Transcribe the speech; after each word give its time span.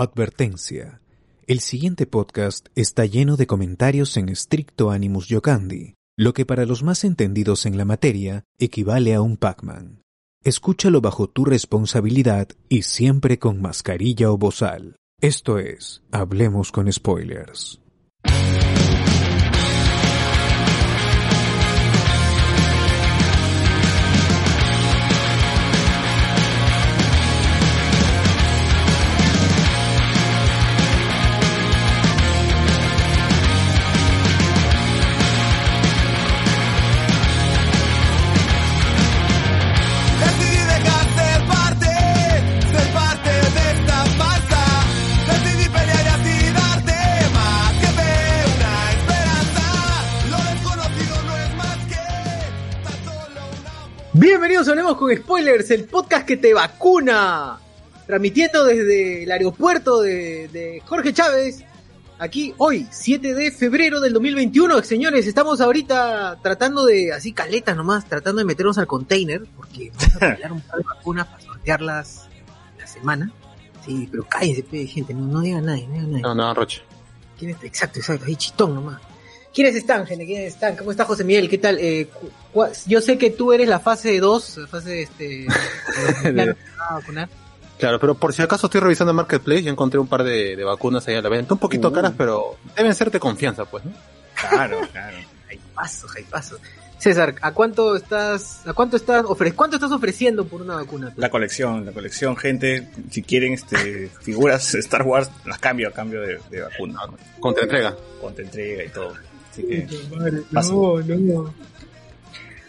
Advertencia. 0.00 1.00
El 1.48 1.58
siguiente 1.58 2.06
podcast 2.06 2.68
está 2.76 3.04
lleno 3.04 3.36
de 3.36 3.48
comentarios 3.48 4.16
en 4.16 4.28
estricto 4.28 4.92
animus 4.92 5.26
yocandi, 5.26 5.94
lo 6.16 6.34
que 6.34 6.46
para 6.46 6.66
los 6.66 6.84
más 6.84 7.02
entendidos 7.02 7.66
en 7.66 7.76
la 7.76 7.84
materia 7.84 8.44
equivale 8.60 9.12
a 9.14 9.22
un 9.22 9.36
Pac-Man. 9.36 10.02
Escúchalo 10.44 11.00
bajo 11.00 11.28
tu 11.28 11.44
responsabilidad 11.44 12.46
y 12.68 12.82
siempre 12.82 13.40
con 13.40 13.60
mascarilla 13.60 14.30
o 14.30 14.38
bozal. 14.38 14.94
Esto 15.20 15.58
es, 15.58 16.04
hablemos 16.12 16.70
con 16.70 16.92
spoilers. 16.92 17.80
Bienvenidos 54.20 54.66
a 54.66 54.72
Hablemos 54.72 54.96
con 54.96 55.14
Spoilers, 55.14 55.70
el 55.70 55.84
podcast 55.84 56.26
que 56.26 56.36
te 56.36 56.52
vacuna. 56.52 57.60
Transmitiendo 58.04 58.64
desde 58.64 59.22
el 59.22 59.30
aeropuerto 59.30 60.02
de, 60.02 60.48
de 60.48 60.82
Jorge 60.84 61.12
Chávez. 61.12 61.64
Aquí 62.18 62.52
hoy, 62.58 62.88
7 62.90 63.32
de 63.32 63.52
febrero 63.52 64.00
del 64.00 64.12
2021. 64.14 64.82
Señores, 64.82 65.24
estamos 65.28 65.60
ahorita 65.60 66.40
tratando 66.42 66.84
de, 66.84 67.12
así 67.12 67.32
caletas 67.32 67.76
nomás, 67.76 68.06
tratando 68.06 68.40
de 68.40 68.44
meternos 68.44 68.76
al 68.78 68.88
container. 68.88 69.46
Porque 69.56 69.92
vamos 69.94 70.16
a 70.16 70.18
regalar 70.18 70.50
un 70.50 70.60
par 70.62 70.78
de 70.78 70.84
vacunas 70.84 71.26
para 71.28 71.40
sortearlas 71.40 72.28
la 72.76 72.86
semana. 72.88 73.30
Sí, 73.86 74.08
pero 74.10 74.24
cállense, 74.24 74.64
gente, 74.88 75.14
no, 75.14 75.28
no 75.28 75.42
digan 75.42 75.64
nadie, 75.64 75.86
no 75.86 75.92
digan 75.92 76.10
nadie. 76.10 76.22
No, 76.24 76.34
no, 76.34 76.54
Roche. 76.54 76.82
Exacto, 77.40 78.00
exacto, 78.00 78.24
ahí 78.26 78.34
chitón 78.34 78.74
nomás. 78.74 79.00
¿Quiénes 79.58 79.74
están, 79.74 80.06
gente? 80.06 80.24
¿Quiénes 80.24 80.54
están? 80.54 80.76
¿Cómo 80.76 80.92
está 80.92 81.04
José 81.04 81.24
Miguel? 81.24 81.48
¿Qué 81.48 81.58
tal? 81.58 81.78
Eh, 81.80 82.06
yo 82.86 83.00
sé 83.00 83.18
que 83.18 83.30
tú 83.30 83.52
eres 83.52 83.66
la 83.68 83.80
fase 83.80 84.20
2, 84.20 84.56
la 84.58 84.66
fase 84.68 85.02
este... 85.02 85.48
de 86.22 86.54
vacunar. 86.88 87.28
Claro, 87.76 87.98
pero 87.98 88.14
por 88.14 88.32
si 88.32 88.40
acaso 88.40 88.68
estoy 88.68 88.80
revisando 88.80 89.12
Marketplace 89.12 89.62
y 89.62 89.68
encontré 89.68 89.98
un 89.98 90.06
par 90.06 90.22
de, 90.22 90.54
de 90.54 90.62
vacunas 90.62 91.08
ahí 91.08 91.16
a 91.16 91.22
la 91.22 91.28
venta. 91.28 91.54
Un 91.54 91.58
poquito 91.58 91.88
Uh. 91.88 91.92
caras, 91.92 92.12
pero 92.16 92.56
deben 92.76 92.94
ser 92.94 93.10
de 93.10 93.18
confianza, 93.18 93.64
pues, 93.64 93.84
¿no? 93.84 93.90
Claro, 94.48 94.78
claro. 94.92 95.16
Hay 95.50 95.58
paso, 95.74 96.06
hay 96.16 96.22
paso. 96.22 96.56
César, 96.98 97.34
¿a 97.40 97.50
cuánto 97.50 97.96
estás, 97.96 98.64
a 98.64 98.72
cuánto 98.74 98.96
estás 98.96 99.24
ofre 99.26 99.54
cuánto 99.54 99.74
estás 99.74 99.90
ofreciendo 99.90 100.46
por 100.46 100.62
una 100.62 100.76
vacuna? 100.76 101.12
La 101.16 101.30
colección, 101.30 101.84
la 101.84 101.90
colección, 101.90 102.36
gente, 102.36 102.90
si 103.10 103.22
quieren 103.22 103.54
este 103.54 104.08
figuras 104.22 104.70
de 104.70 104.78
Star 104.78 105.02
Wars, 105.02 105.28
las 105.46 105.58
cambio 105.58 105.88
a 105.88 105.90
cambio 105.90 106.20
de, 106.20 106.38
de 106.48 106.60
vacuna. 106.60 107.00
Contra 107.40 107.64
entrega. 107.64 107.96
Con 108.20 108.34
entrega 108.38 108.84
y 108.84 108.88
todo. 108.90 109.14
Así 109.58 109.66
que 109.66 110.16
Madre, 110.16 110.42
no, 110.52 111.42
no. 111.42 111.54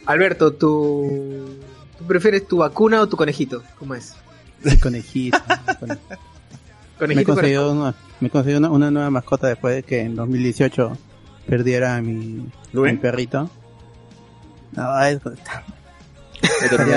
Alberto, 0.05 0.53
¿tú, 0.53 1.59
¿tú 1.97 2.05
prefieres 2.05 2.47
tu 2.47 2.57
vacuna 2.57 3.01
o 3.01 3.07
tu 3.07 3.15
conejito? 3.17 3.63
¿Cómo 3.77 3.95
es? 3.95 4.15
El 4.63 4.79
conejito. 4.79 5.37
me 5.81 5.93
he 5.93 6.97
Conejito 6.97 7.33
conseguido, 7.33 7.71
una, 7.71 7.95
me 8.19 8.27
he 8.27 8.31
conseguido 8.31 8.59
una, 8.59 8.69
una 8.71 8.91
nueva 8.91 9.09
mascota 9.09 9.47
después 9.47 9.75
de 9.75 9.83
que 9.83 10.01
en 10.01 10.15
2018 10.15 10.97
perdiera 11.47 11.95
a 11.95 12.01
mi, 12.01 12.45
mi 12.73 12.97
perrito. 12.97 13.49
No, 14.73 15.01
es- 15.03 15.19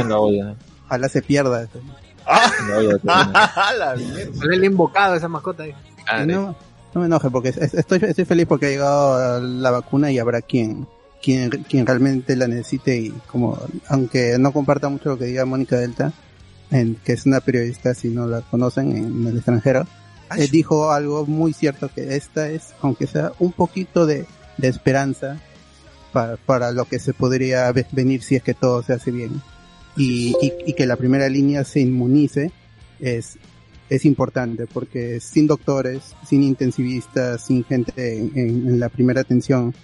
la 0.09 0.19
olla. 0.19 0.55
ojalá 0.87 1.09
se 1.09 1.22
pierda. 1.22 1.62
En 1.62 1.69
la 2.69 2.77
olla 2.78 2.99
también. 2.99 3.31
¡Ah, 3.34 3.72
la 3.78 3.95
mierda! 3.97 4.31
Ojalá 4.37 4.56
le 4.56 4.62
he 4.66 4.71
invocado 4.71 5.15
a 5.15 5.16
esa 5.16 5.28
mascota. 5.28 5.62
ahí. 5.65 5.75
Ah, 6.06 6.22
Y 6.22 6.27
no, 6.27 6.56
no 6.94 7.00
me 7.00 7.06
enoje 7.06 7.30
porque 7.30 7.50
es- 7.50 7.75
estoy, 7.75 8.00
estoy 8.03 8.25
feliz 8.25 8.47
porque 8.47 8.66
ha 8.66 8.70
llegado 8.70 9.41
la 9.41 9.70
vacuna 9.70 10.10
y 10.12 10.19
habrá 10.19 10.42
quien, 10.42 10.86
quien, 11.22 11.50
quien 11.69 11.86
realmente 11.86 12.36
la 12.36 12.48
necesite 12.48 12.97
y 12.97 13.10
como, 13.30 13.58
aunque 13.88 14.36
no 14.38 14.53
comparta 14.53 14.88
mucho 14.88 15.10
lo 15.10 15.19
que 15.19 15.26
diga 15.26 15.44
Mónica 15.44 15.76
Delta, 15.78 16.12
en, 16.70 16.97
que 17.04 17.12
es 17.12 17.26
una 17.26 17.41
periodista 17.41 17.94
si 17.94 18.08
no 18.08 18.26
la 18.26 18.41
conocen 18.42 18.97
en 18.97 19.26
el 19.26 19.36
extranjero, 19.36 19.86
eh, 20.36 20.48
dijo 20.50 20.91
algo 20.92 21.26
muy 21.26 21.53
cierto 21.53 21.91
que 21.94 22.16
esta 22.16 22.48
es, 22.48 22.72
aunque 22.80 23.06
sea 23.06 23.32
un 23.38 23.53
poquito 23.53 24.06
de, 24.06 24.24
de 24.59 24.69
esperanza 24.69 25.38
para, 26.12 26.36
para 26.36 26.72
lo 26.72 26.86
que 26.86 26.98
se 26.98 27.12
podría 27.12 27.70
ve- 27.72 27.86
venir 27.92 28.22
si 28.22 28.36
es 28.36 28.42
que 28.42 28.54
todo 28.54 28.82
se 28.82 28.94
hace 28.94 29.10
bien. 29.10 29.42
Y, 29.97 30.34
y, 30.41 30.53
y 30.66 30.72
que 30.72 30.86
la 30.86 30.97
primera 30.97 31.28
línea 31.28 31.64
se 31.64 31.80
inmunice 31.80 32.50
es, 33.00 33.36
es 33.94 34.04
importante 34.04 34.66
porque 34.66 35.20
sin 35.20 35.47
doctores, 35.47 36.14
sin 36.26 36.42
intensivistas, 36.42 37.44
sin 37.44 37.64
gente 37.64 37.92
en, 38.19 38.32
en- 38.34 38.69
en 38.69 38.80
la 38.80 38.88
primera 38.88 39.20
atención, 39.20 39.75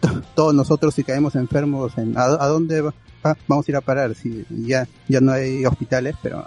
to- 0.00 0.22
todos 0.34 0.54
nosotros 0.54 0.94
si 0.94 1.04
caemos 1.04 1.34
enfermos, 1.36 1.96
en, 1.98 2.16
¿a, 2.18 2.24
a 2.24 2.46
dónde 2.48 2.80
va- 2.80 2.94
va- 3.24 3.36
vamos 3.46 3.68
a 3.68 3.70
ir 3.70 3.76
a 3.76 3.80
parar? 3.80 4.14
Si 4.14 4.44
ya, 4.50 4.86
ya 5.08 5.20
no 5.20 5.32
hay 5.32 5.64
hospitales, 5.64 6.16
pero 6.22 6.44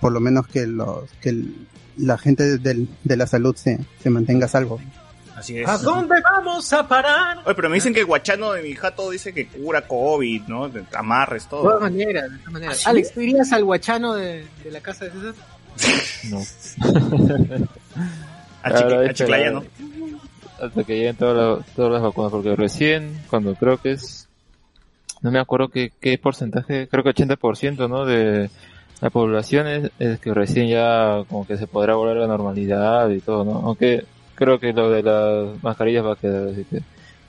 por 0.00 0.12
lo 0.12 0.20
menos 0.20 0.46
que 0.46 0.66
los 0.66 1.10
que 1.20 1.30
el- 1.30 1.66
la 1.96 2.18
gente 2.18 2.58
del- 2.58 2.88
de 3.04 3.16
la 3.16 3.26
salud 3.26 3.54
se, 3.56 3.78
se 4.02 4.10
mantenga 4.10 4.46
a 4.46 4.48
salvo. 4.48 4.80
Así 5.36 5.58
es. 5.58 5.68
¿A 5.68 5.78
dónde 5.78 6.14
vamos 6.22 6.72
a 6.72 6.86
parar? 6.86 7.38
Oye, 7.44 7.54
pero 7.56 7.68
me 7.68 7.74
dicen 7.74 7.92
que 7.92 8.00
el 8.00 8.06
guachano 8.06 8.52
de 8.52 8.62
mi 8.62 8.74
jato 8.74 9.10
dice 9.10 9.32
que 9.34 9.48
cura 9.48 9.86
COVID, 9.86 10.42
¿no? 10.46 10.68
De 10.68 10.84
amarres, 10.94 11.42
De 11.44 11.50
todas 11.50 11.72
todo. 11.72 11.80
maneras, 11.80 12.30
de 12.30 12.38
todas 12.38 12.52
maneras. 12.52 12.82
¿Ah? 12.86 12.90
Alex, 12.90 13.12
¿tú 13.12 13.20
irías 13.20 13.52
al 13.52 13.64
guachano 13.64 14.14
de, 14.14 14.46
de 14.62 14.70
la 14.70 14.80
casa 14.80 15.06
de 15.06 15.10
César? 15.10 15.34
No. 16.30 16.40
A, 18.62 18.70
Claro, 18.70 18.88
Chiqui- 18.88 18.98
a 18.98 19.04
hecho, 19.04 19.12
Chiclaya, 19.24 19.44
la- 19.46 19.60
¿no? 19.60 19.64
Hasta 20.60 20.84
que 20.84 20.96
lleguen 20.96 21.16
todas 21.16 21.58
las, 21.58 21.66
todas 21.74 21.92
las 21.92 22.02
vacunas, 22.02 22.30
porque 22.32 22.56
recién, 22.56 23.20
cuando 23.28 23.54
creo 23.54 23.76
que 23.78 23.92
es, 23.92 24.26
no 25.20 25.30
me 25.30 25.38
acuerdo 25.38 25.68
qué, 25.68 25.92
qué 26.00 26.16
porcentaje, 26.16 26.88
creo 26.88 27.02
que 27.04 27.10
80%, 27.10 27.88
¿no? 27.88 28.06
De 28.06 28.48
la 29.00 29.10
población 29.10 29.66
es, 29.66 29.90
es 29.98 30.18
que 30.20 30.32
recién 30.32 30.68
ya 30.68 31.24
como 31.28 31.46
que 31.46 31.58
se 31.58 31.66
podrá 31.66 31.94
volver 31.96 32.16
a 32.16 32.20
la 32.20 32.26
normalidad 32.28 33.10
y 33.10 33.20
todo, 33.20 33.44
¿no? 33.44 33.52
Aunque 33.66 34.04
creo 34.34 34.58
que 34.58 34.72
lo 34.72 34.88
de 34.90 35.02
las 35.02 35.62
mascarillas 35.62 36.04
va 36.06 36.12
a 36.14 36.16
quedar, 36.16 36.48
así 36.48 36.64
que, 36.64 36.76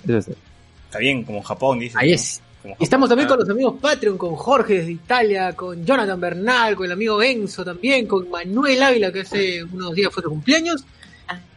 eso 0.08 0.18
es. 0.32 0.38
Está 0.86 1.00
bien, 1.00 1.24
como 1.24 1.42
Japón, 1.42 1.80
dice. 1.80 1.98
Ahí 2.00 2.10
¿no? 2.10 2.16
es. 2.16 2.42
Y 2.80 2.84
estamos 2.84 3.10
también 3.10 3.28
con 3.28 3.40
los 3.40 3.50
amigos 3.50 3.76
Patreon, 3.82 4.18
con 4.18 4.36
Jorge 4.36 4.76
desde 4.80 4.92
Italia, 4.92 5.54
con 5.56 5.86
Jonathan 5.86 6.20
Bernal, 6.20 6.76
con 6.76 6.86
el 6.86 6.92
amigo 6.92 7.22
Enzo 7.22 7.64
también, 7.64 8.08
con 8.08 8.30
Manuel 8.30 8.82
Ávila, 8.82 9.12
que 9.12 9.22
hace 9.22 9.64
unos 9.64 9.94
días 9.94 10.12
fue 10.14 10.24
su 10.24 10.30
cumpleaños. 10.30 10.84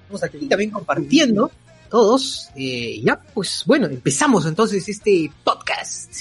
Estamos 0.03 0.23
aquí 0.25 0.47
también 0.47 0.71
compartiendo 0.71 1.51
todos. 1.91 2.49
Eh, 2.57 3.01
ya, 3.03 3.21
pues 3.35 3.63
bueno, 3.67 3.87
empezamos 3.87 4.47
entonces 4.47 4.89
este 4.89 5.31
podcast. 5.45 6.13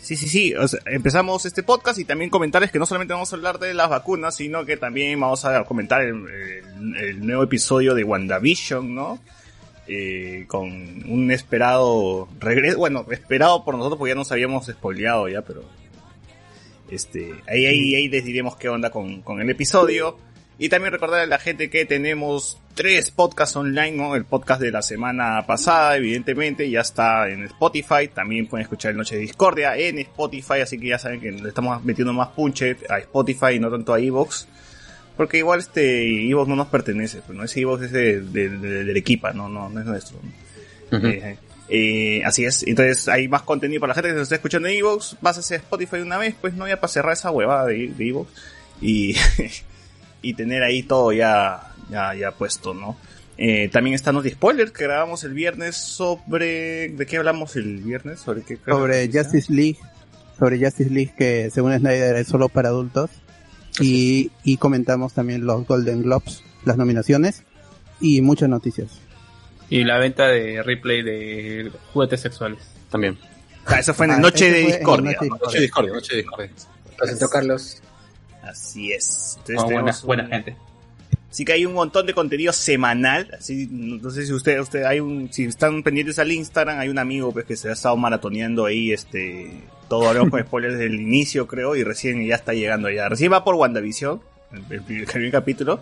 Sí, 0.00 0.16
sí, 0.16 0.28
sí. 0.28 0.54
O 0.54 0.66
sea, 0.68 0.80
empezamos 0.86 1.46
este 1.46 1.62
podcast 1.62 1.98
y 1.98 2.04
también 2.04 2.30
comentarles 2.30 2.70
que 2.70 2.78
no 2.78 2.86
solamente 2.86 3.14
vamos 3.14 3.32
a 3.32 3.36
hablar 3.36 3.58
de 3.58 3.72
las 3.74 3.88
vacunas, 3.88 4.36
sino 4.36 4.64
que 4.64 4.76
también 4.76 5.18
vamos 5.20 5.44
a 5.44 5.64
comentar 5.64 6.02
el, 6.02 6.14
el- 6.14 6.64
el 6.96 7.26
nuevo 7.26 7.42
episodio 7.44 7.94
de 7.94 8.04
WandaVision, 8.04 8.94
¿no? 8.94 9.18
Eh, 9.86 10.44
con 10.48 10.64
un 11.10 11.30
esperado 11.30 12.26
regreso, 12.40 12.78
bueno, 12.78 13.04
esperado 13.10 13.64
por 13.64 13.76
nosotros 13.76 13.98
porque 13.98 14.12
ya 14.12 14.14
nos 14.14 14.32
habíamos 14.32 14.66
spoileado 14.66 15.28
ya, 15.28 15.42
pero 15.42 15.62
este, 16.90 17.34
ahí, 17.46 17.66
ahí, 17.66 17.94
ahí 17.94 18.08
les 18.08 18.24
diremos 18.24 18.56
qué 18.56 18.68
onda 18.68 18.90
con, 18.90 19.20
con 19.20 19.40
el 19.40 19.50
episodio. 19.50 20.16
Y 20.56 20.68
también 20.68 20.92
recordar 20.92 21.20
a 21.20 21.26
la 21.26 21.38
gente 21.38 21.68
que 21.68 21.84
tenemos 21.84 22.60
tres 22.74 23.10
podcasts 23.10 23.56
online, 23.56 23.92
¿no? 23.92 24.14
El 24.14 24.24
podcast 24.24 24.60
de 24.60 24.70
la 24.70 24.82
semana 24.82 25.44
pasada, 25.46 25.96
evidentemente, 25.96 26.70
ya 26.70 26.80
está 26.80 27.28
en 27.28 27.44
Spotify. 27.44 28.08
También 28.12 28.46
pueden 28.46 28.62
escuchar 28.62 28.92
el 28.92 28.96
Noche 28.96 29.16
de 29.16 29.22
Discordia 29.22 29.76
en 29.76 29.98
Spotify, 29.98 30.60
así 30.62 30.78
que 30.78 30.88
ya 30.88 30.98
saben 30.98 31.20
que 31.20 31.32
le 31.32 31.48
estamos 31.48 31.82
metiendo 31.84 32.12
más 32.12 32.28
punche 32.28 32.76
a 32.88 32.98
Spotify 32.98 33.54
y 33.56 33.58
no 33.58 33.68
tanto 33.68 33.92
a 33.92 33.98
Evox. 33.98 34.46
Porque 35.16 35.38
igual 35.38 35.60
este 35.60 36.28
Evox 36.28 36.48
no 36.48 36.56
nos 36.56 36.66
pertenece, 36.68 37.20
pues, 37.24 37.36
¿no? 37.38 37.44
Ese 37.44 37.60
Evox 37.60 37.84
es 37.84 37.92
de, 37.92 38.20
de, 38.20 38.48
de- 38.48 38.84
del 38.84 38.96
equipa, 38.96 39.32
no, 39.32 39.48
no, 39.48 39.68
no 39.68 39.80
es 39.80 39.86
nuestro. 39.86 40.18
Eh, 40.90 41.36
eh, 41.68 42.22
así 42.24 42.44
es, 42.44 42.62
entonces 42.66 43.08
hay 43.08 43.26
más 43.28 43.42
contenido 43.42 43.80
para 43.80 43.92
la 43.92 43.94
gente 43.94 44.10
que 44.10 44.16
se 44.16 44.22
está 44.22 44.34
escuchando 44.36 44.68
en 44.68 44.74
Evox. 44.76 45.16
Vas 45.20 45.36
a 45.36 45.40
hacer 45.40 45.60
Spotify 45.60 45.96
una 45.96 46.18
vez, 46.18 46.34
pues 46.40 46.54
no, 46.54 46.66
ya 46.68 46.76
para 46.80 46.88
cerrar 46.92 47.12
esa 47.12 47.30
huevada 47.30 47.66
de, 47.66 47.88
de 47.96 48.08
Evox. 48.08 48.30
Y, 48.80 49.14
y 50.22 50.34
tener 50.34 50.62
ahí 50.62 50.82
todo 50.82 51.12
ya, 51.12 51.72
ya, 51.90 52.14
ya 52.14 52.32
puesto, 52.32 52.74
¿no? 52.74 52.96
Eh, 53.36 53.68
también 53.72 53.94
están 53.94 54.14
los 54.14 54.24
spoilers 54.26 54.70
que 54.72 54.84
grabamos 54.84 55.24
el 55.24 55.32
viernes 55.32 55.74
sobre... 55.76 56.88
¿De 56.90 57.04
qué 57.06 57.16
hablamos 57.16 57.56
el 57.56 57.78
viernes? 57.78 58.20
¿Sobre 58.20 58.42
qué? 58.42 58.58
Sobre 58.64 59.08
Justice 59.12 59.52
League, 59.52 59.78
sobre 60.38 60.58
Justice 60.64 60.90
League 60.90 61.14
que 61.18 61.50
según 61.50 61.76
Snyder 61.76 62.14
es 62.16 62.28
solo 62.28 62.48
para 62.48 62.68
adultos. 62.68 63.10
Y, 63.80 64.30
y 64.44 64.56
comentamos 64.56 65.12
también 65.14 65.44
los 65.46 65.66
Golden 65.66 66.02
Globes, 66.02 66.42
las 66.64 66.76
nominaciones 66.76 67.42
y 68.00 68.20
muchas 68.20 68.48
noticias. 68.48 69.00
Y 69.70 69.84
la 69.84 69.98
venta 69.98 70.28
de 70.28 70.62
replay 70.62 71.02
de 71.02 71.70
juguetes 71.92 72.20
sexuales. 72.20 72.58
También. 72.90 73.18
Ah, 73.66 73.80
eso 73.80 73.94
fue 73.94 74.06
en 74.06 74.12
Ah, 74.12 74.14
la 74.16 74.20
noche 74.22 74.48
ese 74.48 74.58
de 74.58 74.76
discordia. 74.76 75.12
Noche 75.12 75.24
de 75.24 75.30
Noche 75.30 75.56
de 75.56 75.62
discordia, 75.62 75.92
noche 75.92 76.16
de 76.16 76.22
discordia. 76.22 76.50
Presentó 76.98 77.28
Carlos. 77.28 77.82
Así 78.42 78.92
es. 78.92 79.36
Entonces 79.38 79.56
Oh, 79.58 79.64
buena, 79.64 79.68
tenemos 79.80 80.00
un- 80.02 80.06
buena 80.06 80.26
gente. 80.26 80.56
Sí 81.30 81.44
que 81.44 81.52
hay 81.54 81.66
un 81.66 81.72
montón 81.72 82.06
de 82.06 82.14
contenido 82.14 82.52
semanal, 82.52 83.28
así, 83.36 83.66
no 83.68 84.08
sé 84.10 84.24
si 84.24 84.32
usted, 84.32 84.60
usted, 84.60 84.84
hay 84.84 85.00
un, 85.00 85.32
si 85.32 85.44
están 85.46 85.82
pendientes 85.82 86.20
al 86.20 86.30
Instagram, 86.30 86.78
hay 86.78 86.88
un 86.88 86.98
amigo 87.00 87.32
pues 87.32 87.44
que 87.44 87.56
se 87.56 87.70
ha 87.70 87.72
estado 87.72 87.96
maratoneando 87.96 88.66
ahí, 88.66 88.92
este, 88.92 89.50
todo 89.98 90.08
hablamos 90.08 90.30
con 90.30 90.40
spoilers 90.42 90.74
desde 90.74 90.86
el 90.86 91.00
inicio 91.00 91.46
creo, 91.46 91.76
y 91.76 91.84
recién 91.84 92.24
ya 92.26 92.34
está 92.34 92.52
llegando 92.52 92.90
ya, 92.90 93.08
recién 93.08 93.32
va 93.32 93.44
por 93.44 93.54
WandaVision, 93.54 94.20
el, 94.52 94.58
el 94.70 94.82
primer, 94.82 95.02
el 95.04 95.10
primer 95.10 95.30
capítulo, 95.32 95.80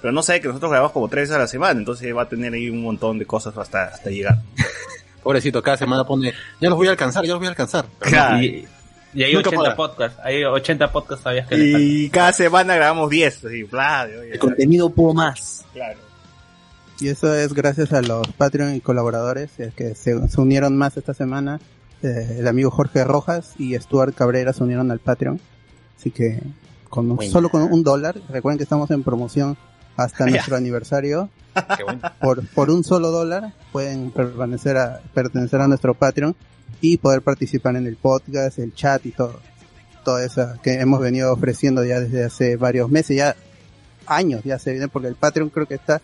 pero 0.00 0.12
no 0.12 0.22
sabe 0.22 0.40
que 0.40 0.48
nosotros 0.48 0.70
grabamos 0.70 0.92
como 0.92 1.08
tres 1.08 1.22
veces 1.24 1.36
a 1.36 1.38
la 1.40 1.46
semana, 1.46 1.78
entonces 1.78 2.14
va 2.16 2.22
a 2.22 2.28
tener 2.28 2.52
ahí 2.52 2.68
un 2.70 2.82
montón 2.82 3.18
de 3.18 3.26
cosas 3.26 3.56
hasta, 3.56 3.84
hasta 3.84 4.10
llegar. 4.10 4.38
Pobrecito, 5.22 5.62
cada 5.62 5.76
semana 5.76 6.04
pone, 6.04 6.32
ya 6.60 6.68
los 6.68 6.76
voy 6.76 6.88
a 6.88 6.90
alcanzar, 6.90 7.22
ya 7.24 7.30
los 7.30 7.38
voy 7.38 7.46
a 7.46 7.50
alcanzar. 7.50 7.84
Pero 8.00 8.10
Claro. 8.10 8.42
Y, 8.42 8.66
y 9.14 9.22
hay 9.22 9.34
Nunca 9.34 9.50
80 9.50 9.56
podrá. 9.56 9.76
podcasts. 9.76 10.18
Hay 10.24 10.42
80 10.42 10.90
podcasts 10.90 11.22
todavía 11.22 11.46
que. 11.46 11.56
Y 11.56 12.08
cada 12.10 12.32
semana 12.32 12.74
grabamos 12.74 13.08
10, 13.10 13.44
así, 13.44 13.62
bla, 13.64 14.06
de, 14.06 14.18
oye, 14.18 14.32
El 14.32 14.38
contenido 14.38 14.90
pudo 14.90 15.14
más. 15.14 15.64
claro. 15.72 16.00
Y 17.00 17.08
eso 17.08 17.34
es 17.34 17.52
gracias 17.52 17.92
a 17.92 18.00
los 18.00 18.26
Patreon 18.36 18.74
y 18.76 18.80
colaboradores 18.80 19.50
que 19.76 19.94
se, 19.96 20.28
se 20.28 20.40
unieron 20.40 20.76
más 20.76 20.96
esta 20.96 21.14
semana. 21.14 21.60
Eh, 22.02 22.36
el 22.40 22.48
amigo 22.48 22.70
Jorge 22.70 23.04
Rojas 23.04 23.52
y 23.58 23.74
Stuart 23.78 24.14
Cabrera 24.14 24.52
se 24.52 24.62
unieron 24.64 24.90
al 24.90 24.98
Patreon. 24.98 25.40
Así 25.98 26.10
que 26.10 26.40
con 26.88 27.10
un- 27.10 27.22
solo 27.30 27.48
con 27.48 27.62
un 27.62 27.82
dólar, 27.82 28.20
recuerden 28.28 28.58
que 28.58 28.64
estamos 28.64 28.90
en 28.90 29.02
promoción 29.02 29.56
hasta 29.96 30.26
nuestro 30.26 30.56
aniversario. 30.56 31.28
Qué 31.76 31.84
bueno. 31.84 32.00
Por, 32.20 32.46
por 32.48 32.70
un 32.70 32.82
solo 32.82 33.10
dólar 33.10 33.52
pueden 33.72 34.10
permanecer 34.10 34.76
a, 34.76 35.00
pertenecer 35.14 35.60
a 35.60 35.68
nuestro 35.68 35.94
Patreon 35.94 36.34
y 36.80 36.96
poder 36.96 37.22
participar 37.22 37.76
en 37.76 37.86
el 37.86 37.96
podcast, 37.96 38.58
el 38.58 38.74
chat 38.74 39.04
y 39.06 39.12
todo. 39.12 39.38
Todo 40.04 40.18
eso 40.18 40.54
que 40.62 40.74
hemos 40.80 41.00
venido 41.00 41.32
ofreciendo 41.32 41.84
ya 41.84 42.00
desde 42.00 42.24
hace 42.24 42.56
varios 42.56 42.90
meses, 42.90 43.16
ya 43.16 43.36
años 44.06 44.42
ya 44.44 44.58
se 44.58 44.72
viene, 44.72 44.88
porque 44.88 45.06
el 45.08 45.14
Patreon 45.14 45.50
creo 45.50 45.66
que 45.66 45.74
está 45.74 46.02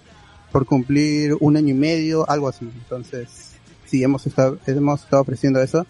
por 0.52 0.64
cumplir 0.66 1.36
un 1.40 1.56
año 1.56 1.70
y 1.70 1.74
medio, 1.74 2.28
algo 2.30 2.48
así. 2.48 2.70
Entonces, 2.82 3.56
sí, 3.88 4.02
hemos 4.02 4.26
estado, 4.26 4.58
hemos 4.66 5.02
estado 5.02 5.22
ofreciendo 5.22 5.60
eso 5.60 5.86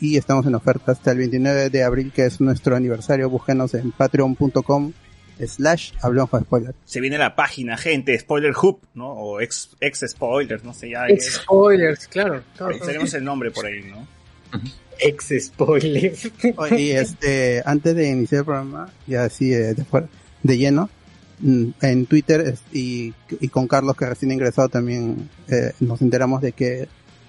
y 0.00 0.16
estamos 0.16 0.46
en 0.46 0.54
oferta 0.54 0.92
hasta 0.92 1.12
el 1.12 1.18
29 1.18 1.70
de 1.70 1.82
abril, 1.82 2.12
que 2.14 2.26
es 2.26 2.40
nuestro 2.40 2.76
aniversario. 2.76 3.30
Búsquenos 3.30 3.74
en 3.74 3.92
patreon.com 3.92 4.92
slash 5.44 5.92
hablamos 6.02 6.30
con 6.30 6.42
spoiler. 6.44 6.74
Se 6.84 7.00
viene 7.00 7.18
la 7.18 7.34
página, 7.36 7.76
gente, 7.76 8.18
Spoiler 8.18 8.54
Hub, 8.60 8.80
¿no? 8.94 9.12
O 9.12 9.40
ex, 9.40 9.70
ex 9.80 10.04
spoilers, 10.08 10.64
no 10.64 10.72
sé 10.72 10.90
ya. 10.90 11.08
Ex 11.08 11.42
spoilers, 11.42 12.08
claro. 12.08 12.42
claro. 12.56 12.78
Tenemos 12.84 13.12
el 13.14 13.24
nombre 13.24 13.50
por 13.50 13.66
ahí, 13.66 13.82
¿no? 13.82 14.06
Ex 14.98 15.32
spoilers. 15.40 16.30
Oye, 16.56 16.80
Y 16.80 16.90
este, 16.92 17.62
antes 17.64 17.94
de 17.94 18.08
iniciar 18.08 18.40
el 18.40 18.44
programa, 18.46 18.90
ya 19.06 19.24
así 19.24 19.52
eh, 19.52 19.74
de, 19.74 19.84
de 20.42 20.58
lleno, 20.58 20.88
mm, 21.40 21.68
en 21.82 22.06
Twitter 22.06 22.54
y, 22.72 23.12
y 23.28 23.48
con 23.48 23.68
Carlos 23.68 23.96
que 23.96 24.06
recién 24.06 24.32
ingresado 24.32 24.68
también 24.70 25.28
eh, 25.48 25.72
nos 25.80 26.00
enteramos 26.00 26.40
de 26.40 26.52
que 26.52 26.88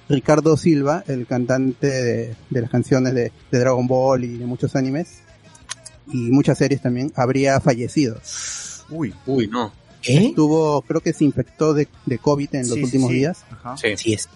Ricardo 0.10 0.56
Silva, 0.58 1.04
el 1.08 1.28
cantante 1.28 1.88
de, 1.88 2.36
de 2.50 2.62
las 2.62 2.70
canciones 2.70 3.14
de, 3.14 3.32
de 3.52 3.60
Dragon 3.60 3.88
Ball 3.88 4.24
y 4.24 4.38
de 4.38 4.46
muchos 4.46 4.76
animes 4.76 5.20
y 6.12 6.32
muchas 6.32 6.58
series 6.58 6.82
también, 6.82 7.12
habría 7.16 7.60
fallecido. 7.60 8.18
Uy. 8.90 9.14
Uy, 9.26 9.48
no. 9.48 9.74
¿Qué? 10.02 10.32
Tuvo, 10.36 10.82
creo 10.84 11.02
que 11.02 11.12
se 11.12 11.26
infectó 11.26 11.74
de, 11.74 11.88
de 12.06 12.18
COVID 12.20 12.50
en 12.56 12.62
los 12.62 12.70
Sí, 12.70 12.76
sí, 12.76 12.84
últimos 12.84 13.10
sí. 13.10 13.16
días 13.18 13.44
Ajá. 13.52 13.76
Sí. 13.76 13.98
Sí 13.98 14.14
es. 14.14 14.30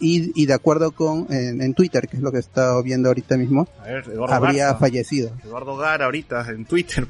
y, 0.00 0.32
y 0.42 0.44
de 0.46 0.52
acuerdo 0.52 0.90
con 0.92 1.26
en, 1.32 1.62
en 1.62 1.72
Twitter, 1.72 2.06
que 2.08 2.16
es 2.18 2.22
lo 2.22 2.30
que 2.32 2.36
he 2.36 2.40
estado 2.40 2.82
viendo 2.82 3.08
ahorita 3.08 3.38
mismo, 3.38 3.66
A 3.80 3.84
ver, 3.84 4.04
Eduardo 4.08 4.34
habría 4.34 4.64
Garza. 4.66 4.78
fallecido. 4.80 5.30
Eduardo 5.44 5.76
Gar 5.78 6.02
ahorita 6.02 6.46
en 6.50 6.66
Twitter. 6.66 7.06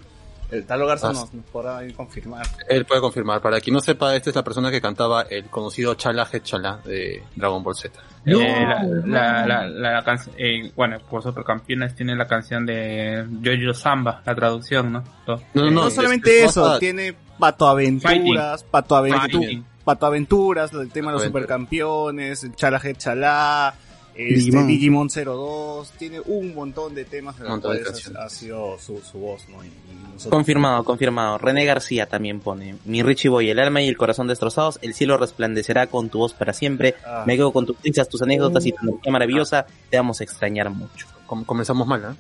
El 0.51 0.65
Talo 0.65 0.87
Garza 0.87 1.09
Ah, 1.09 1.13
nos, 1.13 1.35
nos 1.35 1.45
podrá 1.47 1.81
confirmar. 1.97 2.47
Él 2.69 2.85
puede 2.85 3.01
confirmar. 3.01 3.41
Para 3.41 3.61
quien 3.61 3.75
no 3.75 3.81
sepa, 3.81 4.15
esta 4.15 4.31
es 4.31 4.37
la 4.37 4.45
persona 4.45 4.71
que 4.71 4.81
cantaba 4.81 5.23
el 5.23 5.47
conocido 5.47 5.95
Chala 5.95 6.29
Chala 6.43 6.81
de 6.85 7.23
Dragon 7.35 7.63
Ball 7.63 7.75
Z. 7.75 7.99
Eh, 8.27 8.67
la, 9.07 9.47
la, 9.47 9.67
la, 9.67 10.05
eh, 10.37 10.71
bueno, 10.77 10.99
por 11.11 11.23
Supercampeones 11.23 11.95
tiene 11.95 12.15
la 12.17 12.27
canción 12.27 12.65
de 12.67 13.25
Jojo 13.45 13.75
Samba, 13.75 14.23
la 14.25 14.35
traducción, 14.35 14.93
¿no? 14.93 15.05
No, 15.27 15.37
no, 15.55 15.63
No, 15.65 15.71
no, 15.71 15.91
solamente 15.91 16.43
es- 16.45 16.51
eso, 16.51 16.75
es- 16.75 16.81
tiene 16.81 17.15
Pato 17.39 17.67
Aventuras, 17.69 18.63
Pato, 18.65 18.97
Aventu 18.97 19.39
Fighting. 19.39 19.65
Pato 19.85 20.07
Aventuras, 20.07 20.73
el 20.73 20.91
tema 20.91 21.11
de 21.11 21.15
los 21.15 21.23
Aventuras. 21.23 21.45
supercampeones, 21.45 22.45
el 22.45 22.57
Chala 22.57 22.81
Chalá, 22.97 23.75
este, 24.19 24.35
Digimon. 24.35 24.67
Digimon. 24.67 25.09
02, 25.09 25.91
tiene 25.99 26.21
un 26.21 26.55
montón 26.55 26.95
de 26.95 27.05
temas 27.05 27.39
en 27.39 27.47
los 27.47 27.61
cuales 27.61 28.11
ha, 28.17 28.25
ha 28.25 28.29
sido 28.31 28.79
su, 28.79 29.01
su 29.01 29.19
voz, 29.19 29.49
¿no? 29.49 29.63
Y, 29.65 29.69
y 29.69 29.73
nosotros- 30.13 30.31
Confirmado, 30.31 30.85
confirmado. 30.85 31.39
René 31.39 31.65
García 31.65 32.07
también 32.07 32.41
pone. 32.41 32.77
Mi 32.85 33.03
Richie 33.03 33.29
Boy, 33.29 33.51
el 33.51 33.59
alma 33.59 33.83
y 33.83 33.89
el 33.89 33.97
corazón 33.97 34.29
destrozados, 34.29 34.79
el 34.83 34.95
cielo 34.95 35.17
resplandecerá 35.19 35.87
con 35.89 36.09
tu 36.09 36.19
voz 36.19 36.33
para 36.35 36.53
siempre. 36.53 36.95
Ah. 37.05 37.25
Me 37.27 37.37
quedo 37.37 37.53
con 37.53 37.67
tus 37.67 37.77
risas, 37.83 38.09
tus 38.09 38.23
anécdotas 38.23 38.65
y 38.67 38.73
tu 38.73 38.79
energía 38.89 39.13
maravillosa. 39.13 39.67
Te 39.91 39.97
vamos 39.97 40.21
a 40.21 40.25
extrañar 40.25 40.71
mucho. 40.71 41.07
Com- 41.27 41.45
comenzamos 41.45 41.87
mal, 41.87 42.03
¿eh? 42.03 42.17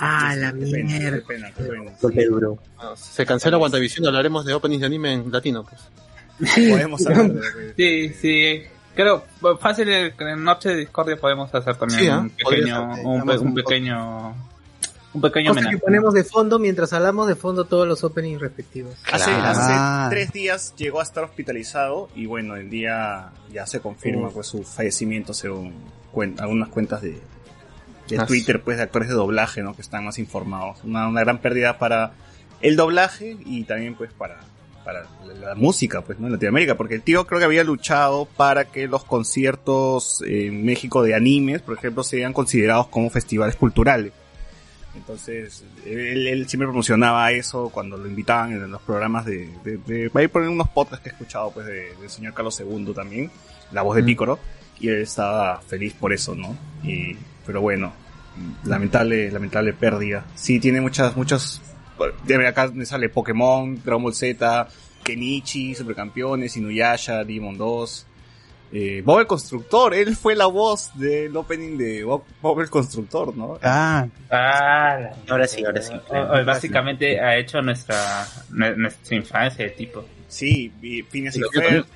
Ah, 0.00 0.34
la 0.36 0.52
Qué 0.52 0.58
pena, 0.60 0.70
qué 0.92 0.98
mierda. 1.00 1.26
pena, 1.26 1.52
qué 1.56 1.62
pena. 1.64 1.92
Golpe 2.00 2.24
duro. 2.26 2.58
Se 2.96 3.26
cancela 3.26 3.58
WandaVision, 3.58 4.06
hablaremos 4.06 4.44
de 4.44 4.54
openings 4.54 4.80
de 4.80 4.86
anime 4.86 5.12
en 5.14 5.32
latino, 5.32 5.64
pues. 5.64 5.80
Podemos 6.70 7.04
hablar 7.06 7.32
de- 7.32 7.74
Sí, 7.76 8.14
sí. 8.20 8.62
Creo, 8.98 9.22
fácil, 9.60 9.88
eh, 9.90 10.12
en 10.18 10.42
Noche 10.42 10.70
de 10.70 10.74
Discordia 10.78 11.16
podemos 11.16 11.54
hacer 11.54 11.76
también 11.76 12.00
Sí, 12.00 12.08
¿ah? 12.08 12.18
un 12.18 12.30
pequeño, 12.30 12.82
un, 13.04 13.54
pequeño, 13.54 14.34
un 15.14 15.20
pequeño 15.22 15.54
que 15.54 15.78
ponemos 15.78 16.12
de 16.14 16.24
fondo 16.24 16.58
mientras 16.58 16.92
hablamos 16.92 17.28
de 17.28 17.36
fondo 17.36 17.64
todos 17.64 17.86
los 17.86 18.02
openings 18.02 18.40
respectivos. 18.40 18.96
Hace, 19.12 19.30
Claro. 19.30 19.56
hace 19.56 20.10
tres 20.10 20.32
días 20.32 20.74
llegó 20.76 20.98
a 20.98 21.04
estar 21.04 21.22
hospitalizado 21.22 22.08
y 22.16 22.26
bueno, 22.26 22.56
el 22.56 22.70
día 22.70 23.30
ya 23.52 23.66
se 23.68 23.78
confirma 23.78 24.30
pues 24.30 24.48
su 24.48 24.64
fallecimiento 24.64 25.32
según 25.32 25.74
cuen- 26.12 26.40
algunas 26.40 26.68
cuentas 26.68 27.00
de, 27.00 27.20
de 28.08 28.18
Twitter 28.26 28.60
pues 28.64 28.78
de 28.78 28.82
actores 28.82 29.08
de 29.08 29.14
doblaje, 29.14 29.62
¿no? 29.62 29.76
Que 29.76 29.82
están 29.82 30.04
más 30.06 30.18
informados. 30.18 30.82
Una, 30.82 31.06
una 31.06 31.20
gran 31.20 31.38
pérdida 31.38 31.78
para 31.78 32.14
el 32.62 32.74
doblaje 32.74 33.36
y 33.46 33.62
también 33.62 33.94
pues 33.94 34.12
para, 34.12 34.40
para 34.88 35.02
la, 35.26 35.48
la 35.48 35.54
música 35.54 36.00
pues, 36.00 36.18
¿no? 36.18 36.28
En 36.28 36.32
Latinoamérica, 36.32 36.74
porque 36.76 36.94
el 36.94 37.02
tío 37.02 37.26
creo 37.26 37.38
que 37.38 37.44
había 37.44 37.62
luchado 37.62 38.24
para 38.24 38.64
que 38.64 38.88
los 38.88 39.04
conciertos 39.04 40.22
en 40.26 40.64
México 40.64 41.02
de 41.02 41.14
animes, 41.14 41.60
por 41.60 41.76
ejemplo, 41.76 42.02
sean 42.02 42.32
considerados 42.32 42.86
como 42.88 43.10
festivales 43.10 43.54
culturales. 43.56 44.12
Entonces, 44.96 45.62
él, 45.84 46.26
él 46.26 46.48
siempre 46.48 46.66
promocionaba 46.66 47.30
eso 47.32 47.68
cuando 47.68 47.98
lo 47.98 48.08
invitaban 48.08 48.52
en 48.52 48.70
los 48.70 48.80
programas 48.80 49.26
de... 49.26 49.48
de, 49.62 49.76
de 49.76 50.08
va 50.08 50.20
a 50.20 50.22
ir 50.24 50.30
poner 50.30 50.48
unos 50.48 50.68
podcasts 50.70 51.02
que 51.02 51.10
he 51.10 51.12
escuchado 51.12 51.50
pues 51.50 51.66
de- 51.66 51.94
del 52.00 52.08
señor 52.08 52.32
Carlos 52.32 52.58
II 52.58 52.92
también, 52.94 53.30
la 53.70 53.82
voz 53.82 53.94
de 53.96 54.02
Mm. 54.02 54.06
Pícoro, 54.06 54.38
y 54.80 54.88
él 54.88 55.02
estaba 55.02 55.60
feliz 55.60 55.92
por 55.92 56.14
eso, 56.14 56.34
¿no? 56.34 56.56
Y, 56.82 57.14
pero 57.46 57.60
bueno, 57.60 57.92
lamentable, 58.64 59.30
lamentable 59.30 59.74
pérdida. 59.74 60.24
Sí, 60.34 60.58
tiene 60.58 60.80
muchas, 60.80 61.14
muchas... 61.14 61.60
de 62.24 62.46
Acá 62.46 62.70
me 62.72 62.86
sale 62.86 63.08
Pokémon, 63.08 63.80
Dragon 63.84 64.02
Ball 64.02 64.14
Z, 64.14 64.68
Kenichi, 65.04 65.74
Supercampeones, 65.74 66.56
Inuyasha, 66.56 67.24
Digimon 67.24 67.56
2... 67.56 68.04
Eh, 68.70 69.00
Bob 69.02 69.20
el 69.20 69.26
Constructor, 69.26 69.94
él 69.94 70.14
fue 70.14 70.36
la 70.36 70.44
voz 70.44 70.90
del 70.94 71.34
opening 71.34 71.78
de 71.78 72.04
Bob, 72.04 72.24
Bob 72.42 72.60
el 72.60 72.68
Constructor, 72.68 73.34
¿no? 73.34 73.58
Ah, 73.62 74.06
Ah, 74.30 75.08
Ahora 75.26 75.46
sí, 75.48 75.64
ahora 75.64 75.80
sí. 75.80 75.94
o- 75.94 76.14
o- 76.14 76.44
básicamente 76.44 77.18
ha 77.18 77.38
hecho 77.38 77.62
nuestra, 77.62 78.26
nue- 78.52 78.76
nuestra 78.76 79.16
infancia 79.16 79.64
de 79.64 79.70
tipo. 79.70 80.04
Sí, 80.28 80.70
Phineas 81.10 81.34
y 81.36 81.40
Ferb, 81.50 81.86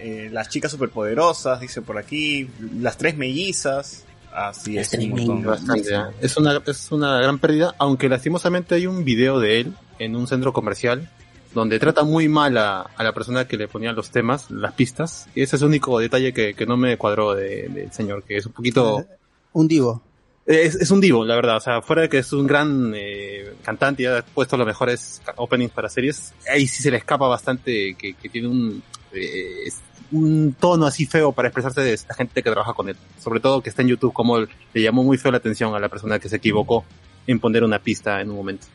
eh, 0.00 0.28
las 0.32 0.48
chicas 0.48 0.72
superpoderosas, 0.72 1.60
dice 1.60 1.80
por 1.80 1.96
aquí, 1.96 2.50
las 2.80 2.96
tres 2.98 3.16
mellizas, 3.16 4.04
así 4.32 4.78
es, 4.78 4.90
tres 4.90 5.04
un 5.04 5.10
montón. 5.10 5.42
mellizas. 5.42 5.66
Bastante, 5.66 5.94
¿eh? 5.94 6.16
Es 6.22 6.36
una, 6.36 6.60
es 6.66 6.90
una 6.90 7.20
gran 7.20 7.38
pérdida, 7.38 7.76
aunque 7.78 8.08
lastimosamente 8.08 8.74
hay 8.74 8.88
un 8.88 9.04
video 9.04 9.38
de 9.38 9.60
él 9.60 9.72
en 10.00 10.16
un 10.16 10.26
centro 10.26 10.52
comercial 10.52 11.08
donde 11.54 11.78
trata 11.78 12.04
muy 12.04 12.28
mal 12.28 12.56
a, 12.58 12.82
a 12.82 13.02
la 13.04 13.12
persona 13.12 13.48
que 13.48 13.56
le 13.56 13.68
ponía 13.68 13.92
los 13.92 14.10
temas, 14.10 14.50
las 14.50 14.74
pistas. 14.74 15.28
Y 15.34 15.42
ese 15.42 15.56
es 15.56 15.62
el 15.62 15.68
único 15.68 15.98
detalle 15.98 16.32
que, 16.32 16.54
que 16.54 16.66
no 16.66 16.76
me 16.76 16.96
cuadró 16.96 17.34
de- 17.34 17.68
del 17.68 17.92
señor, 17.92 18.22
que 18.22 18.36
es 18.36 18.46
un 18.46 18.52
poquito... 18.52 19.04
un 19.52 19.66
divo. 19.68 20.02
Es, 20.46 20.76
es 20.76 20.90
un 20.90 21.00
divo, 21.00 21.24
la 21.24 21.34
verdad. 21.36 21.56
O 21.56 21.60
sea, 21.60 21.82
fuera 21.82 22.02
de 22.02 22.08
que 22.08 22.18
es 22.18 22.32
un 22.32 22.46
gran 22.46 22.92
eh, 22.94 23.54
cantante 23.62 24.02
y 24.02 24.06
ha 24.06 24.22
puesto 24.22 24.56
los 24.56 24.66
mejores 24.66 25.20
openings 25.36 25.72
para 25.72 25.88
series, 25.88 26.32
ahí 26.50 26.66
sí 26.66 26.82
se 26.82 26.90
le 26.90 26.96
escapa 26.98 27.26
bastante 27.28 27.94
que, 27.98 28.14
que 28.14 28.28
tiene 28.30 28.48
un, 28.48 28.82
eh, 29.12 29.70
un 30.12 30.54
tono 30.58 30.86
así 30.86 31.04
feo 31.06 31.32
para 31.32 31.48
expresarse 31.48 31.82
de 31.82 31.98
la 32.08 32.14
gente 32.14 32.42
que 32.42 32.50
trabaja 32.50 32.72
con 32.72 32.88
él. 32.88 32.96
Sobre 33.22 33.40
todo 33.40 33.60
que 33.62 33.68
está 33.68 33.82
en 33.82 33.88
YouTube, 33.88 34.12
como 34.12 34.38
le 34.38 34.82
llamó 34.82 35.02
muy 35.04 35.18
feo 35.18 35.32
la 35.32 35.38
atención 35.38 35.74
a 35.74 35.78
la 35.78 35.88
persona 35.88 36.18
que 36.18 36.28
se 36.28 36.36
equivocó 36.36 36.84
en 37.26 37.40
poner 37.40 37.62
una 37.62 37.78
pista 37.78 38.20
en 38.22 38.30
un 38.30 38.36
momento. 38.36 38.66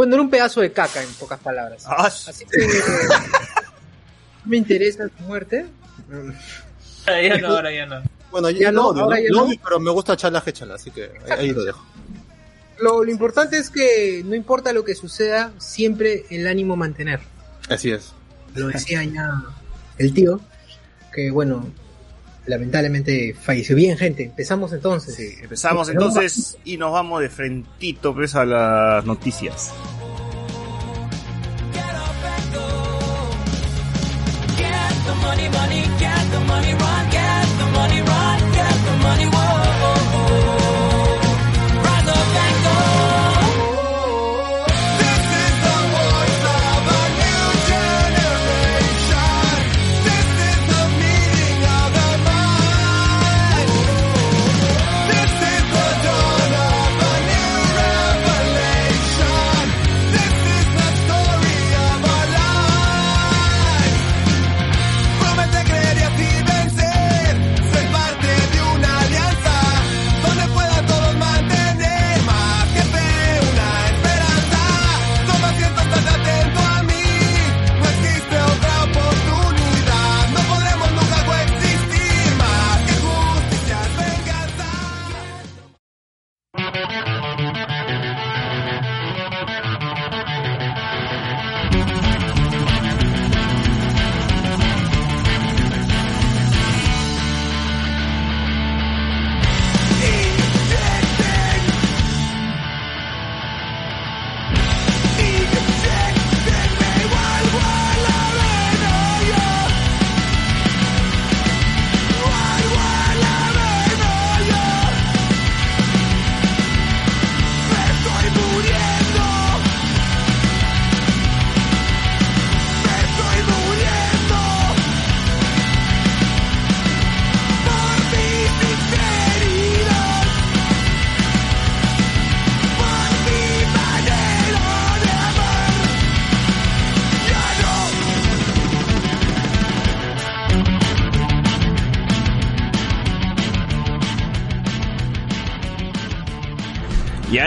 Bueno, 0.00 0.14
era 0.14 0.22
un 0.22 0.30
pedazo 0.30 0.62
de 0.62 0.72
caca, 0.72 1.02
en 1.02 1.10
pocas 1.12 1.38
palabras. 1.40 1.84
Ah, 1.86 2.06
Así 2.06 2.46
que... 2.46 2.58
¿Me 4.46 4.56
interesa 4.56 5.04
su 5.14 5.24
muerte? 5.24 5.66
Ahora 7.06 7.22
ya 7.22 7.36
no, 7.36 7.48
ahora 7.48 7.70
ya 7.70 7.84
no. 7.84 8.02
Bueno, 8.30 8.48
Ya 8.48 8.58
ya 8.60 8.72
no, 8.72 8.94
no, 8.94 9.02
ahora 9.02 9.18
¿no? 9.18 9.22
ya 9.46 9.54
no. 9.56 9.62
pero 9.62 9.78
me 9.78 9.90
gusta 9.90 10.16
Chala 10.16 10.42
Chala, 10.42 10.76
así 10.76 10.90
que 10.90 11.10
ahí, 11.28 11.40
ahí 11.40 11.50
lo 11.52 11.64
dejo. 11.64 11.84
Lo, 12.78 13.04
lo 13.04 13.10
importante 13.10 13.58
es 13.58 13.68
que 13.68 14.22
no 14.24 14.34
importa 14.34 14.72
lo 14.72 14.86
que 14.86 14.94
suceda, 14.94 15.52
siempre 15.58 16.24
el 16.30 16.46
ánimo 16.46 16.76
mantener. 16.76 17.20
Así 17.68 17.90
es. 17.90 18.14
Lo 18.54 18.68
decía 18.68 19.04
ya 19.04 19.42
el 19.98 20.14
tío, 20.14 20.40
que 21.12 21.30
bueno, 21.30 21.70
lamentablemente 22.50 23.34
falleció. 23.34 23.76
Bien, 23.76 23.96
gente, 23.96 24.24
empezamos 24.24 24.72
entonces. 24.72 25.14
Sí, 25.14 25.36
empezamos 25.40 25.88
Pero 25.88 26.00
entonces 26.00 26.58
y 26.64 26.76
nos 26.76 26.92
vamos 26.92 27.20
de 27.22 27.30
frentito 27.30 28.14
pues, 28.14 28.34
a 28.34 28.44
las 28.44 29.04
noticias. 29.06 29.72
Promete 39.00 39.69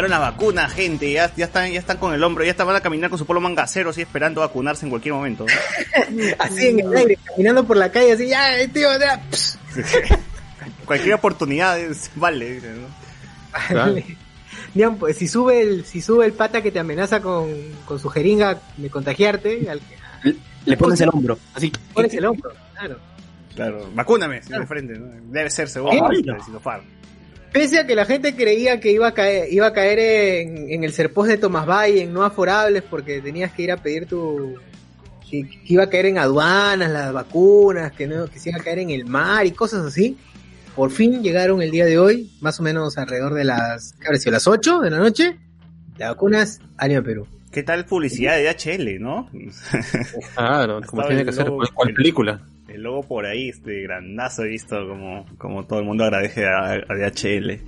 Llegaron 0.03 0.21
la 0.21 0.31
vacuna, 0.31 0.67
gente, 0.67 1.09
ya, 1.13 1.33
ya 1.33 1.45
están, 1.45 1.71
ya 1.71 1.79
están 1.79 1.97
con 1.97 2.13
el 2.13 2.21
hombro, 2.21 2.43
ya 2.43 2.51
están, 2.51 2.67
van 2.67 2.75
a 2.75 2.81
caminar 2.81 3.09
con 3.09 3.17
su 3.17 3.25
polo 3.25 3.39
mangacero, 3.39 3.91
así 3.91 4.01
esperando 4.01 4.41
vacunarse 4.41 4.85
en 4.85 4.89
cualquier 4.89 5.13
momento. 5.13 5.45
¿no? 5.45 6.23
Así 6.39 6.67
en 6.67 6.81
el 6.81 6.93
aire, 6.93 7.17
caminando 7.23 7.63
por 7.63 7.77
la 7.77 7.89
calle, 7.89 8.11
así, 8.11 8.27
ya, 8.27 8.59
eh, 8.59 8.67
tío, 8.67 8.89
ya. 8.99 9.21
cualquier 10.85 11.13
oportunidad 11.13 11.79
es, 11.79 12.11
vale, 12.15 12.55
dice, 12.55 12.73
¿no? 12.73 13.95
Digan, 14.73 14.97
pues, 14.97 15.17
si 15.17 15.29
sube 15.29 15.61
el, 15.61 15.85
si 15.85 16.01
sube 16.01 16.25
el 16.25 16.33
pata 16.33 16.61
que 16.61 16.71
te 16.71 16.79
amenaza 16.79 17.21
con, 17.21 17.49
con 17.85 17.97
su 17.97 18.09
jeringa 18.09 18.59
de 18.75 18.89
contagiarte, 18.89 19.69
al 19.69 19.79
que 19.79 20.35
Le 20.65 20.75
pones 20.75 20.99
el 20.99 21.09
hombro, 21.13 21.37
así. 21.53 21.71
pones 21.93 22.13
el 22.13 22.25
hombro, 22.25 22.51
claro. 22.77 22.99
Claro, 23.55 23.89
vacúname, 23.93 24.41
si 24.43 24.51
de 24.51 24.67
frente, 24.67 24.97
¿no? 24.99 25.07
Debe 25.31 25.49
ser 25.49 25.69
seguro, 25.69 26.09
¿Qué? 26.09 26.23
de 26.23 26.39
Sinopharm. 26.43 26.92
Pese 27.53 27.79
a 27.79 27.85
que 27.87 27.95
la 27.95 28.05
gente 28.05 28.35
creía 28.35 28.79
que 28.79 28.91
iba 28.91 29.07
a 29.07 29.13
caer, 29.13 29.53
iba 29.53 29.67
a 29.67 29.73
caer 29.73 29.99
en, 29.99 30.71
en 30.71 30.83
el 30.83 30.91
serpós 30.91 31.27
de 31.27 31.37
Tomás 31.37 31.67
Valle, 31.67 32.01
en 32.01 32.11
no 32.11 32.23
afororables, 32.23 32.81
porque 32.83 33.21
tenías 33.21 33.51
que 33.53 33.61
ir 33.61 33.71
a 33.71 33.77
pedir 33.77 34.07
tu, 34.07 34.55
que, 35.29 35.47
que 35.47 35.59
iba 35.65 35.83
a 35.83 35.89
caer 35.89 36.07
en 36.07 36.17
aduanas, 36.17 36.89
las 36.91 37.13
vacunas, 37.13 37.91
que 37.91 38.07
no, 38.07 38.25
que 38.27 38.39
se 38.39 38.49
iba 38.49 38.59
a 38.59 38.63
caer 38.63 38.79
en 38.79 38.89
el 38.89 39.05
mar 39.05 39.45
y 39.45 39.51
cosas 39.51 39.85
así. 39.85 40.17
Por 40.75 40.89
fin 40.89 41.21
llegaron 41.21 41.61
el 41.61 41.69
día 41.69 41.85
de 41.85 41.99
hoy, 41.99 42.31
más 42.41 42.59
o 42.59 42.63
memenos 42.63 42.97
alrededor 42.97 43.35
de 43.35 43.43
las, 43.43 43.93
¿qué 43.99 44.07
habrá 44.07 44.17
sido? 44.17 44.31
Las 44.31 44.47
8 44.47 44.79
de 44.79 44.89
la 44.89 44.97
noche, 44.97 45.37
las 45.99 46.09
vacunas 46.09 46.59
a 46.77 46.87
Lima, 46.87 47.03
Perú. 47.03 47.27
¿Qué 47.51 47.61
tal 47.61 47.85
publicidad 47.85 48.35
de 48.35 48.45
DHL, 48.51 48.99
no? 48.99 49.29
Claro, 50.35 50.81
como 50.87 51.03
Estaba 51.03 51.07
tiene 51.09 51.23
que 51.25 51.31
ser 51.31 51.45
el- 51.87 51.93
película. 51.93 52.41
El 52.73 52.81
logo 52.83 53.03
por 53.03 53.25
ahí, 53.25 53.49
este 53.49 53.81
grandazo, 53.83 54.43
visto 54.43 54.87
como, 54.87 55.25
como 55.37 55.65
todo 55.65 55.79
el 55.79 55.85
mundo 55.85 56.03
agradece 56.03 56.45
a, 56.47 56.77
DHL. 56.77 57.59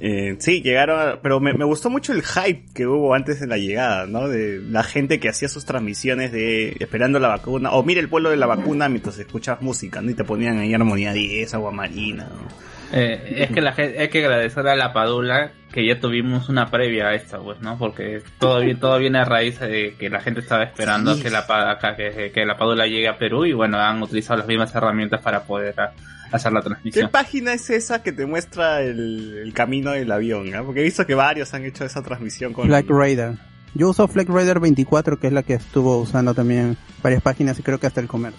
Eh, 0.00 0.36
sí, 0.38 0.60
llegaron, 0.62 1.00
a- 1.00 1.20
pero 1.22 1.40
me, 1.40 1.52
me 1.54 1.64
gustó 1.64 1.88
mucho 1.90 2.12
el 2.12 2.22
hype 2.22 2.64
que 2.74 2.86
hubo 2.86 3.14
antes 3.14 3.40
de 3.40 3.46
la 3.46 3.56
llegada, 3.58 4.06
¿no? 4.06 4.28
De 4.28 4.58
la 4.60 4.82
gente 4.82 5.20
que 5.20 5.28
hacía 5.28 5.48
sus 5.48 5.64
transmisiones 5.64 6.32
de 6.32 6.76
esperando 6.80 7.18
la 7.18 7.28
vacuna, 7.28 7.72
o 7.72 7.82
mira 7.82 8.00
el 8.00 8.08
pueblo 8.08 8.30
de 8.30 8.36
la 8.36 8.46
vacuna 8.46 8.88
mientras 8.88 9.18
escuchabas 9.18 9.62
música, 9.62 10.00
¿no? 10.02 10.10
Y 10.10 10.14
te 10.14 10.24
ponían 10.24 10.58
ahí 10.58 10.74
armonía 10.74 11.12
10, 11.12 11.54
agua 11.54 11.70
marina, 11.70 12.24
¿no? 12.30 12.75
Eh, 12.92 13.36
es 13.38 13.50
que 13.50 13.60
la 13.60 13.72
gente, 13.72 13.98
hay 13.98 14.08
que 14.08 14.24
agradecer 14.24 14.66
a 14.68 14.76
la 14.76 14.92
Padula 14.92 15.50
que 15.72 15.84
ya 15.84 15.98
tuvimos 15.98 16.48
una 16.48 16.70
previa 16.70 17.08
a 17.08 17.14
esta, 17.14 17.38
pues, 17.40 17.60
¿no? 17.60 17.76
Porque 17.78 18.22
todo, 18.38 18.62
todo 18.78 18.98
viene 18.98 19.18
a 19.18 19.24
raíz 19.24 19.58
de 19.60 19.94
que 19.98 20.08
la 20.08 20.20
gente 20.20 20.40
estaba 20.40 20.62
esperando 20.62 21.14
Sí. 21.16 21.22
que 21.22 21.30
la 21.30 21.40
acá, 21.70 21.96
que, 21.96 22.30
que 22.32 22.46
la 22.46 22.56
Padula 22.56 22.86
llegue 22.86 23.08
a 23.08 23.18
Perú 23.18 23.44
y 23.44 23.52
bueno, 23.52 23.78
han 23.78 24.00
utilizado 24.02 24.38
las 24.38 24.46
mismas 24.46 24.74
herramientas 24.74 25.20
para 25.20 25.42
poder 25.42 25.78
a- 25.80 25.92
hacer 26.32 26.52
la 26.52 26.60
¿Qué 26.60 26.68
transmisión. 26.68 27.10
página 27.10 27.52
es 27.52 27.68
esa 27.70 28.02
que 28.02 28.12
te 28.12 28.24
muestra 28.24 28.80
el, 28.82 29.38
el 29.44 29.52
camino 29.52 29.90
del 29.90 30.10
avión? 30.12 30.54
ah? 30.54 30.62
Porque 30.64 30.80
he 30.80 30.84
visto 30.84 31.04
que 31.06 31.14
varios 31.14 31.52
han 31.54 31.64
hecho 31.64 31.84
esa 31.84 32.02
transmisión 32.02 32.52
con... 32.52 32.66
Flag 32.68 32.86
Radar. 32.88 33.34
Yo 33.74 33.90
uso 33.90 34.06
Flag 34.08 34.28
Radar 34.30 34.60
24, 34.60 35.18
que 35.18 35.26
es 35.26 35.32
la 35.32 35.42
que 35.42 35.54
estuvo 35.54 35.98
usando 35.98 36.32
también 36.34 36.76
varias 37.02 37.20
páginas 37.20 37.58
y 37.58 37.62
creo 37.62 37.78
que 37.78 37.86
hasta 37.88 38.00
el 38.00 38.06
comer. 38.06 38.32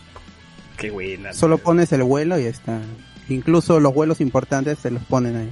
Qué 0.77 0.89
buena. 0.89 1.33
Solo 1.33 1.57
pones 1.59 1.91
el 1.91 2.03
vuelo 2.03 2.39
y 2.39 2.43
ya 2.43 2.49
está. 2.49 2.79
Incluso 3.29 3.79
los 3.79 3.93
vuelos 3.93 4.21
importantes 4.21 4.79
se 4.79 4.91
los 4.91 5.03
ponen 5.03 5.35
ahí. 5.35 5.49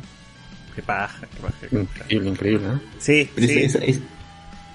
Qué 0.75 0.81
paja, 0.81 1.21
qué 1.27 1.41
paja. 1.41 1.53
qué 1.61 1.67
paja. 1.67 1.81
Increíble, 1.81 2.29
increíble, 2.29 2.67
¿no? 2.67 2.81
Sí, 2.99 3.29
Pero 3.35 3.47
sí. 3.47 3.59
esa, 3.59 3.77
esa- 3.79 3.85
es- 3.85 3.99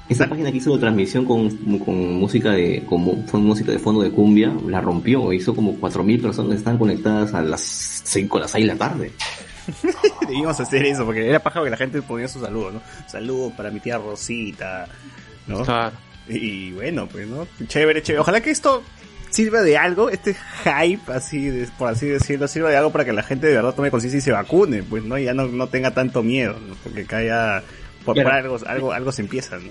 esa 0.09 0.29
página 0.29 0.51
que 0.51 0.59
hizo 0.59 0.77
transmisión 0.77 1.25
con, 1.25 1.49
con 1.79 2.15
música 2.15 2.51
de 2.51 2.85
con 2.85 3.01
música 3.45 3.71
de 3.71 3.79
fondo 3.79 4.03
de 4.03 4.11
cumbia, 4.11 4.53
la 4.67 4.81
rompió, 4.81 5.33
hizo 5.33 5.55
como 5.55 5.79
4.000 5.79 6.21
personas 6.21 6.51
que 6.51 6.57
están 6.59 6.79
conectadas 6.79 7.33
a 7.33 7.43
las 7.43 7.61
5, 7.61 8.39
a 8.39 8.41
las 8.41 8.51
6 8.51 8.67
de 8.67 8.73
la 8.73 8.77
tarde. 8.79 9.13
Debíamos 10.27 10.59
hacer 10.59 10.85
eso, 10.85 11.05
porque 11.05 11.29
era 11.29 11.39
paja 11.41 11.63
que 11.63 11.71
la 11.71 11.77
gente 11.77 12.03
ponía 12.03 12.27
su 12.27 12.41
saludo, 12.41 12.73
¿no? 12.73 12.83
Saludo 13.07 13.51
para 13.57 13.71
mi 13.71 13.79
tía 13.79 13.99
Rosita, 13.99 14.89
¿no? 15.47 15.63
Claro. 15.63 15.97
Y 16.29 16.73
bueno, 16.73 17.07
pues, 17.07 17.29
¿no? 17.29 17.47
Chévere, 17.69 18.03
chévere. 18.03 18.21
Ojalá 18.21 18.41
que 18.41 18.51
esto 18.51 18.83
sirva 19.31 19.63
de 19.63 19.77
algo, 19.79 20.11
este 20.11 20.35
hype, 20.65 21.13
así, 21.13 21.49
de- 21.49 21.69
por 21.79 21.89
así 21.89 22.07
decirlo, 22.07 22.47
sirva 22.49 22.71
de 22.71 22.77
algo 22.77 22.91
para 22.93 23.05
que 23.05 23.13
la 23.13 23.23
gente 23.23 23.47
de 23.47 23.55
verdad 23.55 23.75
tome 23.75 23.91
conciencia 23.91 24.19
y 24.19 24.23
se 24.23 24.33
vacune, 24.33 24.83
pues, 24.83 25.03
¿no? 25.05 25.17
Y 25.19 25.25
ya 25.25 25.35
no, 25.35 25.47
no 25.47 25.67
tenga 25.69 25.93
tanto 25.93 26.23
miedo, 26.23 26.57
¿no? 26.67 26.75
Porque 26.83 27.05
caiga, 27.07 27.63
por, 28.05 28.17
por 28.17 28.27
algo, 28.33 28.59
algo, 28.67 28.93
algo 28.93 29.13
se 29.13 29.23
empieza, 29.23 29.57
¿no? 29.59 29.71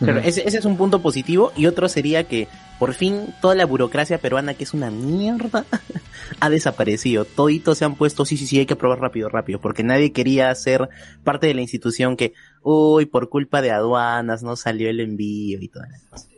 Claro, 0.00 0.20
ese, 0.20 0.46
ese 0.46 0.58
es 0.58 0.64
un 0.64 0.76
punto 0.76 1.02
positivo 1.02 1.52
y 1.56 1.66
otro 1.66 1.88
sería 1.88 2.22
que 2.28 2.46
Por 2.78 2.94
fin, 2.94 3.34
toda 3.42 3.56
la 3.56 3.66
burocracia 3.66 4.18
peruana, 4.18 4.54
que 4.54 4.62
es 4.62 4.72
una 4.72 4.92
mierda, 4.92 5.64
ha 6.40 6.48
desaparecido. 6.48 7.24
Toditos 7.24 7.78
se 7.78 7.84
han 7.84 7.96
puesto, 7.96 8.24
sí, 8.24 8.36
sí, 8.36 8.46
sí, 8.46 8.60
hay 8.60 8.66
que 8.66 8.74
aprobar 8.74 9.00
rápido, 9.00 9.28
rápido, 9.28 9.60
porque 9.60 9.82
nadie 9.82 10.12
quería 10.12 10.54
ser 10.54 10.88
parte 11.24 11.48
de 11.48 11.54
la 11.54 11.60
institución 11.62 12.16
que, 12.16 12.34
uy, 12.62 13.06
por 13.06 13.28
culpa 13.28 13.60
de 13.62 13.72
aduanas 13.72 14.44
no 14.44 14.54
salió 14.54 14.88
el 14.88 15.00
envío 15.00 15.58
y 15.60 15.66
todas 15.66 15.90
las 15.90 16.02
cosas. 16.02 16.28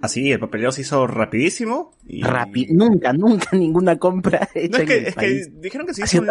Así, 0.00 0.30
el 0.30 0.38
papeleo 0.38 0.70
se 0.72 0.82
hizo 0.82 1.06
rapidísimo. 1.06 1.92
Y... 2.06 2.22
Rapi 2.22 2.66
nunca, 2.70 3.12
nunca 3.12 3.48
ninguna 3.56 3.98
compra 3.98 4.48
hecha 4.54 4.78
No, 4.78 4.84
es 4.84 4.88
que, 4.88 4.96
en 4.96 5.00
el 5.02 5.06
es 5.08 5.14
que 5.14 5.20
país. 5.20 5.60
dijeron 5.60 5.86
que 5.86 5.94
se 5.94 6.04
hizo, 6.04 6.22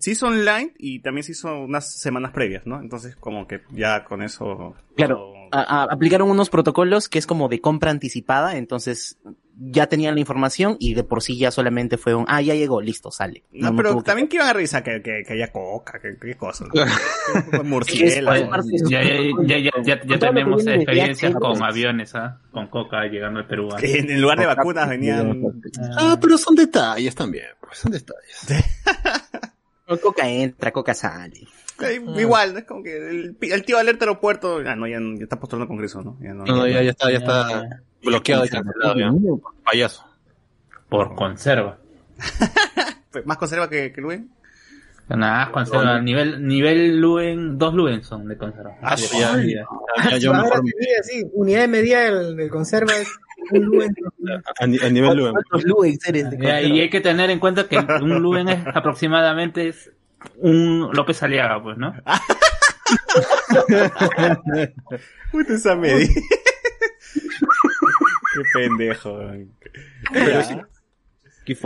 se 0.00 0.10
hizo 0.12 0.26
online 0.28 0.72
y 0.78 1.00
también 1.00 1.24
se 1.24 1.32
hizo 1.32 1.60
unas 1.62 1.92
semanas 1.92 2.32
previas, 2.32 2.66
¿no? 2.66 2.80
Entonces, 2.80 3.16
como 3.16 3.46
que 3.46 3.60
ya 3.72 4.04
con 4.04 4.22
eso. 4.22 4.74
Claro, 4.96 5.32
a- 5.50 5.82
a- 5.82 5.84
aplicaron 5.92 6.30
unos 6.30 6.48
protocolos 6.50 7.08
que 7.08 7.18
es 7.18 7.26
como 7.26 7.48
de 7.48 7.60
compra 7.60 7.90
anticipada, 7.90 8.56
entonces 8.56 9.18
ya 9.60 9.88
tenían 9.88 10.14
la 10.14 10.20
información 10.20 10.76
y 10.78 10.94
de 10.94 11.02
por 11.02 11.20
sí 11.22 11.36
ya 11.36 11.50
solamente 11.50 11.96
fue 11.98 12.14
un, 12.14 12.24
ah, 12.28 12.40
ya 12.40 12.54
llegó, 12.54 12.80
listo, 12.80 13.10
sale. 13.10 13.42
No, 13.50 13.70
no 13.72 13.76
pero 13.76 13.96
que- 13.96 14.02
también 14.04 14.28
que 14.28 14.36
iban 14.36 14.48
a 14.48 14.52
revisar 14.52 14.84
que, 14.84 15.02
que, 15.02 15.24
que 15.26 15.32
haya 15.32 15.50
coca, 15.50 15.98
que, 16.00 16.16
que 16.16 16.36
cosas. 16.36 16.68
¿no? 16.72 17.62
Murciélago. 17.64 18.50
ya, 18.88 19.02
ya, 19.02 19.58
ya, 19.58 19.82
ya, 19.82 20.00
ya, 20.04 20.18
tenemos 20.18 20.66
experiencias 20.66 21.34
con 21.34 21.62
aviones, 21.62 22.14
¿ah? 22.14 22.40
Con 22.52 22.68
coca 22.68 23.04
llegando 23.06 23.40
al 23.40 23.46
Perú. 23.48 23.68
¿ah? 23.72 23.76
Que 23.80 23.98
en 23.98 24.20
lugar 24.20 24.38
de 24.38 24.46
vacunas 24.46 24.88
venían. 24.88 25.42
Ah, 25.96 26.16
pero 26.20 26.38
son 26.38 26.54
detalles 26.54 27.14
también, 27.14 27.46
pues 27.60 27.78
son 27.78 27.90
detalles. 27.92 28.64
Coca 30.02 30.28
entra, 30.28 30.70
coca 30.72 30.92
sale. 30.94 31.46
Eh, 31.80 32.00
Igual, 32.18 32.52
¿no? 32.52 32.58
Es 32.58 32.64
como 32.66 32.82
que 32.82 32.96
el, 32.96 33.36
el 33.40 33.64
tío 33.64 33.78
alerta 33.78 34.04
aeropuerto. 34.04 34.58
Ah, 34.66 34.74
no, 34.76 34.86
ya, 34.86 34.98
ya 35.00 35.22
está 35.22 35.38
postulando 35.40 35.68
Congreso, 35.68 36.02
¿no? 36.02 36.18
Ya 36.20 36.34
no, 36.34 36.44
No, 36.44 36.56
no, 36.56 36.66
ya, 36.66 36.82
ya 36.82 36.90
está, 36.90 37.10
ya 37.10 37.18
está 37.18 37.82
bloqueado 38.02 38.44
y 38.44 38.48
cancelado, 38.48 38.98
ya. 38.98 39.12
Payaso. 39.64 40.04
Por 40.88 41.14
conserva. 41.14 41.78
Más 43.24 43.36
conserva 43.38 43.68
que, 43.68 43.92
que 43.92 44.00
Luen. 44.00 44.30
Nada, 45.08 45.50
conserva. 45.52 46.00
Nivel, 46.00 46.46
nivel 46.46 47.00
Luen, 47.00 47.58
dos 47.58 47.72
Luen 47.74 48.02
son 48.04 48.28
de 48.28 48.36
conserva. 48.36 48.76
Ah, 48.82 48.94
ya, 48.96 49.36
ya, 49.42 49.64
ya, 50.10 50.18
yo 50.18 50.30
Ahora 50.34 50.42
mejor 50.44 50.58
se 50.58 50.62
mide 50.64 50.98
así, 51.00 51.24
unidad 51.32 51.60
de 51.62 51.68
medida 51.68 52.00
del, 52.00 52.36
del 52.36 52.50
conserva 52.50 52.94
es 52.96 53.08
un 53.50 53.64
Luen. 53.64 53.94
a, 54.60 54.66
ni- 54.66 54.78
a 54.78 54.90
nivel 54.90 55.16
Luen. 55.16 55.32
¿Cuántos 55.32 55.64
Luen 55.64 55.98
eres 56.06 56.30
de 56.30 56.36
Ya, 56.36 56.42
conserva? 56.42 56.62
y 56.62 56.80
hay 56.80 56.90
que 56.90 57.00
tener 57.00 57.30
en 57.30 57.38
cuenta 57.38 57.66
que 57.68 57.78
un 57.78 58.22
Luen 58.22 58.48
es 58.50 58.66
aproximadamente 58.66 59.68
es 59.68 59.90
un 60.38 60.90
López 60.92 61.22
Aliaga, 61.22 61.62
pues, 61.62 61.78
¿no? 61.78 61.94
Puta 65.32 65.54
esa 65.54 65.74
medida. 65.74 66.12
Qué 68.42 68.60
pendejo. 68.60 69.18
Pero 70.12 70.42
sí. 70.42 70.54
Qué. 71.44 71.56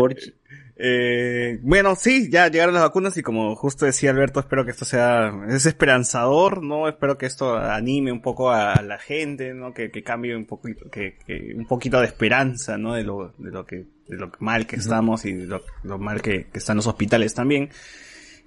Eh, 0.85 1.59
bueno, 1.63 1.95
sí, 1.95 2.31
ya 2.31 2.49
llegaron 2.49 2.75
las 2.75 2.83
vacunas 2.83 3.17
y 3.17 3.23
como 3.23 3.55
justo 3.55 3.85
decía 3.85 4.11
Alberto, 4.11 4.41
espero 4.41 4.65
que 4.65 4.71
esto 4.71 4.85
sea, 4.85 5.33
es 5.49 5.67
esperanzador, 5.67 6.63
¿no? 6.63 6.89
Espero 6.89 7.19
que 7.19 7.27
esto 7.27 7.57
anime 7.57 8.11
un 8.11 8.23
poco 8.23 8.51
a 8.51 8.81
la 8.83 8.99
gente, 8.99 9.55
¿no? 9.55 9.75
Que, 9.75 9.91
que 9.91 10.03
cambie 10.03 10.35
un 10.35 10.47
poquito, 10.47 10.91
que, 10.91 11.19
que 11.27 11.55
un 11.55 11.67
poquito 11.67 12.01
de 12.01 12.07
esperanza, 12.07 12.79
¿no? 12.79 12.95
De 12.95 13.05
lo, 13.05 13.35
de 13.39 13.51
lo 13.51 13.67
que, 13.67 13.85
de 14.09 14.17
lo 14.17 14.33
mal 14.41 14.67
que 14.67 14.77
estamos 14.77 15.25
y 15.25 15.35
de 15.35 15.47
lo, 15.47 15.63
lo 15.85 15.99
mal 15.99 16.23
que, 16.23 16.47
que 16.47 16.59
están 16.59 16.77
los 16.77 16.87
hospitales 16.87 17.35
también. 17.35 17.71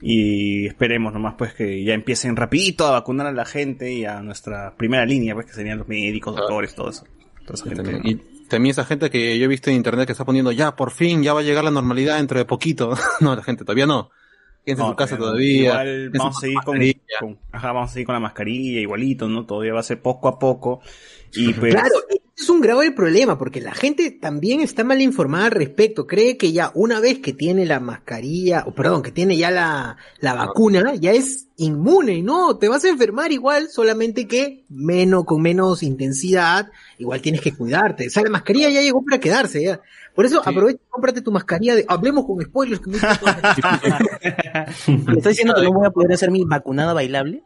Y 0.01 0.67
esperemos 0.67 1.13
nomás 1.13 1.35
pues 1.37 1.53
que 1.53 1.83
ya 1.83 1.93
empiecen 1.93 2.35
rapidito 2.35 2.85
a 2.85 2.91
vacunar 2.91 3.27
a 3.27 3.31
la 3.31 3.45
gente 3.45 3.93
y 3.93 4.03
a 4.03 4.21
nuestra 4.21 4.75
primera 4.75 5.05
línea, 5.05 5.35
pues 5.35 5.45
que 5.45 5.53
serían 5.53 5.77
los 5.77 5.87
médicos, 5.87 6.35
doctores, 6.35 6.75
todo 6.75 6.89
eso. 6.89 7.05
Toda 7.45 7.53
esa 7.55 7.65
gente, 7.65 7.91
¿no? 7.93 7.99
Y 8.03 8.15
también 8.49 8.71
esa 8.71 8.85
gente 8.85 9.09
que 9.09 9.37
yo 9.37 9.45
he 9.45 9.47
visto 9.47 9.69
en 9.69 9.75
internet 9.77 10.05
que 10.05 10.11
está 10.11 10.25
poniendo 10.25 10.51
ya, 10.51 10.75
por 10.75 10.91
fin, 10.91 11.23
ya 11.23 11.33
va 11.33 11.39
a 11.41 11.43
llegar 11.43 11.63
la 11.63 11.71
normalidad 11.71 12.17
dentro 12.17 12.37
de 12.39 12.45
poquito. 12.45 12.95
no, 13.21 13.35
la 13.35 13.43
gente 13.43 13.63
todavía 13.63 13.85
no. 13.85 14.09
Quédense 14.65 14.81
en 14.81 14.87
No, 14.87 14.91
su 14.93 14.95
casa 14.95 15.17
todavía. 15.17 15.83
Igual 15.83 16.09
vamos 16.09 16.37
a 16.37 16.39
seguir 16.41 16.57
con, 16.65 16.77
mascarilla. 16.77 17.19
con- 17.19 17.39
ajá, 17.51 17.71
vamos 17.71 17.91
a 17.91 17.93
seguir 17.93 18.05
con 18.07 18.13
la 18.13 18.19
mascarilla 18.19 18.79
igualito, 18.79 19.27
¿no? 19.29 19.45
Todavía 19.45 19.73
va 19.73 19.79
a 19.81 19.83
ser 19.83 20.01
poco 20.01 20.27
a 20.27 20.39
poco. 20.39 20.81
Y 21.35 21.53
pues, 21.53 21.73
Claro, 21.73 21.95
es 22.37 22.49
un 22.49 22.59
grave 22.61 22.91
problema 22.91 23.37
porque 23.37 23.61
la 23.61 23.73
gente 23.73 24.11
también 24.11 24.59
está 24.61 24.83
mal 24.83 25.01
informada 25.01 25.45
al 25.45 25.51
respecto. 25.51 26.05
Cree 26.05 26.37
que 26.37 26.51
ya 26.51 26.71
una 26.75 26.99
vez 26.99 27.19
que 27.19 27.33
tiene 27.33 27.65
la 27.65 27.79
mascarilla, 27.79 28.63
o 28.67 28.73
perdón, 28.75 29.01
que 29.01 29.11
tiene 29.11 29.37
ya 29.37 29.51
la, 29.51 29.97
la 30.19 30.33
vacuna, 30.33 30.95
ya 30.95 31.11
es 31.13 31.47
inmune. 31.57 32.21
No, 32.21 32.57
te 32.57 32.67
vas 32.67 32.83
a 32.83 32.89
enfermar 32.89 33.31
igual, 33.31 33.69
solamente 33.69 34.27
que 34.27 34.65
menos, 34.69 35.23
con 35.25 35.41
menos 35.41 35.81
intensidad, 35.83 36.69
igual 36.97 37.21
tienes 37.21 37.41
que 37.41 37.53
cuidarte. 37.53 38.07
O 38.07 38.09
sea, 38.09 38.23
la 38.23 38.29
mascarilla 38.29 38.69
ya 38.69 38.81
llegó 38.81 39.03
para 39.03 39.19
quedarse, 39.19 39.63
ya. 39.63 39.79
Por 40.13 40.25
eso 40.25 40.41
aprovecha 40.45 40.79
y 40.81 40.89
cómprate 40.89 41.21
tu 41.21 41.31
mascarilla 41.31 41.75
de, 41.75 41.85
hablemos 41.89 42.25
con 42.25 42.41
spoilers. 42.41 42.79
Que 42.81 42.89
me 42.89 42.97
hizo 42.97 43.07
todo- 43.19 43.33
¿Me 44.87 45.13
estás 45.17 45.31
diciendo 45.31 45.53
que 45.55 45.63
no 45.63 45.73
voy 45.73 45.85
a 45.87 45.91
poder 45.91 46.13
hacer 46.13 46.31
mi 46.31 46.43
vacunada 46.45 46.93
bailable? 46.93 47.43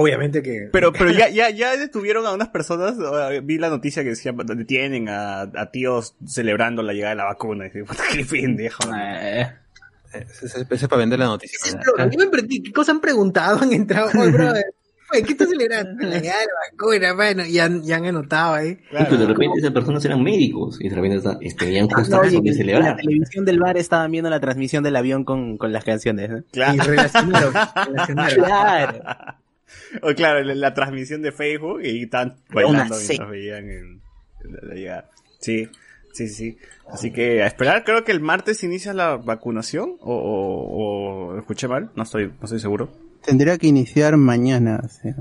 Obviamente 0.00 0.42
que. 0.42 0.68
pero, 0.72 0.92
pero 0.92 1.10
ya, 1.10 1.28
ya, 1.30 1.50
ya 1.50 1.76
detuvieron 1.76 2.24
a 2.24 2.32
unas 2.32 2.48
personas, 2.50 2.94
eh, 3.32 3.40
vi 3.42 3.58
la 3.58 3.68
noticia 3.68 4.04
que 4.04 4.10
decía, 4.10 4.32
detienen 4.32 5.08
a, 5.08 5.40
a 5.40 5.70
tíos 5.72 6.14
celebrando 6.24 6.82
la 6.82 6.92
llegada 6.92 7.10
de 7.10 7.16
la 7.16 7.24
vacuna. 7.24 7.66
Y 7.66 7.70
dije, 7.70 7.84
qué 8.14 8.24
pendejo. 8.24 8.78
Eh, 8.96 9.48
Ese 10.42 10.66
es 10.70 10.86
para 10.88 11.00
vender 11.00 11.18
la 11.18 11.26
noticia. 11.26 11.80
Pero, 11.96 12.08
me 12.16 12.26
perdí, 12.28 12.62
¿qué 12.62 12.72
cosas 12.72 12.94
han 12.94 13.00
preguntado? 13.00 13.58
Han 13.60 13.72
entrado, 13.72 14.08
oye, 14.20 14.62
oye, 15.12 15.22
¿qué 15.24 15.32
estás 15.32 15.48
celebrando? 15.48 16.06
La 16.06 16.18
llegada 16.20 16.40
de 16.42 16.46
la 16.46 16.52
vacuna, 16.70 17.12
bueno, 17.14 17.44
y 17.44 17.58
han, 17.58 17.82
y 17.84 17.90
han 17.92 18.04
anotado 18.06 18.54
ahí. 18.54 18.78
Pero 18.92 19.16
de 19.16 19.26
repente 19.26 19.58
esas 19.58 19.72
personas 19.72 20.04
eran 20.04 20.22
médicos 20.22 20.78
y 20.80 20.88
de 20.88 20.94
repente 20.94 21.16
esta- 21.16 21.38
eh, 21.40 21.52
tenían 21.58 21.88
justo 21.88 22.16
No, 22.16 22.22
de 22.22 22.36
en 22.36 22.44
la 22.44 22.52
celebrar. 22.52 22.96
televisión 22.98 23.44
del 23.44 23.58
bar 23.58 23.76
estaban 23.76 24.12
viendo 24.12 24.30
la 24.30 24.38
transmisión 24.38 24.84
del 24.84 24.94
avión 24.94 25.24
con, 25.24 25.58
con 25.58 25.72
las 25.72 25.82
canciones. 25.84 26.30
Y 26.30 26.52
Claro. 26.52 26.84
relacionaron, 26.84 27.52
relacionaron. 27.86 28.34
Claro. 28.44 29.02
O 30.02 30.14
claro, 30.14 30.42
la, 30.42 30.54
la 30.54 30.74
transmisión 30.74 31.22
de 31.22 31.32
Facebook 31.32 31.80
y 31.84 32.04
una 32.04 32.36
bailando 32.50 32.96
mientras 32.96 33.28
veían 33.30 33.68
el- 33.70 34.00
la, 34.50 34.60
la 34.68 34.74
llegada. 34.74 35.10
Sí, 35.40 35.68
sí, 36.12 36.28
sí. 36.28 36.56
Así 36.90 37.10
que 37.12 37.42
a 37.42 37.46
esperar, 37.46 37.84
creo 37.84 38.04
que 38.04 38.12
el 38.12 38.20
martes 38.20 38.62
inicia 38.64 38.92
la 38.94 39.16
vacunación 39.16 39.96
o, 40.00 40.14
o, 40.14 41.34
o 41.34 41.38
escuché 41.38 41.68
mal, 41.68 41.90
no 41.96 42.02
estoy, 42.02 42.28
no 42.28 42.44
estoy 42.44 42.60
seguro. 42.60 42.90
Tendría 43.24 43.58
que 43.58 43.66
iniciar 43.66 44.16
mañana, 44.16 44.80
o 44.84 44.88
sea, 44.88 45.14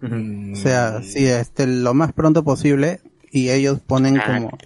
Mm, 0.00 0.52
o 0.52 0.56
sea, 0.56 1.00
sí, 1.02 1.26
este, 1.26 1.66
lo 1.66 1.94
más 1.94 2.12
pronto 2.12 2.44
posible 2.44 3.00
y 3.30 3.48
ellos 3.50 3.80
ponen 3.80 4.18
Ah. 4.18 4.24
como 4.26 4.58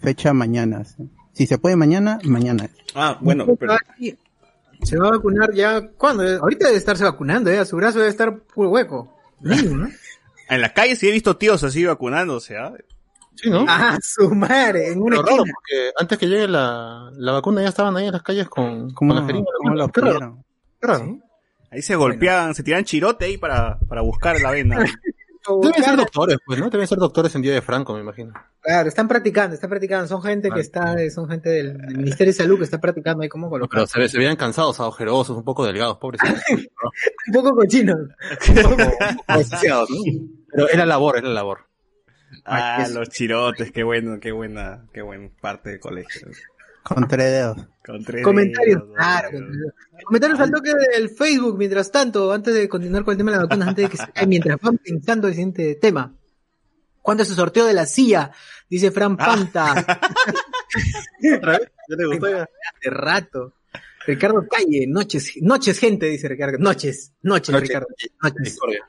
fecha 0.00 0.32
mañana. 0.32 0.82
¿sí? 0.84 1.08
Si 1.32 1.46
se 1.46 1.58
puede 1.58 1.76
mañana, 1.76 2.18
mañana. 2.24 2.68
Ah, 2.96 3.16
bueno, 3.20 3.46
pero, 3.56 3.76
Se 4.82 4.96
va 4.98 5.08
a 5.08 5.10
vacunar 5.12 5.52
ya, 5.52 5.88
¿cuándo? 5.96 6.22
Ahorita 6.22 6.66
debe 6.66 6.78
estarse 6.78 7.04
vacunando, 7.04 7.50
¿eh? 7.50 7.64
Su 7.64 7.76
brazo 7.76 7.98
debe 7.98 8.10
estar 8.10 8.38
puro 8.40 8.70
hueco. 8.70 9.16
Niño, 9.40 9.76
¿no? 9.76 9.88
en 10.48 10.60
la 10.60 10.72
calle 10.72 10.96
sí 10.96 11.08
he 11.08 11.12
visto 11.12 11.36
tíos 11.36 11.62
así 11.64 11.84
vacunándose, 11.84 12.56
¿ah? 12.56 12.72
Sí, 13.36 13.48
¿no? 13.48 13.64
Ah, 13.68 13.96
su 14.02 14.34
madre, 14.34 14.88
en 14.92 15.00
una 15.00 15.16
Pero 15.16 15.28
raro, 15.28 15.44
porque 15.44 15.92
antes 15.98 16.18
que 16.18 16.26
llegue 16.28 16.48
la, 16.48 17.10
la 17.14 17.32
vacuna 17.32 17.62
ya 17.62 17.68
estaban 17.68 17.96
ahí 17.96 18.06
en 18.06 18.12
las 18.12 18.22
calles 18.22 18.48
con, 18.48 18.90
¿Cómo, 18.92 19.14
con 19.14 19.22
la 19.22 19.26
jeringa. 19.26 19.46
cómo 19.58 19.74
los 19.74 19.90
Qué 19.92 20.00
raro, 20.00 20.12
pidieron? 20.12 20.44
qué 20.80 20.86
raro. 20.86 21.18
Ahí 21.70 21.82
se 21.82 21.94
golpeaban, 21.96 22.54
se 22.54 22.62
tiran 22.64 22.84
chirote 22.84 23.26
ahí 23.26 23.38
para, 23.38 23.78
para 23.78 24.00
buscar 24.02 24.40
la 24.40 24.50
vena. 24.50 24.78
Deben 25.62 25.82
ser 25.82 25.96
doctores, 25.96 26.38
pues, 26.44 26.58
¿no? 26.60 26.68
Deben 26.70 26.86
ser 26.86 26.98
doctores 26.98 27.34
en 27.34 27.42
día 27.42 27.54
de 27.54 27.62
Franco, 27.62 27.94
me 27.94 28.00
imagino. 28.00 28.32
Claro, 28.60 28.88
están 28.88 29.08
practicando, 29.08 29.54
están 29.54 29.70
practicando. 29.70 30.06
Son 30.06 30.22
gente 30.22 30.50
que 30.50 30.60
está, 30.60 30.96
son 31.10 31.28
gente 31.28 31.48
del, 31.48 31.78
del 31.78 31.96
Ministerio 31.96 32.32
de 32.32 32.36
Salud 32.36 32.58
que 32.58 32.64
está 32.64 32.78
practicando 32.78 33.22
ahí 33.22 33.28
cómo 33.28 33.48
Pero 33.50 33.66
colocar. 33.68 33.88
se, 33.88 33.98
ve- 33.98 34.08
se 34.08 34.18
veían 34.18 34.36
cansados, 34.36 34.78
agujerosos, 34.80 35.36
un 35.36 35.44
poco 35.44 35.64
delgados, 35.66 35.96
pobrecitos. 35.98 36.40
Un 37.28 37.32
poco 37.32 37.54
cochinos. 37.54 37.96
Demasiado, 39.28 39.86
¿no? 39.88 40.26
Pero 40.52 40.68
es 40.68 40.76
la 40.76 40.86
labor, 40.86 41.16
es 41.16 41.22
la 41.22 41.30
labor. 41.30 41.58
Ah, 42.44 42.86
los 42.92 43.08
chirotes, 43.08 43.72
qué 43.72 43.82
bueno, 43.82 44.18
qué 44.20 44.32
buena, 44.32 44.86
qué 44.92 45.02
buen 45.02 45.30
parte 45.40 45.70
del 45.70 45.80
colegio. 45.80 46.28
Con 46.82 47.06
tres 47.08 47.30
dedos. 47.30 47.58
Con 47.84 48.04
tres 48.04 48.24
Comentarios, 48.24 48.82
dedos, 48.82 48.96
claro. 48.96 49.40
dos 49.40 49.50
dedos. 49.52 49.74
Comentarios 50.04 50.40
al 50.40 50.50
toque 50.50 50.72
del 50.92 51.10
Facebook, 51.10 51.58
mientras 51.58 51.90
tanto, 51.90 52.32
antes 52.32 52.54
de 52.54 52.68
continuar 52.68 53.04
con 53.04 53.12
el 53.12 53.18
tema 53.18 53.30
de 53.32 53.36
la 53.38 53.42
vacuna, 53.44 53.68
antes 53.68 53.84
de 53.84 53.90
que 53.90 53.96
se 53.96 54.26
mientras 54.26 54.58
van 54.60 54.78
pensando 54.78 55.28
el 55.28 55.34
siguiente 55.34 55.74
tema. 55.76 56.14
¿Cuándo 57.02 57.24
se 57.24 57.34
sorteo 57.34 57.66
de 57.66 57.74
la 57.74 57.86
silla? 57.86 58.30
Dice 58.68 58.90
Fran 58.90 59.16
Panta. 59.16 59.72
¿Otra 61.36 61.58
vez? 61.58 61.72
¿Ya 61.88 61.96
te 61.96 62.06
gustó 62.06 62.30
ya? 62.30 62.42
Hace 62.42 62.90
rato. 62.90 63.54
Ricardo 64.06 64.46
Calle, 64.48 64.86
noches, 64.86 65.34
noches 65.40 65.78
gente, 65.78 66.06
dice 66.06 66.28
Ricardo. 66.28 66.58
Noches, 66.58 67.12
noches, 67.22 67.52
Noche, 67.52 67.66
Ricardo. 67.66 67.86
Noches. 68.22 68.42
Discordia. 68.42 68.88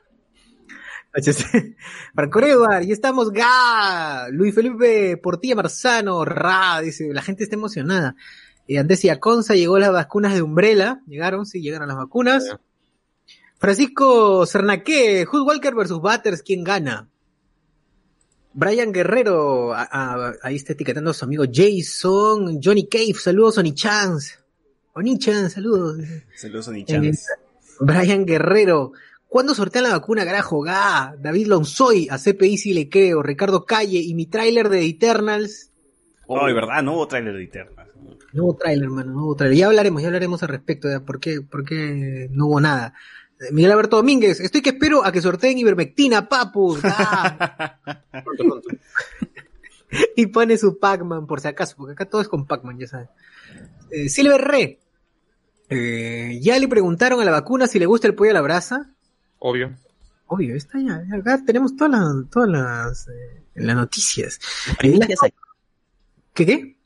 Noches. 1.14 1.44
Franco 2.14 2.40
Edward, 2.40 2.84
y 2.84 2.92
estamos 2.92 3.30
ga. 3.30 4.28
Luis 4.30 4.54
Felipe 4.54 5.16
Portilla 5.18 5.54
Marzano, 5.56 6.24
ra, 6.24 6.80
dice, 6.80 7.12
la 7.12 7.22
gente 7.22 7.44
está 7.44 7.56
emocionada. 7.56 8.16
Eh, 8.66 8.78
Antes 8.78 9.04
y 9.04 9.08
Aconza 9.10 9.54
llegó 9.54 9.78
las 9.78 9.92
vacunas 9.92 10.34
de 10.34 10.42
Umbrella, 10.42 11.00
llegaron, 11.06 11.44
sí, 11.46 11.60
llegaron 11.60 11.88
las 11.88 11.96
vacunas. 11.96 12.56
Francisco 13.58 14.46
Cernaque, 14.46 15.24
Hood 15.26 15.46
Walker 15.46 15.74
versus 15.74 16.00
Batters, 16.00 16.42
¿quién 16.42 16.64
gana? 16.64 17.08
Brian 18.54 18.92
Guerrero, 18.92 19.72
a- 19.72 19.82
a- 19.90 20.34
ahí 20.42 20.56
está 20.56 20.72
etiquetando 20.74 21.10
a 21.10 21.14
su 21.14 21.24
amigo 21.24 21.44
Jason, 21.50 22.60
Johnny 22.62 22.86
Cave, 22.88 23.14
saludos, 23.14 23.58
Oni 23.58 23.74
Chance. 23.74 24.34
Oni 24.94 25.18
Chance, 25.18 25.54
saludos. 25.54 25.98
Saludos 26.36 26.68
a 26.68 26.70
Eh, 26.72 26.74
Nichans. 26.74 27.26
Brian 27.80 28.26
Guerrero, 28.26 28.92
¿cuándo 29.32 29.54
sortean 29.54 29.84
la 29.84 29.92
vacuna, 29.92 30.26
carajo? 30.26 30.60
Ga, 30.60 31.16
David 31.18 31.46
Lonzoy, 31.46 32.06
a 32.10 32.18
CPI 32.18 32.58
si 32.58 32.74
le 32.74 32.90
creo, 32.90 33.22
Ricardo 33.22 33.64
Calle 33.64 33.98
y 33.98 34.14
mi 34.14 34.26
tráiler 34.26 34.68
de 34.68 34.84
Eternals. 34.84 35.70
Oh, 36.26 36.46
de 36.46 36.52
verdad, 36.52 36.82
no 36.82 36.96
hubo 36.96 37.08
trailer 37.08 37.34
de 37.34 37.44
Eterna. 37.44 37.86
Nuevo 38.34 38.54
tráiler, 38.54 38.84
hermano, 38.84 39.12
nuevo 39.12 39.34
tráiler. 39.34 39.58
Ya 39.58 39.66
hablaremos, 39.66 40.02
ya 40.02 40.08
hablaremos 40.08 40.42
al 40.42 40.50
respecto 40.50 40.86
de 40.86 41.00
por 41.00 41.18
qué, 41.18 41.40
por 41.40 41.64
qué 41.64 42.28
no 42.30 42.46
hubo 42.46 42.60
nada. 42.60 42.94
Eh, 43.40 43.52
Miguel 43.52 43.72
Alberto 43.72 43.96
Domínguez, 43.96 44.38
estoy 44.40 44.60
que 44.60 44.70
espero 44.70 45.04
a 45.04 45.12
que 45.12 45.22
sorteen 45.22 45.56
ivermectina, 45.56 46.28
papus. 46.28 46.80
Ah. 46.84 47.78
y 50.16 50.26
pone 50.26 50.58
su 50.58 50.78
Pac-Man, 50.78 51.26
por 51.26 51.40
si 51.40 51.48
acaso, 51.48 51.74
porque 51.78 51.92
acá 51.92 52.04
todo 52.04 52.20
es 52.20 52.28
con 52.28 52.46
Pac-Man, 52.46 52.78
ya 52.78 52.86
saben. 52.86 53.08
Eh, 53.90 54.10
Silver 54.10 54.40
Re, 54.40 54.78
eh, 55.70 56.38
ya 56.42 56.58
le 56.58 56.68
preguntaron 56.68 57.20
a 57.20 57.24
la 57.24 57.30
vacuna 57.30 57.66
si 57.66 57.78
le 57.78 57.86
gusta 57.86 58.06
el 58.06 58.14
pollo 58.14 58.30
a 58.30 58.34
la 58.34 58.42
brasa. 58.42 58.90
Obvio. 59.44 59.72
Obvio, 60.26 60.54
está 60.54 60.78
ya, 60.80 61.02
acá 61.18 61.40
tenemos 61.44 61.74
todas 61.76 61.90
las, 61.92 62.30
todas 62.30 62.48
las, 62.48 63.08
eh, 63.08 63.42
las 63.54 63.76
noticias. 63.76 64.38
Primicias 64.78 65.18
hay. 65.22 65.32
¿Qué 66.32 66.46
qué? 66.46 66.76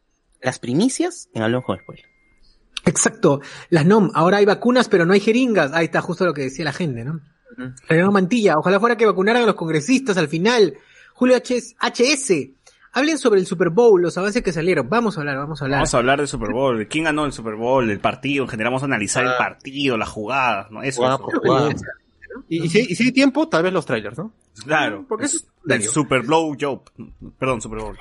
Las 0.41 0.59
primicias 0.59 1.29
en 1.35 1.43
Hablamos 1.43 1.67
con 1.67 1.79
Spoiler. 1.79 2.05
Exacto, 2.85 3.41
las 3.69 3.85
NOM, 3.85 4.11
ahora 4.15 4.39
hay 4.39 4.45
vacunas 4.45 4.89
pero 4.89 5.05
no 5.05 5.13
hay 5.13 5.21
jeringas, 5.21 5.73
ahí 5.73 5.87
está 5.87 6.01
justo 6.01 6.25
lo 6.25 6.33
que 6.35 6.43
decía 6.43 6.65
la 6.65 6.73
gente, 6.73 7.05
¿no? 7.05 7.21
Renato 7.89 8.13
Mantilla, 8.13 8.57
ojalá 8.59 8.79
fuera 8.81 8.97
que 8.97 9.07
vacunaran 9.07 9.43
a 9.43 9.47
los 9.47 9.55
congresistas 9.55 10.17
al 10.17 10.29
final. 10.29 10.75
Julio 11.15 11.37
HS, 11.37 11.75
HS, 11.81 12.33
hablen 12.93 13.19
sobre 13.19 13.41
el 13.41 13.47
Super 13.47 13.71
Bowl, 13.71 14.01
los 14.03 14.17
avances 14.19 14.43
que 14.43 14.53
salieron, 14.53 14.89
vamos 14.89 15.17
a 15.17 15.21
hablar, 15.21 15.37
vamos 15.39 15.61
a 15.61 15.65
hablar. 15.65 15.79
Vamos 15.79 15.95
a 15.95 15.99
hablar 15.99 16.19
del 16.19 16.29
Super 16.29 16.53
Bowl, 16.53 16.79
de 16.79 16.87
quién 16.89 17.05
ganó 17.05 17.25
el 17.27 17.33
Super 17.33 17.55
Bowl, 17.55 17.91
el 17.91 17.99
partido, 18.01 18.45
en 18.45 18.51
general 18.51 18.71
vamos 18.73 18.83
a 18.83 18.87
analizar 18.87 19.25
el 19.25 19.31
Ah. 19.31 19.39
partido, 19.39 19.97
las 19.97 20.09
jugadas, 20.09 20.71
¿no? 20.71 20.83
Eso, 20.83 21.05
eso. 21.07 21.19
por 21.19 21.41
Y, 22.49 22.65
y 22.65 22.69
si, 22.69 22.81
y 22.81 22.95
si 22.97 23.05
hay 23.05 23.13
tiempo, 23.13 23.49
tal 23.49 23.63
vez 23.63 23.73
los 23.73 23.87
trailers, 23.87 24.19
¿no? 24.19 24.33
Claro, 24.65 25.05
Porque 25.09 25.27
es 25.27 25.47
el. 25.69 25.83
Super 25.83 26.23
Blow 26.23 26.57
Job, 26.61 26.83
perdón, 27.39 27.61
Super 27.61 27.81
Bowl. 27.81 27.99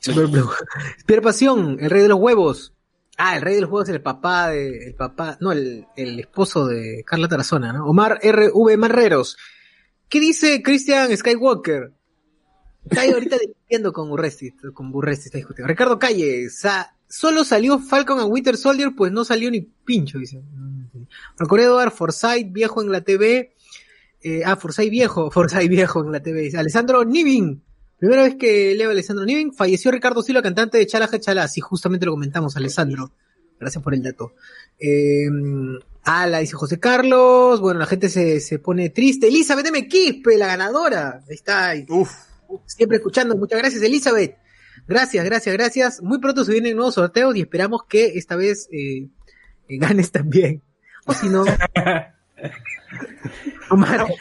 Super. 0.00 0.28
Pierre 1.06 1.22
Pasión, 1.22 1.78
el 1.80 1.90
rey 1.90 2.02
de 2.02 2.08
los 2.08 2.18
huevos. 2.18 2.72
Ah, 3.16 3.36
el 3.36 3.42
rey 3.42 3.56
de 3.56 3.62
los 3.62 3.70
huevos 3.70 3.88
es 3.88 3.94
el 3.96 4.00
papá 4.02 4.50
de, 4.50 4.86
el 4.88 4.94
papá, 4.94 5.36
no, 5.40 5.50
el, 5.50 5.86
el 5.96 6.20
esposo 6.20 6.66
de 6.66 7.02
Carla 7.04 7.26
Tarazona, 7.26 7.72
¿no? 7.72 7.86
Omar 7.86 8.20
R.V. 8.22 8.76
Marreros. 8.76 9.36
¿Qué 10.08 10.20
dice 10.20 10.62
Christian 10.62 11.14
Skywalker? 11.16 11.92
Está 12.88 13.00
ahí 13.02 13.10
ahorita 13.10 13.36
discutiendo 13.40 13.92
con 13.92 14.08
Burresti, 14.08 14.52
con 14.72 14.92
Burresti 14.92 15.26
está 15.26 15.38
discutiendo. 15.38 15.68
Ricardo 15.68 15.98
Calle, 15.98 16.48
sa- 16.48 16.94
solo 17.08 17.42
salió 17.42 17.80
Falcon 17.80 18.20
and 18.20 18.30
Winter 18.32 18.56
Soldier, 18.56 18.90
pues 18.96 19.10
no 19.10 19.24
salió 19.24 19.50
ni 19.50 19.62
pincho, 19.62 20.18
dice. 20.18 20.40
Marco 21.40 21.58
Eduard, 21.58 21.90
Forsyth, 21.90 22.52
viejo 22.52 22.82
en 22.82 22.92
la 22.92 23.00
TV. 23.00 23.52
Eh, 24.22 24.42
ah, 24.44 24.56
Forsyth 24.56 24.90
viejo, 24.90 25.30
Forsyth 25.32 25.68
viejo 25.68 26.04
en 26.04 26.12
la 26.12 26.20
TV. 26.20 26.40
Dice, 26.42 26.58
Alessandro 26.58 27.04
Nivin, 27.04 27.62
primera 27.98 28.22
vez 28.22 28.36
que 28.36 28.74
leo 28.74 28.88
a 28.88 28.92
Alessandro 28.92 29.24
Nivin, 29.24 29.52
falleció 29.52 29.90
Ricardo 29.90 30.22
Silva, 30.22 30.42
cantante 30.42 30.78
de 30.78 30.86
Chalaja 30.86 31.18
Chalá. 31.18 31.48
Sí, 31.48 31.60
justamente 31.60 32.06
lo 32.06 32.12
comentamos, 32.12 32.56
Alessandro. 32.56 33.12
Gracias 33.58 33.82
por 33.82 33.94
el 33.94 34.02
dato. 34.02 34.34
Eh, 34.78 35.26
ah, 36.04 36.26
la 36.26 36.38
dice 36.38 36.54
José 36.54 36.78
Carlos. 36.78 37.60
Bueno, 37.60 37.80
la 37.80 37.86
gente 37.86 38.08
se, 38.08 38.40
se 38.40 38.58
pone 38.58 38.90
triste. 38.90 39.28
Elizabeth 39.28 39.66
M. 39.66 39.88
Quispe, 39.88 40.36
la 40.36 40.46
ganadora. 40.46 41.22
Ahí 41.28 41.34
está. 41.34 41.70
ahí. 41.70 41.84
Uf, 41.88 42.10
Siempre 42.66 42.98
escuchando. 42.98 43.36
Muchas 43.36 43.58
gracias, 43.58 43.82
Elizabeth. 43.82 44.36
Gracias, 44.86 45.24
gracias, 45.24 45.54
gracias. 45.54 46.02
Muy 46.02 46.18
pronto 46.18 46.44
se 46.44 46.52
vienen 46.52 46.76
nuevos 46.76 46.94
sorteos 46.94 47.36
y 47.36 47.40
esperamos 47.40 47.82
que 47.88 48.18
esta 48.18 48.36
vez 48.36 48.68
eh, 48.72 49.08
eh, 49.68 49.78
ganes 49.78 50.12
también. 50.12 50.62
O 51.06 51.14
si 51.14 51.28
no. 51.28 51.44
Omar, 53.70 54.06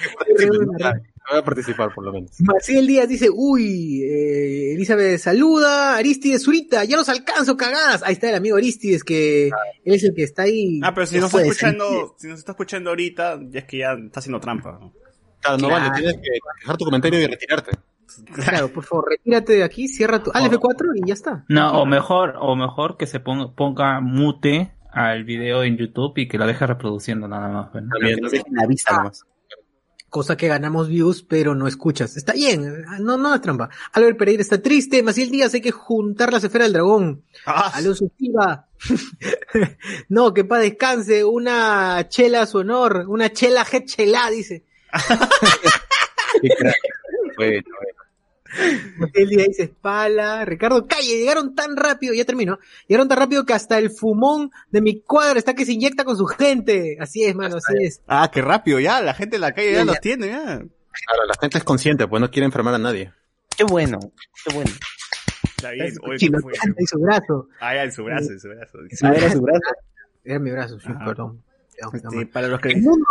Voy 1.29 1.39
a 1.39 1.43
participar, 1.43 1.93
por 1.93 2.05
lo 2.05 2.13
menos. 2.13 2.31
Maciel 2.39 2.87
Díaz 2.87 3.09
dice, 3.09 3.29
uy, 3.29 4.01
eh, 4.01 4.73
Elizabeth 4.75 5.19
saluda, 5.19 5.97
Aristides 5.97 6.43
Zurita, 6.45 6.85
ya 6.85 6.95
los 6.95 7.09
alcanzo, 7.09 7.57
cagadas. 7.57 8.01
Ahí 8.03 8.13
está 8.13 8.29
el 8.29 8.35
amigo 8.35 8.55
Aristides, 8.55 9.03
que 9.03 9.47
él 9.47 9.93
es 9.93 10.05
el 10.05 10.13
que 10.15 10.23
está 10.23 10.43
ahí. 10.43 10.79
ah, 10.83 10.93
pero 10.93 11.05
si 11.05 11.15
No 11.15 11.23
nos 11.23 11.33
está 11.33 11.41
escuchando, 11.47 12.15
si 12.17 12.27
nos 12.27 12.39
está 12.39 12.53
escuchando 12.53 12.91
ahorita, 12.91 13.39
ya 13.49 13.59
es 13.59 13.65
que 13.65 13.79
ya 13.79 13.91
está 13.93 14.21
haciendo 14.21 14.39
trampa. 14.39 14.79
¿no? 14.79 14.93
Claro, 15.41 15.57
no 15.57 15.67
Claro. 15.67 15.83
vale, 15.83 15.95
tienes 15.99 16.15
que 16.15 16.29
dejar 16.61 16.77
tu 16.77 16.85
comentario 16.85 17.19
y 17.19 17.27
retirarte. 17.27 17.71
Claro, 18.33 18.69
por 18.69 18.85
favor, 18.85 19.09
retírate 19.09 19.53
de 19.53 19.63
aquí, 19.63 19.89
cierra 19.89 20.23
tu... 20.23 20.31
Al 20.33 20.49
F4 20.49 20.91
y 20.95 21.07
ya 21.07 21.13
está. 21.13 21.43
No, 21.49 21.81
o 21.81 21.85
mejor, 21.85 22.35
o 22.39 22.55
mejor 22.55 22.95
que 22.95 23.05
se 23.05 23.19
ponga, 23.19 23.51
ponga 23.51 23.99
mute 23.99 24.71
al 24.97 25.23
video 25.23 25.63
en 25.63 25.77
YouTube 25.77 26.17
y 26.17 26.27
que 26.27 26.37
lo 26.37 26.47
deje 26.47 26.65
reproduciendo 26.65 27.27
nada 27.27 27.47
más. 27.49 27.69
pues, 27.71 27.83
¿no? 27.83 27.91
También, 27.91 28.19
la 28.51 28.65
vista 28.65 28.97
nomás. 28.97 29.23
Cosa 30.09 30.37
que 30.37 30.47
ganamos 30.47 30.87
views, 30.87 31.21
pero 31.21 31.53
no 31.53 31.67
escuchas. 31.67 32.17
Está 32.17 32.33
bien, 32.33 32.85
no, 33.01 33.17
no 33.17 33.35
es 33.35 33.41
trampa. 33.41 33.69
Albert 33.91 34.17
Pereira 34.17 34.41
está 34.41 34.61
triste, 34.61 35.03
Maciel 35.03 35.29
Díaz, 35.29 35.53
hay 35.53 35.61
que 35.61 35.71
juntar 35.71 36.31
la 36.31 36.39
esfera 36.39 36.63
del 36.63 36.73
dragón. 36.73 37.23
Ah, 37.45 37.71
Alonso 37.75 38.09
Silva. 38.17 38.67
no, 40.09 40.33
que 40.33 40.45
pa' 40.45 40.59
descanse, 40.59 41.23
una 41.25 42.07
chela 42.07 42.43
a 42.43 42.47
su 42.47 42.59
honor, 42.59 43.05
una 43.07 43.31
chela 43.31 43.65
je 43.65 43.83
chela, 43.85 44.29
dice. 44.31 44.65
Crack. 46.57 46.75
Bueno, 47.35 47.61
El 49.13 49.29
día 49.29 49.45
dice 49.47 49.63
espala, 49.63 50.45
Ricardo 50.45 50.85
Calle, 50.87 51.17
llegaron 51.19 51.55
tan 51.55 51.75
rápido, 51.75 52.13
ya 52.13 52.25
termino, 52.25 52.59
llegaron 52.87 53.07
tan 53.07 53.17
rápido 53.17 53.45
que 53.45 53.53
hasta 53.53 53.77
el 53.77 53.89
fumón 53.91 54.51
de 54.71 54.81
mi 54.81 55.01
cuadra 55.01 55.37
está 55.39 55.53
que 55.53 55.65
se 55.65 55.73
inyecta 55.73 56.03
con 56.05 56.17
su 56.17 56.25
gente. 56.25 56.97
Así 56.99 57.23
es, 57.23 57.35
mano, 57.35 57.57
así 57.57 57.73
es. 57.81 58.01
ah, 58.07 58.29
qué 58.33 58.41
rápido, 58.41 58.79
ya, 58.79 59.01
la 59.01 59.13
gente 59.13 59.35
en 59.37 59.41
la 59.41 59.51
calle 59.53 59.71
ya 59.71 59.77
Ya, 59.79 59.85
los 59.85 59.95
ya. 59.95 60.01
tiene, 60.01 60.27
ya. 60.27 60.43
Claro, 60.43 61.25
la 61.27 61.35
gente 61.39 61.57
es 61.59 61.63
consciente, 61.63 62.07
pues 62.07 62.19
no 62.21 62.31
quiere 62.31 62.45
enfermar 62.45 62.73
a 62.73 62.79
nadie. 62.79 63.11
Qué 63.55 63.63
bueno, 63.63 63.99
qué 64.45 64.53
bueno. 64.53 64.71
Está 65.57 65.71
bien, 65.71 65.93
oye, 66.03 66.17
Chino 66.17 66.37
¿qué 66.37 66.43
fue? 66.43 66.53
canta 66.53 66.81
y 66.81 66.85
su 66.85 66.99
brazo. 66.99 67.47
Ah, 67.59 67.73
ya, 67.75 67.83
en 67.83 67.91
su 67.91 68.03
brazo, 68.03 68.31
en 68.31 68.39
su 68.39 68.47
brazo. 68.49 68.77
Era 69.15 69.31
su 69.31 69.41
brazo. 69.41 69.61
Era 70.23 70.39
mi 70.39 70.51
brazo, 70.51 70.79
sí, 70.79 70.87
Ajá. 70.89 71.05
perdón. 71.05 71.43
Sí, 72.11 72.25
para 72.25 72.47
los 72.47 72.59
El 72.63 72.73
que... 72.73 72.81
mundo, 72.81 73.05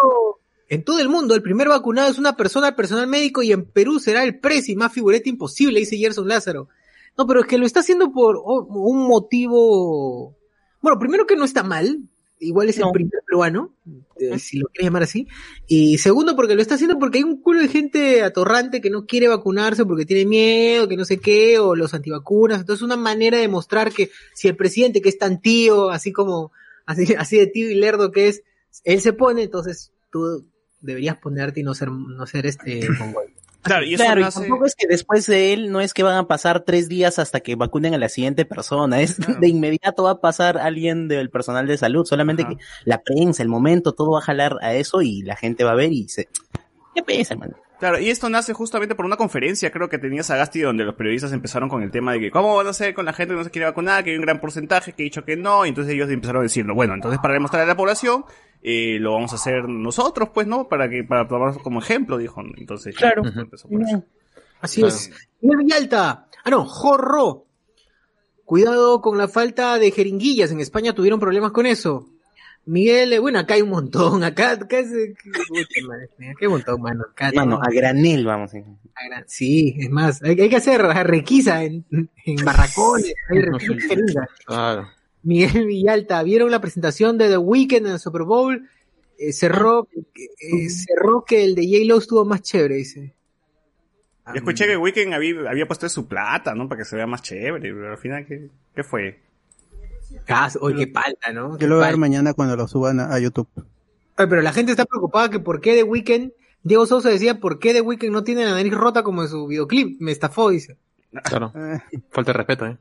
en 0.69 0.85
todo 0.85 0.99
el 1.01 1.09
mundo, 1.09 1.35
el 1.35 1.43
primer 1.43 1.69
vacunado 1.69 2.11
es 2.11 2.19
una 2.19 2.37
persona 2.37 2.69
al 2.69 2.75
personal 2.75 3.07
médico 3.07 3.43
y 3.43 3.53
en 3.53 3.65
Perú 3.65 4.01
será 4.01 4.25
el 4.25 4.41
presi, 4.41 4.75
más 4.75 4.93
figurete 4.93 5.29
imposible, 5.29 5.81
dice 5.81 5.97
Gerson 5.97 6.29
Lázaro. 6.29 6.69
No, 7.17 7.27
pero 7.27 7.41
es 7.41 7.47
que 7.47 7.59
lo 7.59 7.67
está 7.67 7.81
haciendo 7.81 8.13
por 8.13 8.37
un 8.37 9.07
motivo. 9.07 10.37
Bueno, 10.83 10.99
primero 10.99 11.27
que 11.27 11.37
no 11.37 11.45
está 11.45 11.63
mal, 11.63 12.01
igual 12.41 12.69
es 12.69 12.79
el 12.79 12.91
primer 12.93 13.23
peruano, 13.27 13.73
eh, 14.17 14.39
si 14.39 14.59
lo 14.59 14.67
quieres 14.67 14.87
llamar 14.87 15.05
así. 15.05 15.27
Y 15.67 15.99
segundo, 15.99 16.37
porque 16.37 16.55
lo 16.55 16.63
está 16.63 16.75
haciendo 16.75 16.99
porque 16.99 17.19
hay 17.19 17.25
un 17.25 17.41
culo 17.41 17.61
de 17.61 17.69
gente 17.69 18.23
atorrante 18.23 18.81
que 18.81 18.91
no 18.91 19.07
quiere 19.07 19.29
vacunarse 19.29 19.87
porque 19.87 20.05
tiene 20.05 20.27
miedo, 20.27 20.89
que 20.89 20.97
no 20.97 21.05
sé 21.05 21.19
qué, 21.19 21.59
o 21.59 21.75
los 21.75 21.95
antivacunas. 21.95 22.61
Entonces, 22.61 22.83
una 22.83 22.97
manera 22.97 23.39
de 23.39 23.49
mostrar 23.49 23.93
que 23.93 24.11
si 24.35 24.49
el 24.49 24.57
presidente, 24.57 25.01
que 25.01 25.09
es 25.09 25.19
tan 25.19 25.41
tío, 25.41 25.91
así 25.91 26.13
como, 26.13 26.53
así, 26.85 27.15
así 27.15 27.39
de 27.39 27.47
tío 27.47 27.71
y 27.71 27.77
lerdo 27.77 28.11
que 28.11 28.29
es, 28.29 28.43
él 28.85 29.01
se 29.01 29.15
pone, 29.15 29.45
entonces 29.45 29.93
tú 30.11 30.45
deberías 30.87 31.17
ponerte 31.17 31.61
y 31.61 31.63
no 31.63 31.75
ser, 31.75 31.91
no 31.91 32.27
ser 32.27 32.47
este 32.47 32.89
mongol. 32.99 33.27
Claro, 33.63 33.85
y 33.85 33.95
eso 33.95 34.05
Claro, 34.05 34.21
y 34.21 34.25
nace... 34.25 34.41
tampoco 34.41 34.67
es 34.67 34.77
que 34.77 34.87
después 34.87 35.27
de 35.27 35.53
él 35.53 35.73
no 35.73 35.81
es 35.81 35.93
que 35.93 36.05
van 36.05 36.17
a 36.17 36.29
pasar 36.29 36.61
tres 36.61 36.89
días 36.89 37.19
hasta 37.19 37.41
que 37.41 37.57
vacunen 37.57 37.95
a 37.95 37.99
la 37.99 38.09
siguiente 38.09 38.45
persona, 38.45 39.01
es 39.01 39.17
de 39.19 39.49
inmediato 39.49 40.05
va 40.05 40.13
a 40.13 40.21
pasar 40.21 40.57
alguien 40.57 41.09
del 41.09 41.31
personal 41.31 41.67
de 41.67 41.77
salud, 41.77 42.07
solamente 42.07 42.43
Ajá. 42.43 42.53
que 42.53 42.59
la 42.85 43.03
prensa, 43.03 43.43
el 43.43 43.49
momento, 43.49 43.93
todo 43.93 44.13
va 44.13 44.21
a 44.21 44.23
jalar 44.23 44.57
a 44.63 44.75
eso 44.75 45.03
y 45.03 45.23
la 45.23 45.37
gente 45.37 45.65
va 45.65 45.73
a 45.73 45.77
ver 45.77 45.93
y 45.93 46.09
se... 46.09 46.29
¿Qué 46.95 47.03
pesa, 47.03 47.35
hermano? 47.35 47.57
Claro, 47.79 47.99
y 47.99 48.09
esto 48.09 48.31
nace 48.31 48.55
justamente 48.55 48.95
por 48.95 49.05
una 49.05 49.17
conferencia, 49.17 49.71
creo 49.71 49.91
que 49.91 49.99
tenía 49.99 50.23
Sagasti, 50.23 50.61
donde 50.61 50.85
los 50.85 50.95
periodistas 50.95 51.33
empezaron 51.33 51.69
con 51.69 51.83
el 51.83 51.91
tema 51.91 52.13
de 52.13 52.21
que 52.21 52.31
cómo 52.31 52.57
van 52.57 52.67
a 52.67 52.71
hacer 52.71 52.95
con 52.95 53.05
la 53.05 53.13
gente 53.13 53.35
que 53.35 53.39
no 53.39 53.45
se 53.45 53.51
quiere 53.51 53.67
vacunar, 53.67 54.03
que 54.03 54.11
hay 54.11 54.17
un 54.17 54.23
gran 54.23 54.41
porcentaje 54.41 54.93
que 54.93 55.03
ha 55.03 55.05
dicho 55.05 55.25
que 55.25 55.37
no, 55.37 55.67
y 55.67 55.71
entonces 55.71 55.93
ellos 55.93 56.09
empezaron 56.09 56.41
a 56.41 56.45
decirlo, 56.45 56.75
bueno, 56.75 56.95
entonces 56.95 57.21
para 57.21 57.35
demostrar 57.35 57.65
a 57.65 57.67
la 57.67 57.77
población, 57.77 58.25
eh, 58.63 58.99
lo 59.01 59.13
vamos 59.15 59.33
a 59.33 59.37
hacer 59.37 59.69
nosotros, 59.69 60.31
pues, 60.35 60.47
¿no? 60.47 60.69
Para 60.69 60.89
que, 60.89 61.05
para 61.05 61.27
tomarnos 61.29 61.63
como 61.63 61.81
ejemplo, 61.81 62.19
dijo, 62.19 62.43
entonces. 62.57 62.97
Claro. 62.97 63.23
ya, 63.25 63.41
empezó 63.41 63.69
por 63.69 63.83
eso. 63.83 64.05
Así 64.61 64.81
Claro. 64.81 64.95
es. 64.95 65.11
Miguel 65.41 65.59
Villalta. 65.59 66.29
Ah, 66.45 66.51
no, 66.51 66.65
Jorro. 66.65 67.45
Cuidado 68.45 69.01
con 69.01 69.19
la 69.19 69.27
falta 69.29 69.79
de 69.79 69.91
jeringuillas. 69.91 70.53
En 70.53 70.61
España 70.61 70.95
tuvieron 70.95 71.19
problemas 71.19 71.51
con 71.53 71.67
eso. 71.67 72.09
Miguel, 72.65 73.13
eh, 73.13 73.19
bueno, 73.19 73.39
acá 73.39 73.55
hay 73.55 73.63
un 73.63 73.71
montón. 73.71 74.23
Acá, 74.25 74.53
acá 74.53 74.79
es, 74.79 74.91
eh, 74.93 75.15
hay 76.41 76.47
un 76.47 76.53
montón, 76.53 76.81
mano. 76.81 77.05
Acá 77.11 77.31
Mano, 77.35 77.57
no- 77.59 77.63
a 77.63 77.71
granel 77.71 78.25
vamos. 78.25 78.53
a 78.55 78.59
gran- 79.09 79.25
Sí, 79.27 79.77
es 79.79 79.91
más, 79.91 80.23
hay, 80.23 80.41
hay 80.41 80.49
que 80.49 80.57
hacer 80.57 80.81
requisa 80.83 81.63
en, 81.65 81.85
en 82.25 82.45
barracones. 82.45 83.15
Hay 83.31 83.39
requisa. 83.43 84.27
Claro. 84.45 84.89
Miguel 85.27 85.67
Villalta, 85.67 86.23
¿vieron 86.23 86.51
la 86.53 86.61
presentación 86.61 87.19
de 87.19 87.29
The 87.29 87.39
Weeknd 87.39 87.87
en 87.87 87.93
el 87.95 87.99
Super 87.99 88.23
Bowl? 88.23 88.69
Eh, 89.19 89.33
cerró, 89.33 89.89
eh, 89.95 90.71
cerró 90.71 91.25
que 91.25 91.45
el 91.45 91.57
de 91.57 91.67
J-Lo 91.67 91.99
estuvo 91.99 92.25
más 92.25 92.43
chévere, 92.43 92.77
dice. 92.77 93.13
Yo 94.29 94.35
escuché 94.35 94.67
que 94.67 94.77
Weekend 94.77 95.15
había, 95.15 95.51
había 95.51 95.67
puesto 95.67 95.87
de 95.87 95.91
su 95.91 96.07
plata, 96.07 96.55
¿no? 96.55 96.69
Para 96.69 96.81
que 96.81 96.85
se 96.85 96.95
vea 96.95 97.07
más 97.07 97.23
chévere, 97.23 97.73
pero 97.73 97.91
al 97.91 97.99
final, 97.99 98.25
¿qué, 98.27 98.49
qué 98.75 98.85
fue? 98.85 99.21
Ah, 100.29 100.49
oye, 100.61 100.87
qué 100.87 100.93
palta, 100.93 101.33
¿no? 101.33 101.59
Yo 101.59 101.67
lo 101.67 101.77
voy 101.77 101.85
a 101.85 101.87
ver 101.89 101.95
Qué 101.95 102.01
mañana 102.01 102.33
cuando 102.33 102.57
lo 102.57 102.69
suban 102.69 103.01
a, 103.01 103.13
a 103.13 103.19
YouTube. 103.19 103.49
Oye, 103.57 104.29
pero 104.29 104.43
la 104.43 104.53
gente 104.53 104.71
está 104.71 104.85
preocupada 104.85 105.29
que 105.29 105.41
por 105.41 105.61
qué 105.61 105.75
The 105.75 105.83
Weeknd, 105.83 106.31
Diego 106.63 106.87
Sousa 106.87 107.09
decía, 107.09 107.41
¿por 107.41 107.59
qué 107.59 107.73
The 107.73 107.81
Weeknd 107.81 108.13
no 108.13 108.23
tiene 108.23 108.45
la 108.45 108.53
nariz 108.53 108.73
rota 108.75 109.03
como 109.03 109.23
en 109.23 109.29
su 109.29 109.47
videoclip? 109.47 110.01
Me 110.01 110.13
estafó, 110.13 110.51
dice. 110.51 110.77
Claro. 111.25 111.53
Eh, 111.57 111.81
Falta 112.11 112.33
de 112.33 112.39
respeto, 112.39 112.67
¿eh? 112.67 112.77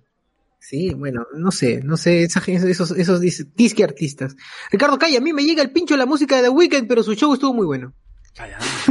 Sí, 0.67 0.93
bueno, 0.95 1.27
no 1.35 1.51
sé, 1.51 1.81
no 1.83 1.95
sé, 1.95 2.23
esos, 2.23 2.91
esos 2.91 3.21
dis- 3.21 3.47
disque 3.55 3.83
artistas. 3.83 4.35
Ricardo 4.71 4.97
Calle, 4.97 5.17
a 5.17 5.21
mí 5.21 5.31
me 5.31 5.43
llega 5.43 5.61
el 5.61 5.71
pincho 5.71 5.95
la 5.95 6.05
música 6.07 6.37
de 6.37 6.43
The 6.43 6.49
Weeknd, 6.49 6.87
pero 6.87 7.03
su 7.03 7.13
show 7.13 7.33
estuvo 7.33 7.53
muy 7.53 7.65
bueno. 7.67 7.93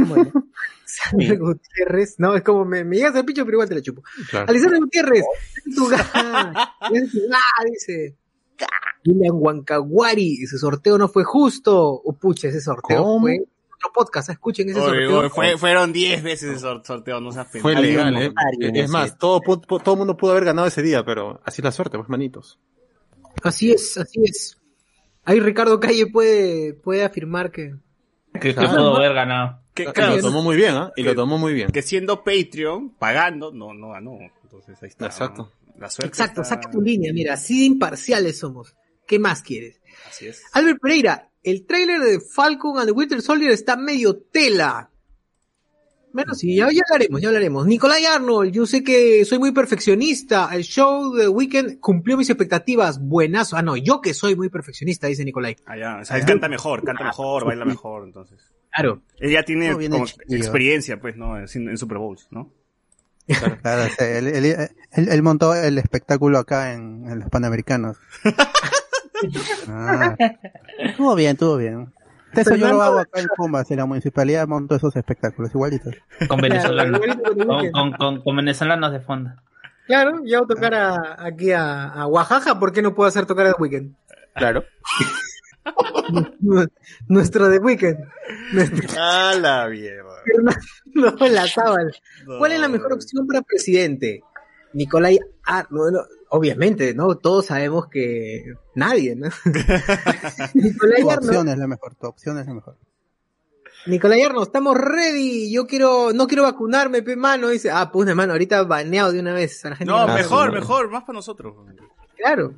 Bueno. 0.07 0.31
Sandra 0.85 1.35
Gutiérrez, 1.35 2.15
no, 2.19 2.35
es 2.35 2.43
como 2.43 2.63
me, 2.63 2.85
me 2.85 2.95
llegas 2.95 3.15
el 3.15 3.25
pincho, 3.25 3.43
pero 3.43 3.55
igual 3.55 3.67
te 3.67 3.75
la 3.75 3.81
chupo. 3.81 4.03
Claro. 4.29 4.49
Alessandra 4.49 4.79
Gutiérrez, 4.79 5.25
es 5.65 5.75
tu 5.75 5.89
dice. 7.71 8.15
William 9.05 9.35
Huancaguari, 9.37 10.43
ese 10.43 10.57
sorteo 10.57 10.97
no 10.97 11.09
fue 11.09 11.23
justo. 11.23 11.75
Oh, 12.03 12.13
pucha, 12.13 12.47
ese 12.47 12.61
sorteo 12.61 13.03
¿Cómo? 13.03 13.21
fue 13.21 13.39
otro 13.75 13.91
podcast, 13.93 14.29
escuchen 14.29 14.69
ese 14.69 14.79
Oye, 14.79 14.87
sorteo. 15.05 15.19
oye, 15.19 15.29
fue- 15.29 15.57
fueron 15.57 15.93
10 15.93 16.23
veces 16.23 16.51
el 16.53 16.59
sor- 16.59 16.81
sorteo, 16.85 17.19
no 17.21 17.31
seas 17.31 17.47
Fue 17.61 17.75
legal, 17.75 18.15
¿eh? 18.17 18.33
Es 18.73 18.89
más, 18.89 19.17
todo, 19.17 19.39
todo 19.41 19.93
el 19.93 19.97
mundo 19.97 20.17
pudo 20.17 20.31
haber 20.31 20.45
ganado 20.45 20.67
ese 20.67 20.81
día, 20.81 21.03
pero 21.05 21.39
así 21.45 21.61
es 21.61 21.65
la 21.65 21.71
suerte, 21.71 21.97
pues, 21.97 22.09
manitos. 22.09 22.59
Así 23.43 23.71
es, 23.71 23.97
así 23.97 24.21
es. 24.23 24.57
Ahí 25.25 25.39
Ricardo 25.39 25.79
Calle 25.79 26.07
puede, 26.07 26.73
puede 26.73 27.03
afirmar 27.03 27.51
que. 27.51 27.75
Que, 28.33 28.39
que 28.39 28.53
Claro. 28.53 28.69
pudo 28.71 28.95
haber 28.97 29.13
ganado. 29.13 29.61
Que, 29.73 29.83
Y 29.83 29.87
claro, 29.87 30.15
lo 30.15 30.21
tomó 30.21 30.41
muy 30.41 30.55
bien, 30.55 30.75
¿ah? 30.75 30.91
Y 30.95 31.03
lo 31.03 31.15
tomó 31.15 31.37
muy 31.37 31.53
bien. 31.53 31.69
que 31.71 31.81
siendo 31.81 32.23
Patreon, 32.23 32.91
pagando, 32.97 33.51
no, 33.51 33.73
no 33.73 33.89
ganó. 33.89 34.17
Entonces 34.43 34.81
ahí 34.81 34.89
está. 34.89 35.07
Exacto. 35.07 35.51
La 35.77 35.89
suerte 35.89 36.07
Exacto, 36.07 36.41
está- 36.43 36.55
saca 36.55 36.71
tu 36.71 36.81
línea, 36.81 37.11
mira, 37.11 37.33
así 37.33 37.59
de 37.61 37.65
imparciales 37.65 38.39
somos. 38.39 38.75
¿Qué 39.07 39.19
más 39.19 39.41
quieres? 39.41 39.81
Así 40.09 40.27
es. 40.27 40.41
Albert 40.53 40.79
Pereira, 40.81 41.29
el 41.45 41.65
tráiler 41.65 42.01
de 42.01 42.19
Falcon 42.19 42.77
and 42.79 42.87
the 42.87 42.91
Winter 42.91 43.21
Soldier 43.21 43.51
está 43.51 43.77
medio 43.77 44.17
tela. 44.17 44.89
Bueno, 46.13 46.33
sí, 46.33 46.55
ya, 46.55 46.69
ya 46.71 46.79
hablaremos, 46.89 47.21
ya 47.21 47.27
hablaremos. 47.27 47.67
Nicolai 47.67 48.05
Arnold, 48.05 48.49
yo 48.53 48.65
sé 48.65 48.83
que 48.85 49.25
soy 49.25 49.37
muy 49.37 49.51
perfeccionista. 49.51 50.49
El 50.53 50.63
show 50.63 51.13
de 51.13 51.27
Weekend 51.27 51.81
cumplió 51.81 52.15
mis 52.15 52.29
expectativas. 52.29 53.01
Buenazo. 53.01 53.57
Ah, 53.57 53.61
no, 53.61 53.75
yo 53.75 53.99
que 53.99 54.13
soy 54.13 54.33
muy 54.35 54.47
perfeccionista, 54.47 55.07
dice 55.07 55.25
Nicolai. 55.25 55.57
Ah, 55.65 55.77
ya, 55.77 55.97
o 56.01 56.05
sea, 56.05 56.15
él 56.17 56.23
canta 56.25 56.47
mejor, 56.47 56.83
canta 56.85 57.03
mejor, 57.03 57.45
baila 57.45 57.65
mejor, 57.65 58.05
entonces. 58.05 58.39
Claro. 58.73 59.01
Él 59.19 59.31
ya 59.31 59.43
tiene 59.43 59.71
No, 59.71 59.77
bien 59.77 59.91
como 59.91 60.05
hecho. 60.05 60.15
experiencia, 60.29 61.01
pues, 61.01 61.17
¿no? 61.17 61.37
En, 61.37 61.47
en 61.69 61.77
Super 61.77 61.97
Bowls, 61.97 62.27
¿no? 62.31 62.49
Claro, 63.61 63.87
él, 63.99 64.27
él- 64.27 64.45
él- 64.45 65.09
él 65.09 65.21
montó 65.23 65.53
el 65.53 65.77
espectáculo 65.79 66.37
acá 66.37 66.73
en, 66.73 67.05
en 67.09 67.19
los 67.19 67.29
Panamericanos. 67.29 67.97
Ah, 69.67 70.15
estuvo 70.79 71.15
bien, 71.15 71.31
estuvo 71.33 71.57
bien. 71.57 71.91
Eso 72.33 72.55
yo 72.55 72.67
lo 72.67 72.81
hago 72.81 72.99
acá 72.99 73.21
en 73.21 73.27
Pumas, 73.35 73.71
en 73.71 73.77
la 73.77 73.85
municipalidad 73.85 74.45
monto 74.47 74.75
esos 74.75 74.93
espectáculos, 74.95 75.51
igualitos. 75.55 75.95
Con 76.27 76.41
venezolanos. 76.41 76.99
Con, 77.45 77.71
con, 77.71 77.91
con, 77.93 78.21
con 78.21 78.35
venezolanos 78.35 78.91
de 78.91 78.99
fondo. 78.99 79.31
Claro, 79.87 80.21
ya 80.25 80.39
voy 80.41 80.45
a 80.45 80.55
tocar 80.55 80.73
a- 80.73 81.15
aquí 81.25 81.51
a, 81.51 81.85
a 81.85 82.07
Oaxaca, 82.07 82.59
¿por 82.59 82.73
qué 82.73 82.81
no 82.81 82.93
puedo 82.93 83.07
hacer 83.07 83.25
tocar 83.25 83.45
a 83.45 83.53
The 83.53 83.61
Weeknd? 83.61 83.93
Claro. 84.35 84.65
Nuestro 87.07 87.49
The 87.49 87.59
Weeknd. 87.59 87.97
Nuestro 88.53 88.87
¡A 89.01 89.33
la 89.35 89.67
mierda! 89.69 90.11
Fernando 90.93 91.27
Lazábal. 91.29 91.95
¿Cuál 92.37 92.51
es 92.51 92.59
la 92.59 92.67
mejor 92.67 92.93
opción 92.93 93.25
para 93.27 93.41
presidente? 93.41 94.21
Nicolai 94.73 95.19
Arnold, 95.45 95.93
no, 95.93 96.01
obviamente, 96.35 96.93
¿no? 96.93 97.15
Todos 97.17 97.47
sabemos 97.47 97.87
que 97.87 98.43
nadie, 98.75 99.15
¿no? 99.15 99.29
Nicolai 100.53 101.01
Tu 101.01 101.09
opción 101.09 101.49
es 101.49 101.57
la 101.57 101.67
mejor, 101.67 101.95
tu 101.95 102.07
opción 102.07 102.37
es 102.39 102.45
la 102.47 102.53
mejor. 102.53 102.77
Nicolai 103.87 104.21
Arnold, 104.23 104.47
estamos 104.47 104.75
ready. 104.77 105.51
Yo 105.53 105.67
quiero, 105.67 106.11
no 106.11 106.25
quiero 106.27 106.43
vacunarme, 106.43 107.03
pe 107.03 107.15
mano. 107.15 107.49
Dice, 107.49 107.69
ah, 107.69 107.91
pues 107.91 108.07
de 108.07 108.15
mano, 108.15 108.33
ahorita 108.33 108.63
baneado 108.63 109.11
de 109.11 109.19
una 109.19 109.33
vez 109.33 109.63
a 109.63 109.69
la 109.69 109.75
gente. 109.75 109.91
No, 109.93 110.07
mejor, 110.07 110.51
mejor, 110.51 110.89
más 110.89 111.03
para 111.03 111.17
nosotros. 111.17 111.55
Claro. 112.17 112.53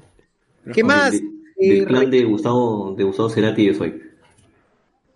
¿Qué 0.73 0.83
más? 0.83 1.11
de- 1.11 1.21
Eh, 1.59 1.73
Del 1.79 1.87
clan 1.87 2.09
de 2.11 2.23
Gustavo, 2.23 2.93
de 2.95 3.03
Gustavo 3.03 3.29
Cerati 3.31 3.65
yo 3.65 3.73
soy. 3.73 3.99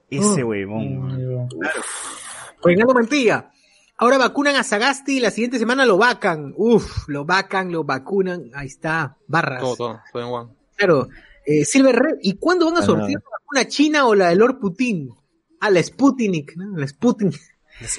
Ese 0.09 0.43
Oh. 0.43 0.47
huevón. 0.47 1.49
Reinaldo 2.63 2.93
Mantilla. 2.95 3.51
Ahora 4.01 4.17
vacunan 4.17 4.55
a 4.55 4.63
Sagasti 4.63 5.17
y 5.17 5.19
la 5.19 5.29
siguiente 5.29 5.59
semana 5.59 5.85
lo 5.85 5.95
vacan. 5.97 6.53
Uf, 6.57 7.07
lo 7.07 7.23
vacan, 7.23 7.71
lo 7.71 7.83
vacunan. 7.83 8.49
Ahí 8.55 8.65
está, 8.65 9.15
barras. 9.27 9.61
Todo, 9.61 9.75
todo. 9.75 9.99
Todo 10.11 10.23
en 10.23 10.29
one. 10.33 10.49
Claro. 10.75 11.07
Eh, 11.45 11.63
Silver 11.65 11.95
Red, 11.95 12.17
¿y 12.23 12.33
cuándo 12.37 12.65
van 12.65 12.77
a 12.77 12.79
Ah, 12.79 12.83
sortear 12.83 13.21
la 13.21 13.29
vacuna 13.39 13.67
china 13.67 14.07
o 14.07 14.15
la 14.15 14.29
de 14.29 14.35
Lord 14.35 14.59
Putin? 14.59 15.09
Ah, 15.59 15.69
la 15.69 15.83
Sputnik, 15.83 16.55
¿no? 16.55 16.75
La 16.77 16.87
Sputnik. 16.87 17.39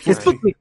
La 0.05 0.13
Sputnik. 0.15 0.57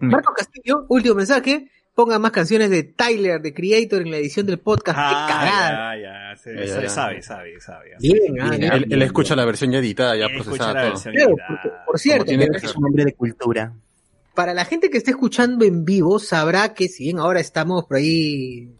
Marco 0.00 0.32
Castillo, 0.32 0.86
último 0.88 1.14
mensaje. 1.16 1.70
Ponga 1.94 2.18
más 2.18 2.30
canciones 2.30 2.70
de 2.70 2.84
Tyler, 2.84 3.42
de 3.42 3.52
Creator, 3.52 4.00
en 4.02 4.10
la 4.12 4.16
edición 4.18 4.46
del 4.46 4.60
podcast. 4.60 4.96
¡Qué 4.96 5.14
cagada! 5.14 5.90
Ah, 5.90 5.96
ya, 5.96 6.30
ya, 6.30 6.36
se- 6.36 6.54
Ya, 6.54 6.64
ya, 6.82 6.88
sabe, 6.88 7.16
ya. 7.16 7.22
sabe, 7.22 7.60
sabe, 7.60 7.60
sabe. 7.60 7.90
Bien, 8.00 8.40
ah, 8.40 8.50
Él, 8.54 8.58
bien. 8.60 8.72
él- 8.72 8.86
él 8.92 9.02
escucha 9.02 9.34
la 9.36 9.44
versión 9.44 9.72
ya 9.72 9.78
editada, 9.80 10.16
ya 10.16 10.26
Él 10.26 10.34
procesada 10.34 10.72
la 10.74 10.80
todo. 10.82 10.90
versión 10.92 11.14
Claro, 11.14 11.30
editada. 11.30 11.48
porque, 11.62 11.76
por 11.86 11.98
cierto, 11.98 12.24
tiene 12.24 12.48
Es 12.54 12.76
un 12.76 12.84
hombre 12.86 13.04
de 13.04 13.12
cultura. 13.14 13.72
Para 14.38 14.54
la 14.54 14.64
gente 14.64 14.88
que 14.88 14.98
esté 14.98 15.10
escuchando 15.10 15.64
en 15.64 15.84
vivo, 15.84 16.20
sabrá 16.20 16.72
que 16.72 16.86
si 16.88 17.02
bien 17.02 17.18
ahora 17.18 17.40
estamos 17.40 17.86
por 17.86 17.96
ahí 17.96 18.72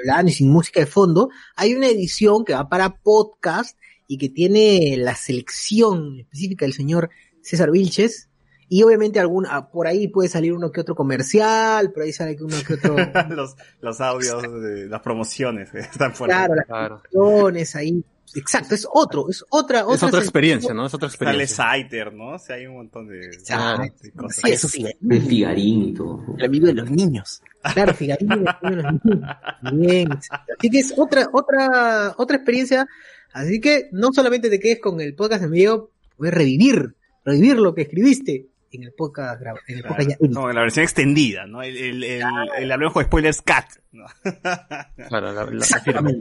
hablando 0.00 0.30
y 0.30 0.34
sin 0.34 0.48
música 0.48 0.80
de 0.80 0.86
fondo, 0.86 1.28
hay 1.54 1.74
una 1.74 1.86
edición 1.88 2.46
que 2.46 2.54
va 2.54 2.66
para 2.66 2.94
podcast 2.94 3.78
y 4.06 4.16
que 4.16 4.30
tiene 4.30 4.96
la 4.96 5.16
selección 5.16 6.20
específica 6.20 6.64
del 6.64 6.72
señor 6.72 7.10
César 7.42 7.70
Vilches. 7.70 8.30
Y 8.70 8.82
obviamente 8.84 9.20
algún, 9.20 9.44
ah, 9.50 9.68
por 9.70 9.86
ahí 9.86 10.08
puede 10.08 10.30
salir 10.30 10.54
uno 10.54 10.72
que 10.72 10.80
otro 10.80 10.94
comercial, 10.94 11.92
por 11.92 12.04
ahí 12.04 12.14
sale 12.14 12.34
uno 12.40 12.56
que 12.66 12.72
otro, 12.72 12.96
los, 13.36 13.56
los 13.82 14.00
audios, 14.00 14.42
de, 14.62 14.86
las 14.86 15.02
promociones 15.02 15.74
eh, 15.74 15.80
están 15.92 16.14
fuertes. 16.14 16.38
claro, 16.38 16.54
las 16.54 16.64
Claro. 16.64 17.02
canciones 17.02 17.76
ahí. 17.76 18.02
Exacto, 18.36 18.74
es 18.74 18.86
otro, 18.92 19.28
es 19.30 19.44
otra, 19.50 19.80
Es 19.90 20.02
otra 20.02 20.18
experiencia, 20.20 20.74
¿no? 20.74 20.86
Es 20.86 20.94
otra 20.94 21.08
Sale 21.08 21.14
experiencia. 21.30 21.56
Saiter, 21.56 22.12
¿no? 22.12 22.34
O 22.34 22.38
sea, 22.38 22.56
hay 22.56 22.66
un 22.66 22.74
montón 22.74 23.06
de, 23.08 23.26
Exacto. 23.26 23.82
de 24.02 24.10
cosas. 24.12 24.44
Así 24.44 24.84
es. 24.86 24.94
El 25.08 25.22
Figarín 25.22 25.84
y 25.90 25.94
todo. 25.94 26.22
El 26.38 26.44
amigo 26.44 26.66
de 26.66 26.74
los 26.74 26.90
niños. 26.90 27.42
Claro, 27.72 27.94
Figarín, 27.94 28.44
bien. 29.72 30.08
Así 30.12 30.70
que 30.70 30.78
es 30.78 30.94
otra, 30.96 31.28
otra, 31.32 32.14
otra 32.18 32.36
experiencia. 32.36 32.86
Así 33.32 33.60
que 33.60 33.88
no 33.92 34.12
solamente 34.12 34.50
te 34.50 34.60
quedes 34.60 34.80
con 34.80 35.00
el 35.00 35.14
podcast 35.14 35.44
en 35.44 35.50
vivo, 35.50 35.90
puedes 36.16 36.34
revivir, 36.34 36.94
revivir 37.24 37.56
lo 37.56 37.74
que 37.74 37.82
escribiste 37.82 38.46
en 38.70 38.82
el 38.84 38.92
podcast, 38.92 39.40
graba- 39.40 39.60
en 39.68 39.76
el 39.76 39.82
Claro. 39.82 39.96
podcast 39.96 40.20
ya. 40.20 40.28
No, 40.28 40.52
la 40.52 40.60
versión 40.62 40.82
extendida, 40.84 41.46
¿no? 41.46 41.62
El, 41.62 41.76
el, 41.76 42.04
el, 42.04 42.22
el 42.58 42.72
hablemos 42.72 42.92
con 42.92 43.04
spoilers 43.04 43.40
cat. 43.42 43.66
¿no? 43.92 44.04
Claro, 45.08 45.32
la- 45.32 45.44
la- 45.44 45.56
Exactamente. 45.58 46.20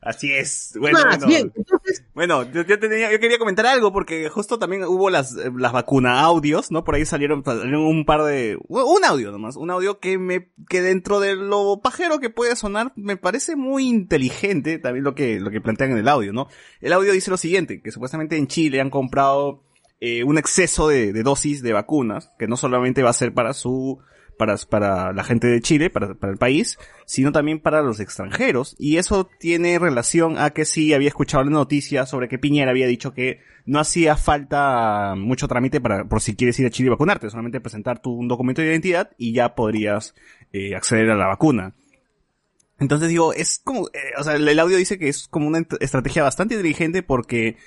Así 0.00 0.32
es. 0.32 0.74
Bueno, 0.78 0.98
Más 1.04 1.18
bueno, 1.18 1.26
bien, 1.26 1.52
entonces, 1.54 2.04
Bueno, 2.14 2.50
yo, 2.50 2.62
yo 2.62 2.78
tenía, 2.78 3.12
yo 3.12 3.20
quería 3.20 3.38
comentar 3.38 3.66
algo 3.66 3.92
porque 3.92 4.28
justo 4.28 4.58
también 4.58 4.84
hubo 4.84 5.10
las, 5.10 5.32
las 5.32 5.72
vacuna 5.72 6.20
audios, 6.20 6.70
¿no? 6.70 6.82
Por 6.82 6.94
ahí 6.94 7.04
salieron, 7.04 7.44
salieron 7.44 7.82
un 7.82 8.04
par 8.06 8.22
de, 8.24 8.58
un 8.68 9.04
audio 9.04 9.30
nomás, 9.30 9.56
un 9.56 9.70
audio 9.70 9.98
que 9.98 10.18
me, 10.18 10.50
que 10.68 10.80
dentro 10.80 11.20
de 11.20 11.36
lo 11.36 11.80
pajero 11.82 12.20
que 12.20 12.30
puede 12.30 12.56
sonar, 12.56 12.92
me 12.96 13.16
parece 13.16 13.56
muy 13.56 13.86
inteligente 13.86 14.78
también 14.78 15.04
lo 15.04 15.14
que, 15.14 15.40
lo 15.40 15.50
que 15.50 15.60
plantean 15.60 15.92
en 15.92 15.98
el 15.98 16.08
audio, 16.08 16.32
¿no? 16.32 16.48
El 16.80 16.92
audio 16.94 17.12
dice 17.12 17.30
lo 17.30 17.36
siguiente, 17.36 17.82
que 17.82 17.92
supuestamente 17.92 18.36
en 18.36 18.46
Chile 18.46 18.80
han 18.80 18.90
comprado, 18.90 19.62
eh, 20.00 20.24
un 20.24 20.38
exceso 20.38 20.88
de, 20.88 21.12
de 21.12 21.22
dosis 21.22 21.62
de 21.62 21.74
vacunas, 21.74 22.30
que 22.38 22.48
no 22.48 22.56
solamente 22.56 23.02
va 23.02 23.10
a 23.10 23.14
ser 23.14 23.34
para 23.34 23.52
su, 23.52 24.00
para, 24.40 24.56
para 24.56 25.12
la 25.12 25.22
gente 25.22 25.48
de 25.48 25.60
Chile, 25.60 25.90
para, 25.90 26.14
para 26.14 26.32
el 26.32 26.38
país, 26.38 26.78
sino 27.04 27.30
también 27.30 27.60
para 27.60 27.82
los 27.82 28.00
extranjeros. 28.00 28.74
Y 28.78 28.96
eso 28.96 29.28
tiene 29.38 29.78
relación 29.78 30.38
a 30.38 30.48
que 30.50 30.64
sí 30.64 30.94
había 30.94 31.08
escuchado 31.08 31.44
la 31.44 31.50
noticia 31.50 32.06
sobre 32.06 32.28
que 32.28 32.38
Piñera 32.38 32.70
había 32.70 32.86
dicho 32.86 33.12
que 33.12 33.40
no 33.66 33.78
hacía 33.78 34.16
falta 34.16 35.14
mucho 35.14 35.46
trámite 35.46 35.82
para, 35.82 36.08
por 36.08 36.22
si 36.22 36.34
quieres 36.34 36.58
ir 36.58 36.66
a 36.66 36.70
Chile 36.70 36.86
y 36.86 36.90
vacunarte, 36.90 37.28
solamente 37.28 37.60
presentar 37.60 38.00
tu, 38.00 38.12
un 38.12 38.28
documento 38.28 38.62
de 38.62 38.68
identidad 38.68 39.10
y 39.18 39.34
ya 39.34 39.54
podrías 39.54 40.14
eh, 40.54 40.74
acceder 40.74 41.10
a 41.10 41.16
la 41.16 41.26
vacuna. 41.26 41.74
Entonces 42.80 43.10
digo, 43.10 43.34
es 43.34 43.60
como, 43.62 43.88
eh, 43.88 43.98
o 44.18 44.24
sea, 44.24 44.36
el, 44.36 44.58
audio 44.58 44.78
dice 44.78 44.98
que 44.98 45.10
es 45.10 45.28
como 45.28 45.46
una 45.46 45.66
estrategia 45.80 46.22
bastante 46.22 46.54
inteligente 46.54 47.02
porque 47.02 47.58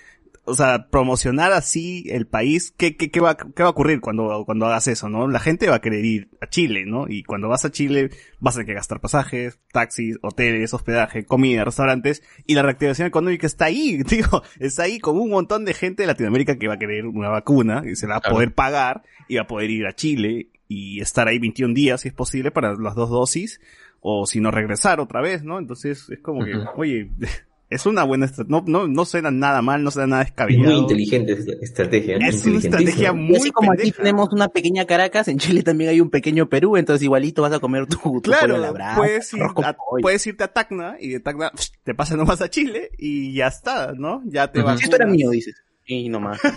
o 0.46 0.54
sea, 0.56 0.88
promocionar 0.90 1.54
así 1.54 2.04
el 2.10 2.28
país, 2.28 2.74
¿qué, 2.78 2.98
qué, 2.98 3.10
qué 3.12 3.20
va, 3.22 3.38
qué 3.38 3.64
va 3.64 3.68
a 3.70 3.72
ocurrir 3.72 4.02
cuando, 4.02 4.44
cuando 4.46 4.66
hagas 4.66 4.88
eso, 4.88 5.08
no? 5.08 5.28
La 5.28 5.40
gente 5.40 5.70
va 5.70 5.76
a 5.76 5.82
querer 5.82 6.04
ir 6.04 6.30
a 6.42 6.48
Chile, 6.48 6.84
¿no? 6.86 7.06
Y 7.08 7.24
cuando 7.24 7.48
vas 7.48 7.64
a 7.64 7.72
Chile, 7.72 8.10
vas 8.40 8.56
a 8.56 8.58
tener 8.58 8.68
que 8.68 8.74
gastar 8.74 9.00
pasajes, 9.00 9.60
taxis, 9.72 10.18
hoteles, 10.22 10.74
hospedaje, 10.74 11.26
comida, 11.26 11.64
restaurantes, 11.64 12.24
y 12.46 12.56
la 12.56 12.62
reactivación 12.62 13.08
económica 13.08 13.48
está 13.48 13.66
ahí, 13.66 14.04
digo, 14.10 14.44
está 14.60 14.84
ahí 14.84 15.00
con 15.00 15.18
un 15.18 15.30
montón 15.30 15.64
de 15.64 15.74
gente 15.74 16.04
de 16.04 16.08
Latinoamérica 16.08 16.58
que 16.58 16.68
va 16.68 16.74
a 16.74 16.80
querer 16.80 17.06
una 17.06 17.30
vacuna, 17.30 17.84
y 17.90 17.96
se 17.96 18.08
la 18.08 18.16
va 18.16 18.18
a 18.18 18.22
Claro. 18.22 18.36
poder 18.36 18.54
pagar, 18.54 19.04
y 19.30 19.38
va 19.38 19.44
a 19.44 19.48
poder 19.48 19.70
ir 19.70 19.86
a 19.86 19.94
Chile, 19.96 20.50
y 20.68 21.00
estar 21.02 21.28
ahí 21.28 21.40
21 21.40 21.74
días, 21.74 22.02
si 22.02 22.10
es 22.10 22.14
posible, 22.14 22.52
para 22.52 22.74
las 22.76 22.96
dos 22.96 23.10
dosis, 23.10 23.62
o 24.02 24.26
si 24.26 24.42
no 24.42 24.52
regresar 24.52 25.00
otra 25.00 25.22
vez, 25.22 25.44
¿no? 25.44 25.58
Entonces, 25.60 26.10
es 26.10 26.20
como 26.20 26.44
que, 26.44 26.54
oye, 26.76 27.10
es 27.74 27.86
una 27.86 28.04
buena 28.04 28.26
estrategia, 28.26 28.62
no, 28.62 28.64
no, 28.68 28.88
no 28.88 29.06
suena 29.06 29.32
nada 29.32 29.62
mal, 29.62 29.84
no 29.84 29.92
suena 29.92 30.08
nada 30.08 30.22
Es 30.24 30.30
descabellado. 30.30 30.70
muy 30.72 30.80
inteligente 30.80 31.34
esta 31.34 31.52
estrategia. 31.62 32.18
Es 32.18 32.46
una 32.46 32.58
estrategia 32.60 33.10
Y 33.10 33.14
muy 33.14 33.36
así 33.38 33.52
como 33.52 33.72
aquí 33.74 33.92
tenemos 33.92 34.30
una 34.32 34.48
pequeña 34.50 34.86
Caracas, 34.86 35.28
en 35.28 35.38
Chile 35.40 35.64
también 35.64 35.90
hay 35.90 36.02
un 36.02 36.10
pequeño 36.10 36.50
Perú, 36.50 36.78
entonces 36.78 37.04
igualito 37.04 37.42
vas 37.42 37.54
a 37.54 37.60
comer 37.60 37.86
tu, 37.88 37.98
tu 37.98 38.02
pollo 38.04 38.22
Claro, 38.22 38.58
la 38.58 38.72
brasa, 38.72 38.98
puedes, 38.98 39.34
ir 39.34 39.42
a- 39.44 39.54
pollo. 39.74 40.02
puedes 40.02 40.26
irte 40.28 40.44
a 40.44 40.48
Tacna 40.48 40.98
y 41.00 41.10
de 41.10 41.20
Tacna 41.20 41.52
psh, 41.56 41.72
te 41.84 41.94
pasas 41.96 42.18
nomás 42.18 42.42
a 42.42 42.50
Chile 42.50 42.92
y 42.98 43.34
ya 43.34 43.48
está, 43.48 43.94
¿no? 43.94 44.22
Ya 44.26 44.52
te 44.52 44.60
Ujú. 44.60 44.68
vas. 44.68 44.80
Si 44.80 44.86
esto 44.86 44.96
era 44.96 45.06
mío, 45.06 45.30
dices. 45.30 45.56
Y 45.86 46.10
nomás. 46.10 46.40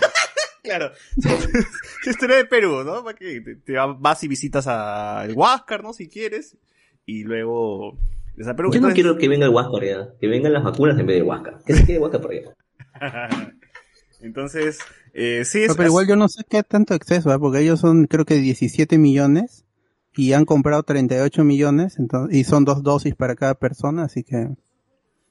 Claro. 0.62 0.90
Si 2.02 2.10
esto 2.10 2.24
era 2.24 2.36
de 2.36 2.44
Perú, 2.44 2.82
¿no? 2.84 3.04
Te, 3.14 3.40
te 3.64 3.72
vas 4.00 4.24
y 4.24 4.28
visitas 4.28 4.66
a 4.66 5.24
el 5.24 5.34
Huáscar, 5.34 5.82
¿no? 5.84 5.92
Si 5.92 6.08
quieres. 6.08 6.56
Y 7.04 7.22
luego... 7.22 7.96
Yo 8.36 8.44
no 8.44 8.50
Entonces- 8.50 8.94
quiero 8.94 9.16
que 9.16 9.28
venga 9.28 9.46
el 9.46 9.52
Huáscar 9.52 9.84
ya. 9.84 10.08
Que 10.20 10.26
vengan 10.26 10.52
las 10.52 10.62
vacunas 10.64 10.98
en 10.98 11.06
vez 11.06 11.16
del 11.16 11.24
Huáscar. 11.24 11.58
Que 11.64 11.74
se 11.74 11.86
quede 11.86 11.98
Huáscar 11.98 12.20
por 12.20 12.32
allá. 12.32 12.54
Entonces, 14.20 14.78
eh, 15.14 15.44
sí, 15.44 15.62
es... 15.62 15.68
No, 15.68 15.74
pero 15.76 15.88
igual 15.88 16.06
yo 16.06 16.16
no 16.16 16.28
sé 16.28 16.42
qué 16.48 16.62
tanto 16.62 16.94
exceso, 16.94 17.32
¿eh? 17.32 17.38
porque 17.38 17.60
ellos 17.60 17.80
son 17.80 18.06
creo 18.06 18.24
que 18.24 18.36
17 18.36 18.98
millones 18.98 19.64
y 20.16 20.32
han 20.32 20.44
comprado 20.46 20.82
38 20.82 21.44
millones 21.44 21.98
entonces, 21.98 22.36
y 22.36 22.44
son 22.44 22.64
dos 22.64 22.82
dosis 22.82 23.14
para 23.14 23.36
cada 23.36 23.54
persona, 23.54 24.04
así 24.04 24.24
que 24.24 24.48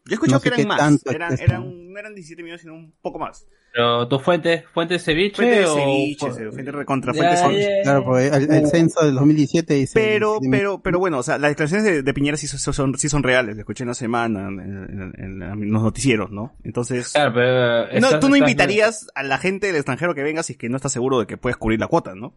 Yo 0.08 0.12
he 0.12 0.14
escuchado 0.14 0.38
no 0.38 0.40
sé 0.44 0.50
que 0.52 0.62
eran 0.62 0.68
más. 0.68 1.02
Eran, 1.06 1.40
eran, 1.40 1.92
no 1.94 2.00
eran 2.00 2.14
17 2.14 2.44
millones, 2.44 2.62
sino 2.62 2.76
un 2.76 2.94
poco 3.02 3.18
más. 3.20 3.48
Pero 3.74 4.08
tu 4.08 4.20
fuente, 4.20 4.64
fuente 4.74 5.00
ceviche 5.00 5.36
Fuente 5.36 5.60
de 5.60 5.66
o 5.66 5.76
ceviche, 5.76 6.52
fuente 6.52 6.72
recontra, 6.72 7.12
Ya, 7.12 7.18
fuente 7.18 7.38
ceviche. 7.38 7.62
ya, 7.62 7.78
ya. 7.78 7.84
claro, 7.84 8.06
porque 8.06 8.28
el, 8.28 8.54
el 8.54 8.68
censo 8.68 9.04
del 9.04 9.16
2017 9.16 9.74
dice 9.74 9.92
Pero, 9.96 10.40
17 10.40 10.50
mil- 10.50 10.52
pero, 10.60 10.82
pero 10.82 11.00
bueno, 11.00 11.18
o 11.18 11.24
sea, 11.24 11.38
las 11.38 11.52
declaraciones 11.52 11.84
de, 11.86 12.02
de 12.04 12.14
Piñera 12.14 12.38
sí 12.38 12.48
son, 12.48 12.98
sí 12.98 13.10
son 13.10 13.24
reales, 13.24 13.56
lo 13.56 13.62
escuché 13.62 13.84
en 13.84 13.90
la 13.90 13.94
semana, 13.96 14.48
en, 14.48 14.60
en- 14.60 15.14
en- 15.18 15.42
en 15.44 15.72
los 15.74 15.82
noticieros, 15.84 16.32
¿no? 16.32 16.56
Entonces, 16.64 17.12
Claro, 17.12 17.34
pero 17.34 17.86
no, 18.00 18.08
estás- 18.08 18.20
tú 18.22 18.30
no 18.30 18.36
estás- 18.36 18.50
invitarías 18.50 19.08
a 19.14 19.24
la 19.24 19.38
gente 19.40 19.68
del 19.68 19.76
extranjero 19.76 20.16
que 20.16 20.24
venga 20.24 20.42
si 20.44 20.54
es 20.54 20.58
que 20.60 20.70
no 20.70 20.78
estás 20.78 20.94
seguro 20.94 21.20
de 21.20 21.28
que 21.28 21.36
puedes 21.36 21.58
cubrir 21.58 21.80
la 21.80 21.88
cuota, 21.88 22.16
¿no? 22.16 22.34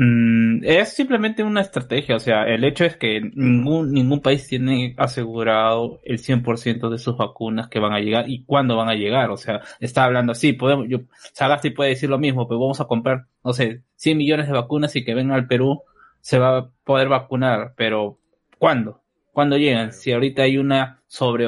Mm, 0.00 0.60
es 0.62 0.90
simplemente 0.94 1.42
una 1.42 1.60
estrategia, 1.60 2.14
o 2.14 2.20
sea, 2.20 2.44
el 2.44 2.62
hecho 2.62 2.84
es 2.84 2.96
que 2.96 3.20
ningún, 3.34 3.92
ningún 3.92 4.20
país 4.20 4.46
tiene 4.46 4.94
asegurado 4.96 5.98
el 6.04 6.20
100% 6.20 6.88
de 6.88 6.98
sus 6.98 7.16
vacunas 7.16 7.66
que 7.68 7.80
van 7.80 7.92
a 7.92 7.98
llegar 7.98 8.30
y 8.30 8.44
cuándo 8.44 8.76
van 8.76 8.88
a 8.88 8.94
llegar, 8.94 9.30
o 9.32 9.36
sea, 9.36 9.60
está 9.80 10.04
hablando 10.04 10.30
así, 10.30 10.52
podemos, 10.52 10.86
yo, 10.88 11.00
Sagasti 11.32 11.70
puede 11.70 11.90
decir 11.90 12.08
lo 12.08 12.18
mismo, 12.18 12.46
pero 12.46 12.60
vamos 12.60 12.80
a 12.80 12.84
comprar, 12.84 13.26
no 13.42 13.52
sé, 13.52 13.82
100 13.96 14.18
millones 14.18 14.46
de 14.46 14.52
vacunas 14.52 14.94
y 14.94 15.04
que 15.04 15.14
vengan 15.16 15.36
al 15.36 15.48
Perú, 15.48 15.82
se 16.20 16.38
va 16.38 16.58
a 16.58 16.70
poder 16.84 17.08
vacunar, 17.08 17.74
pero 17.76 18.20
¿cuándo? 18.56 19.02
¿Cuándo 19.32 19.56
llegan? 19.56 19.92
Si 19.92 20.12
ahorita 20.12 20.42
hay 20.42 20.58
una 20.58 21.00
sobre 21.08 21.46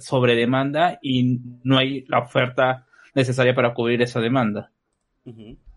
sobre 0.00 0.34
demanda 0.34 0.98
y 1.02 1.38
no 1.62 1.78
hay 1.78 2.04
la 2.08 2.18
oferta 2.18 2.84
necesaria 3.14 3.54
para 3.54 3.74
cubrir 3.74 4.02
esa 4.02 4.18
demanda. 4.18 4.72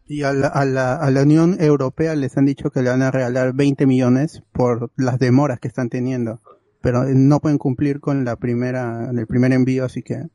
Y 0.07 0.21
a 0.23 0.33
la, 0.33 0.47
a, 0.47 0.65
la, 0.65 0.95
a 0.95 1.09
la 1.09 1.23
Unión 1.23 1.57
Europea 1.59 2.15
les 2.15 2.37
han 2.37 2.45
dicho 2.45 2.69
que 2.69 2.81
le 2.81 2.89
van 2.89 3.01
a 3.01 3.11
regalar 3.11 3.53
20 3.53 3.85
millones 3.87 4.43
por 4.51 4.91
las 4.95 5.17
demoras 5.17 5.59
que 5.59 5.67
están 5.67 5.89
teniendo. 5.89 6.41
Pero 6.81 7.05
no 7.05 7.39
pueden 7.39 7.57
cumplir 7.57 7.99
con 7.99 8.25
la 8.25 8.35
primera, 8.35 9.09
el 9.09 9.25
primer 9.25 9.51
envío, 9.53 9.85
así 9.85 10.03
que 10.03 10.27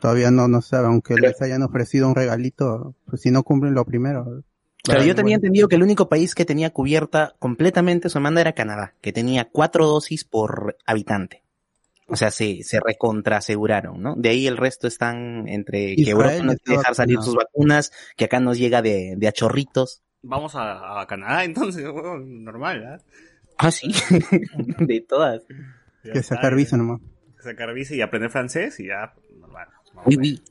todavía 0.00 0.30
no, 0.30 0.48
no 0.48 0.60
saben, 0.60 0.90
aunque 0.90 1.14
les 1.14 1.40
hayan 1.40 1.62
ofrecido 1.62 2.06
un 2.08 2.14
regalito, 2.14 2.94
pues 3.06 3.22
si 3.22 3.30
no 3.30 3.42
cumplen 3.42 3.72
lo 3.72 3.86
primero. 3.86 4.42
Pero 4.86 5.02
yo 5.02 5.14
tenía 5.14 5.36
bueno. 5.36 5.36
entendido 5.36 5.68
que 5.68 5.76
el 5.76 5.82
único 5.82 6.10
país 6.10 6.34
que 6.34 6.44
tenía 6.44 6.68
cubierta 6.68 7.34
completamente 7.38 8.10
su 8.10 8.18
demanda 8.18 8.42
era 8.42 8.52
Canadá, 8.52 8.92
que 9.00 9.14
tenía 9.14 9.48
cuatro 9.50 9.86
dosis 9.86 10.24
por 10.24 10.76
habitante. 10.84 11.43
O 12.14 12.16
sea, 12.16 12.30
se, 12.30 12.62
se 12.62 12.78
recontra 12.78 13.38
aseguraron, 13.38 14.00
¿no? 14.00 14.14
De 14.14 14.28
ahí 14.28 14.46
el 14.46 14.56
resto 14.56 14.86
están 14.86 15.48
entre 15.48 15.96
que 15.96 16.10
Europa 16.10 16.44
no 16.44 16.54
quiere 16.54 16.78
dejar 16.78 16.94
salir 16.94 17.20
sus 17.20 17.34
vacunas, 17.34 17.90
que 18.16 18.26
acá 18.26 18.38
nos 18.38 18.56
llega 18.56 18.82
de, 18.82 19.14
de 19.16 19.26
a 19.26 19.32
chorritos. 19.32 20.00
Vamos 20.22 20.54
a, 20.54 21.00
a 21.00 21.06
Canadá 21.08 21.42
entonces, 21.44 21.82
normal, 21.82 22.84
¿ah? 22.86 22.98
Ah, 23.58 23.72
sí. 23.72 23.92
de 24.78 25.00
todas. 25.00 25.42
Ya 26.04 26.12
Que 26.12 26.20
está, 26.20 26.36
sacar 26.36 26.54
visa 26.54 26.76
nomás. 26.76 27.00
Sacar 27.40 27.74
visa 27.74 27.96
y 27.96 28.00
aprender 28.00 28.30
francés 28.30 28.78
y 28.78 28.86
ya, 28.86 29.12
normal. 29.40 29.66
Uy, 30.04 30.16
uy. 30.16 30.42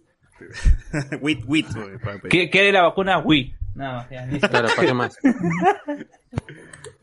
Wit, 1.21 1.45
wit, 1.47 1.67
¿Qué, 2.29 2.49
qué 2.49 2.61
de 2.63 2.71
la 2.73 2.81
vacuna? 2.81 3.23
Nada 3.73 3.93
más, 3.93 4.09
ya, 4.09 4.25
listo. 4.25 4.49
Claro, 4.49 4.67
¿para 4.75 4.85
qué 4.85 4.93
más? 4.93 5.17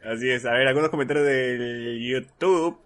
Así 0.04 0.28
es, 0.28 0.44
a 0.44 0.52
ver, 0.52 0.68
algunos 0.68 0.90
comentarios 0.90 1.24
del 1.24 1.98
YouTube. 1.98 2.78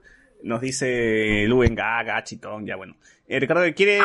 Nos 0.44 0.60
dice 0.60 1.44
Luen 1.48 1.74
Gaga, 1.74 2.22
Chitón, 2.22 2.66
ya 2.66 2.76
bueno. 2.76 2.96
Eh, 3.26 3.40
Ricardo 3.40 3.62
quiere 3.74 3.98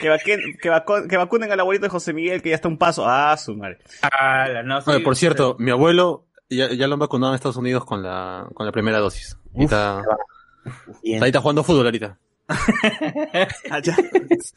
que, 0.00 0.10
vaquen- 0.10 0.58
que, 0.60 0.70
vacu- 0.70 1.06
que 1.08 1.16
vacunen 1.16 1.52
al 1.52 1.60
abuelito 1.60 1.84
de 1.84 1.90
José 1.90 2.12
Miguel, 2.12 2.40
que 2.42 2.48
ya 2.50 2.54
está 2.54 2.68
un 2.68 2.78
paso. 2.78 3.04
Ah, 3.06 3.36
su 3.36 3.54
madre. 3.56 3.78
Ala, 4.00 4.62
no, 4.62 4.80
sí, 4.80 4.90
Oye, 4.90 5.00
por 5.00 5.16
cierto, 5.16 5.56
mi 5.58 5.70
abuelo 5.70 6.24
ya, 6.48 6.72
ya 6.72 6.86
lo 6.86 6.94
han 6.94 7.00
vacunado 7.00 7.32
en 7.32 7.36
Estados 7.36 7.56
Unidos 7.56 7.84
con 7.84 8.02
la, 8.02 8.46
con 8.54 8.64
la 8.64 8.72
primera 8.72 8.98
dosis. 8.98 9.36
Y 9.54 9.64
está, 9.64 10.02
ahorita 11.18 11.40
jugando 11.40 11.62
fútbol 11.64 11.86
ahorita. 11.86 12.18
Ah. 13.70 13.80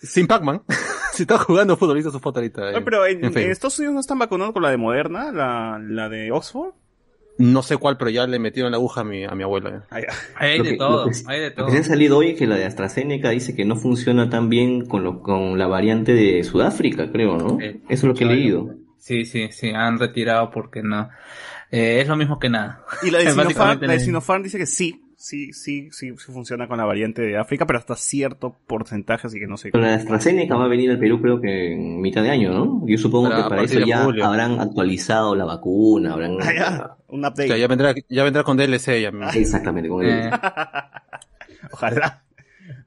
Sin 0.01 0.25
Pac-Man. 0.27 0.62
Se 1.13 1.23
está 1.23 1.38
jugando 1.38 1.75
fútbol, 1.75 1.97
hizo 1.99 2.12
su 2.12 2.19
foto 2.21 2.39
ahorita. 2.39 2.71
En- 2.71 2.86
pero 2.86 3.06
en, 3.06 3.17
en 3.19 3.25
en 3.25 3.34
Facebook. 3.34 3.51
Estados 3.51 3.80
Unidos 3.80 3.93
no 3.95 3.99
están 3.99 4.19
vacunando 4.19 4.54
con 4.54 4.63
la 4.63 4.69
de 4.69 4.77
Moderna, 4.77 5.32
la, 5.34 5.77
la 5.82 6.08
de 6.08 6.32
Oxford. 6.32 6.73
No 7.38 7.63
sé 7.63 7.78
cuál, 7.78 7.98
pero 7.98 8.10
ya 8.12 8.28
le 8.28 8.38
metieron 8.39 8.72
la 8.72 8.78
aguja 8.78 9.02
a 9.02 9.04
mi, 9.04 9.24
a 9.24 9.32
mi 9.32 9.44
abuelo. 9.44 9.70
eh. 9.70 9.82
Hay 10.36 10.58
Lo 10.60 10.63
de 10.63 10.70
que- 10.72 10.78
todo, 10.78 11.06
lo 11.06 11.12
que- 11.12 11.17
hay 11.28 11.39
de 11.39 11.50
Lo 11.50 11.56
todo. 11.56 11.65
que 11.67 11.72
se 11.72 11.78
ha 11.80 11.84
salido 11.84 12.17
hoy 12.17 12.30
es 12.32 12.38
que 12.38 12.46
la 12.46 12.56
de 12.56 12.65
AstraZeneca 12.65 13.30
dice 13.32 13.56
que 13.56 13.65
no 13.65 13.76
funciona 13.76 14.30
tan 14.30 14.50
bien 14.50 14.86
con, 14.86 15.04
lo, 15.04 15.22
con 15.24 15.58
la 15.58 15.67
variante 15.67 16.13
de 16.13 16.44
Sudáfrica, 16.44 17.12
creo, 17.12 17.38
¿no? 17.38 17.58
Sí. 17.60 17.65
Eso 17.65 17.82
es 17.89 18.04
lo 18.04 18.13
que 18.13 18.26
he 18.26 18.28
leído. 18.28 18.76
Sí, 18.98 19.26
sí, 19.26 19.48
sí, 19.52 19.70
han 19.72 19.98
retirado 19.98 20.52
porque 20.52 20.84
no. 20.84 21.10
Eh, 21.72 22.02
es 22.02 22.08
lo 22.08 22.15
mismo 22.15 22.38
que 22.38 22.50
nada. 22.50 22.84
Y 23.02 23.10
la 23.10 23.20
de 23.20 23.26
Sinopharm, 23.32 23.82
la 23.82 23.94
de 23.94 24.00
Sinopharm 24.00 24.44
dice 24.44 24.58
que 24.60 24.65
sí, 24.67 25.02
sí, 25.21 25.53
sí, 25.53 25.89
sí, 25.91 26.10
sí 26.17 26.31
funciona 26.31 26.67
con 26.67 26.77
la 26.77 26.86
variante 26.86 27.21
de 27.21 27.38
África, 27.38 27.65
pero 27.65 27.79
hasta 27.79 27.95
cierto 27.95 28.55
porcentaje, 28.67 29.27
así 29.27 29.39
que 29.39 29.47
no 29.47 29.57
sé. 29.57 29.69
Pero 29.71 29.84
la 29.84 29.89
de 29.91 29.95
AstraZeneca 29.95 30.55
va 30.55 30.65
a 30.65 30.67
venir 30.67 30.89
al 30.91 30.99
Perú 30.99 31.21
creo 31.21 31.39
que 31.39 31.73
en 31.73 32.01
mitad 32.01 32.23
de 32.23 32.29
año, 32.31 32.51
¿no? 32.51 32.81
Yo 32.88 32.97
supongo 32.97 33.29
Para- 33.29 33.43
que 33.43 33.49
para 33.49 33.62
eso 33.63 33.79
ya 33.79 34.03
julio. 34.03 34.25
habrán 34.25 34.60
actualizado 34.60 35.36
la 35.36 35.45
vacuna, 35.45 36.13
habrán... 36.13 36.38
Ah, 36.41 36.53
ya, 36.53 36.95
un 37.07 37.23
O 37.23 37.27
update. 37.27 37.47
sea, 37.47 37.57
ya 37.57 37.67
vendrá, 37.67 37.93
ya 38.10 38.23
vendrá 38.23 38.43
con 38.43 38.57
DLC 38.57 39.01
ya. 39.01 39.12
Exactamente, 39.36 39.89
con. 39.89 40.05
Eh, 40.05 40.29
Ojalá. 41.71 42.23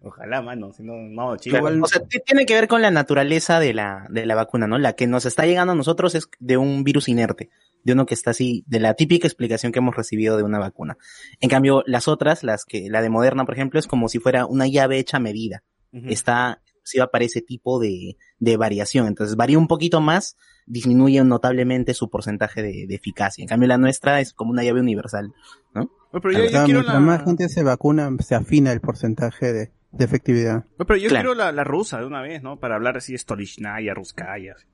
Ojalá, 0.04 0.42
mano, 0.42 0.72
si 0.72 0.82
no, 0.82 0.92
vamos, 0.92 1.40
chile. 1.40 1.58
Claro, 1.58 1.82
o 1.82 1.86
sea, 1.86 2.02
tiene 2.24 2.46
que 2.46 2.54
ver 2.54 2.68
con 2.68 2.82
la 2.82 2.90
naturaleza 2.90 3.58
de 3.58 3.72
la, 3.72 4.06
de 4.10 4.26
la 4.26 4.34
vacuna, 4.34 4.66
¿no? 4.66 4.78
La 4.78 4.92
que 4.92 5.06
nos 5.06 5.24
está 5.24 5.46
llegando 5.46 5.72
a 5.72 5.76
nosotros 5.76 6.14
es 6.14 6.28
de 6.38 6.56
un 6.56 6.84
virus 6.84 7.08
inerte, 7.08 7.50
de 7.84 7.92
uno 7.92 8.06
que 8.06 8.14
está 8.14 8.30
así, 8.30 8.64
de 8.66 8.80
la 8.80 8.94
típica 8.94 9.26
explicación 9.26 9.72
que 9.72 9.78
hemos 9.78 9.96
recibido 9.96 10.36
de 10.36 10.42
una 10.42 10.58
vacuna. 10.58 10.98
En 11.40 11.48
cambio, 11.48 11.82
las 11.86 12.08
otras, 12.08 12.44
las 12.44 12.64
que, 12.64 12.88
la 12.90 13.02
de 13.02 13.08
Moderna, 13.08 13.44
por 13.44 13.54
ejemplo, 13.54 13.80
es 13.80 13.86
como 13.86 14.08
si 14.08 14.18
fuera 14.18 14.46
una 14.46 14.66
llave 14.66 14.98
hecha 14.98 15.16
a 15.16 15.20
medida. 15.20 15.62
Está, 15.92 16.60
si 16.82 16.98
va 16.98 17.06
para 17.06 17.24
ese 17.24 17.40
tipo 17.40 17.78
de, 17.78 18.16
de 18.40 18.56
variación. 18.56 19.06
Entonces, 19.06 19.36
varía 19.36 19.58
un 19.58 19.68
poquito 19.68 20.00
más, 20.00 20.36
disminuye 20.66 21.22
notablemente 21.22 21.94
su 21.94 22.10
porcentaje 22.10 22.62
de, 22.62 22.86
de 22.88 22.94
eficacia. 22.96 23.42
En 23.42 23.48
cambio, 23.48 23.68
la 23.68 23.78
nuestra 23.78 24.20
es 24.20 24.32
como 24.32 24.50
una 24.50 24.64
llave 24.64 24.80
universal. 24.80 25.32
Oye, 25.74 25.88
pero 26.20 26.32
yo, 26.32 26.38
O 26.40 26.42
yo 26.44 26.50
sea, 26.50 26.64
quiero 26.64 26.80
mientras 26.80 26.94
la... 26.94 27.00
más 27.00 27.24
gente 27.24 27.48
se 27.48 27.62
vacuna, 27.62 28.10
se 28.20 28.34
afina 28.34 28.72
el 28.72 28.80
porcentaje 28.80 29.52
de, 29.52 29.72
de 29.96 30.04
efectividad. 30.04 30.64
Oye, 30.78 30.84
pero 30.86 30.96
yo 30.96 31.08
Claro. 31.08 31.30
quiero 31.30 31.34
la, 31.34 31.52
la 31.52 31.64
rusa 31.64 31.98
de 32.00 32.06
una 32.06 32.22
vez, 32.22 32.42
¿no? 32.42 32.58
Para 32.58 32.76
hablar 32.76 32.96
así 32.96 33.12
de 33.12 33.18
Stolichnaya, 33.18 33.94
Ruskaya. 33.94 34.54
así. 34.56 34.66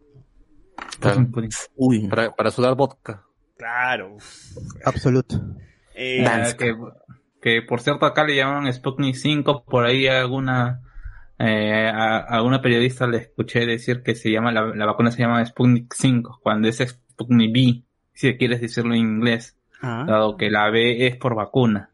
Claro, 0.99 1.27
Uy, 1.77 2.09
para, 2.09 2.35
para 2.35 2.51
sudar 2.51 2.75
vodka. 2.75 3.25
Claro. 3.57 4.17
Absoluto. 4.85 5.37
Eh, 5.95 6.25
que, 6.59 6.75
que 7.43 7.63
por 7.63 7.81
cierto 7.81 8.07
acá 8.07 8.25
le 8.25 8.37
llaman 8.37 8.73
Sputnik 8.73 9.15
5, 9.15 9.65
por 9.65 9.85
ahí 9.85 10.07
alguna 10.07 10.81
eh, 11.39 11.87
a, 11.93 12.17
a 12.19 12.37
alguna 12.37 12.63
periodista 12.63 13.07
le 13.07 13.19
escuché 13.19 13.67
decir 13.67 14.03
que 14.03 14.15
se 14.15 14.31
llama 14.31 14.53
la, 14.53 14.67
la 14.75 14.87
vacuna 14.87 15.11
se 15.11 15.18
llama 15.21 15.45
Sputnik 15.45 15.93
5, 15.95 16.41
cuando 16.43 16.68
es 16.68 16.79
Sputnik 16.79 17.53
B, 17.53 17.83
si 18.14 18.37
quieres 18.39 18.61
decirlo 18.62 18.95
en 18.95 19.01
inglés, 19.01 19.59
ah, 19.83 20.05
dado 20.09 20.37
que 20.39 20.51
la 20.51 20.71
B 20.71 21.07
es 21.07 21.16
por 21.16 21.35
vacuna, 21.35 21.89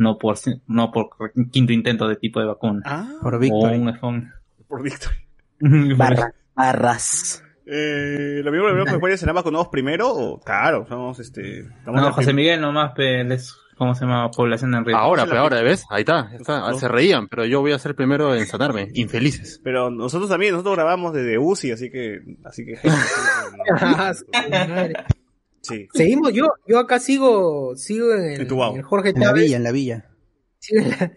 no 0.00 0.18
por 0.18 0.36
no 0.66 0.90
por 0.90 1.10
quinto 1.52 1.72
intento 1.72 2.08
de 2.08 2.16
tipo 2.16 2.40
de 2.40 2.46
vacuna. 2.46 2.82
ah, 2.84 3.08
Por 3.22 3.34
O 3.34 3.38
Victory. 3.38 3.78
un, 3.78 3.98
un- 4.02 4.32
por 4.66 4.82
Victory. 4.82 5.16
Barra, 5.96 6.32
barras. 6.54 7.42
Eh, 7.66 8.40
lo 8.42 8.50
mismo, 8.50 8.68
lo 8.68 8.74
mismo 8.74 8.92
que 8.92 8.98
puede 8.98 9.16
ser 9.16 9.32
vacunados 9.32 9.68
primero 9.68 10.08
o 10.08 10.40
claro, 10.40 10.86
somos 10.88 11.18
este. 11.20 11.60
estamos 11.60 12.00
No, 12.00 12.12
José 12.12 12.32
Miguel 12.32 12.60
nomás, 12.60 12.92
pero 12.96 13.32
es, 13.34 13.54
¿cómo 13.76 13.94
se 13.94 14.06
llama? 14.06 14.30
Población 14.30 14.74
en 14.74 14.84
riesgo. 14.84 15.00
Ahora, 15.00 15.26
pero 15.26 15.40
ahora, 15.40 15.62
¿ves? 15.62 15.84
Ahí 15.90 16.00
está, 16.00 16.30
está. 16.34 16.72
Se 16.74 16.88
reían, 16.88 17.28
pero 17.28 17.44
yo 17.44 17.60
voy 17.60 17.72
a 17.72 17.78
ser 17.78 17.94
primero 17.94 18.34
en 18.34 18.46
sanarme. 18.46 18.88
Infelices. 18.94 19.60
Pero 19.62 19.90
nosotros 19.90 20.30
también, 20.30 20.52
nosotros 20.52 20.74
grabamos 20.76 21.12
desde 21.12 21.38
UCI, 21.38 21.72
así 21.72 21.90
que, 21.90 22.20
así 22.44 22.64
que. 22.64 22.78
Sí. 25.62 25.88
Seguimos, 25.92 26.32
yo, 26.32 26.46
yo 26.66 26.78
acá 26.78 26.98
sigo, 26.98 27.76
sigo 27.76 28.14
en 28.14 28.24
el, 28.32 28.40
Entubado. 28.42 28.72
en 28.72 28.78
el 28.78 28.82
Jorge 28.84 29.10
En 29.10 29.20
la 29.20 29.26
Chávez. 29.26 29.44
villa, 29.44 29.56
en 29.56 29.62
la 29.64 29.72
villa. 29.72 30.06
Sigo 30.60 30.80
en 30.82 30.90
la- 30.90 31.12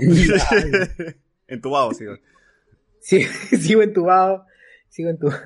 villa. 0.00 0.44
Entubado, 1.46 1.92
sí. 1.92 2.04
Sí, 3.00 3.24
sigo 3.58 3.82
entubado. 3.82 4.44
Sigo 4.88 5.10
entubado. 5.10 5.40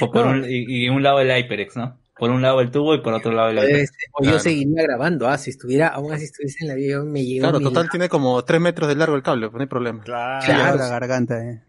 O 0.00 0.10
por 0.10 0.26
un, 0.26 0.44
y, 0.44 0.84
y 0.84 0.88
un 0.88 1.02
lado 1.02 1.20
el 1.20 1.30
HyperX, 1.30 1.76
¿no? 1.76 2.00
Por 2.18 2.30
un 2.30 2.42
lado 2.42 2.60
el 2.60 2.70
tubo 2.70 2.94
y 2.94 3.00
por 3.00 3.12
otro 3.14 3.30
lado 3.32 3.50
el 3.50 3.58
HyperX. 3.58 3.90
O 4.12 4.24
yo 4.24 4.38
seguiría 4.38 4.82
grabando, 4.82 5.28
ah, 5.28 5.38
si 5.38 5.50
estuviera, 5.50 5.88
aún 5.88 6.12
así 6.12 6.24
estuviese 6.24 6.58
en 6.64 6.68
la 6.68 6.74
villa, 6.74 7.00
me 7.02 7.24
llegó 7.24 7.44
Claro, 7.48 7.60
total 7.60 7.88
tiene 7.90 8.08
como 8.08 8.42
tres 8.44 8.60
metros 8.60 8.88
de 8.88 8.96
largo 8.96 9.14
el 9.16 9.22
cable, 9.22 9.46
pues 9.48 9.54
no 9.54 9.60
hay 9.62 9.66
problema. 9.68 10.02
Claro. 10.02 10.44
Claro, 10.44 10.76
la 10.78 10.88
garganta, 10.88 11.38
eh. 11.42 11.62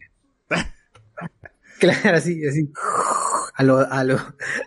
Claro, 1.80 2.18
así, 2.18 2.46
así. 2.48 2.70
A 3.56 3.64
lo, 3.64 3.80
a 3.80 4.04
lo, 4.04 4.18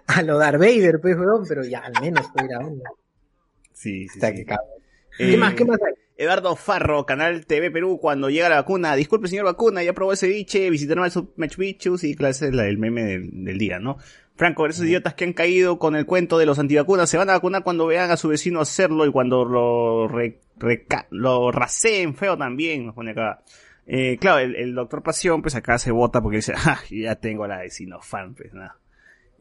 a 0.07 0.23
lo 0.23 0.39
Darth 0.39 0.59
Vader, 0.59 1.01
pues, 1.01 1.17
weón, 1.17 1.45
pero 1.49 1.65
ya 1.65 1.81
al 1.81 1.93
menos 2.01 2.27
estoy 2.27 2.49
grabando. 2.49 2.83
Sí, 3.73 4.09
sí. 4.09 4.15
Está 4.15 4.29
sí. 4.29 4.35
que 4.37 4.45
cabrón. 4.45 4.67
Eh, 5.19 5.31
¿Qué 5.33 5.37
más, 5.37 5.55
qué 5.55 5.65
más 5.65 5.79
hay? 5.83 5.93
Eduardo 6.17 6.55
Farro, 6.57 7.05
Canal 7.05 7.47
TV 7.47 7.71
Perú, 7.71 7.99
cuando 8.01 8.31
llega 8.31 8.49
la 8.49 8.57
vacuna. 8.57 8.95
Disculpe, 8.97 9.29
señor 9.29 9.45
vacuna, 9.47 9.83
ya 9.83 9.93
probó 9.93 10.13
ese 10.13 10.29
biche, 10.29 10.71
visitaron 10.71 11.05
al 11.05 11.11
claro, 12.15 12.31
ese 12.31 12.49
es 12.49 12.55
la- 12.55 12.67
el 12.69 12.79
meme 12.79 13.03
del, 13.03 13.45
del 13.45 13.59
día, 13.59 13.79
¿no? 13.79 13.97
Franco, 14.37 14.67
esos 14.67 14.87
idiotas 14.87 15.15
que 15.15 15.25
han 15.25 15.33
caído 15.33 15.79
con 15.79 15.95
el 15.97 16.07
cuento 16.07 16.39
de 16.39 16.47
los 16.47 16.59
antivacunas 16.59 17.11
se 17.11 17.19
van 17.19 17.29
a 17.31 17.35
vacunar 17.35 17.63
cuando 17.63 17.87
vean 17.87 18.11
a 18.11 18.17
su 18.17 18.29
vecino 18.29 18.61
hacerlo 18.61 19.05
y 19.07 19.11
cuando 19.13 19.45
lo, 19.45 20.09
re- 20.09 20.41
reca- 20.59 21.07
lo 21.11 21.51
raseen 21.53 22.15
feo 22.15 22.39
también, 22.39 22.87
nos 22.87 22.95
pone 22.95 23.11
acá. 23.13 23.43
Eh, 23.95 24.17
claro, 24.19 24.39
el, 24.39 24.75
doctor 24.75 25.03
Pasión, 25.03 25.43
pues 25.43 25.55
acá 25.55 25.77
se 25.77 25.91
vota 25.91 26.23
porque 26.23 26.37
dice, 26.37 26.55
ah, 26.57 26.81
ya 26.91 27.17
tengo 27.17 27.47
la 27.47 27.59
de 27.59 27.69
Sinopharm, 27.69 28.35
pues 28.35 28.55
nada. 28.55 28.79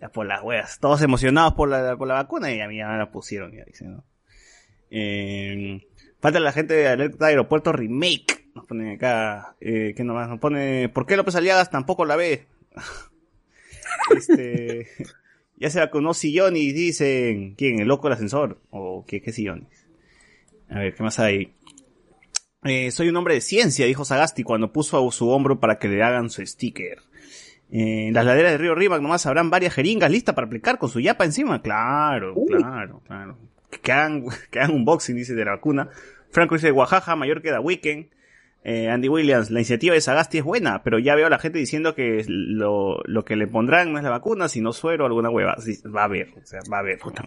Ya 0.02 0.10
por 0.10 0.26
las 0.26 0.44
weas, 0.44 0.78
todos 0.80 1.02
emocionados 1.02 1.54
por 1.54 1.70
la, 1.70 1.96
por 1.96 2.06
la 2.06 2.16
vacuna 2.16 2.52
y 2.54 2.60
a 2.60 2.68
mí 2.68 2.76
ya 2.76 2.90
me 2.90 2.98
la 2.98 3.12
pusieron, 3.12 3.54
ya 3.54 3.64
dice, 3.64 3.86
¿no? 3.86 4.04
Eh, 4.90 5.88
falta 6.20 6.42
la 6.42 6.52
gente 6.52 6.74
de 6.74 6.90
Alerta 6.90 7.28
Aeropuerto 7.28 7.72
Remake. 7.72 8.50
Nos 8.54 8.66
ponen 8.66 8.96
acá, 8.96 9.56
eh, 9.62 9.94
¿qué 9.96 10.04
nomás? 10.04 10.28
Nos 10.28 10.40
pone, 10.40 10.90
¿por 10.90 11.06
qué 11.06 11.16
López 11.16 11.36
Aliagas 11.36 11.70
tampoco 11.70 12.04
la 12.04 12.18
ve? 12.18 12.48
este, 14.18 14.90
ya 15.56 15.70
se 15.70 15.80
vacunó 15.80 16.14
Sillonis, 16.14 16.76
dicen, 16.76 17.56
¿quién? 17.56 17.80
¿El 17.80 17.88
loco 17.88 18.10
del 18.10 18.16
ascensor? 18.16 18.60
¿O 18.70 19.06
qué, 19.08 19.22
qué 19.22 19.32
Sillonis? 19.32 19.88
A 20.68 20.80
ver, 20.80 20.94
¿qué 20.94 21.04
más 21.04 21.20
hay? 21.20 21.54
Eh, 22.64 22.92
soy 22.92 23.10
un 23.10 23.16
hombre 23.16 23.34
de 23.34 23.42
ciencia, 23.42 23.88
dijo 23.88 24.06
Sagasti 24.06 24.44
cuando 24.44 24.72
puso 24.72 25.08
a 25.08 25.12
su 25.12 25.30
hombro 25.30 25.60
para 25.60 25.80
que 25.80 25.88
le 25.88 26.04
hagan 26.04 26.30
su 26.30 26.46
sticker. 26.46 27.00
Eh, 27.72 28.08
en 28.08 28.14
las 28.14 28.26
laderas 28.26 28.52
del 28.52 28.62
río 28.62 28.76
Rímac 28.76 29.02
nomás 29.02 29.26
habrán 29.26 29.50
varias 29.50 29.74
jeringas 29.74 30.12
listas 30.12 30.36
para 30.36 30.46
aplicar 30.46 30.78
con 30.78 30.90
su 30.90 31.00
yapa 31.00 31.26
encima. 31.26 31.62
Claro, 31.62 32.36
claro, 32.48 33.02
claro. 33.08 33.38
Que 33.82 33.92
hagan, 33.92 34.26
que 34.52 34.60
hagan 34.60 34.72
un 34.76 34.86
boxing, 34.86 35.16
dice, 35.16 35.34
de 35.34 35.46
la 35.46 35.52
vacuna. 35.52 35.90
Franco 36.30 36.56
dice, 36.56 36.72
Oaxaca, 36.72 37.16
mayor 37.16 37.42
que 37.42 37.52
da 37.52 37.60
Weekend. 37.60 38.08
Eh, 38.64 38.90
Andy 38.90 39.10
Williams, 39.10 39.50
la 39.50 39.60
iniciativa 39.60 39.96
de 39.96 40.02
Sagasti 40.02 40.38
es 40.38 40.44
buena, 40.44 40.84
pero 40.84 41.00
ya 41.00 41.16
veo 41.16 41.26
a 41.26 41.32
la 41.32 41.40
gente 41.40 41.58
diciendo 41.58 41.96
que 41.96 42.24
lo, 42.28 43.02
lo 43.06 43.26
que 43.26 43.36
le 43.36 43.48
pondrán 43.48 43.92
no 43.92 43.98
es 43.98 44.04
la 44.04 44.12
vacuna, 44.12 44.50
sino 44.50 44.72
suero 44.72 45.06
o 45.06 45.08
alguna 45.08 45.32
hueva. 45.32 45.56
Sí, 45.60 45.80
va 45.84 46.02
a 46.02 46.06
haber, 46.06 46.30
o 46.40 46.46
sea, 46.46 46.60
va 46.72 46.78
a 46.78 46.80
haber. 46.82 47.00
puta. 47.00 47.26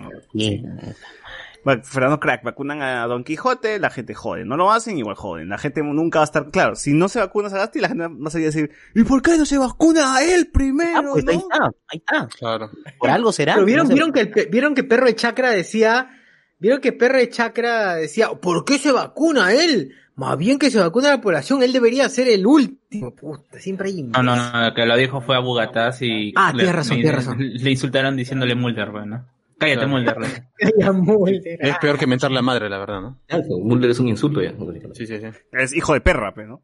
Fernando 1.82 2.20
Crack, 2.20 2.42
vacunan 2.44 2.82
a 2.82 3.06
Don 3.06 3.24
Quijote, 3.24 3.78
la 3.78 3.90
gente 3.90 4.14
jode. 4.14 4.44
No 4.44 4.56
lo 4.56 4.70
hacen, 4.70 4.98
igual 4.98 5.16
joden. 5.16 5.48
La 5.48 5.58
gente 5.58 5.82
nunca 5.82 6.18
va 6.18 6.24
a 6.24 6.26
estar, 6.26 6.50
claro, 6.50 6.76
si 6.76 6.92
no 6.92 7.08
se 7.08 7.18
vacuna 7.18 7.48
Sagasti, 7.50 7.80
la 7.80 7.88
gente 7.88 8.06
va 8.06 8.28
a 8.28 8.30
salir 8.30 8.46
a 8.46 8.50
decir, 8.50 8.70
¿y 8.94 9.02
por 9.04 9.22
qué 9.22 9.36
no 9.38 9.44
se 9.46 9.56
vacuna 9.58 10.16
a 10.16 10.22
él 10.24 10.50
primero? 10.52 10.98
Ah, 10.98 11.10
pues 11.12 11.24
no?" 11.24 11.30
ahí 11.32 11.38
está, 11.38 11.64
ahí 11.88 11.98
está. 11.98 12.28
Claro. 12.38 12.70
Por 12.98 13.10
algo 13.10 13.32
será. 13.32 13.54
Pero 13.54 13.66
vieron, 13.66 13.88
No 13.88 13.94
vieron 13.94 14.12
que 14.12 14.20
el 14.20 14.30
pe- 14.30 14.48
vieron 14.50 14.74
que 14.74 14.84
perro 14.84 15.06
de 15.06 15.14
chakra 15.16 15.50
decía, 15.50 16.10
vieron 16.58 16.80
que 16.80 16.92
perro 16.92 17.18
de 17.18 17.28
chakra 17.30 17.94
decía, 17.96 18.28
¿por 18.34 18.64
qué 18.64 18.78
se 18.78 18.92
vacuna 18.92 19.52
él? 19.52 19.92
Más 20.16 20.38
bien 20.38 20.60
que 20.60 20.70
se 20.70 20.78
vacuna 20.78 21.08
la 21.10 21.20
población, 21.20 21.62
él 21.64 21.72
debería 21.72 22.08
ser 22.08 22.28
el 22.28 22.46
último. 22.46 23.12
Puta, 23.16 23.58
siempre 23.58 23.88
hay 23.88 24.02
No, 24.04 24.22
no, 24.22 24.36
no, 24.36 24.66
el 24.66 24.72
que 24.74 24.86
lo 24.86 24.96
dijo 24.96 25.20
fue 25.20 25.34
a 25.34 25.40
Bugataz 25.40 26.02
y 26.02 26.32
Ah, 26.36 26.52
le, 26.52 26.58
tienes 26.62 26.76
razón, 26.76 26.96
le- 26.98 27.02
tienes 27.02 27.24
razón. 27.24 27.36
le 27.40 27.70
insultaron 27.70 28.16
diciéndole 28.16 28.54
Mulder, 28.54 28.90
bueno. 28.92 29.24
Cállate, 29.58 29.86
Claro. 29.86 29.88
Mulder. 29.88 30.16
Mulder. 30.94 31.58
Es 31.60 31.78
peor 31.78 31.98
que 31.98 32.06
mentar 32.06 32.30
la 32.30 32.42
madre, 32.42 32.68
la 32.68 32.78
verdad, 32.78 33.00
¿no? 33.00 33.20
Claro, 33.26 33.44
Mulder 33.62 33.90
es 33.90 33.98
un 34.00 34.08
insulto 34.08 34.42
ya. 34.42 34.54
Sí, 34.94 35.06
sí, 35.06 35.18
sí. 35.18 35.26
Es 35.52 35.72
hijo 35.74 35.94
de 35.94 36.00
perra, 36.00 36.34
pues, 36.34 36.48
¿no? 36.48 36.62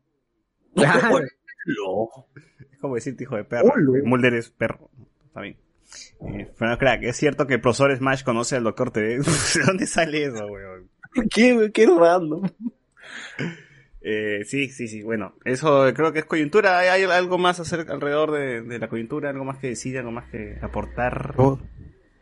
Claro. 0.74 1.18
Es 2.72 2.78
como 2.80 2.94
decirte 2.94 3.24
hijo 3.24 3.36
de 3.36 3.44
perro. 3.44 3.72
Mulder 4.04 4.32
es 4.34 4.48
perro. 4.50 4.90
Está 5.26 5.42
bien. 5.42 5.56
Eh, 6.26 6.50
Fernando 6.56 6.78
Crack, 6.78 7.02
es 7.02 7.16
cierto 7.16 7.46
que 7.46 7.54
el 7.54 7.60
profesor 7.60 7.94
Smash 7.94 8.22
conoce 8.22 8.56
al 8.56 8.64
doctor 8.64 8.90
TV. 8.90 9.18
¿De 9.54 9.62
dónde 9.66 9.86
sale 9.86 10.24
eso, 10.24 10.46
weón? 10.46 10.88
¿Qué, 11.30 11.70
qué 11.74 11.86
random? 11.86 12.48
Eh, 14.00 14.44
sí, 14.46 14.68
sí, 14.70 14.88
sí. 14.88 15.02
Bueno, 15.02 15.34
eso 15.44 15.92
creo 15.94 16.12
que 16.12 16.20
es 16.20 16.24
coyuntura. 16.24 16.78
¿Hay, 16.78 16.88
hay 16.88 17.02
algo 17.04 17.36
más 17.36 17.60
alrededor 17.72 18.30
de, 18.32 18.62
de 18.62 18.78
la 18.78 18.88
coyuntura? 18.88 19.30
¿Algo 19.30 19.44
más 19.44 19.58
que 19.58 19.68
decir? 19.68 19.98
¿Algo 19.98 20.12
más 20.12 20.30
que 20.30 20.58
aportar? 20.62 21.34
Oh, 21.36 21.58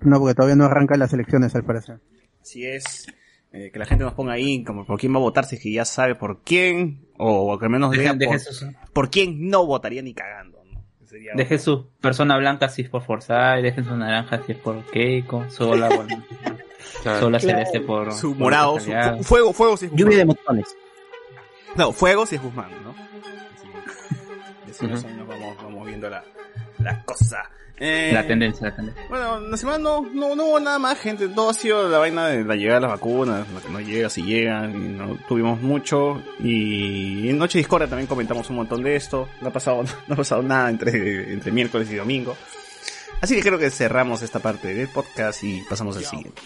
No, 0.00 0.18
porque 0.20 0.34
todavía 0.34 0.56
no 0.56 0.64
arrancan 0.64 0.98
las 1.00 1.12
elecciones, 1.12 1.54
al 1.54 1.64
parecer. 1.64 1.98
Si 2.42 2.64
es 2.66 3.06
eh, 3.52 3.70
que 3.72 3.78
la 3.78 3.84
gente 3.86 4.04
nos 4.04 4.14
ponga 4.14 4.34
ahí 4.34 4.62
como 4.64 4.84
por 4.86 4.98
quién 5.00 5.12
va 5.12 5.16
a 5.16 5.20
votar, 5.20 5.44
si 5.44 5.56
es 5.56 5.62
que 5.62 5.72
ya 5.72 5.84
sabe 5.84 6.14
por 6.14 6.42
quién, 6.42 7.06
o, 7.18 7.52
o 7.52 7.58
que 7.58 7.64
al 7.66 7.70
menos 7.70 7.90
Deje- 7.90 8.00
diga 8.00 8.14
deje 8.14 8.30
por, 8.32 8.40
sus- 8.40 8.66
por 8.92 9.10
quién 9.10 9.48
no 9.48 9.66
votaría 9.66 10.02
ni 10.02 10.14
cagando. 10.14 10.62
¿no? 10.72 10.84
Sería- 11.06 11.32
Deje 11.34 11.58
su 11.58 11.88
persona 12.00 12.36
blanca 12.38 12.68
si 12.68 12.82
es 12.82 12.88
por 12.90 13.02
Forsyth, 13.02 13.62
dejen 13.62 13.84
su 13.84 13.96
naranja 13.96 14.40
si 14.46 14.52
es 14.52 14.58
por 14.58 14.84
Keiko, 14.86 15.48
su 15.50 15.68
ola, 15.68 15.88
bueno, 15.88 16.24
Claro. 17.02 17.18
su 17.20 17.26
ola 17.26 17.40
celeste 17.40 17.80
por... 17.80 18.12
su 18.12 18.30
por 18.32 18.38
morado, 18.40 18.78
su, 18.80 18.92
fuego, 19.24 19.52
fuego 19.52 19.76
si 19.76 19.86
es 19.86 19.90
Guzmán. 19.90 20.06
Lluvia 20.06 20.18
de 20.18 20.24
motones. 20.26 20.76
No, 21.76 21.92
fuego 21.92 22.24
si 22.26 22.36
es 22.36 22.42
Guzmán, 22.42 22.70
¿no? 22.84 22.94
Así, 24.70 24.86
así 24.92 25.06
menos 25.06 25.26
vamos, 25.26 25.56
vamos 25.56 25.86
viendo 25.86 26.08
la, 26.08 26.22
la 26.78 27.02
cosa. 27.04 27.50
Eh, 27.80 28.10
La 28.12 28.26
tendencia, 28.26 28.68
la 28.68 28.76
tendencia. 28.76 29.04
Bueno, 29.08 29.40
la 29.40 29.56
semana 29.56 29.78
no, 29.78 30.02
no, 30.02 30.34
no 30.34 30.46
hubo 30.46 30.60
nada 30.60 30.78
más, 30.78 30.98
gente. 30.98 31.28
Todo 31.28 31.50
ha 31.50 31.54
sido 31.54 31.88
la 31.88 31.98
vaina 31.98 32.26
de 32.28 32.44
la 32.44 32.56
llegada 32.56 32.80
de 32.80 32.86
las 32.86 32.90
vacunas, 32.92 33.48
lo 33.50 33.60
que 33.60 33.68
no 33.68 33.80
llega, 33.80 34.10
si 34.10 34.22
llegan, 34.22 34.98
no 34.98 35.16
tuvimos 35.28 35.60
mucho. 35.60 36.22
Y 36.40 37.28
en 37.28 37.38
Noche 37.38 37.58
Discordia 37.58 37.88
también 37.88 38.06
comentamos 38.06 38.48
un 38.50 38.56
montón 38.56 38.82
de 38.82 38.96
esto. 38.96 39.28
No 39.40 39.48
ha 39.48 39.52
pasado, 39.52 39.82
no 40.06 40.14
ha 40.14 40.16
pasado 40.16 40.42
nada 40.42 40.70
entre, 40.70 41.32
entre 41.32 41.52
miércoles 41.52 41.90
y 41.90 41.96
domingo. 41.96 42.36
Así 43.20 43.34
que 43.34 43.42
creo 43.42 43.58
que 43.58 43.70
cerramos 43.70 44.22
esta 44.22 44.38
parte 44.38 44.72
del 44.74 44.88
podcast 44.88 45.42
y 45.42 45.62
pasamos 45.62 45.96
al 45.96 46.04
siguiente. 46.04 46.40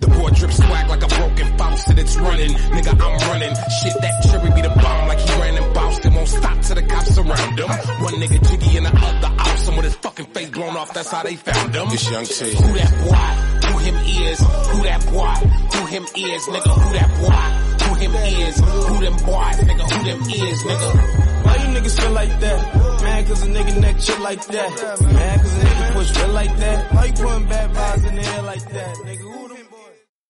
The 0.00 0.06
board 0.06 0.34
drips 0.34 0.56
swag 0.56 0.88
like 0.88 1.02
a 1.02 1.08
broken 1.08 1.58
faucet, 1.58 1.98
it's 1.98 2.16
running. 2.16 2.50
Nigga, 2.50 2.92
I'm 2.92 3.18
running. 3.28 3.54
Shit, 3.82 3.94
that 4.00 4.22
cherry 4.22 4.50
be 4.54 4.62
the 4.62 4.68
bomb 4.70 5.08
like 5.08 5.18
he 5.18 5.40
ran 5.40 5.56
and 5.56 5.74
bounced 5.74 6.04
and 6.04 6.14
won't 6.14 6.28
stop 6.28 6.60
till 6.62 6.76
the 6.76 6.82
cops 6.82 7.14
surround 7.14 7.58
him. 7.58 7.68
One 7.68 8.14
nigga 8.14 8.38
jiggy 8.48 8.76
and 8.76 8.86
the 8.86 8.94
other 8.94 9.34
awesome 9.38 9.76
with 9.76 9.84
his 9.86 9.94
fucking 9.96 10.26
face 10.26 10.50
blown 10.50 10.76
off, 10.76 10.94
that's 10.94 11.10
how 11.10 11.22
they 11.22 11.36
found 11.36 11.74
him. 11.74 11.88
This 11.90 12.10
young 12.10 12.24
T. 12.24 12.44
Who 12.54 12.72
that 12.78 12.92
boy? 13.02 13.68
Who 13.68 13.78
him 13.78 13.96
is? 13.96 14.38
Who 14.38 14.82
that 14.82 15.00
boy? 15.10 15.34
Who 15.74 15.86
him 15.86 16.04
is? 16.04 16.42
Nigga, 16.46 16.72
who 16.78 16.92
that 16.94 17.10
boy? 17.18 17.84
Who 17.84 17.94
him 17.94 18.14
is? 18.14 18.56
Who 18.58 18.98
them 19.02 19.16
boys? 19.26 19.56
Nigga, 19.66 19.84
who 19.90 20.04
them 20.04 20.20
is? 20.22 20.62
Nigga. 20.62 21.28
Why 21.44 21.56
you 21.56 21.80
niggas 21.80 22.00
feel 22.00 22.12
like 22.12 22.40
that? 22.40 23.02
Man, 23.02 23.26
cause 23.26 23.42
a 23.42 23.46
nigga 23.46 23.80
neck 23.80 24.00
shit 24.00 24.20
like 24.20 24.46
that. 24.46 25.00
Man, 25.00 25.38
cause 25.40 25.52
a 25.52 25.60
nigga 25.64 25.92
push 25.92 26.16
real 26.18 26.28
like 26.28 26.56
that. 26.58 26.92
Why 26.94 27.04
you 27.06 27.12
putting 27.14 27.48
bad 27.48 27.70
vibes 27.72 28.08
in 28.08 28.14
the 28.14 28.24
air 28.24 28.42
like 28.42 28.68
that? 28.70 28.96
Nigga, 28.96 29.18
who 29.18 29.47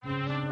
Thank 0.09 0.42
you. 0.42 0.47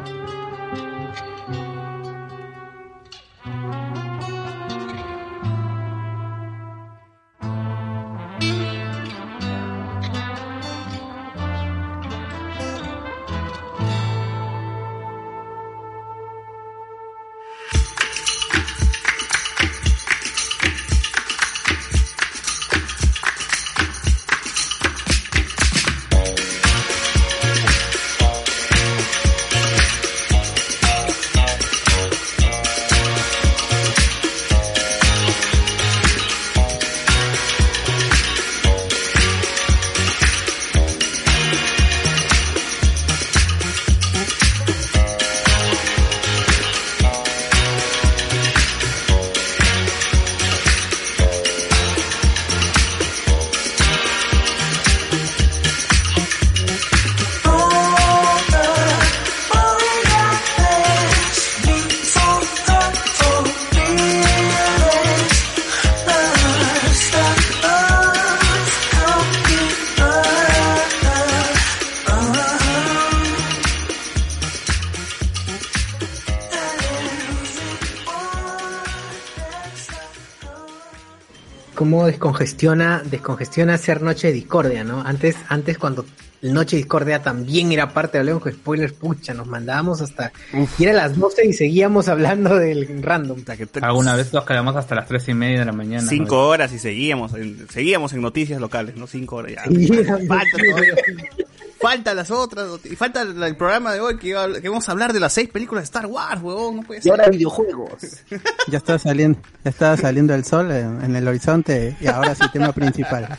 Cómo 81.97 82.05
descongestiona, 82.07 83.01
descongestiona 83.09 83.73
hacer 83.73 84.01
Noche 84.03 84.27
de 84.27 84.33
Discordia, 84.33 84.83
¿no? 84.83 85.01
Antes, 85.01 85.35
antes 85.49 85.77
cuando 85.79 86.05
Noche 86.43 86.75
de 86.75 86.83
Discordia 86.83 87.23
también 87.23 87.71
era 87.71 87.91
parte 87.91 88.13
de 88.13 88.19
Hablemos 88.19 88.43
con 88.43 88.51
Spoilers, 88.51 88.93
pucha, 88.93 89.33
nos 89.33 89.47
mandábamos 89.47 90.01
hasta... 90.01 90.31
Y 90.77 90.83
era 90.83 90.93
las 90.93 91.17
12 91.17 91.47
y 91.47 91.53
seguíamos 91.53 92.07
hablando 92.07 92.55
del 92.55 93.01
random. 93.01 93.43
Alguna 93.81 94.15
vez 94.15 94.31
nos 94.31 94.45
quedamos 94.45 94.75
hasta 94.75 94.93
las 94.93 95.07
tres 95.07 95.27
y 95.29 95.33
media 95.33 95.59
de 95.61 95.65
la 95.65 95.71
mañana. 95.71 96.07
Cinco 96.07 96.47
horas 96.47 96.71
y 96.71 96.77
seguíamos, 96.77 97.33
en- 97.33 97.67
seguíamos 97.69 98.13
en 98.13 98.21
noticias 98.21 98.61
locales, 98.61 98.95
¿no? 98.95 99.07
Cinco 99.07 99.37
horas 99.37 99.53
ya. 99.53 99.63
Sí, 99.65 99.89
falta, 101.89 102.13
las 102.13 102.31
otras, 102.31 102.67
y 102.83 102.95
falta 102.97 103.21
el, 103.21 103.55
programa 103.55 103.93
de 103.93 104.01
hoy 104.01 104.17
que, 104.17 104.27
iba 104.29 104.43
a- 104.43 104.61
que 104.61 104.67
vamos 104.67 104.87
a 104.89 104.91
hablar 104.91 105.13
de 105.13 105.19
las 105.21 105.31
seis 105.31 105.47
películas 105.49 105.83
de 105.83 105.85
Star 105.85 106.05
Wars, 106.05 106.41
huevón, 106.41 106.77
no 106.77 106.81
puede 106.83 107.01
ser. 107.01 107.31
videojuegos. 107.31 107.93
Ya 108.67 108.77
estaba 108.77 108.99
saliendo, 108.99 109.39
ya 109.63 109.69
estaba 109.69 109.95
saliendo 109.95 110.33
el 110.33 110.43
sol 110.43 110.69
en, 110.71 111.01
en 111.03 111.15
el 111.15 111.25
horizonte 111.27 111.95
y 112.01 112.07
ahora 112.07 112.35
sí 112.35 112.43
tema 112.51 112.73
principal. 112.73 113.37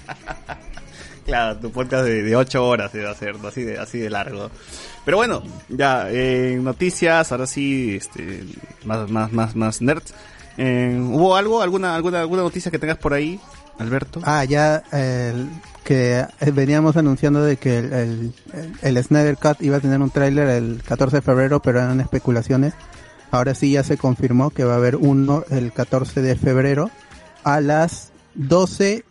Claro, 1.27 1.59
tu 1.59 1.71
podcast 1.71 2.05
de, 2.05 2.23
de 2.23 2.37
ocho 2.37 2.67
horas 2.67 2.91
se 2.91 3.03
va 3.03 3.11
a 3.11 3.13
hacer, 3.13 3.39
¿no? 3.39 3.49
así 3.49 3.63
de, 3.63 3.79
así 3.79 3.99
de 3.99 4.09
largo. 4.09 4.51
Pero 5.05 5.19
bueno, 5.19 5.43
ya, 5.69 6.07
eh, 6.11 6.59
noticias, 6.61 7.31
ahora 7.33 7.47
sí, 7.47 7.97
este, 7.97 8.45
más, 8.85 9.11
más, 9.11 9.31
más, 9.33 9.55
más 9.55 9.83
nerds. 9.83 10.15
Eh, 10.57 10.99
¿Hubo 10.99 11.37
algo, 11.37 11.61
alguna, 11.61 11.95
alguna, 11.95 12.21
alguna 12.21 12.43
noticia 12.43 12.71
que 12.71 12.79
tengas 12.79 12.97
por 12.97 13.13
ahí, 13.13 13.39
Alberto? 13.79 14.21
Ah, 14.25 14.45
ya 14.45 14.83
el, 14.93 15.49
que 15.85 16.19
eh, 16.41 16.51
veníamos 16.53 16.97
anunciando 16.97 17.43
de 17.43 17.57
que 17.57 17.79
el, 17.79 17.93
el, 17.93 18.33
el- 18.83 19.05
Snyder 19.05 19.37
Cut 19.37 19.61
iba 19.63 19.77
a 19.77 19.81
tener 19.81 20.01
un 20.01 20.11
tráiler 20.11 20.49
el 20.49 20.83
14 20.87 21.17
de 21.17 21.23
febrero, 21.23 21.61
pero 21.63 21.79
eran 21.81 22.01
especulaciones. 22.01 22.75
Ahora 23.31 23.55
sí 23.55 23.73
ya 23.73 23.83
se 23.83 23.97
confirmó 23.99 24.51
que 24.51 24.65
va 24.65 24.75
a 24.75 24.77
haber 24.79 24.97
uno 24.97 25.45
el 25.51 25.73
14 25.73 26.23
de 26.23 26.35
febrero 26.37 26.91
a 27.45 27.61
las 27.61 28.11
12 28.35 29.05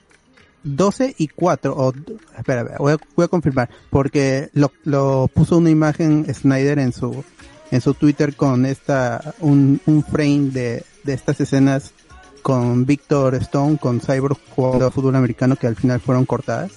12 0.64 1.16
y 1.18 1.28
4 1.30 1.74
o 1.78 1.94
espera, 2.38 2.66
voy 2.80 2.94
a, 2.94 2.98
voy 3.16 3.26
a 3.26 3.28
confirmar 3.30 3.70
porque 3.90 4.50
lo, 4.54 4.72
lo 4.84 5.30
puso 5.34 5.58
una 5.58 5.70
imagen 5.70 6.26
Snyder 6.34 6.80
en 6.80 6.92
su 6.92 7.24
en 7.72 7.80
su 7.80 7.94
Twitter 7.94 8.36
con 8.36 8.66
esta 8.66 9.34
un, 9.40 9.80
un 9.86 10.04
frame 10.04 10.50
de, 10.52 10.84
de 11.04 11.14
estas 11.14 11.40
escenas 11.40 11.94
con 12.42 12.86
Victor 12.86 13.36
Stone 13.36 13.78
con 13.78 14.00
Cyborg 14.00 14.38
jugando 14.56 14.88
a 14.88 14.92
fútbol 14.92 15.16
americano 15.16 15.56
que 15.56 15.68
al 15.68 15.76
final 15.76 16.00
fueron 16.00 16.26
cortadas 16.26 16.72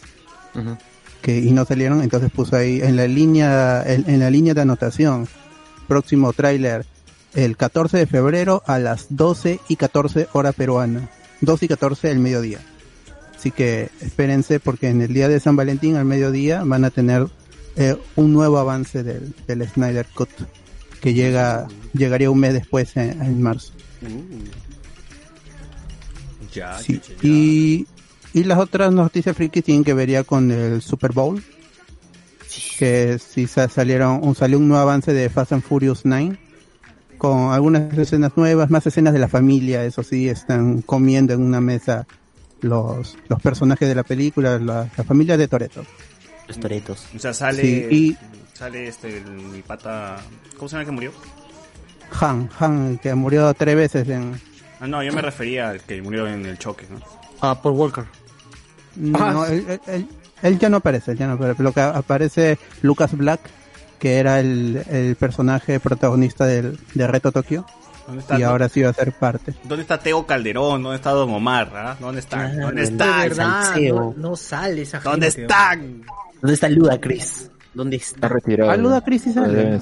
que 1.22 1.38
y 1.38 1.50
no 1.52 1.64
salieron 1.64 2.02
entonces 2.02 2.30
puso 2.30 2.56
ahí 2.56 2.80
en 2.82 2.96
la 2.96 3.06
línea 3.06 3.82
en, 3.86 4.08
en 4.08 4.20
la 4.20 4.30
línea 4.30 4.54
de 4.54 4.62
anotación 4.62 5.28
próximo 5.86 6.32
tráiler 6.32 6.86
el 7.34 7.56
14 7.56 7.98
de 7.98 8.06
febrero 8.06 8.62
a 8.66 8.78
las 8.78 9.06
12 9.10 9.60
y 9.68 9.76
14 9.76 10.28
hora 10.32 10.52
peruana. 10.52 11.08
12 11.40 11.64
y 11.64 11.68
14 11.68 12.10
el 12.10 12.18
mediodía. 12.18 12.60
Así 13.36 13.50
que 13.50 13.88
espérense 14.00 14.60
porque 14.60 14.88
en 14.88 15.00
el 15.00 15.14
día 15.14 15.28
de 15.28 15.40
San 15.40 15.56
Valentín 15.56 15.96
al 15.96 16.04
mediodía 16.04 16.62
van 16.64 16.84
a 16.84 16.90
tener 16.90 17.26
eh, 17.76 17.96
un 18.16 18.32
nuevo 18.32 18.58
avance 18.58 19.02
del, 19.02 19.34
del 19.46 19.66
Snyder 19.66 20.06
Cut 20.14 20.30
que 21.00 21.14
llega 21.14 21.66
llegaría 21.94 22.30
un 22.30 22.38
mes 22.38 22.52
después 22.52 22.96
en, 22.96 23.22
en 23.22 23.42
marzo. 23.42 23.72
Ya, 26.52 26.78
Sí. 26.78 27.00
Y, 27.22 27.86
y 28.32 28.44
las 28.44 28.58
otras 28.58 28.92
noticias 28.92 29.36
frikis 29.36 29.64
tienen 29.64 29.84
que 29.84 29.94
ver 29.94 30.08
ya 30.10 30.24
con 30.24 30.50
el 30.50 30.82
Super 30.82 31.12
Bowl. 31.12 31.42
Que 32.78 33.18
sí 33.18 33.46
sa- 33.46 33.68
salieron, 33.68 34.20
un, 34.22 34.34
salió 34.34 34.58
un 34.58 34.68
nuevo 34.68 34.82
avance 34.82 35.12
de 35.12 35.28
Fast 35.30 35.52
and 35.52 35.62
Furious 35.62 36.00
9 36.04 36.38
con 37.18 37.52
algunas 37.52 37.96
escenas 37.98 38.32
nuevas, 38.36 38.70
más 38.70 38.86
escenas 38.86 39.12
de 39.12 39.18
la 39.18 39.28
familia, 39.28 39.84
eso 39.84 40.02
sí, 40.02 40.26
están 40.28 40.80
comiendo 40.80 41.34
en 41.34 41.42
una 41.42 41.60
mesa 41.60 42.06
los, 42.62 43.18
los 43.28 43.42
personajes 43.42 43.86
de 43.86 43.94
la 43.94 44.04
película, 44.04 44.58
la, 44.58 44.88
la 44.96 45.04
familia 45.04 45.36
de 45.36 45.46
Toreto. 45.46 45.84
Los 46.48 46.58
toretos. 46.58 47.04
O 47.14 47.18
sea, 47.18 47.34
sale, 47.34 47.62
Sí, 47.62 47.86
y- 47.94 48.16
sale 48.56 48.88
este, 48.88 49.18
el- 49.18 49.24
mi 49.30 49.60
pata, 49.60 50.16
¿cómo 50.56 50.66
se 50.68 50.72
llama 50.76 50.80
el 50.82 50.86
que 50.86 50.92
murió? 50.92 51.12
Han, 52.20 52.48
Han, 52.58 52.98
que 52.98 53.14
murió 53.14 53.52
tres 53.54 53.76
veces 53.76 54.08
en... 54.08 54.40
Ah, 54.80 54.86
no, 54.86 55.02
yo 55.02 55.12
me 55.12 55.20
refería 55.22 55.70
al 55.70 55.80
que 55.80 56.00
murió 56.02 56.26
en 56.26 56.46
el 56.46 56.58
choque, 56.58 56.86
¿no? 56.90 56.98
Ah, 57.40 57.60
Paul 57.60 57.74
Walker. 57.74 58.04
No, 58.96 59.18
Ah, 59.20 59.32
no, 59.32 59.46
él, 59.46 59.64
él- 59.68 59.80
él- 59.86 60.08
él 60.42 60.58
ya 60.58 60.68
no 60.68 60.78
aparece, 60.78 61.12
él 61.12 61.18
ya 61.18 61.26
no 61.26 61.34
aparece. 61.34 61.62
Lo 61.62 61.72
que 61.72 61.80
aparece 61.80 62.58
Lucas 62.82 63.16
Black, 63.16 63.40
que 63.98 64.16
era 64.18 64.40
el, 64.40 64.82
el 64.90 65.16
personaje 65.16 65.78
protagonista 65.80 66.46
del, 66.46 66.78
de 66.94 67.06
Reto 67.06 67.30
Tokio. 67.32 67.66
¿Dónde 68.06 68.22
está, 68.22 68.38
Y 68.38 68.42
ahora 68.42 68.68
sí 68.68 68.82
va 68.82 68.90
a 68.90 68.94
ser 68.94 69.12
parte. 69.12 69.54
¿Dónde 69.64 69.82
está 69.82 69.98
Teo 69.98 70.26
Calderón? 70.26 70.82
¿Dónde 70.82 70.96
está 70.96 71.10
Don 71.10 71.30
Omar? 71.30 71.70
ah? 71.76 71.96
¿Dónde 72.00 72.20
están? 72.20 72.58
¿Dónde 72.58 72.82
De 72.82 72.88
están? 72.88 73.20
verdad, 73.28 73.76
no, 73.76 74.14
no 74.16 74.34
sale 74.36 74.82
esa 74.82 74.98
¿Dónde 75.00 75.26
gente. 75.30 75.42
están? 75.42 76.02
¿Dónde 76.40 76.54
está 76.54 76.68
Ludacris? 76.68 77.50
¿Dónde 77.72 77.96
está? 77.96 78.14
Está 78.16 78.28
retirado. 78.28 78.70
Ah, 78.70 78.76
Ludacris 78.76 79.22
sí 79.22 79.32
sale. 79.32 79.78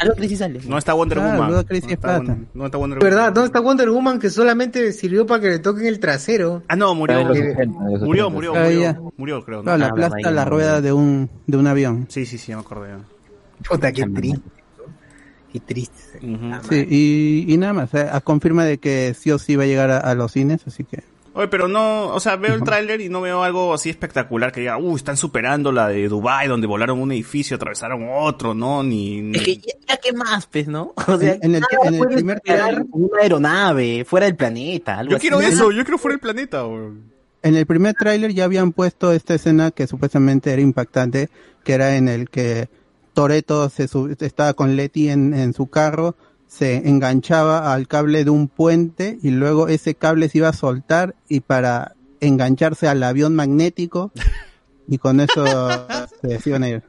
Ah, 0.00 0.04
Ludacris 0.04 0.38
sale. 0.38 0.58
¿Dónde 0.58 0.78
está 0.78 0.94
Wonder 0.94 1.18
Claro, 1.18 1.32
Woman? 1.34 1.50
Ludacris 1.50 1.84
sí 1.84 1.94
¿Dónde 1.94 1.94
es 1.94 1.98
está. 1.98 2.18
Wonder- 2.18 2.36
¿Dónde 2.52 2.66
está 2.66 2.78
Wonder 2.78 2.98
De 2.98 3.04
Woman? 3.04 3.16
verdad, 3.16 3.32
¿dónde 3.32 3.46
está 3.46 3.60
Wonder 3.60 3.90
Woman 3.90 4.18
que 4.18 4.30
solamente 4.30 4.92
sirvió 4.92 5.26
para 5.26 5.40
que 5.40 5.48
le 5.50 5.58
toquen 5.60 5.86
el 5.86 6.00
trasero? 6.00 6.62
Ah, 6.68 6.74
no, 6.76 6.94
murió. 6.94 7.18
Está 7.20 7.32
en 7.32 7.38
los 7.38 7.38
80, 7.54 7.62
en 7.62 7.92
los 7.92 8.02
Murió, 8.02 8.26
80. 8.26 8.34
murió, 8.34 8.52
Ah, 8.56 8.64
murió. 8.64 8.80
ya. 8.82 8.98
Murió, 9.16 9.44
creo. 9.44 9.58
¿no? 9.58 9.62
Claro, 9.64 9.78
la 9.78 9.86
Ah, 9.86 9.90
aplasta 9.90 10.30
la 10.32 10.44
rueda 10.44 10.80
de 10.80 10.92
un, 10.92 11.30
de 11.46 11.56
un 11.56 11.66
avión. 11.68 12.06
Sí, 12.08 12.26
sí, 12.26 12.36
sí, 12.36 12.48
ya 12.48 12.56
me 12.56 12.62
acordé. 12.62 12.88
Puta, 13.68 13.92
qué 13.92 14.06
triste. 14.06 14.40
Qué 15.52 15.60
triste. 15.60 16.20
Sí, 16.68 16.86
y, 16.88 17.52
y 17.52 17.56
nada 17.58 17.72
más, 17.72 17.94
eh, 17.94 18.08
a 18.10 18.20
confirma 18.20 18.64
de 18.64 18.78
que 18.78 19.14
sí 19.14 19.30
o 19.32 19.38
sí 19.38 19.56
va 19.56 19.64
a 19.64 19.66
llegar 19.66 19.90
a, 19.90 19.98
a 19.98 20.14
los 20.14 20.32
cines, 20.32 20.66
así 20.66 20.84
que... 20.84 21.02
Oye, 21.32 21.46
pero 21.48 21.68
no, 21.68 22.08
o 22.08 22.18
sea, 22.18 22.34
veo 22.36 22.54
el 22.54 22.62
tráiler 22.64 23.00
y 23.00 23.08
no 23.08 23.20
veo 23.20 23.42
algo 23.44 23.72
así 23.72 23.88
espectacular 23.88 24.50
que 24.50 24.60
diga, 24.60 24.78
uh, 24.78 24.96
están 24.96 25.16
superando 25.16 25.70
la 25.70 25.86
de 25.88 26.08
Dubai 26.08 26.48
donde 26.48 26.66
volaron 26.66 26.98
un 27.00 27.12
edificio, 27.12 27.54
atravesaron 27.56 28.04
otro, 28.12 28.52
¿no? 28.52 28.82
Ni, 28.82 29.20
ni- 29.22 29.36
Es 29.38 29.44
que 29.44 29.56
ya, 29.56 29.96
qué 30.02 30.12
más, 30.12 30.46
pues, 30.46 30.66
¿no? 30.66 30.92
O 31.06 31.16
sea, 31.18 31.34
En- 31.34 31.54
en 31.54 31.54
el- 31.56 31.62
en 31.94 32.08
primer 32.08 32.40
trailer- 32.40 32.84
una 32.90 33.22
aeronave 33.22 34.04
fuera 34.04 34.26
del 34.26 34.34
planeta, 34.36 34.98
algo 34.98 35.12
Yo 35.12 35.16
así. 35.18 35.28
quiero 35.28 35.40
eso, 35.40 35.70
yo 35.70 35.84
quiero 35.84 35.98
fuera 35.98 36.14
del 36.14 36.20
planeta. 36.20 36.64
En 37.42 37.54
el 37.56 37.64
primer 37.64 37.94
tráiler 37.94 38.34
ya 38.34 38.44
habían 38.44 38.72
puesto 38.72 39.12
esta 39.12 39.34
escena 39.34 39.70
que 39.70 39.86
supuestamente 39.86 40.52
era 40.52 40.60
impactante, 40.60 41.30
que 41.64 41.72
era 41.74 41.96
en 41.96 42.08
el 42.08 42.28
que 42.28 42.68
Toreto 43.14 43.68
se 43.70 43.86
sub- 43.88 44.16
estaba 44.20 44.52
con 44.54 44.76
Letty 44.76 45.10
en, 45.10 45.32
en 45.34 45.52
su 45.54 45.68
carro, 45.68 46.16
se 46.50 46.88
enganchaba 46.88 47.72
al 47.72 47.86
cable 47.86 48.24
de 48.24 48.30
un 48.30 48.48
puente 48.48 49.18
y 49.22 49.30
luego 49.30 49.68
ese 49.68 49.94
cable 49.94 50.28
se 50.28 50.38
iba 50.38 50.48
a 50.48 50.52
soltar 50.52 51.14
y 51.28 51.40
para 51.40 51.94
engancharse 52.20 52.88
al 52.88 53.02
avión 53.04 53.36
magnético 53.36 54.10
y 54.88 54.98
con 54.98 55.20
eso 55.20 55.44
se 56.22 56.50
iban 56.50 56.64
a 56.64 56.68
ir. 56.68 56.82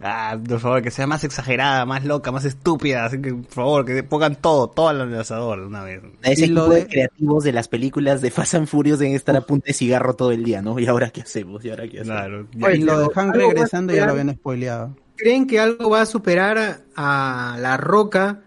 Ah, 0.00 0.38
por 0.48 0.60
favor, 0.60 0.82
que 0.82 0.90
sea 0.90 1.06
más 1.06 1.24
exagerada, 1.24 1.84
más 1.84 2.04
loca, 2.06 2.32
más 2.32 2.46
estúpida, 2.46 3.04
así 3.04 3.20
que, 3.20 3.34
por 3.34 3.50
favor, 3.52 3.84
que 3.84 4.02
pongan 4.02 4.36
todo, 4.36 4.68
todo 4.68 4.88
al 4.88 5.10
lanzador 5.10 5.60
de 5.60 5.66
una 5.66 5.82
vez. 5.82 6.02
Ese 6.22 6.46
Y 6.46 6.48
lo 6.48 6.62
equipo 6.62 6.74
de... 6.74 6.80
de- 6.80 6.86
creativos 6.88 7.44
de 7.44 7.52
las 7.52 7.68
películas 7.68 8.22
de 8.22 8.30
Fast 8.30 8.54
and 8.54 8.66
Furious 8.66 8.98
deben 8.98 9.14
estar 9.14 9.36
a 9.36 9.42
punta 9.42 9.66
de 9.68 9.72
cigarro 9.74 10.14
todo 10.14 10.32
el 10.32 10.42
día, 10.42 10.62
¿no? 10.62 10.78
¿Y 10.78 10.86
ahora 10.86 11.10
qué 11.10 11.20
hacemos? 11.20 11.62
¿Y 11.64 11.70
ahora 11.70 11.84
qué 11.88 12.00
hacemos? 12.00 12.18
Claro. 12.18 12.46
Oye, 12.62 12.76
Y 12.76 12.80
lo 12.80 12.98
de 12.98 13.08
pero 13.08 13.20
Han 13.20 13.30
algo 13.30 13.38
va 13.38 13.44
a 13.44 13.48
regresando 13.54 13.94
ya 13.94 14.06
lo 14.06 14.12
habían 14.12 14.34
spoileado. 14.34 14.96
¿Creen 15.16 15.46
que 15.46 15.60
algo 15.60 15.90
va 15.90 16.02
a 16.02 16.06
superar 16.06 16.58
a, 16.96 17.54
a 17.54 17.58
La 17.58 17.76
Roca 17.76 18.42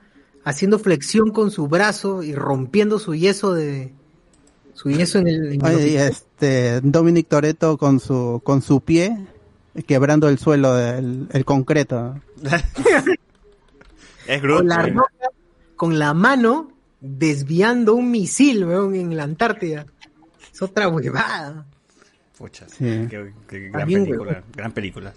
haciendo 0.49 0.79
flexión 0.79 1.31
con 1.31 1.51
su 1.51 1.67
brazo 1.67 2.23
y 2.23 2.33
rompiendo 2.35 2.99
su 2.99 3.15
yeso 3.15 3.53
de 3.53 3.93
su 4.73 4.89
yeso 4.91 5.19
en 5.19 5.27
el, 5.27 5.53
en 5.53 5.65
el 5.65 5.75
Oye, 5.75 5.87
y 5.89 5.95
este 5.97 6.81
Dominic 6.81 7.27
Toreto 7.27 7.77
con 7.77 7.99
su 7.99 8.41
con 8.43 8.61
su 8.61 8.81
pie 8.81 9.17
quebrando 9.87 10.27
el 10.29 10.39
suelo 10.39 10.73
del 10.75 11.27
el 11.31 11.45
concreto. 11.45 12.19
Es 14.27 14.41
Groot. 14.41 14.59
con 14.59 14.67
la 14.67 14.77
weón. 14.77 14.93
Roca 14.95 15.27
con 15.75 15.97
la 15.99 16.13
mano 16.13 16.71
desviando 17.01 17.95
un 17.95 18.11
misil, 18.11 18.65
weón, 18.65 18.93
en 18.95 19.15
la 19.15 19.23
Antártida. 19.23 19.85
Es 20.53 20.61
otra 20.61 20.87
huevada. 20.89 21.65
Pucha, 22.37 22.67
Sí. 22.69 23.07
qué, 23.09 23.31
qué 23.47 23.59
gran 23.69 23.71
También, 23.81 24.03
película, 24.05 24.31
weón. 24.31 24.43
gran 24.55 24.71
película. 24.71 25.13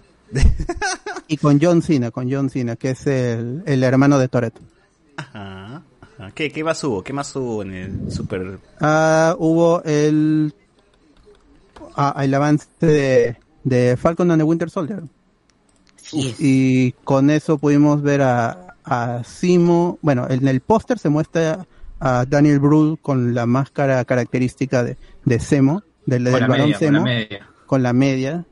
Y 1.27 1.37
con 1.37 1.59
John 1.61 1.81
Cena, 1.81 2.09
con 2.11 2.31
John 2.31 2.49
Cena, 2.49 2.75
que 2.75 2.91
es 2.91 3.05
el, 3.07 3.61
el 3.65 3.83
hermano 3.83 4.17
de 4.17 4.27
Toreto. 4.29 4.61
Ajá, 5.17 5.83
ajá. 6.01 6.31
¿Qué, 6.33 6.51
¿Qué 6.51 6.63
más 6.63 6.83
hubo? 6.83 7.03
¿Qué 7.03 7.13
más 7.13 7.35
hubo 7.35 7.61
en 7.61 7.73
el 7.73 8.11
super... 8.11 8.59
Ah, 8.79 9.35
hubo 9.39 9.81
el 9.83 10.53
ah, 11.95 12.19
el 12.23 12.33
avance 12.33 12.67
de, 12.79 13.35
de 13.63 13.97
Falcon 13.97 14.31
and 14.31 14.39
the 14.41 14.43
Winter 14.43 14.69
Soldier. 14.69 15.03
Y 16.39 16.91
con 17.03 17.29
eso 17.29 17.57
pudimos 17.57 18.01
ver 18.01 18.21
a, 18.21 18.75
a 18.83 19.23
Simo, 19.23 19.97
bueno, 20.01 20.27
en 20.29 20.47
el 20.47 20.61
póster 20.61 20.99
se 20.99 21.09
muestra 21.09 21.65
a 21.99 22.25
Daniel 22.25 22.59
Brühl 22.59 22.99
con 23.01 23.33
la 23.33 23.45
máscara 23.45 24.03
característica 24.05 24.83
de, 24.83 24.97
de 25.25 25.39
Zemo, 25.39 25.81
del, 26.05 26.25
del 26.25 26.33
varón 26.33 26.49
media, 26.49 26.61
con 26.63 26.69
la 26.71 26.77
Zemo, 26.77 27.03
media. 27.03 27.49
con 27.65 27.83
la 27.83 27.93
media. 27.93 28.45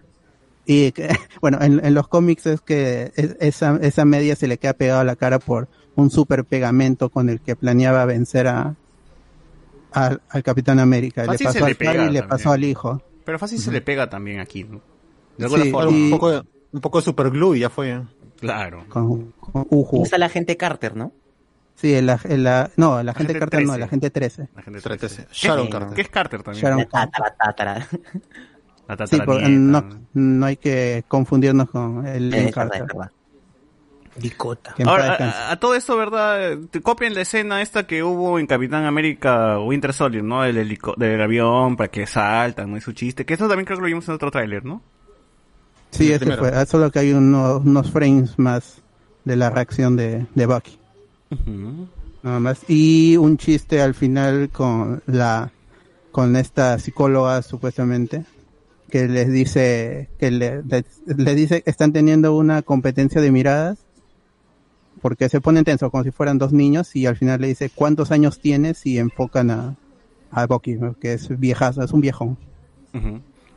Y 0.66 0.92
que, 0.94 1.10
bueno, 1.42 1.60
en, 1.62 1.86
en 1.86 1.94
los 1.94 2.08
cómics 2.08 2.46
es 2.48 2.62
que 2.62 3.12
es- 3.16 3.36
esa, 3.40 3.78
esa 3.82 4.06
media 4.06 4.36
se 4.36 4.48
le 4.48 4.58
queda 4.58 4.74
pegada 4.74 5.02
a 5.02 5.06
la 5.06 5.16
cara 5.16 5.38
por 5.40 5.68
un 5.96 6.10
super 6.10 6.46
pegamento 6.46 7.10
con 7.10 7.30
el 7.30 7.42
que 7.42 7.56
planeaba 7.56 8.06
vencer 8.06 8.48
a, 8.48 8.76
al, 9.92 10.22
al 10.30 10.44
Capitán 10.44 10.80
América. 10.80 11.26
Fácil 11.26 11.48
le 11.48 11.54
pasó 11.54 11.66
al 11.66 11.76
padre 11.76 12.06
y 12.06 12.10
le 12.12 12.24
pasó 12.24 12.52
al 12.52 12.64
hijo. 12.64 13.02
Pero 13.26 13.38
fácil 13.40 13.60
se 13.60 13.72
le 13.72 13.82
pega 13.82 14.10
también 14.10 14.40
aquí, 14.40 14.64
¿no? 14.64 14.82
De 15.38 15.46
alguna 15.46 15.64
Sí, 15.64 15.72
forma. 15.72 15.92
y- 15.92 16.04
Un 16.06 16.10
poco, 16.12 16.32
de- 16.32 16.44
un 16.72 16.82
poco 16.82 16.98
de 17.00 17.04
superglue 17.06 17.58
y 17.58 17.60
ya 17.62 17.70
fue. 17.70 18.02
Claro. 18.40 18.86
Con, 18.90 19.32
con 19.40 19.68
Uju. 19.70 20.04
Está 20.04 20.18
la 20.18 20.30
gente 20.30 20.58
Carter, 20.58 20.96
¿no? 20.96 21.12
Sí, 21.76 21.94
el, 21.94 22.10
el, 22.10 22.46
ag- 22.48 22.72
no, 22.78 23.00
el 23.00 23.10
agente 23.10 23.34
Agente 23.34 23.40
Carter 23.40 23.60
no, 23.62 23.66
13. 23.74 23.76
el 23.78 23.84
agente 23.84 24.10
13. 24.10 24.50
La 24.56 24.62
gente 24.62 24.82
Trece. 24.82 24.98
trece. 25.00 25.28
Sharon 25.32 25.66
¿Qué- 25.68 25.72
Carter. 25.72 25.94
¿Qué 25.96 26.02
es 26.02 26.10
Carter 26.10 26.44
también? 26.44 26.64
Sharon. 26.64 26.88
La 28.88 29.08
Sí, 29.08 29.18
porque 29.18 29.42
tataranieta. 29.44 29.82
no, 29.82 30.00
no 30.14 30.46
hay 30.46 30.58
que 30.58 31.04
confundirnos 31.08 31.70
con 31.70 32.06
el 32.06 32.34
Eh, 32.34 32.52
Carter. 32.52 32.86
verdad. 32.86 33.12
Ahora, 34.86 35.16
a, 35.16 35.52
a 35.52 35.60
todo 35.60 35.76
esto, 35.76 35.98
¿verdad? 35.98 36.58
Te 36.70 36.82
copian 36.82 37.14
la 37.14 37.22
escena 37.22 37.62
esta 37.62 37.88
que 37.88 38.04
hubo 38.04 38.40
en 38.40 38.48
Capitán 38.48 38.86
América 38.86 39.60
Winter 39.60 39.94
Soldier, 39.94 40.24
¿no? 40.24 40.44
El 40.44 40.58
helico 40.58 40.94
del 40.98 41.22
avión 41.22 41.76
para 41.76 41.90
que 41.90 42.06
saltan, 42.08 42.72
¿no? 42.72 42.78
Y 42.78 42.82
su 42.82 42.94
chiste. 42.94 43.26
Que 43.26 43.34
eso 43.34 43.48
también 43.48 43.66
creo 43.66 43.78
que 43.78 43.82
lo 43.82 43.88
vimos 43.88 44.08
en 44.08 44.16
otro 44.16 44.32
tráiler, 44.32 44.66
¿no? 44.66 44.82
Sí, 45.92 46.10
ese 46.10 46.20
primero. 46.20 46.44
fue. 46.44 46.66
Solo 46.66 46.92
que 46.92 47.00
hay 47.00 47.14
unos, 47.14 47.66
unos 47.66 47.92
frames 47.92 48.38
más 48.40 48.82
de 49.26 49.36
la 49.36 49.50
reacción 49.50 49.96
de, 49.96 50.26
de 50.34 50.46
Bucky. 50.46 50.80
Nada 52.24 52.40
más. 52.40 52.62
Y 52.68 53.18
un 53.18 53.38
chiste 53.38 53.82
al 53.82 53.94
final 53.94 54.50
con 54.52 55.02
la 55.06 55.52
con 56.12 56.36
esta 56.36 56.78
psicóloga 56.78 57.42
supuestamente 57.42 58.26
que 58.90 59.08
les 59.08 59.32
dice 59.32 60.10
que 60.20 60.30
le, 60.30 60.62
le, 60.64 60.84
le 61.06 61.36
dice 61.36 61.62
que 61.62 61.70
están 61.70 61.94
teniendo 61.94 62.36
una 62.36 62.62
competencia 62.62 63.22
de 63.22 63.32
miradas 63.32 63.80
porque 65.02 65.30
se 65.30 65.42
ponen 65.42 65.64
tensos 65.64 65.90
como 65.92 66.04
si 66.04 66.12
fueran 66.12 66.38
dos 66.38 66.54
niños 66.54 66.96
y 66.96 67.06
al 67.06 67.16
final 67.16 67.42
le 67.42 67.48
dice 67.48 67.70
cuántos 67.74 68.12
años 68.12 68.40
tienes 68.40 68.86
y 68.86 68.98
enfocan 69.00 69.52
a, 69.52 69.76
a 70.32 70.46
Bucky 70.46 70.78
que 71.00 71.14
es 71.14 71.38
viejazo, 71.40 71.84
es 71.84 71.92
un 71.92 72.02
viejón. 72.02 72.38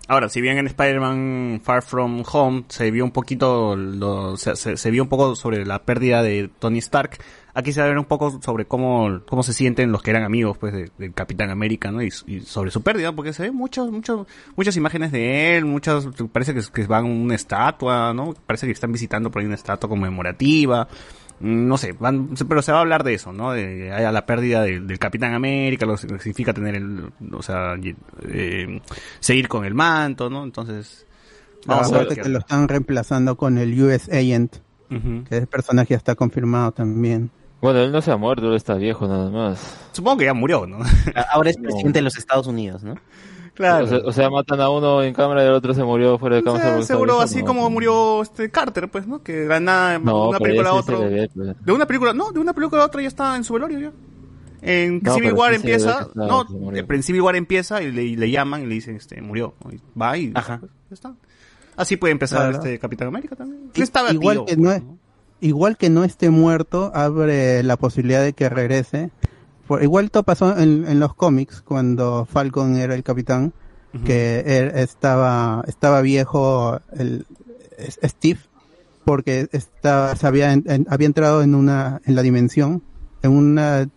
Ahora, 0.06 0.28
si 0.28 0.42
bien 0.42 0.58
en 0.58 0.66
Spider-Man 0.66 1.62
Far 1.64 1.82
From 1.82 2.22
Home 2.30 2.64
se 2.68 2.90
vio 2.90 3.04
un 3.04 3.10
poquito, 3.10 3.74
lo- 3.74 4.36
se, 4.36 4.90
vio 4.90 5.02
un 5.02 5.08
poco 5.08 5.34
sobre 5.34 5.64
la 5.64 5.82
pérdida 5.82 6.22
de 6.22 6.50
Tony 6.58 6.76
Stark, 6.80 7.16
aquí 7.54 7.72
se 7.72 7.80
va 7.80 7.86
a 7.86 7.88
ver 7.88 7.98
un 7.98 8.04
poco 8.04 8.38
sobre 8.42 8.66
cómo, 8.66 9.22
cómo 9.26 9.42
se 9.42 9.54
sienten 9.54 9.92
los 9.92 10.02
que 10.02 10.10
eran 10.10 10.22
amigos, 10.24 10.58
pues, 10.58 10.74
de- 10.74 10.90
del 10.98 11.14
Capitán 11.14 11.48
América, 11.48 11.90
¿no? 11.90 12.02
Y, 12.02 12.10
sobre 12.10 12.70
su 12.70 12.82
pérdida, 12.82 13.12
porque 13.12 13.32
se 13.32 13.44
ven 13.44 13.54
muchas, 13.54 13.88
muchas, 13.90 14.18
muchas 14.56 14.76
imágenes 14.76 15.10
de 15.10 15.56
él, 15.56 15.64
muchas, 15.64 16.06
parece 16.30 16.52
que, 16.52 16.60
que 16.70 16.86
van 16.86 17.06
una 17.06 17.34
estatua, 17.34 18.12
¿no? 18.12 18.34
Parece 18.46 18.66
que 18.66 18.72
están 18.72 18.92
visitando 18.92 19.30
por 19.30 19.40
ahí 19.40 19.46
una 19.46 19.54
estatua 19.54 19.88
conmemorativa. 19.88 20.86
No 21.44 21.76
sé, 21.76 21.92
van, 21.92 22.30
pero 22.48 22.62
se 22.62 22.72
va 22.72 22.78
a 22.78 22.80
hablar 22.80 23.04
de 23.04 23.12
eso, 23.12 23.30
¿no? 23.30 23.52
De 23.52 23.92
a 23.92 24.10
la 24.10 24.24
pérdida 24.24 24.62
del, 24.62 24.86
del 24.86 24.98
Capitán 24.98 25.34
América, 25.34 25.84
lo 25.84 25.96
que 25.96 26.18
significa 26.18 26.54
tener 26.54 26.74
el, 26.74 27.12
o 27.32 27.42
sea, 27.42 27.74
eh, 28.28 28.80
seguir 29.20 29.46
con 29.46 29.66
el 29.66 29.74
manto, 29.74 30.30
¿no? 30.30 30.42
Entonces, 30.42 31.06
vamos 31.66 31.92
a 31.92 31.98
ver. 31.98 32.08
Que 32.08 32.30
lo 32.30 32.38
están 32.38 32.66
reemplazando 32.66 33.36
con 33.36 33.58
el 33.58 33.78
US 33.78 34.08
Agent, 34.08 34.56
que 35.28 35.36
el 35.36 35.46
personaje 35.46 35.90
ya 35.90 35.98
está 35.98 36.14
confirmado 36.14 36.72
también. 36.72 37.30
Bueno, 37.60 37.80
él 37.80 37.92
no 37.92 38.00
se 38.00 38.10
ha 38.10 38.16
muerto, 38.16 38.48
él 38.48 38.56
está 38.56 38.74
viejo 38.76 39.06
nada 39.06 39.28
más. 39.28 39.88
Supongo 39.92 40.16
que 40.18 40.24
ya 40.24 40.32
murió, 40.32 40.66
¿no? 40.66 40.78
Ahora 41.30 41.50
es 41.50 41.58
presidente 41.58 41.98
de 41.98 42.02
los 42.02 42.16
Estados 42.16 42.46
Unidos, 42.46 42.82
¿no? 42.82 42.94
Claro. 43.54 43.84
O 43.84 43.88
sea, 43.88 43.98
o 44.06 44.12
sea, 44.12 44.30
matan 44.30 44.60
a 44.60 44.68
uno 44.70 45.02
en 45.02 45.14
cámara 45.14 45.44
y 45.44 45.46
el 45.46 45.52
otro 45.52 45.74
se 45.74 45.84
murió 45.84 46.18
fuera 46.18 46.36
de 46.36 46.42
O 46.42 46.44
cámara. 46.44 46.64
sea, 46.64 46.82
seguro 46.82 47.20
así 47.20 47.40
no, 47.40 47.46
como 47.46 47.70
murió 47.70 48.20
este 48.22 48.50
Carter, 48.50 48.88
pues, 48.90 49.06
¿no? 49.06 49.22
Que 49.22 49.46
nada, 49.60 49.92
de 49.92 49.98
No, 50.00 50.28
una 50.30 50.38
pero 50.38 50.48
película 50.48 50.70
a 50.70 50.74
otra. 50.74 50.98
ve, 50.98 51.30
pues. 51.32 51.56
De 51.64 51.72
una 51.72 51.86
película, 51.86 52.12
no, 52.12 52.32
de 52.32 52.40
una 52.40 52.52
película 52.52 52.82
a 52.82 52.86
otra 52.86 53.00
ya 53.02 53.08
está 53.08 53.36
en 53.36 53.44
su 53.44 53.52
velorio 53.54 53.78
ya. 53.78 53.92
En 54.62 55.00
No, 55.02 55.14
Civil 55.14 55.32
War 55.34 55.50
sí 55.50 55.52
ve 55.52 55.56
empieza, 55.56 55.98
que 55.98 56.04
está- 56.04 56.26
no, 56.26 56.46
en 56.94 57.02
Civil 57.02 57.20
War 57.20 57.36
empieza 57.36 57.82
y 57.82 57.92
le, 57.92 58.02
y 58.02 58.16
le 58.16 58.30
llaman 58.30 58.62
y 58.62 58.66
le 58.66 58.74
dicen, 58.74 58.96
este, 58.96 59.20
murió. 59.20 59.54
Y 59.70 59.78
va 59.98 60.16
y 60.18 60.32
Ajá. 60.34 60.58
pues, 60.58 60.72
ya 60.90 60.94
está. 60.94 61.14
Así 61.76 61.96
puede 61.96 62.12
empezar 62.12 62.38
Claro. 62.50 62.56
este 62.56 62.78
Capitán 62.78 63.08
América 63.08 63.36
también. 63.36 63.70
I- 63.74 63.82
Estaba 63.82 64.10
igual 64.12 64.38
tío, 64.38 64.46
que 64.46 64.56
pues, 64.56 64.64
no 64.64 64.72
es- 64.72 64.82
igual 65.40 65.76
que 65.76 65.90
no 65.90 66.02
esté 66.02 66.30
muerto, 66.30 66.90
abre 66.94 67.62
la 67.62 67.76
posibilidad 67.76 68.22
de 68.22 68.32
que 68.32 68.48
regrese. 68.48 69.10
Por, 69.66 69.82
igual 69.82 70.10
todo 70.10 70.22
pasó 70.24 70.56
en, 70.58 70.86
en 70.86 71.00
los 71.00 71.14
cómics 71.14 71.62
cuando 71.62 72.26
Falcon 72.26 72.76
era 72.76 72.94
el 72.94 73.02
capitán, 73.02 73.52
que 74.04 74.40
él 74.44 74.72
estaba 74.74 75.64
estaba 75.68 76.00
viejo 76.00 76.80
el 76.96 77.26
es- 77.78 77.98
Steve 78.02 78.40
porque 79.04 79.48
estaba 79.52 80.16
se 80.16 80.26
había 80.26 80.52
en- 80.52 80.64
en- 80.66 80.86
había 80.90 81.06
entrado 81.06 81.42
en 81.42 81.54
una 81.54 82.00
en 82.04 82.16
la 82.16 82.22
dimensión 82.22 82.82
en 83.22 83.30
una 83.30 83.88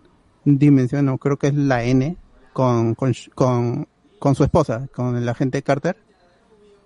dimensión 0.45 1.05
no 1.05 1.17
creo 1.17 1.37
que 1.37 1.47
es 1.47 1.55
la 1.55 1.83
N 1.83 2.15
con 2.53 2.93
con 2.93 3.13
con, 3.33 3.87
con 4.19 4.35
su 4.35 4.43
esposa 4.43 4.87
con 4.93 5.15
el 5.17 5.27
agente 5.27 5.63
Carter 5.63 5.97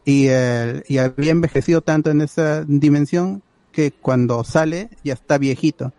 y, 0.05 0.27
el- 0.27 0.83
y 0.87 0.97
había 0.99 1.31
envejecido 1.31 1.81
tanto 1.81 2.11
en 2.11 2.21
esa 2.21 2.63
dimensión 2.63 3.41
que 3.73 3.91
cuando 3.91 4.43
sale 4.45 4.89
ya 5.03 5.13
está 5.13 5.37
viejito. 5.37 5.91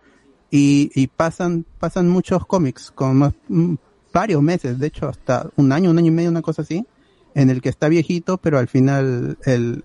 Y, 0.55 0.91
y 0.95 1.07
pasan, 1.07 1.65
pasan 1.81 2.09
muchos 2.09 2.45
cómics, 2.47 2.91
con 2.95 3.17
más- 3.17 3.35
mm, 3.49 3.75
varios 4.13 4.43
meses, 4.43 4.79
de 4.79 4.87
hecho 4.89 5.09
hasta 5.09 5.49
un 5.57 5.73
año, 5.73 5.91
un 5.91 5.97
año 5.99 6.09
y 6.09 6.11
medio, 6.15 6.29
una 6.31 6.43
cosa 6.43 6.61
así, 6.63 6.87
en 7.35 7.49
el 7.49 7.63
que 7.63 7.71
está 7.71 7.89
viejito, 7.89 8.37
pero 8.37 8.59
al 8.59 8.69
final 8.69 9.39
el, 9.47 9.83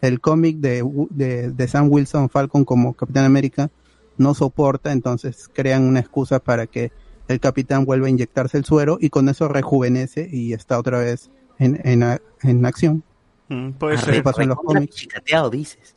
el 0.00 0.20
cómic 0.20 0.56
de, 0.58 0.84
de, 1.10 1.50
de 1.52 1.68
Sam 1.68 1.86
Wilson 1.88 2.28
Falcon 2.30 2.64
como 2.64 2.94
Capitán 2.94 3.24
América 3.24 3.70
no 4.16 4.34
soporta, 4.34 4.90
entonces 4.90 5.48
crean 5.52 5.84
una 5.84 6.00
excusa 6.00 6.40
para 6.40 6.66
que 6.66 6.90
el 7.28 7.38
capitán 7.38 7.84
vuelva 7.84 8.08
a 8.08 8.10
inyectarse 8.10 8.58
el 8.58 8.64
suero 8.64 8.98
y 9.00 9.10
con 9.10 9.28
eso 9.28 9.46
rejuvenece 9.46 10.28
y 10.32 10.52
está 10.52 10.76
otra 10.80 10.98
vez 10.98 11.30
en, 11.60 11.80
en, 11.84 12.18
en 12.42 12.66
acción. 12.66 13.04
Mm, 13.48 13.70
puede 13.72 13.98
ser. 13.98 14.14
Eso 14.14 14.22
pasó 14.24 14.42
en 14.42 14.48
los 14.48 14.58
cómics. 14.58 14.96
chicateado, 14.96 15.50
dices. 15.50 15.94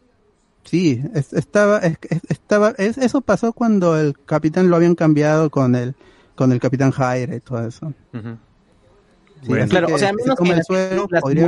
Sí, 0.63 1.01
es- 1.13 1.33
estaba, 1.33 1.79
es- 1.79 1.97
es- 2.09 2.21
estaba, 2.29 2.71
es- 2.77 2.97
eso 2.97 3.21
pasó 3.21 3.53
cuando 3.53 3.99
el 3.99 4.17
capitán 4.25 4.69
lo 4.69 4.75
habían 4.75 4.95
cambiado 4.95 5.49
con 5.49 5.75
el, 5.75 5.95
con 6.35 6.51
el 6.51 6.59
capitán 6.59 6.91
Jaire 6.91 7.37
y 7.37 7.39
todo 7.39 7.65
eso. 7.67 7.93
Sí, 8.13 9.47
Bueno. 9.47 9.67
Claro, 9.69 9.87
que 9.87 9.93
o 9.93 9.97
sea, 9.97 10.09
a 10.09 10.13
menos 10.13 10.35
que 10.37 10.51
el 10.51 10.61
películas 10.89 11.21
podría 11.21 11.47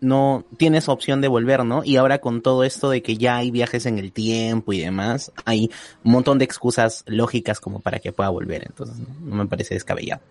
no 0.00 0.44
tienes 0.56 0.88
opción 0.88 1.20
de 1.20 1.28
volver, 1.28 1.64
¿no? 1.64 1.84
Y 1.84 1.96
ahora 1.96 2.20
con 2.20 2.40
todo 2.40 2.64
esto 2.64 2.88
de 2.90 3.02
que 3.02 3.16
ya 3.18 3.36
hay 3.36 3.50
viajes 3.50 3.84
en 3.86 3.98
el 3.98 4.12
tiempo 4.12 4.72
y 4.72 4.80
demás, 4.80 5.32
hay 5.44 5.70
un 6.04 6.12
montón 6.12 6.38
de 6.38 6.44
excusas 6.46 7.04
lógicas 7.06 7.60
como 7.60 7.80
para 7.80 7.98
que 7.98 8.12
pueda 8.12 8.30
volver, 8.30 8.62
entonces 8.66 8.96
no, 8.98 9.06
No 9.26 9.36
me 9.36 9.46
parece 9.46 9.74
descabellado. 9.74 10.22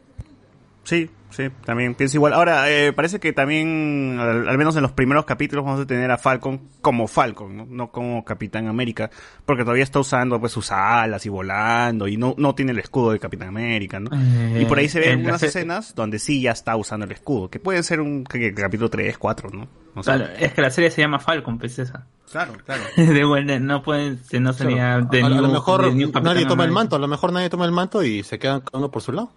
Sí, 0.88 1.10
sí, 1.32 1.50
también 1.66 1.96
pienso 1.96 2.16
igual. 2.16 2.32
Ahora, 2.32 2.72
eh, 2.72 2.94
parece 2.94 3.20
que 3.20 3.34
también, 3.34 4.18
al, 4.22 4.48
al 4.48 4.58
menos 4.58 4.74
en 4.78 4.84
los 4.84 4.94
primeros 4.94 5.26
capítulos, 5.26 5.66
vamos 5.66 5.82
a 5.82 5.86
tener 5.86 6.10
a 6.12 6.18
Falcon 6.18 6.62
como 6.80 7.10
Falcon, 7.10 7.58
¿no? 7.58 7.66
No 7.70 7.92
como 7.92 8.24
Capitán 8.24 8.68
América, 8.68 9.10
porque 9.46 9.64
todavía 9.64 9.84
está 9.84 10.00
usando 10.00 10.40
pues 10.40 10.54
sus 10.54 10.72
alas 10.72 11.26
y 11.26 11.30
volando, 11.30 12.08
y 12.08 12.16
no, 12.16 12.36
no 12.38 12.56
tiene 12.56 12.72
el 12.72 12.80
escudo 12.80 13.12
de 13.12 13.20
Capitán 13.20 13.50
América, 13.50 14.00
¿no? 14.00 14.10
Eh, 14.14 14.62
y 14.62 14.66
por 14.66 14.78
ahí 14.80 14.88
se 14.88 15.02
ven 15.02 15.10
en 15.20 15.24
la 15.24 15.30
unas 15.32 15.42
se- 15.42 15.48
escenas 15.48 15.94
donde 15.94 16.20
sí 16.20 16.42
ya 16.42 16.52
está 16.52 16.78
usando 16.78 17.06
el 17.06 17.12
escudo, 17.12 17.50
que 17.50 17.60
puede 17.60 17.84
ser 17.84 18.00
un 18.00 18.24
que- 18.24 18.40
que 18.40 18.54
capítulo 18.54 18.90
3, 18.90 19.18
4, 19.18 19.50
¿no? 19.50 19.68
Claro, 20.02 20.26
es 20.40 20.54
que 20.54 20.62
la 20.62 20.70
serie 20.72 20.90
se 20.90 21.02
llama 21.02 21.20
Falcon, 21.20 21.58
pues 21.58 21.78
esa. 21.80 22.08
claro, 22.32 22.54
claro. 22.66 22.84
De 22.96 23.26
buena, 23.26 23.60
no 23.60 23.84
pueden, 23.84 24.24
se- 24.24 24.40
no 24.40 24.54
sería 24.54 25.02
Claro. 25.02 25.08
de 25.12 25.22
a, 25.22 25.26
a 25.26 25.30
lo 25.42 25.50
mejor 25.50 25.94
de 25.94 26.22
nadie 26.22 26.46
toma 26.46 26.64
el 26.64 26.72
manto, 26.72 26.96
a 26.96 27.00
lo 27.00 27.10
mejor 27.10 27.34
nadie 27.34 27.50
toma 27.50 27.66
el 27.66 27.74
manto 27.74 28.02
y 28.04 28.24
se 28.24 28.40
quedan 28.40 28.64
uno 28.72 28.90
por 28.90 29.02
su 29.02 29.12
lado. 29.12 29.32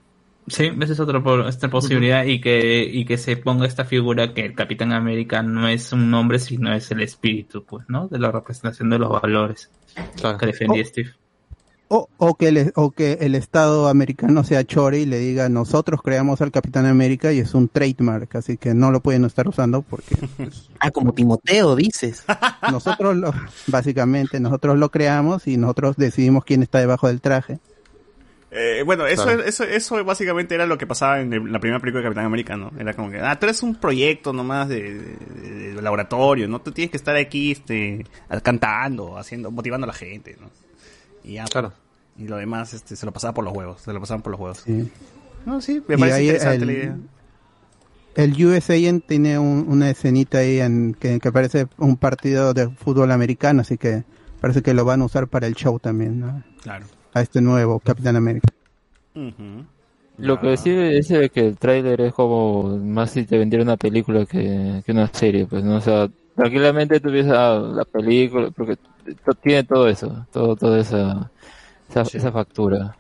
Sí, 0.47 0.71
esa 0.81 0.93
es 0.93 1.01
otra, 1.01 1.23
esta 1.49 1.69
posibilidad 1.71 2.25
y 2.25 2.41
que 2.41 2.83
y 2.85 3.05
que 3.05 3.19
se 3.19 3.37
ponga 3.37 3.67
esta 3.67 3.85
figura 3.85 4.35
que 4.35 4.47
el 4.47 4.55
Capitán 4.55 4.93
América 4.93 5.43
no 5.43 5.69
es 5.69 5.93
un 5.93 6.11
nombre, 6.11 6.39
sino 6.39 6.73
es 6.75 6.91
el 6.91 7.01
espíritu, 7.03 7.65
pues, 7.65 7.85
¿no? 7.89 8.09
De 8.09 8.19
la 8.19 8.33
representación 8.33 8.91
de 8.91 8.99
los 8.99 9.11
valores 9.11 9.71
Claro. 10.17 10.39
que 10.39 10.47
defendía 10.47 10.83
Oh. 10.83 10.87
Steve. 10.87 11.11
O, 11.93 12.09
o, 12.19 12.35
que 12.37 12.47
el, 12.49 12.73
o 12.77 12.93
que 12.93 13.15
el 13.21 13.35
Estado 13.35 13.89
americano 13.89 14.45
sea 14.45 14.63
chore 14.65 15.01
y 15.01 15.07
le 15.07 15.19
diga, 15.19 15.49
nosotros 15.49 16.01
creamos 16.03 16.41
al 16.41 16.53
Capitán 16.53 16.87
América 16.87 17.33
y 17.33 17.41
es 17.41 17.53
un 17.53 17.67
trademark, 17.69 18.37
así 18.37 18.57
que 18.57 18.75
no 18.75 18.93
lo 18.93 19.01
pueden 19.01 19.25
estar 19.25 19.49
usando 19.49 19.83
porque 19.83 20.17
pues, 20.37 20.69
Ah, 20.79 20.93
como 20.93 21.13
Timoteo, 21.13 21.75
dices. 21.75 22.25
nosotros 22.71 23.17
lo, 23.17 23.35
básicamente, 23.67 24.39
nosotros 24.39 24.79
lo 24.79 24.89
creamos 24.91 25.49
y 25.49 25.57
nosotros 25.57 25.97
decidimos 25.97 26.45
quién 26.45 26.63
está 26.63 26.79
debajo 26.79 27.09
del 27.09 27.21
traje. 27.21 27.59
Eh, 28.53 28.83
bueno, 28.85 29.07
eso, 29.07 29.23
Claro. 29.25 29.45
eso, 29.45 29.63
eso 29.65 30.05
básicamente 30.05 30.55
era 30.57 30.67
lo 30.67 30.77
que 30.77 30.87
pasaba 30.87 31.21
en 31.21 31.33
el- 31.33 31.53
la 31.53 31.61
primera 31.61 31.79
película 31.79 32.01
de 32.03 32.07
Capitán 32.09 32.25
América, 32.27 32.57
¿no? 32.57 32.73
Era 32.79 32.95
como 32.95 33.09
que, 33.11 33.21
ah, 33.21 33.39
tú 33.39 33.47
eres 33.47 33.63
un 33.63 33.77
proyecto 33.77 34.33
nomás 34.33 34.69
de, 34.69 34.95
de- 34.99 35.75
de 35.75 35.83
laboratorio, 35.83 36.49
¿no? 36.49 36.61
Tú 36.61 36.73
tienes 36.73 36.91
que 36.91 36.97
estar 36.97 37.15
aquí, 37.15 37.53
este, 37.53 38.05
cantando, 38.43 39.17
haciendo, 39.19 39.51
motivando 39.53 39.85
a 39.85 39.89
la 39.89 39.93
gente, 39.95 40.37
¿no? 40.41 40.51
Y 41.23 41.35
ya, 41.35 41.45
Claro. 41.45 41.73
y 42.19 42.27
lo 42.27 42.37
demás, 42.39 42.75
este, 42.75 42.97
se 42.97 43.07
lo 43.07 43.13
pasaba 43.13 43.35
por 43.35 43.45
los 43.45 43.55
huevos, 43.57 43.83
se 43.83 43.93
lo 43.93 44.01
pasaban 44.01 44.23
por 44.23 44.33
los 44.33 44.41
huevos. 44.41 44.59
Sí. 44.65 44.91
No, 45.47 45.61
sí, 45.61 45.81
me 45.87 45.95
Y 45.95 45.99
parece 45.99 46.25
interesante 46.25 46.57
el- 46.57 46.67
la 46.67 46.73
idea. 46.73 46.97
El 48.17 48.45
US 48.47 48.69
Agent 48.73 49.07
tiene 49.07 49.39
un- 49.39 49.67
una 49.69 49.89
escenita 49.91 50.39
ahí 50.39 50.59
en 50.61 50.95
que, 50.95 51.21
que 51.21 51.31
parece 51.31 51.69
un 51.79 51.97
partido 51.97 52.53
de 52.53 52.69
fútbol 52.69 53.13
americano, 53.13 53.61
así 53.61 53.79
que 53.79 54.03
parece 54.41 54.63
que 54.63 54.75
lo 54.75 54.85
van 54.85 55.03
a 55.03 55.05
usar 55.05 55.29
para 55.29 55.47
el 55.47 55.55
show 55.55 55.79
también, 55.79 56.19
¿no? 56.19 56.43
Claro. 56.63 56.87
A 57.15 57.21
este 57.23 57.41
nuevo 57.41 57.79
Capitán 57.81 58.17
América. 58.17 58.49
Lo 60.19 60.39
que 60.39 60.57
sí 60.57 60.71
es 60.71 61.09
que 61.33 61.47
el 61.49 61.57
tráiler 61.57 62.01
es 62.03 62.13
como 62.13 62.77
más 62.79 63.11
si 63.13 63.25
te 63.25 63.39
vendiera 63.39 63.65
una 63.65 63.77
película 63.77 64.27
que, 64.27 64.83
que 64.85 64.93
una 64.93 65.07
serie, 65.09 65.47
pues 65.47 65.65
no, 65.65 65.77
o 65.77 65.81
sea, 65.81 66.09
tranquilamente 66.37 67.01
tú 67.01 67.11
ves 67.11 67.27
ah, 67.29 67.59
la 67.75 67.85
película, 67.85 68.51
porque 68.51 68.77
tiene 69.43 69.65
todo 69.65 69.89
eso, 69.89 70.27
todo, 70.31 70.57
toda 70.57 70.79
esa, 70.79 71.31
esa, 71.89 72.03
esa 72.03 72.33
factura. 72.33 72.97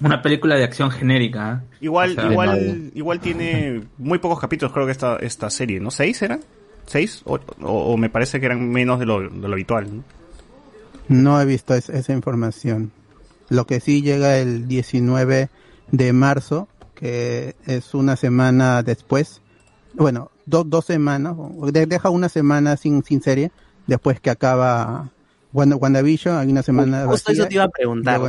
Una 0.00 0.20
película 0.20 0.56
de 0.56 0.64
acción 0.64 0.90
genérica. 0.90 1.62
¿eh? 1.62 1.76
Igual, 1.80 2.10
O 2.10 2.14
sea, 2.14 2.30
igual, 2.30 2.90
igual 2.94 3.20
tiene 3.20 3.82
muy 3.98 4.18
pocos 4.18 4.40
capítulos, 4.40 4.72
creo 4.72 4.86
que 4.86 4.92
esta, 4.92 5.16
esta 5.16 5.48
serie, 5.50 5.78
¿no? 5.80 5.90
¿Seis 5.92 6.20
eran? 6.20 6.40
¿Seis? 6.86 7.22
O, 7.24 7.38
o- 7.62 7.92
o 7.92 7.96
me 7.96 8.10
parece 8.10 8.40
que 8.40 8.46
eran 8.46 8.68
menos 8.70 8.98
de 8.98 9.06
lo, 9.06 9.20
de 9.20 9.48
lo 9.48 9.52
habitual, 9.54 9.86
¿no? 9.98 10.02
No 11.08 11.40
he 11.40 11.44
visto 11.44 11.74
es- 11.74 11.88
esa 11.90 12.12
información. 12.12 12.90
Lo 13.54 13.66
que 13.66 13.80
sí 13.80 14.02
llega 14.02 14.38
el 14.38 14.66
19 14.68 15.48
de 15.90 16.12
marzo, 16.12 16.68
que 16.94 17.54
es 17.66 17.94
una 17.94 18.16
semana 18.16 18.82
después. 18.82 19.40
Bueno, 19.94 20.30
do- 20.46 20.64
dos 20.64 20.84
semanas. 20.84 21.34
Deja 21.72 22.10
una 22.10 22.28
semana 22.28 22.76
sin, 22.76 23.04
sin 23.04 23.22
serie. 23.22 23.52
Después 23.86 24.20
que 24.20 24.30
acaba 24.30 25.10
Wanda- 25.52 25.76
WandaVision, 25.76 26.36
hay 26.38 26.50
una 26.50 26.62
semana 26.62 27.06
Justo 27.06 27.32
eso 27.32 27.46
te 27.46 27.54
iba 27.54 27.64
a 27.64 27.68
preguntar. 27.68 28.20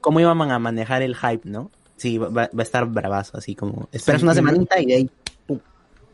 ¿Cómo 0.00 0.20
iban 0.20 0.50
a 0.50 0.58
manejar 0.58 1.02
el 1.02 1.16
hype, 1.16 1.48
no? 1.48 1.70
Sí, 1.96 2.18
va, 2.18 2.28
va 2.28 2.50
a 2.58 2.62
estar 2.62 2.84
bravazo, 2.86 3.38
así 3.38 3.54
como... 3.54 3.88
Esperas 3.90 4.20
Sí, 4.20 4.26
una 4.26 4.34
semanita 4.34 4.78
y 4.80 4.86
de 4.86 4.94
ahí... 4.94 5.10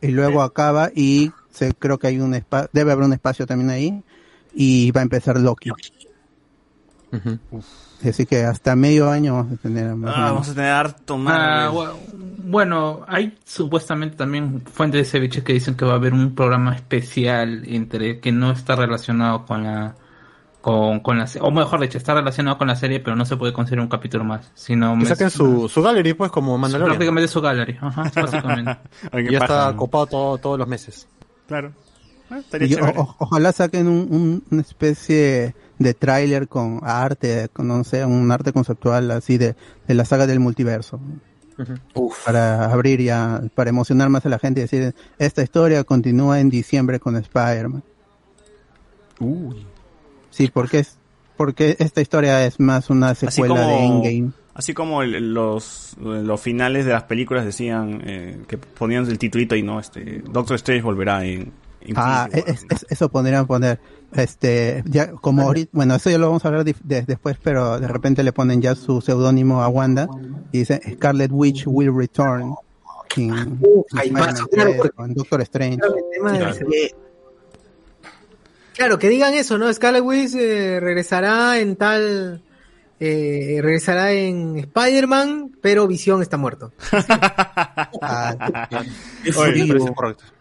y 0.01 0.07
luego 0.07 0.41
acaba 0.41 0.89
y 0.95 1.31
se, 1.51 1.73
creo 1.73 1.97
que 1.99 2.07
hay 2.07 2.19
un 2.19 2.33
espacio, 2.33 2.69
debe 2.73 2.91
haber 2.93 3.03
un 3.05 3.13
espacio 3.13 3.45
también 3.45 3.69
ahí 3.69 4.01
y 4.55 4.91
va 4.91 5.01
a 5.01 5.03
empezar 5.03 5.37
Loki. 5.39 5.71
Así 8.07 8.25
que 8.25 8.43
hasta 8.43 8.75
medio 8.75 9.09
año 9.09 9.35
vamos 9.35 9.53
a 9.53 9.57
tener 9.61 9.95
más 9.95 10.13
Ah, 10.15 10.31
vamos 10.31 10.49
a 10.49 10.53
tener 10.53 10.71
harto 10.71 11.15
Ah, 11.27 11.71
más. 11.73 11.89
bueno, 12.43 13.05
hay 13.07 13.37
supuestamente 13.45 14.17
también 14.17 14.61
fuentes 14.65 14.99
de 14.99 15.05
ceviche 15.05 15.43
que 15.43 15.53
dicen 15.53 15.75
que 15.75 15.85
va 15.85 15.93
a 15.93 15.95
haber 15.95 16.13
un 16.13 16.35
programa 16.35 16.75
especial 16.75 17.63
entre 17.65 18.19
que 18.19 18.31
no 18.31 18.51
está 18.51 18.75
relacionado 18.75 19.45
con 19.45 19.63
la 19.63 19.95
con, 20.61 21.01
con 21.01 21.17
la 21.17 21.27
o 21.41 21.51
mejor 21.51 21.81
dicho 21.81 21.97
está 21.97 22.13
relacionado 22.13 22.57
con 22.57 22.67
la 22.67 22.75
serie 22.77 22.99
pero 23.01 23.17
no 23.17 23.25
se 23.25 23.35
puede 23.35 23.51
considerar 23.51 23.83
un 23.83 23.89
capítulo 23.89 24.23
más 24.23 24.49
sino 24.55 24.97
Que 24.97 25.05
saquen 25.07 25.29
su, 25.29 25.67
su 25.67 25.81
gallery, 25.81 26.13
pues, 26.13 26.31
como 26.31 26.57
Mandalorian. 26.57 26.91
prácticamente 26.97 27.27
su 27.27 27.41
gallery 27.41 27.77
ajá, 27.81 28.03
básicamente 28.15 28.77
ya 29.29 29.39
está 29.39 29.73
copado 29.75 30.07
todo, 30.07 30.37
todos 30.37 30.57
los 30.59 30.67
meses. 30.67 31.07
Claro. 31.47 31.73
Ah, 32.31 32.39
Y 32.61 32.75
o- 32.75 33.15
ojalá 33.19 33.51
saquen 33.51 33.87
un, 33.87 34.07
un- 34.09 34.43
una 34.51 34.61
especie 34.61 35.53
de 35.83 35.93
tráiler 35.93 36.47
con 36.47 36.79
arte, 36.83 37.49
con, 37.53 37.67
no 37.67 37.83
sé, 37.83 38.03
un 38.05 38.31
arte 38.31 38.51
conceptual 38.53 39.11
así 39.11 39.37
de, 39.37 39.55
de 39.87 39.93
la 39.93 40.05
saga 40.05 40.25
del 40.27 40.39
multiverso. 40.39 40.99
Para 42.25 42.65
abrir 42.71 42.99
ya, 43.01 43.41
para 43.53 43.69
emocionar 43.69 44.09
más 44.09 44.25
a 44.25 44.29
la 44.29 44.39
gente 44.39 44.61
y 44.61 44.63
decir, 44.63 44.95
esta 45.19 45.43
historia 45.43 45.83
continúa 45.83 46.39
en 46.39 46.49
diciembre 46.49 46.99
con 46.99 47.15
Spider-Man. 47.15 47.83
Sí, 50.31 50.49
porque 50.51 50.79
es, 50.79 50.97
porque 51.37 51.75
esta 51.79 52.01
historia 52.01 52.45
es 52.45 52.59
más 52.59 52.89
una 52.89 53.13
secuela 53.13 53.55
como, 53.55 53.67
de 53.67 53.85
Endgame. 53.85 54.31
así 54.55 54.73
como 54.73 55.03
el- 55.03 55.33
los, 55.33 55.95
los 55.99 56.41
finales 56.41 56.85
de 56.85 56.91
las 56.93 57.03
películas 57.03 57.45
decían 57.45 58.01
eh, 58.03 58.41
que 58.47 58.57
ponían 58.57 59.05
el 59.07 59.19
titulito 59.19 59.55
y 59.55 59.61
no, 59.61 59.79
este, 59.79 60.23
Doctor 60.31 60.55
Strange 60.55 60.81
volverá 60.83 61.23
en 61.23 61.51
Ah, 61.95 62.27
War. 62.31 62.39
es- 62.47 62.65
es- 62.69 62.85
eso 62.89 63.09
podrían 63.09 63.45
poner, 63.47 63.79
este, 64.13 64.83
ya 64.87 65.11
como 65.11 65.41
ahorita, 65.43 65.69
bueno, 65.73 65.95
eso 65.95 66.09
ya 66.09 66.17
lo 66.17 66.27
vamos 66.27 66.45
a 66.45 66.47
hablar 66.49 66.63
de- 66.65 67.01
después, 67.03 67.37
pero 67.43 67.79
de 67.79 67.87
repente 67.87 68.23
le 68.23 68.31
ponen 68.33 68.61
ya 68.61 68.75
su 68.75 69.01
seudónimo 69.01 69.61
a 69.61 69.67
Wanda 69.67 70.07
y 70.51 70.59
dice 70.59 70.81
Scarlet 70.93 71.31
Witch 71.33 71.63
will 71.67 71.95
return 71.95 72.53
en 73.17 73.59
hay 73.95 74.09
más, 74.11 74.41
claro, 74.45 74.71
3 74.71 74.75
porque- 74.77 74.91
o 75.01 75.05
en 75.05 75.13
Doctor 75.13 75.41
Strange. 75.41 75.77
Claro, 75.77 75.95
el 75.97 76.03
tema 76.11 76.31
de- 76.31 76.37
Claro. 76.39 76.55
de- 76.69 76.95
Claro, 78.75 78.97
que 78.99 79.09
digan 79.09 79.33
eso, 79.35 79.57
¿no? 79.59 79.71
Scarlet 79.71 80.03
Witch 80.03 80.33
eh, 80.35 80.79
regresará 80.79 81.59
en 81.59 81.75
tal... 81.75 82.41
eh, 82.99 83.59
regresará 83.61 84.11
en 84.13 84.57
Spider-Man, 84.57 85.57
pero 85.61 85.87
Visión 85.87 86.21
está 86.21 86.37
muerto. 86.37 86.71
Ah, 88.05 88.67
Oye. 89.37 89.73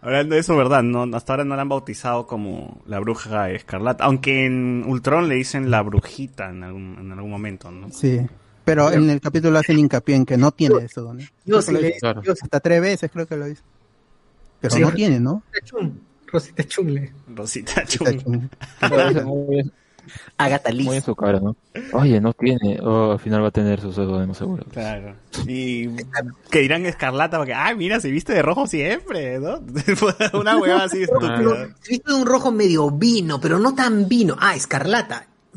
Hablando 0.00 0.34
de 0.34 0.40
eso, 0.40 0.56
¿verdad? 0.56 0.82
No, 0.82 1.04
hasta 1.16 1.32
ahora 1.34 1.44
no 1.44 1.54
la 1.54 1.62
han 1.62 1.68
bautizado 1.68 2.26
como 2.26 2.82
la 2.86 2.98
bruja 2.98 3.50
escarlata, 3.50 4.04
aunque 4.04 4.46
en 4.46 4.84
Ultron 4.86 5.28
le 5.28 5.36
dicen 5.36 5.70
la 5.70 5.82
brujita 5.82 6.50
en 6.50 6.64
algún, 6.64 6.96
en 6.98 7.12
algún 7.12 7.30
momento, 7.30 7.70
¿no? 7.70 7.90
Sí. 7.92 8.20
Pero 8.64 8.90
en 8.92 9.10
el 9.10 9.20
capítulo 9.20 9.58
hacen 9.58 9.78
hincapié 9.78 10.16
en 10.16 10.26
que 10.26 10.36
no 10.36 10.50
tiene 10.50 10.84
eso, 10.84 11.14
¿no? 11.14 11.20
Yo 11.20 11.28
Creo 11.44 11.62
sí 11.62 11.74
dice 11.76 11.98
Claro. 12.00 12.22
hasta 12.42 12.60
tres 12.60 12.80
veces 12.80 13.10
creo 13.12 13.26
que 13.26 13.36
lo 13.36 13.46
dice. 13.46 13.62
Pero 14.60 14.74
Sí. 14.74 14.80
no 14.80 14.92
tiene, 14.92 15.20
¿no? 15.20 15.42
Rosita 16.26 16.64
Chungle. 16.64 17.12
Rosita 17.28 17.84
Chung. 17.84 18.48
Agatha 20.38 20.70
Muy 20.72 20.96
en 20.96 21.02
su 21.02 21.14
cara, 21.14 21.40
¿no? 21.40 21.56
Oye, 21.92 22.20
no 22.20 22.32
tiene. 22.32 22.78
Oh, 22.82 23.12
al 23.12 23.18
final 23.18 23.42
va 23.42 23.48
a 23.48 23.50
tener 23.52 23.80
su 23.80 23.92
seudónimo 23.92 24.34
seguro. 24.34 24.64
Claro. 24.72 25.14
Y 25.46 25.88
que 26.50 26.60
dirán 26.60 26.84
escarlata 26.86 27.38
porque, 27.38 27.54
ay, 27.54 27.76
mira, 27.76 28.00
se 28.00 28.10
viste 28.10 28.32
de 28.34 28.42
rojo 28.42 28.66
siempre, 28.66 29.38
¿no? 29.38 29.60
Una 30.38 30.56
hueva 30.58 30.84
así 30.84 31.02
estúpida. 31.02 31.68
Se 31.80 31.90
viste 31.90 32.10
de 32.12 32.16
un 32.18 32.26
rojo 32.26 32.50
medio 32.52 32.90
vino, 32.90 33.40
pero 33.40 33.58
no 33.58 33.74
tan 33.74 34.08
vino. 34.08 34.36
Ah, 34.38 34.54
escarlata. 34.54 35.26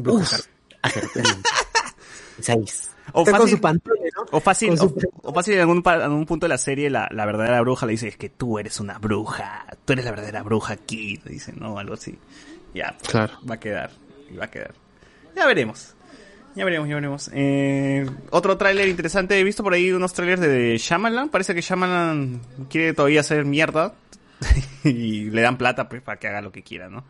Seis. 2.39 2.91
O 3.13 3.19
Está 3.21 3.31
con 3.33 3.41
fácil, 3.41 3.55
su 3.57 3.61
pantone, 3.61 4.09
¿no? 4.15 4.25
o 4.31 4.39
fácil, 4.39 4.69
Con 4.69 4.77
su- 4.77 5.09
o, 5.21 5.29
o 5.29 5.33
fácil 5.33 5.53
en 5.53 5.59
algún, 5.61 5.83
pa- 5.83 5.95
en 5.95 6.01
algún 6.01 6.25
punto 6.25 6.45
de 6.45 6.49
la 6.49 6.57
serie 6.57 6.89
la, 6.89 7.07
la 7.11 7.25
verdadera 7.25 7.61
bruja 7.61 7.85
le 7.85 7.91
dice 7.93 8.07
es 8.07 8.17
que 8.17 8.29
tú 8.29 8.57
eres 8.59 8.79
una 8.79 8.97
bruja, 8.97 9.65
tú 9.85 9.93
eres 9.93 10.03
la 10.05 10.11
verdadera 10.11 10.41
bruja 10.43 10.73
aquí, 10.73 11.21
le 11.23 11.31
dice, 11.33 11.53
¿no? 11.55 11.77
Algo 11.77 11.93
así. 11.93 12.17
Ya, 12.73 12.95
pues, 12.99 13.11
Claro. 13.11 13.33
va 13.49 13.55
a 13.55 13.59
quedar, 13.59 13.91
va 14.39 14.45
a 14.45 14.51
quedar. 14.51 14.73
Ya 15.35 15.45
veremos. 15.45 15.93
Ya 16.55 16.63
veremos, 16.63 16.87
ya 16.87 16.95
veremos. 16.95 17.29
Eh, 17.33 18.05
otro 18.29 18.57
tráiler 18.57 18.87
interesante, 18.87 19.37
he 19.39 19.43
visto 19.43 19.61
por 19.63 19.73
ahí 19.73 19.91
unos 19.91 20.13
trailers 20.13 20.39
de 20.41 20.77
Shyamalan, 20.77 21.29
parece 21.29 21.53
que 21.53 21.61
Shyamalan 21.61 22.39
quiere 22.69 22.93
todavía 22.93 23.19
hacer 23.19 23.43
mierda 23.43 23.93
y 24.85 25.29
le 25.31 25.41
dan 25.41 25.57
plata 25.57 25.89
pues 25.89 26.01
para 26.01 26.17
que 26.17 26.27
haga 26.29 26.41
lo 26.41 26.51
que 26.53 26.63
quiera, 26.63 26.89
¿no? 26.89 27.03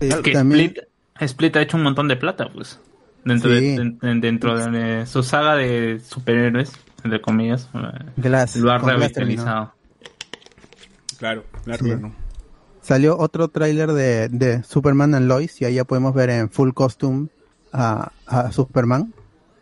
Eh, 0.00 0.10
que 0.22 0.32
también- 0.32 0.66
Split, 0.70 0.88
Split 1.20 1.56
ha 1.56 1.62
hecho 1.62 1.76
un 1.76 1.82
montón 1.82 2.08
de 2.08 2.16
plata 2.16 2.48
pues 2.52 2.78
dentro 3.24 3.50
Sí. 3.58 3.76
de, 3.76 3.96
de- 4.00 4.14
dentro 4.20 4.58
de 4.70 5.04
su 5.06 5.22
saga 5.22 5.56
de 5.56 6.00
superhéroes 6.00 6.72
entre 7.04 7.20
comillas 7.20 7.68
Glass, 8.16 8.56
lo 8.56 8.72
ha 8.72 8.78
Glass 8.78 8.92
revitalizado 8.98 9.74
Claro, 11.18 11.44
claro, 11.64 11.84
Sí. 11.84 11.92
Salió 12.88 13.18
otro 13.18 13.48
tráiler 13.48 13.92
de, 13.92 14.30
de 14.30 14.62
Superman 14.62 15.14
and 15.14 15.28
Lois 15.28 15.60
y 15.60 15.66
ahí 15.66 15.74
ya 15.74 15.84
podemos 15.84 16.14
ver 16.14 16.30
en 16.30 16.48
full 16.48 16.70
costume 16.72 17.28
a, 17.70 18.12
a 18.24 18.50
Superman. 18.50 19.12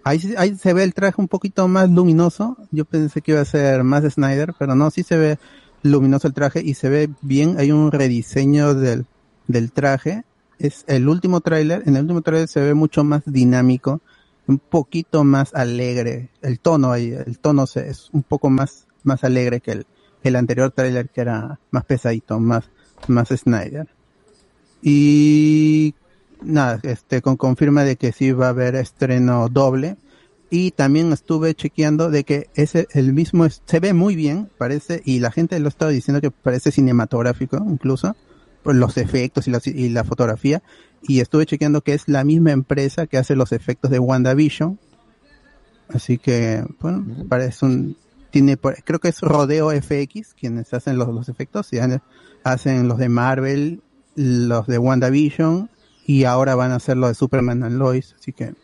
Ahí, 0.05 0.21
ahí 0.39 0.55
se 0.55 0.73
ve 0.73 0.85
el 0.85 0.95
traje 0.95 1.21
un 1.21 1.27
poquito 1.27 1.67
más 1.67 1.91
luminoso. 1.91 2.57
Yo 2.71 2.85
pensé 2.85 3.23
que 3.23 3.33
iba 3.33 3.41
a 3.41 3.45
ser 3.45 3.83
más 3.83 4.05
Snyder, 4.05 4.55
pero 4.57 4.77
no, 4.77 4.93
sí 4.93 5.03
se 5.03 5.17
ve 5.17 5.39
luminoso 5.83 6.29
el 6.29 6.35
traje 6.35 6.63
y 6.63 6.75
se 6.75 6.89
ve 6.89 7.11
bien. 7.21 7.59
Hay 7.59 7.73
un 7.73 7.91
rediseño 7.91 8.75
del, 8.75 9.07
del 9.49 9.73
traje. 9.73 10.23
Es 10.61 10.85
el 10.87 11.09
último 11.09 11.41
tráiler. 11.41 11.83
En 11.85 11.97
el 11.97 12.03
último 12.03 12.23
tráiler 12.23 12.47
se 12.47 12.61
ve 12.61 12.75
mucho 12.75 13.03
más 13.03 13.23
dinámico, 13.27 14.03
un 14.47 14.61
poquito 14.61 15.25
más 15.25 15.53
alegre. 15.53 16.31
El 16.43 16.61
tono 16.61 16.93
ahí, 16.93 17.11
el 17.11 17.41
tono 17.41 17.67
se, 17.67 17.89
es 17.89 18.09
un 18.13 18.23
poco 18.23 18.51
más, 18.51 18.87
más 19.03 19.25
alegre 19.25 19.61
que 19.61 19.73
el, 19.73 19.87
el 20.23 20.37
anterior 20.37 20.71
tráiler 20.71 21.09
que 21.09 21.23
era 21.23 21.59
más 21.73 21.85
pesadito, 21.85 22.39
más, 22.39 22.71
más 23.09 23.29
Snyder. 23.29 23.89
Y 24.83 25.95
nada, 26.43 26.81
este 26.83 27.23
con 27.23 27.37
confirma 27.37 27.85
de 27.85 27.97
que 27.97 28.13
sí 28.13 28.33
va 28.33 28.47
a 28.47 28.51
haber 28.51 28.75
estreno 28.77 29.49
doble. 29.49 29.97
Y 30.49 30.71
también 30.71 31.13
estuve 31.13 31.55
chequeando 31.55 32.09
de 32.09 32.23
que 32.23 32.49
ese 32.55 32.87
el 32.93 33.13
mismo 33.13 33.47
es- 33.47 33.63
se 33.67 33.81
ve 33.81 33.93
muy 33.93 34.15
bien, 34.15 34.49
parece, 34.59 35.03
y 35.05 35.19
la 35.19 35.33
gente 35.33 35.59
lo 35.59 35.69
estaba 35.69 35.91
diciendo 35.91 36.21
que 36.21 36.31
parece 36.31 36.71
cinematográfico 36.71 37.57
incluso, 37.69 38.15
por 38.63 38.77
los 38.77 38.97
efectos 38.97 39.49
y 39.49 39.51
la, 39.51 39.61
y 39.65 39.89
la 39.89 40.05
fotografía. 40.05 40.63
Y 41.03 41.19
estuve 41.21 41.47
chequeando 41.47 41.81
que 41.81 41.95
es 41.95 42.07
la 42.09 42.23
misma 42.23 42.53
empresa 42.53 43.07
que 43.07 43.19
hace 43.19 43.35
los 43.35 43.51
efectos 43.53 43.91
de 43.91 43.99
WandaVision. 43.99 44.79
Así 45.89 46.17
que, 46.19 46.65
bueno, 46.81 47.05
parece 47.29 47.65
un, 47.65 47.97
tiene, 48.31 48.57
creo 48.57 48.99
que 49.01 49.09
es 49.09 49.21
Rodeo 49.21 49.71
FX 49.73 50.35
quienes 50.35 50.73
hacen 50.75 50.97
los, 50.97 51.09
los 51.09 51.29
efectos, 51.29 51.73
y 51.73 51.79
han- 51.81 52.03
hacen 52.47 52.87
los 52.89 52.99
de 52.99 53.09
Marvel, 53.09 53.81
los 54.15 54.67
de 54.67 54.79
WandaVision, 54.79 55.69
y 56.07 56.25
ahora 56.25 56.55
van 56.55 56.71
a 56.71 56.77
hacer 56.77 56.97
los 56.97 57.09
de 57.11 57.15
Superman 57.15 57.65
and 57.65 57.79
Lois, 57.79 58.15
así 58.19 58.33
que 58.33 58.55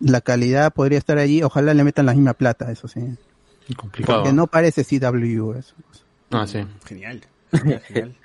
la 0.00 0.20
calidad 0.20 0.72
podría 0.72 0.98
estar 0.98 1.18
allí, 1.18 1.42
ojalá 1.42 1.74
le 1.74 1.84
metan 1.84 2.06
la 2.06 2.14
misma 2.14 2.34
plata, 2.34 2.70
eso 2.72 2.88
sí. 2.88 3.00
Complicado. 3.76 4.20
Porque 4.22 4.32
no 4.34 4.48
parece 4.48 4.84
CW 4.84 5.52
eso. 5.52 5.74
Ah, 6.32 6.46
sí. 6.46 6.66
Genial. 6.86 7.20
Genial. 7.52 8.16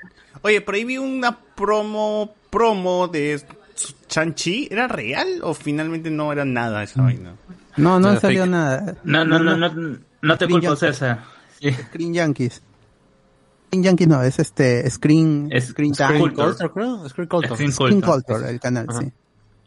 Oye, 0.41 0.61
por 0.61 0.73
ahí 0.73 0.85
vi 0.85 0.97
una 0.97 1.37
promo 1.37 2.33
promo 2.49 3.07
de 3.07 3.41
Chanchi. 4.07 4.67
¿Era 4.71 4.87
real 4.87 5.27
o 5.43 5.53
finalmente 5.53 6.09
no 6.09 6.31
era 6.31 6.45
nada 6.45 6.81
esa 6.83 7.03
vaina? 7.03 7.35
No, 7.77 7.99
no 7.99 8.09
Pero 8.09 8.21
salió 8.21 8.41
fake. 8.41 8.51
nada. 8.51 8.95
No, 9.03 9.23
no, 9.25 9.37
no, 9.37 9.55
no, 9.55 9.99
no 10.21 10.37
te 10.37 10.47
culpo. 10.47 10.75
César. 10.75 11.23
Screen 11.89 12.13
Yankees. 12.13 12.61
Screen 13.67 13.83
Yankees 13.83 14.07
no, 14.07 14.21
es 14.23 14.39
este 14.39 14.89
Screen 14.89 15.47
Es 15.51 15.67
Screen 15.69 15.93
Screen. 15.95 16.33
Culture, 16.33 16.69
creo. 16.73 17.09
Screen 17.09 17.27
Culture. 17.27 17.53
Screen 17.55 17.71
Screen 17.71 18.01
Culture. 18.01 18.23
Culture, 18.25 18.49
el 18.49 18.59
canal, 18.59 18.85
Ajá. 18.89 19.01
sí. 19.01 19.11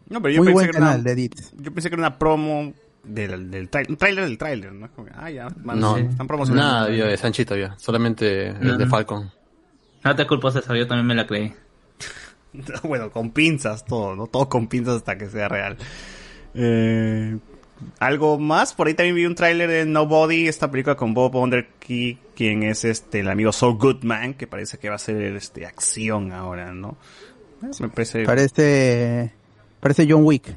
No, 0.09 0.23
pero 0.23 0.35
yo 0.35 0.39
Muy 0.43 0.47
pensé 0.47 0.53
buen 0.55 0.65
que 0.67 0.71
era 0.71 0.79
una- 0.79 0.87
canal 0.93 1.05
de 1.05 1.13
edits. 1.13 1.53
Yo 1.59 1.75
pensé 1.75 1.89
que 1.91 1.95
era 1.95 2.01
una 2.03 2.19
promo 2.19 2.73
del, 3.05 3.51
del 3.51 3.71
tra- 3.71 3.89
un 3.89 3.97
trailer 3.97 4.25
del 4.25 4.39
trailer, 4.39 4.73
¿no? 4.73 4.91
Como 4.93 5.07
que, 5.09 5.13
ah, 5.17 5.31
ya, 5.31 5.49
man, 5.63 5.79
No, 5.81 5.97
sí, 5.97 6.03
están 6.09 6.27
promocionando. 6.27 6.63
nada 6.73 6.85
había 6.87 7.05
de 7.07 7.17
Sanchito 7.17 7.55
había, 7.55 7.79
solamente 7.79 8.55
No, 8.61 8.73
el 8.73 8.79
de. 8.79 8.87
Falcon. 8.87 9.31
No 10.05 10.17
te 10.17 10.27
culpo, 10.27 10.51
César, 10.51 10.77
yo 10.77 10.87
también 10.87 11.07
me 11.07 11.15
la 11.15 11.27
creí. 11.27 11.53
bueno, 12.85 13.11
con 13.11 13.31
pinzas 13.31 13.85
todo, 13.85 14.15
¿no? 14.17 14.27
Todo 14.27 14.49
con 14.49 14.69
pinzas 14.69 14.97
hasta 14.97 15.19
que 15.19 15.29
sea 15.29 15.49
real. 15.49 15.77
Eh, 16.55 17.37
algo 18.01 18.39
más, 18.39 18.73
por 18.75 18.87
ahí 18.89 18.95
también 18.95 19.15
vi 19.17 19.27
un 19.27 19.35
tráiler 19.35 19.69
de 19.69 19.85
Nobody, 19.87 20.49
esta 20.49 20.71
película 20.71 20.97
con 20.97 21.15
Bob 21.15 21.35
Underkey, 21.37 22.19
quien 22.39 22.63
es 22.63 22.85
este 22.85 23.19
el 23.19 23.29
amigo 23.29 23.51
Saul 23.51 23.79
Goodman, 23.79 24.35
que 24.35 24.47
parece 24.47 24.79
que 24.79 24.89
va 24.89 24.95
a 24.95 24.99
ser 24.99 25.21
este 25.35 25.67
acción 25.67 26.31
ahora, 26.31 26.73
¿no? 26.73 26.97
Eh, 27.65 27.67
Me 27.81 27.89
parece 27.89 28.25
Parece 28.25 29.33
parece 29.81 30.07
John 30.09 30.25
Wick. 30.25 30.57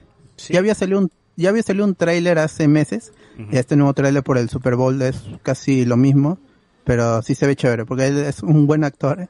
Ya 0.50 0.60
había 0.60 0.76
salido 0.76 1.00
un 1.00 1.12
ya 1.36 1.50
había 1.50 1.64
salido 1.64 1.86
un 1.86 1.96
tráiler 1.96 2.38
hace 2.38 2.68
meses 2.68 3.14
y 3.52 3.58
este 3.58 3.76
nuevo 3.76 3.96
tráiler 3.96 4.22
por 4.22 4.38
el 4.38 4.48
Super 4.48 4.76
Bowl 4.76 5.02
es 5.02 5.24
casi 5.42 5.84
lo 5.86 5.98
mismo, 5.98 6.38
pero 6.84 7.24
sí 7.24 7.34
se 7.34 7.48
ve 7.48 7.56
chévere 7.56 7.86
porque 7.86 8.06
él 8.06 8.20
es 8.20 8.44
un 8.44 8.68
buen 8.68 8.84
actor 8.84 9.28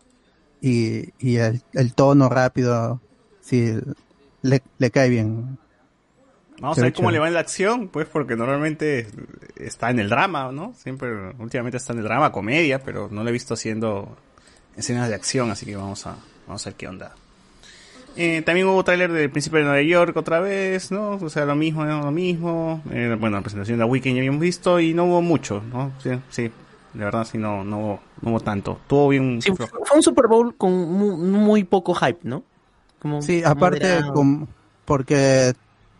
y, 0.59 1.13
y 1.19 1.37
el, 1.37 1.61
el 1.71 1.93
tono 1.93 2.27
rápido 2.27 2.99
sí 3.39 3.75
le, 4.41 4.61
le 4.77 4.91
cae 4.91 5.07
bien. 5.07 5.57
Vamos 6.61 6.77
a 6.77 6.81
ve 6.81 6.87
ver 6.87 6.93
cómo 6.93 7.11
le 7.11 7.19
va 7.19 7.27
en 7.27 7.33
la 7.33 7.39
acción, 7.41 7.87
pues 7.89 8.07
porque 8.07 8.35
normalmente 8.35 9.07
está 9.55 9.89
en 9.89 9.99
el 9.99 10.09
drama, 10.09 10.51
¿no? 10.51 10.73
Siempre, 10.77 11.09
últimamente 11.39 11.77
está 11.77 11.91
en 11.93 11.99
el 11.99 12.05
drama, 12.05 12.31
comedia, 12.31 12.79
pero 12.83 13.09
no 13.11 13.23
lo 13.23 13.29
he 13.29 13.33
visto 13.33 13.55
haciendo 13.55 14.15
escenas 14.77 15.09
de 15.09 15.15
acción, 15.15 15.51
así 15.51 15.65
que 15.65 15.75
vamos 15.75 16.05
a, 16.07 16.15
vamos 16.47 16.65
a 16.65 16.69
ver 16.69 16.77
qué 16.77 16.87
onda. 16.87 17.13
Eh, 18.17 18.41
también 18.41 18.67
hubo 18.67 18.83
tráiler 18.83 19.11
del 19.11 19.29
Príncipe 19.29 19.57
de 19.59 19.63
Nueva 19.63 19.81
York 19.81 20.15
otra 20.17 20.39
vez, 20.41 20.91
¿no? 20.91 21.11
O 21.11 21.29
sea, 21.29 21.45
lo 21.45 21.55
mismo, 21.55 21.85
¿no? 21.85 22.01
lo 22.01 22.11
mismo. 22.11 22.81
Eh, 22.91 23.15
bueno, 23.19 23.37
la 23.37 23.41
presentación 23.41 23.79
de 23.79 23.85
The 23.85 23.89
Weeknd 23.89 24.13
ya 24.15 24.19
habíamos 24.19 24.41
visto 24.41 24.79
y 24.79 24.93
no 24.93 25.05
hubo 25.05 25.21
mucho, 25.21 25.63
¿no? 25.71 25.93
Sí, 26.03 26.09
sí, 26.29 26.43
de 26.93 27.03
verdad 27.05 27.25
sí, 27.25 27.37
no, 27.37 27.63
no, 27.63 27.77
hubo, 27.79 27.99
no 28.21 28.31
hubo 28.31 28.39
tanto. 28.41 28.79
Tuvo 28.87 29.07
bien... 29.07 29.41
Sí, 29.41 29.51
fue 29.55 29.65
fue 29.65 29.95
un 29.97 30.03
Super 30.03 30.27
Bowl 30.27 30.55
con 30.57 30.73
mu- 30.73 31.17
muy, 31.17 31.63
poco 31.63 31.93
hype, 31.95 32.19
¿no? 32.23 32.43
Como 32.99 33.21
Sí, 33.21 33.41
aparte 33.45 34.01
con- 34.13 34.47
porque 34.83 35.53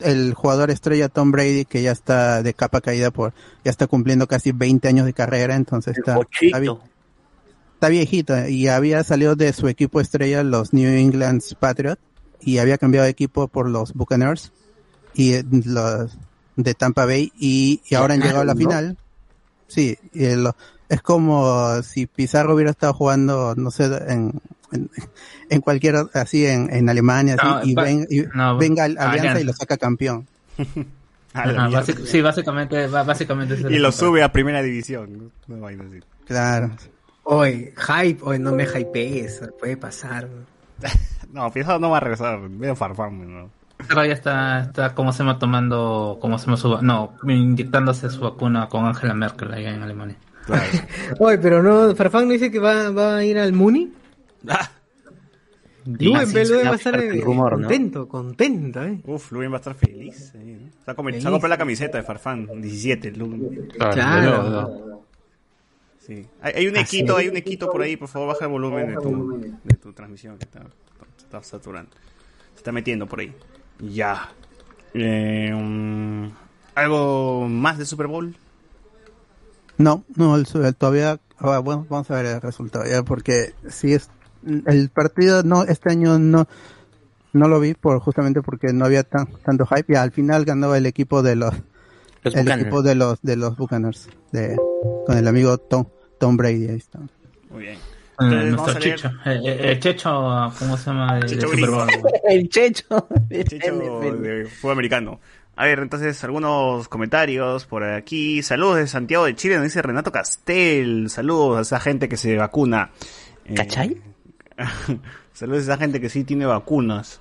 el 0.04 0.34
jugador 0.34 0.72
estrella 0.72 1.10
Tom 1.10 1.32
Brady 1.32 1.66
que 1.66 1.82
ya 1.82 1.92
está 1.92 2.44
de 2.44 2.54
capa 2.54 2.82
caída 2.82 3.12
por 3.12 3.34
ya 3.64 3.72
está 3.72 3.88
cumpliendo 3.88 4.28
casi 4.28 4.52
20 4.52 4.88
años 4.88 5.06
de 5.06 5.14
carrera, 5.14 5.56
entonces 5.56 5.98
está 5.98 6.16
está, 6.48 6.60
está 7.76 7.90
viejito 7.90 8.48
y 8.48 8.68
había 8.68 9.04
salido 9.04 9.36
de 9.36 9.54
su 9.54 9.68
equipo 9.68 10.02
estrella 10.02 10.44
los 10.44 10.74
New 10.74 10.90
England 10.92 11.42
Patriots 11.60 12.02
y 12.40 12.58
había 12.58 12.78
cambiado 12.78 13.06
de 13.06 13.12
equipo 13.12 13.48
por 13.48 13.70
los 13.70 13.94
Buccaneers 13.94 14.52
y 15.14 15.34
eh, 15.34 15.44
los 15.50 16.18
de 16.56 16.74
Tampa 16.74 17.06
Bay 17.06 17.32
y, 17.40 17.82
y 17.88 17.96
ahora 17.96 18.14
han 18.16 18.22
llegado 18.22 18.42
a 18.42 18.46
la 18.46 18.54
¿no? 18.54 18.60
final. 18.60 18.98
Sí, 19.68 19.98
y 20.14 20.26
el- 20.26 20.50
es 20.90 21.02
como 21.02 21.82
si 21.84 22.06
Pizarro 22.06 22.54
hubiera 22.54 22.72
estado 22.72 22.94
jugando, 22.94 23.56
no 23.56 23.72
sé, 23.72 23.86
en, 24.10 24.42
en, 24.72 24.90
en 25.50 25.62
cualquier, 25.62 25.96
así 26.14 26.46
en, 26.46 26.74
en 26.74 26.90
Alemania, 26.90 27.36
así, 27.40 27.46
No, 27.48 27.64
y, 27.64 27.74
va- 27.76 27.84
ven- 27.84 28.08
y 28.10 28.22
no, 28.34 28.58
venga 28.58 28.84
al- 28.86 28.98
Alianza. 28.98 29.12
Alianza 29.12 29.42
y 29.42 29.44
lo 29.46 29.54
saca 29.54 29.78
campeón. 29.78 30.28
A 31.34 31.44
Ajá, 31.44 31.84
sí, 32.06 32.20
básicamente, 32.20 32.88
básicamente 32.88 33.56
y 33.70 33.78
lo 33.80 33.94
sube 33.94 34.22
a 34.22 34.34
primera 34.34 34.62
división. 34.62 35.32
No, 35.48 35.56
No 35.56 35.62
vaina 35.62 35.86
así. 35.88 36.00
Claro. 36.28 36.72
Oye, 37.24 37.74
hype, 37.78 38.20
oye, 38.24 38.38
no 38.38 38.52
me 38.52 38.66
hypees, 38.66 39.42
puede 39.60 39.78
pasar. 39.78 40.28
No, 41.32 41.50
Pizarro 41.50 41.80
no 41.80 41.90
va 41.90 41.98
a 41.98 42.00
regresar, 42.02 42.38
medio 42.40 42.76
farfán, 42.76 43.34
¿no? 43.34 43.50
Pero 43.88 44.06
ya 44.06 44.12
está, 44.12 44.64
está 44.64 44.94
como 44.94 45.14
se 45.14 45.20
llama 45.20 45.40
tomando, 45.40 46.18
como 46.20 46.38
se 46.38 46.48
llama 46.48 46.58
su, 46.58 46.82
no, 46.82 47.14
inyectándose 47.26 48.10
su 48.10 48.20
vacuna 48.20 48.68
con 48.68 48.84
Angela 48.86 49.14
Merkel 49.14 49.54
allá 49.54 49.74
en 49.74 49.82
Alemania. 49.82 50.18
Oye, 51.20 51.38
pero 51.38 51.64
no, 51.64 51.96
Farfán 51.96 52.26
no 52.28 52.34
dice 52.34 52.52
que 52.52 52.60
va, 52.60 52.90
va 52.90 53.16
a 53.18 53.24
ir 53.24 53.40
al 53.40 53.54
Muni. 53.54 53.94
Luen 55.86 56.28
sí, 56.28 56.34
Bell 56.36 56.46
suena 56.48 56.70
va 56.70 56.76
a 56.76 56.78
estar 56.78 57.00
eh, 57.00 57.22
rumor, 57.22 57.54
¿no? 57.54 57.68
contento, 57.68 58.08
contento, 58.08 58.84
eh. 58.84 59.00
Uf, 59.06 59.32
Luen 59.32 59.52
va 59.52 59.56
a 59.56 59.60
estar 59.60 59.74
feliz. 59.74 60.32
eh, 60.36 60.60
¿no? 60.62 60.70
Se 60.86 60.92
ha 60.92 60.94
Feliz. 60.96 61.24
comprado 61.24 61.48
la 61.48 61.58
camiseta 61.58 61.98
de 61.98 62.04
Farfán, 62.04 62.46
17. 62.62 63.12
Luen. 63.14 63.68
Claro. 63.78 65.04
Sí. 66.00 66.26
Hay, 66.42 66.54
hay 66.56 66.68
un 66.68 66.78
Ah, 66.78 66.82
equito, 66.82 67.18
hay 67.18 67.30
un 67.30 67.38
equito 67.38 67.70
por 67.72 67.82
ahí, 67.82 67.98
por 67.98 68.08
favor, 68.10 68.28
baja 68.30 68.46
el 68.46 68.52
volumen 68.52 68.88
de 68.90 68.96
tu, 68.96 69.40
de 69.64 69.74
tu 69.76 69.94
transmisión 69.94 70.38
que 70.38 70.44
está, 70.46 70.62
se 71.18 71.24
está 71.24 71.42
saturando. 71.44 71.92
Se 72.54 72.58
está 72.58 72.72
metiendo 72.72 73.08
por 73.08 73.20
ahí. 73.20 73.34
Ya. 73.80 74.30
Eh, 74.94 75.52
um, 75.54 76.30
¿Algo 76.76 77.48
más 77.50 77.78
de 77.80 77.86
Super 77.86 78.08
Bowl? 78.08 78.36
No, 79.78 80.04
no, 80.16 80.36
el, 80.36 80.46
el- 80.64 80.76
todavía, 80.76 81.20
ah, 81.40 81.60
bueno, 81.60 81.88
vamos 81.90 82.10
a 82.12 82.16
ver 82.16 82.26
el 82.28 82.42
resultado 82.42 82.86
ya, 82.86 83.02
porque 83.04 83.54
si 83.70 83.94
es, 83.94 84.10
el 84.66 84.90
partido 84.90 85.44
no, 85.44 85.64
este 85.64 85.92
año 85.92 86.18
no, 86.20 86.48
no 87.34 87.48
lo 87.48 87.60
vi 87.60 87.74
por, 87.74 88.00
justamente 88.00 88.42
porque 88.42 88.74
no 88.74 88.86
había 88.86 89.04
tan, 89.04 89.28
tanto 89.46 89.66
hype 89.66 89.94
y 89.94 89.96
al 89.96 90.12
final 90.12 90.46
ganó 90.46 90.74
el 90.76 90.86
equipo 90.86 91.22
de 91.24 91.36
los, 91.36 91.54
Los 92.24 92.36
el 92.36 92.50
equipo 92.52 92.82
de 92.82 92.96
los, 92.96 93.20
de 93.22 93.36
los 93.36 93.56
Buccaneers, 93.58 94.10
de, 94.32 94.58
con 95.06 95.18
el 95.18 95.28
amigo 95.28 95.58
Tom, 95.58 95.86
Tom 96.20 96.38
Brady, 96.38 96.68
ahí 96.70 96.76
está. 96.78 97.00
Muy 97.50 97.62
bien. 97.64 97.76
Eh, 97.76 98.24
Entonces, 98.24 98.56
vamos 98.56 98.68
nuestro 98.68 98.78
a 98.78 98.80
leer- 98.80 98.96
Checho, 98.96 99.08
eh, 99.26 99.42
eh, 99.46 99.72
el 99.72 99.80
Checho, 99.80 100.52
¿cómo 100.60 100.78
se 100.78 100.86
llama? 100.86 101.18
El, 101.20 101.26
Checho 101.26 101.54
el 101.54 101.70
Bowl. 101.70 101.90
El 102.30 102.50
Checho. 102.50 103.08
Checho 103.30 103.78
de 104.20 104.46
fútbol 104.46 104.74
americano. 104.74 105.20
A 105.56 105.66
ver, 105.66 105.80
entonces, 105.80 106.24
algunos 106.24 106.88
comentarios 106.88 107.66
por 107.66 107.84
aquí. 107.84 108.42
Saludos 108.44 108.78
de 108.78 108.88
Santiago 108.88 109.26
de 109.26 109.36
Chile, 109.36 109.56
nos 109.56 109.64
dice 109.66 109.82
Renato 109.82 110.12
Castel. 110.12 111.10
Saludos 111.10 111.58
a 111.58 111.62
esa 111.62 111.80
gente 111.80 112.08
que 112.08 112.16
se 112.18 112.36
vacuna. 112.38 112.92
Eh, 113.46 113.56
¿Cachai? 113.56 113.98
Saludos 115.34 115.62
a 115.62 115.74
esa 115.74 115.78
gente 115.78 116.02
que 116.02 116.10
sí 116.10 116.24
tiene 116.24 116.46
vacunas. 116.46 117.20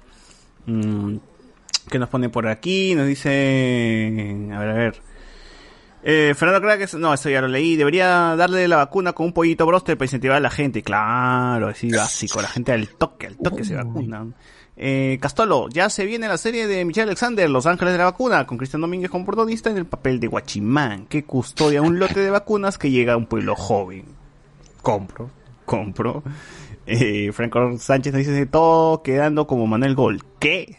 Mm, 0.67 1.17
¿Qué 1.91 1.99
nos 1.99 2.09
pone 2.09 2.29
por 2.29 2.47
aquí? 2.47 2.95
Nos 2.95 3.07
dice... 3.07 4.49
A 4.53 4.59
ver, 4.59 4.69
a 4.69 4.75
ver. 4.75 5.03
Eh, 6.03 6.35
Fernando 6.35 6.63
Crack, 6.63 6.95
no, 6.95 7.13
eso 7.13 7.29
ya 7.29 7.41
lo 7.41 7.49
leí. 7.49 7.77
Debería 7.77 8.35
darle 8.37 8.67
la 8.69 8.77
vacuna 8.77 9.13
con 9.13 9.27
un 9.27 9.33
pollito 9.33 9.67
broster 9.67 9.97
para 9.97 10.07
incentivar 10.07 10.37
a 10.37 10.41
la 10.41 10.51
gente. 10.51 10.83
Claro, 10.83 11.69
así 11.69 11.91
básico. 11.91 12.41
La 12.41 12.49
gente 12.49 12.73
al 12.73 12.89
toque, 12.89 13.27
al 13.27 13.37
toque 13.37 13.65
se 13.65 13.75
vacuna. 13.75 14.27
Eh, 14.83 15.19
Castolo, 15.21 15.69
ya 15.69 15.91
se 15.91 16.07
viene 16.07 16.27
la 16.27 16.39
serie 16.39 16.67
de 16.67 16.87
Michelle 16.87 17.09
Alexander, 17.09 17.51
Los 17.51 17.67
Ángeles 17.67 17.93
de 17.93 17.99
la 17.99 18.05
Vacuna, 18.05 18.47
con 18.47 18.57
Cristian 18.57 18.81
Domínguez 18.81 19.11
como 19.11 19.27
protagonista 19.27 19.69
en 19.69 19.77
el 19.77 19.85
papel 19.85 20.21
de 20.21 20.27
Guachimán, 20.27 21.05
que 21.05 21.25
custodia 21.25 21.83
un 21.83 21.99
lote 21.99 22.21
de 22.21 22.31
vacunas 22.31 22.79
que 22.79 22.91
llega 22.91 23.13
a 23.13 23.17
un 23.19 23.27
pueblo 23.27 23.55
joven. 23.57 24.07
Compro, 24.81 25.31
compro. 25.67 26.23
Eh, 26.93 27.31
Franco 27.33 27.79
Sánchez 27.79 28.13
nos 28.13 28.27
dice 28.27 28.47
todo 28.47 29.01
quedando 29.03 29.47
como 29.47 29.67
Manuel 29.69 29.95
Gol. 29.95 30.23
¿Qué? 30.41 30.77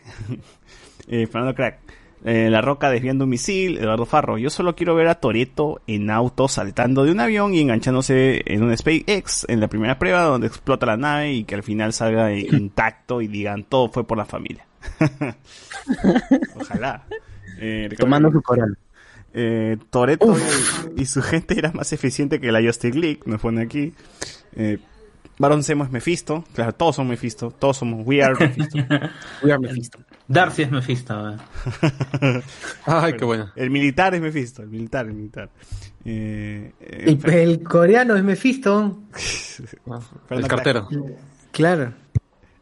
eh, 1.08 1.26
Fernando 1.28 1.56
Crack. 1.56 1.80
Eh, 2.26 2.50
la 2.52 2.62
Roca 2.62 2.90
desviando 2.92 3.24
un 3.24 3.30
misil, 3.32 3.78
Eduardo 3.78 4.06
Farro. 4.06 4.38
Yo 4.38 4.50
solo 4.50 4.76
quiero 4.76 4.94
ver 4.94 5.08
a 5.08 5.16
Toreto 5.16 5.82
en 5.88 6.12
auto 6.12 6.48
saltando 6.50 7.04
de 7.06 7.12
un 7.12 7.20
avión 7.22 7.54
y 7.54 7.62
enganchándose 7.62 8.44
en 8.46 8.62
un 8.62 8.78
SpaceX 8.78 9.46
en 9.48 9.60
la 9.62 9.70
primera 9.70 9.98
prueba 9.98 10.24
donde 10.24 10.48
explota 10.48 10.86
la 10.86 10.98
nave 10.98 11.32
y 11.34 11.46
que 11.46 11.56
al 11.56 11.64
final 11.64 11.94
salga 11.94 12.32
intacto 12.36 13.22
y 13.22 13.28
digan 13.28 13.64
todo 13.64 13.90
fue 13.90 14.06
por 14.06 14.18
la 14.18 14.26
familia. 14.26 14.66
Ojalá. 16.56 17.06
Eh, 17.60 17.90
Tomando 17.98 18.32
su 18.32 18.42
coral. 18.42 18.78
eh, 19.34 19.78
Toreto 19.90 20.36
y, 20.98 21.02
y 21.02 21.06
su 21.06 21.22
gente 21.22 21.58
era 21.58 21.72
más 21.72 21.94
eficiente 21.94 22.40
que 22.40 22.52
la 22.52 22.62
Justice 22.62 22.98
League, 22.98 23.22
nos 23.26 23.40
pone 23.42 23.62
aquí. 23.64 23.94
Eh, 24.56 24.78
Baron 25.42 25.64
Zemo 25.64 25.84
es 25.84 25.90
Mephisto, 25.92 26.44
claro, 26.54 26.72
todos 26.74 26.96
son 26.98 27.08
Mephisto, 27.08 27.50
todos 27.50 27.78
somos 27.78 28.06
We 28.06 28.22
Are 28.24 28.36
Mephisto. 28.40 28.78
We 29.44 29.52
are 29.52 29.60
Mephisto. 29.60 29.98
Darcy 30.28 30.62
es 30.62 30.72
Mephisto. 30.72 31.32
eh. 31.32 32.42
Ay, 32.86 33.14
qué 33.14 33.26
bueno. 33.26 33.52
El 33.56 33.72
militar 33.72 34.14
es 34.14 34.22
Mephisto, 34.22 34.62
el 34.62 34.70
militar, 34.70 35.08
el 35.08 35.14
militar. 35.14 35.50
Eh, 36.06 36.72
eh, 36.80 37.18
El, 37.24 37.34
el 37.34 37.64
coreano 37.64 38.16
es 38.16 38.24
Mephisto. 38.24 39.00
Fernando 39.14 40.08
El 40.30 40.48
cartero. 40.48 40.88
Claro. 41.52 41.94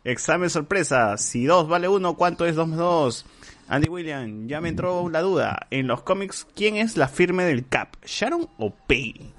Examen 0.05 0.49
sorpresa. 0.49 1.17
Si 1.17 1.45
2 1.45 1.67
vale 1.67 1.89
1, 1.89 2.15
¿cuánto 2.15 2.45
es 2.45 2.55
2 2.55 2.65
más 2.69 2.77
2? 2.79 3.25
Andy 3.67 3.89
William, 3.89 4.47
ya 4.47 4.61
me 4.61 4.69
entró 4.69 5.09
la 5.09 5.21
duda. 5.21 5.67
En 5.69 5.85
los 5.87 6.01
cómics, 6.03 6.47
¿quién 6.55 6.77
es 6.77 6.95
la 6.95 7.09
firme 7.09 7.43
del 7.43 7.67
Cap? 7.67 7.97
¿Sharon 8.05 8.47
o 8.57 8.73
Peggy? 8.87 9.33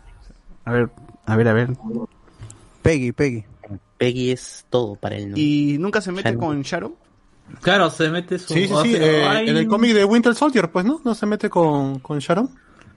A 0.66 0.72
ver, 0.72 0.90
a 1.24 1.36
ver, 1.36 1.48
a 1.48 1.52
ver. 1.54 1.70
Peggy, 2.82 3.12
Peggy. 3.12 3.44
Peggy 3.98 4.30
es 4.30 4.64
todo 4.70 4.96
para 4.96 5.16
él, 5.16 5.30
¿no? 5.30 5.36
¿Y 5.36 5.76
nunca 5.78 6.00
se 6.00 6.10
mete 6.12 6.30
Sharon. 6.30 6.40
con 6.40 6.62
Sharon? 6.62 6.94
Claro, 7.62 7.90
se 7.90 8.08
mete 8.10 8.38
su... 8.38 8.54
Sí, 8.54 8.66
sí, 8.68 8.74
sí. 8.82 8.94
eh, 8.96 9.24
hay 9.26 9.48
en 9.48 9.56
el 9.56 9.64
un- 9.64 9.70
cómic 9.70 9.92
de 9.92 10.04
Winter 10.04 10.34
Soldier, 10.34 10.70
pues, 10.70 10.84
¿no? 10.84 11.00
¿No 11.04 11.14
se 11.14 11.26
mete 11.26 11.50
con, 11.50 11.98
con 11.98 12.18
Sharon? 12.18 12.48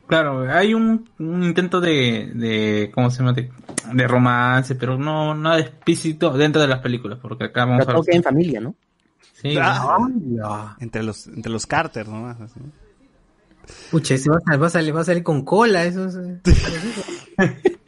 Claro, 0.08 0.50
hay 0.52 0.74
un, 0.74 1.10
un 1.20 1.44
intento 1.44 1.82
de, 1.82 2.32
de, 2.36 2.92
¿cómo 2.94 3.10
se 3.10 3.20
llama? 3.20 3.34
De, 3.34 3.50
de 3.94 4.08
romance, 4.08 4.76
pero 4.76 4.98
no 4.98 5.34
nada 5.34 5.60
explícito 5.60 6.32
dentro 6.38 6.62
de 6.62 6.68
las 6.68 6.80
películas, 6.82 7.20
porque 7.22 7.46
acá 7.46 7.66
vamos 7.66 7.86
Pero 7.86 8.00
a 8.00 8.04
queda 8.04 8.18
en 8.18 8.24
familia, 8.24 8.60
¿no? 8.62 8.76
Sí, 9.34 9.56
Ah, 9.60 10.78
entre 10.80 11.04
los 11.04 11.28
entre 11.28 11.52
los 11.52 11.66
Carter 11.66 12.08
nomás. 12.08 12.40
así. 12.42 12.60
Pucha, 13.92 14.14
ese 14.16 14.30
va 14.30 14.38
a, 14.46 14.58
va 14.58 14.68
a 14.68 14.70
salir, 14.70 14.96
va 14.96 15.02
a 15.02 15.06
salir 15.06 15.24
con 15.24 15.44
cola, 15.44 15.84
eso 15.86 16.06
es... 16.06 16.16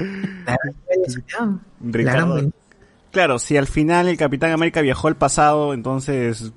Ricardo. 1.80 2.50
Claro, 3.10 3.38
si 3.38 3.56
al 3.56 3.66
final 3.66 4.08
el 4.08 4.16
Capitán 4.16 4.52
América 4.52 4.80
viajó 4.80 5.08
al 5.08 5.16
pasado, 5.16 5.74
entonces 5.74 6.52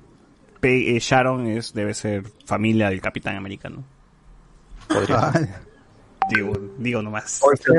eh, 0.62 0.98
Sharon 1.00 1.46
es 1.46 1.74
debe 1.74 1.94
ser 1.94 2.24
familia 2.46 2.90
del 2.90 3.00
Capitán 3.00 3.36
América, 3.36 3.68
¿no? 3.68 3.84
Ah, 5.10 5.32
Digo, 6.30 6.52
digo 6.78 7.02
nomás. 7.02 7.40
Otra 7.42 7.74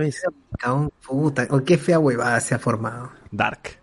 vez. 0.00 0.22
Puta, 1.06 1.46
qué 1.66 1.76
fea 1.76 1.98
huevada 1.98 2.40
se 2.40 2.54
ha 2.54 2.58
formado. 2.58 3.12
Dark. 3.30 3.78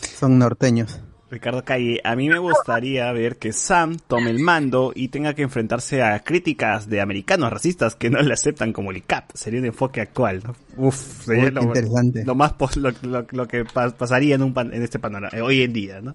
son 0.00 0.38
norteños. 0.38 1.00
Ricardo 1.34 1.64
Calle, 1.64 2.00
a 2.04 2.14
mí 2.16 2.28
me 2.28 2.38
gustaría 2.38 3.10
ver 3.12 3.36
que 3.38 3.52
Sam 3.52 3.96
tome 4.06 4.30
el 4.30 4.38
mando 4.38 4.92
y 4.94 5.08
tenga 5.08 5.34
que 5.34 5.42
enfrentarse 5.42 6.02
a 6.02 6.20
críticas 6.20 6.88
de 6.88 7.00
americanos 7.00 7.52
racistas 7.52 7.96
que 7.96 8.08
no 8.08 8.22
le 8.22 8.32
aceptan 8.32 8.72
como 8.72 8.92
el 8.92 9.02
CAP. 9.04 9.30
Sería 9.34 9.58
un 9.60 9.66
enfoque 9.66 10.00
actual, 10.00 10.42
¿no? 10.44 10.54
Uf, 10.76 11.24
sería 11.24 11.44
Uy, 11.46 11.50
lo, 11.50 11.62
interesante. 11.62 12.24
lo 12.24 12.34
más 12.34 12.54
lo, 12.76 12.90
lo- 13.02 13.26
lo 13.30 13.48
que 13.48 13.64
pas- 13.64 13.92
pasaría 13.94 14.36
en, 14.36 14.42
un 14.42 14.54
pan- 14.54 14.72
en 14.72 14.82
este 14.82 14.98
panorama, 14.98 15.36
eh, 15.36 15.40
hoy 15.42 15.62
en 15.62 15.72
día, 15.72 16.00
¿no? 16.00 16.14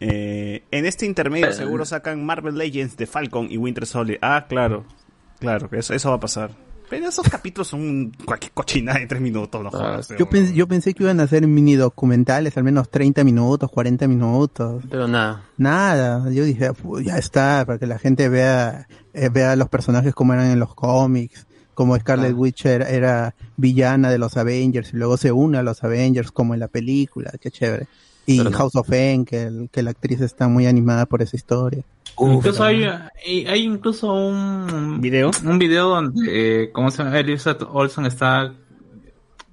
Eh, 0.00 0.62
en 0.70 0.86
este 0.86 1.06
intermedio 1.06 1.52
seguro 1.52 1.84
sacan 1.84 2.24
Marvel 2.24 2.56
Legends 2.56 2.96
de 2.96 3.06
Falcon 3.06 3.48
y 3.50 3.56
Winter 3.56 3.86
Soldier. 3.86 4.18
Ah, 4.22 4.46
claro, 4.48 4.84
claro, 5.40 5.68
eso, 5.72 5.94
eso 5.94 6.10
va 6.10 6.16
a 6.16 6.20
pasar. 6.20 6.50
Pero 6.90 7.08
esos 7.08 7.28
capítulos 7.28 7.68
son 7.68 8.12
cualquier 8.24 8.52
cochinada 8.52 8.98
de 8.98 9.06
tres 9.06 9.20
minutos, 9.20 9.62
no 9.62 9.70
jodas. 9.70 10.08
Yo, 10.18 10.26
pens- 10.30 10.52
yo 10.54 10.66
pensé 10.66 10.94
que 10.94 11.02
iban 11.02 11.20
a 11.20 11.24
hacer 11.24 11.46
mini 11.46 11.76
documentales, 11.76 12.56
al 12.56 12.64
menos 12.64 12.90
30 12.90 13.24
minutos, 13.24 13.70
40 13.70 14.08
minutos. 14.08 14.82
Pero 14.90 15.06
nada. 15.08 15.44
Nada, 15.56 16.30
yo 16.30 16.44
dije, 16.44 16.72
"Pu, 16.72 17.00
ya 17.00 17.18
está, 17.18 17.64
para 17.66 17.78
que 17.78 17.86
la 17.86 17.98
gente 17.98 18.28
vea, 18.28 18.88
eh, 19.12 19.28
vea 19.28 19.54
los 19.56 19.68
personajes 19.68 20.14
como 20.14 20.32
eran 20.32 20.46
en 20.46 20.58
los 20.60 20.74
cómics, 20.74 21.46
como 21.74 21.96
Scarlet 21.96 22.34
Witch 22.34 22.66
era, 22.66 22.88
era 22.88 23.34
villana 23.56 24.10
de 24.10 24.18
los 24.18 24.36
Avengers 24.36 24.92
y 24.92 24.96
luego 24.96 25.16
se 25.16 25.30
une 25.30 25.58
a 25.58 25.62
los 25.62 25.84
Avengers 25.84 26.32
como 26.32 26.54
en 26.54 26.60
la 26.60 26.68
película, 26.68 27.30
qué 27.40 27.50
chévere. 27.50 27.86
Y 28.30 28.36
Pero 28.38 28.50
no. 28.50 28.58
House 28.58 28.76
of 28.76 28.92
M, 28.92 29.24
que, 29.24 29.42
el- 29.44 29.68
que 29.72 29.82
la 29.82 29.90
actriz 29.90 30.20
está 30.20 30.48
muy 30.48 30.66
animada 30.66 31.06
por 31.06 31.22
esa 31.22 31.34
historia. 31.34 31.82
incluso 32.18 32.62
hay, 32.62 32.84
hay, 32.84 33.46
hay 33.46 33.62
incluso 33.64 34.12
un 34.12 35.00
video, 35.00 35.30
un 35.44 35.58
video 35.58 35.88
donde, 35.88 36.64
eh, 36.64 36.70
¿cómo 36.72 36.90
se 36.90 37.02
llama? 37.02 37.18
Elizabeth 37.18 37.62
Olsen 37.70 38.04
está 38.06 38.52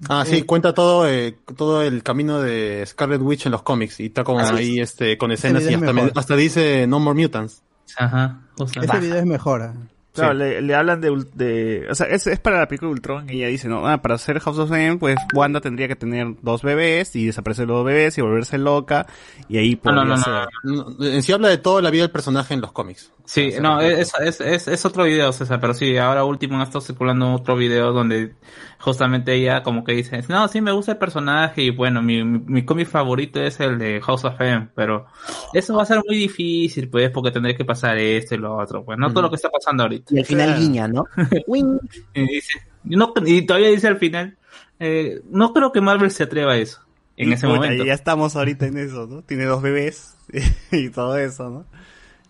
Ah, 0.09 0.25
sí, 0.25 0.41
cuenta 0.41 0.73
todo, 0.73 1.07
eh, 1.07 1.37
todo 1.55 1.81
el 1.81 2.03
camino 2.03 2.41
de 2.41 2.83
Scarlet 2.85 3.21
Witch 3.21 3.45
en 3.45 3.53
los 3.53 3.61
cómics 3.61 4.01
y 4.01 4.07
está 4.07 4.25
como 4.25 4.39
Ah, 4.41 4.51
ahí 4.53 4.79
este, 4.81 5.17
con 5.17 5.31
escenas 5.31 5.63
y 5.63 5.73
hasta, 6.15 6.35
dice 6.35 6.85
No 6.85 6.99
More 6.99 7.19
Mutants. 7.19 7.63
Ajá, 7.97 8.41
Ese 8.59 8.99
video 8.99 9.15
es 9.19 9.25
mejor. 9.25 9.71
Ah. 10.17 10.31
Claro, 10.31 10.33
le, 10.33 10.61
le 10.61 10.75
hablan 10.75 11.01
de, 11.01 11.25
de... 11.33 11.87
O 11.89 11.95
sea, 11.95 12.07
es, 12.07 12.27
es 12.27 12.39
para 12.39 12.59
la 12.59 12.67
película 12.67 12.89
de 12.89 12.93
Ultron 12.93 13.29
y 13.29 13.37
ella 13.37 13.47
dice, 13.47 13.67
no, 13.67 13.87
ah, 13.87 14.01
para 14.01 14.15
hacer 14.15 14.39
House 14.39 14.57
of 14.59 14.71
M, 14.71 14.97
pues 14.97 15.17
Wanda 15.33 15.61
tendría 15.61 15.87
que 15.87 15.95
tener 15.95 16.27
dos 16.41 16.61
bebés 16.61 17.15
y 17.15 17.25
desaparecer 17.25 17.67
los 17.67 17.77
dos 17.77 17.85
bebés 17.85 18.17
y 18.17 18.21
volverse 18.21 18.57
loca 18.57 19.05
y 19.47 19.57
ahí 19.57 19.75
No, 19.75 19.81
podría 19.81 20.03
no, 20.03 20.15
no, 20.15 20.17
ser... 20.17 20.33
No, 20.63 21.05
En 21.05 21.23
sí 21.23 21.31
habla 21.31 21.49
de 21.49 21.57
toda 21.57 21.81
la 21.81 21.89
vida 21.89 22.03
del 22.03 22.11
personaje 22.11 22.53
en 22.53 22.61
los 22.61 22.71
cómics. 22.71 23.11
Sí, 23.25 23.53
no, 23.59 23.81
es, 23.81 24.13
es, 24.21 24.39
es, 24.39 24.67
es 24.67 24.85
otro 24.85 25.03
video, 25.03 25.33
César, 25.33 25.59
pero 25.59 25.73
sí, 25.73 25.97
ahora 25.97 26.23
último 26.23 26.57
han 26.57 26.61
estado 26.61 26.81
circulando 26.81 27.33
otro 27.33 27.55
video 27.55 27.91
donde 27.91 28.35
justamente 28.79 29.33
ella 29.33 29.63
como 29.63 29.83
que 29.83 29.93
dice, 29.93 30.21
no, 30.29 30.47
sí 30.47 30.61
me 30.61 30.71
gusta 30.71 30.91
el 30.91 30.99
personaje 30.99 31.63
y 31.63 31.69
bueno, 31.71 32.03
mi, 32.03 32.23
mi, 32.23 32.37
mi 32.39 32.65
cómic 32.65 32.87
favorito 32.87 33.41
es 33.41 33.59
el 33.59 33.79
de 33.79 33.99
House 34.01 34.25
of 34.25 34.39
M, 34.39 34.69
pero 34.75 35.07
eso 35.53 35.75
va 35.75 35.81
a 35.81 35.85
ser 35.87 36.01
muy 36.07 36.17
difícil, 36.17 36.87
pues, 36.87 37.09
porque 37.09 37.31
tendré 37.31 37.55
que 37.55 37.65
pasar 37.65 37.97
esto 37.97 38.35
y 38.35 38.37
lo 38.37 38.57
otro, 38.57 38.85
pues, 38.85 38.99
no 38.99 39.09
todo 39.09 39.23
lo 39.23 39.29
que 39.31 39.37
está 39.37 39.49
pasando 39.49 39.81
ahorita. 39.83 40.04
Y 40.09 40.19
al 40.19 40.25
final 40.25 40.59
guiña, 40.59 40.87
¿no? 40.87 41.05
Wing. 41.47 41.79
Y, 42.13 42.21
dice, 42.27 42.59
no, 42.83 43.13
y 43.25 43.41
todavía 43.45 43.69
dice 43.69 43.87
al 43.87 43.97
final, 43.97 44.37
eh, 44.79 45.21
no 45.29 45.53
creo 45.53 45.71
que 45.71 45.81
Marvel 45.81 46.11
se 46.11 46.23
atreva 46.23 46.53
a 46.53 46.57
eso 46.57 46.81
en 47.17 47.29
Y 47.29 47.33
ese 47.33 47.47
puta, 47.47 47.59
momento. 47.61 47.83
Ya 47.85 47.93
estamos 47.93 48.35
ahorita 48.35 48.65
en 48.67 48.77
eso, 48.77 49.07
¿no? 49.07 49.21
Tiene 49.23 49.45
dos 49.45 49.61
bebés 49.61 50.15
y 50.71 50.89
todo 50.89 51.17
eso, 51.17 51.49
¿no? 51.49 51.65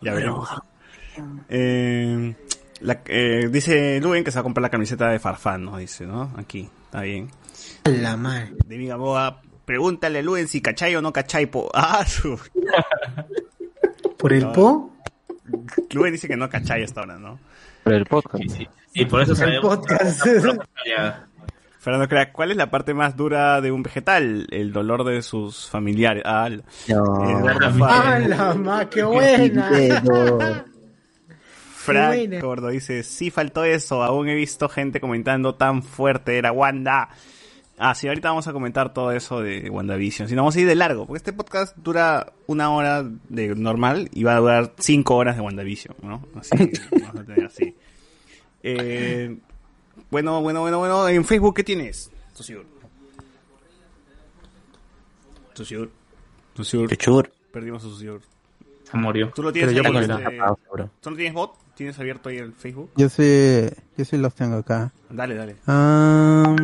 Ya 0.02 0.14
veremos. 0.14 0.48
Eh, 1.50 2.36
la- 2.82 3.02
eh, 3.08 3.50
dice 3.52 4.00
Luen 4.02 4.24
que 4.24 4.32
se 4.32 4.36
va 4.36 4.42
a 4.42 4.44
comprar 4.44 4.62
la 4.62 4.70
camiseta 4.70 5.10
de 5.10 5.20
Farfán, 5.20 5.64
¿no? 5.66 5.78
Dice, 5.78 6.06
¿no? 6.06 6.32
Aquí, 6.38 6.70
está 6.86 7.02
bien. 7.02 7.30
La 7.86 8.16
madre. 8.18 8.54
De 8.66 8.78
mi 8.78 8.88
Gamboa, 8.88 9.42
pregúntale 9.66 10.20
a 10.20 10.22
Luen 10.22 10.48
si 10.48 10.62
cachai 10.62 10.96
o 10.96 11.02
no 11.02 11.12
cachai, 11.14 11.46
po. 11.48 11.70
Ah, 11.74 12.06
su. 12.06 12.38
¿Por 14.18 14.34
el 14.34 14.44
No. 14.44 14.54
po? 14.54 14.94
Luen 15.92 16.12
dice 16.12 16.28
que 16.28 16.36
no 16.38 16.50
cachai 16.50 16.84
hasta 16.84 17.02
ahora, 17.02 17.18
¿no? 17.18 17.40
Por 17.86 17.94
el 17.94 18.06
podcast. 18.06 18.44
Y 18.94 19.06
por 19.06 19.22
eso 19.22 19.42
El 19.46 19.62
podcast. 19.62 20.26
Fernando 21.80 22.08
Crack, 22.10 22.32
¿cuál 22.32 22.50
es 22.50 22.58
la 22.58 22.72
parte 22.72 22.96
más 22.96 23.16
dura 23.16 23.62
de 23.62 23.72
un 23.72 23.84
vegetal? 23.84 24.48
El 24.50 24.74
dolor 24.74 25.04
de 25.04 25.22
sus 25.22 25.70
familiares. 25.70 26.24
Ah, 26.26 26.50
No. 26.50 26.60
el- 27.48 27.84
¡Ah, 27.84 28.20
la 28.28 28.54
ma, 28.56 28.90
qué 28.90 29.04
buena! 29.04 29.70
Frank. 31.76 32.42
Gordo 32.42 32.70
dice, 32.70 33.04
sí 33.04 33.30
faltó 33.30 33.64
eso, 33.64 34.02
aún 34.04 34.28
he 34.30 34.34
visto 34.34 34.68
gente 34.68 35.00
comentando 35.00 35.54
tan 35.54 35.84
fuerte, 35.84 36.40
era 36.40 36.52
Wanda. 36.52 37.10
Ah, 37.78 37.94
sí, 37.94 38.08
ahorita 38.08 38.30
vamos 38.30 38.48
a 38.48 38.54
comentar 38.54 38.94
todo 38.94 39.12
eso 39.12 39.42
de 39.42 39.70
WandaVision. 39.70 40.30
Si 40.30 40.36
no, 40.36 40.44
vamos 40.44 40.56
a 40.56 40.62
ir 40.62 40.68
de 40.68 40.76
largo, 40.76 41.06
porque 41.06 41.18
este 41.18 41.34
podcast 41.34 41.76
dura 41.78 42.32
una 42.48 42.72
hora 42.72 43.04
de 43.28 43.54
normal 43.54 44.10
y 44.14 44.24
va 44.24 44.38
a 44.38 44.40
durar 44.40 44.74
cinco 44.78 45.18
horas 45.18 45.36
de 45.36 45.42
WandaVision, 45.42 45.96
¿no? 46.02 46.26
Así, 46.36 46.56
vamos 46.92 47.16
a 47.20 47.24
tener 47.26 47.46
así. 47.46 47.76
Eh, 48.64 49.38
bueno, 50.10 50.42
bueno, 50.42 50.62
bueno, 50.62 50.80
bueno, 50.80 51.08
en 51.10 51.26
Facebook, 51.26 51.56
¿qué 51.56 51.64
tienes? 51.64 52.12
Susur. 52.34 52.66
Susur. 55.54 55.92
Chuchur. 56.90 57.32
Perdimos 57.52 57.84
a 57.84 57.88
Susur. 57.88 58.22
Se 58.84 58.98
murió. 58.98 59.32
¿Tú 59.36 59.44
lo 59.44 59.52
tienes 59.52 59.74
Pero 59.74 59.92
yo 59.92 60.00
este. 60.00 60.40
¿Tú 61.02 61.10
no 61.10 61.16
tienes 61.16 61.34
bot? 61.34 61.65
¿Tienes 61.76 62.00
abierto 62.00 62.30
ahí 62.30 62.38
el 62.38 62.54
Facebook? 62.54 62.90
Yo 62.96 63.10
sí, 63.10 63.68
yo 63.98 64.06
sí 64.06 64.18
los 64.18 64.34
tengo 64.34 64.58
acá. 64.58 64.94
Dale, 65.10 65.36
dale. 65.36 65.58
Ah, 65.68 66.56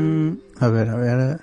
a 0.59 0.68
ver, 0.70 0.89
a 0.89 0.95
ver. 0.95 1.39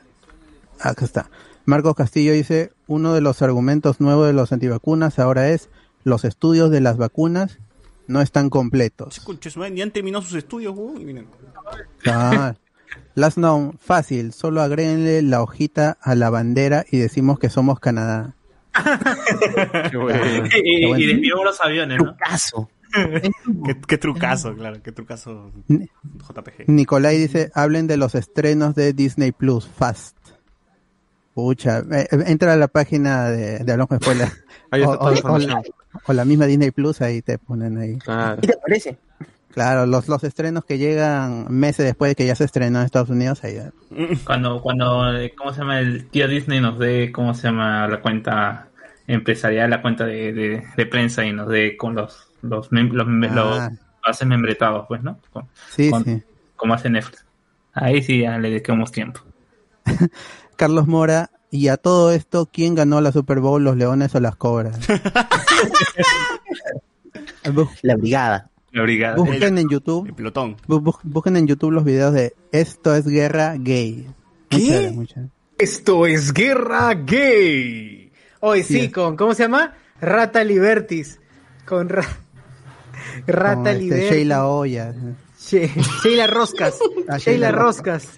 Acá 0.80 1.04
está. 1.04 1.30
Marcos 1.66 1.94
Castillo 1.94 2.32
dice, 2.32 2.72
uno 2.86 3.12
de 3.12 3.20
los 3.20 3.42
argumentos 3.42 4.00
nuevos 4.00 4.26
de 4.26 4.32
los 4.32 4.52
antivacunas 4.52 5.18
ahora 5.18 5.50
es 5.50 5.68
los 6.02 6.24
estudios 6.24 6.70
de 6.70 6.80
las 6.80 6.96
vacunas 6.96 7.58
no 8.06 8.22
están 8.22 8.48
completos. 8.48 9.20
Ni 9.70 9.82
han 9.82 9.90
terminado 9.90 10.24
sus 10.24 10.34
estudios, 10.38 10.74
y 10.98 11.04
miren. 11.04 11.26
Ah, 12.06 12.54
Last 13.14 13.36
known, 13.36 13.78
fácil, 13.78 14.32
solo 14.32 14.62
agréguenle 14.62 15.20
la 15.22 15.42
hojita 15.42 15.98
a 16.00 16.14
la 16.14 16.30
bandera 16.30 16.86
y 16.90 16.98
decimos 16.98 17.38
que 17.38 17.50
somos 17.50 17.80
Canadá. 17.80 18.34
y, 19.92 19.94
y, 19.94 19.96
bueno. 19.98 20.98
y 20.98 21.06
desvió 21.06 21.44
los 21.44 21.60
aviones, 21.60 21.98
¿no? 22.02 22.16
Caso. 22.16 22.70
qué, 23.64 23.76
qué 23.86 23.98
trucazo, 23.98 24.54
claro, 24.54 24.82
qué 24.82 24.92
trucazo 24.92 25.52
JPG. 25.68 26.68
Nicolai 26.68 27.18
dice, 27.18 27.50
hablen 27.54 27.86
de 27.86 27.96
los 27.96 28.14
estrenos 28.14 28.74
de 28.74 28.92
Disney 28.92 29.32
Plus, 29.32 29.66
fast. 29.68 30.16
Pucha, 31.34 31.80
eh, 31.92 32.08
eh, 32.10 32.24
entra 32.26 32.52
a 32.54 32.56
la 32.56 32.68
página 32.68 33.30
de, 33.30 33.58
de. 33.60 33.72
Ahí 34.70 34.82
está 34.82 34.90
o, 34.90 34.94
la 34.94 34.98
o- 34.98 35.08
o 35.08 35.12
información. 35.12 35.50
la, 35.50 35.62
o 36.06 36.12
la 36.12 36.24
misma 36.24 36.46
Disney 36.46 36.70
Plus, 36.72 37.00
ahí 37.00 37.22
te 37.22 37.38
ponen 37.38 37.78
ahí. 37.78 37.96
Claro. 37.98 38.40
¿Qué 38.40 38.48
te 38.48 38.56
parece? 38.56 38.98
Claro, 39.50 39.86
los, 39.86 40.08
los 40.08 40.22
estrenos 40.24 40.64
que 40.64 40.78
llegan 40.78 41.46
meses 41.48 41.86
después 41.86 42.10
de 42.10 42.14
que 42.16 42.26
ya 42.26 42.34
se 42.34 42.44
estrenó 42.44 42.80
en 42.80 42.84
Estados 42.84 43.08
Unidos, 43.10 43.42
ahí. 43.44 43.58
Cuando, 44.24 44.60
cuando, 44.60 45.16
eh, 45.16 45.32
¿cómo 45.36 45.52
se 45.52 45.60
llama? 45.60 45.80
El 45.80 46.06
tío 46.08 46.28
Disney 46.28 46.60
nos 46.60 46.78
dé, 46.78 47.10
¿cómo 47.12 47.32
se 47.34 47.44
llama? 47.48 47.88
La 47.88 48.00
cuenta 48.00 48.68
empresarial, 49.06 49.70
la 49.70 49.80
cuenta 49.80 50.04
de, 50.04 50.32
de, 50.32 50.64
de 50.76 50.86
prensa 50.86 51.24
y 51.24 51.32
nos 51.32 51.48
dé 51.48 51.76
con 51.76 51.94
los, 51.94 52.27
los, 52.42 52.70
mem- 52.70 52.90
los, 52.92 53.06
mem- 53.06 53.32
los 53.32 53.58
Ah. 53.58 53.70
pases 54.02 54.26
membretados, 54.28 54.86
pues, 54.88 55.02
¿no? 55.02 55.18
Con- 55.32 55.46
Sí, 55.70 55.90
con- 55.90 56.04
sí. 56.04 56.22
Como 56.56 56.74
hace 56.74 56.90
Netflix. 56.90 57.24
Ahí 57.72 58.02
sí 58.02 58.20
ya 58.22 58.38
le 58.38 58.50
dediquemos 58.50 58.90
tiempo. 58.92 59.20
Carlos 60.56 60.86
Mora, 60.88 61.30
y 61.50 61.68
a 61.68 61.76
todo 61.76 62.10
esto, 62.12 62.48
¿quién 62.52 62.74
ganó 62.74 63.00
la 63.00 63.12
Super 63.12 63.40
Bowl, 63.40 63.62
los 63.64 63.76
Leones 63.76 64.14
o 64.14 64.20
las 64.20 64.36
Cobras? 64.36 64.78
La 67.82 67.96
brigada. 67.96 68.50
La 68.72 68.82
brigada. 68.82 69.16
busquen 69.16 69.56
en 69.58 69.68
YouTube, 69.68 70.06
El 70.08 70.14
pelotón. 70.14 70.56
bu- 70.66 70.82
bu- 70.82 71.00
busquen 71.02 71.36
en 71.36 71.46
YouTube 71.46 71.70
los 71.72 71.84
videos 71.84 72.12
de 72.12 72.34
Esto 72.52 72.94
es 72.94 73.06
Guerra 73.06 73.54
Gay. 73.58 74.06
¿Qué? 74.50 74.94
Esto 75.58 76.06
es 76.06 76.32
Guerra 76.34 76.92
Gay. 76.94 78.12
Hoy 78.40 78.62
sí, 78.62 78.82
Sí. 78.82 78.90
con, 78.90 79.16
¿cómo 79.16 79.32
se 79.34 79.44
llama? 79.44 79.74
Rata 80.00 80.44
Libertis. 80.44 81.18
Con 81.66 81.88
Ra- 81.88 82.06
Rata 83.26 83.54
Con, 83.56 83.66
este, 83.68 83.78
Libertis. 83.80 84.10
Sheila. 84.10 84.94
She- 85.40 85.70
Sheila 86.02 86.26
Roscas. 86.26 86.78
Ah, 87.08 87.16
Sheila 87.18 87.50
Roscas. 87.52 88.08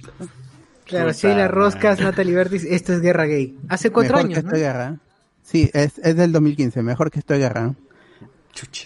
Claro, 0.84 1.12
Sheila 1.12 1.46
Roscas, 1.48 1.98
madre. 1.98 2.04
Natalie 2.04 2.34
Bertis, 2.34 2.64
esto 2.64 2.92
es 2.92 3.00
guerra 3.00 3.26
gay. 3.26 3.56
Hace 3.68 3.90
cuatro 3.90 4.16
Mejor 4.16 4.26
años, 4.30 4.38
que 4.38 4.42
¿no? 4.42 4.48
estoy 4.48 4.60
guerra. 4.60 4.96
Sí, 5.42 5.70
es, 5.72 5.98
es 5.98 6.16
del 6.16 6.32
2015, 6.32 6.82
mejor 6.82 7.10
que 7.10 7.20
estoy 7.20 7.38
guerra. 7.38 7.74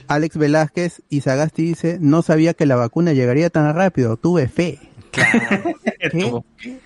Alex 0.08 0.36
Velázquez 0.36 1.02
y 1.08 1.22
Sagasti 1.22 1.62
dice, 1.62 1.96
no 2.00 2.20
sabía 2.22 2.52
que 2.52 2.66
la 2.66 2.76
vacuna 2.76 3.12
llegaría 3.14 3.48
tan 3.50 3.74
rápido, 3.74 4.16
tuve 4.18 4.46
fe. 4.48 4.78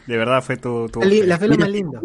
De 0.07 0.17
verdad 0.17 0.43
fue 0.43 0.57
tu... 0.57 0.89
tu- 0.89 1.01
La 1.03 1.39
fe 1.39 1.49
lo 1.49 1.57
más 1.59 1.69
lindo. 1.69 2.01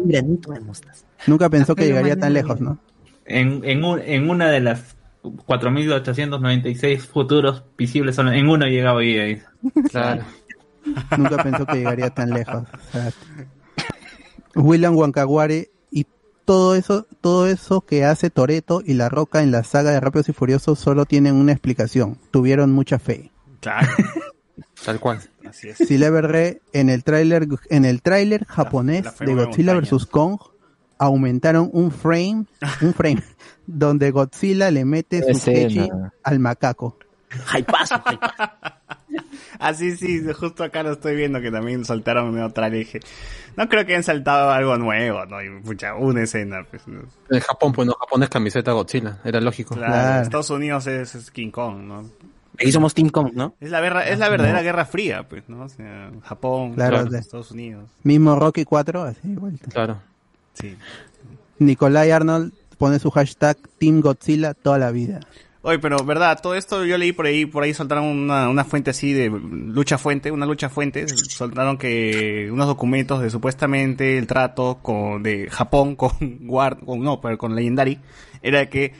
Nunca 1.26 1.48
pensó 1.48 1.74
que 1.74 1.86
llegaría 1.86 2.16
tan 2.18 2.32
lejos, 2.32 2.60
¿no? 2.60 2.78
En, 3.26 3.60
en, 3.64 3.84
un- 3.84 4.00
en 4.00 4.28
una 4.28 4.50
de 4.50 4.60
las 4.60 4.93
4.896 5.24 6.98
futuros 7.00 7.64
visibles, 7.76 8.14
solo 8.16 8.32
en 8.32 8.48
uno 8.48 8.66
llega 8.66 8.92
hoy 8.94 9.08
día. 9.14 9.24
dice. 9.24 9.44
Claro. 9.90 10.24
Nunca 11.16 11.42
pensó 11.42 11.66
que 11.66 11.76
llegaría 11.76 12.10
tan 12.10 12.30
lejos. 12.30 12.64
O 12.64 12.92
sea, 12.92 13.10
William 14.54 14.94
Wankaguare 14.96 15.70
y 15.90 16.06
todo 16.44 16.74
eso, 16.74 17.06
todo 17.20 17.46
eso 17.46 17.80
que 17.80 18.04
hace 18.04 18.30
Toreto 18.30 18.82
y 18.84 18.94
La 18.94 19.08
Roca 19.08 19.42
en 19.42 19.50
la 19.50 19.64
saga 19.64 19.90
de 19.92 20.00
Rápidos 20.00 20.28
y 20.28 20.32
Furiosos 20.32 20.78
solo 20.78 21.06
tienen 21.06 21.34
una 21.34 21.52
explicación. 21.52 22.18
Tuvieron 22.30 22.72
mucha 22.72 22.98
fe. 22.98 23.30
Claro, 23.60 23.88
Tal 24.84 25.00
cual. 25.00 25.20
así 25.48 25.68
es. 25.70 25.78
Si 25.78 25.96
le 25.96 26.10
veré 26.10 26.60
en 26.74 26.90
el 26.90 27.02
tráiler 27.02 27.48
en 27.70 27.84
el 27.86 28.02
tráiler 28.02 28.44
japonés 28.44 29.04
la 29.04 29.26
de 29.26 29.34
Godzilla 29.34 29.74
vs 29.74 30.04
Kong 30.06 30.38
aumentaron 30.98 31.70
un 31.72 31.90
frame, 31.90 32.44
un 32.82 32.92
frame 32.94 33.22
donde 33.66 34.10
Godzilla 34.10 34.70
le 34.70 34.84
mete 34.84 35.22
su 35.34 35.44
pechi 35.44 35.88
al 36.22 36.38
macaco. 36.38 36.98
Hypazo, 37.56 37.96
hypazo. 38.10 38.52
Así 39.60 39.92
Ah, 39.92 39.96
sí, 39.96 40.20
justo 40.32 40.64
acá 40.64 40.82
lo 40.82 40.92
estoy 40.92 41.14
viendo 41.14 41.40
que 41.40 41.50
también 41.50 41.84
saltaron 41.84 42.36
otra 42.42 42.68
dije. 42.70 43.00
No 43.56 43.68
creo 43.68 43.86
que 43.86 43.92
hayan 43.92 44.02
saltado 44.02 44.50
algo 44.50 44.76
nuevo, 44.76 45.24
¿no? 45.26 45.40
Y, 45.42 45.60
pucha, 45.62 45.94
una 45.94 46.22
escena, 46.22 46.64
pues. 46.68 46.86
¿no? 46.88 47.02
En 47.30 47.40
Japón, 47.40 47.72
pues 47.72 47.86
no, 47.86 47.94
Japón 47.94 48.22
es 48.24 48.28
camiseta 48.28 48.72
Godzilla, 48.72 49.18
era 49.24 49.40
lógico. 49.40 49.74
Claro, 49.76 49.92
Claro. 49.92 50.22
Estados 50.22 50.50
Unidos 50.50 50.86
es, 50.88 51.14
es 51.14 51.30
King 51.30 51.50
Kong, 51.50 51.78
¿no? 51.84 52.04
Aquí 52.58 52.70
somos 52.72 52.94
Team 52.94 53.08
Kong, 53.08 53.30
¿no? 53.34 53.54
Es 53.60 53.70
la, 53.70 53.80
verra- 53.80 54.06
es 54.06 54.18
la 54.18 54.28
verdadera 54.28 54.62
guerra 54.62 54.84
fría, 54.84 55.26
pues, 55.28 55.48
¿no? 55.48 55.64
O 55.64 55.68
sea, 55.68 56.10
Japón, 56.24 56.74
Claro, 56.74 56.96
claro, 56.98 57.10
de- 57.10 57.18
Estados 57.18 57.50
Unidos. 57.52 57.88
Mismo 58.02 58.36
Rocky 58.36 58.64
4, 58.64 59.02
así 59.02 59.28
igual. 59.28 59.58
Claro. 59.72 60.00
Sí. 60.54 60.76
Nikolai 61.58 62.10
Arnold 62.10 62.52
pone 62.74 62.98
su 62.98 63.10
hashtag 63.10 63.56
Team 63.78 64.00
Godzilla 64.00 64.54
toda 64.54 64.78
la 64.78 64.90
vida. 64.90 65.20
Oye, 65.66 65.78
pero 65.78 65.96
verdad, 66.04 66.38
todo 66.42 66.54
esto 66.54 66.84
yo 66.84 66.98
leí 66.98 67.12
por 67.12 67.24
ahí, 67.24 67.46
por 67.46 67.62
ahí 67.62 67.72
soltaron 67.72 68.04
una, 68.04 68.50
una 68.50 68.64
fuente 68.64 68.90
así 68.90 69.14
de 69.14 69.30
lucha 69.30 69.96
fuente, 69.96 70.30
una 70.30 70.44
lucha 70.44 70.68
fuente, 70.68 71.06
soltaron 71.08 71.78
que 71.78 72.50
unos 72.52 72.66
documentos 72.66 73.22
de 73.22 73.30
supuestamente 73.30 74.18
el 74.18 74.26
trato 74.26 74.80
con, 74.82 75.22
de 75.22 75.48
Japón 75.50 75.96
con 75.96 76.10
Guard, 76.20 76.84
con, 76.84 77.00
no, 77.00 77.18
pero 77.22 77.38
con 77.38 77.54
Legendary, 77.54 77.98
era 78.42 78.68
que 78.68 78.92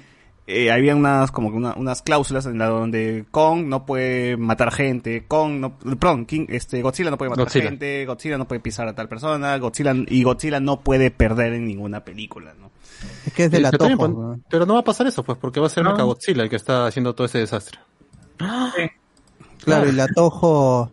eh, 0.47 0.71
había 0.71 0.97
unas, 0.97 1.31
como 1.31 1.51
que 1.51 1.57
una- 1.59 1.75
unas 1.75 2.01
cláusulas 2.01 2.47
en 2.47 2.57
la 2.59 2.67
donde 2.69 3.27
Kong 3.31 3.67
no 3.67 3.85
puede 3.85 4.39
matar 4.39 4.73
gente, 4.73 5.25
Kong 5.29 5.61
no, 5.61 5.79
perdón, 5.79 6.25
King, 6.25 6.47
este, 6.49 6.81
Godzilla 6.81 7.11
no 7.11 7.19
puede 7.19 7.29
matar 7.31 7.45
Godzilla. 7.45 7.69
gente, 7.69 8.07
Godzilla 8.07 8.39
no 8.39 8.49
puede 8.49 8.61
pisar 8.63 8.89
a 8.89 8.95
tal 8.95 9.09
persona, 9.09 9.59
Godzilla, 9.59 9.95
y 10.09 10.23
Godzilla 10.23 10.61
no 10.61 10.81
puede 10.81 11.11
perder 11.11 11.53
en 11.53 11.67
ninguna 11.67 12.05
película, 12.05 12.55
¿no? 12.59 12.71
Es 13.27 13.33
que 13.33 13.45
es 13.45 13.51
de 13.51 13.61
la 13.61 13.71
pero, 13.71 14.39
pero 14.49 14.67
no 14.67 14.75
va 14.75 14.81
a 14.81 14.85
pasar 14.85 15.07
eso, 15.07 15.23
pues, 15.23 15.39
porque 15.39 15.61
va 15.61 15.67
a 15.67 15.71
ser 15.71 15.85
No. 15.85 15.91
Mechagodzilla 15.93 16.43
el 16.43 16.51
que 16.51 16.57
está 16.57 16.87
haciendo 16.87 17.15
todo 17.15 17.27
ese 17.27 17.39
desastre. 17.39 17.79
Claro, 19.65 19.89
y 19.89 19.93
la 19.93 20.07
tojo, 20.09 20.93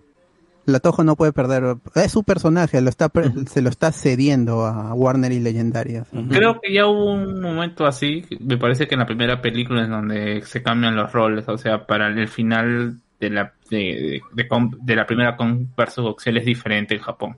la 0.66 0.80
tojo 0.80 1.04
no 1.04 1.16
puede 1.16 1.34
perder. 1.34 1.78
Es 1.96 2.12
su 2.12 2.24
personaje, 2.24 2.80
lo 2.82 2.90
está, 2.90 3.10
pre- 3.10 3.32
se 3.50 3.62
lo 3.62 3.70
está 3.70 3.92
cediendo 3.92 4.66
a 4.66 4.94
Warner 4.94 5.32
y 5.32 5.40
Legendarias. 5.40 6.08
Creo 6.30 6.60
que 6.62 6.74
ya 6.74 6.88
hubo 6.88 7.12
un 7.14 7.42
momento 7.42 7.86
así, 7.86 8.26
me 8.40 8.58
parece 8.58 8.88
que 8.88 8.96
en 8.96 9.00
la 9.00 9.06
primera 9.06 9.42
película 9.42 9.84
en 9.84 9.92
donde 9.92 10.42
se 10.46 10.64
cambian 10.64 10.96
los 10.96 11.12
roles, 11.12 11.48
o 11.50 11.58
sea, 11.58 11.86
para 11.86 12.08
el 12.08 12.28
final 12.28 13.00
de 13.20 13.30
la 13.30 13.54
de, 13.70 14.22
de, 14.34 14.48
de 14.82 14.96
la 14.96 15.06
primera 15.06 15.36
Kong 15.36 15.68
versus 15.78 16.04
Godzilla 16.04 16.40
es 16.40 16.46
diferente 16.46 16.96
en 16.96 17.02
Japón. 17.02 17.38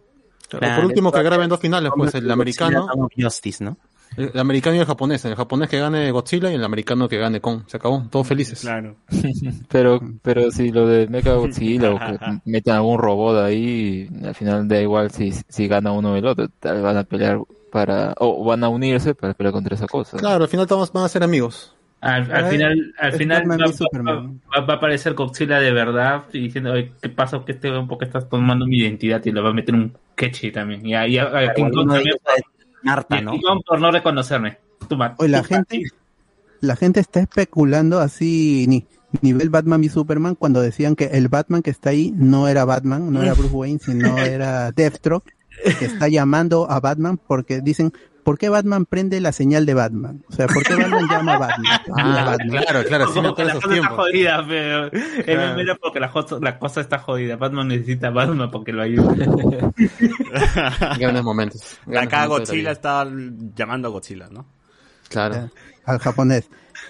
Claro. 0.50 0.76
por 0.76 0.86
último, 0.86 1.12
que 1.12 1.24
graben 1.24 1.50
dos 1.50 1.60
finales, 1.60 1.92
pues, 1.96 2.14
el 2.14 2.30
americano, 2.30 2.88
Justice, 3.18 3.64
¿no? 3.64 3.78
El 4.18 4.40
americano 4.40 4.76
y 4.76 4.80
el 4.80 4.86
japonés. 4.86 5.26
El 5.26 5.36
japonés 5.36 5.70
que 5.70 5.80
gane 5.80 6.12
Godzilla 6.12 6.52
y 6.52 6.56
el 6.56 6.64
americano 6.64 7.08
que 7.08 7.18
gane 7.18 7.42
Kong. 7.42 7.64
Se 7.68 7.78
acabó, 7.78 8.04
todos 8.10 8.28
felices. 8.28 8.62
Claro. 8.62 8.96
Pero, 9.70 10.00
pero 10.22 10.52
si 10.52 10.72
lo 10.72 10.88
de 10.88 11.08
Mecha 11.08 11.34
Godzilla 11.34 11.92
o 11.92 12.00
que 12.00 12.18
metan 12.46 12.76
algún 12.78 13.00
robot 13.00 13.44
ahí, 13.44 14.08
al 14.24 14.36
final 14.36 14.68
da 14.68 14.80
igual 14.80 15.12
si, 15.12 15.32
si 15.32 15.68
gana 15.68 15.92
uno 15.92 16.14
o 16.14 16.16
el 16.16 16.26
otro, 16.26 16.48
tal 16.60 16.82
van 16.82 16.98
a 16.98 17.04
pelear 17.04 17.40
para, 17.72 18.14
o 18.18 18.44
van 18.46 18.64
a 18.64 18.70
unirse 18.70 19.16
para 19.16 19.34
pelear 19.34 19.54
contra 19.54 19.76
esa 19.76 19.88
cosa. 19.88 20.18
Claro, 20.18 20.44
al 20.44 20.50
final 20.50 20.68
todos 20.68 20.92
van 20.94 21.06
a 21.06 21.10
ser 21.10 21.24
amigos. 21.24 21.76
Al, 22.02 22.30
al 22.32 22.46
Ah, 22.46 22.50
final, 22.50 22.94
al 23.00 23.14
final 23.14 23.44
va, 23.48 24.74
a 24.74 24.76
aparecer 24.76 25.14
Godzilla 25.14 25.60
de 25.60 25.72
verdad 25.72 26.24
y 26.34 26.40
diciendo, 26.42 26.74
"Oye, 26.74 26.92
¿qué 27.02 27.10
pasa? 27.10 27.42
¿Qué 27.46 27.54
este 27.54 27.72
¿Por 27.72 27.98
qué 27.98 28.06
estás 28.06 28.28
tomando 28.28 28.66
mi 28.66 28.78
identidad? 28.80 29.24
Y 29.24 29.32
le 29.32 29.40
va 29.42 29.50
a 29.50 29.54
meter 29.54 29.74
un 29.74 29.94
quechi 30.16 30.52
también. 30.52 30.86
Y 30.86 30.94
ahí 30.96 31.18
a, 31.18 31.24
a 31.26 31.54
King 31.54 31.72
Kong 31.72 31.90
también 31.90 32.16
Marta, 32.84 33.22
¿no? 33.22 33.34
Por 33.66 33.80
no 33.80 33.92
reconocerme. 33.92 34.58
Hoy 35.18 35.28
la 35.30 35.42
tú, 35.42 35.48
gente, 35.48 35.84
la 36.60 36.76
gente 36.76 37.00
está 37.00 37.22
especulando 37.22 38.00
así 38.00 38.66
ni 38.68 38.86
nivel 39.22 39.50
Batman 39.50 39.84
y 39.84 39.90
Superman 39.90 40.36
cuando 40.36 40.62
decían 40.62 40.96
que 40.96 41.06
el 41.06 41.28
Batman 41.28 41.62
que 41.62 41.70
está 41.70 41.92
ahí 41.92 42.12
no 42.16 42.48
era 42.48 42.66
Batman, 42.66 43.12
no 43.12 43.22
era 43.22 43.34
Bruce 43.34 43.54
Wayne, 43.54 43.80
sino 43.80 44.18
era 44.18 44.72
Deathstroke, 44.72 45.34
que 45.80 45.86
está 45.86 46.08
llamando 46.08 46.70
a 46.70 46.80
Batman 46.80 47.18
porque 47.18 47.62
dicen, 47.62 47.94
¿por 48.24 48.38
qué 48.38 48.50
Batman 48.50 48.86
prende 48.86 49.20
la 49.22 49.32
señal 49.32 49.66
de 49.66 49.74
Batman? 49.74 50.24
O 50.30 50.34
sea, 50.34 50.48
¿por 50.48 50.64
qué 50.64 50.76
Batman 50.76 51.08
llama 51.10 51.36
a 51.36 51.38
Batman? 51.40 51.80
Ah, 51.98 52.22
A 52.22 52.26
Batman. 52.26 52.50
claro, 52.64 52.84
claro, 52.88 53.08
sí 53.14 53.20
me 53.22 53.28
la 53.28 53.52
esos 53.52 53.64
cosa 53.64 53.76
está 53.76 53.90
jodida, 53.90 54.46
pero 54.48 54.88
es 54.88 55.24
Claro. 55.26 55.56
mira 55.58 55.76
porque 55.76 56.00
la 56.00 56.10
cosa, 56.12 56.38
la 56.42 56.58
cosa 56.60 56.82
está 56.82 57.00
jodida. 57.00 57.36
Batman 57.36 57.68
necesita 57.68 58.08
a 58.08 58.12
Batman 58.12 58.50
porque 58.52 58.72
lo 58.72 58.82
ayude. 58.82 59.28
Grandes 61.00 61.24
momentos. 61.24 61.78
Grandes 61.86 62.14
Acá 62.14 62.28
momentos 62.28 62.50
Godzilla 62.50 62.72
está 62.72 63.08
llamando 63.56 63.88
a 63.88 63.92
Godzilla, 63.92 64.28
¿no? 64.32 64.46
Claro. 65.10 65.50
Al 65.86 66.00
japonés, 66.00 66.50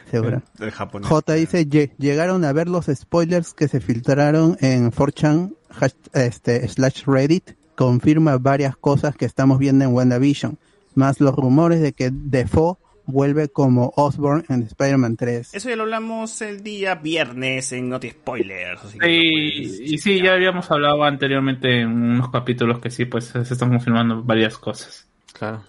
seguro. 0.09 0.41
El 0.59 0.71
japonés. 0.71 1.09
J 1.09 1.33
dice, 1.33 1.67
"Lle- 1.67 1.91
llegaron 1.97 2.45
a 2.45 2.53
ver 2.53 2.69
los 2.69 2.85
spoilers 2.85 3.53
que 3.53 3.67
se 3.67 3.79
filtraron 3.81 4.55
en 4.61 4.91
4chan, 4.91 5.53
hash- 5.79 5.95
este, 6.13 6.67
slash 6.67 7.03
Reddit, 7.05 7.51
confirma 7.75 8.37
varias 8.37 8.77
cosas 8.77 9.15
que 9.15 9.25
estamos 9.25 9.57
viendo 9.57 9.83
en 9.83 9.93
WandaVision, 9.93 10.57
más 10.95 11.19
los 11.19 11.35
rumores 11.35 11.81
de 11.81 11.93
que 11.93 12.09
Defoe 12.11 12.77
vuelve 13.05 13.49
como 13.49 13.91
Osborn 13.97 14.45
en 14.49 14.63
Spider-Man 14.63 15.17
3. 15.17 15.53
Eso 15.53 15.69
ya 15.69 15.75
lo 15.75 15.83
hablamos 15.83 16.41
el 16.41 16.63
día 16.63 16.95
viernes 16.95 17.71
en 17.73 17.89
Noti 17.89 18.09
Spoilers. 18.11 18.81
así 18.83 18.97
que 18.97 19.05
Sí, 19.05 19.21
no 19.25 19.73
puedes 19.77 19.91
y 19.91 19.97
sí, 19.97 20.21
ya 20.21 20.33
habíamos 20.33 20.71
hablado 20.71 21.03
anteriormente 21.03 21.81
en 21.81 21.89
unos 21.89 22.29
capítulos 22.29 22.79
que 22.79 22.89
sí, 22.89 23.05
pues 23.05 23.25
se 23.25 23.41
están 23.41 23.69
confirmando 23.69 24.23
varias 24.23 24.57
cosas. 24.57 25.05
Claro. 25.33 25.63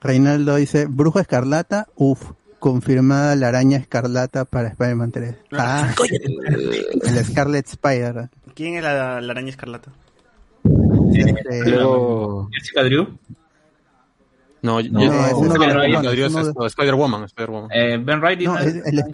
Reinaldo 0.00 0.56
dice, 0.56 0.86
Bruja 0.86 1.20
Escarlata, 1.20 1.86
uff, 1.94 2.32
confirmada 2.58 3.36
la 3.36 3.48
araña 3.48 3.76
escarlata 3.78 4.44
para 4.44 4.68
Spider-Man 4.68 5.12
3. 5.12 5.34
Ah, 5.52 5.94
el 7.04 7.24
Scarlet 7.24 7.66
Spider. 7.68 8.28
¿Quién 8.54 8.74
es 8.74 8.82
la, 8.82 9.20
la 9.20 9.32
araña 9.32 9.50
escarlata? 9.50 9.92
Este, 11.14 11.70
Luego, 11.70 12.48
Jessica 12.52 12.82
Drew, 12.84 13.18
No, 14.62 14.74
No, 14.74 14.80
yo- 14.80 14.90
es 15.12 15.32
uno 15.34 15.52
Spider- 15.54 15.58
de 15.80 15.88
los- 15.88 16.06
Adrián 16.06 16.30
uno 16.30 16.40
es- 16.40 16.46
de- 16.46 16.54
no, 16.54 16.66
Spider-Woman, 16.66 17.24
Spider-Woman. 17.24 17.70
eh, 17.72 17.98
Ben 18.02 18.22
Riley, 18.22 18.46
no, 18.46 18.54
¿no? 18.54 18.60
el, 18.60 18.72
Ben 18.82 19.04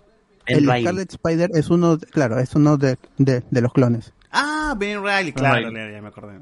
el 0.47 0.67
Reilly. 0.67 0.83
Scarlet 0.85 1.11
Spider 1.11 1.51
es 1.55 1.71
uno, 1.71 1.97
de- 1.97 2.07
claro, 2.07 2.39
es 2.39 2.55
uno 2.55 2.77
de, 2.77 2.97
de, 3.19 3.43
de 3.51 3.61
los 3.61 3.73
clones. 3.73 4.13
Ah, 4.31 4.75
Ben 4.79 5.03
Riley, 5.03 5.33
claro, 5.33 5.57
Riley. 5.57 5.75
ya, 5.75 5.91
ya 5.97 6.03
me 6.03 6.09
acordé. 6.09 6.35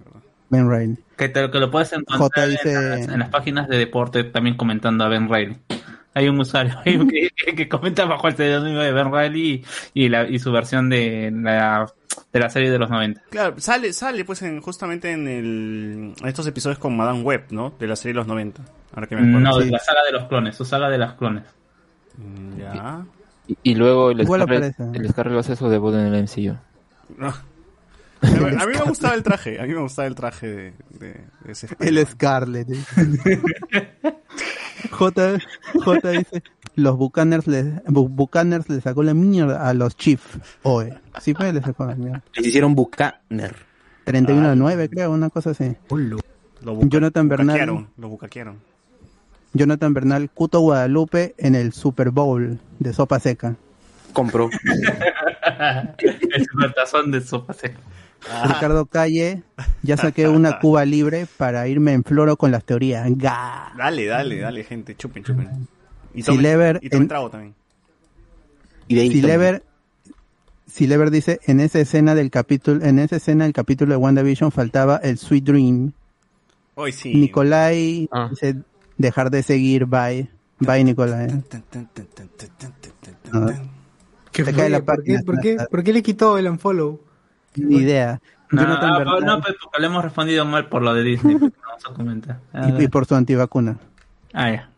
Ben 0.49 0.69
Reilly. 0.69 0.97
que, 1.16 1.28
te- 1.28 1.51
que 1.51 1.59
lo 1.59 1.70
puedes 1.70 1.93
encontrar 1.93 2.19
J 2.19 2.47
dice- 2.47 2.73
en, 2.73 2.91
las, 2.91 3.09
en 3.09 3.19
las 3.20 3.28
páginas 3.31 3.69
de 3.69 3.78
deporte 3.78 4.23
también 4.24 4.57
comentando 4.57 5.05
a 5.05 5.09
Ben 5.09 5.28
Riley. 5.33 5.57
Hay 6.15 6.28
un 6.28 6.39
usuario 6.41 6.74
que, 6.85 7.31
que- 7.37 7.55
que 7.55 7.69
comenta 7.69 8.05
bajo 8.07 8.27
el 8.28 8.37
seudónimo 8.37 8.81
de 8.81 8.93
Ben 8.93 9.12
Riley 9.12 9.65
y, 9.95 10.05
y 10.05 10.09
la, 10.09 10.28
y 10.28 10.39
su 10.39 10.51
versión 10.53 10.89
de 10.89 11.31
la, 11.35 11.87
de 12.32 12.40
la 12.40 12.51
serie 12.51 12.70
de 12.70 12.78
los 12.78 12.90
90. 12.90 13.22
Claro, 13.30 13.55
sale, 13.59 13.93
sale 13.93 14.24
pues 14.24 14.43
en, 14.43 14.60
justamente 14.60 15.10
en, 15.12 15.26
el, 15.28 16.14
en 16.20 16.28
estos 16.28 16.47
episodios 16.47 16.78
con 16.78 16.97
Madame 16.97 17.22
Web, 17.22 17.47
¿no? 17.51 17.74
De 17.78 17.86
la 17.86 17.97
serie 17.97 18.12
de 18.12 18.18
los 18.18 18.26
90. 18.26 18.62
Ahora 18.94 19.06
que 19.06 19.16
me 19.16 19.22
acuerdo. 19.22 19.40
No, 19.40 19.59
de 19.59 19.70
la 19.70 19.78
saga 19.78 20.01
de 20.06 20.12
los 20.12 20.24
clones, 20.24 20.56
su 20.56 20.64
saga 20.64 20.88
de 20.88 20.98
las 20.98 21.14
clones. 21.14 21.44
Mm, 22.16 22.59
Ya. 22.59 23.05
y, 23.48 23.59
y 23.62 23.74
luego 23.74 24.10
el 24.10 24.20
Igual 24.22 24.43
Scarlet, 24.43 24.74
aparece. 24.74 24.98
el 24.98 25.09
Scarlet 25.10 25.38
hace 25.38 25.56
su 25.56 25.68
debut 25.68 25.94
en 25.94 26.12
el 26.14 26.22
MCU. 26.22 26.56
No. 27.18 27.28
A 28.22 28.30
mí, 28.30 28.56
a 28.59 28.66
mí 28.66 28.72
me 28.72 28.80
gustaba 28.88 29.14
el 29.14 29.22
traje, 29.22 29.60
a 29.60 29.64
mí 29.64 29.74
me 29.74 29.80
gustaba 29.82 30.09
el 30.09 30.14
traje 30.14 30.47
de, 30.47 30.72
de- 30.98 31.24
de 31.44 31.52
ese 31.52 31.68
El. 31.78 32.05
Scarlet. 32.06 32.66
J, 34.90 35.38
J 35.84 36.10
dice, 36.10 36.43
los 36.77 36.97
Bucaners 36.97 37.47
le, 37.47 37.82
Bu- 37.86 38.09
Bucaners 38.09 38.69
le 38.69 38.81
sacó 38.81 39.03
la 39.03 39.12
mierda 39.15 39.69
a 39.69 39.74
los 39.74 39.97
Chiefs. 39.97 40.39
Oye, 40.62 40.94
sí 41.20 41.35
fue, 41.35 41.53
le 41.53 41.61
sacó 41.61 41.85
la 41.86 41.94
mierda. 41.97 42.23
Les 42.35 42.47
hicieron 42.47 42.74
Bucaner. 42.74 43.55
31 44.05 44.51
a 44.51 44.55
9, 44.55 44.89
creo, 44.89 45.11
una 45.11 45.31
cosa 45.31 45.51
así. 45.51 45.74
Lo 45.90 46.81
Jonathan 46.82 47.28
Bernal. 47.28 47.86
Lo 47.97 48.09
bucaquearon. 48.09 48.57
Jonathan 49.53 49.94
Bernal, 49.94 50.31
Cuto 50.31 50.61
Guadalupe 50.61 51.35
en 51.39 51.55
el 51.55 51.73
Super 51.73 52.11
Bowl 52.11 52.59
de 52.78 52.93
sopa 52.93 53.19
seca. 53.19 53.57
Compró. 54.12 54.48
El 55.98 56.47
supertazón 56.47 57.11
de 57.11 57.20
sopa 57.20 57.53
seca. 57.53 57.78
Ricardo 58.44 58.86
Calle, 58.86 59.43
ya 59.82 59.97
saqué 59.97 60.28
una 60.28 60.59
Cuba 60.59 60.85
libre 60.85 61.27
para 61.36 61.69
irme 61.69 61.93
en 61.93 62.03
floro 62.03 62.36
con 62.36 62.51
las 62.51 62.65
teorías. 62.65 63.07
Dale, 63.16 64.07
dale, 64.07 64.39
dale, 64.39 64.65
gente, 64.65 64.97
chupen, 64.97 65.23
chupen. 65.23 65.69
Y 66.16 66.22
Si 66.22 66.26
tomen, 66.26 66.43
Lever 66.43 66.78
y 66.82 66.88
tomen 66.88 67.02
en- 67.02 67.09
trago 67.09 67.30
también. 67.30 67.55
Y 68.88 68.94
de 68.97 69.01
ahí 69.02 69.10
Si. 69.12 69.22
Lever, 69.22 69.62
si 70.66 70.86
Lever 70.88 71.10
dice, 71.10 71.38
en 71.47 71.60
esa 71.60 71.78
escena 71.78 72.14
del 72.16 72.30
capítulo, 72.30 72.84
en 72.84 72.98
esa 72.98 73.16
escena 73.16 73.44
del 73.44 73.52
capítulo 73.52 73.93
de 73.93 73.97
WandaVision 73.98 74.51
faltaba 74.51 74.97
el 74.97 75.18
Sweet 75.18 75.44
Dream. 75.44 75.93
Hoy 76.74 76.93
sí. 76.93 77.14
Nicolai 77.14 78.09
Ah. 78.12 78.28
dice, 78.30 78.56
dejar 78.98 79.30
de 79.30 79.43
seguir, 79.43 79.86
bye. 79.86 80.28
Bye, 80.59 80.84
Nicolai. 80.84 81.28
Ah, 83.32 83.52
¿Qué 84.32 84.44
fue? 84.44 84.52
cae 84.52 84.70
la 84.70 84.82
¿Por, 84.82 85.02
qué, 85.02 85.14
página. 85.14 85.22
por, 85.24 85.40
qué, 85.40 85.56
¿Por 85.70 85.84
qué 85.84 85.93
le 85.93 86.02
quitó 86.02 86.38
el 86.38 86.48
unfollow? 86.48 87.01
Ni 87.56 87.76
idea. 87.78 88.20
No, 88.51 88.62
ah, 88.62 89.20
no, 89.24 89.40
pues 89.40 89.55
porque 89.62 89.80
le 89.80 89.86
hemos 89.86 90.05
respondido 90.05 90.44
mal 90.44 90.68
por 90.68 90.82
lo 90.82 90.94
de 90.94 91.02
Disney. 91.02 91.34
Vamos 91.40 91.52
a 91.90 91.94
comentar. 91.94 92.40
Ah, 92.52 92.70
y, 92.78 92.84
y 92.84 92.88
por 92.88 93.06
su 93.06 93.14
antivacuna. 93.14 93.78
ah, 94.34 94.51
ya. 94.51 94.70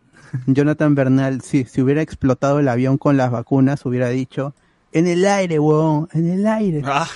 Jonathan 0.47 0.95
Bernal, 0.95 1.41
sí, 1.43 1.65
si 1.65 1.81
hubiera 1.83 2.03
explotado 2.03 2.59
el 2.61 2.69
avión 2.69 2.99
con 2.99 3.17
las 3.17 3.31
vacunas, 3.31 3.85
hubiera 3.87 4.09
dicho, 4.09 4.55
en 4.93 5.07
el 5.07 5.25
aire, 5.27 5.59
huevón, 5.59 6.09
en 6.13 6.31
el 6.31 6.47
aire. 6.47 6.83
Ah, 6.85 7.09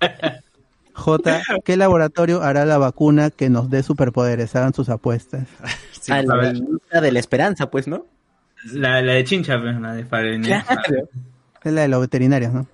J, 0.92 1.42
¿qué 1.64 1.76
laboratorio 1.76 2.42
hará 2.42 2.64
la 2.64 2.78
vacuna 2.78 3.30
que 3.30 3.50
nos 3.50 3.68
dé 3.68 3.82
superpoderes? 3.82 4.56
Hagan 4.56 4.72
sus 4.72 4.88
apuestas. 4.88 5.46
sí, 6.00 6.12
Ah, 6.12 6.18
a 6.18 6.22
la 6.22 7.00
de 7.00 7.12
la 7.12 7.18
esperanza, 7.18 7.70
pues, 7.70 7.86
¿no? 7.86 8.06
La, 8.72 9.02
la 9.02 9.12
de 9.12 9.24
Chincha, 9.24 9.60
pues, 9.60 9.78
la 9.78 9.92
de 9.94 10.04
Farenía. 10.04 10.64
Es 11.62 11.72
la 11.72 11.82
de 11.82 11.88
los 11.88 12.00
veterinarios, 12.00 12.52
¿no? 12.52 12.66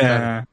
Ah, 0.00 0.44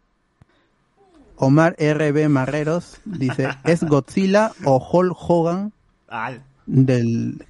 Omar 1.35 1.75
RB 1.79 2.29
Marreros 2.29 2.99
dice, 3.05 3.49
¿es 3.63 3.83
Godzilla 3.83 4.51
o 4.63 4.77
Hulk 4.77 5.15
Hogan 5.17 5.73
Ah, 6.09 6.33
del... 6.65 7.43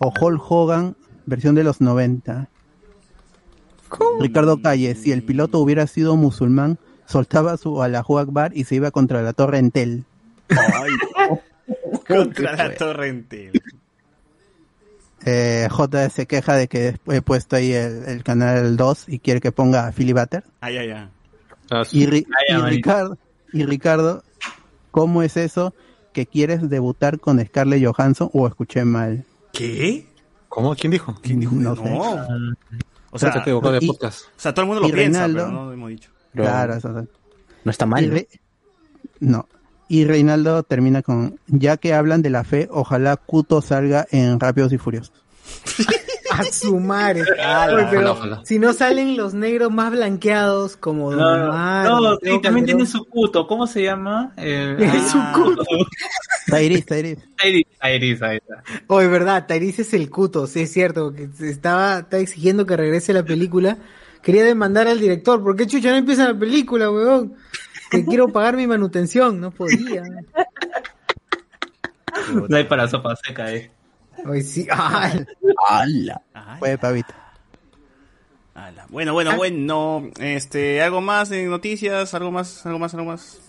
o 0.00 0.12
Hulk 0.18 0.42
Hogan 0.50 0.96
versión 1.26 1.54
de 1.54 1.62
los 1.62 1.80
90? 1.80 2.48
Ricardo 4.20 4.60
Calle, 4.62 4.94
si 4.94 5.12
el 5.12 5.22
piloto 5.22 5.58
hubiera 5.58 5.86
sido 5.86 6.16
musulmán, 6.16 6.78
soltaba 7.06 7.56
su 7.56 7.82
Allahu 7.82 8.18
Akbar 8.18 8.52
y 8.54 8.64
se 8.64 8.76
iba 8.76 8.90
contra 8.90 9.22
la 9.22 9.32
torre 9.32 9.58
Entel. 9.58 10.04
ay, 10.48 10.90
contra 12.08 12.56
la 12.56 12.74
torrente. 12.74 13.52
Eh, 15.26 15.68
J 15.70 16.08
se 16.10 16.26
queja 16.26 16.54
de 16.56 16.66
que 16.68 16.98
he 17.08 17.20
puesto 17.20 17.56
ahí 17.56 17.72
el, 17.72 18.04
el 18.04 18.22
canal 18.24 18.76
2 18.76 19.08
y 19.08 19.18
quiere 19.18 19.40
que 19.40 19.52
ponga 19.52 19.86
a 19.88 19.92
Philly 19.92 20.12
Butter. 20.14 20.44
Ay, 20.60 20.78
ay, 20.78 20.90
ay. 20.90 21.08
Ah, 21.70 21.82
Y, 21.92 22.06
Ri- 22.06 22.26
Ay, 22.26 22.56
y 22.56 22.60
manito. 22.60 22.70
Ricardo, 22.76 23.18
y 23.52 23.64
Ricardo, 23.64 24.22
¿cómo 24.90 25.22
es 25.22 25.36
eso 25.36 25.74
que 26.14 26.26
quieres 26.26 26.68
debutar 26.70 27.20
con 27.20 27.44
Scarlett 27.44 27.84
Johansson 27.84 28.30
o 28.32 28.46
escuché 28.46 28.84
mal? 28.84 29.24
¿Qué? 29.52 30.06
¿Cómo? 30.48 30.74
¿Quién 30.74 30.90
dijo? 30.92 31.16
¿Quién 31.22 31.40
dijo? 31.40 31.54
No 31.54 31.74
No. 31.74 31.82
sé. 31.82 31.90
O 33.12 33.18
sea, 33.18 33.32
se 33.32 33.38
equivocó 33.40 33.72
de 33.72 33.78
y- 33.80 33.86
podcast. 33.88 34.22
o 34.26 34.40
sea, 34.40 34.52
todo 34.54 34.62
el 34.62 34.66
mundo 34.68 34.80
lo 34.82 34.86
piensa, 34.94 35.26
Reinaldo. 35.26 35.38
pero 35.38 35.50
no 35.52 35.64
lo 35.66 35.72
hemos 35.72 35.88
dicho. 35.90 36.10
Pero 36.32 36.44
Claro, 36.44 36.74
eso, 36.74 36.90
eso. 36.98 37.08
No 37.64 37.70
está 37.70 37.86
mal. 37.86 38.08
¿no? 38.08 38.14
Re- 38.14 38.28
no. 39.20 39.48
Y 39.88 40.04
Reinaldo 40.04 40.62
termina 40.62 41.02
con, 41.02 41.40
ya 41.48 41.76
que 41.76 41.92
hablan 41.94 42.22
de 42.22 42.30
la 42.30 42.44
fe, 42.44 42.68
ojalá 42.70 43.16
Kuto 43.16 43.60
salga 43.60 44.06
en 44.12 44.38
Rápidos 44.38 44.72
y 44.72 44.78
Furiosos. 44.78 45.12
A 46.30 46.44
su 46.44 46.78
madre. 46.78 47.22
Ojalá. 47.22 48.42
si 48.44 48.58
no 48.58 48.72
salen 48.72 49.16
los 49.16 49.34
negros 49.34 49.72
más 49.72 49.90
blanqueados 49.90 50.76
como 50.76 51.10
Don 51.10 51.18
No, 51.18 52.18
también 52.40 52.66
tiene 52.66 52.86
su 52.86 53.04
cuto. 53.04 53.46
¿Cómo 53.46 53.66
se 53.66 53.82
llama? 53.82 54.32
Eh, 54.36 54.76
Es 54.78 55.10
su 55.10 55.18
cuto. 55.34 55.64
Tairis, 56.46 56.86
Tairis. 56.86 57.18
Iris, 57.44 57.66
Iris, 57.82 58.22
ahí 58.22 58.36
está. 58.38 58.62
Oye, 58.88 59.08
verdad, 59.08 59.46
Tyrese 59.46 59.82
es 59.82 59.94
el 59.94 60.10
cuto, 60.10 60.46
sí 60.46 60.60
es 60.62 60.72
cierto, 60.72 61.12
que 61.12 61.28
estaba, 61.48 62.00
estaba 62.00 62.22
exigiendo 62.22 62.66
que 62.66 62.76
regrese 62.76 63.12
la 63.12 63.24
película. 63.24 63.78
Quería 64.22 64.44
demandar 64.44 64.86
al 64.86 65.00
director, 65.00 65.42
¿por 65.42 65.56
qué 65.56 65.66
chucha 65.66 65.90
no 65.90 65.96
empieza 65.96 66.28
la 66.28 66.38
película, 66.38 66.90
weón? 66.90 67.34
Que 67.90 68.04
quiero 68.04 68.28
pagar 68.28 68.56
mi 68.56 68.66
manutención, 68.66 69.40
no 69.40 69.50
podía. 69.50 70.02
No 72.48 72.56
hay 72.56 72.64
para 72.64 72.86
sopa 72.88 73.16
seca, 73.16 73.52
eh. 73.52 73.70
Hoy 74.26 74.42
sí, 74.42 74.66
¡Hala! 74.70 76.22
Ay, 76.34 76.58
Fue 76.58 76.78
pavito. 76.78 77.12
ala. 78.54 78.86
Bueno, 78.88 79.12
bueno, 79.12 79.36
bueno. 79.36 80.02
Este, 80.18 80.82
algo 80.82 81.00
más 81.00 81.30
en 81.30 81.48
noticias, 81.50 82.12
algo 82.14 82.30
más, 82.30 82.64
algo 82.66 82.78
más, 82.78 82.94
algo 82.94 83.06
más. 83.06 83.40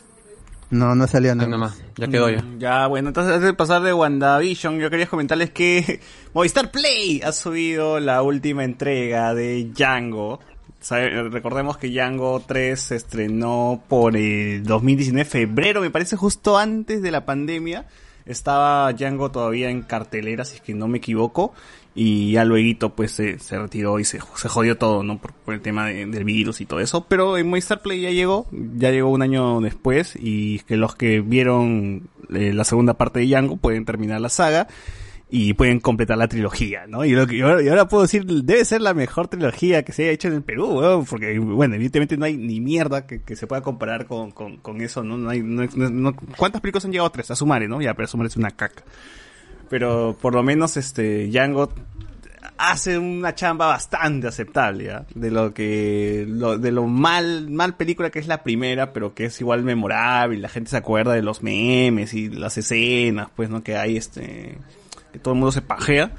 No, 0.69 0.95
no 0.95 1.05
salió 1.05 1.35
Nada 1.35 1.57
más, 1.57 1.83
ya 1.97 2.07
quedó 2.07 2.29
ya. 2.29 2.41
Mm, 2.41 2.59
Ya, 2.59 2.87
bueno, 2.87 3.09
entonces 3.09 3.33
antes 3.33 3.45
de 3.47 3.53
pasar 3.53 3.81
de 3.81 3.93
WandaVision, 3.93 4.79
yo 4.79 4.89
quería 4.89 5.05
comentarles 5.07 5.49
que 5.51 5.99
Movistar 6.33 6.71
Play 6.71 7.21
ha 7.25 7.33
subido 7.33 7.99
la 7.99 8.21
última 8.21 8.63
entrega 8.63 9.33
de 9.33 9.65
Django. 9.73 10.39
Sabe- 10.79 11.29
Recordemos 11.29 11.77
que 11.77 11.89
Django 11.89 12.41
3 12.47 12.79
se 12.79 12.95
estrenó 12.95 13.83
por 13.89 14.15
el 14.15 14.63
2019, 14.63 15.25
febrero, 15.29 15.81
me 15.81 15.91
parece 15.91 16.15
justo 16.15 16.57
antes 16.57 17.01
de 17.01 17.11
la 17.11 17.25
pandemia. 17.25 17.85
Estaba 18.25 18.91
Django 18.93 19.31
todavía 19.31 19.69
en 19.69 19.81
cartelera, 19.81 20.45
si 20.45 20.55
es 20.55 20.61
que 20.61 20.73
no 20.73 20.87
me 20.87 20.97
equivoco. 20.99 21.53
Y 21.93 22.31
ya 22.31 22.45
luego 22.45 22.89
pues 22.91 23.11
se, 23.11 23.37
se 23.39 23.59
retiró 23.59 23.99
y 23.99 24.05
se, 24.05 24.19
se 24.35 24.47
jodió 24.47 24.77
todo, 24.77 25.03
¿no? 25.03 25.17
Por, 25.17 25.33
por 25.33 25.53
el 25.53 25.61
tema 25.61 25.87
de- 25.87 26.05
del 26.05 26.23
virus 26.23 26.61
y 26.61 26.65
todo 26.65 26.79
eso. 26.79 27.05
Pero 27.09 27.37
en 27.37 27.49
Movistar 27.49 27.81
Play 27.81 27.99
ya 28.01 28.11
llegó, 28.11 28.47
ya 28.77 28.91
llegó 28.91 29.09
un 29.09 29.21
año 29.21 29.59
después. 29.59 30.17
Y 30.17 30.59
que 30.59 30.77
los 30.77 30.95
que 30.95 31.19
vieron 31.19 32.07
eh, 32.33 32.53
la 32.53 32.63
segunda 32.63 32.93
parte 32.93 33.19
de 33.19 33.25
Django 33.27 33.57
pueden 33.57 33.83
terminar 33.83 34.21
la 34.21 34.29
saga. 34.29 34.67
Y 35.33 35.53
pueden 35.53 35.79
completar 35.79 36.17
la 36.17 36.27
trilogía, 36.27 36.87
¿no? 36.87 37.05
Y, 37.05 37.11
lo 37.13 37.25
que, 37.25 37.37
y 37.37 37.41
ahora, 37.41 37.87
puedo 37.87 38.03
decir, 38.03 38.25
debe 38.25 38.65
ser 38.65 38.81
la 38.81 38.93
mejor 38.93 39.29
trilogía 39.29 39.83
que 39.83 39.93
se 39.93 40.03
haya 40.03 40.11
hecho 40.11 40.27
en 40.27 40.33
el 40.33 40.43
Perú, 40.43 41.05
porque, 41.09 41.39
bueno, 41.39 41.75
evidentemente 41.75 42.17
no 42.17 42.25
hay 42.25 42.35
ni 42.35 42.59
mierda 42.59 43.07
que, 43.07 43.21
se 43.37 43.47
pueda 43.47 43.61
comparar 43.61 44.07
con, 44.07 44.31
con, 44.31 44.81
eso, 44.81 45.03
¿no? 45.03 45.17
no, 45.17 45.29
hay, 45.29 45.41
no, 45.41 45.65
no- 45.89 46.15
¿Cuántas 46.35 46.59
películas 46.59 46.83
han 46.83 46.91
llegado? 46.91 47.09
Tres, 47.11 47.31
a 47.31 47.35
Sumare, 47.37 47.69
¿no? 47.69 47.81
Ya, 47.81 47.93
pero 47.93 48.09
Sumare 48.09 48.27
es 48.27 48.35
una 48.35 48.51
caca. 48.51 48.83
Pero 49.69 50.17
por 50.21 50.35
lo 50.35 50.43
menos 50.43 50.75
este 50.75 51.27
Django 51.27 51.71
hace 52.57 52.97
una 52.97 53.33
chamba 53.33 53.67
bastante 53.67 54.27
aceptable, 54.27 54.83
¿ya? 54.83 55.05
De 55.15 55.31
lo 55.31 55.53
que 55.53 56.25
lo, 56.27 56.57
de 56.57 56.73
lo 56.73 56.87
mal 56.87 57.49
mal 57.49 57.75
película 57.75 58.09
que 58.09 58.19
es 58.19 58.27
la 58.27 58.43
primera, 58.43 58.91
pero 58.91 59.13
que 59.13 59.25
es 59.25 59.39
igual 59.39 59.63
memorable, 59.63 60.37
la 60.37 60.49
gente 60.49 60.71
se 60.71 60.77
acuerda 60.77 61.13
de 61.13 61.21
los 61.21 61.41
memes 61.41 62.13
y 62.13 62.29
las 62.29 62.57
escenas, 62.57 63.29
pues, 63.33 63.49
¿no? 63.49 63.63
Que 63.63 63.77
hay 63.77 63.95
este 63.95 64.57
que 65.11 65.19
todo 65.19 65.33
el 65.33 65.39
mundo 65.39 65.51
se 65.51 65.61
pajea. 65.61 66.13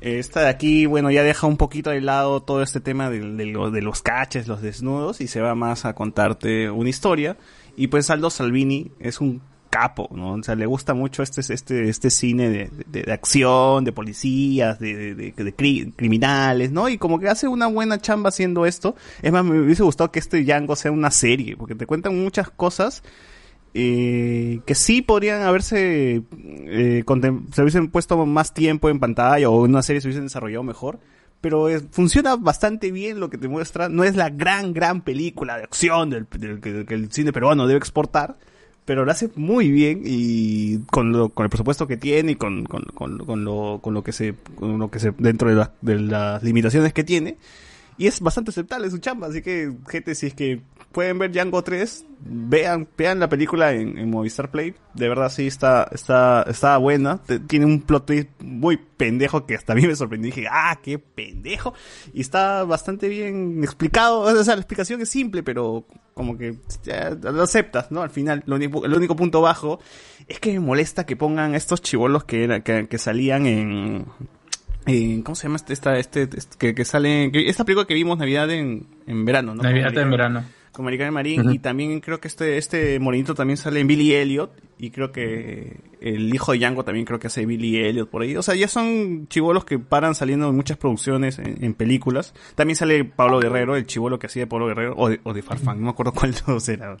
Esta 0.00 0.40
de 0.40 0.48
aquí, 0.48 0.86
bueno, 0.86 1.10
ya 1.12 1.22
deja 1.22 1.46
un 1.46 1.56
poquito 1.56 1.90
de 1.90 2.00
lado 2.00 2.42
todo 2.42 2.62
este 2.62 2.80
tema 2.80 3.08
de, 3.08 3.20
de 3.20 3.44
de 3.70 3.82
los 3.82 4.02
caches, 4.02 4.48
los 4.48 4.60
desnudos, 4.60 5.20
y 5.20 5.28
se 5.28 5.40
va 5.40 5.54
más 5.54 5.84
a 5.84 5.94
contarte 5.94 6.70
una 6.70 6.90
historia. 6.90 7.36
Y 7.76 7.86
pues 7.86 8.10
Aldo 8.10 8.28
Salvini 8.28 8.90
es 8.98 9.20
un 9.20 9.40
capo, 9.70 10.08
¿no? 10.12 10.32
O 10.34 10.42
sea, 10.42 10.54
le 10.56 10.66
gusta 10.66 10.92
mucho 10.92 11.22
este, 11.22 11.40
este, 11.54 11.88
este 11.88 12.10
cine 12.10 12.50
de, 12.50 12.70
de- 12.88 13.10
acción, 13.12 13.84
de 13.84 13.92
policías, 13.92 14.78
de, 14.78 14.94
de- 14.94 15.14
de- 15.14 15.32
de 15.32 15.56
cri- 15.56 15.92
criminales, 15.96 16.72
¿no? 16.72 16.88
Y 16.90 16.98
como 16.98 17.18
que 17.20 17.28
hace 17.28 17.46
una 17.48 17.68
buena 17.68 17.98
chamba 17.98 18.28
haciendo 18.28 18.66
esto. 18.66 18.96
Es 19.22 19.32
más, 19.32 19.44
me 19.44 19.58
hubiese 19.60 19.82
gustado 19.84 20.10
que 20.10 20.18
este 20.18 20.42
Django 20.44 20.76
sea 20.76 20.90
una 20.92 21.10
serie, 21.12 21.56
porque 21.56 21.74
te 21.74 21.86
cuentan 21.86 22.20
muchas 22.22 22.50
cosas 22.50 23.02
eh, 23.74 24.60
que 24.66 24.74
sí 24.74 25.02
podrían 25.02 25.42
haberse 25.42 26.22
eh, 26.66 27.04
se 27.52 27.62
hubiesen 27.62 27.88
puesto 27.90 28.24
más 28.26 28.52
tiempo 28.54 28.88
en 28.90 29.00
pantalla 29.00 29.48
o 29.48 29.62
una 29.62 29.82
serie 29.82 30.00
se 30.00 30.08
hubiesen 30.08 30.24
desarrollado 30.26 30.62
mejor 30.62 30.98
pero 31.40 31.68
es- 31.68 31.84
funciona 31.90 32.36
bastante 32.36 32.92
bien 32.92 33.18
lo 33.18 33.30
que 33.30 33.38
te 33.38 33.48
muestra 33.48 33.88
no 33.88 34.04
es 34.04 34.14
la 34.16 34.28
gran 34.30 34.72
gran 34.74 35.00
película 35.00 35.56
de 35.56 35.64
acción 35.64 36.10
del, 36.10 36.26
que 36.26 36.94
el 36.94 37.10
cine 37.10 37.32
peruano 37.32 37.66
debe 37.66 37.78
exportar 37.78 38.36
pero 38.84 39.04
lo 39.04 39.12
hace 39.12 39.30
muy 39.36 39.70
bien 39.70 40.02
y 40.04 40.78
con 40.90 41.12
lo, 41.12 41.28
con 41.30 41.44
el 41.44 41.50
presupuesto 41.50 41.86
que 41.86 41.96
tiene 41.96 42.32
y 42.32 42.34
con, 42.34 42.64
con, 42.64 42.82
con, 42.82 43.18
con 43.18 43.44
lo, 43.44 43.78
con 43.80 43.94
lo 43.94 44.02
que 44.02 44.10
se, 44.12 44.34
con 44.56 44.76
lo 44.80 44.90
que 44.90 44.98
se, 44.98 45.12
dentro 45.18 45.48
de, 45.48 45.54
la- 45.54 45.72
de 45.82 46.00
las 46.00 46.42
limitaciones 46.42 46.92
que 46.92 47.04
tiene. 47.04 47.36
Y 48.02 48.08
es 48.08 48.20
bastante 48.20 48.50
aceptable 48.50 48.90
su 48.90 48.98
chamba, 48.98 49.28
así 49.28 49.42
que, 49.42 49.72
gente, 49.88 50.16
si 50.16 50.26
es 50.26 50.34
que 50.34 50.60
pueden 50.90 51.20
ver 51.20 51.30
Django 51.30 51.62
3, 51.62 52.04
vean, 52.18 52.88
vean 52.98 53.20
la 53.20 53.28
película 53.28 53.74
en, 53.74 54.10
Movistar 54.10 54.50
Play. 54.50 54.74
De 54.92 55.08
verdad 55.08 55.30
sí 55.30 55.46
está, 55.46 55.88
está, 55.92 56.44
está 56.48 56.76
buena. 56.78 57.20
Tiene 57.46 57.64
un 57.64 57.80
plot 57.80 58.06
twist 58.06 58.28
muy 58.40 58.76
pendejo 58.76 59.46
que 59.46 59.54
hasta 59.54 59.74
a 59.74 59.76
mí 59.76 59.86
me 59.86 59.94
sorprendió. 59.94 60.34
Dije, 60.34 60.48
ah, 60.50 60.80
qué 60.82 60.98
pendejo. 60.98 61.74
Y 62.12 62.22
está 62.22 62.64
bastante 62.64 63.06
bien 63.06 63.62
explicado. 63.62 64.22
O 64.22 64.42
sea, 64.42 64.56
la 64.56 64.62
explicación 64.62 65.00
es 65.00 65.08
simple, 65.08 65.44
pero 65.44 65.86
como 66.12 66.36
que 66.36 66.56
lo 67.22 67.42
aceptas, 67.44 67.92
¿no? 67.92 68.02
Al 68.02 68.10
final, 68.10 68.42
lo 68.46 68.56
único, 68.56 68.84
el 68.84 68.94
único 68.94 69.14
punto 69.14 69.42
bajo 69.42 69.78
es 70.26 70.40
que 70.40 70.50
me 70.54 70.58
molesta 70.58 71.06
que 71.06 71.14
pongan 71.14 71.54
estos 71.54 71.80
chivolos 71.80 72.24
que, 72.24 72.42
era, 72.42 72.64
que, 72.64 72.88
que 72.88 72.98
salían 72.98 73.46
en, 73.46 74.06
en- 74.86 75.22
¿cómo 75.22 75.34
se 75.34 75.44
llama 75.44 75.56
este, 75.56 75.72
esta, 75.72 75.98
este, 75.98 76.22
este- 76.22 76.56
que, 76.58 76.74
que 76.74 76.84
sale, 76.84 77.30
que- 77.32 77.48
esta 77.48 77.64
película 77.64 77.86
que 77.86 77.94
vimos 77.94 78.18
Navidad 78.18 78.50
en, 78.50 78.86
en 79.06 79.24
verano, 79.24 79.54
¿no? 79.54 79.62
Navidad 79.62 79.88
en 80.02 80.10
verano. 80.10 80.44
Con 80.72 80.84
American 80.86 81.12
Marín, 81.12 81.52
y 81.52 81.58
también 81.58 82.00
creo 82.00 82.18
que 82.18 82.28
este, 82.28 82.56
este 82.56 82.98
morenito 82.98 83.34
también 83.34 83.58
sale 83.58 83.80
en 83.80 83.86
Billy 83.86 84.14
Elliot, 84.14 84.50
y 84.78 84.90
creo 84.90 85.12
que 85.12 85.76
el 86.00 86.34
hijo 86.34 86.52
de 86.52 86.58
Django 86.58 86.82
también 86.82 87.04
creo 87.04 87.20
que 87.20 87.26
hace 87.26 87.44
Billy 87.44 87.76
Elliot 87.76 88.08
por 88.08 88.22
ahí. 88.22 88.34
O 88.36 88.42
sea, 88.42 88.54
ya 88.54 88.68
son 88.68 89.28
chivolos 89.28 89.66
que 89.66 89.78
paran 89.78 90.14
saliendo 90.14 90.48
en 90.48 90.56
muchas 90.56 90.78
producciones, 90.78 91.38
en, 91.38 91.62
en 91.62 91.74
películas. 91.74 92.32
También 92.54 92.76
sale 92.76 93.04
Pablo 93.04 93.38
Guerrero, 93.38 93.76
el 93.76 93.86
chivolo 93.86 94.18
que 94.18 94.28
hacía 94.28 94.44
de 94.44 94.46
Pablo 94.46 94.66
Guerrero, 94.68 94.94
o 94.96 95.10
de, 95.10 95.20
o 95.24 95.34
de 95.34 95.42
Farfán, 95.42 95.76
no 95.78 95.84
me 95.84 95.90
acuerdo 95.90 96.12
cuál 96.14 96.32
de 96.32 96.40
los 96.46 96.66
era. 96.70 96.96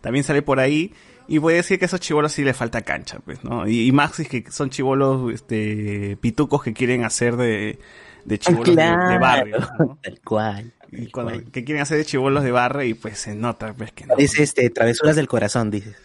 También 0.00 0.22
sale 0.22 0.42
por 0.42 0.60
ahí. 0.60 0.92
Y 1.28 1.38
voy 1.38 1.54
a 1.54 1.56
decir 1.56 1.78
que 1.78 1.84
a 1.84 1.88
esos 1.88 2.00
chivolos 2.00 2.32
sí 2.32 2.44
les 2.44 2.56
falta 2.56 2.82
cancha, 2.82 3.18
pues, 3.24 3.42
¿no? 3.44 3.66
Y, 3.68 3.86
y 3.86 3.92
más 3.92 4.14
si 4.14 4.22
es 4.22 4.28
que 4.28 4.44
son 4.50 4.70
chivolos, 4.70 5.32
este, 5.32 6.16
pitucos 6.20 6.62
que 6.62 6.72
quieren 6.72 7.04
hacer 7.04 7.36
de, 7.36 7.78
de 8.24 8.38
chivolos 8.38 8.74
de- 8.76 9.18
barrio, 9.18 9.58
¿no? 9.78 9.98
Tal 10.02 10.20
cual. 10.24 10.72
Y 10.92 11.10
cuando, 11.10 11.32
que 11.50 11.64
quieren 11.64 11.82
hacer 11.82 11.98
de 11.98 12.04
chivolos 12.04 12.44
de 12.44 12.52
barrio 12.52 12.84
y 12.84 12.94
pues 12.94 13.18
se 13.18 13.34
nota, 13.34 13.74
pues 13.74 13.92
que 13.92 14.06
no. 14.06 14.14
Es 14.18 14.38
este, 14.38 14.70
travesuras 14.70 15.16
del 15.16 15.26
corazón, 15.28 15.70
dices. 15.70 15.96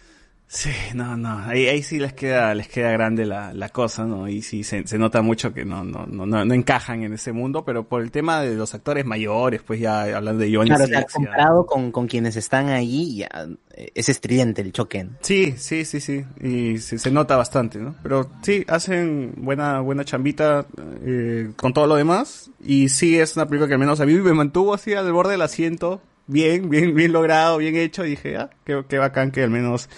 Sí, 0.54 0.68
no, 0.92 1.16
no, 1.16 1.38
ahí, 1.46 1.66
ahí 1.66 1.82
sí 1.82 1.98
les 1.98 2.12
queda, 2.12 2.54
les 2.54 2.68
queda 2.68 2.90
grande 2.90 3.24
la, 3.24 3.54
la 3.54 3.70
cosa, 3.70 4.04
¿no? 4.04 4.28
Y 4.28 4.42
sí 4.42 4.64
se, 4.64 4.86
se 4.86 4.98
nota 4.98 5.22
mucho 5.22 5.54
que 5.54 5.64
no, 5.64 5.82
no, 5.82 6.04
no, 6.04 6.26
no, 6.26 6.44
no 6.44 6.54
encajan 6.54 7.02
en 7.04 7.14
ese 7.14 7.32
mundo, 7.32 7.64
pero 7.64 7.88
por 7.88 8.02
el 8.02 8.10
tema 8.10 8.42
de 8.42 8.54
los 8.54 8.74
actores 8.74 9.06
mayores, 9.06 9.62
pues 9.62 9.80
ya 9.80 10.02
hablando 10.02 10.44
de 10.44 10.54
Johnny 10.54 10.68
Claro, 10.68 10.84
o 10.84 10.88
sea, 10.88 11.06
comparado 11.06 11.64
con, 11.64 11.90
con 11.90 12.06
quienes 12.06 12.36
están 12.36 12.68
ahí, 12.68 13.16
ya, 13.16 13.48
eh, 13.74 13.92
es 13.94 14.10
estridente 14.10 14.60
el 14.60 14.74
choque. 14.74 15.04
¿no? 15.04 15.12
Sí, 15.22 15.54
sí, 15.56 15.86
sí, 15.86 16.00
sí. 16.00 16.22
Y 16.42 16.76
se, 16.80 16.98
se 16.98 17.10
nota 17.10 17.34
bastante, 17.38 17.78
¿no? 17.78 17.94
Pero 18.02 18.30
sí, 18.42 18.62
hacen 18.68 19.32
buena, 19.38 19.80
buena 19.80 20.04
chambita 20.04 20.66
eh, 21.02 21.50
con 21.56 21.72
todo 21.72 21.86
lo 21.86 21.94
demás. 21.96 22.50
Y 22.62 22.90
sí, 22.90 23.18
es 23.18 23.36
una 23.36 23.46
película 23.46 23.68
que 23.68 23.74
al 23.74 23.80
menos 23.80 24.00
a 24.00 24.04
mí 24.04 24.12
me 24.12 24.34
mantuvo 24.34 24.74
así 24.74 24.92
al 24.92 25.10
borde 25.12 25.32
del 25.32 25.42
asiento. 25.42 26.02
Bien, 26.26 26.68
bien, 26.68 26.94
bien 26.94 27.10
logrado, 27.10 27.56
bien 27.56 27.74
hecho. 27.74 28.04
Y 28.04 28.10
dije, 28.10 28.36
ah, 28.36 28.50
qué, 28.64 28.84
qué 28.86 28.98
bacán 28.98 29.30
que 29.30 29.42
al 29.42 29.50
menos 29.50 29.88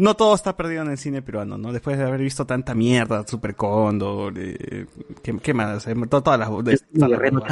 no 0.00 0.16
todo 0.16 0.34
está 0.34 0.56
perdido 0.56 0.82
en 0.82 0.90
el 0.90 0.98
cine 0.98 1.22
peruano, 1.22 1.58
¿no? 1.58 1.72
Después 1.72 1.98
de 1.98 2.04
haber 2.04 2.20
visto 2.20 2.44
tanta 2.46 2.74
mierda, 2.74 3.26
Super 3.26 3.54
Cóndor, 3.54 4.34
eh, 4.36 4.86
¿qué, 5.22 5.36
qué 5.38 5.54
más? 5.54 5.86
Eh, 5.86 5.94
to- 6.08 6.22
Todas 6.22 6.38
las... 6.38 6.48
Guerrero. 6.92 7.42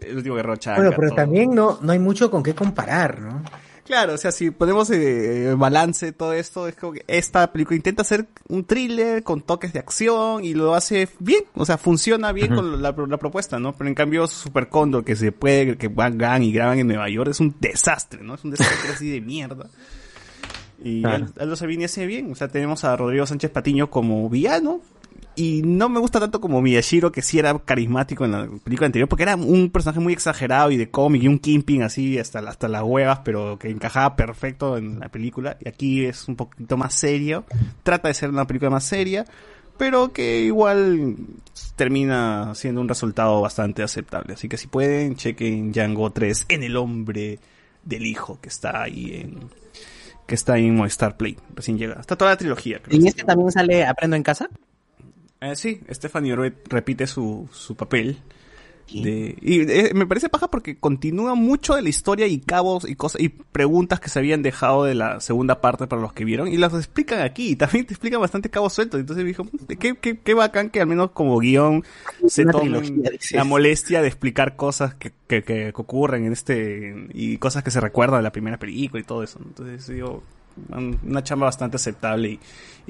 El 0.00 0.16
último 0.16 0.36
Guerrero 0.36 0.56
Chanca. 0.56 0.80
Bueno, 0.80 0.96
pero 0.96 1.08
todo. 1.08 1.16
también 1.16 1.54
no, 1.54 1.78
no 1.82 1.92
hay 1.92 1.98
mucho 1.98 2.30
con 2.30 2.42
qué 2.42 2.54
comparar, 2.54 3.20
¿no? 3.20 3.42
Claro, 3.84 4.14
o 4.14 4.18
sea, 4.18 4.30
si 4.30 4.52
ponemos 4.52 4.88
eh, 4.90 5.52
balance 5.58 6.12
todo 6.12 6.32
esto, 6.32 6.68
es 6.68 6.76
como 6.76 6.92
que 6.92 7.04
esta 7.08 7.50
película 7.50 7.74
intenta 7.76 8.02
hacer 8.02 8.24
un 8.48 8.62
thriller 8.64 9.24
con 9.24 9.40
toques 9.40 9.72
de 9.72 9.80
acción 9.80 10.44
y 10.44 10.54
lo 10.54 10.76
hace 10.76 11.08
bien, 11.18 11.42
o 11.56 11.64
sea, 11.66 11.76
funciona 11.76 12.30
bien 12.30 12.54
con 12.54 12.80
la, 12.80 12.92
la 12.96 13.16
propuesta, 13.16 13.58
¿no? 13.58 13.72
Pero 13.74 13.88
en 13.88 13.96
cambio 13.96 14.28
Super 14.28 14.68
Condor, 14.68 15.04
que 15.04 15.16
se 15.16 15.32
puede, 15.32 15.76
que 15.76 15.88
van 15.88 16.42
y 16.44 16.52
graban 16.52 16.78
en 16.78 16.86
Nueva 16.86 17.08
York, 17.08 17.30
es 17.30 17.40
un 17.40 17.56
desastre, 17.58 18.22
¿no? 18.22 18.34
Es 18.36 18.44
un 18.44 18.52
desastre 18.52 18.92
así 18.92 19.10
de 19.10 19.20
mierda. 19.20 19.66
Y 20.82 21.02
Claro. 21.02 21.26
Al- 21.36 21.42
Aldo 21.42 21.56
Sabini 21.56 21.84
hace 21.84 22.06
bien, 22.06 22.30
o 22.32 22.34
sea, 22.34 22.48
tenemos 22.48 22.84
a 22.84 22.96
Rodrigo 22.96 23.26
Sánchez 23.26 23.50
Patiño 23.50 23.90
como 23.90 24.28
villano, 24.28 24.80
y 25.36 25.62
no 25.64 25.88
me 25.88 26.00
gusta 26.00 26.20
tanto 26.20 26.40
como 26.40 26.60
Miyashiro, 26.60 27.12
que 27.12 27.22
sí 27.22 27.38
era 27.38 27.56
carismático 27.58 28.24
en 28.24 28.32
la 28.32 28.48
película 28.64 28.86
anterior, 28.86 29.08
porque 29.08 29.22
era 29.22 29.36
un 29.36 29.70
personaje 29.70 30.00
muy 30.00 30.12
exagerado 30.12 30.70
y 30.70 30.76
de 30.76 30.90
cómic 30.90 31.22
y 31.22 31.28
un 31.28 31.38
Kimping 31.38 31.82
así 31.82 32.18
hasta, 32.18 32.40
hasta 32.40 32.68
las 32.68 32.82
huevas, 32.82 33.20
pero 33.24 33.58
que 33.58 33.70
encajaba 33.70 34.16
perfecto 34.16 34.76
en 34.76 34.98
la 34.98 35.08
película. 35.08 35.56
Y 35.64 35.68
aquí 35.68 36.04
es 36.04 36.28
un 36.28 36.36
poquito 36.36 36.76
más 36.76 36.94
serio. 36.94 37.44
Trata 37.84 38.08
de 38.08 38.14
ser 38.14 38.28
una 38.30 38.46
película 38.46 38.70
más 38.70 38.84
seria, 38.84 39.24
pero 39.78 40.12
que 40.12 40.40
igual 40.42 41.16
termina 41.76 42.54
siendo 42.54 42.80
un 42.80 42.88
resultado 42.88 43.40
bastante 43.40 43.82
aceptable. 43.82 44.34
Así 44.34 44.48
que 44.48 44.56
si 44.56 44.66
pueden, 44.66 45.14
chequen 45.16 45.72
Django 45.72 46.10
3 46.10 46.46
en 46.48 46.62
el 46.64 46.76
hombre 46.76 47.38
del 47.84 48.04
hijo 48.04 48.38
que 48.42 48.48
está 48.48 48.82
ahí 48.82 49.12
en 49.14 49.36
que 50.30 50.36
está 50.36 50.52
ahí 50.52 50.66
en 50.68 50.76
Movistar 50.76 51.16
Play, 51.16 51.36
recién 51.56 51.76
llega. 51.76 51.94
Está 51.98 52.14
toda 52.14 52.30
la 52.30 52.36
trilogía, 52.36 52.78
creo. 52.80 52.96
¿En 52.96 53.04
este 53.04 53.24
también 53.24 53.50
sale 53.50 53.84
Aprendo 53.84 54.14
en 54.14 54.22
casa? 54.22 54.48
Eh, 55.40 55.56
sí, 55.56 55.80
Stephanie 55.90 56.36
Roy 56.36 56.54
repite 56.66 57.08
su, 57.08 57.48
su 57.50 57.74
papel. 57.74 58.16
De, 58.92 59.36
y 59.40 59.60
eh, 59.70 59.92
me 59.94 60.06
parece 60.06 60.28
paja 60.28 60.48
porque 60.48 60.76
continúa 60.76 61.34
mucho 61.36 61.74
de 61.76 61.82
la 61.82 61.88
historia 61.88 62.26
y 62.26 62.38
cabos 62.40 62.88
y 62.88 62.96
cosas 62.96 63.20
y 63.20 63.28
preguntas 63.28 64.00
que 64.00 64.08
se 64.08 64.18
habían 64.18 64.42
dejado 64.42 64.84
de 64.84 64.94
la 64.94 65.20
segunda 65.20 65.60
parte 65.60 65.86
para 65.86 66.02
los 66.02 66.12
que 66.12 66.24
vieron 66.24 66.48
y 66.48 66.56
las 66.56 66.74
explican 66.74 67.20
aquí 67.20 67.50
y 67.50 67.56
también 67.56 67.86
te 67.86 67.94
explican 67.94 68.20
bastante 68.20 68.50
cabos 68.50 68.72
sueltos. 68.72 68.98
Entonces 69.00 69.22
me 69.24 69.28
dijo 69.28 69.44
"Mm, 69.44 69.74
qué, 69.78 69.94
qué, 69.96 70.18
qué 70.18 70.34
bacán 70.34 70.70
que 70.70 70.80
al 70.80 70.86
menos 70.88 71.12
como 71.12 71.38
guion 71.38 71.84
se 72.26 72.44
tomen 72.52 72.72
la 73.36 73.44
molestia 73.44 74.02
de 74.02 74.08
explicar 74.08 74.56
cosas 74.56 74.94
que, 74.94 75.12
que, 75.28 75.42
que 75.44 75.72
ocurren 75.74 76.24
en 76.24 76.32
este 76.32 77.06
y 77.14 77.36
cosas 77.38 77.62
que 77.62 77.70
se 77.70 77.80
recuerdan 77.80 78.18
de 78.20 78.24
la 78.24 78.32
primera 78.32 78.58
película 78.58 79.00
y 79.00 79.04
todo 79.04 79.22
eso 79.22 79.38
entonces 79.44 79.86
digo 79.86 80.22
un- 80.76 80.98
una 81.06 81.22
chamba 81.22 81.46
bastante 81.46 81.76
aceptable 81.76 82.30
y, 82.30 82.40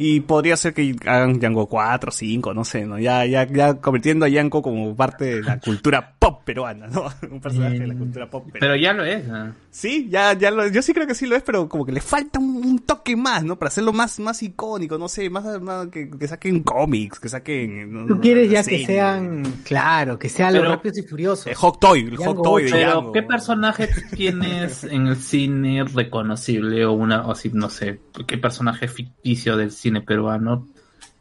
y 0.03 0.21
podría 0.21 0.57
ser 0.57 0.73
que 0.73 0.97
hagan 1.05 1.39
Django 1.39 1.67
4, 1.67 2.11
5, 2.11 2.55
no 2.55 2.65
sé, 2.65 2.87
¿no? 2.87 2.99
Ya, 2.99 3.27
ya, 3.27 3.47
ya 3.47 3.75
convirtiendo 3.83 4.25
a 4.25 4.31
Django 4.31 4.63
como 4.63 4.97
parte 4.97 5.27
de 5.27 5.43
la 5.43 5.61
cultura 5.61 6.15
pop 6.19 6.43
peruana, 6.43 6.87
¿no? 6.87 7.05
Un 7.31 7.39
personaje 7.39 7.81
de 7.81 7.87
la 7.87 7.95
cultura 7.95 8.31
pop 8.31 8.51
peruana. 8.51 8.61
Pero 8.61 8.77
ya 8.77 8.95
lo 8.95 9.05
es. 9.05 9.29
¿no? 9.29 9.55
Sí, 9.71 10.09
ya, 10.09 10.33
ya 10.33 10.51
lo, 10.51 10.67
yo 10.69 10.81
sí 10.81 10.95
creo 10.95 11.07
que 11.07 11.15
sí 11.15 11.27
lo 11.27 11.37
es, 11.37 11.43
pero 11.43 11.69
como 11.69 11.85
que 11.85 11.93
le 11.93 12.01
falta 12.01 12.39
un, 12.39 12.65
un 12.65 12.79
toque 12.79 13.15
más, 13.15 13.45
¿no? 13.45 13.59
Para 13.59 13.69
hacerlo 13.69 13.93
más, 13.93 14.19
más 14.21 14.43
icónico, 14.43 14.97
no 14.97 15.07
sé, 15.07 15.29
más, 15.29 15.61
más 15.61 15.89
que, 15.89 16.09
que 16.09 16.27
saquen 16.27 16.63
cómics, 16.63 17.21
que 17.21 17.29
saquen... 17.29 17.93
no, 17.93 18.07
Tú 18.07 18.21
quieres 18.23 18.51
ya 18.51 18.65
que 18.65 18.87
sean, 18.87 19.43
claro, 19.65 20.19
que 20.19 20.31
sean 20.31 20.55
los 20.55 20.67
rápidos 20.67 20.97
y 20.97 21.03
furiosos. 21.03 21.47
El 21.47 21.57
Hot 21.57 21.79
Toy, 21.79 22.01
el 22.01 22.17
Hot 22.17 22.43
Toy 22.43 22.65
de. 22.65 22.71
Pero, 22.71 22.91
Django. 22.93 23.13
¿qué 23.13 23.23
personaje 23.23 23.91
tienes 24.17 24.85
en 24.85 25.09
el 25.09 25.17
cine 25.17 25.85
reconocible 25.85 26.87
o 26.87 26.93
una, 26.93 27.27
o 27.27 27.35
si 27.35 27.51
no 27.51 27.69
sé, 27.69 28.01
qué 28.27 28.39
personaje 28.39 28.89
ficticio 28.89 29.59
del 29.59 29.71
cine 29.71 29.90
peruano 30.01 30.69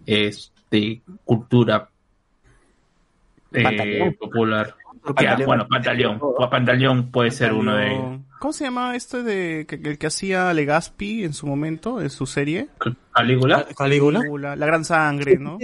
es 0.06 0.52
de 0.70 1.02
cultura 1.26 1.90
eh, 3.52 4.16
popular? 4.20 4.76
Pantaleón. 5.04 5.40
Ya, 5.40 5.46
bueno, 5.46 5.68
Pantaleón. 5.68 6.18
O 6.22 6.50
Pantaleón 6.50 7.10
puede 7.12 7.32
ser 7.32 7.54
uno 7.54 7.76
de 7.76 8.20
¿Cómo 8.40 8.54
se 8.54 8.64
llama 8.66 8.96
este 8.96 9.24
de 9.24 9.66
que, 9.68 9.82
que- 9.82 9.90
el 9.90 9.98
que 9.98 10.08
hacía 10.08 10.54
Legaspi 10.54 11.24
en 11.24 11.34
su 11.34 11.46
momento, 11.48 12.00
en 12.02 12.10
su 12.10 12.26
serie? 12.26 12.70
Calígula. 13.14 13.66
Calígula. 13.76 14.56
La 14.56 14.66
gran 14.66 14.86
sangre, 14.86 15.38
¿no? 15.38 15.58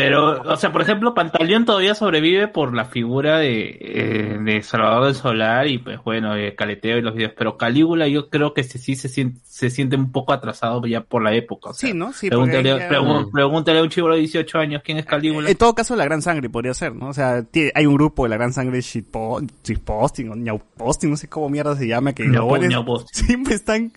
Pero, 0.00 0.42
o 0.42 0.56
sea, 0.56 0.72
por 0.72 0.82
ejemplo, 0.82 1.14
Pantaleón 1.14 1.64
todavía 1.64 1.94
sobrevive 1.94 2.48
por 2.48 2.74
la 2.74 2.84
figura 2.86 3.38
de, 3.38 3.78
eh, 3.80 4.38
de 4.42 4.62
Salvador 4.62 5.06
del 5.06 5.14
Solar 5.14 5.66
y, 5.66 5.78
pues 5.78 5.98
bueno, 6.04 6.34
de 6.34 6.54
Caleteo 6.54 6.98
y 6.98 7.02
los 7.02 7.14
videos. 7.14 7.32
Pero 7.36 7.56
Calígula 7.56 8.08
yo 8.08 8.28
creo 8.30 8.54
que 8.54 8.62
se- 8.64 8.78
sí 8.78 8.96
se 8.96 9.08
siente, 9.08 9.40
se 9.44 9.70
siente 9.70 9.96
un 9.96 10.12
poco 10.12 10.32
atrasado 10.32 10.84
ya 10.86 11.02
por 11.02 11.22
la 11.22 11.34
época. 11.34 11.70
o 11.70 11.74
sea, 11.74 11.88
Sí, 11.90 11.94
¿no? 11.96 12.12
Sí, 12.12 12.28
pregúntale, 12.28 12.68
ya- 12.68 12.88
pregun- 12.88 13.30
pregúntale 13.30 13.78
a 13.78 13.82
un 13.82 13.88
chivo 13.90 14.10
de 14.10 14.18
18 14.18 14.58
años 14.58 14.82
quién 14.84 14.98
es 14.98 15.06
Calígula. 15.06 15.50
En 15.50 15.56
todo 15.56 15.74
caso, 15.74 15.94
la 15.96 16.04
gran 16.04 16.22
sangre 16.22 16.48
podría 16.48 16.74
ser, 16.74 16.94
¿no? 16.94 17.08
O 17.08 17.12
sea, 17.12 17.44
hay 17.74 17.86
un 17.86 17.94
grupo 17.94 18.24
de 18.24 18.30
la 18.30 18.36
gran 18.36 18.52
sangre 18.52 18.78
shitpo- 18.80 19.46
shitposting 19.64 20.30
o 20.30 20.36
ñauposting, 20.36 21.10
no 21.10 21.16
sé 21.16 21.28
cómo 21.28 21.48
mierda 21.48 21.76
se 21.76 21.86
llama, 21.86 22.12
que 22.12 22.24
Ñaupo- 22.24 22.58
ñauposting. 22.68 23.08
siempre 23.26 23.54
están 23.54 23.92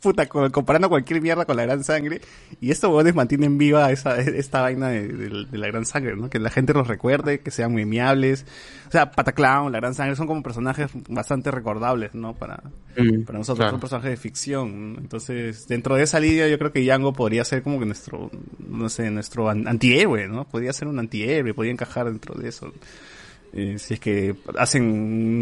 puta 0.00 0.26
co- 0.26 0.50
comparando 0.52 0.88
cualquier 0.88 1.20
mierda 1.20 1.44
con 1.44 1.56
la 1.56 1.64
gran 1.64 1.82
sangre 1.82 2.20
y 2.60 2.70
estos 2.70 2.88
huevones 2.88 3.14
mantienen 3.14 3.58
viva 3.58 3.90
esa, 3.90 4.18
esta 4.20 4.60
vaina 4.62 4.88
de, 4.90 5.08
de- 5.08 5.44
de 5.46 5.58
la 5.58 5.66
gran 5.66 5.84
sangre, 5.84 6.14
¿no? 6.16 6.30
Que 6.30 6.38
la 6.38 6.50
gente 6.50 6.72
los 6.72 6.86
recuerde, 6.86 7.40
que 7.40 7.50
sean 7.50 7.74
memeables. 7.74 8.46
O 8.86 8.90
sea, 8.90 9.10
Pataclown, 9.10 9.72
la 9.72 9.80
gran 9.80 9.94
sangre 9.94 10.14
son 10.16 10.26
como 10.26 10.42
personajes 10.42 10.90
bastante 11.08 11.50
recordables, 11.50 12.14
¿no? 12.14 12.34
Para, 12.34 12.62
Mm, 12.96 13.22
para 13.24 13.38
nosotros, 13.38 13.58
claro. 13.58 13.70
son 13.72 13.80
personajes 13.80 14.10
de 14.10 14.16
ficción. 14.16 14.92
¿no? 14.94 14.98
Entonces, 15.00 15.68
dentro 15.68 15.94
de 15.94 16.02
esa 16.02 16.18
línea, 16.20 16.48
yo 16.48 16.58
creo 16.58 16.72
que 16.72 16.80
Django 16.80 17.12
podría 17.12 17.44
ser 17.44 17.62
como 17.62 17.78
que 17.78 17.86
nuestro, 17.86 18.30
no 18.66 18.88
sé, 18.88 19.10
nuestro 19.10 19.48
an- 19.48 19.68
antihéroe, 19.68 20.26
¿no? 20.28 20.48
Podría 20.48 20.72
ser 20.72 20.88
un 20.88 20.98
antihéroe, 20.98 21.54
podría 21.54 21.72
encajar 21.72 22.06
dentro 22.06 22.34
de 22.34 22.48
eso. 22.48 22.72
Eh, 23.60 23.78
si 23.78 23.94
es 23.94 24.00
que 24.00 24.36
hacen 24.56 24.82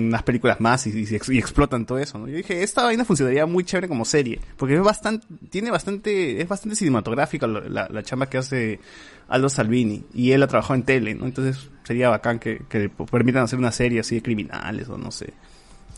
unas 0.08 0.22
películas 0.22 0.58
más 0.60 0.86
y, 0.86 0.90
y- 0.90 1.34
y 1.34 1.38
explotan 1.38 1.84
todo 1.84 1.98
eso, 1.98 2.18
¿no? 2.18 2.28
Yo 2.28 2.36
dije, 2.36 2.62
esta 2.62 2.84
vaina 2.84 3.04
funcionaría 3.04 3.44
muy 3.46 3.64
chévere 3.64 3.88
como 3.88 4.04
serie, 4.04 4.40
porque 4.56 4.74
es 4.76 4.80
bastante, 4.82 5.26
tiene 5.50 5.70
bastante, 5.70 6.40
es 6.40 6.48
bastante 6.48 6.76
cinematográfica 6.76 7.46
la, 7.46 7.88
la 7.90 8.02
chamba 8.02 8.26
que 8.30 8.38
hace 8.38 8.80
Aldo 9.28 9.48
Salvini, 9.48 10.04
y 10.14 10.30
él 10.32 10.42
ha 10.42 10.46
trabajado 10.46 10.76
en 10.76 10.84
tele, 10.84 11.14
¿no? 11.14 11.26
Entonces 11.26 11.68
sería 11.84 12.08
bacán 12.08 12.38
que, 12.38 12.62
que 12.68 12.88
permitan 13.10 13.42
hacer 13.42 13.58
una 13.58 13.72
serie 13.72 14.00
así 14.00 14.14
de 14.14 14.22
criminales 14.22 14.88
o 14.88 14.96
no 14.96 15.10
sé. 15.10 15.34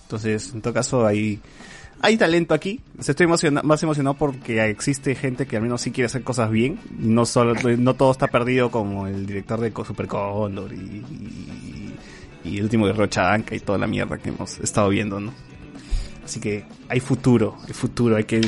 Entonces, 0.03 0.53
en 0.55 0.63
todo 0.63 0.73
caso, 0.75 1.07
ahí, 1.07 1.39
hay 2.01 2.17
talento 2.17 2.55
aquí. 2.55 2.81
Estoy 2.99 3.25
emociona- 3.25 3.63
más 3.63 3.83
emocionado 3.83 4.17
porque 4.17 4.65
existe 4.69 5.15
gente 5.15 5.47
que 5.47 5.57
al 5.57 5.63
menos 5.63 5.81
sí 5.81 5.91
quiere 5.91 6.07
hacer 6.07 6.23
cosas 6.23 6.51
bien. 6.51 6.79
No 6.99 7.27
solo, 7.27 7.55
no 7.55 7.95
todo 7.95 8.13
está 8.13 8.29
perdido 8.29 8.71
como 8.71 9.07
el 9.07 9.27
director 9.27 9.61
de 9.61 9.73
Super 9.85 10.07
Condor 10.07 10.73
y, 10.73 11.05
el 12.45 12.63
último 12.63 12.87
de 12.87 12.95
Rocha 12.95 13.33
Anca 13.33 13.55
y 13.55 13.61
toda 13.61 13.79
la 13.79 13.87
mierda 13.87 14.17
que 14.17 14.31
hemos 14.31 14.59
estado 14.61 14.89
viendo, 14.89 15.21
¿no? 15.21 15.35
Así 16.25 16.41
que 16.41 16.65
hay 16.89 17.01
futuro, 17.01 17.57
hay 17.67 17.75
futuro, 17.75 18.17
hay 18.17 18.25
que, 18.25 18.41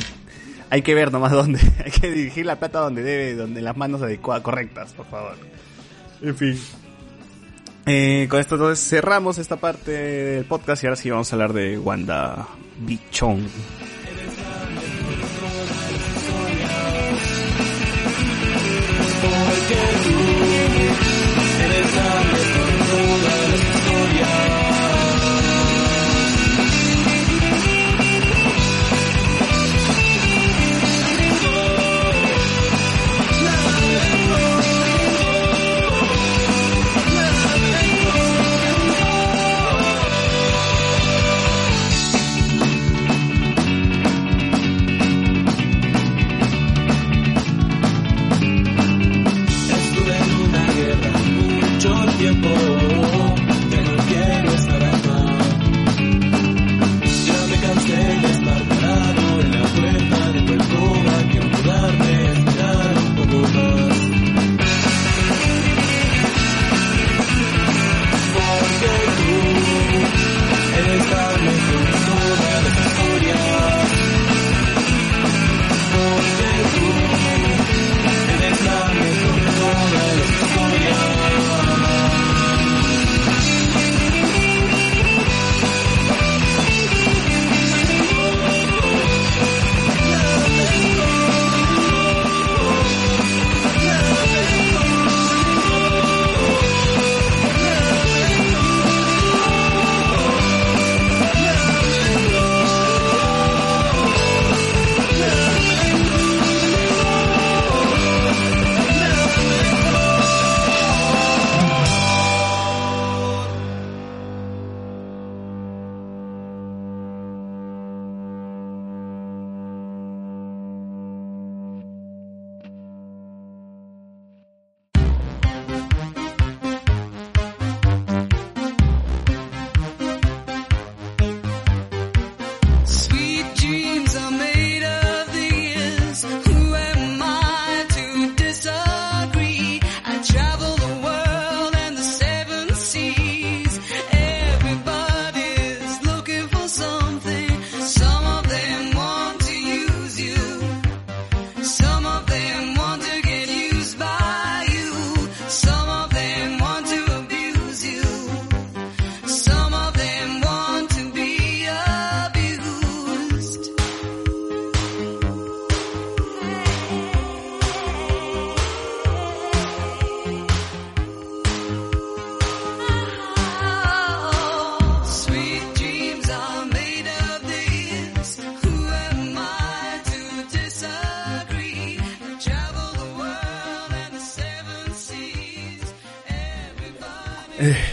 hay 0.69 0.81
que 0.81 0.95
ver 0.95 1.11
nomás 1.11 1.31
dónde, 1.31 1.59
hay 1.85 1.91
que 1.91 2.11
dirigir 2.11 2.45
la 2.45 2.57
plata 2.57 2.79
donde 2.79 3.03
debe, 3.03 3.35
donde 3.35 3.61
las 3.61 3.77
manos 3.77 4.01
adecuadas, 4.01 4.43
correctas, 4.43 4.93
por 4.93 5.05
favor. 5.07 5.35
En 6.21 6.35
fin. 6.35 6.57
Eh, 7.85 8.27
con 8.29 8.39
esto 8.39 8.55
entonces 8.55 8.87
cerramos 8.87 9.37
esta 9.37 9.57
parte 9.57 9.91
del 9.91 10.45
podcast 10.45 10.83
y 10.83 10.87
ahora 10.87 10.95
sí 10.95 11.09
vamos 11.09 11.31
a 11.31 11.35
hablar 11.35 11.53
de 11.53 11.77
Wanda 11.79 12.47
Bichon. 12.85 13.45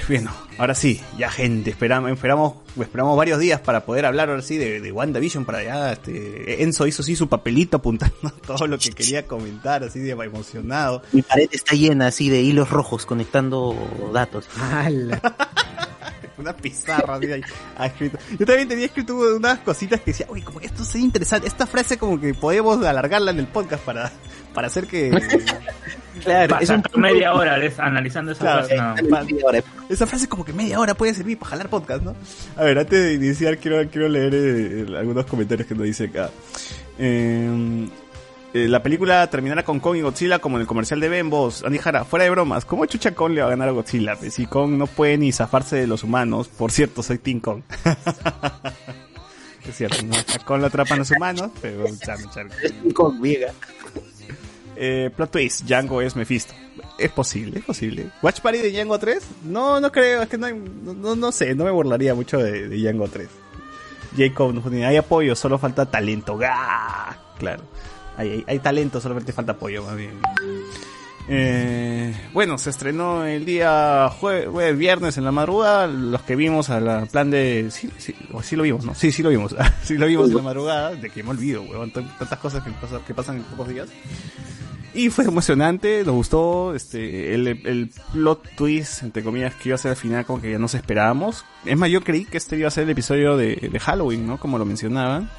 Bueno, 0.08 0.32
ahora 0.56 0.74
sí, 0.74 1.00
ya 1.18 1.30
gente, 1.30 1.70
esperamos, 1.70 2.10
esperamos, 2.10 2.54
esperamos 2.80 3.16
varios 3.16 3.38
días 3.38 3.60
para 3.60 3.84
poder 3.84 4.06
hablar 4.06 4.30
ahora 4.30 4.40
sí 4.40 4.56
de, 4.56 4.80
de 4.80 4.90
WandaVision 4.90 5.44
para 5.44 5.58
allá. 5.58 5.92
Este, 5.92 6.62
Enzo 6.62 6.86
hizo 6.86 7.02
sí 7.02 7.14
su 7.14 7.28
papelito 7.28 7.76
apuntando 7.76 8.30
todo 8.46 8.66
lo 8.66 8.78
que 8.78 8.90
quería 8.92 9.26
comentar, 9.26 9.84
así 9.84 10.00
de 10.00 10.12
emocionado. 10.12 11.02
Mi 11.12 11.20
pared 11.22 11.48
está 11.52 11.74
llena 11.74 12.06
así 12.06 12.30
de 12.30 12.40
hilos 12.40 12.70
rojos 12.70 13.04
conectando 13.04 13.76
datos. 14.12 14.48
Una 16.38 16.56
pizarra 16.56 17.16
así 17.16 17.30
ahí, 17.32 17.42
ha 17.76 17.86
escrito. 17.86 18.18
Yo 18.38 18.46
también 18.46 18.68
tenía 18.68 18.86
escrito 18.86 19.16
unas 19.16 19.58
cositas 19.60 20.00
que 20.00 20.12
decía, 20.12 20.26
uy, 20.28 20.42
como 20.42 20.60
que 20.60 20.66
esto 20.66 20.84
sería 20.84 21.04
interesante. 21.06 21.48
Esta 21.48 21.66
frase 21.66 21.98
como 21.98 22.20
que 22.20 22.34
podemos 22.34 22.84
alargarla 22.84 23.32
en 23.32 23.40
el 23.40 23.46
podcast 23.46 23.84
para, 23.84 24.12
para 24.54 24.68
hacer 24.68 24.86
que... 24.86 25.10
Claro, 26.24 26.56
es 26.60 26.68
un 26.68 26.82
media 26.96 27.32
hora 27.32 27.60
analizando 27.78 28.32
esa 28.32 28.40
Claro, 28.40 28.66
frase. 28.66 29.64
Esa 29.88 30.04
frase 30.04 30.28
como 30.28 30.44
que 30.44 30.52
media 30.52 30.80
hora 30.80 30.94
puede 30.94 31.14
servir 31.14 31.38
para 31.38 31.50
jalar 31.50 31.70
podcast, 31.70 32.02
¿no? 32.02 32.16
A 32.56 32.64
ver, 32.64 32.76
antes 32.76 33.00
de 33.00 33.14
iniciar 33.14 33.58
quiero, 33.58 33.88
quiero 33.88 34.08
leer 34.08 34.34
eh, 34.34 34.86
algunos 34.98 35.26
comentarios 35.26 35.68
que 35.68 35.76
nos 35.76 35.84
dice 35.84 36.06
acá. 36.06 36.30
Eh, 36.98 37.88
eh, 38.54 38.66
la 38.68 38.82
película 38.82 39.28
terminará 39.28 39.62
con 39.64 39.78
Kong 39.80 39.96
y 39.96 40.00
Godzilla 40.00 40.38
como 40.38 40.56
en 40.56 40.62
el 40.62 40.66
comercial 40.66 41.00
de 41.00 41.08
Bembos. 41.08 41.62
Andy 41.64 41.78
Jara, 41.78 42.04
fuera 42.04 42.24
de 42.24 42.30
bromas, 42.30 42.64
¿cómo 42.64 42.86
Chucha 42.86 43.14
Kong 43.14 43.32
le 43.32 43.40
va 43.42 43.46
a 43.48 43.50
ganar 43.50 43.68
a 43.68 43.72
Godzilla? 43.72 44.16
Pues 44.16 44.34
si 44.34 44.46
Kong 44.46 44.72
no 44.72 44.86
puede 44.86 45.18
ni 45.18 45.32
zafarse 45.32 45.76
de 45.76 45.86
los 45.86 46.02
humanos. 46.04 46.48
Por 46.48 46.70
cierto, 46.72 47.02
soy 47.02 47.18
Team 47.18 47.40
Kong. 47.40 47.62
es 49.68 49.76
cierto, 49.76 50.02
¿no? 50.04 50.14
A 50.16 50.44
Kong 50.44 50.60
lo 50.60 50.66
atrapan 50.66 50.98
los 50.98 51.10
humanos, 51.10 51.50
pero... 51.60 51.84
chan, 51.98 52.18
chan. 52.32 52.48
Con 52.94 53.20
Viega. 53.20 53.52
Eh, 54.76 55.10
plot 55.14 55.30
twist, 55.32 55.62
Django 55.64 56.00
es 56.00 56.14
Mephisto. 56.16 56.54
Es 56.98 57.10
posible, 57.10 57.58
es 57.60 57.64
posible. 57.64 58.06
¿Watch 58.22 58.40
Party 58.40 58.58
de 58.58 58.70
Django 58.72 58.98
3? 58.98 59.22
No, 59.44 59.80
no 59.80 59.90
creo, 59.92 60.22
es 60.22 60.28
que 60.28 60.38
no, 60.38 60.46
hay- 60.46 60.54
no, 60.54 60.94
no- 60.94 61.16
no 61.16 61.32
sé, 61.32 61.54
no 61.54 61.64
me 61.64 61.70
burlaría 61.70 62.14
mucho 62.14 62.38
de, 62.38 62.68
de 62.68 62.76
Django 62.76 63.08
3. 63.08 63.28
Jacob, 64.16 64.54
no, 64.54 64.86
hay 64.86 64.96
apoyo, 64.96 65.34
solo 65.36 65.58
falta 65.58 65.86
talento. 65.90 66.36
¡Gah! 66.36 67.16
Claro, 67.38 67.62
hay, 68.18 68.30
hay, 68.30 68.44
hay 68.46 68.58
talento, 68.58 69.00
solamente 69.00 69.32
falta 69.32 69.52
apoyo, 69.52 69.82
más 69.84 69.96
bien. 69.96 70.10
Eh, 71.30 72.14
bueno, 72.32 72.56
se 72.56 72.70
estrenó 72.70 73.24
el 73.26 73.44
día 73.44 74.08
jueves, 74.18 74.78
viernes 74.78 75.18
en 75.18 75.24
la 75.24 75.32
madrugada. 75.32 75.86
Los 75.86 76.22
que 76.22 76.36
vimos 76.36 76.70
a 76.70 76.80
la 76.80 77.04
plan 77.06 77.30
de. 77.30 77.68
Sí, 77.70 77.90
sí, 77.98 78.14
o 78.32 78.42
sí 78.42 78.56
lo 78.56 78.62
vimos, 78.62 78.84
¿no? 78.84 78.94
Sí, 78.94 79.12
sí 79.12 79.22
lo 79.22 79.28
vimos. 79.28 79.54
sí 79.82 79.98
lo 79.98 80.06
vimos 80.06 80.30
en 80.30 80.36
la 80.36 80.42
madrugada. 80.42 80.94
De 80.94 81.10
que 81.10 81.22
me 81.22 81.30
olvido, 81.30 81.62
weón. 81.62 81.90
tan- 81.90 82.16
Tantas 82.16 82.38
cosas 82.38 82.62
que, 82.64 82.70
pasan- 82.70 83.02
que 83.06 83.14
pasan 83.14 83.36
en 83.36 83.42
pocos 83.42 83.68
días. 83.68 83.88
Y 84.94 85.10
fue 85.10 85.26
emocionante, 85.26 86.02
nos 86.04 86.14
gustó. 86.14 86.74
Este, 86.74 87.34
el, 87.34 87.46
el 87.46 87.90
plot 88.14 88.56
twist, 88.56 89.02
entre 89.02 89.22
comillas, 89.22 89.54
que 89.54 89.68
iba 89.68 89.74
a 89.74 89.78
ser 89.78 89.90
al 89.90 89.96
final, 89.98 90.24
como 90.24 90.40
que 90.40 90.50
ya 90.52 90.58
nos 90.58 90.74
esperábamos. 90.74 91.44
Es 91.66 91.76
más, 91.76 91.90
yo 91.90 92.00
creí 92.00 92.24
que 92.24 92.38
este 92.38 92.56
iba 92.56 92.68
a 92.68 92.70
ser 92.70 92.84
el 92.84 92.90
episodio 92.90 93.36
de, 93.36 93.68
de 93.70 93.78
Halloween, 93.80 94.26
¿no? 94.26 94.38
Como 94.38 94.56
lo 94.56 94.64
mencionaban. 94.64 95.30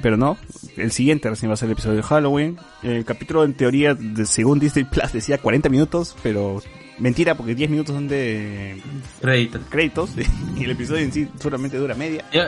Pero 0.00 0.16
no. 0.16 0.36
El 0.76 0.90
siguiente 0.92 1.28
recién 1.28 1.50
va 1.50 1.54
a 1.54 1.56
ser 1.56 1.66
el 1.66 1.72
episodio 1.72 1.96
de 1.96 2.02
Halloween. 2.02 2.58
El 2.82 3.04
capítulo 3.04 3.44
en 3.44 3.54
teoría, 3.54 3.94
de, 3.94 4.26
según 4.26 4.58
Disney 4.58 4.84
Plus, 4.84 5.12
decía 5.12 5.38
40 5.38 5.68
minutos, 5.68 6.16
pero 6.22 6.62
mentira 6.98 7.34
porque 7.34 7.54
10 7.54 7.70
minutos 7.70 7.94
son 7.94 8.08
de 8.08 8.80
Crédito. 9.20 9.58
créditos 9.68 10.10
y 10.56 10.64
el 10.64 10.70
episodio 10.70 11.02
en 11.02 11.12
sí 11.12 11.28
solamente 11.40 11.76
dura 11.76 11.94
media. 11.94 12.24
Yo, 12.32 12.42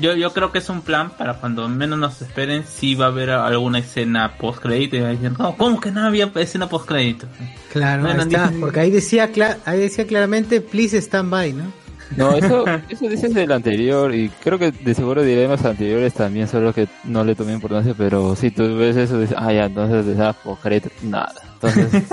yo, 0.00 0.14
yo 0.14 0.32
creo 0.32 0.52
que 0.52 0.58
es 0.58 0.68
un 0.68 0.82
plan 0.82 1.10
para 1.10 1.34
cuando 1.34 1.68
menos 1.68 1.98
nos 1.98 2.20
esperen 2.20 2.64
si 2.66 2.94
va 2.94 3.06
a 3.06 3.08
haber 3.08 3.30
alguna 3.30 3.78
escena 3.78 4.36
post 4.38 4.60
crédito 4.60 4.96
y 4.96 5.00
van 5.00 5.10
a 5.10 5.12
decir, 5.12 5.32
no, 5.38 5.56
¿cómo 5.56 5.80
que 5.80 5.90
no 5.90 6.02
había 6.02 6.30
escena 6.36 6.68
post 6.68 6.86
crédito? 6.86 7.26
Claro, 7.72 8.02
Bueno, 8.02 8.22
ahí 8.22 8.28
está, 8.28 8.52
porque 8.60 8.80
ahí 8.80 8.90
decía, 8.90 9.30
ahí 9.64 9.78
decía 9.78 10.06
claramente, 10.06 10.60
please 10.60 10.98
stand 10.98 11.30
by, 11.30 11.52
¿no? 11.52 11.83
No, 12.16 12.36
eso, 12.36 12.64
eso 12.88 13.08
dices 13.08 13.34
del 13.34 13.52
anterior 13.52 14.14
y 14.14 14.28
creo 14.28 14.58
que 14.58 14.70
de 14.70 14.94
seguro 14.94 15.22
diré 15.22 15.48
los 15.48 15.64
anteriores 15.64 16.14
también, 16.14 16.48
solo 16.48 16.72
que 16.72 16.88
no 17.04 17.24
le 17.24 17.34
tomé 17.34 17.52
importancia, 17.52 17.94
pero 17.96 18.36
si 18.36 18.50
tú 18.50 18.76
ves 18.76 18.96
eso, 18.96 19.18
dices, 19.18 19.36
ah, 19.38 19.52
ya, 19.52 19.64
entonces 19.64 20.06
de 20.06 20.12
esa 20.12 20.36
nada. 21.02 21.34
Entonces, 21.54 22.04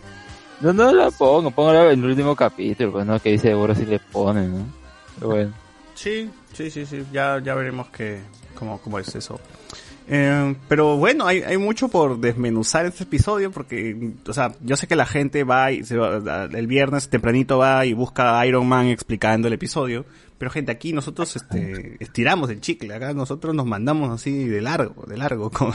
no, 0.60 0.72
no 0.72 0.92
la 0.92 1.10
pongo, 1.10 1.50
pongo 1.50 1.72
el 1.72 2.04
último 2.04 2.34
capítulo, 2.34 2.92
pues 2.92 3.06
no, 3.06 3.20
que 3.20 3.30
ahí 3.30 3.38
seguro 3.38 3.74
si 3.74 3.86
le 3.86 3.98
ponen, 3.98 4.58
¿no? 4.58 4.66
Pero 5.16 5.30
bueno. 5.30 5.52
Sí, 5.94 6.30
sí, 6.52 6.70
sí, 6.70 6.86
sí. 6.86 7.04
Ya, 7.12 7.40
ya 7.42 7.54
veremos 7.54 7.88
que, 7.90 8.20
cómo, 8.54 8.78
cómo 8.78 8.98
es 8.98 9.14
eso. 9.14 9.38
Eh, 10.06 10.54
pero 10.68 10.96
bueno, 10.98 11.26
hay, 11.26 11.40
hay 11.40 11.56
mucho 11.56 11.88
por 11.88 12.18
desmenuzar 12.18 12.84
este 12.84 13.04
episodio 13.04 13.50
porque, 13.50 14.12
o 14.26 14.32
sea, 14.32 14.54
yo 14.60 14.76
sé 14.76 14.86
que 14.86 14.96
la 14.96 15.06
gente 15.06 15.44
va 15.44 15.72
y 15.72 15.82
se 15.82 15.96
va, 15.96 16.44
el 16.44 16.66
viernes 16.66 17.08
tempranito 17.08 17.58
va 17.58 17.86
y 17.86 17.94
busca 17.94 18.38
a 18.38 18.46
Iron 18.46 18.68
Man 18.68 18.86
explicando 18.86 19.48
el 19.48 19.54
episodio, 19.54 20.04
pero 20.36 20.50
gente, 20.50 20.72
aquí 20.72 20.92
nosotros 20.92 21.36
este, 21.36 21.96
estiramos 22.00 22.50
el 22.50 22.60
chicle, 22.60 22.94
acá 22.94 23.14
nosotros 23.14 23.54
nos 23.54 23.64
mandamos 23.64 24.10
así 24.10 24.46
de 24.46 24.60
largo, 24.60 25.04
de 25.06 25.16
largo 25.16 25.50
con, 25.50 25.72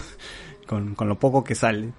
con, 0.68 0.94
con 0.94 1.08
lo 1.08 1.18
poco 1.18 1.44
que 1.44 1.56
sale. 1.56 1.90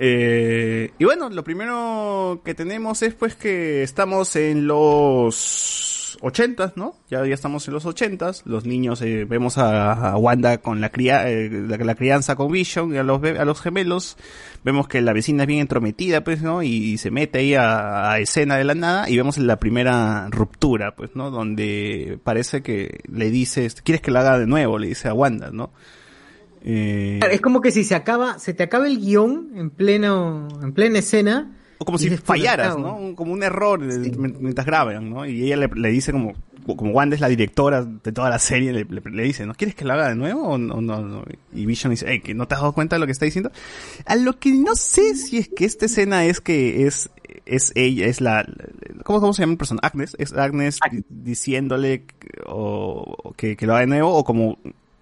Eh, 0.00 0.92
y 0.96 1.04
bueno, 1.04 1.28
lo 1.28 1.42
primero 1.42 2.40
que 2.44 2.54
tenemos 2.54 3.02
es 3.02 3.14
pues 3.14 3.34
que 3.34 3.82
estamos 3.82 4.36
en 4.36 4.66
los 4.68 5.87
ochentas, 6.20 6.76
¿no? 6.76 6.94
Ya, 7.10 7.24
ya 7.26 7.34
estamos 7.34 7.66
en 7.68 7.74
los 7.74 7.86
ochentas. 7.86 8.42
Los 8.44 8.64
niños 8.66 9.00
eh, 9.02 9.24
vemos 9.24 9.58
a, 9.58 10.16
Wanda 10.16 10.58
con 10.58 10.80
la, 10.80 10.90
eh, 10.96 11.50
la, 11.50 11.94
crianza 11.94 12.36
con 12.36 12.50
Vision 12.50 12.94
y 12.94 12.98
a 12.98 13.02
los, 13.02 13.22
a 13.22 13.44
los 13.44 13.60
gemelos. 13.60 14.16
Vemos 14.64 14.88
que 14.88 15.00
la 15.00 15.12
vecina 15.12 15.44
es 15.44 15.46
bien 15.46 15.60
entrometida, 15.60 16.24
pues, 16.24 16.42
¿no? 16.42 16.62
Y, 16.62 16.98
se 16.98 17.10
mete 17.10 17.38
ahí 17.38 17.54
a, 17.54 18.18
escena 18.18 18.56
de 18.56 18.64
la 18.64 18.74
nada 18.74 19.08
y 19.08 19.16
vemos 19.16 19.38
la 19.38 19.58
primera 19.58 20.28
ruptura, 20.30 20.94
pues, 20.96 21.14
¿no? 21.14 21.30
Donde 21.30 22.18
parece 22.24 22.62
que 22.62 23.00
le 23.10 23.30
dice, 23.30 23.68
¿quieres 23.84 24.02
que 24.02 24.10
la 24.10 24.20
haga 24.20 24.38
de 24.38 24.46
nuevo? 24.46 24.78
Le 24.78 24.88
dice 24.88 25.08
a 25.08 25.14
Wanda, 25.14 25.50
¿no? 25.52 25.70
Eh, 26.64 27.20
Es 27.30 27.40
como 27.40 27.60
que 27.60 27.70
si 27.70 27.84
se 27.84 27.94
acaba, 27.94 28.38
se 28.38 28.54
te 28.54 28.64
acaba 28.64 28.86
el 28.86 28.98
guion 28.98 29.52
en 29.54 29.70
pleno, 29.70 30.48
en 30.62 30.72
plena 30.72 30.98
escena. 30.98 31.57
O 31.78 31.84
como 31.84 31.98
si 31.98 32.10
fallaras. 32.16 32.76
¿no? 32.76 33.14
Como 33.14 33.32
un 33.32 33.42
error 33.42 33.80
eh, 33.82 34.12
mientras 34.40 34.66
graban, 34.66 35.10
¿no? 35.10 35.24
Y 35.26 35.44
ella 35.44 35.56
le, 35.56 35.68
le 35.74 35.88
dice 35.90 36.10
como, 36.12 36.34
como 36.66 36.90
Wanda 36.92 37.14
es 37.14 37.20
la 37.20 37.28
directora 37.28 37.84
de 37.84 38.12
toda 38.12 38.28
la 38.30 38.38
serie, 38.38 38.72
le, 38.72 38.84
le- 38.84 39.00
le 39.10 39.22
dice, 39.22 39.46
¿no 39.46 39.54
quieres 39.54 39.74
que 39.74 39.84
la 39.84 39.94
haga 39.94 40.08
de 40.08 40.16
nuevo 40.16 40.42
o 40.48 40.58
no? 40.58 40.80
no, 40.80 41.00
no? 41.00 41.24
Y 41.54 41.66
Vision 41.66 41.90
dice, 41.92 42.06
hey, 42.08 42.20
que 42.20 42.34
no 42.34 42.46
te 42.48 42.54
has 42.54 42.60
dado 42.60 42.72
cuenta 42.72 42.96
de 42.96 43.00
lo 43.00 43.06
que 43.06 43.12
está 43.12 43.24
diciendo. 43.24 43.50
A 44.06 44.16
lo 44.16 44.38
que 44.38 44.50
no 44.52 44.74
sé 44.74 45.14
si 45.14 45.38
es 45.38 45.48
que 45.48 45.64
esta 45.64 45.86
escena 45.86 46.24
es 46.26 46.40
que 46.40 46.86
es, 46.86 47.10
es 47.46 47.72
ella, 47.74 48.06
es 48.06 48.20
la, 48.20 48.44
¿cómo, 49.04 49.20
cómo 49.20 49.32
se 49.32 49.42
llama 49.42 49.52
el 49.52 49.58
personaje? 49.58 49.86
Agnes, 49.86 50.16
es 50.18 50.32
Agnes 50.34 50.78
di- 50.90 51.04
diciéndole 51.08 52.04
o 52.46 53.32
que, 53.36 53.56
que 53.56 53.66
lo 53.66 53.72
haga 53.74 53.80
de 53.82 53.86
nuevo 53.86 54.12
o 54.14 54.24
como 54.24 54.58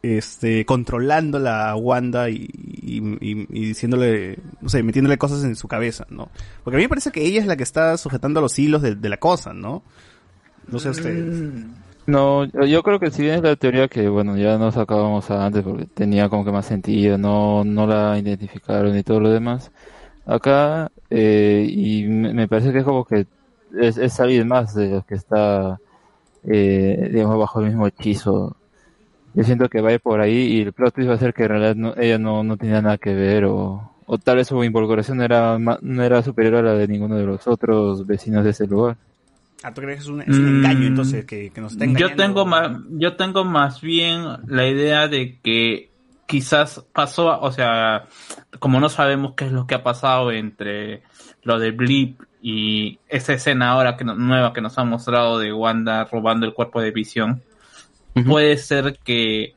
este 0.06 0.64
controlándola 0.64 1.70
a 1.70 1.76
Wanda 1.76 2.28
y, 2.30 2.48
diciéndole, 3.48 4.38
no 4.60 4.68
sé, 4.68 4.82
metiéndole 4.82 5.18
cosas 5.18 5.44
en 5.44 5.56
su 5.56 5.68
cabeza, 5.68 6.06
¿no? 6.10 6.28
Porque 6.62 6.76
a 6.76 6.78
mí 6.78 6.84
me 6.84 6.88
parece 6.88 7.10
que 7.10 7.24
ella 7.24 7.40
es 7.40 7.46
la 7.46 7.56
que 7.56 7.62
está 7.62 7.96
sujetando 7.96 8.40
los 8.40 8.58
hilos 8.58 8.82
de, 8.82 9.08
la 9.08 9.16
cosa, 9.16 9.52
¿no? 9.52 9.82
No 10.68 10.78
sé 10.78 10.90
ustedes. 10.90 11.52
No, 12.06 12.44
yo 12.44 12.82
creo 12.84 13.00
que 13.00 13.10
si 13.10 13.22
bien 13.22 13.34
es 13.34 13.42
la 13.42 13.56
teoría 13.56 13.88
que, 13.88 14.08
bueno, 14.08 14.36
ya 14.36 14.58
nos 14.58 14.76
acabamos 14.76 15.28
antes 15.30 15.64
porque 15.64 15.86
tenía 15.86 16.28
como 16.28 16.44
que 16.44 16.52
más 16.52 16.66
sentido, 16.66 17.18
no, 17.18 17.64
no 17.64 17.86
la 17.86 18.16
identificaron 18.18 18.96
y 18.96 19.02
todo 19.02 19.18
lo 19.20 19.30
demás. 19.30 19.72
Acá, 20.24 20.90
eh, 21.10 21.66
y 21.68 22.04
me, 22.04 22.46
parece 22.46 22.72
que 22.72 22.78
es 22.78 22.84
como 22.84 23.04
que 23.04 23.26
es, 23.80 23.96
es 23.98 24.46
más 24.46 24.74
de 24.74 24.90
los 24.90 25.04
que 25.04 25.16
está, 25.16 25.80
eh, 26.44 27.10
digamos, 27.12 27.38
bajo 27.38 27.60
el 27.60 27.66
mismo 27.66 27.86
hechizo. 27.88 28.56
Yo 29.36 29.44
siento 29.44 29.68
que 29.68 29.80
va 29.80 29.90
a 29.90 29.92
ir 29.92 30.00
por 30.00 30.20
ahí 30.20 30.34
y 30.56 30.60
el 30.62 30.72
plot 30.72 30.94
twist 30.94 31.08
va 31.10 31.14
a 31.14 31.18
ser 31.18 31.32
que 31.34 31.44
en 31.44 31.48
realidad 31.50 31.76
no- 31.76 31.94
ella 31.96 32.18
no, 32.18 32.42
no 32.42 32.56
tenía 32.56 32.82
nada 32.82 32.98
que 32.98 33.14
ver 33.14 33.44
o, 33.44 33.92
o 34.06 34.18
tal 34.18 34.36
vez 34.36 34.48
su 34.48 34.64
involucración 34.64 35.20
era, 35.22 35.58
no 35.58 36.02
era 36.02 36.22
superior 36.22 36.56
a 36.56 36.62
la 36.62 36.72
de 36.74 36.88
ninguno 36.88 37.14
de 37.16 37.26
los 37.26 37.46
otros 37.46 38.04
vecinos 38.06 38.42
de 38.44 38.50
ese 38.50 38.66
lugar. 38.66 38.96
Ah, 39.62 39.72
¿tú 39.72 39.80
crees 39.82 39.98
que 39.98 40.02
es 40.04 40.08
un, 40.08 40.20
es 40.22 40.28
un 40.28 40.44
Mm. 40.44 40.56
engaño 40.64 40.86
entonces 40.88 41.24
que, 41.26 41.50
que 41.50 41.60
nos 41.60 41.72
está 41.72 41.84
engañando? 41.84 42.08
Yo 42.10 42.16
tengo 42.16 42.46
más, 42.46 42.70
yo 42.90 43.16
tengo 43.16 43.44
más 43.44 43.80
bien 43.80 44.24
la 44.46 44.66
idea 44.66 45.06
de 45.08 45.38
que 45.42 45.90
quizás 46.26 46.84
pasó, 46.92 47.38
o 47.40 47.52
sea, 47.52 48.06
como 48.58 48.80
no 48.80 48.88
sabemos 48.88 49.34
qué 49.36 49.44
es 49.46 49.52
lo 49.52 49.66
que 49.66 49.74
ha 49.76 49.82
pasado 49.82 50.32
entre 50.32 51.02
lo 51.42 51.58
de 51.58 51.70
Blip 51.72 52.20
y 52.42 52.98
esa 53.08 53.32
escena 53.34 53.70
ahora 53.70 53.96
que 53.96 54.04
no- 54.04 54.14
nueva 54.14 54.52
que 54.52 54.60
nos 54.60 54.76
ha 54.78 54.84
mostrado 54.84 55.38
de 55.38 55.52
Wanda 55.52 56.04
robando 56.04 56.46
el 56.46 56.52
cuerpo 56.54 56.80
de 56.80 56.90
Visión, 56.90 57.42
puede 58.24 58.56
ser 58.56 58.98
que 59.04 59.54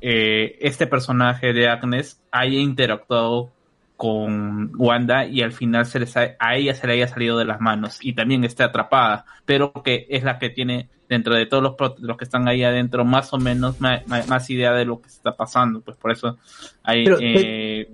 eh, 0.00 0.58
este 0.60 0.86
personaje 0.86 1.52
de 1.52 1.68
Agnes 1.68 2.20
haya 2.30 2.58
interactuado 2.58 3.50
con 3.96 4.72
Wanda 4.76 5.24
y 5.26 5.40
al 5.42 5.52
final 5.52 5.86
se 5.86 6.00
les 6.00 6.16
ha- 6.16 6.34
a 6.38 6.56
ella 6.56 6.74
se 6.74 6.86
le 6.86 6.94
haya 6.94 7.08
salido 7.08 7.38
de 7.38 7.44
las 7.44 7.60
manos 7.60 7.98
y 8.02 8.12
también 8.12 8.44
esté 8.44 8.64
atrapada, 8.64 9.24
pero 9.44 9.72
que 9.72 10.06
es 10.10 10.24
la 10.24 10.38
que 10.38 10.50
tiene 10.50 10.88
dentro 11.08 11.34
de 11.34 11.46
todos 11.46 11.62
los, 11.62 11.74
los 12.00 12.16
que 12.16 12.24
están 12.24 12.48
ahí 12.48 12.64
adentro 12.64 13.04
más 13.04 13.32
o 13.32 13.38
menos 13.38 13.80
más, 13.80 14.50
idea 14.50 14.72
de 14.72 14.84
lo 14.84 15.00
que 15.00 15.08
está 15.08 15.36
pasando, 15.36 15.80
pues 15.80 15.96
por 15.96 16.10
eso 16.10 16.38
hay 16.82 17.04
Pero, 17.04 17.18
eh, 17.20 17.88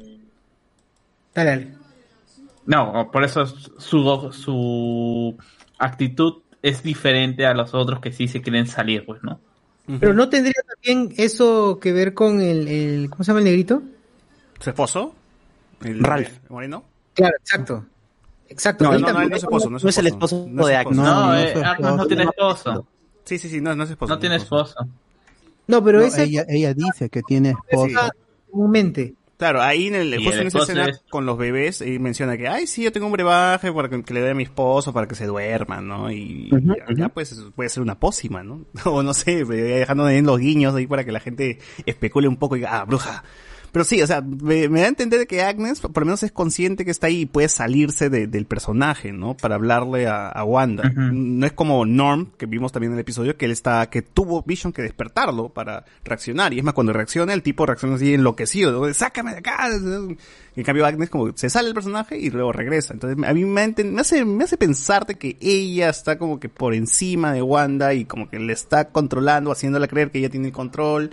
Dale, 1.35 1.51
dale. 1.51 1.69
no, 2.67 3.11
por 3.13 3.23
eso 3.25 3.47
su, 3.47 4.31
su 4.33 5.37
actitud 5.79 6.43
es 6.63 6.83
diferente 6.83 7.47
a 7.47 7.55
los 7.55 7.75
otros 7.75 8.01
que 8.01 8.13
sí 8.13 8.27
se 8.27 8.43
quieren 8.43 8.67
salir, 8.67 9.05
pues, 9.05 9.23
¿no? 9.23 9.39
Pero 9.99 10.15
no 10.15 10.29
tendría 10.29 10.63
también 10.69 11.15
eso 11.17 11.79
que 11.81 11.93
ver 11.93 12.15
con 12.15 12.41
el, 12.41 12.69
el 12.69 13.11
¿cómo 13.11 13.25
se 13.25 13.29
llama 13.29 13.41
el 13.41 13.45
negrito? 13.47 13.83
¿Su 14.61 14.71
esposo? 14.71 15.15
El, 15.83 16.01
Ralph. 16.01 16.29
el 16.45 16.51
¿Moreno? 16.51 16.85
Claro, 17.15 17.35
exacto. 17.41 17.87
Exacto. 18.49 18.85
No, 18.85 18.99
no, 18.99 19.13
no, 19.13 19.29
no 19.29 19.37
es 19.37 19.43
esposo, 19.43 19.71
no 19.71 19.77
es 19.77 19.99
el 19.99 20.07
esposo. 20.09 20.45
esposo 20.47 20.67
de 20.67 20.75
esposo. 20.75 20.77
Agnes. 20.79 20.97
No, 20.97 21.27
no 21.27 21.37
eh, 21.37 21.65
Agnes 21.65 21.91
no 21.91 21.97
no, 21.97 22.07
tiene 22.07 22.23
esposo. 22.25 22.87
Sí, 23.25 23.39
sí, 23.39 23.49
sí, 23.49 23.61
no, 23.61 23.75
no 23.75 23.85
es 23.85 23.91
esposo. 23.91 24.13
No 24.13 24.19
tiene 24.19 24.37
es 24.37 24.43
esposo. 24.43 24.71
esposo. 24.71 24.89
No, 25.67 25.85
pero 25.85 26.01
No, 26.01 26.05
ese 26.07 26.25
ella, 26.25 26.45
ella 26.49 26.75
dice 26.75 27.09
que 27.09 27.23
tiene 27.23 27.51
esposa. 27.51 28.11
comúnmente. 28.51 29.15
Claro, 29.41 29.63
ahí 29.63 29.87
en 29.87 29.95
el, 29.95 30.13
Y 30.13 30.23
justo 30.23 30.33
el 30.33 30.41
en 30.43 30.49
esa 30.49 30.59
escena 30.59 30.89
es- 30.91 31.03
con 31.09 31.25
los 31.25 31.39
bebés, 31.39 31.81
él 31.81 31.99
menciona 31.99 32.37
que, 32.37 32.47
ay, 32.47 32.67
sí, 32.67 32.83
yo 32.83 32.93
tengo 32.93 33.07
un 33.07 33.13
brebaje 33.13 33.73
para 33.73 33.89
que, 33.89 34.03
que 34.05 34.13
le 34.15 34.21
dé 34.21 34.31
a 34.33 34.35
mi 34.35 34.43
esposo 34.43 34.93
para 34.93 35.09
que 35.09 35.15
se 35.15 35.25
duerma, 35.27 35.81
¿no? 35.81 36.13
Y 36.13 36.51
Ujú, 36.53 36.75
ya, 36.77 36.85
ya, 36.95 37.09
pues 37.09 37.35
puede 37.57 37.71
ser 37.71 37.83
una 37.83 37.99
pócima, 37.99 38.43
¿no? 38.43 38.67
O 38.85 39.03
no 39.03 39.15
sé, 39.15 39.45
dejando 39.47 40.05
de 40.05 40.21
los 40.23 40.39
guiños 40.39 40.75
ahí 40.75 40.87
para 40.87 41.05
que 41.05 41.13
la 41.13 41.21
gente 41.21 41.59
especule 41.87 42.29
un 42.29 42.37
poco 42.37 42.57
y 42.57 42.61
diga, 42.61 42.81
ah, 42.81 42.85
bruja. 42.85 43.25
Pero 43.73 43.85
sí, 43.85 44.03
o 44.03 44.07
sea, 44.07 44.21
me, 44.21 44.69
me 44.69 44.81
da 44.81 44.87
a 44.87 44.89
entender 44.89 45.27
que 45.27 45.43
Agnes 45.43 45.81
por 45.81 45.99
lo 45.99 46.07
menos 46.07 46.23
es 46.23 46.33
consciente 46.33 46.85
que 46.85 46.91
está 46.91 47.07
ahí 47.07 47.21
y 47.21 47.27
puede 47.27 47.49
salirse 47.49 48.11
de- 48.11 48.27
del 48.27 48.47
personaje, 48.47 49.13
¿no? 49.13 49.37
Para 49.37 49.55
hablarle 49.55 50.07
a, 50.07 50.29
a 50.29 50.45
Wanda. 50.45 50.91
No 50.95 51.47
es 51.47 51.53
como 51.53 51.85
Norm, 51.87 52.33
que 52.37 52.47
vimos 52.47 52.73
también 52.73 52.93
en 52.93 52.99
el 52.99 53.03
episodio, 53.03 53.37
que 53.37 53.45
él 53.47 53.53
está, 53.53 53.89
que 53.91 54.03
tuvo 54.03 54.43
Vision 54.43 54.73
que 54.73 54.83
despertarlo 54.83 55.49
para 55.51 55.85
reaccionar. 56.05 56.53
Y 56.53 56.59
es 56.59 56.65
más, 56.65 56.75
cuando 56.75 56.93
reacciona, 56.93 57.33
el 57.33 57.43
tipo 57.43 57.67
reacciona 57.67 57.95
así 57.97 58.13
enloquecido, 58.15 58.73
¿no? 58.73 58.93
sácame 58.93 59.33
de 59.33 59.39
acá. 59.39 59.69
En 60.57 60.65
cambio, 60.65 60.85
Agnes 60.85 61.09
como 61.11 61.31
se 61.37 61.49
sale 61.49 61.67
del 61.67 61.75
personaje 61.75 62.19
y 62.19 62.31
luego 62.31 62.53
regresa. 62.53 62.93
Entonces, 62.93 63.25
a 63.25 63.33
mí 63.33 63.45
me 63.45 63.75
hace, 64.01 64.25
me 64.25 64.45
hace 64.45 64.57
pensarte 64.57 65.15
que 65.15 65.37
ella 65.41 65.89
está 65.91 66.19
como 66.19 66.41
que 66.41 66.49
por 66.49 66.75
encima 66.75 67.33
de 67.33 67.43
Wanda 67.43 67.95
y 67.95 68.05
como 68.05 68.29
que 68.29 68.39
le 68.39 68.53
está 68.53 68.89
controlando, 68.89 69.53
haciéndola 69.53 69.87
creer 69.89 70.11
que 70.11 70.19
ella 70.19 70.29
tiene 70.31 70.49
el 70.49 70.53
control, 70.53 71.11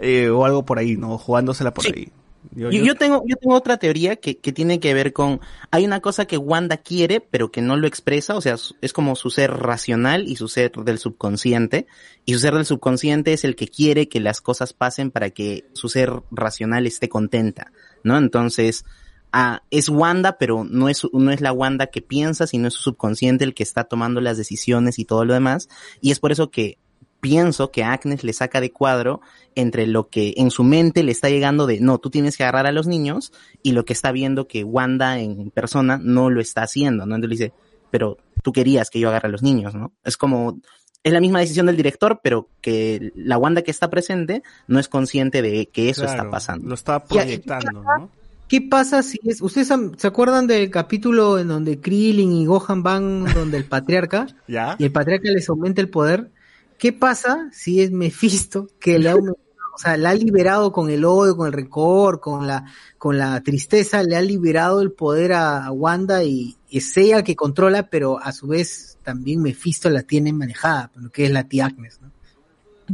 eh, 0.00 0.28
o 0.30 0.44
algo 0.44 0.64
por 0.64 0.78
ahí, 0.78 0.96
¿no? 0.96 1.18
Jugándosela 1.18 1.72
por 1.74 1.84
Sí. 1.84 1.92
ahí. 1.94 2.12
Yo, 2.52 2.70
yo 2.70 2.94
tengo, 2.94 3.22
yo 3.26 3.36
tengo 3.36 3.54
otra 3.54 3.76
teoría 3.76 4.16
que, 4.16 4.38
que 4.38 4.50
tiene 4.50 4.80
que 4.80 4.94
ver 4.94 5.12
con, 5.12 5.40
hay 5.70 5.84
una 5.84 6.00
cosa 6.00 6.24
que 6.24 6.38
Wanda 6.38 6.78
quiere, 6.78 7.20
pero 7.20 7.52
que 7.52 7.60
no 7.60 7.76
lo 7.76 7.86
expresa, 7.86 8.34
o 8.34 8.40
sea, 8.40 8.56
es 8.80 8.92
como 8.94 9.14
su 9.14 9.28
ser 9.30 9.52
racional 9.52 10.26
y 10.26 10.36
su 10.36 10.48
ser 10.48 10.72
del 10.72 10.98
subconsciente, 10.98 11.86
y 12.24 12.32
su 12.32 12.40
ser 12.40 12.54
del 12.54 12.64
subconsciente 12.64 13.34
es 13.34 13.44
el 13.44 13.56
que 13.56 13.68
quiere 13.68 14.08
que 14.08 14.20
las 14.20 14.40
cosas 14.40 14.72
pasen 14.72 15.10
para 15.10 15.30
que 15.30 15.66
su 15.74 15.90
ser 15.90 16.10
racional 16.30 16.86
esté 16.86 17.10
contenta, 17.10 17.72
¿no? 18.04 18.16
Entonces, 18.16 18.84
ah, 19.32 19.62
es 19.70 19.90
Wanda, 19.90 20.38
pero 20.38 20.64
no 20.64 20.88
es, 20.88 21.02
no 21.12 21.30
es 21.30 21.42
la 21.42 21.52
Wanda 21.52 21.88
que 21.88 22.00
piensa, 22.00 22.46
sino 22.46 22.68
es 22.68 22.74
su 22.74 22.82
subconsciente 22.82 23.44
el 23.44 23.52
que 23.52 23.62
está 23.62 23.84
tomando 23.84 24.22
las 24.22 24.38
decisiones 24.38 24.98
y 24.98 25.04
todo 25.04 25.26
lo 25.26 25.34
demás, 25.34 25.68
y 26.00 26.10
es 26.10 26.18
por 26.18 26.32
eso 26.32 26.50
que 26.50 26.78
pienso 27.20 27.70
que 27.70 27.84
Agnes 27.84 28.24
le 28.24 28.32
saca 28.32 28.60
de 28.60 28.72
cuadro 28.72 29.20
entre 29.54 29.86
lo 29.86 30.08
que 30.08 30.34
en 30.36 30.50
su 30.50 30.64
mente 30.64 31.02
le 31.02 31.12
está 31.12 31.28
llegando 31.28 31.66
de 31.66 31.80
no, 31.80 31.98
tú 31.98 32.10
tienes 32.10 32.36
que 32.36 32.44
agarrar 32.44 32.66
a 32.66 32.72
los 32.72 32.86
niños 32.86 33.32
y 33.62 33.72
lo 33.72 33.84
que 33.84 33.92
está 33.92 34.12
viendo 34.12 34.48
que 34.48 34.64
Wanda 34.64 35.18
en 35.18 35.50
persona 35.50 35.98
no 36.02 36.30
lo 36.30 36.40
está 36.40 36.62
haciendo, 36.62 37.06
¿no? 37.06 37.14
Entonces 37.14 37.38
le 37.38 37.44
dice, 37.44 37.54
pero 37.90 38.18
tú 38.42 38.52
querías 38.52 38.90
que 38.90 39.00
yo 39.00 39.08
agarre 39.08 39.28
a 39.28 39.32
los 39.32 39.42
niños, 39.42 39.74
¿no? 39.74 39.92
Es 40.04 40.16
como, 40.16 40.60
es 41.02 41.12
la 41.12 41.20
misma 41.20 41.40
decisión 41.40 41.66
del 41.66 41.76
director, 41.76 42.20
pero 42.22 42.48
que 42.60 43.12
la 43.14 43.38
Wanda 43.38 43.62
que 43.62 43.70
está 43.70 43.90
presente 43.90 44.42
no 44.66 44.78
es 44.78 44.88
consciente 44.88 45.42
de 45.42 45.66
que 45.66 45.90
eso 45.90 46.04
está 46.04 46.30
pasando. 46.30 46.68
Lo 46.68 46.74
está 46.74 47.04
proyectando, 47.04 47.82
¿no? 47.82 48.10
¿Qué 48.50 48.60
pasa 48.60 49.04
si 49.04 49.20
es... 49.22 49.40
¿Ustedes 49.40 49.72
se 49.96 50.06
acuerdan 50.08 50.48
del 50.48 50.70
capítulo 50.70 51.38
en 51.38 51.46
donde 51.46 51.78
Krillin 51.78 52.32
y 52.32 52.46
Gohan 52.46 52.82
van 52.82 53.24
donde 53.32 53.56
el 53.56 53.64
patriarca 53.64 54.26
¿Ya? 54.48 54.74
y 54.76 54.86
el 54.86 54.90
patriarca 54.90 55.30
les 55.30 55.48
aumenta 55.48 55.80
el 55.80 55.88
poder? 55.88 56.32
¿Qué 56.80 56.94
pasa 56.94 57.50
si 57.52 57.82
es 57.82 57.92
Mephisto 57.92 58.68
que 58.80 58.98
le 58.98 59.10
ha 59.10 59.14
o 59.14 59.78
sea, 59.78 59.96
le 59.96 60.08
ha 60.08 60.14
liberado 60.14 60.72
con 60.72 60.90
el 60.90 61.04
odio, 61.04 61.36
con 61.36 61.46
el 61.46 61.52
rencor, 61.52 62.20
con 62.20 62.46
la, 62.46 62.64
la 63.04 63.40
tristeza, 63.42 64.02
le 64.02 64.16
ha 64.16 64.20
liberado 64.20 64.80
el 64.80 64.90
poder 64.90 65.32
a, 65.34 65.70
Wanda 65.70 66.24
y 66.24 66.56
es 66.70 66.96
ella 66.96 67.18
el 67.18 67.24
que 67.24 67.36
controla, 67.36 67.84
pero 67.84 68.18
a 68.18 68.32
su 68.32 68.46
vez 68.46 68.98
también 69.02 69.42
Mephisto 69.42 69.88
la 69.90 70.02
tiene 70.02 70.32
manejada, 70.32 70.90
lo 70.96 71.10
que 71.10 71.26
es 71.26 71.30
la 71.30 71.44
tía 71.44 71.66
Agnes, 71.66 72.00
¿no? 72.00 72.10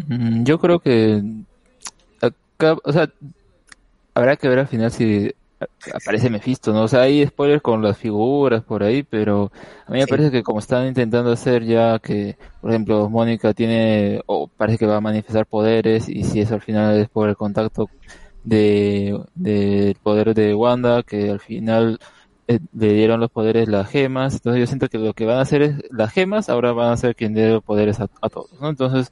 Mm, 0.09 0.45
Yo 0.45 0.59
creo 0.59 0.81
que 0.81 1.23
o 2.59 2.93
sea, 2.93 3.13
habrá 4.15 4.37
que 4.37 4.49
ver 4.49 4.59
al 4.59 4.69
final 4.69 4.91
si 4.91 5.33
aparece 5.93 6.31
Mephisto, 6.31 6.73
¿no? 6.73 6.83
O 6.85 6.89
sea, 6.89 7.03
hay 7.03 7.27
spoilers 7.27 7.63
con 7.63 7.83
las 7.83 7.97
figuras 7.99 8.63
por 8.65 8.83
ahí, 8.83 9.03
pero 9.03 9.53
a 9.87 9.93
mí 9.93 9.99
me 9.99 10.07
Sí. 10.07 10.09
parece 10.09 10.31
que 10.31 10.43
como 10.43 10.59
están 10.59 10.87
intentando 10.87 11.33
hacer 11.33 11.65
ya 11.65 11.99
que, 12.01 12.37
por 12.61 12.71
ejemplo, 12.71 13.09
Mónica 13.09 13.55
tiene, 13.55 14.21
o 14.27 14.49
parece 14.49 14.79
que 14.79 14.87
va 14.87 14.97
a 14.97 15.01
manifestar 15.01 15.47
poderes, 15.47 16.09
y 16.09 16.25
si 16.25 16.41
eso 16.41 16.55
al 16.55 16.63
final 16.63 16.99
es 17.01 17.09
por 17.09 17.29
el 17.29 17.37
contacto 17.37 17.91
de, 18.43 19.19
del 19.35 19.97
poder 20.03 20.35
de 20.35 20.55
Wanda, 20.55 21.03
que 21.03 21.31
al 21.31 21.41
final 21.41 21.99
eh, 22.49 22.61
le 22.73 22.93
dieron 22.95 23.21
los 23.21 23.31
poderes 23.31 23.69
las 23.69 23.89
gemas, 23.91 24.35
entonces 24.35 24.61
yo 24.61 24.67
siento 24.67 24.89
que 24.89 24.99
lo 24.99 25.15
que 25.15 25.27
van 25.27 25.39
a 25.39 25.43
hacer 25.43 25.63
es, 25.63 25.77
las 25.91 26.13
gemas 26.13 26.49
ahora 26.49 26.73
van 26.73 26.93
a 26.93 26.97
ser 26.97 27.17
quien 27.17 27.35
dé 27.35 27.49
los 27.51 27.65
poderes 27.65 28.01
a, 28.01 28.09
a 28.23 28.29
todos, 28.29 28.53
¿no? 28.61 28.69
Entonces, 28.69 29.11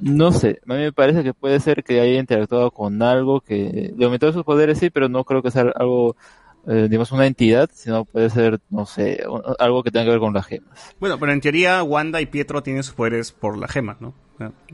no 0.00 0.32
sé, 0.32 0.60
a 0.66 0.72
mí 0.74 0.80
me 0.80 0.92
parece 0.92 1.22
que 1.22 1.34
puede 1.34 1.60
ser 1.60 1.84
que 1.84 2.00
haya 2.00 2.18
interactuado 2.18 2.70
con 2.70 3.02
algo 3.02 3.40
que 3.40 3.92
le 3.96 4.04
aumentó 4.04 4.32
sus 4.32 4.44
poderes, 4.44 4.78
sí, 4.78 4.90
pero 4.90 5.08
no 5.08 5.24
creo 5.24 5.42
que 5.42 5.50
sea 5.50 5.66
algo, 5.76 6.16
eh, 6.66 6.86
digamos, 6.88 7.12
una 7.12 7.26
entidad, 7.26 7.70
sino 7.72 8.04
puede 8.04 8.30
ser, 8.30 8.60
no 8.70 8.86
sé, 8.86 9.22
un- 9.28 9.42
algo 9.58 9.82
que 9.82 9.90
tenga 9.90 10.04
que 10.06 10.10
ver 10.12 10.20
con 10.20 10.34
las 10.34 10.46
gemas. 10.46 10.94
Bueno, 11.00 11.18
pero 11.18 11.32
en 11.32 11.40
teoría 11.40 11.82
Wanda 11.82 12.20
y 12.20 12.26
Pietro 12.26 12.62
tienen 12.62 12.82
sus 12.82 12.94
poderes 12.94 13.32
por 13.32 13.58
la 13.58 13.68
gema, 13.68 13.96
¿no? 14.00 14.14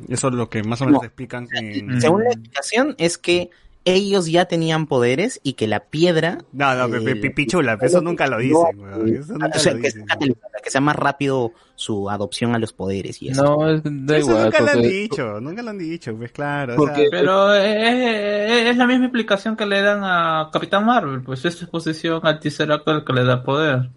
Eso 0.09 0.29
es 0.29 0.35
lo 0.35 0.49
que 0.49 0.63
más 0.63 0.81
o 0.81 0.85
menos 0.87 1.03
No. 1.03 1.07
explican 1.07 1.49
en... 1.53 2.01
Según 2.01 2.23
la 2.23 2.31
explicación 2.31 2.95
es 2.99 3.19
que 3.19 3.51
ellos 3.87 4.27
ya 4.27 4.45
tenían 4.47 4.87
poderes 4.87 5.41
y 5.43 5.55
que 5.55 5.67
la 5.67 5.81
piedra 5.87 6.39
No, 6.53 6.75
no, 6.75 6.91
pe- 7.05 7.31
pichula, 7.31 7.79
eso 7.81 8.01
nunca 8.03 8.27
lo 8.27 8.39
dicen. 8.39 8.81
Eso 9.15 9.35
o 9.35 9.39
nunca 9.39 9.59
sea, 9.59 9.73
lo 9.75 9.81
que, 9.81 9.91
sea 9.93 10.03
dicen. 10.19 10.37
que 10.63 10.71
sea 10.71 10.81
más 10.81 10.97
rápido 10.97 11.53
su 11.77 12.11
adopción 12.11 12.55
a 12.55 12.59
los 12.59 12.73
poderes 12.73 13.23
y 13.23 13.29
eso. 13.29 13.43
No, 13.45 13.71
es, 13.71 13.81
da 13.85 14.17
Eso 14.19 14.31
igual. 14.31 14.45
nunca 14.45 14.61
lo 14.61 14.71
han 14.71 14.83
dicho, 14.83 15.41
nunca 15.41 15.63
lo 15.63 15.71
han 15.71 15.79
dicho, 15.79 16.15
pues 16.17 16.33
claro. 16.33 16.75
o 16.83 16.87
sea, 16.87 16.97
Pero 17.11 17.55
es, 17.55 18.67
es 18.71 18.77
la 18.77 18.87
misma 18.87 19.07
explicación 19.07 19.57
que 19.57 19.67
le 19.67 19.81
dan 19.83 20.01
a 20.03 20.51
Capitán 20.53 20.85
Marvel, 20.85 21.23
pues 21.23 21.45
es 21.45 21.63
exposición 21.63 22.21
al 22.25 22.41
Tesseract 22.41 22.87
el 22.89 23.05
que 23.05 23.13
le 23.13 23.25
da 23.25 23.43
poder. 23.43 23.89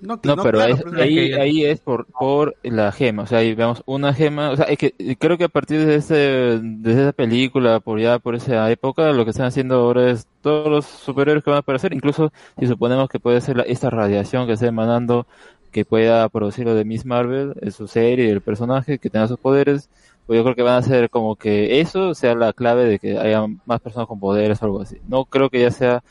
No, 0.00 0.20
No, 0.22 0.36
pero 0.42 0.58
claro, 0.58 0.74
es- 0.74 0.82
pero- 0.82 1.02
ahí, 1.02 1.14
que- 1.30 1.40
ahí 1.40 1.64
es 1.64 1.80
por, 1.80 2.06
por 2.06 2.54
la 2.62 2.92
gema, 2.92 3.22
o 3.22 3.26
sea, 3.26 3.38
ahí 3.38 3.54
vemos 3.54 3.82
una 3.86 4.12
gema, 4.12 4.50
o 4.50 4.56
sea, 4.56 4.66
es 4.66 4.78
que 4.78 4.92
creo 5.18 5.38
que 5.38 5.44
a 5.44 5.48
partir 5.48 5.84
de 5.86 5.96
ese, 5.96 6.14
de 6.14 6.92
esa 6.92 7.12
película, 7.12 7.80
por 7.80 7.98
ya 8.00 8.18
por 8.18 8.34
esa 8.34 8.70
época, 8.70 9.12
lo 9.12 9.24
que 9.24 9.30
están 9.30 9.46
haciendo 9.46 9.76
ahora 9.76 10.10
es 10.10 10.26
todos 10.42 10.68
los 10.70 10.84
superhéroes 10.86 11.42
que 11.42 11.50
van 11.50 11.56
a 11.58 11.60
aparecer, 11.60 11.92
incluso 11.94 12.32
si 12.58 12.66
suponemos 12.66 13.08
que 13.08 13.20
puede 13.20 13.40
ser 13.40 13.56
la- 13.56 13.62
esta 13.64 13.90
radiación 13.90 14.46
que 14.46 14.52
está 14.54 14.66
emanando, 14.66 15.26
que 15.72 15.84
pueda 15.84 16.28
producir 16.28 16.64
lo 16.66 16.74
de 16.74 16.84
Miss 16.84 17.04
Marvel, 17.04 17.54
en 17.60 17.72
su 17.72 17.86
serie, 17.88 18.30
el 18.30 18.40
personaje, 18.40 18.98
que 18.98 19.10
tenga 19.10 19.28
sus 19.28 19.38
poderes, 19.38 19.88
pues 20.26 20.36
yo 20.38 20.42
creo 20.42 20.56
que 20.56 20.62
van 20.62 20.76
a 20.78 20.82
ser 20.82 21.08
como 21.10 21.36
que 21.36 21.80
eso 21.80 22.14
sea 22.14 22.34
la 22.34 22.52
clave 22.52 22.84
de 22.84 22.98
que 22.98 23.18
haya 23.18 23.44
más 23.66 23.80
personas 23.80 24.08
con 24.08 24.18
poderes 24.18 24.60
o 24.62 24.64
algo 24.64 24.80
así. 24.82 24.96
No 25.06 25.24
creo 25.26 25.50
que 25.50 25.60
ya 25.60 25.70
sea 25.70 26.02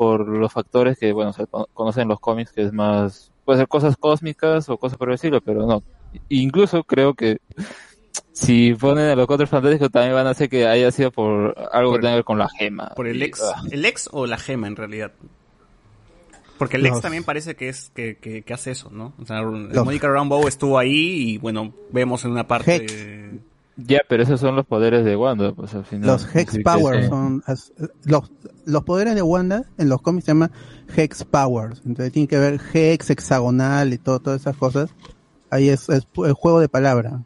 por 0.00 0.26
los 0.26 0.50
factores 0.50 0.98
que, 0.98 1.12
bueno, 1.12 1.34
se 1.34 1.46
cono- 1.46 1.68
conocen 1.74 2.04
en 2.04 2.08
los 2.08 2.20
cómics, 2.20 2.52
que 2.52 2.62
es 2.62 2.72
más, 2.72 3.30
puede 3.44 3.58
ser 3.58 3.68
cosas 3.68 3.98
cósmicas 3.98 4.66
o 4.70 4.78
cosas 4.78 4.96
por 4.96 5.08
el 5.10 5.16
estilo, 5.16 5.42
pero 5.42 5.66
no. 5.66 5.82
Incluso 6.30 6.82
creo 6.84 7.12
que 7.12 7.36
si 8.32 8.72
ponen 8.72 9.10
a 9.10 9.14
los 9.14 9.26
cuatro 9.26 9.46
fantásticos 9.46 9.90
también 9.90 10.14
van 10.14 10.26
a 10.26 10.30
hacer 10.30 10.48
que 10.48 10.66
haya 10.66 10.90
sido 10.90 11.10
por 11.10 11.54
algo 11.70 11.90
Por- 11.90 12.00
que 12.00 12.02
tenga 12.02 12.12
que 12.12 12.16
ver 12.16 12.24
con 12.24 12.38
la 12.38 12.48
gema. 12.48 12.88
por 12.96 13.06
el 13.08 13.18
Y, 13.18 13.24
ex, 13.24 13.42
ah, 13.42 13.62
el 13.70 13.84
ex 13.84 14.08
o 14.10 14.26
la 14.26 14.38
gema 14.38 14.68
en 14.68 14.76
realidad. 14.76 15.12
Porque 16.56 16.78
el 16.78 16.86
ex 16.86 17.02
también 17.02 17.24
parece 17.24 17.54
que 17.54 17.68
es 17.68 17.90
que, 17.94 18.16
que, 18.16 18.40
que 18.40 18.54
hace 18.54 18.70
eso, 18.70 18.88
¿no? 18.90 19.12
O 19.20 19.26
sea, 19.26 19.42
Los- 19.42 19.84
Mónica 19.84 20.08
Rambeau 20.08 20.48
estuvo 20.48 20.78
ahí 20.78 21.32
y 21.32 21.36
bueno, 21.38 21.74
vemos 21.90 22.24
en 22.24 22.30
una 22.30 22.48
parte 22.48 22.76
Hex. 22.76 23.40
Ya, 23.76 24.00
pero 24.08 24.22
esos 24.22 24.40
son 24.40 24.56
los 24.56 24.66
poderes 24.66 25.04
de 25.04 25.16
Wanda, 25.16 25.52
pues 25.52 25.74
al 25.74 25.84
final. 25.84 26.08
Los 26.08 26.34
Hex 26.34 26.58
Powers 26.62 27.08
son 27.08 27.42
los, 28.04 28.30
los 28.66 28.84
poderes 28.84 29.14
de 29.14 29.22
Wanda 29.22 29.64
en 29.78 29.88
los 29.88 30.02
cómics 30.02 30.26
se 30.26 30.32
llaman 30.32 30.52
Hex 30.94 31.24
Powers. 31.24 31.82
Entonces 31.86 32.12
tiene 32.12 32.28
que 32.28 32.38
ver 32.38 32.60
Hex, 32.72 33.10
hexagonal 33.10 33.92
y 33.92 33.98
todo, 33.98 34.20
todas 34.20 34.40
esas 34.40 34.56
cosas. 34.56 34.90
Ahí 35.50 35.68
es, 35.68 35.88
es 35.88 36.06
el 36.24 36.32
juego 36.34 36.60
de 36.60 36.68
palabra. 36.68 37.22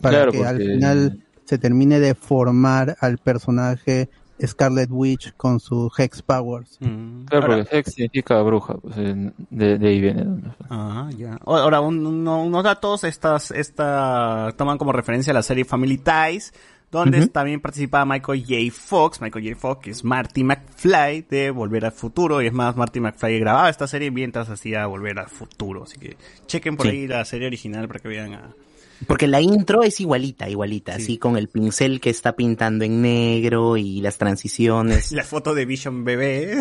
Para 0.00 0.16
Claro, 0.16 0.32
que 0.32 0.44
al 0.44 0.58
final 0.58 1.24
se 1.44 1.58
termine 1.58 1.98
de 1.98 2.14
formar 2.14 2.96
al 3.00 3.18
personaje 3.18 4.08
Scarlet 4.46 4.88
Witch 4.90 5.32
con 5.36 5.60
sus 5.60 5.92
Hex 5.98 6.22
Powers. 6.22 6.78
Mm. 6.80 7.24
Claro, 7.26 7.46
Ahora- 7.46 7.64
porque 7.64 7.78
Hex 7.78 7.94
significa 7.94 8.40
bruja, 8.42 8.74
pues 8.74 8.96
de, 8.96 9.78
de 9.78 9.88
ahí 9.88 10.00
viene. 10.00 10.26
Ah, 10.70 11.10
ya. 11.16 11.38
Ahora, 11.44 11.80
un- 11.80 12.06
uno- 12.06 12.42
unos 12.44 12.64
datos, 12.64 13.04
estas, 13.04 13.50
esta, 13.50 14.52
toman 14.56 14.78
como 14.78 14.92
referencia 14.92 15.30
a 15.30 15.34
la 15.34 15.42
serie 15.42 15.64
Family 15.64 15.98
Ties, 15.98 16.52
donde 16.90 17.26
también 17.26 17.60
participaba 17.60 18.06
Michael 18.06 18.42
J. 18.48 18.54
Fox, 18.72 19.20
Michael 19.20 19.44
J. 19.46 19.60
Fox, 19.60 19.80
que 19.82 19.90
es 19.90 20.04
Marty 20.04 20.42
McFly 20.42 21.26
de 21.28 21.50
Volver 21.50 21.84
al 21.84 21.92
Futuro, 21.92 22.40
y 22.40 22.46
es 22.46 22.52
más, 22.54 22.76
Marty 22.76 23.00
McFly 23.00 23.40
grababa 23.40 23.68
esta 23.68 23.86
serie 23.86 24.10
mientras 24.10 24.48
hacía 24.48 24.86
Volver 24.86 25.18
al 25.18 25.28
Futuro, 25.28 25.82
así 25.82 25.98
que 25.98 26.16
chequen 26.46 26.78
por 26.78 26.86
Sí. 26.86 26.92
ahí 26.92 27.06
la 27.06 27.24
serie 27.26 27.46
original 27.46 27.86
para 27.88 28.00
que 28.00 28.08
vean 28.08 28.32
a... 28.34 28.54
Porque 29.06 29.28
la 29.28 29.40
intro 29.40 29.82
es 29.84 30.00
igualita, 30.00 30.48
igualita, 30.48 30.96
Sí. 30.96 31.02
así 31.02 31.18
con 31.18 31.36
el 31.36 31.48
pincel 31.48 32.00
que 32.00 32.10
está 32.10 32.34
pintando 32.34 32.84
en 32.84 33.00
negro 33.02 33.76
y 33.76 34.00
las 34.00 34.18
transiciones. 34.18 35.12
La 35.12 35.22
foto 35.24 35.54
de 35.54 35.64
Vision 35.66 36.04
bebé. 36.04 36.58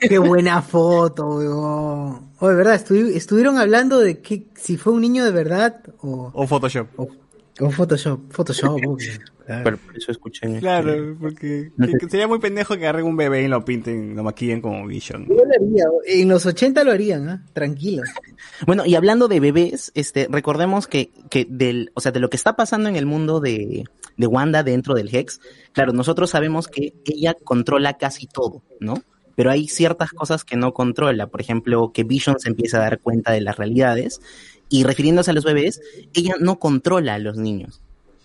Qué 0.00 0.18
buena 0.18 0.62
foto, 0.62 1.26
weón. 1.38 2.30
Oh, 2.38 2.48
de 2.48 2.54
verdad, 2.54 2.74
estu- 2.84 3.14
estuvieron 3.14 3.58
hablando 3.58 3.98
de 4.00 4.20
que 4.20 4.48
si 4.56 4.76
fue 4.76 4.92
un 4.92 5.00
niño 5.00 5.24
de 5.24 5.30
verdad 5.30 5.80
o, 6.00 6.30
o 6.34 6.46
Photoshop. 6.46 6.88
o, 6.96 7.08
o 7.60 7.70
Photoshop. 7.70 8.32
Photoshop, 8.32 8.80
obvio. 8.86 9.12
Claro. 9.46 9.62
Pero 9.64 9.76
por 9.78 9.96
eso 9.96 10.10
escuchen. 10.10 10.58
Claro, 10.58 11.16
porque 11.20 11.70
que- 11.80 11.98
que 11.98 12.08
sería 12.10 12.26
muy 12.26 12.40
pendejo 12.40 12.74
que 12.76 12.80
agarren 12.82 13.06
un 13.06 13.16
bebé 13.16 13.42
y 13.44 13.48
lo 13.48 13.64
pinten, 13.64 14.16
lo 14.16 14.24
maquillen 14.24 14.60
como 14.60 14.84
Vision. 14.86 15.26
Yo 15.28 15.34
lo 15.36 15.42
haría, 15.42 15.84
en 16.06 16.28
los 16.28 16.44
80 16.46 16.82
lo 16.82 16.90
harían, 16.92 17.28
¿ah? 17.28 17.44
Tranquilo. 17.52 18.02
Bueno, 18.66 18.86
y 18.86 18.94
hablando 18.94 19.28
de 19.28 19.38
bebés, 19.38 19.92
este, 19.94 20.28
recordemos 20.30 20.86
que, 20.86 21.10
que 21.30 21.46
del, 21.48 21.90
o 21.94 22.00
sea, 22.00 22.10
de 22.10 22.20
lo 22.20 22.30
que 22.30 22.36
está 22.38 22.56
pasando 22.56 22.88
en 22.88 22.96
el 22.96 23.04
mundo 23.04 23.38
de, 23.38 23.84
de 24.16 24.26
Wanda 24.26 24.62
dentro 24.62 24.94
del 24.94 25.14
Hex, 25.14 25.40
claro, 25.72 25.92
nosotros 25.92 26.30
sabemos 26.30 26.66
que 26.66 26.94
ella 27.04 27.34
controla 27.44 27.98
casi 27.98 28.26
todo, 28.26 28.62
¿no? 28.80 29.02
Pero 29.34 29.50
hay 29.50 29.68
ciertas 29.68 30.10
cosas 30.12 30.42
que 30.44 30.56
no 30.56 30.72
controla, 30.72 31.26
por 31.26 31.42
ejemplo, 31.42 31.92
que 31.92 32.04
Vision 32.04 32.40
se 32.40 32.48
empieza 32.48 32.78
a 32.78 32.80
dar 32.80 33.00
cuenta 33.00 33.32
de 33.32 33.42
las 33.42 33.56
realidades, 33.58 34.20
y 34.68 34.84
refiriéndose 34.84 35.30
a 35.30 35.34
los 35.34 35.44
bebés, 35.44 35.80
ella 36.14 36.34
no 36.40 36.58
controla 36.58 37.14
a 37.14 37.18
los 37.18 37.36
niños. 37.36 37.80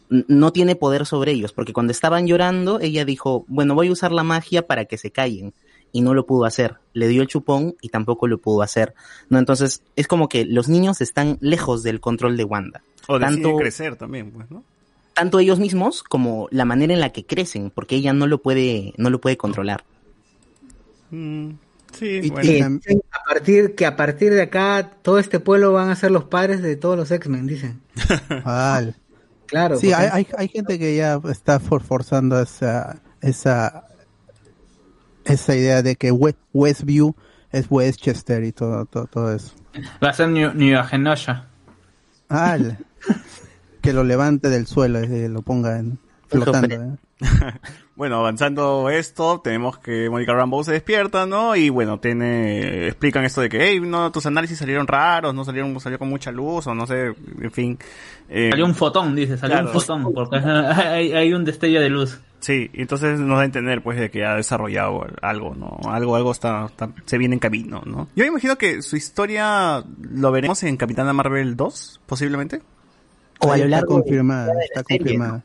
No 0.09 0.51
tiene 0.51 0.76
poder 0.76 1.05
sobre 1.05 1.31
ellos, 1.31 1.53
porque 1.53 1.72
cuando 1.73 1.91
estaban 1.91 2.27
llorando, 2.27 2.80
ella 2.81 3.05
dijo, 3.05 3.45
bueno, 3.47 3.76
voy 3.76 3.88
a 3.88 3.91
usar 3.91 4.11
la 4.11 4.23
magia 4.23 4.68
para 4.68 4.85
que 4.85 4.97
se 4.97 5.11
callen 5.11 5.53
y 5.93 6.01
no 6.01 6.13
lo 6.13 6.26
pudo 6.26 6.45
hacer. 6.45 6.76
Le 6.93 7.07
dio 7.07 7.22
el 7.22 7.27
chupón 7.27 7.76
y 7.81 7.89
tampoco 7.89 8.27
lo 8.27 8.38
pudo 8.38 8.61
hacer. 8.61 8.93
No, 9.30 9.39
entonces 9.39 9.84
es 9.95 10.07
como 10.07 10.27
que 10.27 10.45
los 10.45 10.68
niños 10.68 10.99
están 11.01 11.38
lejos 11.41 11.84
del 11.84 11.99
control 12.01 12.35
de 12.38 12.43
Wanda. 12.43 12.81
O 13.07 13.19
Tanto- 13.19 13.55
crecer 13.55 13.95
también, 13.95 14.31
pues, 14.31 14.49
¿no? 14.51 14.63
Tanto 15.13 15.39
ellos 15.39 15.59
mismos 15.59 16.03
como 16.03 16.47
la 16.51 16.65
manera 16.65 16.93
en 16.93 17.01
la 17.01 17.11
que 17.11 17.26
crecen, 17.26 17.69
porque 17.69 17.95
ella 17.95 18.13
no 18.13 18.27
lo 18.27 18.41
puede, 18.41 18.93
no 18.97 19.09
lo 19.09 19.19
puede 19.22 19.38
controlar. 19.38 19.84
Mm, 21.09 21.51
sí, 21.91 22.19
Y- 22.23 22.30
bueno. 22.30 22.49
y- 22.49 22.80
Que, 22.80 22.93
a 23.11 23.23
partir, 23.27 23.76
que 23.76 23.85
a 23.85 23.95
partir 23.95 24.34
de 24.34 24.41
acá 24.43 24.91
todo 25.01 25.19
este 25.19 25.39
pueblo 25.39 25.73
van 25.73 25.89
a 25.89 25.95
ser 25.95 26.11
los 26.11 26.26
padres 26.26 26.61
de 26.61 26.76
todos 26.76 26.97
los 26.97 27.11
X-Men, 27.11 27.47
dicen. 27.47 27.81
Al. 28.45 28.95
Claro. 29.47 29.77
Sí, 29.77 29.89
porque- 29.89 29.95
hay, 30.05 30.09
hay, 30.13 30.27
hay 30.38 30.47
gente 30.47 30.80
que 30.80 30.95
ya 30.95 31.19
está 31.30 31.59
for- 31.59 31.84
forzando 31.84 32.39
esa, 32.41 33.01
esa, 33.22 33.85
esa 35.26 35.55
idea 35.55 35.81
de 35.81 35.95
que 35.95 36.11
We- 36.11 36.35
Westview 36.53 37.15
es 37.51 37.65
Westchester 37.69 38.43
y 38.43 38.51
todo, 38.51 38.85
todo, 38.85 39.07
todo 39.07 39.34
eso. 39.35 39.53
Va 40.03 40.09
a 40.09 40.13
ser 40.13 40.30
New, 40.30 40.53
New 40.53 40.81
Genosha. 40.85 41.47
Al. 42.30 42.77
que 43.81 43.93
lo 43.93 44.03
levante 44.03 44.49
del 44.49 44.68
suelo, 44.68 44.99
eh, 44.99 45.27
lo 45.27 45.41
ponga 45.41 45.80
en, 45.80 45.97
flotando. 46.32 46.76
eh. 46.76 46.98
Bueno, 47.94 48.16
avanzando 48.18 48.90
esto, 48.90 49.41
tenemos 49.44 49.78
que 49.78 50.10
Mónica 50.10 50.34
Rambeau 50.34 50.64
se 50.64 50.72
despierta, 50.72 51.28
¿no? 51.28 51.56
Y 51.56 51.70
bueno, 51.70 51.99
tiene, 51.99 52.88
explican 52.88 53.26
esto 53.26 53.41
de 53.41 53.49
que, 53.49 53.64
hey, 53.64 53.80
no, 53.80 54.12
tus 54.12 54.26
análisis 54.26 54.58
salieron 54.58 54.88
raros, 54.88 55.36
no 55.36 55.45
salieron, 55.45 55.80
salió 55.80 55.99
con 55.99 56.10
mucha 56.10 56.32
luz, 56.32 56.66
o 56.66 56.74
no 56.74 56.88
sé, 56.88 57.14
en 57.41 57.52
fin. 57.52 57.78
Eh, 58.28 58.48
Salió 58.49 58.66
un 58.66 58.74
fotón, 58.74 59.16
dice, 59.16 59.38
salió 59.38 59.58
claro. 59.58 59.68
un 59.68 59.74
fotón, 59.74 60.14
porque 60.16 60.38
hay, 60.38 61.12
hay 61.14 61.34
un 61.34 61.45
destello 61.45 61.80
de 61.80 61.90
luz. 61.90 62.20
Sí, 62.40 62.72
y 62.74 62.82
entonces 62.82 63.20
nos 63.20 63.36
da 63.38 63.44
a 63.44 63.45
entender 63.45 63.84
pues 63.84 63.99
de 63.99 64.10
que 64.10 64.26
ha 64.26 64.34
desarrollado 64.36 65.06
algo, 65.22 65.53
¿no? 65.53 65.78
Algo, 65.91 66.16
algo 66.16 66.32
está, 66.32 66.66
está- 66.66 66.90
se 67.06 67.20
viene 67.20 67.36
en 67.36 67.40
camino, 67.40 67.84
¿no? 67.86 68.08
Yo 68.16 68.24
me 68.24 68.30
imagino 68.30 68.58
que 68.58 68.82
su 68.82 68.95
historia 68.95 69.84
lo 70.12 70.32
veremos 70.32 70.64
en 70.64 70.76
Capitana 70.76 71.14
Marvel 71.14 71.56
2, 71.56 72.02
posiblemente. 72.08 72.64
O 73.41 73.53
está 73.53 73.84
confirmada, 73.84 74.53
está 74.64 74.84
confirmada. 74.84 75.44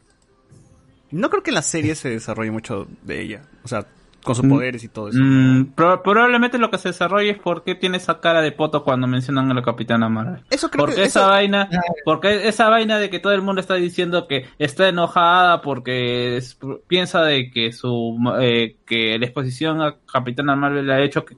No 1.11 1.31
creo 1.31 1.43
que 1.43 1.51
en 1.51 1.55
la 1.57 1.63
serie 1.63 1.95
se 1.95 2.11
desarrolle 2.11 2.51
mucho 2.51 2.87
de 3.03 3.23
ella, 3.23 3.43
o 3.65 3.69
sea, 3.69 3.87
con 4.25 4.35
sus 4.35 4.45
Mm. 4.45 4.49
poderes 4.51 4.83
y 4.83 4.89
todo 4.89 5.09
eso. 5.11 5.19
Mm, 5.23 5.67
pro- 5.77 6.03
probablemente 6.03 6.59
lo 6.59 6.69
que 6.69 6.79
se 6.79 6.89
desarrolla 6.89 7.31
es 7.31 7.39
por 7.39 7.63
qué 7.63 7.77
tiene 7.77 7.97
esa 7.99 8.21
cara 8.21 8.41
de 8.43 8.51
poto 8.51 8.83
cuando 8.83 9.07
mencionan 9.07 9.49
a 9.53 9.55
la 9.55 9.63
Capitana 9.63 10.09
Marvel. 10.09 10.43
Eso 10.51 10.69
creo 10.69 10.85
porque 10.87 10.97
que 10.97 11.05
esa 11.05 11.21
eso- 11.21 11.29
vaina, 11.29 11.69
porque 12.05 12.49
esa 12.49 12.69
vaina 12.69 12.99
de 12.99 13.09
que 13.09 13.21
todo 13.21 13.33
el 13.35 13.43
mundo 13.43 13.61
está 13.61 13.75
diciendo 13.75 14.27
que 14.27 14.47
está 14.59 14.89
enojada 14.89 15.61
porque 15.63 16.37
es- 16.39 16.59
piensa 16.89 17.23
de 17.23 17.53
que 17.53 17.71
su 17.73 18.19
eh, 18.41 18.77
que 18.85 19.17
la 19.17 19.27
exposición 19.27 19.81
a 19.81 19.95
Capitana 20.13 20.57
Marvel 20.57 20.89
le 20.89 20.95
ha 20.95 21.01
hecho 21.05 21.25
que, 21.25 21.37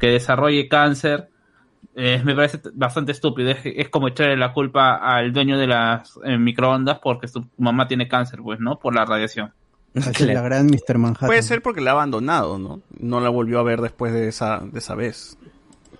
que 0.00 0.08
desarrolle 0.08 0.66
cáncer. 0.66 1.28
Eh, 1.94 2.20
me 2.24 2.34
parece 2.34 2.60
bastante 2.74 3.12
estúpido. 3.12 3.50
Es, 3.50 3.58
es 3.64 3.88
como 3.88 4.08
echarle 4.08 4.36
la 4.36 4.52
culpa 4.52 4.96
al 4.96 5.32
dueño 5.32 5.58
de 5.58 5.66
las 5.66 6.18
eh, 6.24 6.36
microondas 6.38 6.98
porque 6.98 7.28
su 7.28 7.46
mamá 7.58 7.86
tiene 7.88 8.08
cáncer, 8.08 8.40
pues, 8.42 8.60
¿no? 8.60 8.78
Por 8.78 8.94
la 8.94 9.04
radiación. 9.04 9.52
Así 9.94 10.24
es 10.24 10.34
la 10.34 10.42
gran 10.42 10.66
Mr. 10.66 10.98
Manhattan. 10.98 11.26
Puede 11.28 11.42
ser 11.42 11.62
porque 11.62 11.80
la 11.80 11.90
ha 11.90 11.94
abandonado, 11.94 12.58
¿no? 12.58 12.80
No 12.98 13.20
la 13.20 13.28
volvió 13.30 13.60
a 13.60 13.62
ver 13.62 13.80
después 13.80 14.12
de 14.12 14.28
esa, 14.28 14.60
de 14.60 14.78
esa 14.78 14.94
vez. 14.94 15.38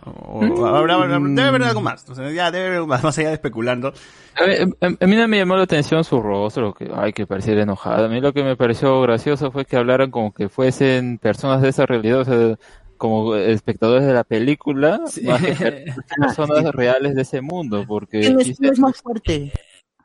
O, 0.04 0.40
Mm. 0.42 0.64
habrá- 0.64 0.94
habrá- 0.94 1.18
debe 1.18 1.42
haber 1.48 1.62
algo 1.64 1.80
más. 1.80 2.08
O 2.08 2.14
sea, 2.14 2.30
ya 2.30 2.50
debe 2.52 2.66
haber 2.66 2.76
algo 2.76 2.86
más, 2.86 3.02
más 3.04 3.18
allá 3.18 3.28
de 3.28 3.34
especulando. 3.34 3.92
A 4.40 4.46
mí, 4.46 4.52
a- 4.80 5.04
a 5.04 5.06
mí 5.06 5.16
no 5.16 5.26
me 5.28 5.38
llamó 5.38 5.56
la 5.56 5.62
atención 5.64 6.04
su 6.04 6.20
rostro, 6.20 6.74
que, 6.74 6.88
ay, 6.94 7.12
que 7.12 7.26
pareciera 7.26 7.62
enojada. 7.62 8.04
A 8.06 8.08
mí 8.08 8.20
lo 8.20 8.32
que 8.32 8.44
me 8.44 8.54
pareció 8.54 9.00
gracioso 9.00 9.50
fue 9.50 9.64
que 9.64 9.76
hablaran 9.76 10.10
como 10.10 10.32
que 10.32 10.48
fuesen 10.48 11.18
personas 11.18 11.60
de 11.62 11.70
esa 11.70 11.86
realidad, 11.86 12.20
o 12.20 12.24
sea, 12.24 12.56
como 12.96 13.34
espectadores 13.36 14.06
de 14.06 14.12
la 14.14 14.24
película, 14.24 15.00
más 15.24 15.42
que 15.42 15.84
personas 16.20 16.64
reales 16.74 17.14
de 17.14 17.22
ese 17.22 17.40
mundo, 17.40 17.84
porque 17.86 18.20
quise- 18.42 18.72
más 18.80 19.00
fuerte. 19.02 19.52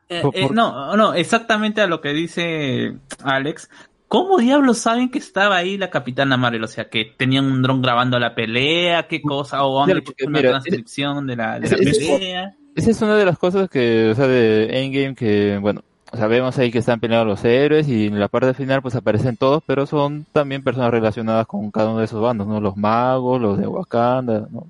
Eh, 0.08 0.20
Por- 0.22 0.36
eh, 0.36 0.42
por- 0.42 0.54
no, 0.54 0.96
no, 0.96 1.14
exactamente 1.14 1.80
a 1.80 1.86
lo 1.86 2.00
que 2.00 2.12
dice 2.12 2.96
Alex. 3.24 3.70
¿Cómo 4.08 4.36
diablos 4.38 4.76
saben 4.76 5.10
que 5.10 5.18
estaba 5.18 5.56
ahí 5.56 5.78
la 5.78 5.88
Capitana 5.88 6.36
Marvel? 6.36 6.62
O 6.64 6.68
sea, 6.68 6.90
que 6.90 7.06
tenían 7.16 7.46
un 7.46 7.62
dron 7.62 7.80
grabando 7.80 8.18
la 8.18 8.34
pelea, 8.34 9.08
qué 9.08 9.22
cosa, 9.22 9.64
o 9.64 9.80
han 9.80 9.86
Claro, 9.86 10.00
hecho 10.00 10.06
porque, 10.12 10.24
una 10.26 10.38
mira, 10.38 10.50
transcripción 10.50 11.26
de 11.26 11.36
la, 11.36 11.58
de 11.58 11.66
es- 11.66 11.72
la 11.72 11.90
es- 11.90 11.98
pelea. 11.98 12.54
Esa 12.74 12.90
es 12.90 13.00
una 13.02 13.16
de 13.16 13.24
las 13.26 13.38
cosas 13.38 13.68
que, 13.70 14.10
o 14.10 14.14
sea, 14.14 14.26
de 14.26 14.82
Endgame 14.84 15.14
que, 15.14 15.58
bueno, 15.58 15.82
sabemos 16.14 16.58
ahí 16.58 16.70
que 16.70 16.78
están 16.78 17.00
peleando 17.00 17.24
los 17.26 17.44
héroes 17.44 17.88
y 17.88 18.06
en 18.06 18.20
la 18.20 18.28
parte 18.28 18.54
final 18.54 18.82
pues 18.82 18.94
aparecen 18.94 19.36
todos, 19.36 19.62
pero 19.66 19.86
son 19.86 20.26
también 20.32 20.62
personas 20.62 20.90
relacionadas 20.90 21.46
con 21.46 21.70
cada 21.70 21.90
uno 21.90 21.98
de 22.00 22.04
esos 22.04 22.20
bandos, 22.22 22.46
¿no? 22.46 22.60
Los 22.60 22.76
magos, 22.76 23.40
los 23.40 23.58
de 23.58 23.66
Wakanda, 23.66 24.46
¿no? 24.50 24.66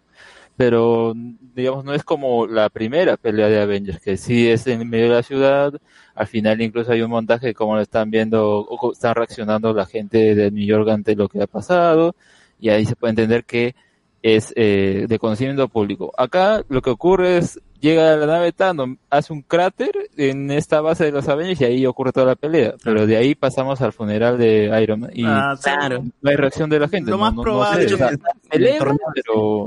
Pero, 0.56 1.14
digamos, 1.55 1.85
no 1.85 1.94
es 1.94 2.05
como 2.05 2.47
la 2.47 2.69
primera 2.69 3.16
pelea 3.16 3.48
de 3.48 3.60
Avengers, 3.60 4.01
que 4.01 4.16
sí 4.16 4.48
es 4.48 4.66
en 4.66 4.89
medio 4.89 5.06
de 5.06 5.14
la 5.14 5.23
ciudad, 5.23 5.73
al 6.14 6.27
final 6.27 6.60
incluso 6.60 6.93
hay 6.93 7.02
un 7.02 7.10
montaje 7.10 7.48
de 7.48 7.55
cómo 7.55 7.74
lo 7.74 7.81
están 7.81 8.10
viendo, 8.10 8.60
o 8.60 8.93
están 8.93 9.14
reaccionando 9.14 9.73
la 9.73 9.86
gente 9.86 10.35
de 10.35 10.51
New 10.51 10.64
York 10.66 10.89
ante 10.90 11.16
lo 11.16 11.28
que 11.28 11.43
ha 11.43 11.47
pasado, 11.47 12.14
y 12.60 12.69
ahí 12.69 12.85
se 12.86 12.97
puede 12.97 13.10
entender 13.10 13.44
que 13.44 13.74
es 14.23 14.52
eh, 14.56 15.06
de 15.09 15.19
conocimiento 15.19 15.69
público. 15.69 16.12
Acá 16.16 16.62
lo 16.69 16.82
que 16.82 16.90
ocurre 16.90 17.39
es, 17.39 17.60
llega 17.83 18.17
la 18.17 18.25
nave 18.27 18.53
Thanos, 18.53 18.91
hace 19.11 19.33
un 19.35 19.43
cráter 19.43 19.91
en 20.17 20.51
esta 20.51 20.81
base 20.81 21.05
de 21.05 21.13
los 21.13 21.29
Avengers 21.29 21.61
y 21.61 21.65
ahí 21.65 21.85
ocurre 21.87 22.13
toda 22.13 22.25
la 22.27 22.37
pelea. 22.37 22.75
Pero 22.83 23.07
de 23.07 23.17
ahí 23.19 23.35
pasamos 23.35 23.83
al 23.83 23.93
funeral 23.93 24.39
de 24.39 24.71
Iron 24.83 25.01
Man 25.01 25.11
y 25.13 25.25
Ah, 25.27 25.55
Claro. 25.63 26.03
no 26.23 26.31
hay 26.31 26.37
reacción 26.37 26.71
de 26.71 26.79
la 26.79 26.89
gente. 26.89 27.11
Lo 27.11 27.19
no, 27.19 27.23
más 27.25 27.33
no- 27.35 27.37
no 27.39 27.43
probable- 27.43 27.89
sé, 27.89 27.95
o 27.95 27.99
sea, 27.99 28.11
pero, 28.51 29.67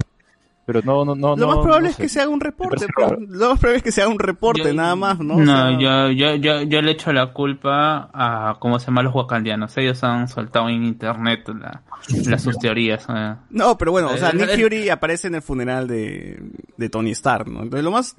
pero 0.65 0.81
no, 0.83 1.05
no, 1.05 1.15
no. 1.15 1.35
Lo 1.35 1.47
más 1.47 1.55
no- 1.57 1.61
probable 1.63 1.83
no 1.85 1.89
es 1.91 1.95
sé. 1.95 2.01
que 2.03 2.09
se 2.09 2.21
haga 2.21 2.29
un 2.29 2.39
reporte. 2.39 2.85
pues. 2.95 3.11
Lo 3.29 3.49
más 3.49 3.59
probable 3.59 3.77
es 3.77 3.83
que 3.83 3.91
se 3.91 4.01
haga 4.01 4.11
un 4.11 4.19
reporte, 4.19 4.63
Yo- 4.63 4.73
nada 4.73 4.95
más, 4.95 5.19
¿no? 5.19 5.35
No, 5.37 5.41
O 5.41 5.45
sea, 5.45 5.79
yo, 5.79 6.11
yo, 6.11 6.35
yo, 6.35 6.61
yo 6.63 6.81
le 6.81 6.91
echo 6.91 7.13
la 7.13 7.31
culpa 7.33 8.09
a, 8.13 8.57
¿cómo 8.59 8.79
se 8.79 8.87
llama? 8.87 9.03
Los 9.03 9.13
wakandianos. 9.13 9.75
Ellos 9.77 10.03
han 10.03 10.27
soltado 10.27 10.67
en 10.69 10.83
internet 10.83 11.47
la- 11.49 11.81
las 12.27 12.41
sus 12.43 12.57
teorías. 12.57 13.05
eh. 13.09 13.35
No, 13.49 13.77
pero 13.77 13.91
bueno, 13.91 14.09
o 14.13 14.17
sea, 14.17 14.29
Eh, 14.29 14.33
Nick 14.35 14.49
eh, 14.49 14.57
Fury 14.63 14.89
aparece 14.89 15.27
en 15.27 15.35
el 15.35 15.41
funeral 15.41 15.87
de, 15.87 16.41
de 16.77 16.89
Tony 16.89 17.11
Stark, 17.11 17.47
¿no? 17.47 17.63
Entonces 17.63 17.83
lo 17.83 17.91
más, 17.91 18.15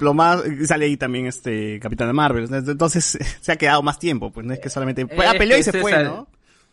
lo 0.00 0.14
más, 0.14 0.42
sale 0.64 0.86
ahí 0.86 0.96
también 0.96 1.26
este 1.26 1.78
Capitán 1.80 2.14
Marvel. 2.14 2.48
Entonces 2.52 3.18
se 3.40 3.52
ha 3.52 3.56
quedado 3.56 3.82
más 3.82 3.98
tiempo, 3.98 4.30
pues 4.32 4.46
no 4.46 4.52
es 4.52 4.58
que 4.60 4.68
solamente, 4.70 5.06
ah, 5.10 5.32
Es 5.32 5.34
peleó 5.38 5.58
y 5.58 5.62
se 5.62 5.72
fue, 5.80 6.04
¿no? 6.04 6.26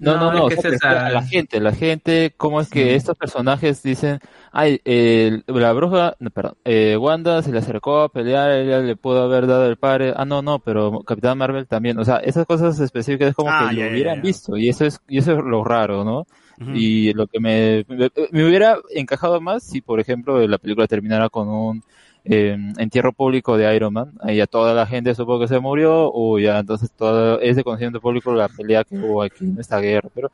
No, 0.03 0.17
no, 0.17 0.31
No, 0.31 0.49
es 0.49 0.59
que 0.61 0.69
o 0.69 0.77
sea, 0.77 1.09
la 1.11 1.21
gente, 1.21 1.59
la 1.59 1.73
gente, 1.73 2.33
cómo 2.35 2.59
es 2.59 2.69
que 2.69 2.95
estos 2.95 3.15
personajes 3.15 3.83
dicen, 3.83 4.19
ay, 4.51 4.81
el- 4.83 5.43
la 5.47 5.71
bruja, 5.73 6.15
no, 6.19 6.31
perdón, 6.31 6.55
eh, 6.65 6.97
Wanda 6.97 7.41
se 7.43 7.51
le 7.51 7.59
acercó 7.59 8.01
a 8.01 8.09
pelear, 8.09 8.51
ella 8.51 8.79
le 8.79 8.95
pudo 8.95 9.21
haber 9.23 9.45
dado 9.45 9.67
el 9.67 9.77
padre, 9.77 10.13
ah, 10.15 10.25
no, 10.25 10.41
no, 10.41 10.57
pero 10.59 11.01
Capitán 11.03 11.37
Marvel 11.37 11.67
también, 11.67 11.99
o 11.99 12.03
sea, 12.05 12.17
esas 12.17 12.45
cosas 12.47 12.79
específicas 12.79 13.29
es 13.29 13.35
como 13.35 13.49
Ah, 13.51 13.69
que 13.69 13.75
ya, 13.75 13.85
lo 13.85 13.91
hubieran 13.91 14.21
visto, 14.21 14.57
y 14.57 14.69
eso 14.69 14.85
es, 14.85 14.99
y 15.07 15.19
eso 15.19 15.33
es 15.33 15.37
lo 15.43 15.63
raro, 15.63 16.03
¿no? 16.03 16.25
Y 16.73 17.13
lo 17.13 17.27
que 17.27 17.39
me, 17.39 17.85
me, 17.89 18.09
me 18.31 18.45
hubiera 18.45 18.77
encajado 18.91 19.41
más 19.41 19.63
si, 19.63 19.81
por 19.81 19.99
ejemplo, 19.99 20.39
la 20.47 20.57
película 20.59 20.87
terminara 20.87 21.29
con 21.29 21.47
un 21.49 21.83
eh, 22.23 22.57
entierro 22.77 23.13
público 23.13 23.57
de 23.57 23.75
Iron 23.75 23.93
Man. 23.93 24.13
Ahí 24.21 24.37
ya 24.37 24.47
toda 24.47 24.73
la 24.73 24.85
gente 24.85 25.15
supo 25.15 25.39
que 25.39 25.47
se 25.47 25.59
murió, 25.59 26.11
o 26.13 26.39
ya 26.39 26.59
entonces 26.59 26.91
todo 26.91 27.39
ese 27.41 27.63
conocimiento 27.63 28.01
público 28.01 28.33
la 28.33 28.49
pelea 28.49 28.83
que 28.83 28.95
hubo 28.97 29.21
aquí 29.23 29.45
en 29.45 29.59
esta 29.59 29.79
guerra. 29.79 30.09
Pero 30.13 30.31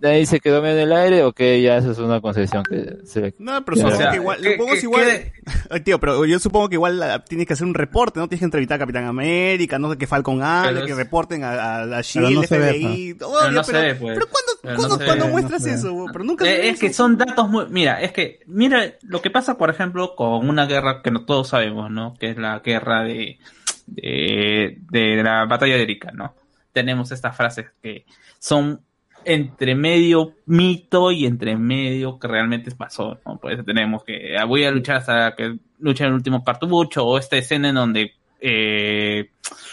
de 0.00 0.08
ahí 0.10 0.26
se 0.26 0.40
quedó 0.40 0.60
medio 0.62 0.76
en 0.76 0.82
el 0.82 0.92
aire, 0.92 1.22
ok, 1.24 1.38
ya 1.62 1.76
eso 1.78 1.90
es 1.92 1.98
una 1.98 2.20
concesión 2.20 2.62
que 2.64 2.98
se 3.04 3.34
No, 3.38 3.64
pero 3.64 3.76
supongo 3.76 3.94
O 3.94 3.98
sea, 3.98 4.10
que 4.10 4.16
igual, 4.16 4.40
que- 4.40 4.52
supongo 4.52 4.70
que 4.72 4.76
es 4.78 4.82
igual, 4.84 5.32
Ay, 5.70 5.80
tío, 5.84 6.00
pero 6.00 6.24
yo 6.24 6.38
supongo 6.38 6.68
que 6.68 6.74
igual 6.74 6.98
la- 6.98 7.24
tienes 7.24 7.46
que 7.46 7.52
hacer 7.54 7.66
un 7.66 7.74
reporte, 7.74 8.20
¿no? 8.20 8.28
Tienes 8.28 8.40
que 8.40 8.44
entrevistar 8.46 8.76
a 8.76 8.78
Capitán 8.80 9.04
América, 9.04 9.78
no 9.78 9.90
sé 9.90 9.98
qué 9.98 10.06
Falcon 10.06 10.42
hable, 10.42 10.84
que 10.86 10.94
reporten 10.94 11.44
a, 11.44 11.76
a 11.82 11.86
la 11.86 11.96
Pero 11.96 12.02
Shield, 12.02 12.34
no 12.34 12.42
se 12.44 12.58
ve, 12.58 12.72
FBI, 12.74 13.14
Pero 13.14 13.28
no 13.30 13.48
pero, 13.48 13.64
se 13.64 13.72
ve, 13.72 13.94
pues. 13.94 14.14
pero 14.18 14.26
¿cuándo, 14.28 14.52
Pero 14.62 14.72
no 14.74 14.78
cuándo, 14.78 14.98
se 14.98 15.04
cuándo 15.04 15.24
ve, 15.26 15.30
muestras 15.32 15.66
eso? 15.66 16.06
Pero 16.12 16.24
nunca 16.24 16.44
se 16.44 16.54
Eh, 16.54 16.58
ve 16.58 16.68
es 16.70 16.80
que 16.80 16.86
eso. 16.86 16.96
son 17.02 17.16
datos 17.18 17.48
muy... 17.48 17.66
Mira, 17.70 18.00
es 18.00 18.12
que, 18.12 18.40
mira 18.46 18.94
lo 19.02 19.22
que 19.22 19.30
pasa, 19.30 19.56
por 19.58 19.70
ejemplo, 19.70 20.14
con 20.16 20.48
una 20.48 20.66
guerra 20.66 21.02
que 21.02 21.10
no 21.10 21.24
todos 21.24 21.48
sabemos, 21.48 21.90
¿no? 21.90 22.14
Que 22.18 22.30
es 22.30 22.36
la 22.36 22.60
guerra 22.60 23.02
de, 23.04 23.38
de, 23.86 24.78
de 24.90 25.22
la 25.22 25.44
batalla 25.46 25.76
de 25.76 25.82
Erika, 25.82 26.10
¿no? 26.12 26.34
Tenemos 26.72 27.10
estas 27.12 27.36
frases 27.36 27.66
que 27.82 28.04
son 28.38 28.80
entre 29.26 29.74
medio 29.74 30.34
mito 30.46 31.10
y 31.10 31.26
entre 31.26 31.56
medio 31.56 32.18
que 32.18 32.28
realmente 32.28 32.70
pasó, 32.70 33.18
¿no? 33.26 33.38
Pues 33.38 33.64
tenemos 33.64 34.04
que 34.04 34.36
ah, 34.38 34.44
voy 34.44 34.64
a 34.64 34.70
luchar 34.70 34.96
hasta 34.96 35.34
que 35.34 35.58
luche 35.80 36.04
el 36.04 36.12
último 36.12 36.44
cartucho 36.44 37.04
o 37.04 37.18
esta 37.18 37.36
escena 37.36 37.70
en 37.70 37.74
donde 37.74 38.12
eh, 38.40 39.30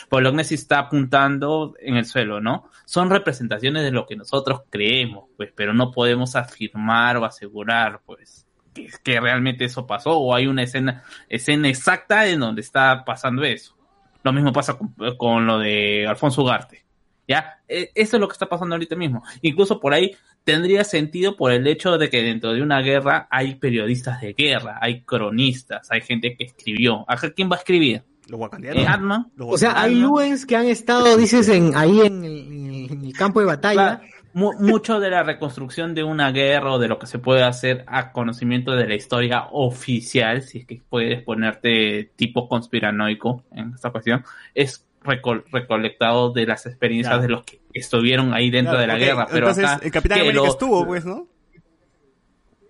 Bolognesi 0.09 0.55
está 0.55 0.79
apuntando 0.79 1.75
en 1.79 1.97
el 1.97 2.05
suelo, 2.05 2.41
¿no? 2.41 2.69
Son 2.85 3.11
representaciones 3.11 3.83
de 3.83 3.91
lo 3.91 4.07
que 4.07 4.15
nosotros 4.15 4.63
creemos, 4.71 5.25
pues, 5.37 5.51
pero 5.55 5.73
no 5.73 5.91
podemos 5.91 6.35
afirmar 6.35 7.17
o 7.17 7.25
asegurar, 7.25 8.01
pues, 8.07 8.47
que, 8.73 8.89
que 9.03 9.19
realmente 9.19 9.65
eso 9.65 9.85
pasó 9.85 10.17
o 10.17 10.33
hay 10.33 10.47
una 10.47 10.63
escena, 10.63 11.03
escena 11.29 11.69
exacta 11.69 12.27
en 12.27 12.39
donde 12.39 12.61
está 12.61 13.05
pasando 13.05 13.43
eso. 13.43 13.77
Lo 14.23 14.33
mismo 14.33 14.51
pasa 14.51 14.77
con, 14.77 14.95
con 15.17 15.45
lo 15.45 15.59
de 15.59 16.07
Alfonso 16.07 16.41
Ugarte. 16.41 16.82
¿Ya? 17.27 17.59
E- 17.67 17.91
Eso 17.95 18.17
es 18.17 18.21
lo 18.21 18.27
que 18.27 18.33
está 18.33 18.47
pasando 18.47 18.75
ahorita 18.75 18.95
mismo. 18.95 19.23
Incluso 19.41 19.79
por 19.79 19.93
ahí 19.93 20.15
tendría 20.43 20.83
sentido 20.83 21.35
por 21.35 21.51
el 21.51 21.65
hecho 21.67 21.97
de 21.97 22.09
que 22.09 22.21
dentro 22.21 22.53
de 22.53 22.61
una 22.61 22.81
guerra 22.81 23.27
hay 23.29 23.55
periodistas 23.55 24.21
de 24.21 24.33
guerra, 24.33 24.77
hay 24.81 25.01
cronistas, 25.01 25.89
hay 25.91 26.01
gente 26.01 26.35
que 26.35 26.45
escribió. 26.45 27.05
¿Acá 27.07 27.31
quién 27.31 27.49
va 27.49 27.55
a 27.55 27.59
escribir? 27.59 28.03
Los 28.27 28.39
wakandianos. 28.39 28.83
Eh. 28.83 29.31
Los 29.35 29.49
O 29.49 29.57
sea, 29.57 29.81
hay. 29.81 29.95
Luens 29.95 30.45
que 30.45 30.55
han 30.55 30.67
estado, 30.67 31.17
dices, 31.17 31.49
en, 31.49 31.75
ahí 31.75 32.01
en 32.01 32.23
el, 32.23 32.91
en 32.91 33.11
campo 33.11 33.39
de 33.39 33.45
batalla. 33.45 33.99
Claro, 33.99 34.13
mucho 34.33 34.99
de 34.99 35.09
la 35.09 35.23
reconstrucción 35.23 35.93
de 35.93 36.03
una 36.03 36.31
guerra 36.31 36.73
o 36.73 36.79
de 36.79 36.87
lo 36.87 36.97
que 36.97 37.05
se 37.05 37.19
puede 37.19 37.43
hacer 37.43 37.83
a 37.87 38.11
conocimiento 38.11 38.71
de 38.71 38.87
la 38.87 38.95
historia 38.95 39.47
oficial, 39.51 40.41
si 40.41 40.59
es 40.59 40.65
que 40.65 40.81
puedes 40.89 41.21
ponerte 41.21 42.11
tipo 42.15 42.47
conspiranoico 42.47 43.43
en 43.51 43.73
esta 43.75 43.91
cuestión, 43.91 44.23
es 44.55 44.87
recol- 45.03 45.43
recolectado 45.51 46.31
de 46.31 46.45
las 46.45 46.65
experiencias 46.65 47.11
Claro. 47.13 47.21
de 47.23 47.29
los 47.29 47.43
que 47.43 47.59
estuvieron 47.73 48.33
ahí 48.33 48.49
dentro 48.49 48.73
Claro, 48.73 48.81
de 48.81 48.87
la 48.87 48.97
guerra. 48.97 49.27
Pero 49.31 49.49
Entonces, 49.49 49.69
acá, 49.71 49.85
el 49.85 49.91
Capitán 49.91 50.19
América 50.21 50.43
lo- 50.43 50.49
estuvo, 50.49 50.85
pues, 50.85 51.05
¿no? 51.05 51.27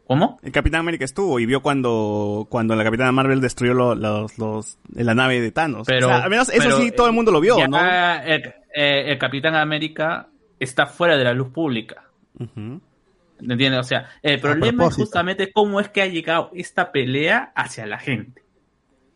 ¿Cómo? 0.06 0.38
El 0.44 0.52
Capitán 0.52 0.82
América 0.82 1.06
estuvo 1.06 1.40
y 1.40 1.46
vio 1.46 1.62
cuando, 1.62 2.46
cuando 2.50 2.76
la 2.76 2.84
Capitana 2.84 3.12
Marvel 3.14 3.40
destruyó 3.40 3.74
lo- 3.74 3.96
los, 3.96 4.38
los, 4.38 4.78
la 4.94 5.16
nave 5.16 5.40
de 5.40 5.52
Thanos. 5.52 5.88
Pero, 5.88 6.08
o 6.08 6.10
sea, 6.10 6.24
al 6.24 6.30
menos 6.30 6.50
eso 6.50 6.62
pero, 6.62 6.78
sí 6.78 6.92
todo 6.92 7.08
el 7.08 7.14
mundo 7.14 7.32
lo 7.32 7.40
vio, 7.40 7.58
ya, 7.58 7.68
¿no? 7.68 7.78
El, 7.80 8.44
eh, 8.76 9.12
el 9.12 9.18
Capitán 9.18 9.56
América 9.56 10.28
está 10.60 10.88
fuera 10.88 11.18
de 11.18 11.24
la 11.24 11.34
luz 11.34 11.50
pública. 11.54 12.04
¿Me 12.38 13.54
entiendes? 13.54 13.80
O 13.80 13.84
sea, 13.84 14.10
el 14.22 14.40
problema 14.42 14.88
es 14.88 14.96
justamente 14.96 15.52
cómo 15.54 15.80
es 15.80 15.88
que 15.90 16.02
ha 16.02 16.08
llegado 16.08 16.52
esta 16.54 16.92
pelea 16.92 17.52
hacia 17.56 17.86
la 17.86 17.98
gente. 17.98 18.43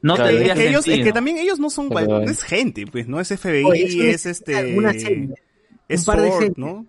No 0.08 0.16
Claro, 0.16 0.30
tendría 0.32 0.54
es 0.54 0.60
que 0.60 0.68
ellos, 0.70 0.80
es 0.80 0.86
sentido. 0.86 1.06
que 1.06 1.12
también 1.14 1.38
ellos 1.38 1.60
no 1.60 1.70
son, 1.70 1.90
Pero- 1.90 2.06
cual- 2.08 2.26
no 2.26 2.32
es 2.32 2.42
gente, 2.44 2.86
pues, 2.88 3.08
no 3.08 3.20
es 3.20 3.30
FBI, 3.32 3.64
Oye, 3.64 3.84
es 3.84 3.96
es 3.96 4.26
este, 4.26 4.56
alguna 4.56 4.94
serie, 4.94 5.30
es 5.90 6.00
un 6.02 6.06
par 6.06 6.22
de 6.22 6.28
Sword, 6.30 6.40
series. 6.40 6.58
¿no? 6.58 6.86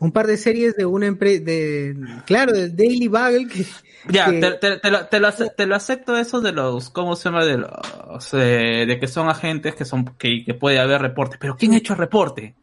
Un 0.00 0.12
par 0.12 0.28
de 0.28 0.36
series 0.36 0.76
de 0.76 0.86
una 0.86 1.06
empresa, 1.06 1.42
de, 1.42 1.96
claro, 2.24 2.52
del 2.52 2.76
Daily 2.76 3.08
Bugle 3.08 3.48
que, 3.48 3.64
Ya, 4.08 4.30
que- 4.30 4.38
te, 4.40 4.50
te- 4.52 4.76
te 4.78 4.90
lo, 4.92 5.06
te 5.06 5.18
lo 5.18 5.26
ace- 5.26 5.50
te 5.56 5.66
lo 5.66 5.74
acepto 5.74 6.16
eso 6.16 6.40
de 6.40 6.52
los, 6.52 6.88
¿cómo 6.90 7.16
se 7.16 7.24
llama? 7.24 7.44
De 7.44 7.58
los, 7.58 8.32
eh, 8.34 8.84
de 8.86 8.98
que 9.00 9.08
son 9.08 9.28
agentes 9.28 9.74
que 9.74 9.84
son, 9.84 10.04
que, 10.16 10.44
que 10.44 10.54
puede 10.54 10.78
haber 10.78 11.02
reportes. 11.02 11.38
Pero 11.40 11.56
¿quién 11.56 11.72
ha 11.74 11.78
hecho 11.78 11.94
el 11.94 11.98
reporte? 11.98 12.54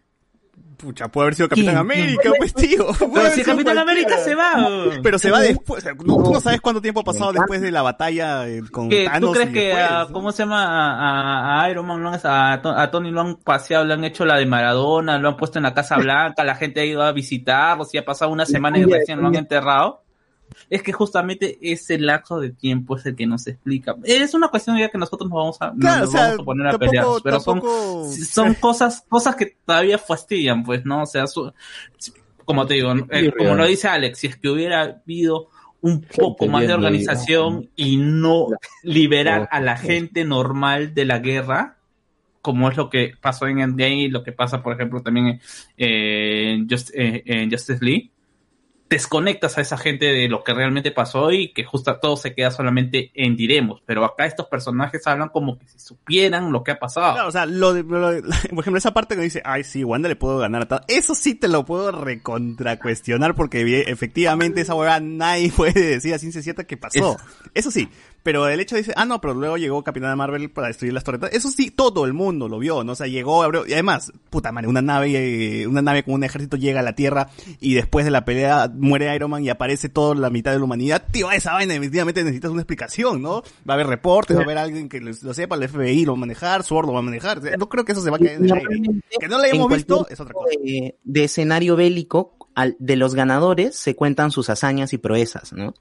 Pucha, 0.78 1.08
puede 1.08 1.26
haber 1.26 1.36
sido 1.36 1.50
Capitán 1.50 1.74
¿Quién? 1.74 1.78
América, 1.78 2.30
pues, 2.38 2.54
tío. 2.54 2.88
Pero 3.00 3.30
si 3.30 3.44
Capitán 3.44 3.56
cualquiera. 3.76 3.82
América 3.82 4.18
se 4.18 4.36
va. 4.36 4.68
Pero 5.02 5.18
se 5.20 5.32
va 5.32 5.40
después. 5.40 5.80
o 5.80 5.82
sea, 5.82 5.94
no- 5.94 6.18
tú 6.24 6.34
no 6.34 6.40
sabes 6.40 6.62
cuánto 6.62 6.82
tiempo 6.82 7.00
ha 7.02 7.04
pasado 7.04 7.32
después 7.34 7.62
de 7.62 7.72
la 7.72 7.82
batalla 7.82 8.48
eh, 8.48 8.62
con 8.72 8.90
¿Qué, 8.90 9.06
Thanos. 9.06 9.32
¿Tú 9.32 9.34
crees 9.34 9.50
que, 9.52 9.66
después, 9.68 9.86
a, 9.92 10.00
¿no? 10.06 10.12
cómo 10.12 10.32
se 10.32 10.44
llama, 10.44 11.62
a, 11.64 11.70
Iron 11.70 11.86
Man, 11.86 12.02
lo 12.04 12.10
han- 12.10 12.20
a, 12.24 12.62
To- 12.62 12.78
a 12.78 12.92
Tony 12.92 13.12
lo 13.12 13.22
han 13.22 13.36
paseado, 13.38 13.86
le 13.86 13.94
han 13.94 14.04
hecho 14.04 14.26
la 14.26 14.38
de 14.38 14.46
Maradona, 14.46 15.18
lo 15.18 15.30
han 15.30 15.38
puesto 15.38 15.60
en 15.60 15.64
la 15.64 15.74
Casa 15.74 15.98
Blanca, 15.98 16.44
la 16.44 16.56
gente 16.56 16.82
ha 16.82 16.86
ido 16.86 17.02
a 17.04 17.12
visitarlo, 17.12 17.86
si 17.86 17.98
ha 17.98 18.06
pasado 18.06 18.32
una 18.32 18.46
semana 18.46 18.78
y 18.78 18.86
recién 18.86 19.22
lo 19.22 19.28
han 19.28 19.36
enterrado? 19.36 20.05
Es 20.70 20.82
que 20.82 20.92
justamente 20.94 21.58
ese 21.62 21.98
lapso 22.00 22.40
de 22.40 22.50
tiempo 22.52 22.98
es 22.98 23.06
el 23.06 23.16
que 23.16 23.28
nos 23.28 23.46
explica. 23.48 23.96
Es 24.04 24.34
una 24.34 24.48
cuestión 24.48 24.78
ya 24.78 24.90
que 24.90 24.98
nosotros 24.98 25.30
nos 25.30 25.38
vamos 25.38 25.58
a, 25.62 25.74
Claro, 25.80 26.00
nos 26.02 26.10
o 26.10 26.12
sea, 26.12 26.22
vamos 26.24 26.40
a 26.40 26.44
poner 26.44 26.68
a 26.68 26.72
tampoco- 26.72 26.90
pelear, 26.92 27.06
pero 27.24 27.40
son, 27.40 27.60
tampoco- 27.62 28.12
son 28.12 28.54
cosas, 28.62 29.06
cosas 29.08 29.36
que 29.36 29.58
todavía 29.66 29.98
fastidian, 29.98 30.64
pues, 30.64 30.86
¿no? 30.86 31.04
O 31.04 31.06
sea, 31.06 31.28
su- 31.28 31.52
como 32.46 32.66
te 32.68 32.76
digo, 32.76 32.94
eh, 33.10 33.32
como 33.38 33.56
lo 33.56 33.66
dice 33.66 33.88
Alex, 33.88 34.20
si 34.20 34.28
es 34.28 34.38
que 34.38 34.50
hubiera 34.50 34.82
habido 34.82 35.50
un 35.82 36.02
poco 36.02 36.48
más 36.48 36.66
de 36.68 36.74
organización 36.74 37.70
y 37.76 37.98
no 37.98 38.48
liberar 38.84 39.48
a 39.52 39.60
la 39.62 39.78
gente 39.78 40.26
normal 40.26 40.94
de 40.96 41.06
la 41.06 41.20
guerra, 41.20 41.78
como 42.42 42.70
es 42.70 42.78
lo 42.78 42.90
que 42.90 43.14
pasó 43.20 43.48
en 43.48 43.60
Endgame 43.60 44.02
y 44.04 44.10
lo 44.10 44.24
que 44.24 44.32
pasa, 44.32 44.62
por 44.64 44.74
ejemplo, 44.74 45.02
también 45.02 45.40
eh, 45.78 46.54
en, 46.54 46.68
Just- 46.68 46.92
eh, 46.94 47.24
en 47.26 47.50
Justice 47.52 47.84
League, 47.84 48.12
desconectas 48.90 49.58
a 49.58 49.62
esa 49.62 49.78
gente 49.78 50.06
de 50.06 50.28
lo 50.30 50.44
que 50.44 50.54
realmente 50.54 50.92
pasó 50.92 51.32
y 51.32 51.52
que 51.54 51.64
justo 51.64 51.98
todo 52.00 52.18
se 52.18 52.34
queda 52.36 52.52
solamente 52.52 53.12
en 53.16 53.36
diremos. 53.36 53.82
Pero 53.86 54.06
acá 54.06 54.26
estos 54.26 54.48
personajes 54.48 55.06
hablan 55.08 55.30
como 55.30 55.58
que 55.58 55.68
si 55.68 55.80
supieran 55.80 56.52
lo 56.52 56.64
que 56.64 56.72
ha 56.72 56.80
pasado. 56.80 57.14
Claro, 57.14 57.30
o 57.30 57.32
sea, 57.32 57.46
lo 57.46 57.74
de, 57.74 57.84
lo 57.84 58.12
de- 58.12 58.22
por 58.50 58.60
ejemplo, 58.60 58.78
esa 58.78 58.94
parte 58.94 59.16
que 59.16 59.22
dice, 59.22 59.42
ay, 59.44 59.64
sí, 59.64 59.84
Wanda 59.84 60.08
le 60.08 60.16
puedo 60.16 60.38
ganar 60.38 60.62
a 60.64 60.68
Thanos. 60.68 60.86
Eso 60.88 61.16
sí 61.16 61.34
te 61.36 61.48
lo 61.48 61.66
puedo 61.66 61.92
recontracuestionar 61.92 63.36
porque 63.36 63.86
efectivamente 63.88 64.62
esa 64.62 64.76
hueá 64.76 65.00
nadie 65.00 65.52
puede 65.56 65.82
decir 65.82 66.14
a 66.14 66.20
ciencia 66.20 66.42
cierta 66.42 66.66
que 66.66 66.78
pasó. 66.78 67.18
Eso 67.54 67.72
sí. 67.72 67.90
Pero 68.26 68.48
el 68.48 68.60
hecho 68.60 68.74
de 68.74 68.82
decir, 68.82 68.96
ah, 68.98 69.06
no, 69.06 69.22
pero 69.22 69.36
luego 69.36 69.56
llegó 69.56 69.84
Capitana 69.84 70.16
Marvel 70.16 70.50
para 70.50 70.66
destruir 70.70 70.94
las 70.94 71.04
torretas. 71.04 71.32
Eso 71.32 71.52
sí, 71.52 71.70
todo 71.70 72.06
el 72.06 72.14
mundo 72.14 72.50
lo 72.50 72.58
vio, 72.58 72.84
¿no? 72.84 72.94
O 72.94 72.96
sea, 72.96 73.06
llegó, 73.06 73.44
abrió, 73.44 73.68
y 73.68 73.74
además, 73.74 74.12
puta 74.32 74.52
madre, 74.52 74.68
una 74.68 74.82
nave, 74.82 75.62
eh, 75.62 75.68
una 75.68 75.84
nave 75.84 76.02
con 76.02 76.16
un 76.16 76.24
ejército 76.24 76.58
llega 76.58 76.80
a 76.80 76.84
la 76.84 76.96
Tierra 76.96 77.30
y 77.62 77.76
después 77.76 78.04
de 78.04 78.10
la 78.10 78.26
pelea 78.26 78.68
muere 78.74 79.16
Iron 79.16 79.30
Man 79.30 79.44
y 79.44 79.50
aparece 79.50 79.90
toda 79.90 80.16
la 80.16 80.32
mitad 80.32 80.52
de 80.54 80.58
la 80.58 80.64
humanidad. 80.66 81.04
Tío, 81.12 81.30
esa 81.32 81.54
vaina 81.54 81.74
definitivamente 81.74 82.24
necesitas 82.24 82.50
una 82.50 82.62
explicación, 82.62 83.22
¿no? 83.22 83.44
Va 83.70 83.74
a 83.74 83.74
haber 83.76 83.86
reportes, 83.86 84.36
va 84.36 84.42
a 84.42 84.44
haber 84.44 84.58
alguien 84.58 84.90
que 84.90 85.00
lo 85.02 85.14
sepa, 85.36 85.56
el 85.56 85.70
FBI 85.70 86.04
lo 86.06 86.14
va 86.14 86.18
a 86.18 86.22
manejar, 86.22 86.64
Sword 86.64 86.88
lo 86.88 86.94
va 86.94 87.00
a 87.00 87.04
manejar. 87.04 87.38
O 87.38 87.42
sea, 87.44 87.56
No 87.58 87.70
creo 87.70 87.86
que 87.86 87.92
eso 87.92 88.02
se 88.02 88.10
va 88.10 88.16
a 88.16 88.20
quedar 88.20 88.38
en 88.38 88.46
el 88.46 88.54
aire. 88.54 89.02
Que 89.20 89.28
no 89.28 89.38
lo 89.38 89.44
hayamos 89.44 89.70
visto 89.72 90.08
es 90.10 90.20
otra 90.20 90.34
cosa. 90.34 90.50
De, 90.64 90.96
de 91.04 91.24
escenario 91.24 91.76
bélico, 91.76 92.36
al- 92.56 92.76
de 92.80 92.96
los 92.96 93.14
ganadores 93.14 93.76
se 93.76 93.96
cuentan 93.96 94.32
sus 94.32 94.50
hazañas 94.50 94.94
y 94.94 94.98
proezas, 94.98 95.54
¿no? 95.54 95.76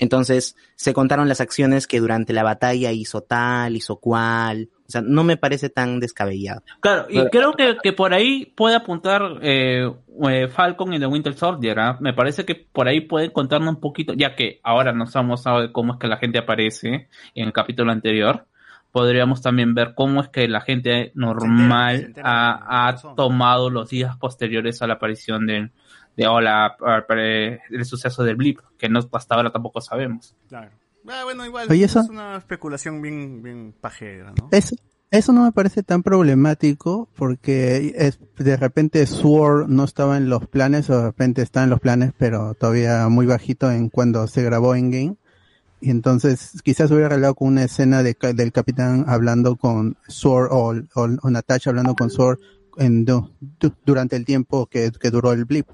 Entonces, 0.00 0.56
se 0.76 0.94
contaron 0.94 1.28
las 1.28 1.42
acciones 1.42 1.86
que 1.86 2.00
durante 2.00 2.32
la 2.32 2.42
batalla 2.42 2.90
hizo 2.90 3.20
tal, 3.20 3.76
hizo 3.76 3.96
cual. 3.96 4.70
O 4.88 4.90
sea, 4.90 5.02
no 5.02 5.22
me 5.24 5.36
parece 5.36 5.68
tan 5.68 6.00
descabellado. 6.00 6.62
Claro, 6.80 7.06
y 7.08 7.22
creo 7.26 7.52
que, 7.52 7.76
que 7.82 7.92
por 7.92 8.14
ahí 8.14 8.46
puede 8.56 8.74
apuntar 8.74 9.22
eh, 9.42 9.92
eh, 10.28 10.48
Falcon 10.48 10.94
y 10.94 10.98
The 10.98 11.06
Winter 11.06 11.34
Soldier. 11.34 11.78
¿ah? 11.78 11.98
Me 12.00 12.14
parece 12.14 12.46
que 12.46 12.54
por 12.54 12.88
ahí 12.88 13.02
pueden 13.02 13.30
contarnos 13.30 13.74
un 13.74 13.80
poquito, 13.80 14.14
ya 14.14 14.34
que 14.34 14.58
ahora 14.62 14.92
nos 14.92 15.14
hemos 15.14 15.46
hablado 15.46 15.66
de 15.66 15.72
cómo 15.72 15.92
es 15.92 15.98
que 15.98 16.08
la 16.08 16.16
gente 16.16 16.38
aparece 16.38 17.08
en 17.34 17.46
el 17.46 17.52
capítulo 17.52 17.92
anterior. 17.92 18.46
Podríamos 18.90 19.42
también 19.42 19.74
ver 19.74 19.92
cómo 19.94 20.22
es 20.22 20.28
que 20.30 20.48
la 20.48 20.62
gente 20.62 21.12
normal 21.14 21.98
Se 21.98 22.06
entera, 22.06 22.06
se 22.06 22.06
entera, 22.06 22.30
ha, 22.30 22.88
ha 22.88 23.14
tomado 23.14 23.70
los 23.70 23.90
días 23.90 24.16
posteriores 24.16 24.80
a 24.82 24.86
la 24.86 24.94
aparición 24.94 25.46
de, 25.46 25.70
de 26.16 26.26
o 26.26 26.40
la- 26.40 26.76
el 27.70 27.84
suceso 27.84 28.22
del 28.24 28.36
blip, 28.36 28.58
que 28.78 28.88
no, 28.88 29.00
hasta 29.12 29.34
ahora 29.34 29.50
tampoco 29.52 29.80
sabemos. 29.80 30.34
Claro. 30.48 30.70
Ah, 31.08 31.22
bueno, 31.24 31.46
igual, 31.46 31.66
Oye, 31.70 31.84
es 31.84 31.96
una 31.96 32.36
especulación 32.36 33.00
bien, 33.00 33.42
bien 33.42 33.74
pajera, 33.80 34.32
¿no? 34.38 34.48
Eso, 34.52 34.76
eso 35.10 35.32
no 35.32 35.44
me 35.44 35.52
parece 35.52 35.82
tan 35.82 36.02
problemático 36.02 37.08
porque 37.16 37.94
es, 37.96 38.18
de 38.36 38.56
repente 38.56 39.06
Sword 39.06 39.68
no 39.68 39.84
estaba 39.84 40.18
en 40.18 40.28
los 40.28 40.46
planes 40.46 40.90
o 40.90 40.98
de 40.98 41.04
repente 41.06 41.40
está 41.42 41.64
en 41.64 41.70
los 41.70 41.80
planes, 41.80 42.12
pero 42.18 42.54
todavía 42.54 43.08
muy 43.08 43.24
bajito 43.26 43.70
en 43.72 43.88
cuando 43.88 44.26
se 44.26 44.42
grabó 44.42 44.74
en 44.74 44.90
game. 44.90 45.16
Y 45.80 45.88
entonces 45.90 46.60
quizás 46.62 46.90
hubiera 46.90 47.06
arreglado 47.06 47.34
con 47.34 47.48
una 47.48 47.64
escena 47.64 48.02
de, 48.02 48.14
ca- 48.14 48.34
del 48.34 48.52
capitán 48.52 49.06
hablando 49.08 49.56
con 49.56 49.96
Sword 50.06 50.48
o, 50.52 50.74
o, 50.94 51.08
o 51.22 51.30
Natasha 51.30 51.70
hablando 51.70 51.94
con 51.94 52.10
Sword 52.10 52.38
en, 52.76 53.06
du- 53.06 53.30
du- 53.58 53.72
durante 53.86 54.16
el 54.16 54.26
tiempo 54.26 54.66
que, 54.66 54.90
que 54.92 55.10
duró 55.10 55.32
el 55.32 55.46
blip. 55.46 55.66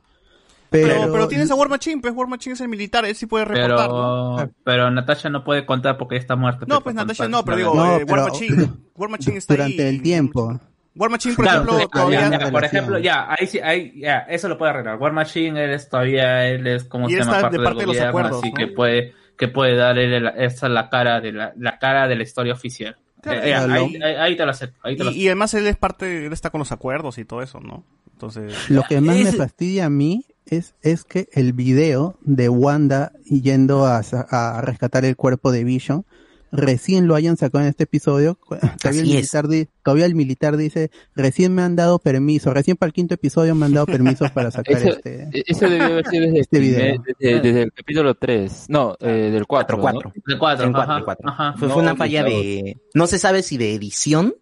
Pero, 0.70 0.88
Pero, 0.88 1.12
pero 1.12 1.28
tienes 1.28 1.50
a 1.50 1.54
War 1.54 1.68
Machine, 1.68 2.00
pues 2.02 2.12
War 2.14 2.26
Machine 2.28 2.54
es 2.54 2.60
el 2.60 2.68
militar, 2.68 3.04
él 3.04 3.14
sí 3.14 3.26
puede 3.26 3.44
reportar, 3.44 3.88
¿no? 3.88 4.34
Pero, 4.36 4.50
pero 4.64 4.90
Natasha 4.90 5.28
no 5.30 5.44
puede 5.44 5.64
contar 5.64 5.96
porque 5.96 6.16
está 6.16 6.34
muerta. 6.36 6.66
No, 6.68 6.80
pues 6.82 6.94
Natasha 6.94 7.28
no, 7.28 7.44
pero 7.44 7.56
digo, 7.56 7.74
No, 7.74 7.96
eh, 7.96 8.04
pero- 8.06 8.22
War 8.22 8.32
Machine, 8.32 8.68
War 8.96 9.10
Machine 9.10 9.36
está 9.38 9.54
durante 9.54 9.82
ahí. 9.82 9.88
el 9.96 10.02
tiempo. 10.02 10.60
War 10.96 11.10
Machine, 11.10 11.34
por 11.36 11.44
Claro, 11.44 11.60
ejemplo, 11.62 11.78
ya, 11.80 11.88
todavía... 11.88 12.38
ya, 12.40 12.50
por 12.50 12.64
ejemplo, 12.64 12.98
ya, 12.98 13.26
ahí 13.38 13.46
sí, 13.46 13.60
ahí, 13.60 14.00
ya, 14.00 14.18
eso 14.20 14.48
lo 14.48 14.56
puede 14.56 14.70
arreglar. 14.70 14.96
War 14.98 15.12
Machine, 15.12 15.62
él 15.64 15.70
es 15.72 15.88
todavía, 15.88 16.48
él 16.48 16.66
es 16.66 16.84
como 16.84 17.08
Y 17.08 17.12
se 17.12 17.18
llama 17.20 17.40
parte, 17.42 17.58
de 17.58 17.62
parte 17.64 17.74
de 17.76 17.80
del 17.80 17.86
los 17.88 17.96
gobierno, 17.96 18.08
acuerdos, 18.08 18.38
así 18.42 18.48
¿no? 18.50 18.54
que 18.56 18.66
puede, 18.68 19.12
que 19.36 19.48
puede 19.48 19.76
dar 19.76 19.98
él 19.98 20.24
la, 20.24 20.30
esa 20.30 20.68
la 20.70 20.88
cara 20.88 21.20
de 21.20 21.32
la, 21.32 21.52
la 21.58 21.78
cara 21.78 22.08
de 22.08 22.16
la 22.16 22.22
historia 22.22 22.54
oficial. 22.54 22.96
Claro, 23.20 23.40
Eh, 23.40 23.44
claro. 23.44 23.72
ahí, 23.74 23.96
ahí, 24.02 24.14
ahí 24.14 24.36
te 24.36 24.44
lo 24.46 24.50
acepto, 24.50 24.80
ahí 24.84 24.96
te 24.96 25.04
lo 25.04 25.10
Y, 25.10 25.22
y 25.22 25.26
además 25.26 25.52
él 25.54 25.66
es 25.66 25.76
parte, 25.76 26.26
él 26.26 26.32
está 26.32 26.48
con 26.50 26.60
los 26.60 26.72
acuerdos 26.72 27.18
y 27.18 27.24
todo 27.26 27.42
eso, 27.42 27.60
¿no? 27.60 27.84
Entonces... 28.12 28.70
Lo 28.70 28.82
que 28.84 29.00
más 29.02 29.16
me 29.18 29.32
fastidia 29.32 29.84
a 29.84 29.90
mí 29.90 30.24
es, 30.46 30.74
es 30.82 31.04
que 31.04 31.28
el 31.32 31.52
video 31.52 32.16
de 32.22 32.48
Wanda 32.48 33.12
yendo 33.24 33.84
a, 33.86 33.98
a 34.30 34.60
rescatar 34.62 35.04
el 35.04 35.16
cuerpo 35.16 35.52
de 35.52 35.64
Vision 35.64 36.04
recién 36.52 37.06
lo 37.08 37.16
hayan 37.16 37.36
sacado 37.36 37.64
en 37.64 37.68
este 37.68 37.84
episodio. 37.84 38.38
Todavía 38.80 39.00
el, 39.02 39.06
militar 39.08 39.48
di- 39.48 39.68
todavía 39.82 40.06
el 40.06 40.14
militar 40.14 40.56
dice, 40.56 40.90
recién 41.14 41.52
me 41.54 41.62
han 41.62 41.74
dado 41.76 41.98
permiso, 41.98 42.54
recién 42.54 42.76
para 42.76 42.88
el 42.88 42.92
quinto 42.94 43.14
episodio 43.14 43.54
me 43.56 43.66
han 43.66 43.74
dado 43.74 43.86
permiso 43.86 44.24
para 44.32 44.50
sacar 44.52 44.76
Eso, 44.78 44.88
este... 44.90 45.28
e- 45.32 45.44
eso 45.46 45.68
debió 45.68 45.84
haber 45.86 46.06
sido 46.06 46.22
desde, 46.26 46.40
Este 46.40 46.58
video. 46.60 47.02
desde, 47.20 47.40
desde 47.40 47.62
el 47.62 47.72
capítulo 47.72 48.14
3. 48.14 48.66
No, 48.68 48.96
eh, 49.00 49.30
del 49.32 49.46
4. 49.46 49.78
4, 49.80 50.12
4. 50.12 50.22
De 50.24 50.38
cuatro, 50.38 50.66
En 50.66 50.72
cuatro, 50.72 50.90
ajá, 50.92 50.98
en 50.98 51.04
cuatro. 51.04 51.28
ajá. 51.28 51.54
Fue, 51.58 51.68
No, 51.68 51.74
fue 51.74 51.82
una 51.82 51.96
falla 51.96 52.22
de... 52.22 52.78
No 52.94 53.06
se 53.08 53.18
sabe 53.18 53.42
si 53.42 53.56
de 53.58 53.74
edición 53.74 54.34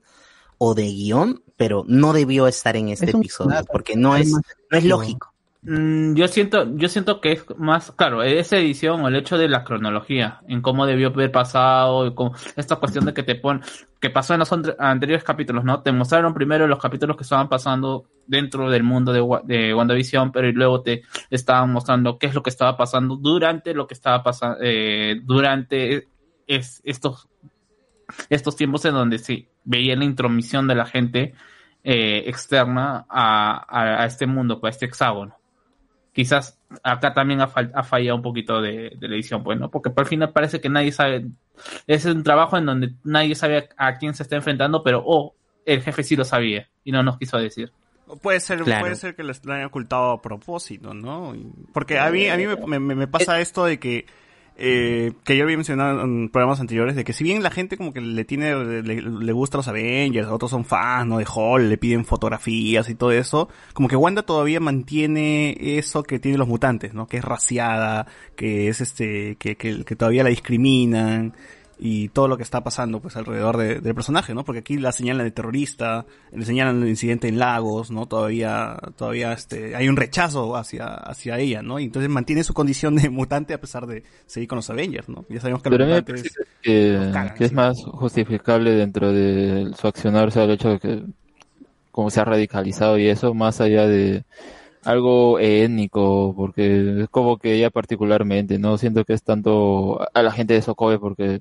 o 0.58 0.74
de 0.74 0.84
guion, 0.84 1.42
pero 1.56 1.84
no 1.88 2.12
debió 2.12 2.46
estar 2.46 2.76
en 2.76 2.90
este 2.90 3.06
Es 3.06 3.14
episodio, 3.14 3.56
porque 3.72 3.96
no 3.96 4.16
es, 4.16 4.30
no 4.30 4.40
es 4.70 4.84
lógico. 4.84 5.33
Mm, 5.66 6.14
yo 6.14 6.28
siento, 6.28 6.76
yo 6.76 6.88
siento 6.90 7.22
que 7.22 7.32
es 7.32 7.46
más, 7.56 7.90
claro, 7.92 8.22
esa 8.22 8.58
edición 8.58 9.00
o 9.00 9.08
el 9.08 9.16
hecho 9.16 9.38
de 9.38 9.48
la 9.48 9.64
cronología, 9.64 10.40
en 10.46 10.60
cómo 10.60 10.84
debió 10.84 11.08
haber 11.08 11.32
pasado, 11.32 12.14
esta 12.56 12.76
cuestión 12.76 13.06
de 13.06 13.14
que 13.14 13.22
te 13.22 13.34
pon, 13.34 13.62
que 13.98 14.10
pasó 14.10 14.34
en 14.34 14.40
los 14.40 14.52
anteriores 14.78 15.24
capítulos, 15.24 15.64
¿no? 15.64 15.80
Te 15.80 15.90
mostraron 15.90 16.34
primero 16.34 16.66
los 16.66 16.78
capítulos 16.78 17.16
que 17.16 17.22
estaban 17.22 17.48
pasando 17.48 18.04
dentro 18.26 18.70
del 18.70 18.82
mundo 18.82 19.12
de, 19.12 19.22
de 19.44 19.74
WandaVision, 19.74 20.32
pero 20.32 20.52
luego 20.52 20.82
te 20.82 21.02
estaban 21.30 21.72
mostrando 21.72 22.18
qué 22.18 22.26
es 22.26 22.34
lo 22.34 22.42
que 22.42 22.50
estaba 22.50 22.76
pasando 22.76 23.16
durante 23.16 23.72
lo 23.72 23.86
que 23.86 23.94
estaba 23.94 24.22
pasando, 24.22 24.58
eh, 24.60 25.18
durante 25.22 26.08
es, 26.46 26.82
estos, 26.84 27.26
estos 28.28 28.54
tiempos 28.54 28.84
en 28.84 28.92
donde 28.92 29.18
sí, 29.18 29.48
veía 29.64 29.96
la 29.96 30.04
intromisión 30.04 30.68
de 30.68 30.74
la 30.74 30.84
gente 30.84 31.32
eh, 31.84 32.24
externa 32.26 33.06
a, 33.08 33.64
a, 33.66 34.02
a 34.02 34.06
este 34.06 34.26
mundo, 34.26 34.60
pues, 34.60 34.72
a 34.72 34.74
este 34.74 34.86
hexágono 34.86 35.38
quizás 36.14 36.58
acá 36.82 37.12
también 37.12 37.40
ha, 37.42 37.50
ha 37.74 37.82
fallado 37.82 38.16
un 38.16 38.22
poquito 38.22 38.62
de, 38.62 38.92
de 38.96 39.08
la 39.08 39.14
edición, 39.16 39.42
pues, 39.44 39.58
¿no? 39.60 39.70
Porque 39.70 39.92
al 39.94 40.06
final 40.06 40.32
parece 40.32 40.60
que 40.60 40.68
nadie 40.70 40.92
sabe, 40.92 41.26
es 41.86 42.04
un 42.06 42.22
trabajo 42.22 42.56
en 42.56 42.64
donde 42.66 42.92
nadie 43.04 43.34
sabe 43.34 43.68
a, 43.76 43.88
a 43.88 43.98
quién 43.98 44.14
se 44.14 44.22
está 44.22 44.36
enfrentando, 44.36 44.82
pero, 44.82 45.02
oh, 45.04 45.34
el 45.66 45.82
jefe 45.82 46.02
sí 46.02 46.14
lo 46.16 46.24
sabía 46.24 46.68
y 46.84 46.92
no 46.92 47.02
nos 47.02 47.18
quiso 47.18 47.36
decir. 47.36 47.72
Puede 48.22 48.38
ser, 48.40 48.60
Claro. 48.62 48.82
puede 48.82 48.96
ser 48.96 49.16
que 49.16 49.22
lo 49.24 49.32
lo 49.44 49.52
hayan 49.54 49.66
ocultado 49.66 50.12
a 50.12 50.22
propósito, 50.22 50.92
¿no? 50.94 51.34
Porque 51.72 51.98
a 51.98 52.10
mí, 52.10 52.28
a 52.28 52.36
mí 52.36 52.46
me, 52.46 52.78
me- 52.78 52.94
me 52.94 53.06
pasa 53.08 53.40
esto 53.40 53.64
de 53.64 53.78
que, 53.80 54.06
eh, 54.56 55.12
que 55.24 55.36
yo 55.36 55.44
había 55.44 55.56
mencionado 55.56 56.02
en 56.02 56.28
programas 56.28 56.60
anteriores, 56.60 56.94
de 56.94 57.02
que 57.02 57.12
si 57.12 57.24
bien 57.24 57.42
la 57.42 57.50
gente 57.50 57.76
como 57.76 57.92
que 57.92 58.00
le 58.00 58.24
tiene, 58.24 58.54
le, 58.82 59.02
le 59.02 59.32
gusta 59.32 59.56
los 59.56 59.66
Avengers, 59.66 60.28
otros 60.28 60.50
son 60.50 60.64
fans, 60.64 61.08
¿no? 61.08 61.18
De 61.18 61.26
Hall, 61.32 61.68
le 61.68 61.76
piden 61.76 62.04
fotografías 62.04 62.88
y 62.88 62.94
todo 62.94 63.10
eso, 63.10 63.48
como 63.72 63.88
que 63.88 63.96
Wanda 63.96 64.22
todavía 64.22 64.60
mantiene 64.60 65.56
eso 65.78 66.04
que 66.04 66.20
tienen 66.20 66.38
los 66.38 66.48
mutantes, 66.48 66.94
¿no? 66.94 67.06
Que 67.08 67.16
es 67.16 67.24
raciada, 67.24 68.06
que 68.36 68.68
es 68.68 68.80
este, 68.80 69.36
que, 69.36 69.56
que, 69.56 69.84
que 69.84 69.96
todavía 69.96 70.22
la 70.22 70.30
discriminan 70.30 71.34
y 71.78 72.08
todo 72.10 72.28
lo 72.28 72.36
que 72.36 72.42
está 72.44 72.62
pasando 72.62 73.00
pues 73.00 73.16
alrededor 73.16 73.56
de- 73.56 73.80
del 73.80 73.94
personaje, 73.94 74.34
¿no? 74.34 74.44
Porque 74.44 74.60
aquí 74.60 74.76
la 74.78 74.92
señalan 74.92 75.24
de 75.26 75.30
terrorista, 75.32 76.06
le 76.32 76.44
señalan 76.44 76.82
el 76.82 76.88
incidente 76.88 77.28
en 77.28 77.38
Lagos, 77.38 77.90
¿no? 77.90 78.06
Todavía, 78.06 78.76
todavía 78.96 79.32
este, 79.32 79.74
hay 79.74 79.88
un 79.88 79.96
rechazo 79.96 80.56
hacia, 80.56 80.86
hacia 80.94 81.38
ella, 81.38 81.62
¿no? 81.62 81.78
Y 81.80 81.84
entonces 81.84 82.08
mantiene 82.10 82.44
su 82.44 82.54
condición 82.54 82.94
de 82.96 83.10
mutante 83.10 83.54
a 83.54 83.60
pesar 83.60 83.86
de 83.86 84.04
seguir 84.26 84.48
con 84.48 84.56
los 84.56 84.70
Avengers, 84.70 85.08
¿no? 85.08 85.24
Ya 85.28 85.40
sabemos 85.40 85.62
que 85.62 85.70
los 85.70 85.78
Pero 85.78 85.88
me 85.88 85.96
mutantes... 86.00 86.32
que, 86.62 86.92
los 86.92 87.12
cagan, 87.12 87.34
que 87.34 87.44
es 87.44 87.50
sí. 87.50 87.56
más 87.56 87.82
justificable 87.84 88.70
dentro 88.72 89.12
de 89.12 89.72
su 89.78 89.86
accionar, 89.88 90.28
o 90.28 90.30
sea, 90.30 90.44
el 90.44 90.50
hecho 90.52 90.68
de 90.70 90.78
que 90.78 91.02
como 91.90 92.10
se 92.10 92.20
ha 92.20 92.24
radicalizado 92.24 92.98
y 92.98 93.08
eso, 93.08 93.34
más 93.34 93.60
allá 93.60 93.86
de 93.86 94.24
algo 94.82 95.38
étnico, 95.38 96.34
porque 96.36 97.02
es 97.02 97.08
como 97.08 97.38
que 97.38 97.54
ella 97.54 97.70
particularmente, 97.70 98.58
no 98.58 98.76
siento 98.78 99.04
que 99.04 99.14
es 99.14 99.22
tanto 99.22 100.00
a 100.12 100.22
la 100.22 100.32
gente 100.32 100.54
de 100.54 100.62
Sokovia, 100.62 100.98
porque, 100.98 101.40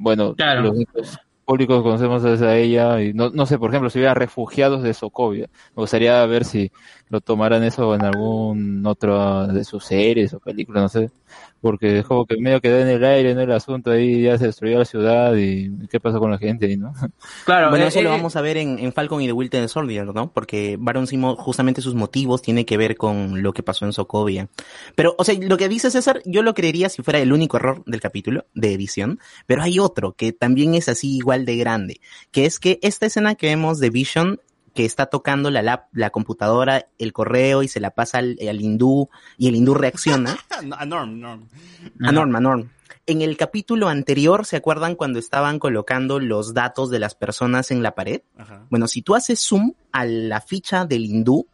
bueno, 0.00 0.34
Claro. 0.34 0.62
los 0.62 0.72
únicos 0.72 1.18
públicos 1.44 1.78
que 1.78 1.82
conocemos 1.82 2.24
es 2.24 2.40
a 2.42 2.56
ella, 2.56 3.02
y 3.02 3.12
no, 3.12 3.30
no 3.30 3.44
sé, 3.44 3.58
por 3.58 3.70
ejemplo, 3.70 3.90
si 3.90 3.98
hubiera 3.98 4.14
refugiados 4.14 4.82
de 4.82 4.94
Sokovia, 4.94 5.48
me 5.76 5.82
gustaría 5.82 6.24
ver 6.26 6.44
si 6.44 6.70
lo 7.08 7.20
tomaran 7.20 7.62
eso 7.64 7.94
en 7.94 8.02
algún 8.04 8.86
otro 8.86 9.46
de 9.48 9.62
sus 9.64 9.84
series 9.84 10.32
o 10.32 10.38
películas, 10.40 10.82
no 10.82 10.88
sé, 10.88 11.10
porque 11.60 11.98
es 11.98 12.06
como 12.06 12.26
que 12.26 12.36
medio 12.38 12.60
quedó 12.60 12.78
en 12.78 12.88
el 12.88 13.04
aire, 13.04 13.34
¿no? 13.34 13.42
El 13.42 13.52
asunto 13.52 13.90
ahí 13.90 14.22
ya 14.22 14.38
se 14.38 14.46
destruyó 14.46 14.78
la 14.78 14.84
ciudad 14.84 15.34
y 15.36 15.70
qué 15.88 16.00
pasó 16.00 16.18
con 16.18 16.30
la 16.30 16.38
gente 16.38 16.66
ahí, 16.66 16.76
¿no? 16.76 16.92
Claro, 17.44 17.70
bueno, 17.70 17.84
eh, 17.84 17.88
eso 17.88 18.02
lo 18.02 18.08
eh, 18.08 18.12
vamos 18.12 18.36
a 18.36 18.40
ver 18.40 18.56
en, 18.56 18.78
en 18.78 18.92
Falcon 18.92 19.22
y 19.22 19.26
The 19.26 19.32
Winter 19.32 19.68
Soldier, 19.68 20.06
¿no? 20.06 20.32
Porque 20.32 20.76
Baron 20.78 21.06
Simo, 21.06 21.36
justamente 21.36 21.80
sus 21.80 21.94
motivos 21.94 22.42
tiene 22.42 22.64
que 22.64 22.76
ver 22.76 22.96
con 22.96 23.42
lo 23.42 23.52
que 23.52 23.62
pasó 23.62 23.84
en 23.84 23.92
Sokovia. 23.92 24.48
Pero, 24.94 25.14
o 25.18 25.24
sea, 25.24 25.34
lo 25.40 25.56
que 25.56 25.68
dice 25.68 25.90
César, 25.90 26.22
yo 26.24 26.42
lo 26.42 26.54
creería 26.54 26.88
si 26.88 27.02
fuera 27.02 27.18
el 27.18 27.32
único 27.32 27.56
error 27.56 27.82
del 27.86 28.00
capítulo 28.00 28.46
de 28.54 28.72
edición, 28.72 29.18
pero 29.46 29.62
hay 29.62 29.78
otro 29.78 30.12
que 30.12 30.32
también 30.32 30.74
es 30.74 30.88
así 30.88 31.16
igual 31.16 31.44
de 31.44 31.56
grande, 31.56 32.00
que 32.30 32.46
es 32.46 32.58
que 32.58 32.78
esta 32.82 33.06
escena 33.06 33.34
que 33.34 33.46
vemos 33.46 33.78
de 33.80 33.90
Vision 33.90 34.40
que 34.74 34.84
está 34.84 35.06
tocando 35.06 35.50
la, 35.50 35.62
lap- 35.62 35.88
la 35.92 36.10
computadora, 36.10 36.86
el 36.98 37.12
correo 37.12 37.62
y 37.62 37.68
se 37.68 37.80
la 37.80 37.90
pasa 37.90 38.18
al, 38.18 38.36
al 38.48 38.60
hindú 38.60 39.08
y 39.36 39.48
el 39.48 39.56
hindú 39.56 39.74
reacciona. 39.74 40.36
A 40.78 40.84
Norm, 40.86 41.18
Norm. 41.20 41.48
A 42.02 42.12
Norm, 42.12 42.36
a 42.36 42.40
Norm. 42.40 42.70
En 43.06 43.22
el 43.22 43.36
capítulo 43.36 43.88
anterior, 43.88 44.46
¿se 44.46 44.56
acuerdan 44.56 44.94
cuando 44.94 45.18
estaban 45.18 45.58
colocando 45.58 46.20
los 46.20 46.54
datos 46.54 46.90
de 46.90 46.98
las 47.00 47.14
personas 47.14 47.70
en 47.72 47.82
la 47.82 47.94
pared? 47.94 48.22
Ajá. 48.36 48.66
Bueno, 48.70 48.86
si 48.86 49.02
tú 49.02 49.14
haces 49.16 49.40
zoom 49.40 49.72
a 49.90 50.04
la 50.04 50.40
ficha 50.40 50.84
del 50.84 51.06
hindú, 51.06 51.46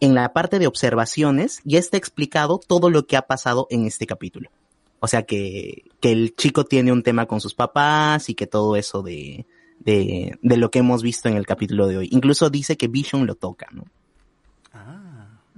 en 0.00 0.14
la 0.14 0.32
parte 0.32 0.58
de 0.58 0.66
observaciones 0.66 1.60
ya 1.64 1.78
está 1.78 1.96
explicado 1.96 2.58
todo 2.66 2.90
lo 2.90 3.06
que 3.06 3.16
ha 3.16 3.22
pasado 3.22 3.66
en 3.70 3.86
este 3.86 4.06
capítulo. 4.06 4.50
O 4.98 5.06
sea 5.06 5.22
que, 5.24 5.84
que 6.00 6.10
el 6.10 6.34
chico 6.34 6.64
tiene 6.64 6.90
un 6.90 7.02
tema 7.02 7.26
con 7.26 7.40
sus 7.40 7.54
papás 7.54 8.28
y 8.28 8.34
que 8.34 8.46
todo 8.46 8.74
eso 8.76 9.02
de, 9.02 9.46
de, 9.86 10.38
de 10.42 10.56
lo 10.58 10.70
que 10.70 10.80
hemos 10.80 11.02
visto 11.02 11.28
en 11.30 11.36
el 11.38 11.46
capítulo 11.46 11.86
de 11.86 11.96
hoy. 11.96 12.08
Incluso 12.12 12.50
dice 12.50 12.76
que 12.76 12.88
Vision 12.88 13.24
lo 13.26 13.36
toca, 13.36 13.68
¿no? 13.72 13.84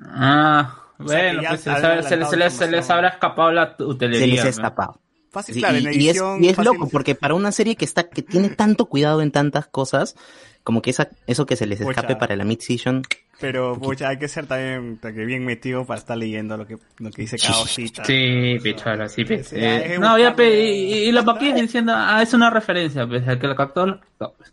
Ah, 0.05 0.79
O 0.99 1.09
sea, 1.09 1.19
que 1.19 1.37
bueno, 1.37 1.49
pues 1.49 1.61
se, 1.63 1.71
les- 1.71 2.07
se 2.07 2.17
les- 2.17 2.53
se 2.55 2.67
les, 2.71 2.87
se 2.87 2.93
habrá 2.93 3.09
escapado 3.09 3.51
la 3.53 3.75
Se 3.77 3.83
utelería. 3.85 4.27
les 4.27 4.41
ha 4.41 4.45
¿no? 4.45 4.51
escapado. 4.51 5.01
Fácil, 5.31 5.55
Sí, 5.57 5.61
claro, 5.61 5.79
y, 5.79 6.09
es, 6.09 6.17
y 6.41 6.49
es 6.49 6.57
fácil- 6.57 6.65
loco, 6.65 6.89
porque 6.89 7.15
para 7.15 7.35
una 7.35 7.53
serie 7.53 7.77
que 7.77 7.85
está, 7.85 8.09
que 8.09 8.23
tiene 8.23 8.49
tanto 8.51 8.87
cuidado 8.87 9.21
en 9.23 9.31
tantas 9.31 9.67
cosas, 9.67 10.17
como 10.65 10.81
que 10.83 10.91
esa, 10.91 11.09
eso 11.27 11.45
que 11.47 11.57
se 11.57 11.67
les 11.67 11.79
Pucha. 11.81 11.91
escape 11.91 12.17
para 12.17 12.35
la 12.37 12.45
mid-season, 12.45 13.03
Pero, 13.41 13.79
pucha, 13.79 14.09
hay 14.09 14.19
que 14.19 14.27
ser 14.27 14.47
también 14.47 14.99
que 15.01 15.25
bien 15.25 15.45
metido 15.45 15.85
para 15.85 16.01
estar 16.01 16.17
leyendo 16.17 16.57
lo 16.57 16.67
que, 16.67 16.77
lo 16.99 17.11
que 17.11 17.23
dice 17.23 17.39
cada 17.39 17.61
hojita. 17.61 18.05
Sí, 18.05 18.59
pichola, 18.63 19.09
sí, 19.09 19.25
Sí, 19.25 19.57
eh, 19.57 19.97
No, 20.01 20.19
ya, 20.19 20.35
pe, 20.35 20.61
y, 20.61 21.09
y 21.09 21.13
los 21.13 21.25
paquillos 21.25 21.61
diciendo, 21.61 21.93
ah, 21.95 22.21
es 22.21 22.35
una 22.35 22.51
referencia, 22.51 23.07
pues, 23.07 23.27
el 23.29 23.39
que 23.39 23.47
lo 23.47 23.55
captó, 23.55 24.01
pues. 24.19 24.53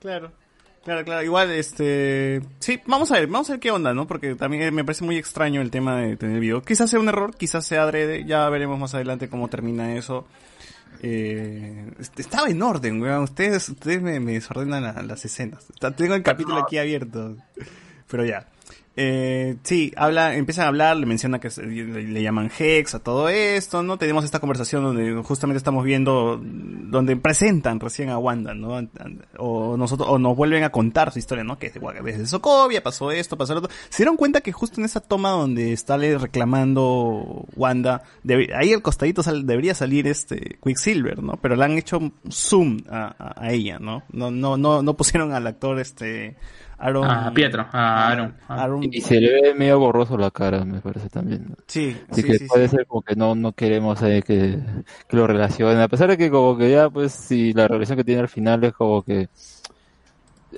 Claro. 0.00 0.32
Claro, 0.84 1.04
claro. 1.04 1.22
Igual, 1.22 1.50
este... 1.52 2.42
Sí, 2.58 2.80
vamos 2.86 3.12
a 3.12 3.14
ver, 3.14 3.28
vamos 3.28 3.48
a 3.48 3.52
ver 3.52 3.60
qué 3.60 3.70
onda, 3.70 3.94
¿no? 3.94 4.06
Porque 4.08 4.34
también 4.34 4.74
me 4.74 4.84
parece 4.84 5.04
muy 5.04 5.16
extraño 5.16 5.60
el 5.60 5.70
tema 5.70 6.00
de 6.00 6.16
tener 6.16 6.40
video. 6.40 6.62
Quizás 6.62 6.90
sea 6.90 6.98
un 6.98 7.08
error, 7.08 7.36
quizás 7.36 7.64
sea 7.64 7.84
adrede. 7.84 8.24
Ya 8.24 8.48
veremos 8.48 8.78
más 8.80 8.92
adelante 8.94 9.28
cómo 9.28 9.46
termina 9.46 9.94
eso. 9.94 10.26
Eh, 11.00 11.90
est- 11.98 12.20
estaba 12.20 12.48
en 12.48 12.62
orden, 12.62 13.00
weón. 13.00 13.24
Ustedes, 13.24 13.68
ustedes 13.68 14.02
me, 14.02 14.20
me 14.20 14.32
desordenan 14.32 14.82
la- 14.82 15.02
las 15.02 15.24
escenas. 15.24 15.64
Tengo 15.96 16.14
el 16.14 16.22
capítulo 16.22 16.58
aquí 16.62 16.78
abierto. 16.78 17.36
Pero 18.08 18.24
ya. 18.24 18.46
Eh, 18.94 19.56
sí, 19.62 19.90
habla, 19.96 20.34
empiezan 20.36 20.66
a 20.66 20.68
hablar, 20.68 20.98
le 20.98 21.06
menciona 21.06 21.40
que 21.40 21.48
le, 21.62 22.22
llaman 22.22 22.50
Hex 22.58 22.94
a 22.94 22.98
todo 23.02 23.30
esto, 23.30 23.82
¿no? 23.82 23.96
Tenemos 23.96 24.22
esta 24.22 24.38
conversación 24.38 24.84
donde 24.84 25.14
justamente 25.22 25.56
estamos 25.56 25.82
viendo, 25.84 26.38
donde 26.42 27.16
presentan 27.16 27.80
recién 27.80 28.10
a 28.10 28.18
Wanda, 28.18 28.52
¿no? 28.52 28.86
O 29.38 29.78
nosotros, 29.78 30.08
o 30.10 30.18
nos 30.18 30.36
vuelven 30.36 30.62
a 30.64 30.68
contar 30.70 31.10
su 31.10 31.18
historia, 31.18 31.42
¿no? 31.42 31.58
Que 31.58 31.70
desde, 32.04 32.26
Sokovia 32.26 32.82
pasó 32.82 33.10
esto, 33.10 33.38
pasó 33.38 33.54
lo 33.54 33.60
otro. 33.60 33.70
Se 33.88 34.02
dieron 34.02 34.16
cuenta 34.18 34.42
que 34.42 34.52
justo 34.52 34.78
en 34.78 34.84
esa 34.84 35.00
toma 35.00 35.30
donde 35.30 35.72
está 35.72 35.96
le 35.96 36.18
reclamando 36.18 37.46
Wanda, 37.56 38.02
ahí 38.54 38.74
al 38.74 38.82
costadito 38.82 39.22
sal- 39.22 39.46
debería 39.46 39.74
salir 39.74 40.06
este 40.06 40.58
Quicksilver, 40.62 41.22
¿no? 41.22 41.38
Pero 41.40 41.56
le 41.56 41.64
han 41.64 41.78
hecho 41.78 42.12
zoom 42.30 42.80
a, 42.90 43.14
a- 43.18 43.42
a 43.46 43.52
ella, 43.52 43.78
¿no? 43.78 44.02
No, 44.12 44.30
no, 44.30 44.58
no, 44.58 44.82
no 44.82 44.94
pusieron 44.98 45.32
al 45.32 45.46
actor 45.46 45.78
este, 45.80 46.36
Aaron. 46.82 47.04
A 47.04 47.28
Ah, 47.28 47.32
Pietro, 47.32 47.66
a 47.72 48.08
Aaron. 48.08 48.34
Aaron- 48.48 48.88
Y 48.92 49.00
se 49.00 49.20
le 49.20 49.40
ve 49.40 49.54
medio 49.54 49.78
borroso 49.78 50.16
la 50.18 50.30
cara, 50.30 50.64
me 50.64 50.80
parece 50.80 51.08
también. 51.08 51.46
¿no? 51.50 51.54
Sí, 51.66 51.96
Así 52.10 52.22
sí, 52.22 52.26
que 52.28 52.38
sí, 52.38 52.46
puede 52.46 52.68
sí. 52.68 52.76
ser 52.76 52.86
como 52.86 53.02
que 53.02 53.14
no, 53.14 53.34
no 53.34 53.52
queremos 53.52 54.02
ahí 54.02 54.20
que, 54.22 54.58
que 55.08 55.16
lo 55.16 55.26
relacionen. 55.26 55.80
A 55.80 55.88
pesar 55.88 56.10
de 56.10 56.18
que 56.18 56.30
como 56.30 56.56
que 56.58 56.70
ya, 56.70 56.90
pues, 56.90 57.12
si 57.12 57.52
la 57.52 57.68
relación 57.68 57.96
que 57.98 58.04
tiene 58.04 58.20
al 58.22 58.28
final 58.28 58.62
es 58.64 58.72
como 58.72 59.02
que... 59.02 59.28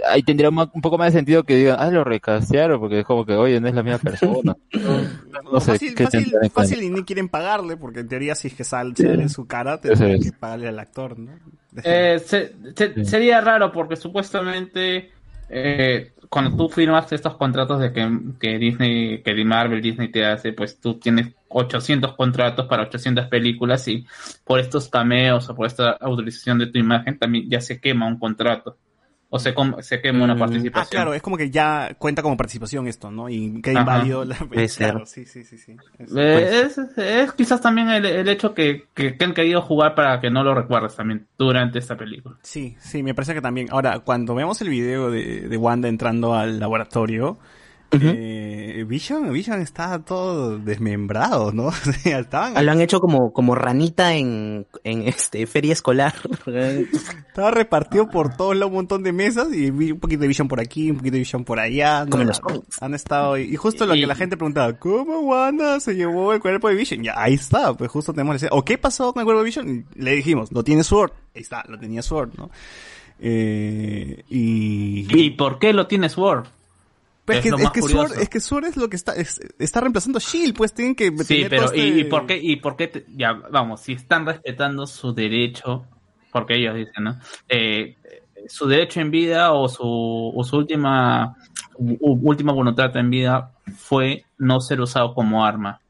Ahí 0.09 0.25
tendría 0.25 0.51
ma- 0.51 0.69
un 0.75 0.81
poco 0.81 0.99
más 0.99 1.13
de 1.13 1.19
sentido 1.21 1.45
que 1.45 1.55
digan, 1.57 1.77
ah, 1.79 1.89
lo 1.89 2.03
recastearon, 2.03 2.81
porque 2.81 3.01
es 3.01 3.07
como 3.07 3.25
que, 3.25 3.35
oye, 3.35 3.61
no 3.61 3.69
es 3.69 3.75
la 3.75 3.83
misma 3.83 3.99
persona. 3.99 4.57
No 5.53 5.61
sé, 5.61 5.73
fácil, 5.73 5.95
¿qué 5.95 6.05
fácil, 6.05 6.33
fácil 6.53 6.83
y 6.83 6.91
ni 6.91 7.05
quieren 7.05 7.29
pagarle, 7.29 7.77
porque 7.77 8.01
en 8.01 8.09
teoría 8.09 8.35
si 8.35 8.49
es 8.49 8.55
que 8.55 8.65
sal- 8.65 8.97
sale 8.97 9.23
en 9.23 9.29
su 9.29 9.47
cara, 9.47 9.81
tendrían 9.81 10.21
que 10.21 10.33
pagarle 10.33 10.69
al 10.69 10.79
actor, 10.81 11.17
¿no? 11.19 11.33
Eh, 11.85 12.21
se- 12.25 12.53
se- 12.77 13.05
Sería 13.05 13.41
raro 13.41 13.71
porque 13.71 13.95
supuestamente 13.97 15.11
eh, 15.49 16.11
cuando 16.35 16.57
tú 16.57 16.69
firmas 16.69 17.13
estos 17.13 17.37
contratos 17.37 17.79
de 17.79 17.93
que, 17.93 18.59
Disney, 18.59 19.23
que 19.23 19.45
Marvel, 19.45 19.81
Disney 19.81 20.11
te 20.11 20.27
hace, 20.27 20.53
pues 20.53 20.81
tú 20.81 20.99
tienes 20.99 21.33
800 21.47 22.17
contratos 22.17 22.67
para 22.67 22.83
800 22.83 23.27
películas 23.27 23.87
y 23.87 24.05
por 24.43 24.59
estos 24.59 24.89
cameos 24.89 25.49
o 25.49 25.55
por 25.55 25.69
esta 25.69 25.93
autorización 25.93 26.59
de 26.59 26.67
tu 26.67 26.79
imagen 26.81 27.21
también 27.21 27.49
ya 27.49 27.61
se 27.61 27.81
quema 27.81 28.09
un 28.09 28.19
contrato 28.19 28.77
o 29.31 29.39
se, 29.39 29.55
se 29.81 30.01
quema 30.01 30.25
una 30.25 30.35
Mm. 30.35 30.39
participación. 30.39 30.85
Ah, 30.85 30.89
claro, 30.91 31.15
es 31.15 31.23
como 31.23 31.37
que 31.37 31.51
ya 31.51 31.95
cuenta 31.99 32.23
como 32.23 32.37
participación 32.37 32.87
esto, 32.87 33.11
¿no? 33.11 33.29
Y 33.29 33.61
queda 33.63 33.81
inválido 33.81 34.25
la... 34.25 34.37
Puede 34.49 34.69
ser. 34.69 34.91
Claro, 34.91 35.07
sí, 35.07 35.25
sí, 35.25 35.43
sí, 35.45 35.59
sí. 35.59 35.77
Es- 35.99 36.13
Eh, 36.17 36.63
es, 36.67 36.79
es 36.97 37.33
quizás 37.33 37.61
también 37.61 37.89
el, 37.91 38.05
el 38.07 38.29
hecho 38.29 38.55
que, 38.55 38.85
que, 38.95 39.17
que 39.17 39.25
han 39.25 39.35
querido 39.35 39.61
jugar 39.63 39.95
para 39.95 40.21
que 40.21 40.31
no 40.31 40.45
lo 40.45 40.55
recuerdes 40.55 40.95
también 40.95 41.27
durante 41.37 41.79
esta 41.79 41.97
película. 41.97 42.37
Sí, 42.43 42.77
sí, 42.79 43.03
me 43.03 43.15
parece 43.15 43.35
que 43.35 43.41
también. 43.41 43.69
Ahora, 43.71 43.99
cuando 44.01 44.35
vemos 44.35 44.61
el 44.63 44.69
video 44.69 45.11
de, 45.11 45.49
de 45.49 45.57
Wanda 45.57 45.89
entrando 45.89 46.35
al 46.35 46.61
laboratorio, 46.61 47.39
eh, 47.93 48.85
Vision, 48.89 49.33
Vision 49.33 49.61
está 49.61 50.01
todo 50.01 50.59
desmembrado, 50.59 51.53
¿no? 51.53 51.67
O 51.69 51.73
sea, 51.73 52.19
estaban, 52.19 52.57
Ah, 52.57 52.63
lo 52.63 52.73
han 52.73 52.81
hecho 52.81 52.99
como, 52.99 53.33
como 53.33 53.55
ranita 53.55 54.15
en, 54.15 54.67
en 54.83 55.03
este 55.03 55.47
feria 55.47 55.73
escolar. 55.73 56.13
estaba 56.47 57.51
repartido 57.51 58.09
por 58.09 58.37
todos 58.37 58.55
lados 58.57 58.71
un 58.71 58.77
montón 58.77 59.03
de 59.03 59.13
mesas 59.13 59.53
y 59.53 59.71
vi 59.71 59.93
un 59.93 60.01
poquito 60.01 60.23
de 60.23 60.29
Vision 60.29 60.49
por 60.49 60.61
aquí, 60.61 60.91
un 60.91 60.97
poquito 60.99 61.13
de 61.15 61.19
Vision 61.21 61.45
por 61.45 61.61
allá. 61.61 62.05
¿no? 62.05 62.11
Como 62.11 62.23
en 62.23 62.29
los 62.29 62.41
cómics. 62.41 62.83
Han 62.83 62.95
estado, 62.95 63.39
y 63.39 63.55
justo 63.57 63.87
lo 63.87 63.95
Y- 63.95 64.01
que 64.01 64.07
la 64.07 64.15
gente 64.17 64.37
preguntaba, 64.37 64.73
¿cómo 64.79 65.21
Wanda 65.21 65.79
se 65.81 65.95
llevó 65.95 66.33
el 66.33 66.41
cuerpo 66.41 66.69
de 66.69 66.75
Vision? 66.75 67.03
Ya, 67.03 67.15
ahí 67.17 67.35
está, 67.35 67.75
pues 67.75 67.91
justo 67.91 68.13
tenemos 68.13 68.43
la. 68.43 68.49
¿O 68.53 68.65
qué 68.65 68.77
pasó 68.79 69.13
con 69.13 69.21
el 69.21 69.25
cuerpo 69.25 69.39
de 69.41 69.45
Vision? 69.45 69.87
Le 69.95 70.13
dijimos, 70.17 70.51
lo 70.53 70.65
tiene 70.65 70.83
Sword. 70.83 71.13
Ahí 71.35 71.43
está, 71.43 71.65
lo 71.69 71.79
tenía 71.79 72.03
Sword, 72.03 72.31
¿no? 72.37 72.51
Eh, 73.21 74.25
y... 74.29 75.07
¿Y 75.17 75.31
por 75.31 75.59
qué 75.59 75.73
lo 75.73 75.87
tiene 75.87 76.09
Sword? 76.09 76.47
Es 77.27 77.41
que, 77.41 77.51
lo 77.51 77.57
es, 77.57 77.63
más 77.65 77.73
que 77.73 77.81
curioso. 77.81 78.09
Sword, 78.09 78.21
es 78.23 78.29
que 78.29 78.41
Sword 78.41 78.65
es 78.67 78.77
lo 78.77 78.89
que 78.91 78.97
está, 78.97 79.13
es- 79.15 79.41
está 79.59 79.81
reemplazando 79.81 80.19
a 80.19 80.21
Shield, 80.21 80.55
pues 80.55 80.75
tienen 80.75 80.95
que 80.95 81.11
Sí, 81.19 81.25
tener 81.27 81.51
pero 81.51 81.65
todo 81.67 81.75
¿y, 81.75 81.81
este- 81.81 82.01
y 82.01 82.05
por 82.05 82.27
qué? 82.27 82.37
¿Y 82.43 82.57
por 82.57 82.77
qué? 82.77 82.89
te- 82.89 83.07
ya, 83.17 83.33
vamos, 83.51 83.81
si 83.81 83.93
están 83.93 84.27
respetando 84.27 84.87
su 84.87 85.15
derecho, 85.15 85.87
porque 86.33 86.57
ellos 86.57 86.75
dicen, 86.75 87.05
¿no? 87.05 87.19
Eh, 87.49 87.97
su 88.47 88.67
derecho 88.67 89.01
en 89.01 89.11
vida 89.11 89.53
o 89.53 89.69
su, 89.69 89.83
o 90.37 90.45
su 90.45 90.57
última 90.59 91.35
u- 91.77 92.29
última 92.29 92.53
voluntad 92.53 92.95
en 92.97 93.09
vida 93.09 93.53
fue 93.77 94.25
no 94.37 94.61
ser 94.61 94.81
usado 94.83 95.15
como 95.15 95.45
arma. 95.47 95.81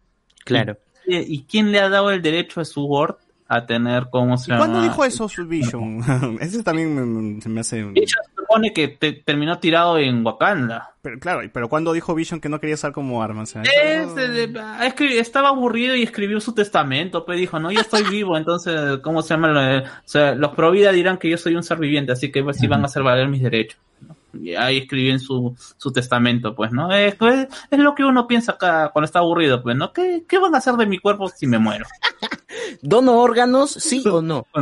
Claro. 0.44 0.77
¿Y, 1.06 1.16
y 1.16 1.43
quién 1.44 1.73
le 1.73 1.81
ha 1.81 1.89
dado 1.89 2.11
el 2.11 2.23
derecho 2.23 2.61
a 2.61 2.65
su 2.65 2.85
Word 2.85 3.16
a 3.56 3.66
tener 3.66 4.09
cómo 4.10 4.36
se 4.36 4.52
¿Y 4.52 4.56
cuándo 4.56 4.76
llama? 4.81 4.89
dijo 4.90 5.05
eso 5.05 5.28
su 5.28 5.47
Vision? 5.47 6.39
Ese 6.40 6.62
también 6.62 7.35
me- 7.36 7.40
se 7.40 7.48
me 7.48 7.60
hace... 7.60 7.82
Se 7.94 8.06
supone 8.36 8.72
que 8.72 8.89
te- 8.89 9.12
terminó 9.12 9.59
tirado 9.59 9.98
en 9.98 10.24
Wakanda. 10.24 10.90
Pero 11.02 11.18
claro, 11.18 11.40
pero 11.52 11.68
¿cuándo 11.68 11.93
dijo 11.93 12.14
Vision 12.14 12.40
que 12.40 12.48
no 12.48 12.60
quería 12.60 12.74
usar 12.74 12.93
como 12.93 13.22
arma? 13.22 13.43
Es, 13.44 13.55
ah, 14.59 14.86
es 14.86 14.94
que 14.94 15.18
estaba 15.18 15.48
aburrido 15.51 15.94
y 15.97 16.02
escribió 16.02 16.40
su 16.40 16.55
testamento, 16.55 17.24
pues 17.26 17.39
dijo, 17.39 17.59
no, 17.59 17.70
ya 17.70 17.81
estoy 17.81 18.05
vivo, 18.05 18.36
entonces, 18.39 18.98
¿cómo 19.02 19.20
se 19.22 19.35
llama? 19.35 19.82
O 19.82 20.09
sea, 20.09 20.35
los 20.35 20.52
pro 20.55 20.70
vida 20.70 20.93
dirán 20.93 21.18
que 21.18 21.28
yo 21.28 21.36
soy 21.36 21.56
un 21.56 21.62
ser 21.62 21.78
viviente, 21.78 22.12
así 22.12 22.32
que 22.32 22.43
pues, 22.43 22.56
sí 22.59 22.66
van 22.66 22.82
a 22.82 22.86
hacer 22.86 23.02
valer 23.02 23.28
mis 23.28 23.43
derechos. 23.43 23.78
¿no? 24.01 24.13
Ahí 24.59 24.78
escribió 24.78 25.12
en 25.12 25.20
su, 25.20 25.56
su 25.77 25.93
testamento, 25.93 26.55
pues, 26.55 26.73
¿no? 26.73 26.93
Es, 26.93 27.16
es 27.70 27.78
lo 27.78 27.94
que 27.94 28.05
uno 28.05 28.27
piensa 28.27 28.52
acá 28.52 28.90
cuando 28.93 29.06
está 29.06 29.20
aburrido, 29.20 29.62
pues, 29.62 29.77
¿no? 29.77 29.93
¿Qué, 29.93 30.24
qué 30.28 30.39
van 30.39 30.55
a 30.55 30.59
hacer 30.59 30.74
de 30.74 30.86
mi 30.86 30.98
cuerpo 30.98 31.28
si 31.28 31.47
me 31.47 31.59
muero? 31.59 31.86
¿Dono 32.82 33.19
órganos, 33.19 33.70
sí 33.70 34.02
o 34.06 34.23
no? 34.23 34.47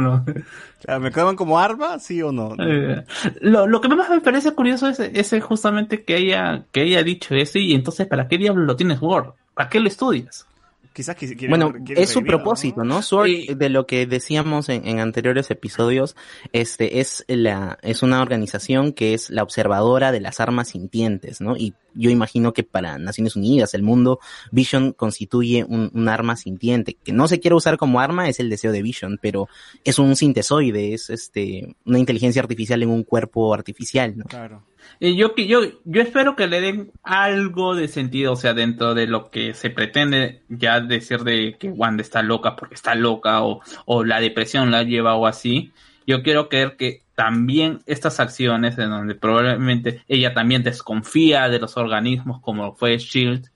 Claro, 0.82 0.98
¿Me 0.98 1.12
quedan 1.12 1.36
como 1.36 1.60
arma? 1.60 2.00
¿Sí 2.00 2.20
o 2.22 2.32
no? 2.32 2.56
Eh, 2.58 3.04
lo, 3.40 3.68
lo 3.68 3.80
que 3.80 3.86
más 3.88 4.10
me 4.10 4.20
parece 4.20 4.50
curioso 4.50 4.88
es, 4.88 4.98
es 4.98 5.44
justamente 5.44 6.02
que 6.02 6.16
haya, 6.16 6.64
que 6.72 6.80
haya 6.80 7.04
dicho 7.04 7.36
eso 7.36 7.60
y 7.60 7.72
entonces, 7.72 8.08
¿para 8.08 8.26
qué 8.26 8.36
diablos 8.36 8.66
lo 8.66 8.74
tienes 8.74 9.00
Word? 9.00 9.34
¿Para 9.54 9.68
qué 9.68 9.78
lo 9.78 9.86
estudias? 9.86 10.44
Quizás 10.92 11.16
quiere- 11.16 11.48
Bueno, 11.48 11.72
quiere 11.84 12.02
es 12.02 12.10
su 12.10 12.22
propósito, 12.22 12.84
¿no? 12.84 13.02
Sword, 13.02 13.56
de 13.56 13.68
lo 13.68 13.86
que 13.86 14.06
decíamos 14.06 14.68
en, 14.68 14.86
en 14.86 15.00
anteriores 15.00 15.50
episodios, 15.50 16.16
este 16.52 17.00
es 17.00 17.24
la 17.28 17.78
es 17.82 18.02
una 18.02 18.20
organización 18.20 18.92
que 18.92 19.14
es 19.14 19.30
la 19.30 19.42
observadora 19.42 20.12
de 20.12 20.20
las 20.20 20.40
armas 20.40 20.68
sintientes, 20.68 21.40
¿no? 21.40 21.56
Y 21.56 21.74
yo 21.94 22.10
imagino 22.10 22.52
que 22.52 22.62
para 22.62 22.98
Naciones 22.98 23.36
Unidas, 23.36 23.74
el 23.74 23.82
mundo, 23.82 24.18
Vision 24.50 24.92
constituye 24.92 25.64
un, 25.68 25.90
un 25.94 26.08
arma 26.08 26.36
sintiente 26.36 26.96
que 27.02 27.12
no 27.12 27.28
se 27.28 27.38
quiere 27.40 27.54
usar 27.54 27.76
como 27.76 28.00
arma, 28.00 28.28
es 28.28 28.40
el 28.40 28.48
deseo 28.50 28.72
de 28.72 28.82
Vision, 28.82 29.18
pero 29.20 29.48
es 29.84 29.98
un 29.98 30.16
sintesoide, 30.16 30.94
es 30.94 31.10
este 31.10 31.74
una 31.84 31.98
inteligencia 31.98 32.40
artificial 32.42 32.82
en 32.82 32.90
un 32.90 33.02
cuerpo 33.04 33.52
artificial, 33.54 34.16
¿no? 34.16 34.24
Claro. 34.24 34.62
Yo, 35.00 35.34
yo, 35.34 35.60
yo 35.84 36.02
espero 36.02 36.36
que 36.36 36.46
le 36.46 36.60
den 36.60 36.92
algo 37.02 37.74
de 37.74 37.88
sentido, 37.88 38.32
o 38.32 38.36
sea, 38.36 38.54
dentro 38.54 38.94
de 38.94 39.06
lo 39.06 39.30
que 39.30 39.54
se 39.54 39.70
pretende 39.70 40.42
ya 40.48 40.80
decir 40.80 41.24
de 41.24 41.56
que 41.58 41.68
Wanda 41.68 42.02
está 42.02 42.22
loca 42.22 42.54
porque 42.56 42.74
está 42.74 42.94
loca 42.94 43.42
o, 43.42 43.60
o 43.84 44.04
la 44.04 44.20
depresión 44.20 44.70
la 44.70 44.84
lleva 44.84 45.16
o 45.16 45.26
así. 45.26 45.72
Yo 46.06 46.22
quiero 46.22 46.48
creer 46.48 46.76
que 46.76 47.02
también 47.14 47.80
estas 47.86 48.20
acciones 48.20 48.78
en 48.78 48.90
donde 48.90 49.14
probablemente 49.14 50.02
ella 50.08 50.34
también 50.34 50.62
desconfía 50.62 51.48
de 51.48 51.58
los 51.58 51.76
organismos 51.76 52.40
como 52.40 52.74
fue 52.74 52.98
Shield 52.98 53.50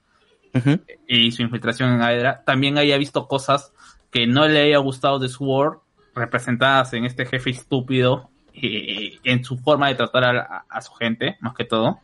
y 1.07 1.31
su 1.31 1.43
infiltración 1.43 1.93
en 1.93 2.01
Hydra, 2.01 2.43
también 2.43 2.77
haya 2.77 2.97
visto 2.97 3.27
cosas 3.27 3.73
que 4.09 4.25
no 4.25 4.47
le 4.47 4.61
haya 4.61 4.77
gustado 4.77 5.19
de 5.19 5.29
Sword 5.29 5.79
representadas 6.15 6.93
en 6.93 7.05
este 7.05 7.25
jefe 7.25 7.51
estúpido 7.51 8.29
en 8.61 9.43
su 9.43 9.57
forma 9.57 9.87
de 9.89 9.95
tratar 9.95 10.23
a, 10.25 10.65
a- 10.69 10.81
su 10.81 10.93
gente, 10.93 11.37
más 11.41 11.53
que 11.53 11.65
todo, 11.65 11.99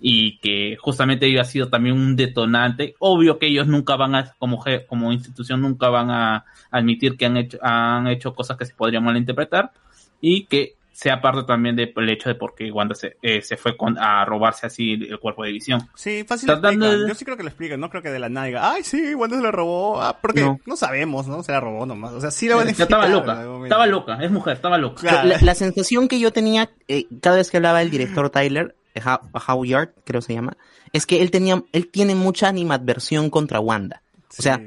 y 0.00 0.38
que 0.38 0.76
justamente 0.80 1.26
ello 1.26 1.40
ha 1.40 1.44
sido 1.44 1.68
también 1.68 1.96
un 1.96 2.16
detonante. 2.16 2.94
Obvio 2.98 3.38
que 3.38 3.46
ellos 3.46 3.66
nunca 3.66 3.96
van 3.96 4.14
a, 4.14 4.34
como, 4.38 4.62
como 4.88 5.12
institución, 5.12 5.60
nunca 5.62 5.88
van 5.88 6.10
a 6.10 6.44
admitir 6.70 7.16
que 7.16 7.26
han 7.26 7.36
hecho, 7.38 7.58
han 7.62 8.06
hecho 8.08 8.34
cosas 8.34 8.56
que 8.56 8.66
se 8.66 8.74
podrían 8.74 9.04
malinterpretar 9.04 9.72
y 10.20 10.44
que 10.46 10.74
sea 10.96 11.20
parte 11.20 11.42
también 11.42 11.76
del 11.76 11.92
hecho 12.08 12.30
de 12.30 12.34
por 12.36 12.54
qué 12.54 12.72
Wanda 12.72 12.94
se, 12.94 13.18
eh, 13.20 13.42
se 13.42 13.58
fue 13.58 13.76
con- 13.76 13.98
a 13.98 14.24
robarse 14.24 14.66
así 14.66 14.92
el 14.94 15.18
cuerpo 15.20 15.44
de 15.44 15.52
visión. 15.52 15.86
Sí, 15.94 16.24
fácil 16.26 16.48
Yo 16.48 17.14
sí 17.14 17.24
creo 17.26 17.36
que 17.36 17.42
lo 17.42 17.50
explican, 17.50 17.78
no 17.78 17.90
creo 17.90 18.02
que 18.02 18.08
de 18.08 18.18
la 18.18 18.30
nada 18.30 18.46
diga, 18.46 18.70
ay, 18.72 18.82
sí, 18.82 19.14
Wanda 19.14 19.36
se 19.36 19.42
la 19.42 19.50
robó. 19.50 20.00
Ah, 20.00 20.16
porque 20.22 20.40
no. 20.40 20.58
No. 20.64 20.74
sabemos, 20.74 21.26
¿no? 21.26 21.42
Se 21.42 21.52
la 21.52 21.60
robó 21.60 21.84
nomás. 21.84 22.12
O 22.12 22.20
sea, 22.22 22.30
sí 22.30 22.48
la 22.48 22.56
van 22.56 22.68
a 22.68 22.70
Ya 22.72 22.84
estaba 22.84 23.04
explicar 23.06 23.36
en 23.40 23.46
loca, 23.52 23.64
estaba 23.66 23.86
loca, 23.86 24.18
es 24.24 24.30
mujer, 24.30 24.54
estaba 24.54 24.78
loca. 24.78 25.00
Claro. 25.02 25.28
La, 25.28 25.38
la 25.42 25.54
sensación 25.54 26.08
que 26.08 26.18
yo 26.18 26.32
tenía 26.32 26.70
eh, 26.88 27.06
cada 27.20 27.36
vez 27.36 27.50
que 27.50 27.58
hablaba 27.58 27.82
el 27.82 27.90
director 27.90 28.30
Tyler, 28.30 28.74
eh, 28.94 29.00
How- 29.04 29.20
Howard, 29.48 29.90
creo 30.04 30.22
se 30.22 30.32
llama, 30.32 30.56
es 30.94 31.04
que 31.04 31.20
él 31.20 31.30
tenía, 31.30 31.62
él 31.72 31.88
tiene 31.88 32.14
mucha 32.14 32.48
animadversión 32.48 33.28
contra 33.28 33.60
Wanda. 33.60 34.00
O 34.38 34.42
sea, 34.42 34.62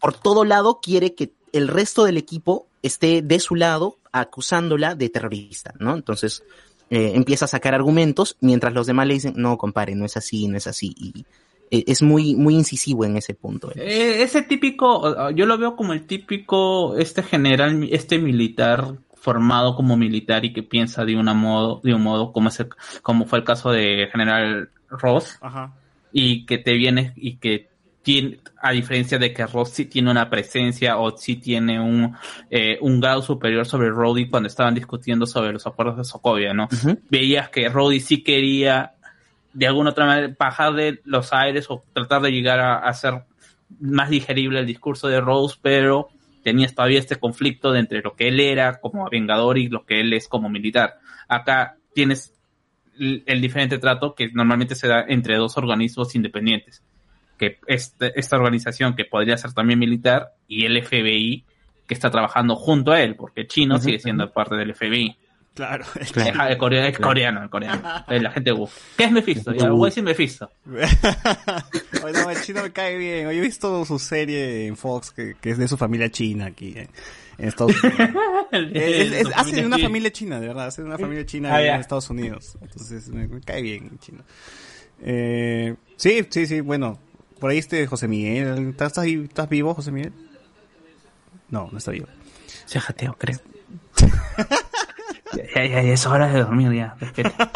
por 0.00 0.14
todo 0.14 0.44
lado 0.44 0.80
quiere 0.82 1.14
que 1.14 1.32
el 1.52 1.68
resto 1.68 2.04
del 2.04 2.16
equipo 2.16 2.66
esté 2.82 3.20
de 3.20 3.40
su 3.40 3.54
lado 3.56 3.96
acusándola 4.20 4.94
de 4.94 5.08
terrorista, 5.08 5.74
¿no? 5.78 5.94
Entonces 5.94 6.42
eh, 6.90 7.12
empieza 7.14 7.44
a 7.46 7.48
sacar 7.48 7.74
argumentos 7.74 8.36
mientras 8.40 8.72
los 8.72 8.86
demás 8.86 9.06
le 9.06 9.14
dicen, 9.14 9.34
no, 9.36 9.56
compare, 9.58 9.94
no 9.94 10.04
es 10.04 10.16
así, 10.16 10.48
no 10.48 10.56
es 10.56 10.66
así. 10.66 10.94
Y 10.96 11.24
eh, 11.70 11.84
es 11.88 12.00
muy, 12.02 12.34
muy 12.36 12.54
incisivo 12.54 13.04
en 13.04 13.16
ese 13.16 13.34
punto. 13.34 13.72
Eh, 13.74 14.22
ese 14.22 14.42
típico, 14.42 15.30
yo 15.32 15.46
lo 15.46 15.58
veo 15.58 15.74
como 15.76 15.92
el 15.92 16.06
típico, 16.06 16.96
este 16.96 17.22
general, 17.22 17.88
este 17.90 18.18
militar 18.18 18.94
formado 19.16 19.74
como 19.74 19.96
militar 19.96 20.44
y 20.44 20.52
que 20.52 20.62
piensa 20.62 21.04
de 21.04 21.16
una 21.16 21.34
modo, 21.34 21.80
de 21.82 21.92
un 21.94 22.02
modo 22.02 22.32
como 22.32 22.48
es 22.50 22.60
el- 22.60 22.68
como 23.02 23.26
fue 23.26 23.40
el 23.40 23.44
caso 23.44 23.72
de 23.72 24.08
General 24.12 24.70
Ross 24.88 25.38
Ajá. 25.40 25.74
y 26.12 26.46
que 26.46 26.58
te 26.58 26.74
viene 26.74 27.12
y 27.16 27.38
que 27.38 27.68
tiene, 28.06 28.38
a 28.62 28.70
diferencia 28.70 29.18
de 29.18 29.32
que 29.32 29.44
Ross 29.48 29.70
sí 29.70 29.86
tiene 29.86 30.12
una 30.12 30.30
presencia 30.30 30.96
o 30.96 31.16
sí 31.16 31.34
tiene 31.34 31.80
un, 31.80 32.14
eh, 32.48 32.78
un 32.80 33.00
grado 33.00 33.20
superior 33.20 33.66
sobre 33.66 33.90
Rhodey 33.90 34.28
cuando 34.28 34.46
estaban 34.46 34.76
discutiendo 34.76 35.26
sobre 35.26 35.52
los 35.52 35.66
acuerdos 35.66 35.96
de 35.96 36.04
Sokovia, 36.04 36.54
¿no? 36.54 36.68
Veías 37.10 37.48
que 37.48 37.68
Rhodey 37.68 37.98
sí 37.98 38.22
quería 38.22 38.92
de 39.52 39.66
alguna 39.66 39.90
otra 39.90 40.06
manera 40.06 40.32
bajar 40.38 40.74
de 40.74 41.00
los 41.02 41.32
aires 41.32 41.66
o 41.68 41.82
tratar 41.92 42.22
de 42.22 42.30
llegar 42.30 42.60
a, 42.60 42.74
a 42.74 42.90
hacer 42.90 43.24
más 43.80 44.08
digerible 44.08 44.60
el 44.60 44.66
discurso 44.66 45.08
de 45.08 45.20
Rose, 45.20 45.56
pero 45.60 46.10
tenías 46.44 46.76
todavía 46.76 47.00
este 47.00 47.16
conflicto 47.16 47.72
de 47.72 47.80
entre 47.80 48.02
lo 48.02 48.14
que 48.14 48.28
él 48.28 48.38
era 48.38 48.78
como 48.78 49.10
vengador 49.10 49.58
y 49.58 49.66
lo 49.66 49.84
que 49.84 49.98
él 49.98 50.12
es 50.12 50.28
como 50.28 50.48
militar. 50.48 51.00
Acá 51.26 51.74
tienes 51.92 52.32
el 53.00 53.40
diferente 53.40 53.78
trato 53.78 54.14
que 54.14 54.30
normalmente 54.30 54.76
se 54.76 54.86
da 54.86 55.04
entre 55.08 55.38
dos 55.38 55.58
organismos 55.58 56.14
independientes, 56.14 56.84
que 57.38 57.58
este- 57.66 58.18
esta 58.18 58.36
organización 58.36 58.94
que 58.96 59.04
podría 59.04 59.36
ser 59.36 59.52
también 59.52 59.78
militar 59.78 60.32
y 60.48 60.64
el 60.64 60.76
FBI 60.82 61.44
que 61.86 61.94
está 61.94 62.10
trabajando 62.10 62.56
junto 62.56 62.92
a 62.92 63.00
él, 63.02 63.14
porque 63.16 63.46
Chino 63.46 63.78
sigue 63.78 63.98
siendo 63.98 64.30
parte 64.32 64.56
del 64.56 64.74
FBI. 64.74 65.16
Claro. 65.54 65.84
Es, 65.98 66.14
el 66.14 66.58
coreano, 66.58 66.86
es 66.88 66.98
coreano, 66.98 67.42
el 67.42 67.48
coreano. 67.48 67.80
Eh, 68.08 68.20
La 68.20 68.30
gente 68.30 68.52
Wu. 68.52 68.68
¿Qué 68.98 69.04
es 69.04 69.12
Mephisto? 69.12 69.54
Ya, 69.54 69.70
voy 69.70 69.86
a 69.86 69.90
decir 69.90 70.02
Mephisto. 70.04 70.50
Oye, 70.66 72.12
no, 72.12 72.30
el 72.30 72.40
chino 72.42 72.62
me 72.62 72.72
cae 72.72 72.98
bien. 72.98 73.26
Oye, 73.26 73.38
he 73.38 73.40
visto 73.40 73.84
su 73.86 73.98
serie 73.98 74.66
en 74.66 74.76
Fox 74.76 75.12
que, 75.12 75.34
que 75.40 75.50
es 75.50 75.58
de 75.58 75.66
su 75.68 75.76
familia 75.78 76.10
china 76.10 76.46
aquí 76.46 76.74
eh, 76.76 76.88
en 77.38 77.48
Estados 77.48 77.72
Unidos. 77.82 78.10
Es- 78.52 79.12
es- 79.12 79.22
Su 79.22 79.28
hace 79.34 79.56
de 79.56 79.62
familia 79.62 79.66
una 79.66 79.76
china. 79.76 79.88
familia 79.88 80.12
china, 80.12 80.40
de 80.40 80.46
verdad. 80.48 80.66
Hace 80.66 80.82
de 80.82 80.88
una 80.88 80.98
familia 80.98 81.24
china 81.26 81.54
Ah, 81.54 81.62
en. 81.62 81.80
Estados 81.80 82.10
Unidos. 82.10 82.58
Entonces 82.60 83.08
me, 83.08 83.26
me 83.26 83.40
cae 83.40 83.62
bien 83.62 83.88
el 83.92 83.98
chino. 83.98 84.24
Eh, 85.02 85.74
sí, 85.96 86.26
sí, 86.30 86.46
sí. 86.46 86.60
Bueno, 86.60 86.98
por 87.38 87.50
ahí 87.50 87.58
este 87.58 87.86
José 87.86 88.08
Miguel. 88.08 88.68
¿Estás, 88.70 88.88
estás, 88.88 89.04
ahí- 89.04 89.24
estás 89.24 89.48
vivo, 89.48 89.74
José 89.74 89.92
Miguel? 89.92 90.12
No, 91.50 91.68
no 91.70 91.78
está 91.78 91.90
vivo. 91.92 92.06
Se 92.66 92.80
jateo, 92.80 93.16
creo. 93.18 93.38
Ya, 95.54 95.64
ya, 95.66 95.82
ya, 95.82 95.92
es 95.92 96.06
hora 96.06 96.28
de 96.32 96.40
dormir 96.40 96.72
ya. 96.72 96.96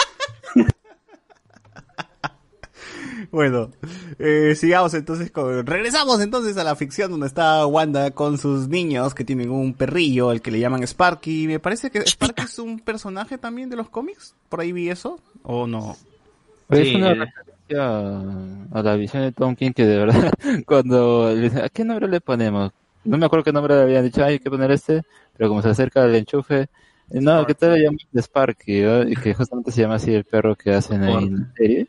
Bueno, 3.31 3.70
eh, 4.19 4.55
sigamos 4.57 4.93
entonces 4.94 5.31
con... 5.31 5.65
Regresamos 5.65 6.20
entonces 6.20 6.57
a 6.57 6.65
la 6.65 6.74
ficción 6.74 7.11
donde 7.12 7.27
está 7.28 7.65
Wanda 7.66 8.11
con 8.11 8.39
sus 8.39 8.66
niños 8.69 9.15
que 9.15 9.24
tienen 9.24 9.51
un 9.51 9.73
perrillo, 9.74 10.32
el 10.32 10.43
que 10.43 10.51
le 10.51 10.59
llaman 10.59 10.82
Sparky. 10.82 11.47
Me 11.47 11.61
parece 11.61 11.90
que 11.90 12.01
Sparky 12.01 12.43
es 12.43 12.59
un 12.59 12.81
personaje 12.81 13.39
también 13.39 13.70
de 13.70 13.77
los 13.77 13.89
cómics. 13.89 14.35
¿Por 14.48 14.61
ahí 14.61 14.73
vi 14.73 14.89
eso? 14.90 15.20
¿O 15.44 15.66
no? 15.69 15.97
Es 16.70 16.94
una 16.94 17.32
a, 17.78 18.20
a 18.72 18.82
la 18.82 18.97
visión 18.97 19.22
de 19.22 19.32
Tom 19.32 19.55
King 19.56 19.72
que 19.72 19.84
de 19.86 19.98
verdad, 19.98 20.32
cuando 20.66 21.32
le 21.34 21.42
dicen, 21.42 21.59
¿a 21.64 21.68
qué 21.68 21.84
nombre 21.84 22.09
le 22.09 22.20
ponemos? 22.20 22.72
No 23.05 23.16
me 23.16 23.26
acuerdo 23.26 23.44
qué 23.44 23.52
nombre 23.52 23.74
le 23.74 23.82
habían 23.82 24.05
dicho, 24.05 24.22
"Ay, 24.24 24.34
hay 24.34 24.38
que 24.38 24.51
poner 24.51 24.70
este, 24.70 25.02
pero 25.36 25.48
como 25.48 25.62
se 25.62 25.70
acerca 25.70 26.05
el 26.05 26.14
enchufe, 26.14 26.62
eh, 26.62 26.68
no, 27.20 27.44
¿qué 27.47 27.55
tal 27.55 27.74
le 27.74 27.82
llaman 27.84 27.98
de 28.12 28.22
Sparky? 28.22 28.82
¿no? 28.82 29.02
Y 29.09 29.16
que 29.16 29.34
justamente 29.34 29.72
se 29.72 29.82
llama 29.82 29.97
así 29.97 30.14
el 30.14 30.24
perro 30.24 30.55
que 30.55 30.72
hacen 30.72 31.02
ahí 31.02 31.24
en 31.24 31.36
la 31.40 31.52
serie. 31.56 31.86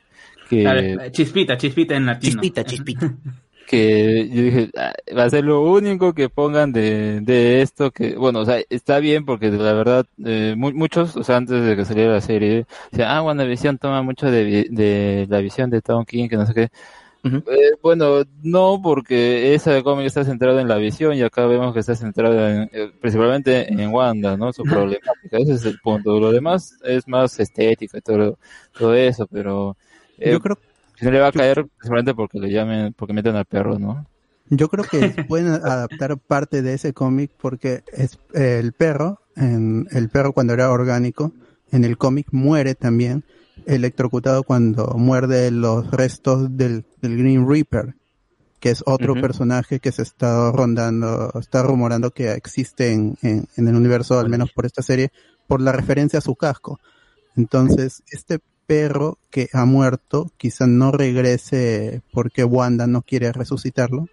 Que, 0.50 0.64
Dale, 0.64 1.12
chispita, 1.12 1.58
chispita 1.58 1.96
en 1.96 2.06
latino. 2.06 2.42
Chispita, 2.42 2.64
chispita. 2.64 3.14
que 3.72 4.30
yo 4.30 4.42
dije, 4.44 4.70
"Ah, 4.78 4.94
va 5.18 5.24
a 5.26 5.30
ser 5.30 5.46
lo 5.46 5.62
único 5.64 6.14
que 6.14 6.30
pongan 6.30 6.72
de, 6.74 7.22
de 7.22 7.62
esto, 7.62 7.92
que, 7.92 8.16
bueno, 8.16 8.40
o 8.42 8.46
sea, 8.46 8.62
está 8.70 9.00
bien 9.00 9.26
porque 9.26 9.50
la 9.52 9.74
verdad, 9.74 10.06
eh, 10.26 10.56
mu- 10.58 10.74
muchos, 10.74 11.16
o 11.18 11.24
sea, 11.24 11.38
antes 11.38 11.64
de 11.66 11.76
que 11.78 11.86
saliera 11.86 12.14
la 12.14 12.22
serie, 12.22 12.66
ah, 13.06 13.24
WandaVision 13.24 13.78
toma 13.80 14.02
mucho 14.04 14.30
de, 14.32 14.68
de 14.70 15.28
la 15.30 15.40
visión 15.40 15.70
de 15.70 15.82
Tom 15.82 16.06
King, 16.06 16.30
que 16.30 16.38
no 16.38 16.46
sé 16.46 16.54
qué. 16.54 16.70
Eh, 17.48 17.72
bueno, 17.82 18.24
no, 18.44 18.80
porque 18.84 19.54
ese 19.56 19.82
cómic 19.84 20.06
está 20.08 20.24
centrado 20.24 20.60
en 20.60 20.68
la 20.68 20.76
visión 20.78 21.16
y 21.16 21.22
acá 21.24 21.48
vemos 21.48 21.74
que 21.74 21.80
está 21.80 21.96
centrado 21.96 22.48
en, 22.48 22.70
eh, 22.72 22.92
principalmente 23.02 23.72
en 23.82 23.90
Wanda, 23.94 24.38
¿no? 24.38 24.54
Su 24.54 24.68
problemática, 24.68 25.38
ese 25.40 25.54
es 25.54 25.66
el 25.66 25.80
punto. 25.80 26.20
Lo 26.20 26.32
demás 26.32 26.78
es 26.84 27.08
más 27.08 27.40
estética 27.40 27.98
y 27.98 28.02
todo, 28.02 28.38
todo 28.78 28.94
eso, 28.96 29.28
pero 29.28 29.76
Eh, 30.18 30.32
Yo 30.32 30.40
creo, 30.40 30.60
Si 31.02 31.06
no 31.06 31.12
le 31.12 31.20
va 31.20 31.28
a 31.28 31.32
caer, 31.34 31.68
seguramente 31.82 32.14
porque 32.14 32.40
le 32.40 32.50
llamen, 32.50 32.94
porque 32.94 33.12
meten 33.12 33.36
al 33.36 33.46
perro, 33.46 33.78
¿no? 33.78 34.06
yo 34.52 34.68
creo 34.68 34.84
que 34.84 35.00
pueden 35.28 35.48
adaptar 35.48 36.18
parte 36.18 36.62
de 36.62 36.74
ese 36.74 36.94
cómic 36.94 37.32
porque 37.42 37.84
es 37.94 38.20
eh, 38.34 38.60
el 38.60 38.74
perro, 38.74 39.22
en, 39.36 39.88
el 39.92 40.10
perro 40.10 40.34
cuando 40.34 40.54
era 40.54 40.70
orgánico, 40.70 41.32
en 41.72 41.86
el 41.86 41.98
cómic 41.98 42.28
muere 42.32 42.76
también 42.76 43.24
electrocutado 43.66 44.44
cuando 44.44 44.94
muerde 44.98 45.52
los 45.52 45.90
restos 45.90 46.56
del, 46.58 46.86
del 47.02 47.18
Green 47.18 47.48
Reaper, 47.48 47.96
que 48.60 48.72
es 48.72 48.84
otro 48.86 49.16
personaje 49.16 49.80
que 49.80 49.92
se 49.92 50.02
está 50.02 50.52
rondando, 50.52 51.32
está 51.40 51.64
rumorando 51.64 52.12
que 52.12 52.32
existe 52.34 52.92
en, 52.92 53.18
en, 53.22 53.48
en 53.56 53.68
el 53.68 53.76
universo, 53.76 54.20
al 54.20 54.30
menos 54.30 54.52
por 54.52 54.66
esta 54.66 54.82
serie, 54.82 55.12
por 55.48 55.62
la 55.62 55.72
referencia 55.72 56.20
a 56.20 56.22
su 56.22 56.36
casco. 56.36 56.80
Entonces, 57.36 58.04
este 58.12 58.40
perro 58.72 59.18
que 59.30 59.50
ha 59.54 59.66
muerto 59.66 60.32
quizá 60.38 60.66
no 60.66 60.92
regrese 60.94 62.02
porque 62.14 62.44
Wanda 62.46 62.88
no 62.88 63.02
quiere 63.02 63.32
resucitarlo, 63.34 64.08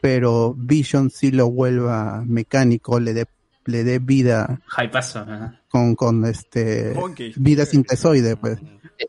pero 0.00 0.54
Vision 0.56 1.10
sí 1.10 1.30
lo 1.32 1.50
vuelva 1.50 2.22
mecánico, 2.24 3.00
le 3.00 3.12
dé 3.14 3.26
le 3.66 3.84
dé 3.84 3.98
vida 3.98 4.60
Hypazo. 4.80 5.20
¿eh? 5.28 5.50
con, 5.68 5.94
con 5.94 6.24
este 6.24 6.92
Monkey. 6.94 7.32
vida 7.36 7.66
sintesoide, 7.66 8.36
pues. 8.36 8.58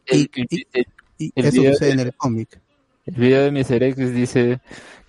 El, 0.08 0.30
Y, 0.36 0.46
y- 0.56 0.68
el- 0.74 0.88
y 1.18 1.32
el 1.36 1.46
eso 1.46 1.62
video 1.62 1.74
sucede 1.74 1.88
de- 1.88 1.94
en 1.94 2.00
el 2.00 2.14
cómic. 2.16 2.60
el 3.06 3.14
video 3.16 3.44
de 3.44 3.52
Mr. 3.52 3.84
X 3.84 4.14
dice 4.14 4.60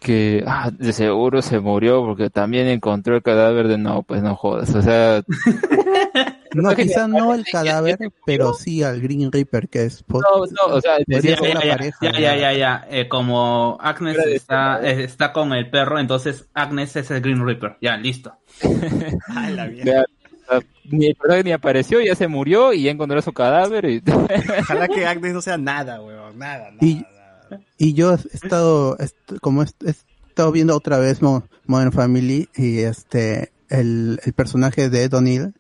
que 0.01 0.43
ah, 0.47 0.71
de 0.71 0.93
seguro 0.93 1.41
se 1.43 1.61
murió 1.61 2.05
porque 2.05 2.29
también 2.31 2.67
encontró 2.69 3.17
el 3.17 3.23
cadáver 3.23 3.69
de 3.69 3.79
no, 3.79 4.03
pues 4.03 4.23
no 4.23 4.35
jodas. 4.37 4.75
O 4.75 4.83
sea, 4.83 5.23
No, 6.55 6.75
quizá 6.75 7.07
no 7.09 7.35
el 7.35 7.45
cadáver, 7.45 7.99
pero 8.27 8.53
sí 8.55 8.83
al 8.83 9.01
Green 9.01 9.31
Reaper, 9.33 9.69
que 9.69 9.85
es 9.85 10.05
no, 10.09 10.21
no, 10.21 10.75
o 10.75 10.81
sea, 10.81 10.97
decía- 11.07 11.37
Ya, 11.37 11.43
una 11.43 11.61
ya, 11.61 11.67
ya, 11.67 11.73
pareja, 11.77 11.99
ya, 12.03 12.13
ya, 12.21 12.37
ya, 12.37 12.53
ya. 12.53 12.87
Eh, 12.91 13.09
como 13.09 13.79
Agnes 13.81 14.17
de 14.17 14.35
está, 14.37 14.81
está 14.89 15.33
con 15.33 15.53
el 15.53 15.71
perro, 15.71 15.99
entonces 15.99 16.47
Agnes 16.55 16.95
es 16.97 17.11
el 17.11 17.21
Green 17.21 17.45
Reaper. 17.45 17.77
Ya, 17.81 17.97
listo. 17.97 18.35
Ah, 19.29 19.51
la 19.51 19.67
mierda. 19.67 20.05
Sea, 20.49 20.61
ni 20.91 21.07
el 21.07 21.15
personaje 21.15 21.45
ni 21.45 21.53
apareció, 21.53 22.01
ya 22.01 22.15
se 22.15 22.29
murió 22.29 22.73
y 22.73 22.83
ya 22.83 22.91
encontró 22.91 23.21
su 23.23 23.33
cadáver 23.33 23.85
y 23.87 24.03
Ojalá 24.61 24.89
que 24.89 25.07
Agnes 25.07 25.33
no 25.33 25.41
sea 25.41 25.57
nada, 25.57 26.03
weón. 26.03 26.39
Nada, 26.39 26.71
nada. 26.71 26.77
Y- 26.81 26.95
nada. 26.97 27.61
Y 27.79 27.93
yo 27.95 28.13
he 28.13 28.17
estado, 28.35 28.97
est- 28.99 29.17
como 29.41 29.63
he 29.63 29.67
he 29.87 29.91
estado 29.91 30.51
viendo 30.53 30.75
otra 30.75 30.99
vez 30.99 31.21
Mo- 31.23 31.45
Modern 31.67 31.93
Family 31.93 32.49
y 32.57 32.79
este, 32.81 33.53
el, 33.69 34.19
el 34.25 34.33
personaje 34.33 34.89
de 34.89 35.05
Ed 35.05 35.13
O'Neill 35.15 35.53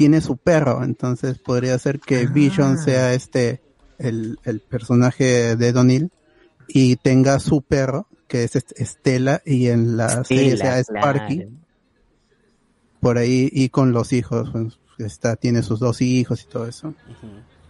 tiene 0.00 0.22
su 0.22 0.38
perro, 0.38 0.82
entonces 0.82 1.38
podría 1.38 1.78
ser 1.78 2.00
que 2.00 2.26
Vision 2.26 2.78
sea 2.78 3.12
este, 3.12 3.60
el, 3.98 4.38
el 4.44 4.60
personaje 4.60 5.56
de 5.56 5.68
Ed 5.68 5.76
O'Neill 5.76 6.10
y 6.68 6.96
tenga 6.96 7.38
su 7.38 7.60
perro, 7.60 8.06
que 8.26 8.44
es 8.44 8.56
este- 8.56 8.82
Estela, 8.82 9.42
y 9.44 9.66
en 9.68 9.98
la 9.98 10.24
serie 10.24 10.56
sea 10.56 10.78
Sparky, 10.78 11.48
por 12.98 13.18
ahí, 13.18 13.50
y 13.52 13.68
con 13.68 13.92
los 13.92 14.14
hijos, 14.14 14.48
pues, 14.52 14.78
está, 15.12 15.36
tiene 15.36 15.62
sus 15.62 15.80
dos 15.80 16.00
hijos 16.00 16.44
y 16.44 16.46
todo 16.46 16.66
eso. 16.66 16.94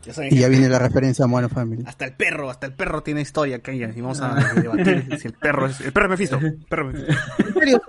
Ya 0.04 0.14
saben 0.14 0.32
Y 0.32 0.38
ya 0.38 0.46
viene 0.46 0.68
la 0.68 0.78
referencia 0.78 1.24
a 1.24 1.28
Modern 1.28 1.50
Family. 1.50 1.82
hasta 1.84 2.04
el 2.04 2.12
perro, 2.14 2.48
hasta 2.48 2.66
el 2.66 2.74
perro 2.74 3.02
tiene 3.02 3.22
historia 3.22 3.60
y 3.66 4.00
vamos 4.00 4.20
a 4.20 4.36
debatir 4.54 5.18
si 5.20 5.26
el 5.26 5.34
perro 5.34 5.66
es 5.66 5.80
el 5.80 5.92
perro 5.92 6.06
es 6.06 6.10
Mephisto. 6.10 6.36
El 6.38 6.64
perro 6.68 6.90
es 6.92 6.94
Mephisto. 6.94 7.16
En 7.40 7.54
serio, 7.54 7.82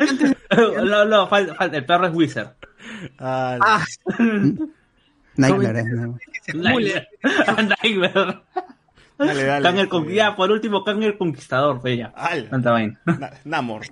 en 0.00 0.18
serio, 0.18 0.84
no, 0.84 1.04
no, 1.04 1.26
falta, 1.26 1.56
falta. 1.56 1.76
El 1.76 1.84
perro 1.84 2.06
es 2.06 2.14
Wizard. 2.14 2.54
Ah, 3.18 3.58
Ah, 3.60 3.84
Nightmare. 5.36 5.84
¿no? 5.84 6.18
Nightmare. 6.54 7.08
Nightmare. 7.82 8.42
dale, 9.18 9.44
dale. 9.44 9.62
Kang 9.62 9.78
el 9.78 9.88
Con- 9.88 10.08
ya, 10.08 10.36
por 10.36 10.50
último, 10.50 10.84
Kang 10.84 11.02
el 11.02 11.16
Conquistador, 11.18 11.80
fe 11.82 11.96
ya. 11.96 12.12
Tanta 12.50 12.70
vaina. 12.72 13.00
Na- 13.06 13.32
Namor. 13.44 13.82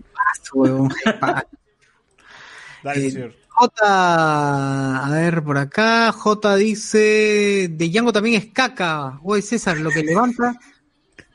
Dale, 2.83 3.07
Eh, 3.07 3.11
señor. 3.11 3.35
J, 3.55 3.71
a 3.85 5.11
ver 5.11 5.43
por 5.45 5.59
acá, 5.59 6.11
J 6.11 6.57
dice, 6.57 7.69
de 7.71 7.89
Django 7.91 8.13
también 8.13 8.37
es 8.41 8.47
caca. 8.53 9.19
Oye 9.23 9.43
César, 9.43 9.77
lo 9.79 9.91
que 9.91 10.03
levanta 10.03 10.55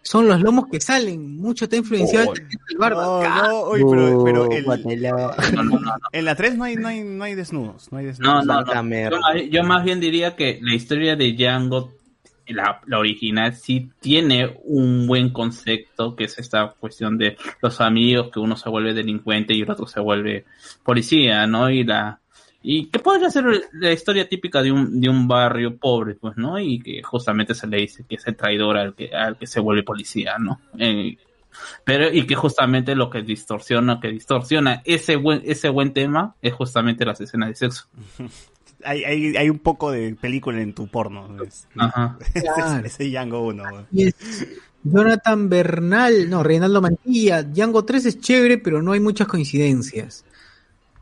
son 0.10 0.28
los 0.28 0.40
lomos 0.42 0.68
que 0.72 0.80
salen. 0.80 1.36
Mucho 1.38 1.66
está 1.66 1.76
influenciado 1.76 2.34
el 2.34 2.48
del 2.48 2.78
barba. 2.78 3.04
No, 3.04 3.20
Ca- 3.22 3.48
no, 3.50 3.60
oye, 3.62 3.84
pero, 3.90 4.24
pero 4.24 4.52
el-. 4.52 4.66
No, 4.66 5.64
no, 5.64 5.64
no, 5.64 5.80
no. 5.80 5.94
en 6.14 6.26
la 6.26 6.36
3 6.36 6.58
no 6.58 6.64
hay, 6.64 6.76
no 6.78 6.88
hay, 6.88 7.02
no 7.04 7.24
hay 7.26 7.36
desnudos. 7.36 7.92
No 7.92 7.98
hay 7.98 8.06
No, 8.06 8.10
desnudos. 8.12 8.46
no, 8.46 8.62
no. 8.62 8.74
Yo, 9.10 9.20
más, 9.20 9.36
yo 9.52 9.64
más 9.64 9.84
bien 9.84 10.00
diría 10.00 10.36
que 10.36 10.60
la 10.62 10.74
historia 10.76 11.16
de 11.18 11.34
Django, 11.34 11.92
la, 12.48 12.80
la 12.86 13.00
original, 13.00 13.54
sí 13.54 13.90
tiene 14.00 14.58
un 14.64 15.06
buen 15.08 15.32
concepto, 15.34 16.16
que 16.16 16.24
es 16.24 16.40
esta 16.40 16.74
cuestión 16.80 17.18
de 17.18 17.36
los 17.62 17.82
amigos, 17.82 18.30
que 18.32 18.40
uno 18.40 18.56
se 18.56 18.70
vuelve 18.70 18.94
delincuente 18.94 19.54
y 19.54 19.62
el 19.64 19.70
otro 19.72 19.86
se 19.88 20.00
vuelve 20.00 20.46
policía, 20.84 21.46
¿no? 21.48 21.70
Y 21.70 21.84
la 21.84 22.20
y 22.64 22.88
que 22.88 23.00
podría 23.00 23.30
ser 23.30 23.46
la 23.74 23.92
historia 23.92 24.28
típica 24.28 24.62
de 24.62 24.72
un, 24.72 25.00
de 25.00 25.10
un 25.10 25.28
barrio 25.28 25.78
pobre, 25.78 26.16
pues, 26.16 26.36
¿no? 26.38 26.60
Y 26.60 26.80
que 26.80 27.02
justamente 27.04 27.54
se 27.56 27.68
le 27.68 27.78
dice 27.78 28.04
que 28.08 28.16
es 28.16 28.28
el 28.28 28.36
traidor 28.36 28.78
al 28.78 28.94
que, 28.96 29.16
al 29.16 29.38
que 29.38 29.48
se 29.48 29.60
vuelve 29.60 29.84
policía, 29.84 30.38
¿no? 30.40 30.60
Eh, 30.78 31.18
pero, 31.84 32.12
y 32.14 32.28
que 32.28 32.36
justamente 32.36 32.94
lo 32.96 33.10
que 33.10 33.22
distorsiona, 33.24 34.00
que 34.00 34.10
distorsiona 34.10 34.82
ese 34.86 35.16
buen, 35.16 35.42
ese 35.46 35.70
buen 35.70 35.94
tema 35.94 36.36
es 36.42 36.54
justamente 36.54 37.06
las 37.06 37.20
escenas 37.22 37.50
de 37.50 37.56
sexo. 37.56 37.86
Hay, 38.84 39.04
hay, 39.04 39.36
hay 39.36 39.50
un 39.50 39.58
poco 39.58 39.90
de 39.92 40.14
película 40.14 40.62
en 40.62 40.72
tu 40.74 40.88
porno. 40.88 41.28
Es- 41.44 41.68
Ajá. 41.78 42.16
Claro. 42.34 42.86
Ese 42.86 43.06
Django 43.06 43.42
1. 43.48 43.64
weón. 43.64 43.88
Y 43.92 44.04
es 44.04 44.16
Jonathan 44.84 45.50
Bernal, 45.50 46.30
no, 46.30 46.44
Reinaldo 46.44 46.80
Mantilla, 46.80 47.42
Django 47.42 47.84
3 47.86 48.06
es 48.06 48.20
chévere, 48.22 48.60
pero 48.60 48.84
no 48.84 48.92
hay 48.92 49.00
muchas 49.00 49.28
coincidencias. 49.28 50.26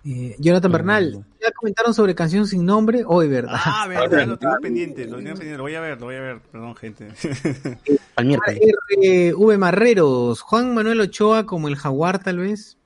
Eh, 0.05 0.37
Jonathan 0.39 0.71
Bernal, 0.71 1.25
¿ya 1.45 1.51
comentaron 1.51 1.93
sobre 1.93 2.15
Canción 2.15 2.47
sin 2.47 2.65
nombre? 2.65 3.03
Hoy, 3.05 3.27
¿verdad? 3.27 3.55
Ah, 3.63 3.87
verdad, 3.87 4.25
lo 4.27 4.37
tengo 4.37 4.55
pendiente, 4.61 5.05
lo 5.05 5.17
tengo 5.17 5.29
pendiente, 5.29 5.57
lo 5.57 5.63
voy 5.63 5.75
a 5.75 5.81
ver, 5.81 5.99
lo 5.99 6.05
voy 6.07 6.15
a 6.15 6.21
ver, 6.21 6.39
perdón 6.51 6.75
gente. 6.75 7.07
Al 8.15 8.25
miércoles. 8.25 8.59
R.V. 8.89 9.57
Marreros, 9.57 10.41
Juan 10.41 10.73
Manuel 10.73 11.01
Ochoa 11.01 11.45
como 11.45 11.67
el 11.67 11.75
jaguar, 11.75 12.23
tal 12.23 12.39
vez. 12.39 12.77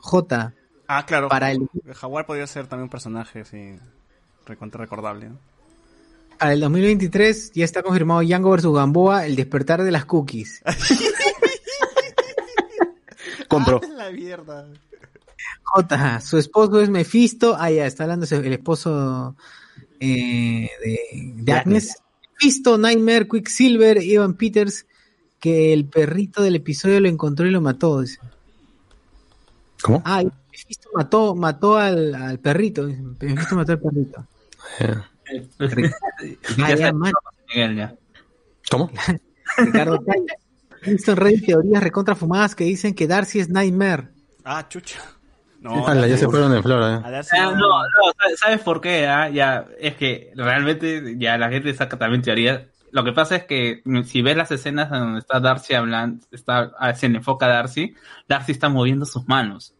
J. 0.00 0.52
Ah, 0.88 1.04
claro. 1.06 1.28
Para 1.28 1.50
el- 1.52 1.68
el 1.84 1.94
Jaguar 1.94 2.26
podría 2.26 2.46
ser 2.46 2.66
también 2.68 2.84
un 2.84 2.90
personaje, 2.90 3.44
sí, 3.44 3.76
recontra 4.46 4.80
recordable. 4.82 5.30
¿no? 5.30 5.38
Para 6.38 6.52
el 6.52 6.60
2023 6.60 7.52
ya 7.54 7.64
está 7.64 7.82
confirmado 7.82 8.20
Django 8.20 8.50
vs 8.56 8.66
Gamboa, 8.66 9.26
el 9.26 9.34
despertar 9.36 9.82
de 9.82 9.90
las 9.90 10.04
cookies. 10.04 10.62
Compro. 13.48 13.80
Ah, 13.82 13.86
la 13.94 14.10
mierda. 14.10 14.66
J. 15.66 16.20
Su 16.20 16.38
esposo 16.38 16.80
es 16.80 16.88
Mephisto. 16.88 17.56
Ah, 17.58 17.70
ya, 17.70 17.86
está 17.86 18.04
hablando 18.04 18.26
el 18.30 18.52
esposo 18.52 19.36
eh, 20.00 20.70
de, 20.84 20.98
de 21.36 21.52
Agnes. 21.52 21.96
Mephisto, 22.32 22.78
Nightmare, 22.78 23.28
Quicksilver, 23.28 23.98
Evan 23.98 24.34
Peters, 24.34 24.86
que 25.40 25.72
el 25.72 25.86
perrito 25.86 26.42
del 26.42 26.56
episodio 26.56 27.00
lo 27.00 27.08
encontró 27.08 27.46
y 27.46 27.50
lo 27.50 27.60
mató. 27.60 28.00
dice. 28.00 28.18
¿Cómo? 29.82 30.02
Ah, 30.04 30.22
Mephisto 30.50 30.88
mató, 30.94 31.34
mató 31.34 31.76
al, 31.76 32.14
al 32.14 32.38
perrito. 32.38 32.84
Mephisto 33.20 33.56
mató 33.56 33.72
al 33.72 33.80
perrito. 33.80 34.26
Ah, 34.80 35.08
Ya 37.54 37.72
ya. 37.72 37.94
¿Cómo? 38.70 38.90
Ricardo 39.58 39.98
Talla. 40.00 40.34
Winston 40.86 41.16
Rey 41.16 41.40
teorías 41.40 41.82
recontra 41.82 42.14
fumadas 42.14 42.54
que 42.54 42.64
dicen 42.64 42.94
que 42.94 43.06
Darcy 43.06 43.40
es 43.40 43.48
Nightmare. 43.48 44.08
Ah, 44.44 44.66
chucha. 44.68 45.00
No, 45.66 45.86
Ala, 45.86 46.06
ya 46.06 46.16
se 46.16 46.26
fueron 46.28 46.54
en 46.54 46.62
flora, 46.62 46.94
eh. 46.96 47.00
Ah, 47.32 47.50
no- 47.50 47.82
no, 47.82 48.36
¿sabes 48.36 48.60
por 48.60 48.80
qué? 48.80 49.06
ah? 49.06 49.28
Ya, 49.28 49.66
es 49.78 49.94
que 49.96 50.32
realmente 50.36 51.16
ya 51.18 51.36
la 51.38 51.48
gente 51.48 51.74
saca 51.74 51.98
también 51.98 52.22
teorías. 52.22 52.62
Lo 52.92 53.04
que 53.04 53.12
pasa 53.12 53.36
es 53.36 53.44
que 53.44 53.82
si 54.04 54.22
ves 54.22 54.36
las 54.36 54.50
escenas 54.50 54.90
en 54.92 54.98
donde 55.00 55.18
está 55.20 55.40
Darcy 55.40 55.74
hablando, 55.74 56.24
está, 56.30 56.72
ah, 56.78 56.94
se 56.94 57.08
le 57.08 57.18
enfoca 57.18 57.46
a 57.46 57.50
Darcy, 57.50 57.94
Darcy 58.28 58.52
está 58.52 58.68
moviendo 58.68 59.04
sus 59.04 59.26
manos. 59.28 59.74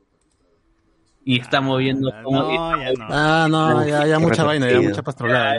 Y 1.28 1.40
está 1.40 1.61
moviendo 1.61 2.09
Ah, 2.15 2.23
como 2.23 2.39
No, 2.40 2.81
ya 2.81 2.93
no. 2.93 3.07
Ah, 3.11 3.48
no, 3.51 3.85
ya, 3.85 4.07
ya 4.07 4.19
mucha 4.20 4.44
vaina, 4.44 4.70
ya 4.70 4.81
mucha 4.81 5.03
pastrolada. 5.03 5.57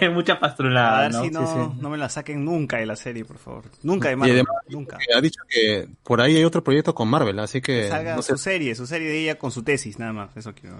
ya. 0.00 0.10
mucha 0.10 0.32
A 0.32 0.40
pastrulada, 0.40 1.02
Darcy 1.10 1.30
¿no? 1.30 1.42
no, 1.42 1.46
Sí, 1.46 1.52
sí. 1.54 1.80
no 1.82 1.90
me 1.90 1.98
la 1.98 2.08
saquen 2.08 2.42
nunca 2.42 2.78
de 2.78 2.86
la 2.86 2.96
serie, 2.96 3.22
por 3.26 3.36
favor. 3.36 3.64
Nunca 3.82 4.08
de 4.08 4.16
Marvel, 4.16 4.36
además, 4.36 4.56
nunca. 4.70 4.98
Ha 5.14 5.20
dicho 5.20 5.42
que 5.50 5.86
por 6.02 6.22
ahí 6.22 6.36
hay 6.38 6.44
otro 6.44 6.64
proyecto 6.64 6.94
con 6.94 7.08
Marvel, 7.08 7.38
así 7.40 7.60
que 7.60 7.88
Salga 7.90 8.16
no 8.16 8.22
sé. 8.22 8.32
su 8.32 8.38
serie, 8.38 8.74
su 8.74 8.86
serie 8.86 9.08
de 9.08 9.18
ella 9.20 9.38
con 9.38 9.50
su 9.50 9.62
tesis, 9.62 9.98
nada 9.98 10.14
más. 10.14 10.34
Eso 10.34 10.54
quiero. 10.54 10.76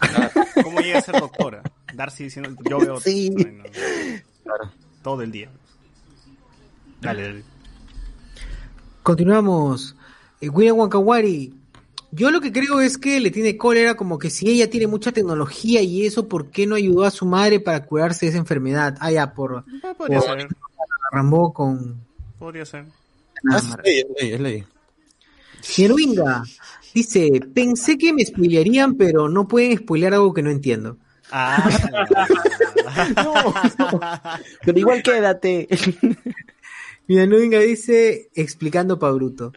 ¿Cómo 0.62 0.78
llega 0.78 0.98
a 1.00 1.02
ser 1.02 1.18
doctora? 1.18 1.62
Darcy 1.92 2.22
diciendo, 2.24 2.50
yo 2.70 2.78
veo 2.78 3.00
Sí. 3.00 3.30
No. 4.44 4.54
todo 5.02 5.22
el 5.22 5.32
día. 5.32 5.48
Dale, 7.00 7.22
dale. 7.22 7.42
Continuamos. 9.02 9.96
Eh, 10.40 10.48
William 10.48 10.78
Wankawari. 10.78 11.52
Yo 12.14 12.30
lo 12.30 12.42
que 12.42 12.52
creo 12.52 12.80
es 12.80 12.98
que 12.98 13.20
le 13.20 13.30
tiene 13.30 13.56
cólera 13.56 13.94
como 13.94 14.18
que 14.18 14.28
si 14.28 14.50
ella 14.50 14.68
tiene 14.68 14.86
mucha 14.86 15.12
tecnología 15.12 15.80
y 15.80 16.04
eso, 16.04 16.28
¿por 16.28 16.50
qué 16.50 16.66
no 16.66 16.74
ayudó 16.74 17.04
a 17.04 17.10
su 17.10 17.24
madre 17.24 17.58
para 17.58 17.86
curarse 17.86 18.26
de 18.26 18.30
esa 18.30 18.38
enfermedad? 18.38 18.98
Ah, 19.00 19.10
ya, 19.10 19.32
por... 19.32 19.64
Ah, 19.82 19.94
podría 19.96 20.20
ser. 20.20 20.46
Rambo 21.10 21.54
con... 21.54 22.04
Podría 22.38 22.66
ser. 22.66 22.84
Ah, 23.50 23.60
sí, 23.60 23.68
es 23.68 23.76
ley, 23.82 23.98
es 23.98 24.20
ley, 24.20 24.32
es 24.32 24.40
ley. 24.40 24.64
Sierwinga 25.62 26.42
dice, 26.92 27.40
pensé 27.54 27.96
que 27.96 28.12
me 28.12 28.24
spoilearían, 28.24 28.96
pero 28.96 29.28
no 29.28 29.48
pueden 29.48 29.78
spoilear 29.78 30.14
algo 30.14 30.34
que 30.34 30.42
no 30.42 30.50
entiendo. 30.50 30.98
Ah, 31.30 31.66
Pero 34.64 34.78
igual 34.78 35.02
quédate. 35.02 35.68
Villanueva 37.08 37.60
dice, 37.60 38.28
explicando 38.34 38.98
pa' 38.98 39.10
bruto. 39.10 39.52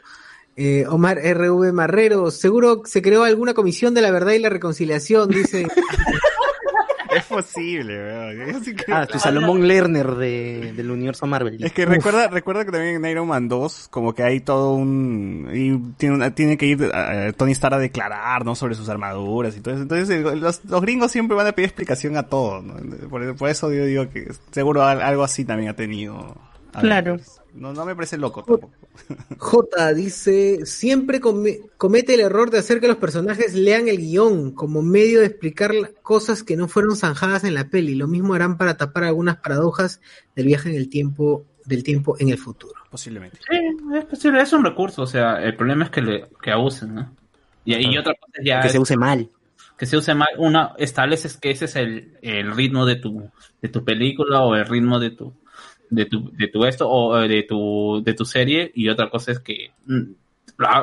Eh, 0.58 0.86
Omar 0.88 1.18
RV 1.18 1.74
Marrero, 1.74 2.32
seguro 2.32 2.82
se 2.86 3.02
creó 3.02 3.24
alguna 3.24 3.54
comisión 3.54 3.94
de 3.94 4.02
la 4.02 4.12
verdad 4.12 4.32
y 4.34 4.40
la 4.40 4.50
reconciliación, 4.50 5.28
dice. 5.30 5.68
es 7.16 7.24
posible, 7.26 7.94
weón. 8.38 8.64
Sí 8.64 8.74
Ah, 8.92 9.06
tu 9.06 9.20
Salomón 9.20 9.68
Lerner 9.68 10.16
de, 10.16 10.74
del 10.76 10.92
universo 10.92 11.26
Marvel. 11.28 11.64
Es 11.64 11.72
que 11.74 11.86
recuerda, 11.86 12.28
recuerda 12.28 12.66
que 12.66 12.72
también 12.72 12.96
en 13.04 13.12
Iron 13.12 13.28
Man 13.28 13.48
2, 13.48 13.88
como 13.90 14.14
que 14.16 14.24
hay 14.24 14.40
todo 14.42 14.74
un, 14.74 15.50
y 15.54 15.78
tiene, 15.98 16.16
una- 16.16 16.34
tiene 16.34 16.58
que 16.58 16.66
ir 16.68 16.90
eh, 16.94 17.34
Tony 17.36 17.52
Stark 17.54 17.76
a 17.76 17.80
declarar, 17.80 18.44
¿no? 18.46 18.56
Sobre 18.56 18.76
sus 18.76 18.90
armaduras 18.90 19.56
y 19.58 19.62
todo 19.62 19.74
eso. 19.74 19.84
Entonces, 19.84 20.22
los, 20.42 20.64
los 20.66 20.82
gringos 20.82 21.12
siempre 21.12 21.36
van 21.38 21.48
a 21.48 21.52
pedir 21.52 21.68
explicación 21.68 22.18
a 22.18 22.24
todo, 22.24 22.62
¿no? 22.62 22.76
Por, 23.10 23.36
por 23.36 23.50
eso 23.50 23.72
yo 23.74 23.86
digo 23.86 24.10
que 24.10 24.28
seguro 24.52 24.84
al- 24.84 25.02
algo 25.02 25.24
así 25.24 25.46
también 25.46 25.70
ha 25.70 25.76
tenido. 25.76 26.36
Claro. 26.80 27.18
No, 27.56 27.72
no 27.74 27.86
me 27.86 27.96
parece 27.96 28.18
loco 28.18 28.44
tampoco. 28.44 28.72
J 29.38 29.94
dice, 29.94 30.66
siempre 30.66 31.20
come- 31.20 31.60
comete 31.78 32.14
el 32.16 32.20
error 32.22 32.50
de 32.52 32.60
hacer 32.60 32.80
que 32.82 32.88
los 32.88 32.98
personajes 32.98 33.54
lean 33.56 33.88
el 33.88 33.98
guion 33.98 34.52
como 34.52 34.82
medio 34.82 35.22
de 35.22 35.28
explicar 35.28 35.72
cosas 36.02 36.44
que 36.44 36.58
no 36.58 36.68
fueron 36.68 36.96
zanjadas 36.96 37.44
en 37.46 37.54
la 37.54 37.70
peli. 37.70 37.96
Lo 37.96 38.08
mismo 38.08 38.34
harán 38.34 38.58
para 38.58 38.78
tapar 38.78 39.06
algunas 39.06 39.38
paradojas 39.38 40.02
del 40.36 40.48
viaje 40.48 40.70
en 40.70 40.76
el 40.76 40.90
tiempo, 40.90 41.46
del 41.66 41.84
tiempo 41.84 42.18
en 42.20 42.30
el 42.30 42.38
futuro. 42.38 42.74
Posiblemente. 42.92 43.38
Sí, 43.50 43.58
es 43.98 44.06
posible, 44.06 44.42
es 44.42 44.54
un 44.54 44.64
recurso, 44.64 45.02
o 45.04 45.08
sea, 45.08 45.42
el 45.44 45.56
problema 45.56 45.86
es 45.86 45.90
que, 45.92 46.02
le, 46.02 46.26
que 46.42 46.52
abusen, 46.52 46.96
¿no? 46.96 47.12
Y, 47.64 47.74
y 47.76 47.98
otra 47.98 48.14
cosa 48.14 48.34
ya 48.44 48.60
Que 48.62 48.68
es 48.68 48.74
se 48.74 48.80
use 48.80 48.96
mal. 48.98 49.30
que 49.78 49.86
se 49.86 49.98
use 49.98 50.14
mal, 50.14 50.28
una, 50.38 50.74
estableces 50.78 51.36
que 51.38 51.52
ese 51.52 51.66
es 51.66 51.76
el, 51.76 52.18
el 52.22 52.56
ritmo 52.56 52.86
de 52.86 52.98
tu, 52.98 53.30
de 53.62 53.70
tu 53.70 53.84
película 53.84 54.42
o 54.44 54.56
el 54.56 54.66
ritmo 54.66 55.00
de 55.00 55.10
tu, 55.12 55.34
de 55.90 56.06
tu, 56.06 56.32
de 56.32 56.48
tu 56.48 56.66
esto 56.66 56.90
o 56.90 57.22
eh, 57.22 57.28
de 57.28 57.44
tu, 57.44 58.02
de 58.04 58.14
tu 58.14 58.26
serie 58.26 58.72
y 58.74 58.90
otra 58.90 59.10
cosa 59.10 59.32
es 59.32 59.40
que 59.40 59.72
mm, 59.86 60.12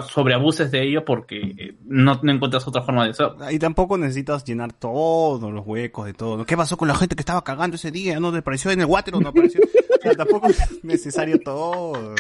sobreabuses 0.09 0.71
de 0.71 0.83
ello 0.83 1.05
porque 1.05 1.39
eh, 1.41 1.75
no, 1.85 2.21
no 2.23 2.33
encuentras 2.33 2.67
otra 2.67 2.83
forma 2.83 3.05
de 3.05 3.11
eso. 3.11 3.37
Y 3.51 3.59
tampoco 3.59 3.97
necesitas 3.97 4.45
llenar 4.45 4.73
todos 4.73 5.53
los 5.53 5.67
huecos 5.67 6.07
de 6.07 6.15
todo. 6.15 6.45
¿Qué 6.45 6.57
pasó 6.57 6.77
con 6.77 6.89
la 6.89 6.95
gente 6.95 7.17
que 7.17 7.23
estaba 7.23 7.43
cagando 7.43 7.77
ese 7.77 7.91
día? 7.91 8.21
¿No 8.21 8.33
te 8.33 8.39
apareció 8.39 8.71
en 8.71 8.81
el 8.81 8.87
water 8.87 9.15
o 9.15 9.21
no 9.21 9.29
apareció? 9.29 9.61
O 10.03 10.05
sea, 10.05 10.17
tampoco 10.17 10.49
es 10.49 10.83
necesario 10.83 11.39
todo. 11.39 12.17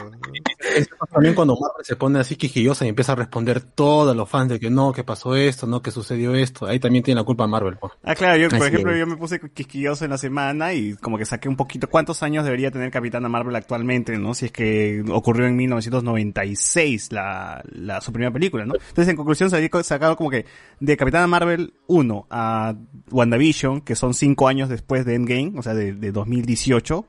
También 1.13 1.35
cuando 1.35 1.55
Marvel 1.55 1.85
se 1.85 1.97
pone 1.97 2.21
así 2.21 2.37
quijillosa 2.37 2.85
y 2.85 2.89
empieza 2.89 3.11
a 3.11 3.17
responder 3.17 3.61
todos 3.61 4.15
los 4.15 4.29
fans 4.29 4.51
de 4.51 4.61
que 4.61 4.71
no, 4.71 4.93
que 4.93 5.03
pasó 5.03 5.35
esto, 5.35 5.67
no, 5.67 5.83
que 5.83 5.91
sucedió 5.91 6.33
esto, 6.37 6.67
ahí 6.67 6.79
también 6.79 7.03
tiene 7.03 7.21
la 7.21 7.25
culpa 7.25 7.49
Marvel. 7.49 7.79
Ah, 8.05 8.15
claro, 8.15 8.39
yo, 8.39 8.49
por 8.51 8.59
Así 8.59 8.69
ejemplo, 8.69 8.93
es. 8.93 9.01
yo 9.01 9.07
me 9.09 9.17
puse 9.17 9.41
quisquilloso 9.41 10.05
en 10.05 10.13
la 10.13 10.19
semana 10.19 10.75
y 10.75 10.95
como 10.95 11.19
que 11.19 11.25
saqué 11.25 11.49
un 11.49 11.57
poquito 11.57 11.89
cuántos 11.89 12.23
años 12.23 12.45
debería 12.45 12.71
tener 12.71 12.93
Capitana 12.93 13.29
Marvel 13.29 13.57
actualmente, 13.57 14.17
¿no? 14.17 14.33
Si 14.35 14.47
es 14.47 14.53
que 14.53 15.05
ocurrió 15.11 15.47
en 15.47 15.57
1996 15.57 17.11
la, 17.11 17.42
la 17.73 18.01
su 18.01 18.13
primera 18.13 18.31
película, 18.33 18.65
¿no? 18.67 18.75
Entonces, 18.75 19.09
en 19.09 19.17
conclusión, 19.17 19.51
se 19.51 19.57
había 19.57 19.69
sacado 19.83 20.17
como 20.17 20.31
que 20.31 20.45
de 20.81 20.97
Capitana 20.97 21.27
Marvel 21.27 21.75
1 21.87 22.27
a 22.31 22.75
WandaVision, 23.11 23.81
que 23.83 23.95
son 23.97 24.15
cinco 24.15 24.49
años 24.49 24.69
después 24.69 25.05
de 25.05 25.15
Endgame, 25.15 25.53
o 25.59 25.63
sea, 25.63 25.75
de, 25.75 25.93
de 25.93 26.13
2018, 26.13 27.05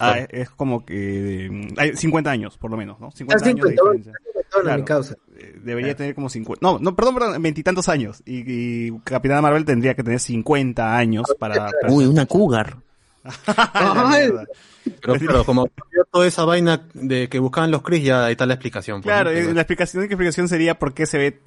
ah, 0.00 0.18
es 0.28 0.50
como 0.50 0.84
que 0.84 1.48
mm, 1.50 1.78
hay 1.78 1.96
50 1.96 2.30
años, 2.30 2.58
por 2.58 2.70
lo 2.70 2.76
menos, 2.76 3.00
¿no? 3.00 3.10
50 3.10 3.36
Está 3.36 3.48
años 3.50 3.64
de 3.64 3.70
50, 3.76 3.92
diferencia. 3.98 4.12
Perdona, 4.34 4.62
Claro. 4.62 4.78
mi 4.78 4.84
causa. 4.84 5.16
Eh, 5.36 5.58
Debería 5.64 5.96
tener 5.96 6.14
como 6.14 6.28
50. 6.28 6.60
No, 6.64 6.78
no, 6.78 6.94
perdón, 6.94 7.14
perdón, 7.14 7.42
veintitantos 7.42 7.88
años. 7.88 8.22
Y, 8.24 8.44
y 8.88 8.98
Capitana 9.02 9.42
Marvel 9.42 9.64
tendría 9.64 9.94
que 9.94 10.04
tener 10.04 10.20
50 10.20 10.96
años 10.96 11.26
para. 11.40 11.70
para- 11.80 11.92
Uy, 11.92 12.06
una 12.06 12.26
cougar. 12.26 12.76
Ay. 13.46 14.30
Pero 15.00 15.14
claro, 15.18 15.44
como 15.44 15.66
cambió 15.66 16.04
toda 16.10 16.26
esa 16.26 16.44
vaina 16.44 16.86
de 16.94 17.28
que 17.28 17.38
buscaban 17.38 17.70
los 17.70 17.82
Chris, 17.82 18.04
ya 18.04 18.26
ahí 18.26 18.32
está 18.32 18.46
la 18.46 18.54
explicación. 18.54 19.00
pues, 19.02 19.12
Claro, 19.12 19.30
¿no? 19.30 19.52
la 19.52 19.60
explicación, 19.62 20.02
la 20.02 20.06
explicación 20.06 20.48
sería 20.48 20.78
por 20.78 20.94
qué 20.94 21.06
se 21.06 21.18
ve. 21.18 21.40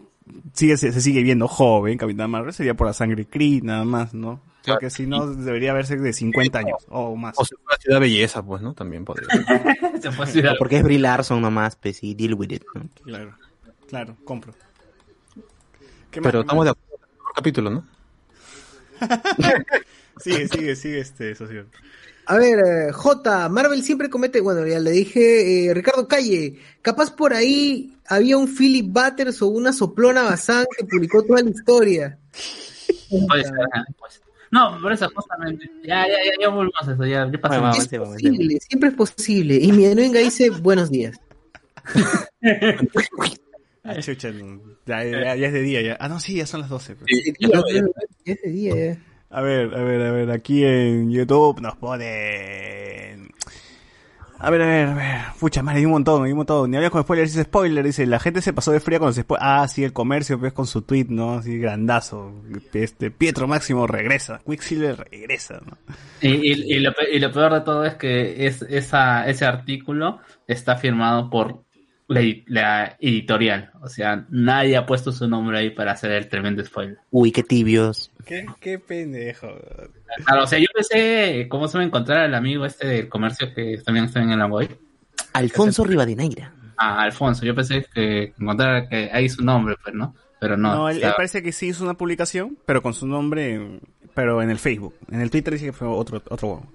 Sigue, 0.54 0.76
se, 0.76 0.92
se 0.92 1.00
sigue 1.00 1.24
viendo 1.24 1.48
joven 1.48 1.98
Capitana 1.98 2.28
Marvel, 2.28 2.52
sería 2.54 2.74
por 2.74 2.86
la 2.88 2.92
sangre 2.94 3.26
Kree, 3.26 3.62
nada 3.62 3.86
más, 3.86 4.14
¿no? 4.14 4.42
Claro. 4.62 4.80
Porque 4.82 4.90
si 4.90 5.08
no, 5.08 5.26
debería 5.26 5.72
verse 5.72 5.96
de 5.96 6.12
50 6.12 6.60
años 6.60 6.86
o 6.90 7.16
más. 7.16 7.36
O 7.38 7.46
si 7.46 7.56
fuera 7.56 7.80
Ciudad 7.80 8.02
Belleza, 8.02 8.44
pues, 8.44 8.62
¿no? 8.62 8.74
También 8.74 9.06
podría. 9.06 9.28
Se 10.02 10.12
puede 10.12 10.42
algo. 10.42 10.60
porque 10.60 10.78
es 10.78 10.84
Brie 10.84 11.00
Larson 11.00 11.42
nomás, 11.42 11.78
pues, 11.78 12.04
y 12.04 12.14
deal 12.16 12.34
with 12.34 12.52
it. 12.52 12.64
¿no? 12.76 12.90
Claro, 13.06 13.38
claro, 13.88 14.18
compro. 14.26 14.54
Pero 16.12 16.32
¿Qué 16.32 16.40
estamos 16.40 16.66
de 16.66 16.72
acuerdo 16.72 16.98
con 16.98 17.28
el 17.30 17.34
capítulo, 17.36 17.70
¿no? 17.70 17.86
Sigue, 20.20 20.48
sigue, 20.48 20.76
sigue 20.76 21.00
este 21.00 21.36
socio. 21.36 21.66
A 22.26 22.38
ver, 22.38 22.60
eh, 22.60 22.92
J, 22.92 23.48
Marvel 23.50 23.82
siempre 23.84 24.10
comete, 24.10 24.42
bueno, 24.42 24.66
ya 24.68 24.80
le 24.80 24.92
dije, 24.92 25.68
eh, 25.68 25.74
Ricardo 25.74 26.08
Calle, 26.10 26.60
capaz 26.82 27.16
por 27.16 27.34
ahí 27.34 27.98
había 28.06 28.38
un 28.38 28.54
Philip 28.54 28.88
Butters 28.88 29.42
o 29.42 29.48
una 29.48 29.72
soplona 29.72 30.24
Bazán 30.24 30.66
que 30.78 30.86
publicó 30.86 31.24
toda 31.24 31.42
la 31.42 31.50
historia. 31.50 32.20
Puede 33.28 33.44
ser, 33.44 33.54
ajá, 33.54 33.86
pues. 33.98 34.22
No, 34.52 34.78
por 34.82 34.92
eso 34.92 35.10
justamente. 35.14 35.70
Ya, 35.84 36.06
ya, 36.08 36.16
ya, 36.26 36.32
ya 36.42 36.50
volvemos 36.50 36.88
a 36.88 36.94
eso, 36.94 37.06
ya, 37.06 37.30
ya. 37.32 37.40
Bueno, 37.48 37.72
Es 37.72 38.64
siempre 38.66 38.90
es 38.90 38.96
posible. 38.96 39.56
Y 39.56 39.72
mi 39.72 39.86
Anuenga 39.86 40.20
dice, 40.20 40.50
buenos 40.50 40.90
días. 40.90 41.18
Ah, 43.84 44.02
chucha, 44.02 44.32
ya, 44.86 45.04
ya, 45.06 45.36
ya 45.36 45.48
es 45.48 45.54
de 45.54 45.62
día, 45.62 45.82
ya. 45.82 45.98
Ah, 46.00 46.10
no, 46.10 46.20
sí, 46.20 46.36
ya 46.36 46.46
son 46.46 46.60
las 46.60 46.70
12. 46.70 46.96
pues. 46.96 47.10
Ese 47.10 47.34
día, 47.40 47.86
ese 48.26 48.50
día, 48.50 48.76
ya. 48.76 48.98
A 49.30 49.42
ver, 49.42 49.74
a 49.76 49.84
ver, 49.84 50.02
a 50.02 50.12
ver, 50.12 50.32
aquí 50.32 50.64
en 50.64 51.12
YouTube 51.12 51.60
nos 51.62 51.76
ponen... 51.76 53.30
A 54.40 54.52
ver, 54.52 54.62
a 54.62 54.66
ver, 54.68 54.88
a 54.90 54.94
ver. 54.94 55.22
Pucha 55.40 55.64
madre, 55.64 55.80
hay 55.80 55.86
un 55.86 55.92
montón, 55.94 56.24
hay 56.24 56.32
un 56.32 56.38
montón. 56.38 56.70
Ni 56.70 56.78
había 56.78 56.92
con 56.92 57.02
spoilers, 57.02 57.32
dice 57.34 57.44
spoiler, 57.44 57.84
dice, 57.84 58.06
la 58.06 58.20
gente 58.20 58.42
se 58.44 58.54
pasó 58.54 58.72
de 58.72 58.80
fría 58.80 59.00
con 59.00 59.08
los 59.08 59.16
spoilers. 59.16 59.44
Ah, 59.46 59.68
sí, 59.68 59.84
el 59.84 59.94
comercio, 59.94 60.40
pues, 60.40 60.54
con 60.54 60.68
su 60.68 60.84
tweet, 60.84 61.08
¿no? 61.10 61.34
Así, 61.34 61.58
grandazo. 61.58 62.32
Este, 62.72 63.10
Pietro 63.10 63.48
Máximo 63.48 63.88
regresa. 63.88 64.40
Quicksilver 64.48 65.08
regresa, 65.12 65.60
¿no? 65.66 65.76
Y, 66.22 66.30
y- 66.52 66.76
y 66.76 66.80
lo, 66.80 66.94
pe- 66.94 67.16
y 67.16 67.20
lo 67.20 67.32
peor 67.32 67.54
de 67.54 67.62
todo 67.62 67.84
es 67.84 67.96
que 67.96 68.46
es, 68.46 68.62
esa, 68.62 69.28
ese 69.28 69.46
artículo 69.46 70.20
está 70.46 70.78
firmado 70.78 71.32
por 71.32 71.64
la, 72.08 72.22
la 72.46 72.96
editorial. 73.00 73.72
O 73.82 73.88
sea, 73.90 74.28
nadie 74.30 74.78
ha 74.78 74.86
puesto 74.86 75.12
su 75.12 75.28
nombre 75.28 75.58
ahí 75.58 75.72
para 75.72 75.94
hacer 75.94 76.12
el 76.12 76.30
tremendo 76.30 76.64
spoiler. 76.64 77.00
Uy, 77.10 77.32
qué 77.32 77.42
tibios. 77.42 78.12
Qué, 78.28 78.46
qué 78.60 78.78
pendejo. 78.78 79.48
Claro, 80.26 80.44
o 80.44 80.48
sea, 80.48 80.60
yo 80.60 80.68
pensé 80.74 81.48
cómo 81.50 81.68
se 81.68 81.78
va 81.78 81.84
a 81.84 81.88
encontrar 81.88 82.26
el 82.26 82.36
amigo 82.36 82.66
este 82.66 82.88
del 82.88 83.10
comercio 83.10 83.54
que 83.54 83.78
también 83.86 84.06
está 84.06 84.22
en 84.22 84.32
el 84.32 84.42
Amboy. 84.42 84.70
Alfonso 85.34 85.84
Rivadeneira. 85.86 86.54
A 86.78 87.02
Alfonso, 87.04 87.46
yo 87.46 87.56
pensé 87.56 87.86
que 87.94 88.34
encontrara 88.40 88.88
que 88.88 89.10
ahí 89.12 89.30
su 89.30 89.44
nombre, 89.44 89.76
pues, 89.82 89.96
¿no? 89.96 90.14
Pero 90.40 90.58
no. 90.58 90.76
No, 90.76 90.90
él, 90.90 90.98
o 90.98 91.00
sea, 91.00 91.10
él 91.10 91.16
parece 91.16 91.42
que 91.42 91.52
sí 91.52 91.68
hizo 91.68 91.84
una 91.84 91.96
publicación, 91.96 92.58
pero 92.66 92.82
con 92.82 92.94
su 92.94 93.08
nombre, 93.08 93.80
pero 94.14 94.42
en 94.42 94.50
el 94.50 94.60
Facebook. 94.60 94.96
En 95.10 95.22
el 95.22 95.32
Twitter 95.32 95.54
dice 95.54 95.68
que 95.68 95.74
fue 95.74 95.88
otro, 95.88 96.22
otro 96.30 96.48
huevo. 96.48 96.68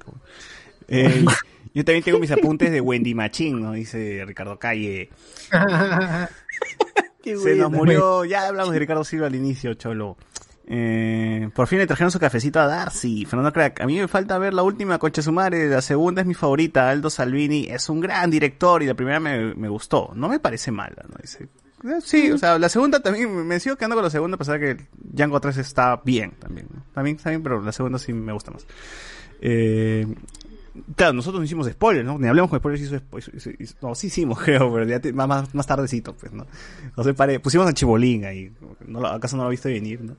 Eh, 0.89 1.25
yo 1.75 1.85
también 1.85 2.03
tengo 2.03 2.19
mis 2.19 2.31
apuntes 2.31 2.73
de 2.73 2.81
Wendy 2.81 3.15
Machín, 3.15 3.61
¿no? 3.61 3.73
Dice 3.73 4.25
Ricardo 4.27 4.59
Calle. 4.59 5.11
Se 7.25 7.55
nos 7.55 7.71
murió, 7.71 8.25
ya 8.25 8.49
hablamos 8.49 8.73
de 8.73 8.81
Ricardo 8.81 9.05
Silva 9.05 9.29
al 9.29 9.35
inicio, 9.35 9.75
cholo. 9.75 10.17
Eh, 10.67 11.51
por 11.55 11.67
fin 11.67 11.79
le 11.79 11.87
trajeron 11.87 12.11
su 12.11 12.19
cafecito 12.21 12.61
a 12.61 12.67
Darcy, 12.67 13.25
Fernando 13.25 13.53
Crack. 13.53 13.81
A 13.81 13.87
mí 13.87 13.99
me 13.99 14.09
falta 14.09 14.39
ver 14.39 14.55
la 14.55 14.63
última 14.63 14.99
Concha 14.99 15.21
Sumare, 15.23 15.69
la 15.69 15.83
segunda 15.83 16.21
es 16.23 16.27
mi 16.27 16.35
favorita, 16.35 16.89
Aldo 16.89 17.11
Salvini 17.11 17.67
es 17.69 17.89
un 17.89 18.01
gran 18.01 18.31
director 18.31 18.83
y 18.83 18.87
la 18.87 18.95
primera 18.95 19.21
me, 19.21 19.55
me 19.55 19.69
gustó. 19.69 20.13
No 20.15 20.29
me 20.29 20.39
parece 20.39 20.71
mala, 20.71 21.05
¿no? 21.09 21.17
Dice, 21.21 21.45
eh, 21.85 21.99
sí, 22.03 22.31
o 22.31 22.39
sea, 22.39 22.59
la 22.59 22.69
segunda 22.69 23.01
también, 23.01 23.47
me 23.47 23.59
sigo 23.59 23.77
quedando 23.77 23.97
con 23.97 24.05
la 24.05 24.11
segunda 24.11 24.39
a 24.41 24.59
que 24.59 24.77
Django 24.99 25.41
3 25.41 25.59
está 25.59 26.01
bien 26.05 26.33
también, 26.39 26.69
¿no? 26.73 26.83
También 26.95 27.19
bien, 27.25 27.43
pero 27.43 27.61
la 27.61 27.73
segunda 27.73 27.99
sí 27.99 28.13
me 28.13 28.33
gusta 28.33 28.51
más. 28.53 28.67
Eh, 29.41 30.07
Claro, 30.97 31.13
nosotros 31.13 31.39
no 31.39 31.45
hicimos 31.45 31.69
spoilers, 31.69 32.07
¿no? 32.07 32.19
Ni 32.19 32.29
hablamos 32.29 32.49
con 32.49 32.59
spoilers, 32.59 32.83
hizo 32.85 32.97
hizo- 32.97 33.51
hizo- 33.59 33.77
no, 33.83 33.95
sí 33.95 34.07
hicimos, 34.07 34.39
creo, 34.43 34.73
pero 34.73 34.87
ya 34.87 35.01
más, 35.13 35.55
más, 35.55 35.67
tardecito, 35.67 36.15
pues, 36.15 36.33
¿no? 36.33 36.47
José 36.95 37.13
Paredes, 37.13 37.41
pusimos 37.43 37.67
a 37.69 37.75
Chibolín 37.75 38.25
ahí, 38.25 38.51
no, 38.87 39.05
¿acaso 39.07 39.37
no 39.37 39.45
lo 39.45 39.51
viste 39.51 39.69
venir, 39.71 40.01
no? 40.01 40.17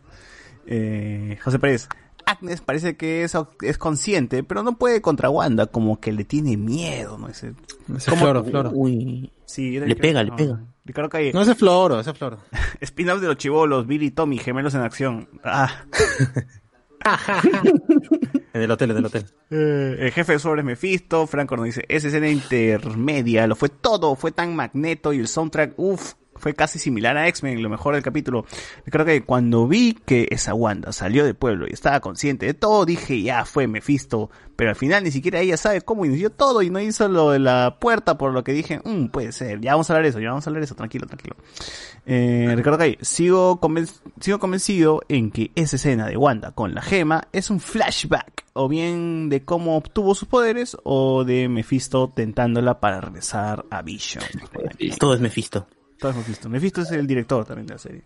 Eh, 0.67 1.37
José 1.43 1.59
Pérez, 1.59 1.87
Agnes 2.25 2.61
parece 2.61 2.95
que 2.95 3.23
es, 3.23 3.33
es 3.61 3.77
consciente, 3.77 4.43
pero 4.43 4.63
no 4.63 4.77
puede 4.77 5.01
contra 5.01 5.29
Wanda, 5.29 5.65
como 5.67 5.99
que 5.99 6.11
le 6.13 6.23
tiene 6.23 6.55
miedo, 6.57 7.17
¿no? 7.17 7.27
Ese, 7.27 7.53
Ese. 7.95 8.11
Floro, 8.15 8.43
Floro. 8.45 8.71
Uy. 8.73 9.31
sí, 9.45 9.75
era- 9.77 9.85
Le 9.85 9.95
pega, 9.95 10.23
le 10.23 10.29
no, 10.29 10.35
pega. 10.37 10.61
Ricardo 10.85 11.09
Calle, 11.09 11.31
No, 11.33 11.41
ese 11.41 11.51
es 11.51 11.57
Floro, 11.57 11.99
ese 11.99 12.11
es 12.11 12.17
Floro. 12.17 12.37
spin-off 12.81 13.19
de 13.21 13.27
los 13.27 13.37
chivolos, 13.37 13.85
Billy 13.87 14.07
y 14.07 14.11
Tommy, 14.11 14.37
gemelos 14.37 14.73
en 14.73 14.81
acción. 14.81 15.27
Ah. 15.43 15.69
En 18.53 18.61
el 18.61 18.69
hotel, 18.71 18.91
en 18.91 18.97
el 18.97 19.05
hotel. 19.05 19.25
Eh, 19.49 19.95
el 19.99 20.11
jefe 20.11 20.33
de 20.33 20.39
sobres 20.39 20.63
Mephisto, 20.63 21.25
Franco 21.27 21.57
nos 21.57 21.65
dice, 21.65 21.83
esa 21.89 22.07
escena 22.07 22.29
intermedia, 22.29 23.47
lo 23.47 23.55
fue 23.55 23.69
todo, 23.69 24.15
fue 24.15 24.31
tan 24.31 24.55
magneto 24.55 25.11
y 25.11 25.19
el 25.19 25.27
soundtrack, 25.27 25.73
uff, 25.77 26.13
fue 26.43 26.53
casi 26.53 26.77
similar 26.77 27.15
a 27.15 27.29
X-Men, 27.29 27.63
lo 27.63 27.69
mejor 27.69 27.93
del 27.93 28.03
capítulo. 28.03 28.45
Creo 28.83 29.05
que 29.05 29.23
cuando 29.23 29.65
vi 29.65 29.93
que 30.05 30.27
esa 30.29 30.53
Wanda 30.53 30.91
salió 30.91 31.23
del 31.23 31.35
pueblo 31.35 31.65
y 31.69 31.73
estaba 31.73 32.01
consciente 32.01 32.45
de 32.45 32.53
todo, 32.53 32.85
dije, 32.85 33.21
ya 33.21 33.45
fue 33.45 33.65
Mephisto, 33.65 34.29
pero 34.57 34.71
al 34.71 34.75
final 34.75 35.05
ni 35.05 35.11
siquiera 35.11 35.39
ella 35.39 35.55
sabe 35.55 35.81
cómo 35.81 36.05
inició 36.05 36.31
todo 36.31 36.61
y 36.61 36.69
no 36.69 36.81
hizo 36.81 37.07
lo 37.07 37.31
de 37.31 37.39
la 37.39 37.77
puerta, 37.79 38.17
por 38.17 38.33
lo 38.33 38.43
que 38.43 38.51
dije, 38.51 38.81
"Mm, 38.83 39.05
puede 39.05 39.31
ser, 39.31 39.61
ya 39.61 39.71
vamos 39.71 39.89
a 39.89 39.93
hablar 39.93 40.03
de 40.03 40.09
eso, 40.09 40.19
ya 40.19 40.29
vamos 40.29 40.45
a 40.45 40.49
hablar 40.49 40.59
de 40.59 40.65
eso, 40.65 40.75
tranquilo, 40.75 41.07
tranquilo. 41.07 41.37
Eh, 42.05 42.53
Ricardo 42.55 42.77
Calle, 42.77 42.97
sigo, 43.01 43.61
sigo 44.19 44.39
convencido 44.39 45.01
en 45.07 45.31
que 45.31 45.51
esa 45.55 45.77
escena 45.77 46.07
de 46.07 46.17
Wanda 46.17 46.51
con 46.51 46.75
la 46.75 46.81
gema 46.81 47.29
es 47.31 47.49
un 47.49 47.61
flashback, 47.61 48.43
o 48.51 48.67
bien 48.67 49.29
de 49.29 49.45
cómo 49.45 49.77
obtuvo 49.77 50.13
sus 50.13 50.27
poderes, 50.27 50.75
o 50.83 51.23
de 51.23 51.47
Mephisto 51.47 52.11
tentándola 52.13 52.81
para 52.81 52.99
regresar 52.99 53.65
a 53.69 53.81
Vision. 53.81 54.25
Todo 54.99 55.13
es 55.13 55.21
Mephisto. 55.21 55.67
Todo 56.03 56.11
es 56.11 56.17
Mephisto. 56.17 56.49
Mephisto 56.49 56.81
es 56.81 56.91
el 56.91 57.07
director 57.07 57.45
también 57.45 57.65
de 57.65 57.73
la 57.75 57.79
serie. 57.79 58.01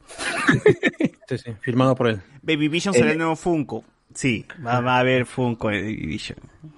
Sí, 1.28 1.38
sí, 1.40 1.52
filmado 1.61 1.95
por 1.95 2.07
él. 2.10 2.22
Baby 2.44 2.68
Vision 2.68 2.94
será 2.94 3.11
el 3.11 3.18
nuevo 3.18 3.36
Funko. 3.36 3.84
Sí, 4.14 4.45
va, 4.64 4.82
va 4.82 4.98
a 4.98 4.99
haber 4.99 5.26
Funko 5.26 5.69
de 5.69 5.82
Baby 5.82 6.06
Vision. 6.06 6.38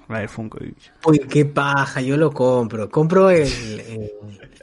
Va 0.09 0.15
a 0.15 0.17
haber 0.19 0.29
Funko 0.29 0.59
de 0.59 0.67
Baby 0.67 0.75
Vision. 0.77 0.95
Uy, 1.05 1.19
qué 1.29 1.43
paja, 1.43 1.99
yo 1.99 2.15
lo 2.15 2.31
compro. 2.31 2.89
Compro 2.89 3.29
el, 3.31 3.41
el 3.49 4.11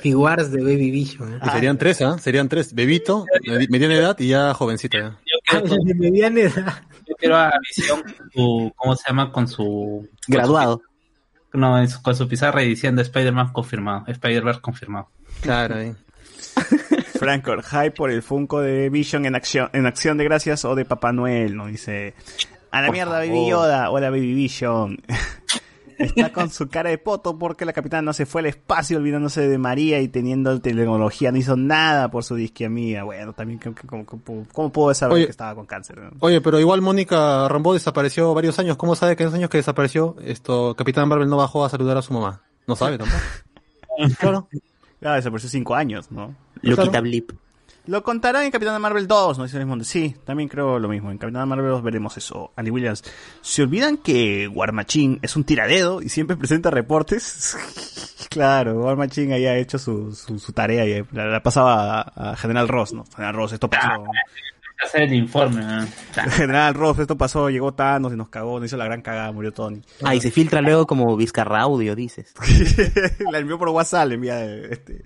Figuarts 0.01 0.51
de 0.51 0.63
Baby 0.63 0.91
Vision. 0.91 1.35
¿eh? 1.35 1.39
Y 1.47 1.51
serían 1.51 1.77
tres, 1.77 2.01
¿ah? 2.01 2.17
Serían 2.19 2.49
tres. 2.49 2.73
Bebito, 2.75 3.27
medi- 3.47 3.69
mediana 3.69 3.95
edad 3.95 4.17
y 4.19 4.29
ya 4.29 4.55
jovencita. 4.55 4.97
ya. 4.99 5.19
Ah, 5.53 5.61
de 5.61 5.95
mediana 5.95 6.41
edad. 6.41 6.83
Yo 7.07 7.15
quiero 7.17 7.37
a 7.37 7.53
Visión 7.61 8.01
con 8.03 8.31
su, 8.33 8.73
¿cómo 8.77 8.97
se 8.97 9.05
llama? 9.09 9.31
Con 9.31 9.47
su... 9.47 10.09
Graduado. 10.27 10.81
No, 11.53 11.77
con 12.03 12.17
su 12.17 12.27
pizarra 12.29 12.63
y 12.65 12.69
diciendo 12.71 13.03
Spider-Man 13.03 13.53
confirmado. 13.53 14.05
Spider-Verse 14.09 14.61
confirmado. 14.63 15.09
Claro, 15.43 15.77
ahí. 15.77 15.95
Franco, 17.19 17.53
hype 17.63 17.93
por 17.93 18.11
el 18.11 18.23
Funko 18.23 18.61
de 18.61 18.91
Vision 18.91 19.27
en 19.27 19.35
acción, 19.35 19.71
en 19.73 19.87
acción 19.87 20.19
de 20.19 20.25
gracias 20.25 20.65
o 20.65 20.75
de 20.75 20.85
Papá 20.85 21.13
Noel, 21.13 21.57
¿no? 21.57 21.67
Dice, 21.67 22.15
a 22.71 22.83
la 22.83 22.91
mierda 22.91 23.19
Baby 23.19 23.49
Yoda, 23.49 23.91
hola 23.91 24.11
Baby 24.11 24.35
Vision. 24.35 24.99
Está 25.99 26.31
con 26.31 26.51
su 26.51 26.69
cara 26.69 26.91
de 26.91 26.99
poto 26.99 27.39
porque 27.39 27.65
la 27.65 27.73
capitana 27.73 28.03
no 28.03 28.13
se 28.13 28.27
fue 28.27 28.43
al 28.43 28.47
espacio 28.49 28.99
olvidándose 28.99 29.49
de 29.49 29.57
María 29.57 29.99
y 30.03 30.09
teniendo 30.09 30.61
tecnología, 30.61 31.33
no 31.33 31.39
hizo 31.39 31.57
nada 31.57 32.11
por 32.11 32.23
su 32.23 32.35
disquiamía. 32.35 33.05
Bueno, 33.05 33.33
también, 33.33 33.59
¿cómo, 33.89 34.05
cómo, 34.05 34.47
cómo- 34.53 34.73
puedo 34.73 34.93
saber 34.93 35.15
Oye. 35.15 35.25
que 35.25 35.31
estaba 35.31 35.55
con 35.55 35.65
cáncer? 35.65 35.99
no? 35.99 36.11
Oye, 36.21 36.43
pero 36.43 36.61
igual 36.61 36.83
Mónica 36.83 37.49
Rambeau 37.49 37.73
desapareció 37.73 38.35
varios 38.35 38.59
años. 38.59 38.77
¿Cómo 38.77 38.95
sabe 38.95 39.17
que 39.17 39.23
en 39.23 39.29
esos 39.29 39.39
años 39.39 39.49
que 39.49 39.57
desapareció, 39.57 40.17
esto, 40.23 40.75
Capitán 40.77 41.09
Marvel 41.09 41.31
no 41.31 41.39
bajó 41.39 41.65
a 41.65 41.71
saludar 41.71 41.97
a 41.97 42.03
su 42.03 42.13
mamá? 42.13 42.43
No 42.67 42.77
sabe 42.77 42.99
tampoco. 42.99 43.23
claro. 44.21 44.49
Ah, 45.03 45.15
desapareció 45.15 45.51
cinco 45.51 45.75
años, 45.75 46.11
¿no? 46.11 46.35
Loquita 46.63 47.01
Blip. 47.01 47.33
Lo 47.87 48.03
contará 48.03 48.45
en 48.45 48.51
Capitán 48.51 48.81
Marvel 48.83 49.07
2, 49.07 49.39
¿no? 49.39 49.45
Dice 49.45 49.57
Luis 49.59 49.69
Montes. 49.69 49.87
Sí, 49.87 50.17
también 50.25 50.49
creo 50.49 50.81
lo 50.81 50.89
mismo. 50.89 51.13
En 51.13 51.19
Capitán 51.19 51.49
Marvel 51.49 51.71
2 51.71 51.83
veremos 51.85 52.17
eso. 52.17 52.53
Andy 52.57 52.71
Williams. 52.73 53.05
¿Se 53.43 53.63
olvidan 53.63 53.97
que 53.99 54.49
War 54.49 54.73
Machine 54.73 55.21
es 55.23 55.37
un 55.37 55.45
tiradedo 55.45 56.03
y 56.03 56.09
siempre 56.09 56.37
presenta 56.37 56.71
reportes? 56.71 57.57
claro, 58.29 58.81
War 58.81 58.97
Machine 58.97 59.35
ahí 59.35 59.47
ha 59.47 59.57
hecho 59.57 59.79
su, 59.79 60.13
su, 60.13 60.41
su 60.41 60.53
tarea 60.53 60.85
y 60.85 61.05
la, 61.13 61.27
la 61.27 61.43
pasaba 61.43 62.01
a, 62.01 62.31
a 62.33 62.37
General 62.37 62.67
Ross, 62.67 62.93
¿no? 62.93 63.05
General 63.15 63.35
Ross, 63.35 63.53
esto 63.53 63.71
pasó. 63.71 64.05
Hacer 64.85 65.03
el 65.03 65.15
informe, 65.15 65.63
¿no? 65.65 65.87
General 66.33 66.75
Ross, 66.75 66.99
esto 66.99 67.17
pasó, 67.17 67.49
llegó 67.49 67.73
Thanos 67.75 68.13
y 68.13 68.17
nos 68.17 68.29
cagó, 68.29 68.59
nos 68.61 68.67
hizo 68.67 68.77
la 68.77 68.85
gran 68.85 69.01
cagada, 69.03 69.33
murió 69.33 69.53
Tony. 69.53 69.81
Ah, 70.05 70.15
y 70.15 70.21
se 70.21 70.31
filtra 70.31 70.61
luego 70.61 70.87
como 70.87 71.17
Vizcarra 71.17 71.63
Audio, 71.63 71.95
dices. 71.97 72.35
la 73.33 73.39
envió 73.39 73.59
por 73.59 73.71
WhatsApp, 73.71 74.09
le 74.09 74.15
envía 74.17 74.45
este, 74.45 75.03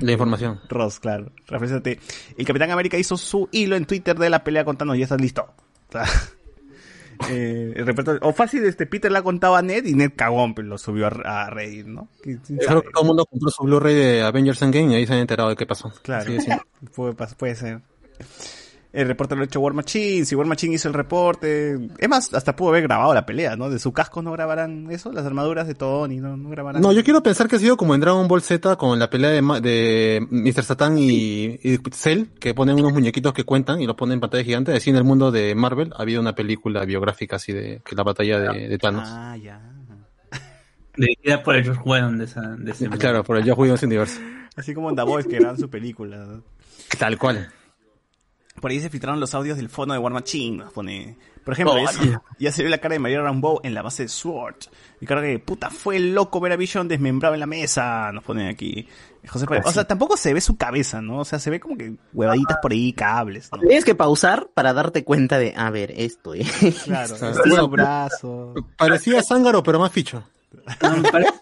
La 0.00 0.12
información. 0.12 0.60
Ross, 0.68 1.00
claro. 1.00 1.32
Refrescate. 1.48 1.98
El 2.38 2.46
Capitán 2.46 2.70
América 2.70 2.96
hizo 2.96 3.16
su 3.16 3.48
hilo 3.50 3.74
en 3.76 3.86
Twitter 3.86 4.16
de 4.16 4.30
la 4.30 4.44
pelea 4.44 4.64
con 4.64 4.76
Thanos 4.76 4.96
y 4.96 5.00
ya 5.00 5.04
está 5.04 5.16
listo. 5.16 5.42
O 5.88 5.92
sea, 5.92 6.04
eh, 7.30 7.72
el 7.76 7.86
repertorio- 7.86 8.20
o 8.22 8.32
fácil, 8.32 8.64
este 8.64 8.86
Peter 8.86 9.10
la 9.10 9.22
contaba 9.22 9.58
a 9.58 9.62
Ned 9.62 9.84
y 9.86 9.94
Ned 9.94 10.12
cagón 10.14 10.54
pues, 10.54 10.66
lo 10.66 10.78
subió 10.78 11.06
a, 11.08 11.44
a 11.46 11.50
Reddit, 11.50 11.86
¿no? 11.86 12.08
¿Quién- 12.22 12.38
quién 12.38 12.58
Creo 12.58 12.68
sabe? 12.68 12.82
que 12.82 12.90
todo 12.90 13.02
el 13.02 13.08
mundo 13.08 13.26
compró 13.26 13.50
su 13.50 13.64
Blu-ray 13.64 13.94
de 13.96 14.22
Avengers 14.22 14.62
Endgame 14.62 14.92
y 14.92 14.94
ahí 14.96 15.06
se 15.06 15.12
han 15.14 15.18
enterado 15.20 15.50
de 15.50 15.56
qué 15.56 15.66
pasó. 15.66 15.92
Claro, 16.02 16.24
Sí, 16.24 16.38
sí. 16.40 16.50
puede 17.36 17.54
ser. 17.56 17.80
El 18.92 19.08
reporte 19.08 19.34
lo 19.34 19.42
ha 19.42 19.44
hecho 19.44 19.58
War 19.58 19.72
Machine, 19.74 20.24
si 20.24 20.36
War 20.36 20.46
Machine 20.46 20.76
hizo 20.76 20.86
el 20.86 20.94
reporte. 20.94 21.88
Es 21.98 22.08
más, 22.08 22.32
hasta 22.32 22.54
pudo 22.54 22.68
haber 22.68 22.84
grabado 22.84 23.12
la 23.12 23.26
pelea, 23.26 23.56
¿no? 23.56 23.68
De 23.68 23.80
su 23.80 23.92
casco 23.92 24.22
no 24.22 24.30
grabarán 24.30 24.88
eso, 24.88 25.10
las 25.10 25.26
armaduras 25.26 25.66
de 25.66 25.74
Tony, 25.74 26.18
no, 26.20 26.36
no 26.36 26.48
grabarán. 26.48 26.80
No, 26.80 26.92
yo 26.92 27.02
quiero 27.02 27.20
pensar 27.20 27.48
que 27.48 27.56
ha 27.56 27.58
sido 27.58 27.76
como 27.76 27.96
en 27.96 28.00
Dragon 28.00 28.28
Ball 28.28 28.40
Z 28.42 28.76
con 28.76 28.96
la 29.00 29.10
pelea 29.10 29.30
de, 29.30 29.42
Ma- 29.42 29.60
de 29.60 30.24
Mr. 30.30 30.62
Satan 30.62 30.96
y, 30.96 31.58
y 31.60 31.80
Cell, 31.90 32.26
que 32.38 32.54
ponen 32.54 32.76
unos 32.78 32.92
muñequitos 32.92 33.32
que 33.32 33.42
cuentan 33.42 33.80
y 33.82 33.86
los 33.88 33.96
ponen 33.96 34.12
en 34.14 34.20
pantalla 34.20 34.44
gigante. 34.44 34.72
Así 34.72 34.90
en 34.90 34.96
el 34.96 35.02
mundo 35.02 35.32
de 35.32 35.56
Marvel 35.56 35.92
ha 35.96 36.02
habido 36.02 36.20
una 36.20 36.36
película 36.36 36.84
biográfica 36.84 37.34
así 37.34 37.52
de 37.52 37.82
que 37.84 37.96
la 37.96 38.04
batalla 38.04 38.38
de, 38.38 38.68
de 38.68 38.78
Thanos. 38.78 39.08
Ah, 39.10 39.36
ya. 39.36 39.60
Dirigida 40.96 41.42
por 41.42 41.56
el 41.56 41.64
George 41.64 41.82
Whedon 41.84 42.18
de, 42.18 42.24
esa, 42.26 42.40
de 42.42 42.70
ese 42.70 42.88
Claro, 42.90 43.24
por 43.24 43.36
el 43.38 43.42
Joe 43.42 43.54
Williams 43.54 43.82
Universe. 43.82 44.20
Así 44.54 44.72
como 44.72 44.90
en 44.90 44.94
The 44.94 45.02
Voice 45.02 45.28
que 45.28 45.40
graban 45.40 45.58
su 45.58 45.68
película. 45.68 46.16
¿no? 46.18 46.44
Tal 46.96 47.18
cual. 47.18 47.50
Por 48.60 48.70
ahí 48.70 48.80
se 48.80 48.88
filtraron 48.90 49.20
los 49.20 49.34
audios 49.34 49.56
del 49.56 49.68
fono 49.68 49.92
de 49.92 49.98
War 49.98 50.12
Machine. 50.12 50.58
nos 50.58 50.72
Pone, 50.72 51.16
por 51.44 51.52
ejemplo, 51.54 51.74
Oh, 51.74 51.78
ya, 51.84 51.88
se- 51.92 52.18
ya 52.38 52.52
se 52.52 52.62
ve 52.62 52.70
la 52.70 52.78
cara 52.78 52.94
de 52.94 52.98
María 52.98 53.20
Rambeau 53.20 53.60
en 53.62 53.74
la 53.74 53.82
base 53.82 54.04
de 54.04 54.08
Sword. 54.08 54.56
Y 55.00 55.06
cara 55.06 55.20
de 55.20 55.38
puta, 55.38 55.70
fue 55.70 55.98
loco 55.98 56.40
ver 56.40 56.52
a 56.52 56.56
Vision 56.56 56.88
desmembrado 56.88 57.34
en 57.34 57.40
la 57.40 57.46
mesa. 57.46 58.10
Nos 58.12 58.24
ponen 58.24 58.48
aquí. 58.48 58.88
José 59.28 59.46
Pérez. 59.46 59.66
O 59.66 59.72
sea, 59.72 59.84
tampoco 59.84 60.16
se 60.16 60.32
ve 60.32 60.40
su 60.40 60.56
cabeza, 60.56 61.02
¿no? 61.02 61.18
O 61.18 61.24
sea, 61.24 61.38
se 61.38 61.50
ve 61.50 61.58
como 61.60 61.76
que 61.76 61.94
huevaditas 62.12 62.58
por 62.62 62.72
ahí, 62.72 62.92
cables, 62.92 63.50
¿no? 63.52 63.58
Tienes 63.58 63.84
que 63.84 63.94
pausar 63.94 64.48
para 64.54 64.72
darte 64.72 65.02
cuenta 65.04 65.38
de, 65.38 65.52
a 65.56 65.68
ver, 65.70 65.92
esto, 65.96 66.34
eh. 66.34 66.46
Claro, 66.84 67.16
sea, 67.18 67.30
este 67.30 67.48
bueno, 67.48 67.64
su 67.64 67.68
brazo. 67.70 68.54
Parecía 68.78 69.22
Zángaro, 69.22 69.62
pero 69.62 69.78
más 69.78 69.92
ficho. 69.92 70.22
No, 70.80 70.96
me 70.98 71.10
parece- 71.10 71.32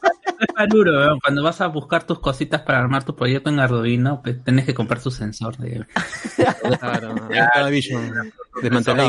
weón. 0.71 1.21
Cuando 1.21 1.43
vas 1.43 1.61
a 1.61 1.69
buscar 1.69 2.05
tus 2.05 2.19
cositas 2.19 2.63
para 2.63 2.79
armar 2.79 3.05
tu 3.05 3.15
proyecto 3.15 3.51
en 3.51 3.59
Arduino, 3.59 4.21
pues 4.23 4.43
tienes 4.45 4.65
que 4.65 4.75
comprar 4.75 5.01
tu 5.01 5.11
sensor. 5.11 5.57
De... 5.57 5.87
Claro, 6.81 7.15
está 7.31 7.69
Vision. 7.69 8.33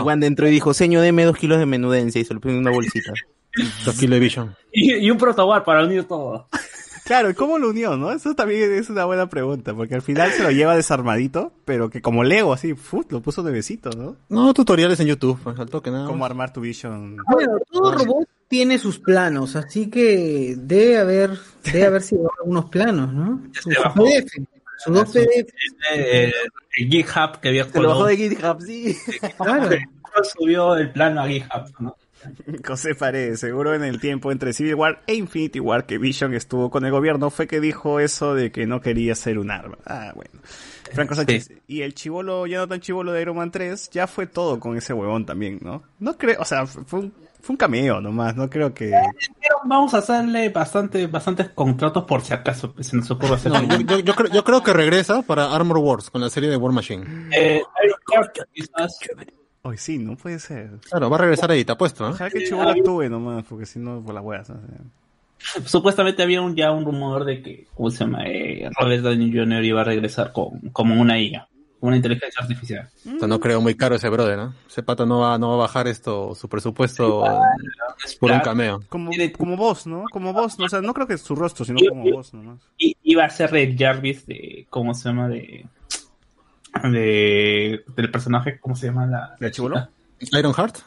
Juan 0.01 0.19
dentro 0.19 0.47
y 0.47 0.51
dijo, 0.51 0.73
señor, 0.73 1.01
deme 1.01 1.25
dos 1.25 1.38
kilos 1.38 1.59
de 1.59 1.65
menudencia 1.65 2.21
y 2.21 2.25
se 2.25 2.34
lo 2.34 2.39
pone 2.39 2.55
en 2.55 2.61
una 2.61 2.71
bolsita. 2.71 3.13
Dos 3.85 3.95
kilos 3.99 4.15
de 4.15 4.19
Vision. 4.19 4.55
Y, 4.71 4.95
y 4.95 5.11
un 5.11 5.17
protowar 5.19 5.63
para 5.63 5.84
unir 5.84 6.05
todo. 6.05 6.47
Claro, 7.03 7.30
¿y 7.30 7.34
¿cómo 7.34 7.57
lo 7.57 7.69
unió, 7.69 7.97
no? 7.97 8.11
Eso 8.11 8.34
también 8.34 8.71
es 8.71 8.89
una 8.89 9.03
buena 9.03 9.27
pregunta, 9.27 9.73
porque 9.73 9.95
al 9.95 10.01
final 10.01 10.31
se 10.31 10.41
lo 10.41 10.51
lleva 10.51 10.73
desarmadito, 10.73 11.51
pero 11.65 11.89
que 11.89 12.01
como 12.01 12.23
Lego, 12.23 12.53
así, 12.53 12.75
¡fut! 12.75 13.11
lo 13.11 13.21
puso 13.21 13.43
nuevecito, 13.43 13.89
¿no? 13.89 14.15
No, 14.30 14.53
tutoriales 14.53 15.01
en 15.01 15.07
YouTube, 15.07 15.38
al 15.45 15.69
toque 15.69 15.91
nada. 15.91 16.07
Cómo 16.07 16.25
armar 16.25 16.53
tu 16.53 16.61
Vision. 16.61 17.17
Bueno, 17.30 17.57
todo 17.69 17.91
robot 17.91 18.27
tiene 18.53 18.77
sus 18.77 18.99
planos, 18.99 19.55
así 19.55 19.89
que 19.89 20.53
debe 20.55 20.99
haber, 20.99 21.31
debe 21.63 21.88
haber 21.88 22.03
sido 22.03 22.30
algunos 22.38 22.65
planos, 22.65 23.11
¿no? 23.11 23.41
Su, 23.51 23.71
su. 23.71 23.81
PDF, 23.81 24.31
sus 24.77 24.93
dos 24.93 25.09
PDF, 25.09 25.51
Eh, 25.91 26.31
el 26.77 26.88
GitHub 26.88 27.39
que 27.41 27.49
había 27.49 27.63
Se 27.63 27.81
lo 27.81 28.05
de 28.05 28.15
GitHub, 28.15 28.61
sí. 28.61 28.95
claro. 29.38 29.75
subió 30.38 30.75
el 30.75 30.91
plano 30.91 31.21
a 31.21 31.27
GitHub, 31.27 31.63
¿no? 31.80 31.95
José 32.63 32.93
Paredes, 32.93 33.39
seguro 33.39 33.73
en 33.73 33.84
el 33.84 33.99
tiempo 33.99 34.31
entre 34.31 34.53
Civil 34.53 34.75
War 34.75 35.01
e 35.07 35.15
Infinity 35.15 35.59
War 35.59 35.88
que 35.88 35.97
Vision 35.97 36.35
estuvo 36.35 36.69
con 36.69 36.85
el 36.85 36.91
gobierno 36.91 37.31
fue 37.31 37.47
que 37.47 37.59
dijo 37.59 37.99
eso 37.99 38.35
de 38.35 38.51
que 38.51 38.67
no 38.67 38.81
quería 38.81 39.15
ser 39.15 39.39
un 39.39 39.49
arma. 39.49 39.80
Ah, 39.88 40.11
bueno. 40.13 40.39
Franco 40.93 41.15
Sánchez. 41.15 41.49
Y 41.65 41.81
el 41.81 41.95
chivolo, 41.95 42.45
ya 42.45 42.59
no 42.59 42.67
tan 42.67 42.81
chivolo 42.81 43.13
de 43.13 43.21
Iron 43.23 43.35
Man 43.35 43.49
3, 43.49 43.89
ya 43.89 44.05
fue 44.05 44.27
todo 44.27 44.59
con 44.59 44.77
ese 44.77 44.93
huevón 44.93 45.25
también, 45.25 45.57
¿no? 45.63 45.81
No 45.97 46.15
creo, 46.19 46.39
o 46.39 46.45
sea, 46.45 46.67
fue 46.67 46.99
un, 46.99 47.13
fue 47.43 47.53
un 47.53 47.57
cameo 47.57 47.99
nomás, 47.99 48.37
no 48.37 48.49
creo 48.49 48.73
que... 48.73 48.89
Pero 48.89 49.57
vamos 49.65 49.93
a 49.93 49.97
hacerle 49.97 50.47
bastante, 50.47 51.07
bastantes 51.07 51.49
contratos 51.49 52.05
por 52.05 52.21
si 52.21 52.33
acaso 52.33 52.73
pues, 52.73 52.87
se 52.87 52.95
nos 52.95 53.11
ocurre 53.11 53.35
hacer 53.35 53.51
No, 53.51 53.61
yo, 53.63 53.79
yo- 53.81 53.99
yo 53.99 54.13
creo, 54.15 54.31
yo 54.31 54.43
creo 54.45 54.63
que 54.63 54.71
regresa 54.71 55.21
para 55.23 55.53
Armor 55.53 55.77
Wars 55.79 56.09
con 56.09 56.21
la 56.21 56.29
serie 56.29 56.49
de 56.49 56.55
War 56.55 56.71
Machine. 56.71 57.05
Eh. 57.35 57.61
Hoy 59.61 59.77
sí, 59.77 59.97
no 59.97 60.15
puede 60.15 60.39
ser. 60.39 60.71
Claro, 60.89 61.09
va 61.09 61.17
a 61.17 61.19
regresar 61.19 61.51
ahí, 61.51 61.65
te 61.65 61.71
apuesto, 61.73 62.05
¿no? 62.05 62.11
Ojalá 62.11 62.29
que 62.29 62.45
chivolo 62.45 62.69
actúe 62.69 63.09
nomás, 63.09 63.43
porque 63.43 63.65
si 63.65 63.79
no, 63.79 64.01
por 64.01 64.13
las 64.15 64.23
huevas. 64.23 64.49
¿no? 64.49 64.59
Supuestamente 65.65 66.23
había 66.23 66.41
un, 66.41 66.55
ya 66.55 66.71
un 66.71 66.85
rumor 66.85 67.25
de 67.25 67.41
que, 67.41 67.67
¿cómo 67.73 67.89
se 67.91 67.99
llama? 67.99 68.23
Eh, 68.25 68.69
Robert 68.79 69.03
Downey 69.03 69.31
Jr. 69.37 69.63
iba 69.63 69.81
a 69.81 69.83
regresar 69.85 70.31
con, 70.31 70.59
como 70.71 70.99
una 70.99 71.19
IA, 71.19 71.47
como 71.84 71.89
una 71.89 71.97
inteligencia 71.97 72.41
artificial. 72.41 72.89
No 73.03 73.41
creo 73.41 73.60
muy 73.60 73.76
caro 73.76 73.95
ese 73.95 74.07
brother, 74.07 74.38
¿no? 74.38 74.53
Ese 74.69 74.84
pata 74.84 75.05
no 75.05 75.19
va, 75.19 75.38
no 75.38 75.49
va 75.49 75.55
a 75.55 75.57
bajar 75.57 75.85
esto, 75.89 76.34
su 76.34 76.47
presupuesto 76.47 77.26
por 78.22 78.31
un 78.31 78.39
cameo. 78.39 78.81
Como, 78.88 79.11
como 79.38 79.57
vos, 79.57 79.85
¿no? 79.85 80.05
Como 80.10 80.31
vos, 80.31 80.57
¿no? 80.57 80.64
o 80.64 80.69
sea, 80.69 80.80
no 80.80 80.93
creo 80.93 81.07
que 81.07 81.18
su 81.18 81.35
rostro, 81.35 81.65
sino 81.65 81.80
como 81.89 82.10
vos 82.10 82.34
nomás. 82.34 82.61
Y 82.77 82.95
iba 83.03 83.26
a 83.26 83.30
ser 83.30 83.53
el 83.57 83.77
Jarvis 83.77 84.26
de, 84.26 84.65
¿cómo 84.69 84.93
se 84.93 85.10
llama? 85.10 85.27
De, 85.27 85.65
de 86.84 87.84
del 87.97 88.11
personaje, 88.11 88.61
¿cómo 88.61 88.77
se 88.77 88.88
llama 88.88 89.05
la? 89.05 89.35
¿El 89.41 89.51
chibolo? 89.51 89.89
chica? 90.19 90.39
Iron 90.39 90.53
Heart. 90.53 90.77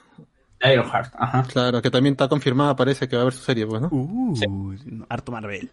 Ironheart, 0.65 1.13
ajá. 1.19 1.43
Claro, 1.43 1.83
que 1.83 1.91
también 1.91 2.15
está 2.15 2.27
confirmada, 2.27 2.75
parece 2.75 3.07
que 3.07 3.17
va 3.17 3.21
a 3.21 3.25
haber 3.25 3.35
su 3.35 3.45
serie, 3.45 3.67
pues, 3.67 3.83
¿no? 3.83 3.89
Uh, 3.93 4.35
harto 5.11 5.31
Marvel. 5.31 5.71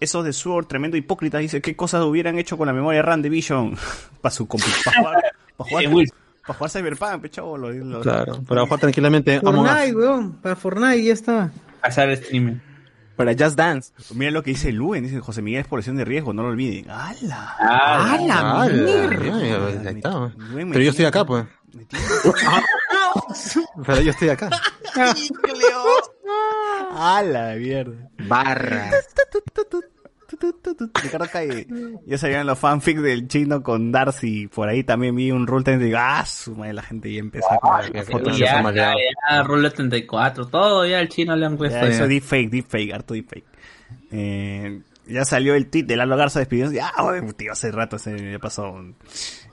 Esos 0.00 0.24
de 0.24 0.32
Sword, 0.32 0.66
tremendo 0.66 0.96
hipócrita, 0.96 1.38
dice, 1.38 1.60
¿qué 1.60 1.76
cosas 1.76 2.02
hubieran 2.04 2.38
hecho 2.38 2.56
con 2.56 2.66
la 2.66 2.72
memoria 2.72 3.02
RAM 3.02 3.20
de 3.22 3.28
Vision? 3.28 3.76
para 4.22 4.34
su 4.34 4.46
para 4.48 4.62
jugar, 4.98 5.22
para 5.56 5.70
jugar, 5.70 5.84
Eh, 5.84 6.06
para 6.46 6.68
Cyberpunk, 6.70 7.20
pechavo. 7.22 7.58
Lo, 7.58 7.70
lo- 7.70 8.00
Claro, 8.00 8.42
para 8.42 8.62
jugar 8.62 8.80
tranquilamente 8.80 9.36
Us. 9.38 9.42
Fortnite, 9.42 9.94
weón. 9.94 10.32
Para 10.40 10.56
Fortnite 10.56 11.02
ya 11.04 11.12
está. 11.12 11.52
Hacer 11.82 12.10
streaming. 12.10 12.56
Para 13.14 13.32
Just 13.38 13.56
Dance. 13.56 13.92
Mira 14.14 14.30
lo 14.30 14.42
que 14.42 14.50
dice 14.52 14.72
Luen, 14.72 15.02
dice 15.04 15.20
José 15.20 15.42
Miguel 15.42 15.60
es 15.60 15.66
población 15.66 15.96
de 15.98 16.06
riesgo, 16.06 16.32
no 16.32 16.42
lo 16.42 16.48
olviden. 16.48 16.90
¡Hala! 16.90 17.56
Ah, 17.60 18.16
Ah, 18.30 18.66
pues. 18.66 20.36
Luen 20.50 20.68
me 20.68 20.72
Pero 20.72 20.84
yo 20.84 20.90
estoy 20.90 21.04
acá, 21.04 21.26
pues. 21.26 21.44
Pero 23.86 24.00
yo 24.00 24.10
estoy 24.12 24.30
acá. 24.30 24.48
¡Hala, 26.92 27.54
mierda! 27.56 28.10
Barra. 28.28 28.90
Ricardo 31.02 31.26
Calle. 31.30 31.66
Ya 32.06 32.18
sabían 32.18 32.46
los 32.46 32.58
fanfics 32.58 33.02
del 33.02 33.28
chino 33.28 33.62
con 33.62 33.92
Darcy. 33.92 34.48
Por 34.48 34.68
ahí 34.68 34.84
también 34.84 35.14
vi 35.16 35.30
un 35.30 35.46
rule 35.46 35.64
30 35.64 35.82
y 35.82 35.86
digo, 35.88 35.98
¡ah! 36.00 36.24
su 36.26 36.54
madre, 36.54 36.74
la 36.74 36.82
gente 36.82 37.12
ya 37.12 37.20
empezó 37.20 37.48
con 37.60 37.92
la 37.92 38.02
foto 38.04 38.30
de 38.30 38.38
ya, 38.38 38.62
los 38.62 38.74
ya, 38.74 38.94
ya, 39.28 39.42
Rule 39.42 39.70
34, 39.70 40.46
todo 40.46 40.86
ya 40.86 41.00
el 41.00 41.08
chino 41.08 41.34
le 41.36 41.46
han 41.46 41.56
puesto. 41.56 41.78
Ya, 41.78 41.88
eso 41.88 42.00
ya. 42.00 42.06
deepfake, 42.06 42.50
deepfake, 42.50 42.92
harto 42.92 43.14
deepfake. 43.14 43.44
Eh, 44.12 44.82
ya 45.06 45.24
salió 45.24 45.54
el 45.54 45.68
tweet 45.68 45.84
de 45.84 45.96
Lalo 45.96 46.16
Garza 46.16 46.38
despidiéndose. 46.38 46.76
Ya, 46.76 46.92
oye, 47.02 47.20
tío, 47.34 47.52
hace 47.52 47.70
rato 47.72 47.98
se 47.98 48.32
ya 48.32 48.38
pasó. 48.38 48.76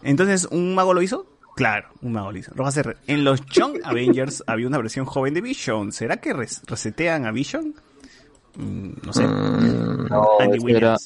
Entonces, 0.03 0.47
¿un 0.51 0.75
mago 0.75 0.93
lo 0.93 1.01
hizo? 1.01 1.36
Claro, 1.57 1.89
un 2.01 2.13
mago 2.13 2.31
lo 2.31 2.37
hizo. 2.37 2.51
Rojas 2.55 2.77
R. 2.77 2.95
En 3.07 3.23
los 3.25 3.45
Young 3.47 3.79
Avengers 3.83 4.43
había 4.47 4.67
una 4.67 4.77
versión 4.77 5.05
joven 5.05 5.33
de 5.33 5.41
Vision. 5.41 5.91
¿Será 5.91 6.17
que 6.17 6.31
res- 6.31 6.61
resetean 6.65 7.25
a 7.25 7.31
Vision? 7.31 7.73
Mm, 8.55 8.89
no 9.03 9.11
sé. 9.11 9.23
No, 9.27 10.25
Andy 10.39 10.57
ese 10.57 10.77
era, 10.77 10.97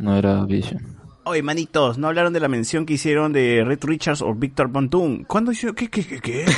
no 0.00 0.16
era 0.16 0.44
Vision. 0.44 0.82
Oye, 1.24 1.42
manitos, 1.42 1.98
no 1.98 2.08
hablaron 2.08 2.32
de 2.32 2.40
la 2.40 2.48
mención 2.48 2.84
que 2.84 2.94
hicieron 2.94 3.32
de 3.32 3.62
Red 3.64 3.84
Richards 3.84 4.22
o 4.22 4.34
Victor 4.34 4.66
Von 4.68 4.90
Doom. 4.90 5.22
¿Cuándo 5.24 5.52
hicieron? 5.52 5.76
¿Qué, 5.76 5.88
qué, 5.88 6.04
qué, 6.04 6.20
qué? 6.20 6.44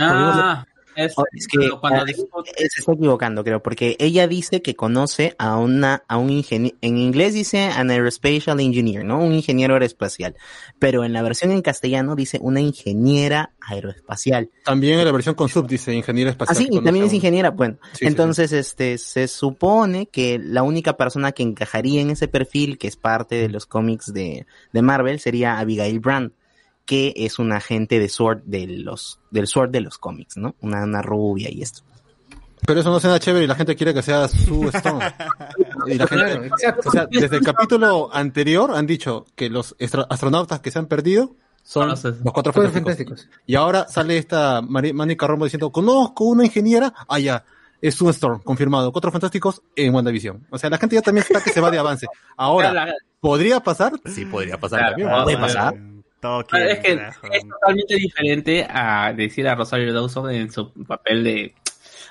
Ah, 0.00 0.64
es, 1.04 1.14
Oh, 1.16 1.24
es 1.32 1.46
que 1.48 1.70
cuando 1.80 2.00
ah, 2.02 2.04
eh, 2.08 2.66
se 2.68 2.80
está 2.80 2.92
equivocando, 2.92 3.42
creo, 3.44 3.62
porque 3.62 3.96
ella 3.98 4.28
dice 4.28 4.62
que 4.62 4.74
conoce 4.76 5.34
a 5.38 5.56
una 5.56 6.02
a 6.08 6.16
un 6.18 6.30
ingeniero, 6.30 6.76
en 6.80 6.98
inglés 6.98 7.34
dice 7.34 7.64
an 7.64 7.90
aerospatial 7.90 8.60
engineer, 8.60 9.04
¿no? 9.04 9.20
Un 9.22 9.32
ingeniero 9.32 9.74
aeroespacial, 9.74 10.36
pero 10.78 11.04
en 11.04 11.12
la 11.12 11.22
versión 11.22 11.50
en 11.52 11.62
castellano 11.62 12.14
dice 12.16 12.38
una 12.42 12.60
ingeniera 12.60 13.52
aeroespacial. 13.60 14.50
También 14.64 14.98
en 14.98 15.04
la 15.04 15.12
versión 15.12 15.34
con 15.34 15.48
sub 15.48 15.66
dice 15.66 15.94
ingeniero 15.94 16.30
Ah, 16.30 16.32
espacial. 16.32 16.56
sí, 16.56 16.68
y 16.70 16.80
también 16.82 17.06
es 17.06 17.12
ingeniera, 17.12 17.50
bueno. 17.50 17.78
Sí, 17.92 17.98
sí, 18.00 18.06
entonces, 18.06 18.52
este, 18.52 18.98
se 18.98 19.28
supone 19.28 20.06
que 20.06 20.38
la 20.38 20.62
única 20.62 20.96
persona 20.96 21.32
que 21.32 21.42
encajaría 21.42 22.00
en 22.00 22.10
ese 22.10 22.28
perfil, 22.28 22.78
que 22.78 22.88
es 22.88 22.96
parte 22.96 23.36
de 23.36 23.48
los 23.48 23.66
cómics 23.66 24.12
de, 24.12 24.46
de 24.72 24.82
Marvel, 24.82 25.20
sería 25.20 25.58
Abigail 25.58 26.00
Brand, 26.00 26.32
que 26.88 27.12
es 27.14 27.38
una 27.38 27.58
agente 27.58 27.98
de 27.98 28.08
Sword 28.08 28.44
de 28.46 28.66
los, 28.66 29.20
del 29.30 29.46
Sword 29.46 29.68
de 29.68 29.82
los 29.82 29.98
cómics, 29.98 30.38
¿no? 30.38 30.54
Una, 30.62 30.84
una 30.84 31.02
rubia 31.02 31.50
y 31.52 31.60
esto. 31.60 31.82
Pero 32.66 32.80
eso 32.80 32.88
no 32.88 32.98
suena 32.98 33.20
chévere 33.20 33.44
y 33.44 33.46
la 33.46 33.56
gente 33.56 33.76
quiere 33.76 33.92
que 33.92 34.00
sea 34.00 34.26
su 34.26 34.66
Stone. 34.72 35.04
Y 35.86 35.94
la 35.96 36.06
gente, 36.06 36.50
o 36.82 36.90
sea, 36.90 37.06
desde 37.10 37.36
el 37.36 37.42
capítulo 37.42 38.08
anterior 38.10 38.70
han 38.74 38.86
dicho 38.86 39.26
que 39.36 39.50
los 39.50 39.76
astronautas 40.08 40.60
que 40.60 40.70
se 40.70 40.78
han 40.78 40.86
perdido 40.86 41.36
son 41.62 41.90
los 41.90 42.00
cuatro 42.00 42.54
fantásticos. 42.54 42.72
fantásticos. 42.72 43.28
Y 43.44 43.54
ahora 43.54 43.86
sale 43.86 44.16
esta 44.16 44.62
Mónica 44.62 45.26
Romo 45.26 45.44
diciendo, 45.44 45.70
conozco 45.70 46.24
una 46.24 46.46
ingeniera, 46.46 46.94
ah 47.06 47.18
ya, 47.18 47.44
es 47.82 47.96
Sue 47.96 48.12
Storm, 48.12 48.40
confirmado, 48.40 48.92
cuatro 48.92 49.12
fantásticos 49.12 49.60
en 49.76 49.94
WandaVision. 49.94 50.46
O 50.48 50.56
sea, 50.56 50.70
la 50.70 50.78
gente 50.78 50.96
ya 50.96 51.02
también 51.02 51.26
está 51.28 51.44
que 51.44 51.50
se 51.50 51.60
va 51.60 51.70
de 51.70 51.78
avance. 51.78 52.06
Ahora, 52.34 52.94
¿podría 53.20 53.60
pasar? 53.60 53.92
Sí, 54.06 54.24
podría 54.24 54.58
pasar 54.58 54.78
Claro, 54.78 54.96
también. 54.96 55.24
¿Puede 55.24 55.36
pasar? 55.36 55.74
Todo 56.20 56.40
Ah, 56.40 56.44
quiere, 56.48 56.72
es 56.72 56.78
que 56.80 56.96
carajo. 56.96 57.26
es 57.32 57.48
totalmente 57.48 57.94
diferente 57.96 58.66
a 58.68 59.12
decir 59.12 59.46
a 59.46 59.54
Rosario 59.54 59.92
Dawson 59.92 60.30
en 60.30 60.50
su 60.50 60.72
papel 60.84 61.22
de 61.24 61.54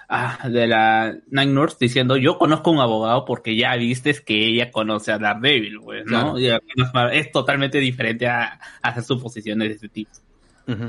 ah, 0.09 0.47
de 0.49 0.67
la 0.67 1.13
Night 1.29 1.49
Nurse 1.49 1.77
diciendo 1.79 2.15
yo 2.15 2.37
conozco 2.37 2.69
a 2.69 2.73
un 2.73 2.79
abogado 2.79 3.25
porque 3.25 3.57
ya 3.57 3.75
vistes 3.75 4.21
que 4.21 4.47
ella 4.47 4.71
conoce 4.71 5.11
a 5.11 5.17
Daredevil, 5.19 5.81
pues, 5.83 6.05
¿no? 6.05 6.35
Claro. 6.35 7.09
Es 7.11 7.31
totalmente 7.31 7.79
diferente 7.79 8.27
a, 8.27 8.43
a 8.81 8.89
hacer 8.89 9.03
suposiciones 9.03 9.67
de 9.67 9.73
este 9.75 9.89
tipo. 9.89 10.11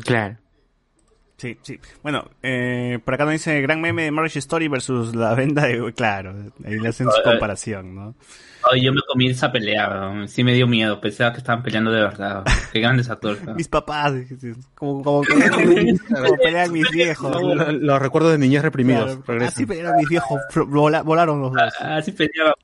Claro. 0.04 0.36
Sí, 1.36 1.56
sí. 1.62 1.78
Bueno, 2.02 2.28
eh, 2.42 2.98
por 3.04 3.14
acá 3.14 3.24
nos 3.24 3.32
dice 3.34 3.60
gran 3.60 3.80
meme 3.80 4.02
de 4.02 4.10
Marriage 4.10 4.40
Story 4.40 4.66
versus 4.66 5.14
la 5.14 5.34
venda 5.34 5.66
de... 5.66 5.92
Claro, 5.94 6.34
ahí 6.64 6.80
le 6.80 6.88
hacen 6.88 7.06
su 7.08 7.22
comparación, 7.22 7.94
¿no? 7.94 8.16
Ay, 8.70 8.82
yo 8.84 8.92
me 8.92 9.00
comí 9.06 9.28
esa 9.30 9.50
pelea, 9.52 9.88
¿no? 9.88 10.28
sí 10.28 10.44
me 10.44 10.52
dio 10.54 10.66
miedo, 10.66 11.00
pensaba 11.00 11.32
que 11.32 11.38
estaban 11.38 11.62
peleando 11.62 11.90
de 11.90 12.00
verdad. 12.02 12.44
Qué 12.72 12.80
grandes 12.80 13.08
actores. 13.08 13.42
¿no? 13.44 13.54
Mis 13.54 13.68
papás, 13.68 14.12
como, 14.74 15.02
como, 15.02 15.22
como 16.14 16.36
pelean 16.42 16.72
mis 16.72 16.90
viejos. 16.90 17.30
Lo- 17.42 17.72
Los 17.72 18.02
recuerdos 18.02 18.32
de 18.32 18.38
niñez 18.38 18.62
reprimidos. 18.62 19.18
Claro, 19.24 19.44
así 19.44 19.64
pelearon 19.66 19.96
mis 19.96 20.08
viejos, 20.08 20.40
vola- 20.66 21.02
volaron 21.02 21.40
los 21.40 21.52
dos. 21.52 21.62
Así 21.80 22.12
peleaba. 22.12 22.54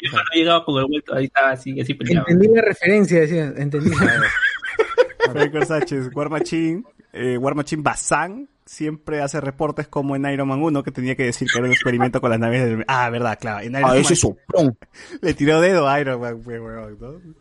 Yo 0.00 0.12
no 0.12 0.18
llegaba 0.32 0.64
con 0.64 0.78
el 0.78 0.86
vuelto, 0.86 1.14
ahí 1.14 1.24
estaba 1.24 1.50
así, 1.50 1.80
así 1.80 1.92
peleaba. 1.94 2.26
Entendí 2.28 2.54
la 2.54 2.62
referencia, 2.62 3.20
decía. 3.20 3.52
Entendí. 3.56 3.90
Franco 5.32 5.64
Sánchez, 5.64 6.10
War 6.14 6.30
Machine, 6.30 6.82
eh, 7.12 7.36
War 7.36 7.54
Machine 7.54 7.82
Bazán 7.82 8.48
siempre 8.68 9.22
hace 9.22 9.40
reportes 9.40 9.88
como 9.88 10.14
en 10.14 10.26
Iron 10.26 10.48
Man 10.48 10.62
1 10.62 10.82
que 10.82 10.92
tenía 10.92 11.16
que 11.16 11.24
decir 11.24 11.48
que 11.50 11.58
era 11.58 11.66
un 11.66 11.72
experimento 11.72 12.20
con 12.20 12.30
las 12.30 12.38
naves 12.38 12.64
del... 12.64 12.84
Ah, 12.86 13.08
verdad, 13.10 13.38
claro. 13.40 13.60
En 13.60 13.70
Iron 13.72 13.84
Ah, 13.84 13.88
Man 13.88 13.96
ese 13.96 14.14
soplón. 14.14 14.76
le 15.22 15.34
tiró 15.34 15.60
dedo 15.60 15.88
a 15.88 16.00
Iron 16.00 16.20
Man, 16.20 16.40
weón, 16.44 16.98
¿no? 17.00 17.37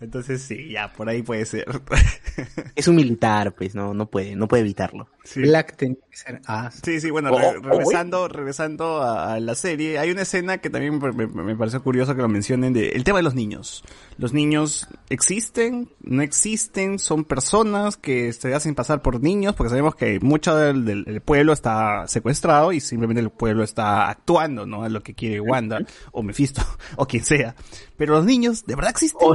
Entonces 0.00 0.42
sí, 0.42 0.70
ya, 0.70 0.92
por 0.92 1.08
ahí 1.08 1.22
puede 1.22 1.44
ser. 1.46 1.66
Es 2.76 2.88
un 2.88 2.96
militar, 2.96 3.54
pues, 3.54 3.74
no, 3.74 3.92
no 3.94 4.06
puede, 4.10 4.34
no 4.36 4.48
puede 4.48 4.62
evitarlo. 4.62 5.08
Sí. 5.24 5.40
Black 5.42 5.76
tenía 5.76 5.96
que 6.10 6.16
ser. 6.16 6.40
Ah, 6.46 6.70
Sí, 6.70 7.00
sí, 7.00 7.10
bueno, 7.10 7.30
Oh, 7.32 7.38
re- 7.38 7.58
oh, 7.58 7.62
regresando, 7.62 8.28
regresando 8.28 9.02
a, 9.02 9.34
a 9.34 9.40
la 9.40 9.54
serie, 9.54 9.98
hay 9.98 10.10
una 10.10 10.22
escena 10.22 10.58
que 10.58 10.70
también 10.70 10.98
me, 10.98 11.12
me- 11.12 11.26
me 11.44 11.56
pareció 11.56 11.82
curioso 11.82 12.14
que 12.16 12.22
lo 12.22 12.28
mencionen 12.28 12.72
de 12.72 12.88
el 12.90 13.04
tema 13.04 13.18
de 13.18 13.22
los 13.24 13.34
niños. 13.34 13.84
Los 14.16 14.32
niños 14.32 14.88
existen, 15.10 15.90
no 16.00 16.22
existen, 16.22 16.98
son 16.98 17.24
personas 17.24 17.96
que 17.96 18.32
se 18.32 18.54
hacen 18.54 18.74
pasar 18.74 19.02
por 19.02 19.20
niños, 19.22 19.54
porque 19.54 19.70
sabemos 19.70 19.94
que 19.94 20.18
mucho 20.20 20.56
del, 20.56 20.84
del- 20.84 21.04
del 21.04 21.20
pueblo 21.20 21.52
está 21.52 22.06
secuestrado 22.08 22.72
y 22.72 22.80
simplemente 22.80 23.20
el 23.20 23.30
pueblo 23.30 23.62
está 23.62 24.08
actuando, 24.08 24.66
¿no? 24.66 24.84
A 24.84 24.88
lo 24.88 25.02
que 25.02 25.14
quiere 25.14 25.40
Wanda, 25.40 25.80
o 26.12 26.22
Mephisto, 26.22 26.62
o 26.96 27.06
quien 27.06 27.24
sea. 27.24 27.54
Pero 27.98 28.14
los 28.14 28.24
niños, 28.24 28.64
¿de 28.64 28.74
verdad 28.76 28.90
existen? 28.92 29.18
O 29.28 29.34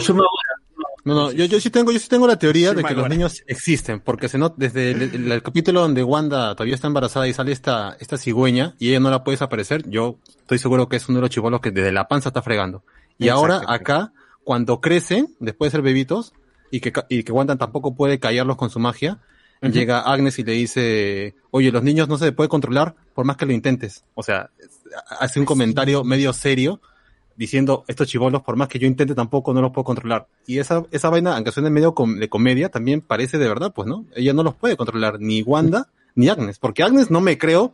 No, 1.04 1.14
no, 1.14 1.32
yo, 1.32 1.46
yo 1.46 1.60
sí 1.60 1.70
tengo, 1.70 1.92
yo 1.92 2.00
sí 2.00 2.10
tengo 2.10 2.26
la 2.26 2.40
teoría 2.40 2.70
de 2.74 2.84
que 2.84 2.94
los 2.96 3.10
niños 3.10 3.44
existen, 3.46 4.00
porque 4.00 4.28
se 4.28 4.40
nota 4.40 4.56
desde 4.58 4.90
el, 4.92 5.02
el- 5.04 5.32
el 5.32 5.44
capítulo 5.44 5.82
donde 5.82 6.04
Wanda 6.04 6.56
todavía 6.56 6.74
está 6.74 6.88
embarazada 6.88 7.28
y 7.28 7.34
sale 7.34 7.52
esta, 7.52 7.96
esta 8.00 8.18
cigüeña 8.18 8.76
y 8.80 8.90
ella 8.90 9.00
no 9.00 9.12
la 9.12 9.24
puede 9.24 9.36
desaparecer, 9.36 9.88
yo 9.88 10.18
estoy 10.40 10.58
seguro 10.58 10.90
que 10.90 10.96
es 10.96 11.08
uno 11.08 11.20
de 11.20 11.22
los 11.22 11.30
chivolos 11.30 11.62
que 11.62 11.70
desde 11.70 11.92
la 11.92 12.08
panza 12.08 12.30
está 12.30 12.42
fregando. 12.42 12.84
Y 13.20 13.26
Exacto, 13.26 13.40
ahora 13.40 13.62
acá, 13.68 14.14
cuando 14.44 14.82
crecen, 14.82 15.36
después 15.40 15.72
de 15.72 15.78
ser 15.78 15.82
bebitos, 15.84 16.34
y 16.72 16.80
que, 16.80 16.92
y 17.10 17.24
que 17.24 17.32
Wanda 17.32 17.56
tampoco 17.56 17.96
puede 17.96 18.20
callarlos 18.20 18.58
con 18.58 18.70
su 18.72 18.80
magia, 18.80 19.20
llega 19.62 20.00
Agnes 20.02 20.38
y 20.40 20.44
le 20.44 20.52
dice, 20.54 21.36
oye, 21.52 21.72
los 21.72 21.82
niños 21.84 22.08
no 22.08 22.18
se 22.18 22.32
puede 22.32 22.50
controlar 22.50 22.96
por 23.14 23.26
más 23.26 23.38
que 23.38 23.46
lo 23.46 23.54
intentes. 23.54 24.04
O 24.14 24.22
sea, 24.24 24.50
hace 25.20 25.40
un 25.40 25.46
comentario 25.46 26.04
medio 26.04 26.34
serio 26.34 26.82
diciendo 27.36 27.84
estos 27.88 28.08
chivolos, 28.08 28.42
por 28.42 28.56
más 28.56 28.68
que 28.68 28.80
yo 28.80 28.88
intente, 28.88 29.16
tampoco 29.16 29.54
no 29.54 29.62
los 29.62 29.72
puedo 29.72 29.86
controlar. 29.86 30.28
Y 30.48 30.60
esa, 30.60 30.84
esa 30.92 31.10
vaina, 31.10 31.36
aunque 31.36 31.52
suene 31.52 31.70
medio 31.70 31.94
com- 31.94 32.18
de 32.18 32.30
comedia, 32.30 32.70
también 32.70 33.02
parece 33.02 33.38
de 33.38 33.48
verdad, 33.48 33.74
pues, 33.74 33.88
¿no? 33.88 34.06
Ella 34.16 34.34
no 34.34 34.44
los 34.44 34.56
puede 34.56 34.78
controlar, 34.78 35.20
ni 35.20 35.42
Wanda, 35.42 35.90
ni 36.16 36.30
Agnes, 36.30 36.60
porque 36.60 36.84
Agnes 36.84 37.12
no 37.12 37.22
me 37.22 37.38
creo 37.38 37.74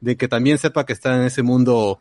de 0.00 0.16
que 0.16 0.28
también 0.28 0.58
sepa 0.58 0.86
que 0.86 0.92
está 0.92 1.16
en 1.16 1.22
ese 1.22 1.42
mundo 1.42 2.00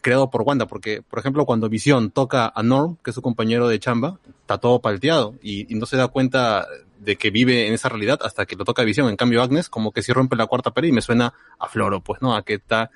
creado 0.00 0.30
por 0.30 0.42
Wanda, 0.42 0.66
porque, 0.66 1.02
por 1.02 1.18
ejemplo, 1.18 1.46
cuando 1.46 1.68
Visión 1.68 2.10
toca 2.10 2.52
a 2.54 2.62
Norm, 2.62 2.96
que 3.02 3.10
es 3.10 3.14
su 3.14 3.22
compañero 3.22 3.68
de 3.68 3.78
chamba, 3.78 4.18
está 4.40 4.58
todo 4.58 4.80
palteado 4.80 5.34
y, 5.42 5.66
no 5.74 5.86
se 5.86 5.96
da 5.96 6.08
cuenta 6.08 6.66
de 7.00 7.16
que 7.16 7.30
vive 7.30 7.66
en 7.66 7.74
esa 7.74 7.88
realidad 7.88 8.18
hasta 8.22 8.46
que 8.46 8.56
lo 8.56 8.64
toca 8.64 8.84
Visión. 8.84 9.08
En 9.08 9.16
cambio, 9.16 9.42
Agnes, 9.42 9.68
como 9.68 9.92
que 9.92 10.02
sí 10.02 10.12
rompe 10.12 10.36
la 10.36 10.46
cuarta 10.46 10.72
pared 10.72 10.88
y 10.88 10.92
me 10.92 11.02
suena 11.02 11.34
a 11.58 11.68
Floro, 11.68 12.00
pues, 12.00 12.22
¿no? 12.22 12.36
A 12.36 12.44
que 12.44 12.54
está 12.54 12.90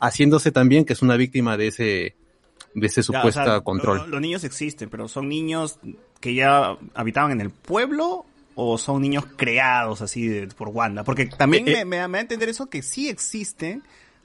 haciéndose 0.00 0.52
también 0.52 0.84
que 0.84 0.92
es 0.92 1.02
una 1.02 1.16
víctima 1.16 1.56
de 1.56 1.68
ese, 1.68 2.16
de 2.74 2.86
ese 2.86 3.02
Ya, 3.02 3.18
o 3.18 3.22
supuesta 3.22 3.44
sea, 3.44 3.60
control. 3.60 3.98
lo- 3.98 4.06
Los 4.08 4.20
niños 4.20 4.44
existen, 4.44 4.88
pero 4.90 5.08
son 5.08 5.28
niños 5.28 5.78
que 6.20 6.34
ya 6.34 6.76
habitaban 6.94 7.32
en 7.32 7.40
el 7.40 7.50
pueblo 7.50 8.24
o 8.56 8.78
son 8.78 9.02
niños 9.02 9.24
creados 9.36 10.00
así 10.02 10.26
de- 10.28 10.46
por 10.48 10.68
Wanda. 10.68 11.04
Porque 11.04 11.26
también 11.26 11.66
Eh, 11.68 11.72
me, 11.72 11.80
eh. 11.80 11.84
me 11.84 11.96
da- 11.98 12.08
me 12.08 12.16
da 12.18 12.20
a 12.20 12.22
entender 12.22 12.48
eso 12.48 12.66
que 12.66 12.82
sí 12.82 13.08
existen. 13.08 13.82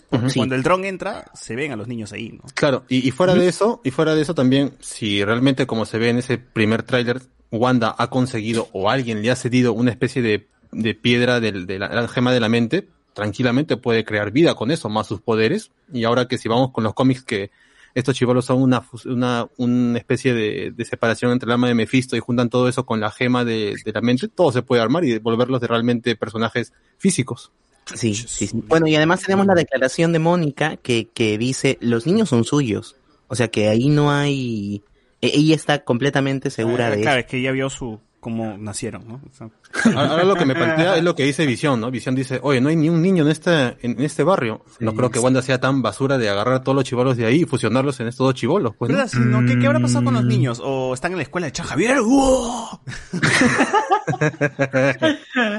Porque 0.10 0.34
cuando 0.36 0.56
el 0.56 0.64
dron 0.64 0.86
entra, 0.86 1.26
se 1.36 1.56
ven 1.56 1.72
a 1.72 1.76
los 1.76 1.88
niños 1.88 2.12
ahí, 2.14 2.30
¿no? 2.32 2.42
Claro, 2.56 2.84
y, 2.90 3.08
y 3.08 3.12
fuera 3.12 3.36
de 3.36 3.48
eso, 3.48 3.80
y 3.84 3.92
fuera 3.92 4.16
de 4.16 4.24
eso 4.24 4.34
también, 4.34 4.74
si 4.80 5.24
realmente 5.24 5.68
como 5.68 5.86
se 5.86 6.00
ve 6.00 6.10
en 6.10 6.18
ese 6.18 6.40
primer 6.40 6.82
tráiler, 6.82 7.22
Wanda 7.52 7.94
ha 7.96 8.10
conseguido 8.10 8.70
o 8.74 8.90
alguien 8.90 9.22
le 9.22 9.30
ha 9.30 9.36
cedido 9.36 9.74
una 9.74 9.92
especie 9.92 10.22
de 10.24 10.48
de 10.72 10.94
piedra 10.94 11.40
del- 11.40 11.66
de, 11.66 11.80
la, 11.80 11.88
la 11.90 12.08
gema 12.08 12.32
de 12.32 12.40
la 12.40 12.48
mente, 12.50 12.88
tranquilamente 13.14 13.76
puede 13.78 14.06
crear 14.06 14.30
vida 14.32 14.54
con 14.54 14.70
eso, 14.70 14.88
más 14.88 15.08
sus 15.08 15.20
poderes. 15.20 15.72
Y 15.92 16.04
ahora 16.04 16.28
que 16.28 16.38
si 16.38 16.48
vamos 16.48 16.72
con 16.72 16.84
los 16.84 16.94
cómics 16.94 17.24
que 17.24 17.50
estos 17.96 18.16
chivolos 18.16 18.46
son 18.46 18.62
una, 18.62 18.82
fus- 18.82 19.06
una, 19.06 19.48
una 19.58 19.98
especie 19.98 20.34
de, 20.34 20.72
de 20.72 20.86
separación 20.86 21.32
entre 21.32 21.48
el 21.48 21.52
alma 21.54 21.68
de 21.68 21.76
Mephisto 21.76 22.16
y 22.16 22.20
juntan 22.20 22.50
todo 22.50 22.68
eso 22.70 22.86
con 22.86 23.00
la 23.00 23.12
gema 23.12 23.44
de, 23.46 23.76
de 23.84 23.92
la 23.92 24.02
mente, 24.02 24.28
todo 24.28 24.52
se 24.52 24.62
puede 24.62 24.82
armar 24.82 25.04
y 25.06 25.18
volverlos 25.20 25.62
de 25.62 25.68
realmente 25.68 26.16
personajes 26.16 26.74
físicos. 26.98 27.52
Sí, 27.96 28.14
sí, 28.14 28.48
sí. 28.48 28.50
Bueno, 28.68 28.86
y 28.88 28.96
además 28.96 29.22
tenemos 29.24 29.48
la 29.48 29.56
declaración 29.56 30.12
de 30.14 30.20
Mónica 30.20 30.78
que, 30.78 31.08
que 31.12 31.38
dice, 31.40 31.78
los 31.82 32.06
niños 32.06 32.30
son 32.30 32.44
suyos. 32.44 32.96
O 33.28 33.36
sea 33.36 33.48
que 33.48 33.68
ahí 33.68 33.90
no 33.90 34.12
hay... 34.12 34.84
e- 35.22 35.32
Ella 35.36 35.56
está 35.56 35.84
completamente 35.84 36.50
segura 36.52 36.88
Ah, 36.88 36.90
de 36.92 37.02
claro, 37.02 37.18
eso. 37.20 37.26
es 37.26 37.32
que 37.32 37.38
ella 37.40 37.52
vio 37.52 37.70
su 37.70 38.00
cómo 38.20 38.58
nacieron, 38.58 39.08
¿no? 39.08 39.16
O 39.16 39.34
sea, 39.36 39.50
Ahora, 39.96 40.12
ahora 40.12 40.24
lo 40.24 40.36
que 40.36 40.46
me 40.46 40.56
plantea 40.56 40.98
es 40.98 41.04
lo 41.04 41.16
que 41.16 41.24
dice 41.24 41.46
Visión, 41.46 41.80
¿no? 41.80 41.90
Visión 41.92 42.16
dice, 42.16 42.40
oye, 42.44 42.60
no 42.60 42.70
hay 42.70 42.76
ni 42.76 42.90
un 42.90 43.02
niño 43.02 43.24
en 43.24 43.30
este, 43.30 43.78
en 43.82 44.02
este 44.02 44.24
barrio. 44.24 44.64
no 44.80 44.94
creo 44.96 45.10
que 45.12 45.20
Wanda 45.20 45.42
sea 45.42 45.60
tan 45.60 45.82
basura 45.82 46.18
de 46.18 46.28
agarrar 46.30 46.56
a 46.56 46.64
todos 46.64 46.76
los 46.76 46.84
chivolos 46.86 47.18
de 47.18 47.26
ahí 47.26 47.42
y 47.42 47.46
fusionarlos 47.46 48.00
en 48.00 48.08
estos 48.08 48.26
dos 48.26 48.34
chivolos, 48.36 48.76
pues, 48.78 48.92
¿no? 49.18 49.46
¿Qué, 49.46 49.58
qué 49.60 49.66
habrá 49.68 49.80
pasado 49.80 50.04
con 50.06 50.14
Mm. 50.14 50.18
los 50.18 50.26
niños? 50.26 50.62
¿O 50.64 50.94
están 50.94 51.12
en 51.12 51.18
la 51.18 51.24
escuela 51.24 51.48
de 51.48 51.54
Chan 51.54 51.66
Javier? 51.66 52.02
¡Wow! 52.02 52.80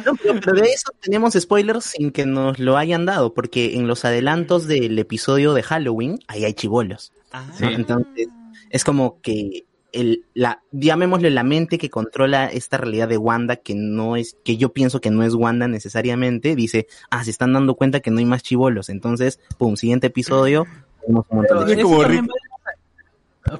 No, 0.04 0.14
pero, 0.22 0.40
pero 0.40 0.60
de 0.60 0.68
eso 0.72 0.92
tenemos 1.00 1.34
spoilers 1.34 1.84
sin 1.84 2.10
que 2.10 2.26
nos 2.26 2.58
lo 2.58 2.76
hayan 2.76 3.06
dado, 3.06 3.32
porque 3.34 3.74
en 3.76 3.86
los 3.86 4.04
adelantos 4.04 4.66
del 4.66 4.98
episodio 4.98 5.54
de 5.54 5.62
Halloween, 5.62 6.18
ahí 6.28 6.44
hay 6.44 6.54
chivolos. 6.54 7.12
Sí. 7.56 7.64
Entonces, 7.64 8.28
es 8.70 8.84
como 8.84 9.20
que 9.20 9.64
el, 9.92 10.24
la, 10.34 10.62
llamémosle 10.72 11.30
la 11.30 11.42
mente 11.42 11.78
que 11.78 11.90
controla 11.90 12.46
esta 12.46 12.76
realidad 12.76 13.08
de 13.08 13.16
Wanda, 13.18 13.56
que 13.56 13.74
no 13.74 14.16
es, 14.16 14.36
que 14.44 14.56
yo 14.56 14.72
pienso 14.72 15.00
que 15.00 15.10
no 15.10 15.22
es 15.22 15.34
Wanda 15.34 15.68
necesariamente, 15.68 16.54
dice, 16.56 16.86
ah, 17.10 17.24
se 17.24 17.30
están 17.30 17.52
dando 17.52 17.74
cuenta 17.74 18.00
que 18.00 18.10
no 18.10 18.18
hay 18.18 18.26
más 18.26 18.42
chivolos. 18.42 18.88
Entonces, 18.88 19.40
pum, 19.58 19.76
siguiente 19.76 20.08
episodio, 20.08 20.66
tenemos 21.00 21.26
un 21.30 21.38
montón 21.38 21.66
de 21.66 21.76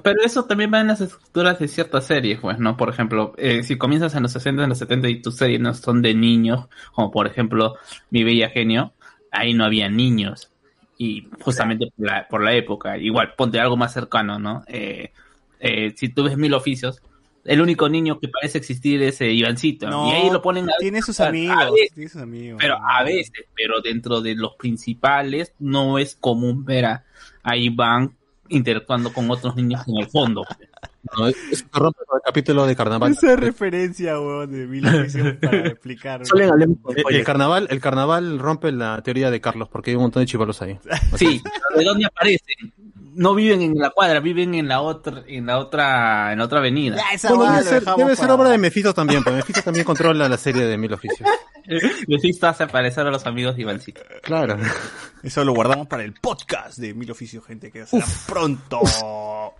pero 0.03 0.21
eso 0.21 0.45
también 0.45 0.71
va 0.73 0.79
en 0.79 0.87
las 0.87 1.01
estructuras 1.01 1.59
de 1.59 1.67
ciertas 1.67 2.05
series, 2.05 2.39
pues, 2.39 2.59
¿no? 2.59 2.77
Por 2.77 2.89
ejemplo, 2.89 3.33
eh, 3.37 3.63
si 3.63 3.77
comienzas 3.77 4.15
en 4.15 4.23
los 4.23 4.31
60, 4.31 4.63
en 4.63 4.69
los 4.69 4.77
70 4.77 5.09
y 5.09 5.21
tus 5.21 5.35
series 5.35 5.59
no 5.59 5.73
son 5.73 6.01
de 6.01 6.13
niños, 6.13 6.67
como 6.93 7.11
por 7.11 7.27
ejemplo 7.27 7.75
Mi 8.09 8.23
Bella 8.23 8.49
Genio, 8.49 8.93
ahí 9.31 9.53
no 9.53 9.65
había 9.65 9.89
niños. 9.89 10.51
Y 10.97 11.27
justamente 11.41 11.87
por 11.97 12.05
la, 12.05 12.27
por 12.27 12.43
la 12.43 12.53
época, 12.53 12.97
igual, 12.97 13.33
ponte 13.35 13.59
algo 13.59 13.75
más 13.75 13.93
cercano, 13.93 14.39
¿no? 14.39 14.63
Eh, 14.67 15.11
eh, 15.61 15.93
si 15.95 16.09
tú 16.09 16.23
ves 16.23 16.37
Mil 16.37 16.53
Oficios, 16.53 17.01
el 17.43 17.61
único 17.61 17.87
niño 17.87 18.19
que 18.19 18.27
parece 18.27 18.57
existir 18.57 19.01
es 19.01 19.21
eh, 19.21 19.31
Ivancito. 19.31 19.89
No, 19.89 20.09
y 20.09 20.11
ahí 20.11 20.29
lo 20.29 20.41
ponen 20.41 20.69
a 20.69 20.73
tiene 20.79 21.01
sus 21.01 21.19
a 21.19 21.27
amigos, 21.27 21.71
veces, 21.71 21.93
tiene 21.93 22.09
sus 22.09 22.21
amigos. 22.21 22.59
pero 22.61 22.77
a 22.77 23.03
veces, 23.03 23.45
pero 23.55 23.81
dentro 23.81 24.21
de 24.21 24.35
los 24.35 24.55
principales 24.55 25.53
no 25.59 25.97
es 25.97 26.15
común 26.15 26.65
ver 26.65 26.85
a, 26.85 27.05
a 27.43 27.55
Iván 27.55 28.15
interactuando 28.49 29.13
con 29.13 29.29
otros 29.31 29.55
niños 29.55 29.81
en 29.87 29.97
el 29.97 30.09
fondo. 30.09 30.43
No, 31.17 31.25
rompe 31.73 31.99
el 32.13 32.21
capítulo 32.23 32.65
de 32.67 32.75
carnaval. 32.75 33.11
Esa 33.11 33.35
referencia, 33.35 34.19
weón, 34.19 34.51
de 34.51 34.67
Mil 34.67 34.85
Oficios 34.85 35.35
para 35.41 35.67
explicar. 35.67 36.21
El, 36.33 36.77
el 37.09 37.23
carnaval, 37.25 37.67
el 37.71 37.81
carnaval 37.81 38.37
rompe 38.37 38.71
la 38.71 39.01
teoría 39.01 39.31
de 39.31 39.41
Carlos 39.41 39.67
porque 39.67 39.89
hay 39.89 39.95
un 39.95 40.03
montón 40.03 40.21
de 40.21 40.27
chivolos 40.27 40.61
ahí. 40.61 40.77
Sí, 41.15 41.41
¿de 41.75 41.83
dónde 41.83 42.05
aparecen? 42.05 42.71
No 43.13 43.35
viven 43.35 43.61
en 43.61 43.77
la 43.77 43.89
cuadra, 43.89 44.19
viven 44.19 44.55
en 44.55 44.67
la 44.67 44.81
otra, 44.81 45.23
en 45.27 45.45
la 45.45 45.59
otra, 45.59 46.31
en 46.33 46.39
otra 46.41 46.59
avenida. 46.59 47.03
Bueno, 47.27 47.51
debe 47.51 47.63
ser, 47.63 47.83
debe 47.83 48.15
ser 48.15 48.31
obra 48.31 48.49
de 48.49 48.57
Mephisto 48.57 48.93
también, 48.93 49.23
porque 49.23 49.37
Mephisto 49.37 49.61
también 49.63 49.85
controla 49.85 50.29
la 50.29 50.37
serie 50.37 50.63
de 50.63 50.77
Mil 50.77 50.93
Oficios. 50.93 51.29
Mephisto 52.07 52.47
hace 52.47 52.63
aparecer 52.63 53.05
a 53.05 53.11
los 53.11 53.25
amigos 53.25 53.55
de 53.55 53.63
Ivancito. 53.63 54.01
Claro. 54.23 54.57
Eso 55.23 55.43
lo 55.43 55.53
guardamos 55.53 55.87
para 55.87 56.03
el 56.03 56.13
podcast 56.13 56.77
de 56.77 56.93
Mil 56.93 57.11
Oficios, 57.11 57.45
gente, 57.45 57.71
que 57.71 57.85
será 57.85 58.05
pronto. 58.27 58.81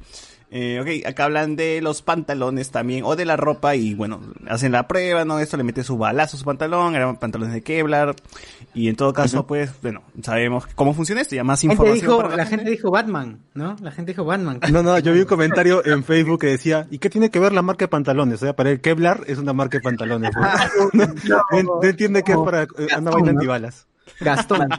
Eh, 0.53 0.81
ok, 0.81 1.07
acá 1.07 1.23
hablan 1.23 1.55
de 1.55 1.79
los 1.81 2.01
pantalones 2.01 2.71
también, 2.71 3.05
o 3.05 3.15
de 3.15 3.23
la 3.23 3.37
ropa, 3.37 3.73
y 3.77 3.93
bueno, 3.93 4.19
hacen 4.49 4.73
la 4.73 4.85
prueba, 4.85 5.23
¿no? 5.23 5.39
Esto 5.39 5.55
le 5.55 5.63
mete 5.63 5.81
su 5.81 5.97
balazo 5.97 6.35
a 6.35 6.39
su 6.39 6.43
pantalón, 6.43 6.93
eran 6.93 7.15
pantalones 7.15 7.53
de 7.53 7.61
Kevlar, 7.61 8.17
y 8.73 8.87
en 8.87 8.95
todo 8.95 9.13
caso, 9.13 9.45
pues, 9.45 9.71
bueno, 9.81 10.01
sabemos 10.21 10.65
cómo 10.75 10.93
funciona 10.93 11.21
esto, 11.21 11.35
ya 11.35 11.43
más 11.43 11.63
La 11.63 11.69
gente 11.69 11.73
información 11.73 12.07
dijo, 12.09 12.21
para 12.21 12.35
la 12.35 12.45
gente 12.45 12.69
dijo 12.69 12.91
Batman, 12.91 13.39
¿no? 13.53 13.75
La 13.81 13.91
gente 13.91 14.11
dijo 14.11 14.25
Batman. 14.25 14.59
No, 14.71 14.83
no, 14.83 14.97
yo 14.99 15.13
vi 15.13 15.19
un 15.19 15.25
comentario 15.27 15.85
en 15.85 16.03
Facebook 16.03 16.41
que 16.41 16.47
decía, 16.47 16.87
¿y 16.89 16.99
qué 16.99 17.09
tiene 17.09 17.29
que 17.29 17.39
ver 17.39 17.53
la 17.53 17.61
marca 17.61 17.85
de 17.85 17.89
pantalones? 17.89 18.41
O 18.41 18.45
sea, 18.45 18.55
para 18.55 18.71
el 18.71 18.81
Kevlar 18.81 19.21
es 19.27 19.37
una 19.37 19.53
marca 19.53 19.77
de 19.77 19.81
pantalones. 19.81 20.31
¿no? 20.35 20.41
no, 20.93 21.63
no 21.63 21.83
entiende 21.83 22.23
que 22.23 22.31
es 22.31 22.37
para 22.37 22.63
eh, 22.63 22.67
una 22.97 23.11
vaina 23.11 23.31
antibalas. 23.31 23.87
Gastón. 24.19 24.69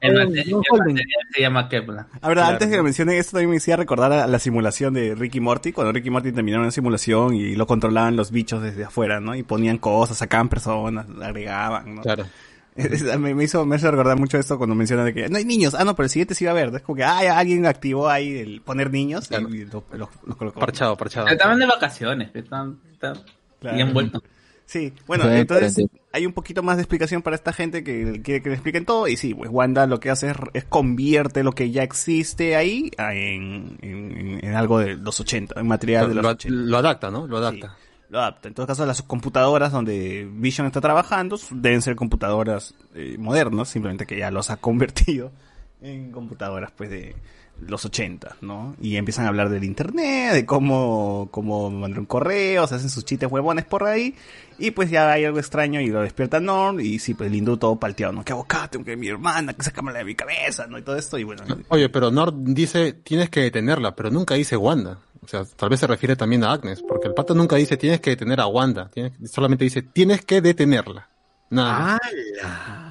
El 0.00 0.14
material, 0.14 0.48
el 0.48 0.78
material 0.78 1.06
se 1.32 1.40
llama 1.40 1.68
Kevlar. 1.68 2.06
A 2.20 2.28
ver, 2.28 2.38
antes 2.40 2.68
que 2.68 2.82
mencionen 2.82 3.16
esto, 3.16 3.32
también 3.32 3.50
me 3.50 3.56
hacía 3.56 3.76
recordar 3.76 4.12
a 4.12 4.26
la 4.26 4.38
simulación 4.38 4.94
de 4.94 5.14
Ricky 5.14 5.40
Morty, 5.40 5.72
cuando 5.72 5.92
Ricky 5.92 6.10
Morty 6.10 6.32
terminaba 6.32 6.62
una 6.62 6.72
simulación 6.72 7.34
y 7.34 7.54
lo 7.54 7.66
controlaban 7.66 8.16
los 8.16 8.30
bichos 8.30 8.62
desde 8.62 8.84
afuera, 8.84 9.20
¿no? 9.20 9.34
Y 9.34 9.42
ponían 9.42 9.78
cosas, 9.78 10.18
sacaban 10.18 10.48
personas, 10.48 11.06
agregaban, 11.20 11.96
¿no? 11.96 12.02
Claro. 12.02 12.26
Me, 13.18 13.34
me 13.34 13.44
hizo, 13.44 13.66
me 13.66 13.76
hizo 13.76 13.90
recordar 13.90 14.18
mucho 14.18 14.38
esto 14.38 14.56
cuando 14.56 14.74
mencionan 14.74 15.04
de 15.06 15.12
que 15.14 15.28
no 15.28 15.36
hay 15.36 15.44
niños. 15.44 15.74
Ah, 15.74 15.84
no, 15.84 15.94
pero 15.94 16.04
el 16.04 16.10
siguiente 16.10 16.34
sí 16.34 16.44
va 16.46 16.52
a 16.52 16.54
haber. 16.54 16.74
Es 16.74 16.82
como 16.82 16.96
que 16.96 17.04
ah, 17.04 17.38
alguien 17.38 17.66
activó 17.66 18.08
ahí 18.08 18.38
el 18.38 18.62
poner 18.62 18.90
niños 18.90 19.28
y 19.30 19.64
lo, 19.66 19.84
lo- 19.92 20.08
lo 20.26 20.36
colocó. 20.38 20.60
Parchado, 20.60 20.96
parchado. 20.96 21.28
Estaban 21.28 21.58
de 21.58 21.66
vacaciones, 21.66 22.30
están, 22.34 22.78
están 22.92 23.18
Claro. 23.60 23.76
bien 23.76 23.92
vueltos. 23.92 24.22
Sí, 24.64 24.92
bueno, 25.06 25.24
Sí, 25.24 25.30
entonces 25.32 25.74
diferente. 25.76 26.00
hay 26.12 26.24
un 26.24 26.32
poquito 26.32 26.62
más 26.62 26.76
de 26.76 26.82
explicación 26.84 27.20
para 27.20 27.36
esta 27.36 27.52
gente 27.52 27.84
que 27.84 28.22
quiere 28.22 28.42
que 28.42 28.48
le 28.48 28.54
expliquen 28.54 28.86
todo. 28.86 29.06
Y 29.06 29.16
sí, 29.18 29.34
pues 29.34 29.50
Wanda 29.52 29.86
lo 29.86 30.00
que 30.00 30.08
hace 30.08 30.30
es, 30.30 30.36
es 30.54 30.64
convierte 30.64 31.42
lo 31.42 31.52
que 31.52 31.70
ya 31.70 31.82
existe 31.82 32.56
ahí 32.56 32.90
a- 32.96 33.12
en, 33.14 33.76
en- 33.82 34.40
en 34.42 34.54
algo 34.54 34.78
de 34.78 34.94
los 34.96 35.20
80, 35.20 35.60
en 35.60 35.66
material 35.68 36.08
de 36.08 36.14
Lo, 36.14 36.22
los 36.22 36.24
lo- 36.24 36.30
80. 36.30 36.56
lo 36.56 36.78
adapta, 36.78 37.10
¿no? 37.10 37.26
Lo 37.26 37.36
adapta. 37.36 37.76
En 38.42 38.54
todo 38.54 38.66
caso, 38.66 38.84
las 38.84 39.02
computadoras 39.02 39.72
donde 39.72 40.28
Vision 40.30 40.66
está 40.66 40.80
trabajando 40.82 41.38
deben 41.50 41.80
ser 41.80 41.96
computadoras 41.96 42.74
eh, 42.94 43.16
modernas, 43.18 43.70
simplemente 43.70 44.06
que 44.06 44.18
ya 44.18 44.30
los 44.30 44.50
ha 44.50 44.58
convertido 44.58 45.30
en 45.80 46.12
computadoras 46.12 46.70
pues 46.76 46.90
de 46.90 47.16
los 47.66 47.84
80, 47.84 48.36
¿no? 48.40 48.76
Y 48.80 48.96
empiezan 48.96 49.24
a 49.24 49.28
hablar 49.28 49.48
del 49.48 49.64
internet, 49.64 50.32
de 50.32 50.44
cómo, 50.44 51.28
cómo 51.30 51.70
mandar 51.70 52.00
un 52.00 52.06
correo, 52.06 52.66
se 52.66 52.74
hacen 52.74 52.90
sus 52.90 53.04
chistes 53.04 53.30
huevones 53.30 53.64
por 53.64 53.84
ahí, 53.84 54.14
y 54.58 54.72
pues 54.72 54.90
ya 54.90 55.10
hay 55.10 55.24
algo 55.24 55.38
extraño 55.38 55.80
y 55.80 55.86
lo 55.86 56.02
despierta 56.02 56.40
Norm, 56.40 56.80
y 56.80 56.98
sí, 56.98 57.14
pues 57.14 57.30
el 57.30 57.36
hindú 57.36 57.56
todo 57.56 57.76
palteado, 57.76 58.12
¿no? 58.12 58.24
Que 58.24 58.32
abocate, 58.32 58.82
que 58.82 58.96
mi 58.96 59.08
hermana, 59.08 59.54
que 59.54 59.62
sácamela 59.62 60.00
de 60.00 60.04
mi 60.04 60.14
cabeza, 60.14 60.66
¿no? 60.66 60.78
Y 60.78 60.82
todo 60.82 60.96
esto, 60.96 61.18
y 61.18 61.24
bueno, 61.24 61.44
Oye, 61.68 61.88
pero 61.88 62.10
Nord 62.10 62.34
dice, 62.36 62.92
tienes 62.92 63.30
que 63.30 63.40
detenerla, 63.40 63.94
pero 63.94 64.10
nunca 64.10 64.34
dice 64.34 64.56
Wanda. 64.56 64.98
O 65.24 65.28
sea, 65.28 65.44
tal 65.56 65.68
vez 65.68 65.80
se 65.80 65.86
refiere 65.86 66.16
también 66.16 66.42
a 66.44 66.52
Agnes, 66.52 66.82
porque 66.82 67.06
el 67.08 67.14
pato 67.14 67.34
nunca 67.34 67.56
dice, 67.56 67.76
tienes 67.76 68.00
que 68.00 68.10
detener 68.10 68.40
a 68.40 68.46
Wanda. 68.46 68.90
Tienes- 68.92 69.12
solamente 69.30 69.64
dice, 69.64 69.82
tienes 69.82 70.24
que 70.24 70.40
detenerla. 70.40 71.08
Nada. 71.50 71.98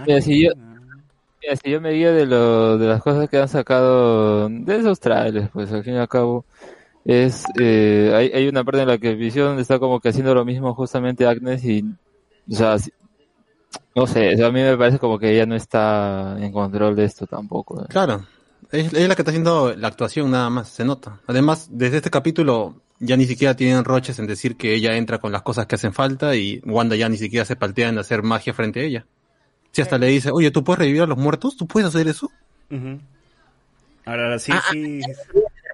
Mira, 0.06 0.22
si 0.22 0.44
yo, 0.46 0.52
mira, 1.42 1.56
si 1.62 1.72
yo 1.72 1.82
me 1.82 1.92
guío 1.92 2.14
de, 2.14 2.26
lo, 2.26 2.78
de 2.78 2.88
las 2.88 3.02
cosas 3.02 3.30
que 3.30 3.38
han 3.38 3.48
sacado 3.50 4.48
de 4.50 4.78
esos 4.78 5.00
trailers, 5.00 5.50
pues 5.52 5.72
al 5.74 5.84
fin 5.84 5.96
y 5.96 5.98
al 5.98 6.08
cabo, 6.08 6.46
es, 7.04 7.44
eh, 7.60 8.14
hay, 8.16 8.32
hay 8.34 8.48
una 8.48 8.64
parte 8.64 8.82
en 8.82 8.88
la 8.88 8.98
que 8.98 9.16
Vision 9.16 9.60
está 9.60 9.80
como 9.80 10.00
que 10.00 10.10
haciendo 10.10 10.34
lo 10.34 10.46
mismo 10.46 10.74
justamente 10.74 11.26
Agnes 11.26 11.66
y, 11.66 11.84
o 12.50 12.56
sea, 12.56 12.78
si- 12.80 12.94
no 13.96 14.08
sé, 14.08 14.34
o 14.34 14.38
sea, 14.38 14.48
a 14.48 14.52
mí 14.52 14.62
me 14.62 14.78
parece 14.78 15.00
como 15.00 15.20
que 15.20 15.34
ella 15.34 15.46
no 15.46 15.56
está 15.56 16.38
en 16.40 16.52
control 16.54 16.96
de 16.96 17.06
esto 17.06 17.28
tampoco. 17.28 17.82
¿eh? 17.82 17.86
Claro. 17.90 18.26
Es, 18.72 18.94
es 18.94 19.08
la 19.08 19.16
que 19.16 19.22
está 19.22 19.32
haciendo 19.32 19.76
la 19.76 19.88
actuación 19.88 20.32
nada 20.32 20.50
más, 20.50 20.70
se 20.70 20.86
nota. 20.86 21.20
Además, 21.28 21.68
desde 21.72 21.98
este 21.98 22.10
capítulo 22.10 22.82
ya 23.00 23.18
ni 23.18 23.26
siquiera 23.26 23.56
tienen 23.56 23.84
roches 23.84 24.20
en 24.20 24.28
decir 24.28 24.56
que 24.56 24.76
ella 24.76 24.96
entra 24.96 25.18
con 25.18 25.32
las 25.32 25.42
cosas 25.42 25.66
que 25.66 25.76
hacen 25.76 25.92
falta 25.92 26.36
y 26.36 26.62
Wanda 26.66 26.96
ya 26.96 27.10
ni 27.10 27.18
siquiera 27.18 27.46
se 27.46 27.56
paltea 27.56 27.90
en 27.90 27.98
hacer 27.98 28.22
magia 28.22 28.54
frente 28.54 28.80
a 28.80 28.84
ella. 28.84 29.06
Si 29.72 29.82
hasta 29.82 29.98
le 29.98 30.08
dice, 30.08 30.30
oye, 30.32 30.52
¿tú 30.52 30.64
puedes 30.64 30.80
revivir 30.80 31.02
a 31.02 31.08
los 31.08 31.18
muertos? 31.18 31.58
¿Tú 31.58 31.66
puedes 31.66 31.90
hacer 31.90 32.08
eso? 32.08 32.30
Ahora, 34.06 34.24
ahora 34.24 34.40
sí, 34.40 34.52
Ah, 34.54 34.62
sí. 34.72 35.02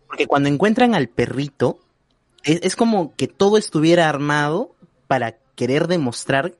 Porque 0.08 0.26
cuando 0.26 0.48
encuentran 0.48 0.96
al 0.96 1.10
perrito, 1.10 1.80
es, 2.44 2.60
es 2.64 2.76
como 2.78 3.14
que 3.16 3.28
todo 3.28 3.58
estuviera 3.58 4.08
armado 4.08 4.74
para 5.08 5.36
querer 5.56 5.88
demostrar 5.88 6.54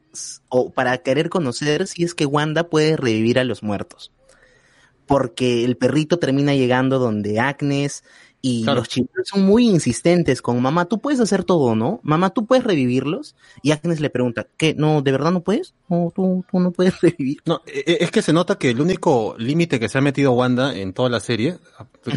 o 0.50 0.72
para 0.72 0.98
querer 0.98 1.30
conocer 1.30 1.88
si 1.88 2.04
es 2.04 2.14
que 2.14 2.26
Wanda 2.26 2.64
puede 2.64 2.98
revivir 2.98 3.40
a 3.40 3.46
los 3.46 3.64
muertos. 3.64 4.12
Porque 5.08 5.64
el 5.66 5.78
perrito 5.78 6.20
termina 6.20 6.54
llegando 6.54 7.00
donde 7.00 7.40
Agnes 7.40 8.04
y 8.40 8.64
Claro. 8.64 8.80
los 8.82 8.88
chicos 8.90 9.10
son 9.26 9.46
muy 9.46 9.68
insistentes 9.68 10.42
con 10.44 10.62
mamá, 10.62 10.86
tú 10.86 11.00
puedes 11.00 11.20
hacer 11.20 11.44
todo, 11.44 11.76
¿no? 11.76 12.00
Mamá, 12.04 12.30
tú 12.30 12.46
puedes 12.46 12.64
revivirlos. 12.64 13.36
Y 13.64 13.72
Agnes 13.72 14.00
le 14.00 14.10
pregunta, 14.12 14.46
¿qué? 14.58 14.76
¿No, 14.76 15.02
de 15.02 15.12
verdad 15.12 15.32
no 15.32 15.42
puedes? 15.42 15.74
No, 15.90 16.12
tú, 16.16 16.46
tú 16.52 16.60
no 16.60 16.72
puedes 16.72 16.94
revivir. 17.02 17.40
No, 17.46 17.62
e- 17.66 17.84
e- 17.88 17.98
es 18.04 18.12
que 18.12 18.22
se 18.22 18.34
nota 18.34 18.58
que 18.60 18.70
el 18.70 18.80
único 18.80 19.36
límite 19.40 19.80
que 19.80 19.90
se 19.90 19.98
ha 19.98 20.02
metido 20.02 20.34
Wanda 20.34 20.76
en 20.76 20.94
toda 20.94 21.10
la 21.10 21.20
serie, 21.20 21.58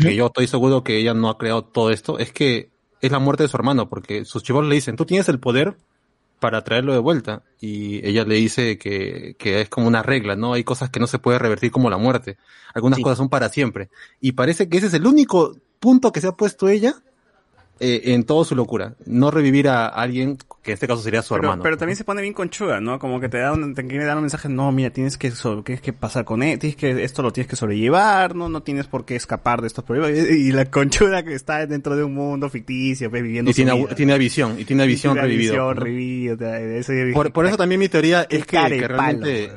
que 0.03 0.15
yo 0.15 0.27
estoy 0.27 0.47
seguro 0.47 0.85
que 0.85 0.99
ella 0.99 1.15
no 1.15 1.31
ha 1.31 1.39
creado 1.39 1.65
todo 1.65 1.91
esto, 1.91 2.19
es 2.19 2.33
que 2.33 2.69
es 3.01 3.11
la 3.11 3.19
muerte 3.19 3.45
de 3.45 3.49
su 3.49 3.57
hermano, 3.57 3.89
porque 3.89 4.27
sus 4.27 4.43
chivos 4.43 4.67
le 4.67 4.75
dicen, 4.75 4.97
tú 4.97 5.07
tienes 5.07 5.29
el 5.31 5.41
poder 5.41 5.75
para 6.41 6.65
traerlo 6.65 6.93
de 6.93 6.99
vuelta. 6.99 7.43
Y 7.61 8.05
ella 8.07 8.25
le 8.25 8.35
dice 8.37 8.79
que, 8.79 9.37
que 9.39 9.61
es 9.61 9.69
como 9.69 9.87
una 9.87 10.03
regla, 10.03 10.35
¿no? 10.35 10.55
Hay 10.55 10.65
cosas 10.65 10.91
que 10.91 10.99
no 10.99 11.07
se 11.07 11.19
puede 11.21 11.39
revertir 11.39 11.71
como 11.71 11.89
la 11.91 11.99
muerte. 11.99 12.37
Algunas 12.75 12.97
Sí. 12.97 13.03
cosas 13.03 13.19
son 13.19 13.29
para 13.29 13.49
siempre. 13.51 13.91
Y 14.21 14.33
parece 14.33 14.69
que 14.69 14.79
ese 14.79 14.89
es 14.89 14.95
el 14.95 15.07
único 15.07 15.57
punto 15.79 16.11
que 16.13 16.21
se 16.21 16.27
ha 16.27 16.33
puesto 16.33 16.69
ella 16.69 16.95
eh, 17.79 18.13
en 18.13 18.25
toda 18.25 18.45
su 18.45 18.55
locura. 18.57 18.95
No 19.07 19.31
revivir 19.31 19.69
a 19.69 19.87
alguien, 19.87 20.39
que 20.63 20.73
en 20.73 20.75
este 20.75 20.87
caso 20.87 21.01
sería 21.03 21.23
su 21.23 21.35
Pero, 21.35 21.45
hermano. 21.45 21.63
pero 21.63 21.77
también 21.79 21.97
se 21.97 22.05
pone 22.05 22.21
bien 22.23 22.35
conchuda, 22.35 22.81
¿no? 22.81 22.99
Como 22.99 23.19
que 23.21 23.29
te 23.29 23.39
da 23.39 23.53
un, 23.53 23.75
te 23.75 23.87
quiere 23.87 24.05
dar 24.05 24.17
un 24.17 24.23
mensaje, 24.25 24.49
no, 24.49 24.71
mira, 24.73 24.91
tienes 24.91 25.17
que, 25.17 25.31
so- 25.31 25.63
tienes 25.63 25.81
que 25.81 25.93
pasar 25.93 26.25
con 26.25 26.43
él, 26.43 26.59
tienes 26.59 26.77
que, 26.77 27.03
esto 27.03 27.23
lo 27.23 27.33
tienes 27.33 27.49
que 27.49 27.57
sobrellevar, 27.57 28.35
¿no? 28.37 28.49
No 28.49 28.63
tienes 28.63 28.87
por 28.87 29.05
qué 29.05 29.17
escapar 29.17 29.61
de 29.63 29.69
estos 29.69 29.85
problemas. 29.85 30.11
Y, 30.31 30.49
y 30.49 30.53
la 30.53 30.67
conchuda 30.67 31.23
que 31.23 31.35
está 31.35 31.67
dentro 31.67 31.97
de 31.97 32.05
un 32.05 32.15
mundo 32.15 32.51
ficticio, 32.51 33.09
pues, 33.11 33.23
viviendo 33.23 33.51
y 33.51 33.55
tiene, 33.55 33.75
vida. 33.75 33.95
tiene 33.95 34.19
visión, 34.19 34.59
y 34.59 34.65
tiene 34.65 34.87
visión 34.87 35.15
visión 35.27 35.77
¿no? 35.77 37.15
Por, 37.15 37.33
por 37.33 37.47
eso 37.47 37.57
también 37.57 37.79
mi 37.79 37.89
teoría 37.89 38.27
es 38.29 38.45
que, 38.47 38.57
que 38.57 38.89
realmente, 38.89 39.51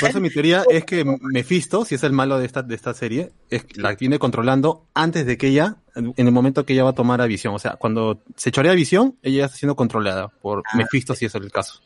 por 0.00 0.10
eso 0.10 0.20
mi 0.20 0.30
teoría 0.30 0.64
es 0.70 0.84
que 0.84 1.04
Mephisto, 1.20 1.84
si 1.84 1.94
es 1.94 2.02
el 2.02 2.12
malo 2.12 2.38
de 2.38 2.46
esta, 2.46 2.62
de 2.62 2.74
esta 2.74 2.94
serie, 2.94 3.30
es, 3.50 3.64
la 3.76 3.94
tiene 3.96 4.18
controlando 4.18 4.86
antes 4.94 5.26
de 5.26 5.36
que 5.36 5.48
ella, 5.48 5.76
en 5.94 6.14
el 6.16 6.32
momento 6.32 6.64
que 6.64 6.72
ella 6.72 6.84
va 6.84 6.90
a 6.90 6.94
tomar 6.94 7.20
a 7.20 7.26
visión. 7.26 7.54
O 7.54 7.58
sea, 7.58 7.72
cuando 7.76 8.22
se 8.36 8.50
chorea 8.52 8.72
visión, 8.74 9.16
ella 9.22 9.38
ya 9.38 9.44
está 9.46 9.56
siendo 9.58 9.74
controlada 9.76 10.28
por 10.28 10.47
Ah. 10.56 10.76
Mephisto, 10.76 11.14
si 11.14 11.26
es 11.26 11.34
el 11.34 11.50
caso. 11.50 11.80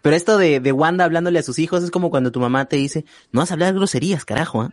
Pero 0.00 0.16
esto 0.16 0.38
de, 0.38 0.60
de 0.60 0.72
Wanda 0.72 1.04
hablándole 1.04 1.38
a 1.38 1.42
sus 1.42 1.58
hijos 1.58 1.82
es 1.82 1.90
como 1.90 2.10
cuando 2.10 2.32
tu 2.32 2.40
mamá 2.40 2.64
te 2.66 2.76
dice, 2.76 3.04
no 3.32 3.40
vas 3.40 3.50
a 3.50 3.54
hablar 3.54 3.74
groserías, 3.74 4.24
carajo, 4.24 4.62
¿ah? 4.62 4.72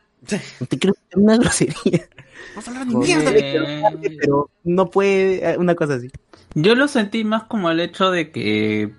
No 0.60 0.68
te 0.68 0.78
quiero 0.78 0.96
una 1.16 1.38
grosería. 1.38 2.08
No 2.56 2.62
hablar 2.66 2.88
ni 2.88 2.96
mierda, 2.96 3.32
Eh, 3.34 3.82
pero 4.20 4.50
no 4.64 4.90
puede, 4.90 5.52
eh, 5.52 5.58
una 5.58 5.76
cosa 5.76 5.96
así. 5.96 6.10
Yo 6.56 6.76
lo 6.76 6.88
sentí 6.88 7.24
más 7.24 7.44
como 7.44 7.70
el 7.70 7.80
hecho 7.80 8.12
de 8.12 8.32
que 8.32 8.94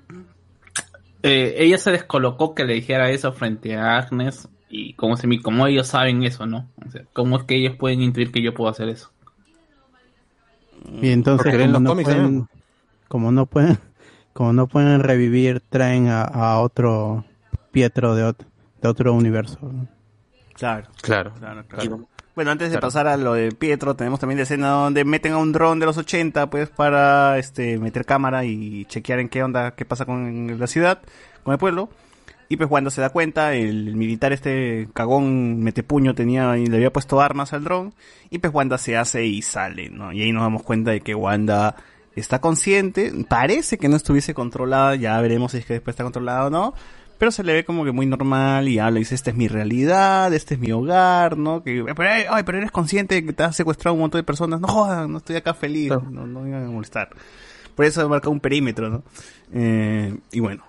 eh, 1.22 1.54
ella 1.58 1.78
se 1.78 1.90
descolocó 1.90 2.54
que 2.54 2.64
le 2.64 2.74
dijera 2.74 3.10
eso 3.10 3.32
frente 3.32 3.76
a 3.76 3.98
Agnes 3.98 4.48
y 4.68 4.94
como, 4.94 5.16
se, 5.16 5.26
me- 5.26 5.40
como 5.42 5.66
ellos 5.66 5.88
saben 5.88 6.22
eso, 6.22 6.46
¿no? 6.46 6.68
O 6.86 6.90
sea, 6.90 7.02
¿cómo 7.12 7.38
es 7.38 7.44
que 7.44 7.56
ellos 7.56 7.76
pueden 7.76 8.02
intuir 8.02 8.30
que 8.32 8.42
yo 8.42 8.54
puedo 8.54 8.70
hacer 8.70 8.88
eso? 8.88 9.10
Y 11.00 11.10
entonces, 11.10 11.52
como 11.52 11.66
los 11.72 11.80
no, 11.82 11.90
cómics 11.90 12.08
pueden, 12.10 12.48
como 13.08 13.32
no 13.32 13.46
pueden, 13.46 13.78
como 14.32 14.52
no 14.52 14.66
pueden 14.66 15.00
revivir, 15.02 15.60
traen 15.68 16.08
a, 16.08 16.22
a 16.22 16.60
otro 16.60 17.24
Pietro 17.72 18.14
de, 18.14 18.24
ot- 18.24 18.46
de 18.82 18.88
otro 18.88 19.12
universo. 19.14 19.58
Claro, 20.54 20.88
Claro. 21.02 21.32
claro, 21.38 21.64
claro. 21.66 22.08
Bueno, 22.34 22.52
antes 22.52 22.70
de 22.70 22.78
pasar 22.78 23.06
a 23.06 23.16
lo 23.16 23.34
de 23.34 23.50
Pietro, 23.52 23.96
tenemos 23.96 24.20
también 24.20 24.38
la 24.38 24.44
escena 24.44 24.68
donde 24.68 25.04
meten 25.04 25.32
a 25.32 25.38
un 25.38 25.52
dron 25.52 25.78
de 25.78 25.86
los 25.86 25.96
80, 25.98 26.48
pues, 26.48 26.68
para 26.70 27.38
este 27.38 27.76
meter 27.78 28.04
cámara 28.06 28.44
y 28.44 28.84
chequear 28.86 29.18
en 29.18 29.28
qué 29.28 29.42
onda, 29.42 29.72
qué 29.74 29.84
pasa 29.84 30.06
con 30.06 30.58
la 30.58 30.66
ciudad, 30.66 31.00
con 31.42 31.52
el 31.52 31.58
pueblo. 31.58 31.90
Y 32.48 32.56
pues 32.56 32.68
cuando 32.68 32.90
se 32.90 33.00
da 33.00 33.10
cuenta, 33.10 33.54
el, 33.54 33.94
militar 33.94 34.32
este 34.32 34.88
cagón 34.92 35.60
metepuño 35.62 36.14
tenía 36.16 36.56
y 36.58 36.66
le 36.66 36.76
había 36.78 36.92
puesto 36.92 37.20
armas 37.20 37.52
al 37.52 37.62
dron. 37.62 37.94
Y 38.30 38.38
pues 38.38 38.52
Wanda 38.52 38.76
se 38.78 38.96
hace 38.96 39.24
y 39.24 39.40
sale, 39.42 39.88
¿no? 39.88 40.12
Y 40.12 40.22
ahí 40.22 40.32
nos 40.32 40.42
damos 40.42 40.62
cuenta 40.64 40.90
de 40.90 41.00
que 41.00 41.14
Wanda 41.14 41.76
está 42.16 42.40
consciente, 42.40 43.12
parece 43.28 43.78
que 43.78 43.88
no 43.88 43.96
estuviese 43.96 44.34
controlada, 44.34 44.94
ya 44.96 45.20
veremos 45.20 45.52
si 45.52 45.58
es 45.58 45.66
que 45.66 45.74
después 45.74 45.94
está 45.94 46.04
controlada 46.04 46.46
o 46.46 46.50
no. 46.50 46.74
Pero 47.18 47.30
se 47.32 47.44
le 47.44 47.52
ve 47.52 47.64
como 47.66 47.84
que 47.84 47.92
muy 47.92 48.06
normal 48.06 48.66
y 48.66 48.78
habla 48.78 48.98
y 48.98 49.02
dice, 49.02 49.14
esta 49.14 49.28
es 49.28 49.36
mi 49.36 49.46
realidad, 49.46 50.32
este 50.32 50.54
es 50.54 50.60
mi 50.60 50.72
hogar, 50.72 51.36
¿no? 51.36 51.62
Que, 51.62 51.84
pero, 51.94 52.10
ay, 52.10 52.24
ay, 52.30 52.42
pero 52.44 52.56
eres 52.56 52.70
consciente 52.70 53.14
de 53.14 53.26
que 53.26 53.34
te 53.34 53.42
has 53.42 53.54
secuestrado 53.54 53.92
un 53.94 54.00
montón 54.00 54.20
de 54.20 54.22
personas. 54.22 54.58
No 54.58 54.68
jodan, 54.68 55.12
no 55.12 55.18
estoy 55.18 55.36
acá 55.36 55.52
feliz, 55.52 55.90
no, 55.90 56.00
no 56.26 56.40
me 56.40 56.44
vengan 56.44 56.64
a 56.64 56.70
molestar. 56.70 57.10
Por 57.74 57.84
eso 57.84 58.08
marca 58.08 58.30
un 58.30 58.40
perímetro, 58.40 58.88
¿no? 58.88 59.02
Eh, 59.52 60.16
y 60.32 60.40
bueno, 60.40 60.64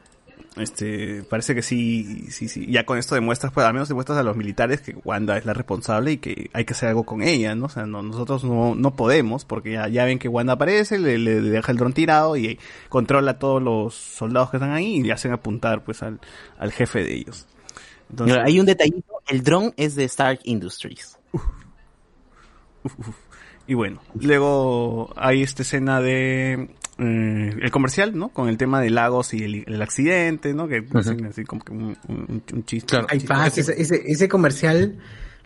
este, 0.57 1.23
parece 1.23 1.55
que 1.55 1.61
sí, 1.61 2.29
sí, 2.29 2.49
sí. 2.49 2.67
Ya 2.69 2.85
con 2.85 2.97
esto 2.97 3.15
demuestras, 3.15 3.53
pues 3.53 3.65
al 3.65 3.73
menos 3.73 3.87
demuestras 3.87 4.17
a 4.17 4.23
los 4.23 4.35
militares 4.35 4.81
que 4.81 4.95
Wanda 5.05 5.37
es 5.37 5.45
la 5.45 5.53
responsable 5.53 6.11
y 6.13 6.17
que 6.17 6.49
hay 6.53 6.65
que 6.65 6.73
hacer 6.73 6.89
algo 6.89 7.05
con 7.05 7.21
ella, 7.23 7.55
¿no? 7.55 7.67
O 7.67 7.69
sea, 7.69 7.85
no, 7.85 8.03
nosotros 8.03 8.43
no, 8.43 8.75
no 8.75 8.95
podemos, 8.95 9.45
porque 9.45 9.71
ya, 9.73 9.87
ya 9.87 10.03
ven 10.03 10.19
que 10.19 10.27
Wanda 10.27 10.53
aparece, 10.53 10.99
le, 10.99 11.17
le 11.17 11.39
deja 11.41 11.71
el 11.71 11.77
dron 11.77 11.93
tirado 11.93 12.35
y 12.35 12.59
controla 12.89 13.31
a 13.31 13.39
todos 13.39 13.61
los 13.61 13.95
soldados 13.95 14.51
que 14.51 14.57
están 14.57 14.71
ahí 14.71 14.95
y 14.95 15.03
le 15.03 15.13
hacen 15.13 15.31
apuntar, 15.31 15.83
pues, 15.85 16.03
al, 16.03 16.19
al 16.57 16.71
jefe 16.73 17.03
de 17.03 17.15
ellos. 17.15 17.47
Entonces, 18.09 18.37
Hay 18.43 18.59
un 18.59 18.65
detallito, 18.65 19.21
el 19.29 19.43
dron 19.43 19.73
es 19.77 19.95
de 19.95 20.03
Stark 20.03 20.41
Industries. 20.43 21.17
Y 23.67 23.73
bueno, 23.73 24.01
luego 24.15 25.13
hay 25.15 25.43
esta 25.43 25.61
escena 25.61 26.01
de 26.01 26.75
eh, 27.01 27.55
el 27.61 27.71
comercial, 27.71 28.17
¿no? 28.17 28.29
Con 28.29 28.47
el 28.47 28.57
tema 28.57 28.79
de 28.79 28.89
Lagos 28.91 29.33
y 29.33 29.43
el, 29.43 29.63
el 29.67 29.81
accidente, 29.81 30.53
¿no? 30.53 30.67
Que 30.67 30.83
así 31.27 31.43
como 31.45 31.63
que 31.63 31.73
un, 31.73 31.97
un- 32.07 32.43
un 32.53 32.65
chiste. 32.65 32.95
Ese, 33.59 33.81
ese, 33.81 34.03
ese 34.05 34.27
comercial, 34.29 34.97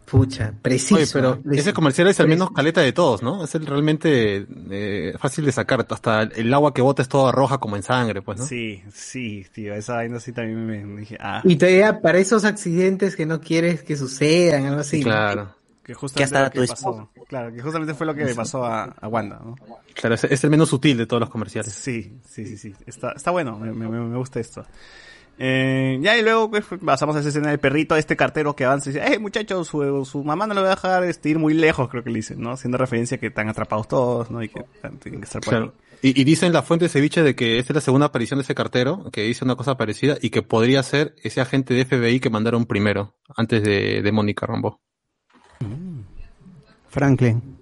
pucha, 0.06 0.54
preciso. 0.62 0.96
Oye, 0.96 1.08
pero 1.14 1.42
ese 1.54 1.74
comercial 1.74 2.08
es 2.10 2.20
el 2.20 2.28
menos 2.28 2.52
caleta 2.52 2.82
de 2.82 2.92
todos, 2.94 3.24
¿no? 3.24 3.44
Es 3.44 3.56
el 3.56 3.66
realmente 3.66 4.46
eh, 4.70 5.14
fácil 5.18 5.46
de 5.46 5.52
sacar. 5.52 5.86
Hasta 5.90 6.24
el 6.24 6.54
agua 6.54 6.74
que 6.74 6.82
bota 6.82 7.02
es 7.02 7.10
toda 7.10 7.32
roja 7.32 7.58
como 7.58 7.76
en 7.76 7.84
sangre, 7.84 8.22
pues, 8.22 8.38
¿no? 8.40 8.46
Sí, 8.46 8.84
sí, 8.94 9.46
tío, 9.54 9.74
esa 9.74 9.96
vaina 9.96 10.20
sí 10.20 10.32
también 10.34 10.66
me, 10.66 10.86
me 10.86 11.00
dije, 11.02 11.18
ah, 11.20 11.42
Y 11.46 11.56
todavía 11.56 12.02
para 12.02 12.20
esos 12.20 12.44
accidentes 12.46 13.16
que 13.16 13.26
no 13.26 13.40
quieres 13.42 13.82
que 13.82 13.96
sucedan, 13.98 14.66
algo 14.66 14.82
así. 14.82 15.00
¿no? 15.36 15.55
Claro. 15.86 15.94
que 15.94 15.94
justamente 15.94 16.38
hasta 16.38 16.44
lo 16.46 16.52
que 16.52 16.68
pasó. 16.68 17.10
Claro, 17.28 17.54
que 17.54 17.62
justamente 17.62 17.94
fue 17.94 18.06
lo 18.08 18.16
que 18.16 18.26
le 18.26 18.34
pasó 18.36 18.66
a, 18.66 18.84
a 18.86 19.08
Wanda, 19.08 19.40
¿no? 19.44 19.56
Claro, 19.94 20.16
es, 20.16 20.24
es 20.24 20.44
el 20.44 20.50
menos 20.50 20.70
sutil 20.70 20.98
de 20.98 21.06
todos 21.06 21.20
los 21.22 21.30
comerciales. 21.30 21.72
Sí, 21.74 22.20
sí, 22.28 22.46
sí, 22.46 22.58
sí. 22.58 22.74
Está, 22.88 23.12
está 23.12 23.32
bueno, 23.32 23.58
me, 23.60 23.72
me, 23.72 23.88
me 23.88 24.18
gusta 24.18 24.40
esto. 24.40 24.66
Eh, 25.38 26.00
ya 26.02 26.18
y 26.18 26.22
luego 26.22 26.50
pues, 26.50 26.64
pasamos 26.84 27.14
a 27.16 27.20
esa 27.20 27.28
escena 27.28 27.50
del 27.50 27.60
perrito, 27.60 27.96
este 27.98 28.16
cartero 28.16 28.56
que 28.56 28.64
avanza 28.64 28.90
y 28.90 28.94
dice, 28.94 29.06
eh 29.06 29.20
muchachos, 29.20 29.68
su, 29.68 30.06
su 30.06 30.24
mamá 30.24 30.48
no 30.48 30.54
lo 30.54 30.62
va 30.62 30.68
a 30.68 30.76
dejar 30.76 31.04
este, 31.04 31.28
ir 31.30 31.40
muy 31.40 31.54
lejos, 31.54 31.90
creo 31.90 32.04
que 32.06 32.10
le 32.10 32.18
dicen, 32.20 32.40
¿no? 32.40 32.52
Haciendo 32.52 32.78
referencia 32.78 33.18
a 33.18 33.20
que 33.20 33.28
están 33.28 33.50
atrapados 33.50 33.88
todos, 33.90 34.32
¿no? 34.32 34.42
Y 34.42 34.48
que 34.48 34.62
están- 34.74 34.98
tienen 34.98 35.20
que 35.20 35.26
estar 35.26 35.42
por 35.42 35.50
Claro. 35.50 35.74
Y, 36.02 36.20
y 36.20 36.24
dicen 36.24 36.54
la 36.54 36.62
fuente 36.62 36.86
de 36.86 36.90
ceviche 36.90 37.22
de 37.22 37.36
que 37.36 37.60
esta 37.60 37.74
es 37.74 37.76
la 37.76 37.82
segunda 37.82 38.06
aparición 38.08 38.38
de 38.40 38.44
ese 38.44 38.56
cartero, 38.56 39.10
que 39.12 39.24
dice 39.24 39.44
una 39.44 39.56
cosa 39.58 39.76
parecida 39.76 40.18
y 40.22 40.30
que 40.30 40.42
podría 40.42 40.82
ser 40.84 41.16
ese 41.22 41.42
agente 41.42 41.74
de 41.74 41.84
FBI 41.86 42.20
que 42.22 42.30
mandaron 42.30 42.66
primero, 42.66 43.16
antes 43.36 43.62
de, 43.62 44.02
de 44.02 44.12
Mónica 44.14 44.46
Rambo. 44.46 44.82
Franklin. 46.90 47.56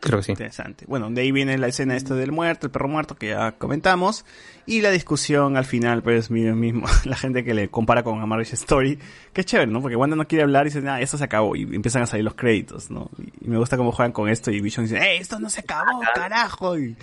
Creo 0.00 0.18
que 0.18 0.24
sí. 0.24 0.32
Interesante. 0.32 0.86
Bueno, 0.88 1.10
de 1.10 1.20
ahí 1.20 1.30
viene 1.30 1.58
la 1.58 1.68
escena 1.68 1.94
esta 1.94 2.14
del 2.14 2.32
muerto, 2.32 2.66
el 2.66 2.70
perro 2.70 2.88
muerto 2.88 3.16
que 3.16 3.28
ya 3.28 3.52
comentamos. 3.52 4.24
Y 4.66 4.80
la 4.80 4.90
discusión 4.90 5.56
al 5.56 5.66
final, 5.66 6.02
pues, 6.02 6.30
miren 6.30 6.58
mismo, 6.58 6.86
la 7.04 7.16
gente 7.16 7.44
que 7.44 7.52
le 7.54 7.68
compara 7.68 8.02
con 8.02 8.20
A 8.20 8.26
Marriage 8.26 8.54
Story. 8.54 8.98
Que 9.32 9.42
es 9.42 9.46
chévere, 9.46 9.70
¿no? 9.70 9.82
Porque 9.82 9.96
Wanda 9.96 10.16
no 10.16 10.26
quiere 10.26 10.44
hablar 10.44 10.66
y 10.66 10.70
dice, 10.70 10.86
ah, 10.88 11.00
esto 11.00 11.18
se 11.18 11.24
acabó. 11.24 11.54
Y 11.54 11.62
empiezan 11.62 12.02
a 12.02 12.06
salir 12.06 12.24
los 12.24 12.34
créditos, 12.34 12.90
¿no? 12.90 13.10
Y, 13.18 13.46
y 13.46 13.48
me 13.48 13.58
gusta 13.58 13.76
cómo 13.76 13.92
juegan 13.92 14.12
con 14.12 14.28
esto. 14.28 14.50
Y 14.50 14.60
Vision 14.60 14.86
dice, 14.86 14.98
¡eh, 14.98 15.18
esto 15.18 15.38
no 15.38 15.50
se 15.50 15.60
acabó, 15.60 16.00
carajo! 16.14 16.78
Y, 16.78 16.96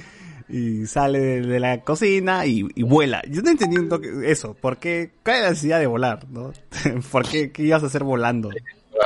y 0.50 0.86
sale 0.88 1.20
de, 1.20 1.42
de 1.42 1.60
la 1.60 1.82
cocina 1.82 2.46
y, 2.46 2.68
y 2.74 2.84
vuela. 2.84 3.22
Yo 3.30 3.42
no 3.42 3.52
entendí 3.52 3.78
un 3.78 3.90
toque 3.90 4.10
eso. 4.24 4.56
¿Por 4.56 4.78
qué? 4.78 5.12
¿Cuál 5.24 5.38
es 5.38 5.42
la 5.44 5.50
necesidad 5.50 5.80
de 5.80 5.88
volar, 5.88 6.28
no? 6.30 6.52
¿Por 7.12 7.28
qué? 7.28 7.52
¿Qué 7.52 7.64
ibas 7.64 7.84
a 7.84 7.88
hacer 7.88 8.04
volando? 8.04 8.50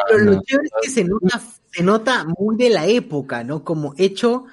Pero 0.08 0.24
lo 0.26 0.42
chévere 0.44 0.68
es 0.68 0.74
que 0.82 0.90
se 0.90 1.04
nota, 1.04 1.42
se 1.72 1.84
nota 1.84 2.26
muy 2.38 2.56
de 2.58 2.70
la 2.70 2.88
época, 2.88 3.44
¿no? 3.44 3.64
Como 3.64 3.94
hecho 3.98 4.46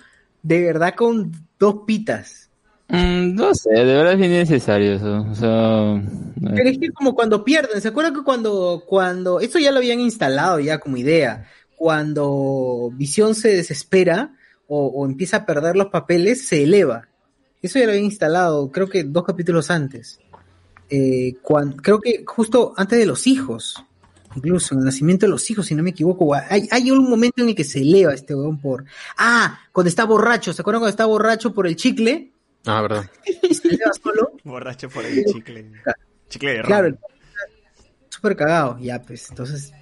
de 0.43 0.63
verdad 0.63 0.95
con 0.95 1.33
dos 1.59 1.81
pitas. 1.87 2.51
Mm, 2.89 3.35
no 3.35 3.55
sé, 3.55 3.71
de 3.71 3.85
verdad 3.85 4.15
es 4.15 4.27
innecesario 4.27 4.95
eso. 4.95 5.27
O 5.31 5.35
sea, 5.35 6.03
Pero 6.55 6.69
es 6.71 6.79
que 6.79 6.91
como 6.91 7.15
cuando 7.15 7.45
pierden, 7.45 7.81
¿se 7.81 7.89
acuerdan 7.89 8.15
que 8.15 8.23
cuando, 8.23 8.85
cuando, 8.87 9.41
esto 9.41 9.59
ya 9.59 9.71
lo 9.73 9.79
habían 9.79 10.01
instalado 10.01 10.59
ya 10.61 10.79
como 10.79 10.97
idea, 10.97 11.47
cuando 11.77 12.91
Visión 12.95 13.35
se 13.35 13.49
desespera 13.49 14.35
o, 14.67 14.87
o 14.87 15.07
empieza 15.07 15.39
a 15.39 15.47
perder 15.47 15.77
los 15.77 15.89
papeles, 15.89 16.47
se 16.47 16.63
eleva. 16.65 17.09
Eso 17.61 17.79
ya 17.79 17.85
lo 17.87 17.91
habían 17.93 18.07
instalado, 18.07 18.71
creo 18.71 18.89
que 18.89 19.05
dos 19.05 19.25
capítulos 19.25 19.71
antes. 19.71 20.19
Eh, 20.91 21.35
cuan- 21.43 21.73
creo 21.73 22.01
que 22.01 22.25
justo 22.27 22.73
antes 22.77 22.99
de 22.99 23.07
los 23.07 23.27
hijos, 23.27 23.85
incluso 24.39 24.75
en 24.75 24.81
el 24.81 24.87
nacimiento 24.87 25.27
de 25.27 25.31
los 25.31 25.51
hijos, 25.51 25.67
si 25.67 25.75
no 25.75 25.83
me 25.83 25.91
equivoco, 25.91 26.35
hay, 26.35 26.69
hay 26.71 26.91
un 26.91 27.09
momento 27.09 27.43
en 27.43 27.51
el 27.51 27.55
que 27.55 27.65
se 27.65 27.81
eleva 27.81 28.15
este 28.15 28.35
weón 28.35 28.61
por... 28.61 28.85
Ah, 29.17 29.61
cuando 29.73 29.89
está 29.89 30.05
borracho, 30.05 30.53
¿se 30.53 30.63
acuerdan 30.63 30.81
cuando 30.81 30.91
está 30.91 31.07
borracho 31.07 31.53
por 31.53 31.67
el 31.67 31.77
chicle? 31.77 32.33
Ah, 32.67 32.81
verdad. 32.83 33.11
Y 33.43 33.55
se 33.55 33.69
eleva 33.69 33.91
solo. 34.03 34.33
Borracho 34.45 34.89
por 34.89 35.05
el 35.05 35.25
chicle. 35.25 35.71
Chicle 36.29 36.53
de. 36.53 36.63
Claro, 36.63 36.99
súper 38.09 38.37
cagado, 38.37 38.79
ya 38.81 39.01
pues, 39.03 39.29
entonces... 39.31 39.73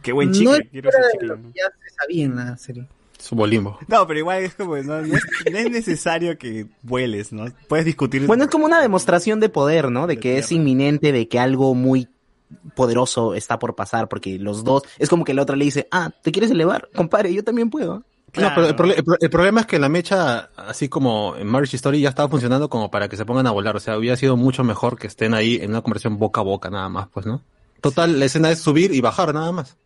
Qué 0.00 0.12
buen 0.12 0.28
no 0.28 0.34
chicle. 0.34 0.56
es 0.56 0.70
quiero 0.70 0.88
ese 0.88 0.98
de 0.98 1.12
chicle. 1.12 1.34
que 1.34 1.58
ya 1.58 1.64
se 1.66 1.94
sabía 1.94 2.24
en 2.24 2.36
la 2.36 2.56
serie. 2.56 2.86
Su 3.22 3.36
bolimbo. 3.36 3.78
No, 3.86 4.04
pero 4.04 4.18
igual 4.18 4.42
es 4.42 4.54
como, 4.54 4.76
no, 4.78 5.00
no 5.00 5.16
es, 5.16 5.22
no 5.52 5.58
es 5.58 5.70
necesario 5.70 6.36
que 6.36 6.66
vueles, 6.82 7.32
¿no? 7.32 7.44
Puedes 7.68 7.86
discutir. 7.86 8.26
Bueno, 8.26 8.44
es 8.44 8.50
como 8.50 8.64
una 8.64 8.82
demostración 8.82 9.38
de 9.38 9.48
poder, 9.48 9.92
¿no? 9.92 10.08
De 10.08 10.16
que 10.16 10.38
es 10.38 10.50
inminente, 10.50 11.12
de 11.12 11.28
que 11.28 11.38
algo 11.38 11.76
muy 11.76 12.08
poderoso 12.74 13.34
está 13.34 13.58
por 13.58 13.74
pasar, 13.74 14.08
porque 14.08 14.38
los 14.38 14.64
dos, 14.64 14.82
es 14.98 15.08
como 15.08 15.24
que 15.24 15.32
el 15.32 15.38
otro 15.38 15.56
le 15.56 15.64
dice, 15.64 15.88
ah, 15.90 16.10
¿te 16.22 16.32
quieres 16.32 16.50
elevar? 16.50 16.88
Compadre, 16.94 17.32
yo 17.34 17.44
también 17.44 17.70
puedo. 17.70 18.04
No, 18.34 18.50
pero 18.54 18.66
el, 18.68 18.96
el 18.96 19.04
pro- 19.04 19.16
el 19.20 19.30
problema 19.30 19.60
es 19.60 19.66
que 19.66 19.78
la 19.78 19.90
mecha, 19.90 20.48
así 20.56 20.88
como 20.88 21.36
en 21.36 21.46
Marriage 21.46 21.76
Story, 21.76 22.00
ya 22.00 22.08
estaba 22.08 22.30
funcionando 22.30 22.70
como 22.70 22.90
para 22.90 23.08
que 23.08 23.18
se 23.18 23.26
pongan 23.26 23.46
a 23.46 23.50
volar. 23.50 23.76
O 23.76 23.80
sea, 23.80 23.98
hubiera 23.98 24.16
sido 24.16 24.38
mucho 24.38 24.64
mejor 24.64 24.98
que 24.98 25.06
estén 25.06 25.34
ahí 25.34 25.56
en 25.60 25.70
una 25.70 25.82
conversación 25.82 26.18
boca 26.18 26.40
a 26.40 26.44
boca, 26.44 26.70
nada 26.70 26.88
más, 26.88 27.08
pues, 27.12 27.26
¿no? 27.26 27.42
Total, 27.82 28.18
la 28.18 28.24
escena 28.24 28.50
es 28.50 28.60
subir 28.60 28.94
y 28.94 29.00
bajar, 29.02 29.34
nada 29.34 29.52
más. 29.52 29.76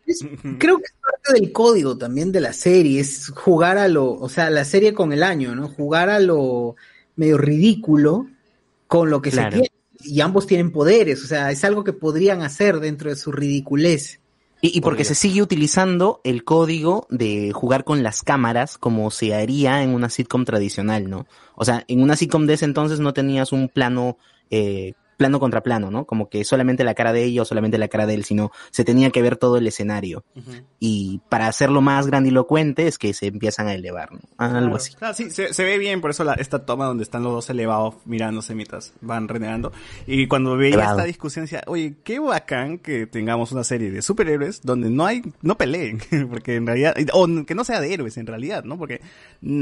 Creo 0.59 0.77
que 0.77 0.83
es 0.85 0.93
parte 1.01 1.33
del 1.41 1.51
código 1.51 1.97
también 1.97 2.31
de 2.31 2.39
la 2.39 2.53
serie, 2.53 3.01
es 3.01 3.33
jugar 3.35 3.77
a 3.79 3.87
lo, 3.89 4.11
o 4.13 4.29
sea, 4.29 4.49
la 4.49 4.63
serie 4.63 4.93
con 4.93 5.11
el 5.11 5.23
año, 5.23 5.53
¿no? 5.55 5.67
Jugar 5.67 6.09
a 6.09 6.19
lo 6.19 6.75
medio 7.17 7.37
ridículo 7.37 8.27
con 8.87 9.09
lo 9.09 9.21
que 9.21 9.31
Claro. 9.31 9.49
se 9.49 9.53
tiene. 9.55 9.71
Y 10.03 10.21
ambos 10.21 10.47
tienen 10.47 10.71
poderes, 10.71 11.23
o 11.23 11.27
sea, 11.27 11.51
es 11.51 11.63
algo 11.63 11.83
que 11.83 11.93
podrían 11.93 12.41
hacer 12.41 12.79
dentro 12.79 13.09
de 13.09 13.15
su 13.15 13.31
ridiculez. 13.31 14.19
Y, 14.61 14.75
y 14.75 14.81
porque 14.81 15.03
se 15.03 15.13
sigue 15.13 15.41
utilizando 15.41 16.19
el 16.23 16.43
código 16.43 17.05
de 17.11 17.51
jugar 17.53 17.83
con 17.83 18.01
las 18.01 18.23
cámaras 18.23 18.79
como 18.79 19.11
se 19.11 19.35
haría 19.35 19.83
en 19.83 19.91
una 19.91 20.09
sitcom 20.09 20.45
tradicional, 20.45 21.09
¿no? 21.09 21.27
O 21.55 21.63
sea, 21.63 21.83
en 21.87 22.01
una 22.01 22.15
sitcom 22.15 22.47
de 22.47 22.53
ese 22.53 22.65
entonces 22.65 22.99
no 22.99 23.13
tenías 23.13 23.51
un 23.51 23.69
plano, 23.69 24.17
eh, 24.49 24.93
plano 25.17 25.39
contra 25.39 25.61
plano, 25.61 25.91
¿no? 25.91 26.05
Como 26.05 26.29
que 26.29 26.43
solamente 26.45 26.83
la 26.83 26.93
cara 26.93 27.11
de 27.11 27.23
ella 27.23 27.41
o 27.41 27.45
solamente 27.45 27.77
la 27.77 27.87
cara 27.87 28.05
de 28.05 28.13
él, 28.13 28.23
sino 28.23 28.51
se 28.71 28.85
tenía 28.85 29.09
que 29.09 29.21
ver 29.21 29.35
todo 29.37 29.57
el 29.57 29.67
escenario. 29.67 30.23
Y 30.79 31.21
para 31.29 31.47
hacerlo 31.47 31.81
más 31.81 32.07
grandilocuente 32.07 32.87
es 32.87 32.97
que 32.97 33.13
se 33.13 33.27
empiezan 33.27 33.67
a 33.67 33.73
elevar, 33.73 34.11
¿no? 34.13 34.19
Algo 34.37 34.57
Claro, 34.59 34.75
así. 34.75 34.93
claro, 34.93 35.13
sí, 35.13 35.29
se, 35.31 35.53
se 35.53 35.63
ve 35.63 35.77
bien, 35.77 36.01
por 36.01 36.11
eso 36.11 36.23
la, 36.23 36.33
esta 36.35 36.65
toma 36.65 36.85
donde 36.85 37.03
están 37.03 37.23
los 37.23 37.33
dos 37.33 37.49
elevados 37.49 37.95
mirándose 38.05 38.53
mientras 38.55 38.93
van 39.01 39.27
renegando. 39.27 39.71
Y 40.05 40.27
cuando 40.27 40.55
veía 40.55 40.75
Elevado. 40.75 40.97
esta 40.99 41.07
discusión 41.07 41.45
decía, 41.45 41.63
oye, 41.67 41.95
qué 42.03 42.19
bacán 42.19 42.77
que 42.79 43.07
tengamos 43.07 43.51
una 43.51 43.63
serie 43.63 43.91
de 43.91 44.01
superhéroes 44.01 44.61
donde 44.61 44.89
no 44.89 45.05
hay, 45.05 45.21
no 45.41 45.57
peleen, 45.57 45.99
porque 46.29 46.55
en 46.55 46.67
realidad, 46.67 46.95
o 47.13 47.27
que 47.45 47.55
no 47.55 47.63
sea 47.63 47.81
de 47.81 47.93
héroes 47.93 48.17
en 48.17 48.27
realidad, 48.27 48.63
¿no? 48.63 48.77
Porque 48.77 49.01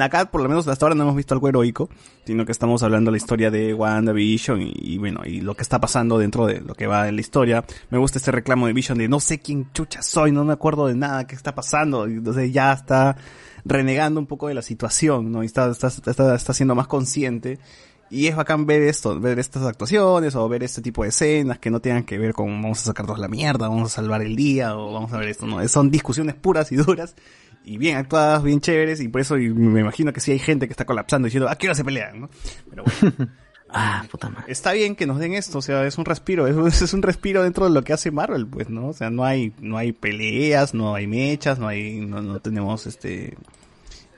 acá 0.01 0.25
por 0.31 0.41
lo 0.41 0.49
menos 0.49 0.67
hasta 0.67 0.85
ahora 0.85 0.95
no 0.95 1.03
hemos 1.03 1.15
visto 1.15 1.33
algo 1.33 1.47
heroico, 1.47 1.89
sino 2.25 2.45
que 2.45 2.51
estamos 2.51 2.83
hablando 2.83 3.09
de 3.09 3.13
la 3.13 3.17
historia 3.17 3.51
de 3.51 3.73
WandaVision 3.73 4.61
y, 4.61 4.73
y 4.75 4.97
bueno, 4.97 5.21
y 5.25 5.41
lo 5.45 5.55
que 5.55 5.61
está 5.61 5.79
pasando 5.79 6.17
dentro 6.17 6.45
de 6.47 6.59
lo 6.61 6.75
que 6.75 6.87
va 6.87 7.07
en 7.07 7.15
la 7.15 7.21
historia. 7.21 7.63
Me 7.89 7.97
gusta 7.97 8.17
este 8.17 8.31
reclamo 8.31 8.67
de 8.67 8.73
Vision 8.73 8.97
de 8.97 9.07
no 9.07 9.19
sé 9.19 9.39
quién 9.39 9.71
chucha 9.71 10.01
soy, 10.01 10.31
no 10.31 10.43
me 10.43 10.53
acuerdo 10.53 10.87
de 10.87 10.95
nada 10.95 11.27
que 11.27 11.35
está 11.35 11.55
pasando, 11.55 12.05
entonces 12.05 12.51
ya 12.51 12.73
está 12.73 13.15
renegando 13.63 14.19
un 14.19 14.27
poco 14.27 14.47
de 14.47 14.53
la 14.53 14.61
situación, 14.61 15.31
¿no? 15.31 15.43
Y 15.43 15.45
está, 15.45 15.71
está, 15.71 15.87
está, 15.87 16.35
está 16.35 16.53
siendo 16.53 16.75
más 16.75 16.87
consciente. 16.87 17.59
Y 18.11 18.27
es 18.27 18.35
bacán 18.35 18.67
ver 18.67 18.83
esto, 18.83 19.19
ver 19.19 19.39
estas 19.39 19.63
actuaciones 19.63 20.35
o 20.35 20.47
ver 20.47 20.61
este 20.63 20.81
tipo 20.81 21.01
de 21.01 21.09
escenas 21.09 21.57
que 21.57 21.71
no 21.71 21.79
tengan 21.79 22.03
que 22.03 22.19
ver 22.19 22.33
con 22.33 22.61
vamos 22.61 22.81
a 22.81 22.85
sacarnos 22.85 23.17
la 23.17 23.27
mierda, 23.27 23.67
vamos 23.67 23.91
a 23.91 23.95
salvar 23.95 24.21
el 24.21 24.35
día 24.35 24.77
o 24.77 24.93
vamos 24.93 25.11
a 25.11 25.17
ver 25.17 25.29
esto, 25.29 25.47
¿no? 25.47 25.67
Son 25.67 25.89
discusiones 25.89 26.35
puras 26.35 26.71
y 26.71 26.75
duras 26.75 27.15
y 27.63 27.77
bien 27.77 27.97
actuadas, 27.97 28.43
bien 28.43 28.61
chéveres 28.61 29.01
y 29.01 29.07
por 29.07 29.21
eso 29.21 29.35
me 29.35 29.81
imagino 29.81 30.13
que 30.13 30.19
sí 30.19 30.31
hay 30.31 30.39
gente 30.39 30.67
que 30.67 30.73
está 30.73 30.85
colapsando 30.85 31.25
diciendo, 31.25 31.49
¿a 31.49 31.55
qué 31.55 31.65
hora 31.67 31.75
se 31.75 31.83
pelean, 31.83 32.21
no? 32.21 32.29
Pero 32.69 32.83
bueno. 32.83 33.31
Ah, 33.77 34.05
puta 34.09 34.29
madre. 34.29 34.51
Está 34.51 34.71
bien 34.71 34.95
que 34.95 35.05
nos 35.05 35.19
den 35.19 35.33
esto, 35.33 35.57
o 35.57 35.61
sea, 35.61 35.85
es 35.85 35.97
un 35.97 36.05
respiro, 36.05 36.47
es, 36.47 36.55
un- 36.55 36.67
es 36.67 36.93
un 36.93 37.01
respiro 37.01 37.43
dentro 37.43 37.65
de 37.65 37.71
lo 37.71 37.83
que 37.83 37.91
hace 37.93 38.09
Marvel, 38.11 38.47
pues, 38.47 38.69
¿no? 38.69 38.87
O 38.87 38.93
sea, 38.93 39.09
no 39.09 39.25
hay, 39.25 39.51
no 39.59 39.77
hay 39.77 39.91
peleas, 39.91 40.73
no 40.73 40.95
hay 40.95 41.07
mechas, 41.07 41.59
no 41.59 41.67
hay, 41.67 41.99
no, 41.99 42.21
no 42.21 42.39
tenemos 42.39 42.87
este, 42.87 43.35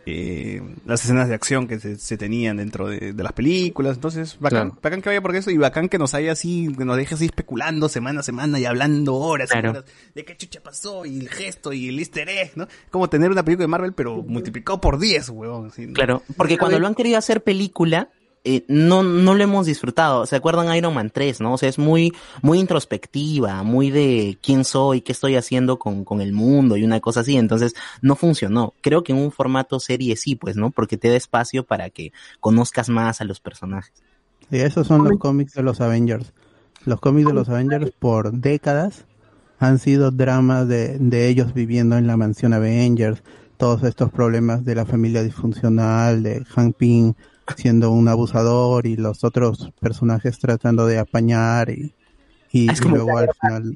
eh, 0.05 0.61
las 0.85 1.03
escenas 1.03 1.27
de 1.27 1.35
acción 1.35 1.67
que 1.67 1.79
se, 1.79 1.97
se 1.97 2.17
tenían 2.17 2.57
dentro 2.57 2.87
de, 2.87 3.11
de 3.13 3.23
las 3.23 3.33
películas, 3.33 3.95
entonces, 3.97 4.37
bacán, 4.39 4.67
Claro. 4.69 4.79
bacán 4.81 5.01
que 5.01 5.09
vaya 5.09 5.21
por 5.21 5.35
eso 5.35 5.51
y 5.51 5.57
bacán 5.57 5.89
que 5.89 5.97
nos 5.97 6.13
haya 6.13 6.31
así, 6.31 6.71
que 6.77 6.85
nos 6.85 6.95
deje 6.95 7.15
así 7.15 7.25
especulando 7.25 7.89
semana 7.89 8.21
a 8.21 8.23
semana 8.23 8.57
y 8.59 8.65
hablando 8.65 9.15
horas 9.15 9.49
y 9.53 9.57
horas 9.57 9.83
de 10.15 10.23
qué 10.23 10.37
chucha 10.37 10.61
pasó 10.63 11.05
y 11.05 11.19
el 11.19 11.29
gesto 11.29 11.73
y 11.73 11.89
el 11.89 11.99
easter 11.99 12.29
egg, 12.29 12.51
¿no? 12.55 12.67
Como 12.89 13.09
tener 13.09 13.31
una 13.31 13.43
película 13.43 13.63
de 13.65 13.67
Marvel 13.67 13.93
pero 13.93 14.23
multiplicado 14.23 14.79
por 14.79 14.97
10, 14.97 15.27
huevón. 15.29 15.67
así, 15.67 15.87
¿no? 15.87 15.93
Claro, 15.93 16.23
porque 16.37 16.57
cuando 16.57 16.79
lo 16.79 16.87
han 16.87 16.95
querido 16.95 17.17
hacer 17.17 17.43
película, 17.43 18.07
eh, 18.47 18.65
no, 18.69 19.03
no 19.03 19.35
lo 19.35 19.43
hemos 19.43 19.65
disfrutado. 19.65 20.25
¿Se 20.25 20.37
acuerdan 20.37 20.73
Iron 20.73 20.93
Man 20.93 21.11
3, 21.13 21.41
no? 21.41 21.53
O 21.53 21.57
sea, 21.57 21.67
es 21.67 21.77
muy, 21.77 22.13
muy 22.41 22.59
introspectiva, 22.59 23.61
muy 23.63 23.91
de 23.91 24.37
quién 24.41 24.63
soy, 24.63 25.01
qué 25.01 25.11
estoy 25.11 25.35
haciendo 25.35 25.77
con, 25.77 26.05
con 26.05 26.21
el 26.21 26.31
mundo 26.31 26.77
y 26.77 26.85
una 26.85 27.01
cosa 27.01 27.19
así. 27.19 27.35
Entonces, 27.35 27.75
no 28.01 28.15
funcionó. 28.15 28.73
Creo 28.81 29.03
que 29.03 29.11
en 29.11 29.19
un 29.19 29.33
formato 29.33 29.81
serie 29.81 30.15
sí, 30.15 30.35
pues, 30.35 30.55
¿no? 30.55 30.71
Porque 30.71 30.97
te 30.97 31.09
da 31.09 31.17
espacio 31.17 31.65
para 31.65 31.89
que 31.89 32.13
conozcas 32.39 32.87
más 32.87 33.19
a 33.19 33.25
los 33.25 33.41
personajes. 33.41 33.91
Y 34.49 34.59
esos 34.59 34.87
son 34.87 35.03
los 35.03 35.19
cómics 35.19 35.53
de 35.53 35.63
los 35.63 35.81
Avengers. 35.81 36.31
Los 36.85 37.01
cómics 37.01 37.27
de 37.27 37.33
los 37.33 37.49
Avengers 37.49 37.91
por 37.99 38.31
décadas 38.31 39.03
han 39.59 39.77
sido 39.77 40.11
dramas 40.11 40.69
de, 40.69 40.97
de 40.99 41.27
ellos 41.27 41.53
viviendo 41.53 41.97
en 41.97 42.07
la 42.07 42.15
mansión 42.15 42.53
Avengers, 42.53 43.23
todos 43.57 43.83
estos 43.83 44.09
problemas 44.09 44.63
de 44.63 44.75
la 44.75 44.85
familia 44.85 45.21
disfuncional, 45.21 46.23
de 46.23 46.45
Hank 46.45 46.77
Pym 46.77 47.13
siendo 47.55 47.91
un 47.91 48.07
abusador 48.07 48.85
y 48.85 48.95
los 48.97 49.23
otros 49.23 49.71
personajes 49.79 50.37
tratando 50.39 50.85
de 50.85 50.99
apañar 50.99 51.69
y, 51.69 51.93
y, 52.51 52.67
luego 52.89 53.17
al 53.17 53.29
final... 53.41 53.75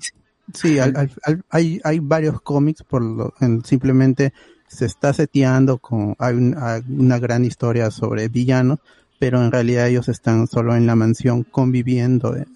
Sí, 0.54 0.80
al- 0.80 0.96
al- 0.98 1.12
al- 1.24 1.44
hay, 1.50 1.80
hay 1.84 2.00
varios 2.00 2.42
cómics 2.42 2.84
por 2.84 3.02
lo, 3.02 3.34
en- 3.40 3.64
simplemente 3.64 4.34
se 4.68 4.86
está 4.86 5.14
seteando 5.14 5.78
con 5.78 6.16
hay 6.20 6.36
un- 6.36 6.56
hay 6.58 6.82
una 6.90 7.20
gran 7.20 7.46
historia 7.46 7.90
sobre 7.92 8.28
villanos, 8.28 8.80
pero 9.20 9.42
en 9.44 9.52
realidad 9.52 9.88
ellos 9.88 10.10
están 10.10 10.48
solo 10.48 10.76
en 10.76 10.88
la 10.88 10.96
mansión 10.96 11.44
conviviendo, 11.44 12.36
eh, 12.36 12.48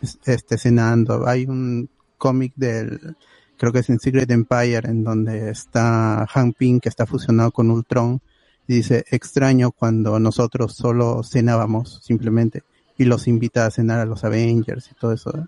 es- 0.00 0.18
este 0.24 0.56
cenando. 0.56 1.26
Hay 1.26 1.44
un 1.44 1.90
cómic 2.16 2.52
del 2.56 3.16
creo 3.58 3.72
que 3.72 3.80
es 3.80 3.90
en 3.90 4.00
Secret 4.00 4.30
Empire 4.30 4.88
en 4.88 5.04
donde 5.04 5.50
está 5.50 6.26
Hank 6.28 6.56
Pym 6.56 6.80
que 6.80 6.88
está 6.88 7.04
fusionado 7.06 7.50
con 7.50 7.70
Ultron 7.70 8.20
dice 8.66 9.04
extraño 9.10 9.70
cuando 9.70 10.18
nosotros 10.18 10.74
solo 10.74 11.22
cenábamos 11.22 12.00
simplemente 12.02 12.62
y 12.96 13.04
los 13.04 13.28
invita 13.28 13.66
a 13.66 13.70
cenar 13.70 14.00
a 14.00 14.06
los 14.06 14.24
Avengers 14.24 14.90
y 14.90 14.94
todo 14.94 15.12
eso. 15.12 15.36
¿eh? 15.36 15.44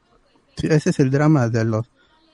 Sí, 0.57 0.67
ese 0.70 0.91
es 0.91 1.01
el 1.01 1.11
drama 1.11 1.49
de 1.49 1.65
los 1.65 1.86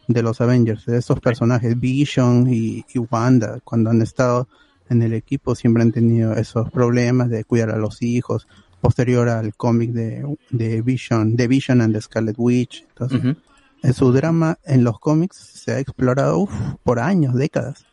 de 0.08 0.22
los 0.22 0.40
Avengers, 0.40 0.84
de 0.84 0.98
esos 0.98 1.20
personajes, 1.20 1.78
Vision 1.78 2.52
y, 2.52 2.84
y 2.92 2.98
Wanda, 2.98 3.60
cuando 3.62 3.90
han 3.90 4.02
estado 4.02 4.48
en 4.88 5.02
el 5.02 5.14
equipo 5.14 5.54
siempre 5.54 5.82
han 5.82 5.92
tenido 5.92 6.34
esos 6.34 6.70
problemas 6.70 7.30
de 7.30 7.44
cuidar 7.44 7.70
a 7.70 7.78
los 7.78 8.02
hijos, 8.02 8.46
posterior 8.80 9.28
al 9.28 9.54
cómic 9.54 9.92
de, 9.92 10.36
de 10.50 10.82
Vision, 10.82 11.36
de 11.36 11.48
Vision 11.48 11.80
and 11.80 11.94
the 11.94 12.00
Scarlet 12.00 12.36
Witch. 12.38 12.84
Entonces, 12.88 13.36
en 13.82 13.94
su 13.94 14.12
drama 14.12 14.58
en 14.64 14.84
los 14.84 14.98
cómics 14.98 15.36
se 15.36 15.72
ha 15.72 15.78
explorado 15.78 16.38
uf, 16.38 16.52
por 16.82 16.98
años, 16.98 17.34
décadas. 17.34 17.86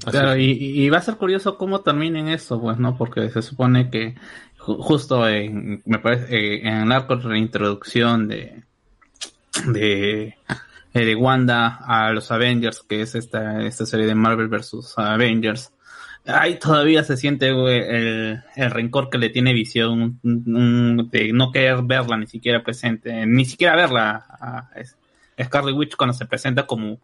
Claro, 0.00 0.36
y, 0.36 0.50
y 0.52 0.88
va 0.88 0.98
a 0.98 1.02
ser 1.02 1.16
curioso 1.16 1.58
cómo 1.58 1.80
terminen 1.82 2.28
eso, 2.28 2.60
pues, 2.60 2.78
¿no? 2.78 2.96
Porque 2.96 3.28
se 3.30 3.42
supone 3.42 3.90
que 3.90 4.14
ju- 4.58 4.78
justo 4.78 5.28
en, 5.28 5.82
me 5.84 5.98
parece, 5.98 6.34
eh, 6.34 6.60
en 6.66 6.82
el 6.84 6.92
arco 6.92 7.16
de 7.16 7.28
reintroducción 7.28 8.26
de, 8.26 8.62
de, 9.66 10.34
eh, 10.94 11.04
de 11.04 11.14
Wanda 11.14 11.78
a 11.86 12.10
los 12.12 12.30
Avengers, 12.30 12.82
que 12.88 13.02
es 13.02 13.14
esta, 13.14 13.62
esta 13.62 13.84
serie 13.84 14.06
de 14.06 14.14
Marvel 14.14 14.48
versus 14.48 14.94
Avengers, 14.96 15.72
ahí 16.24 16.58
todavía 16.58 17.04
se 17.04 17.16
siente 17.18 17.48
el, 17.48 18.42
el 18.56 18.70
rencor 18.70 19.10
que 19.10 19.18
le 19.18 19.28
tiene 19.28 19.52
Visión 19.52 20.20
de 20.22 21.32
no 21.34 21.52
querer 21.52 21.82
verla 21.82 22.16
ni 22.16 22.26
siquiera 22.28 22.62
presente, 22.62 23.26
ni 23.26 23.44
siquiera 23.44 23.76
verla 23.76 24.24
a 24.40 24.70
Scarlet 25.42 25.74
Witch 25.74 25.96
cuando 25.96 26.14
se 26.14 26.24
presenta 26.26 26.66
como 26.66 26.98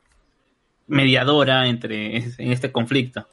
mediadora 0.89 1.67
entre 1.67 2.17
en 2.17 2.53
este 2.53 2.73
conflicto. 2.73 3.27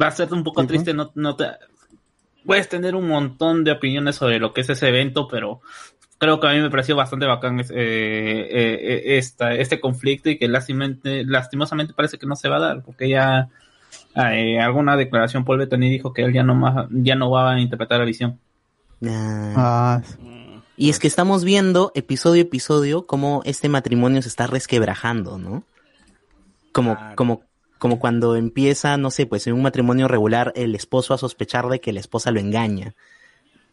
Va 0.00 0.08
a 0.08 0.10
ser 0.10 0.32
un 0.32 0.42
poco 0.42 0.66
triste, 0.66 0.94
no, 0.94 1.12
no 1.14 1.36
te, 1.36 1.46
puedes 2.44 2.68
tener 2.68 2.94
un 2.94 3.08
montón 3.08 3.64
de 3.64 3.72
opiniones 3.72 4.16
sobre 4.16 4.38
lo 4.38 4.52
que 4.52 4.62
es 4.62 4.70
ese 4.70 4.88
evento, 4.88 5.28
pero 5.28 5.60
creo 6.18 6.40
que 6.40 6.48
a 6.48 6.52
mí 6.52 6.60
me 6.60 6.70
pareció 6.70 6.96
bastante 6.96 7.26
bacán 7.26 7.60
eh, 7.60 7.66
eh, 7.70 9.18
esta, 9.18 9.54
este 9.54 9.80
conflicto 9.80 10.30
y 10.30 10.38
que 10.38 10.48
lastimosamente 10.48 11.94
parece 11.94 12.18
que 12.18 12.26
no 12.26 12.36
se 12.36 12.48
va 12.48 12.56
a 12.56 12.60
dar, 12.60 12.82
porque 12.82 13.08
ya 13.08 13.48
eh, 14.14 14.60
alguna 14.60 14.96
declaración 14.96 15.44
Paul 15.44 15.58
Bettany 15.58 15.90
dijo 15.90 16.12
que 16.12 16.22
él 16.22 16.32
ya 16.32 16.42
no 16.42 16.54
más, 16.54 16.86
ya 16.90 17.14
no 17.14 17.30
va 17.30 17.52
a 17.52 17.60
interpretar 17.60 17.98
la 17.98 18.04
visión. 18.04 18.38
Ah. 19.04 19.52
Ah, 19.56 20.02
Y 20.76 20.90
es 20.90 20.98
que 20.98 21.08
estamos 21.08 21.44
viendo 21.44 21.92
episodio 21.94 22.42
a 22.42 22.46
episodio 22.46 23.06
cómo 23.06 23.42
este 23.44 23.68
matrimonio 23.68 24.22
se 24.22 24.28
está 24.28 24.46
resquebrajando, 24.46 25.38
¿no? 25.38 25.64
Como, 26.72 26.96
como, 27.16 27.42
como 27.78 27.98
cuando 27.98 28.36
empieza, 28.36 28.96
no 28.96 29.10
sé, 29.10 29.26
pues 29.26 29.46
en 29.46 29.54
un 29.54 29.62
matrimonio 29.62 30.08
regular 30.08 30.52
el 30.56 30.74
esposo 30.74 31.14
a 31.14 31.18
sospechar 31.18 31.68
de 31.68 31.80
que 31.80 31.92
la 31.92 32.00
esposa 32.00 32.30
lo 32.30 32.40
engaña. 32.40 32.94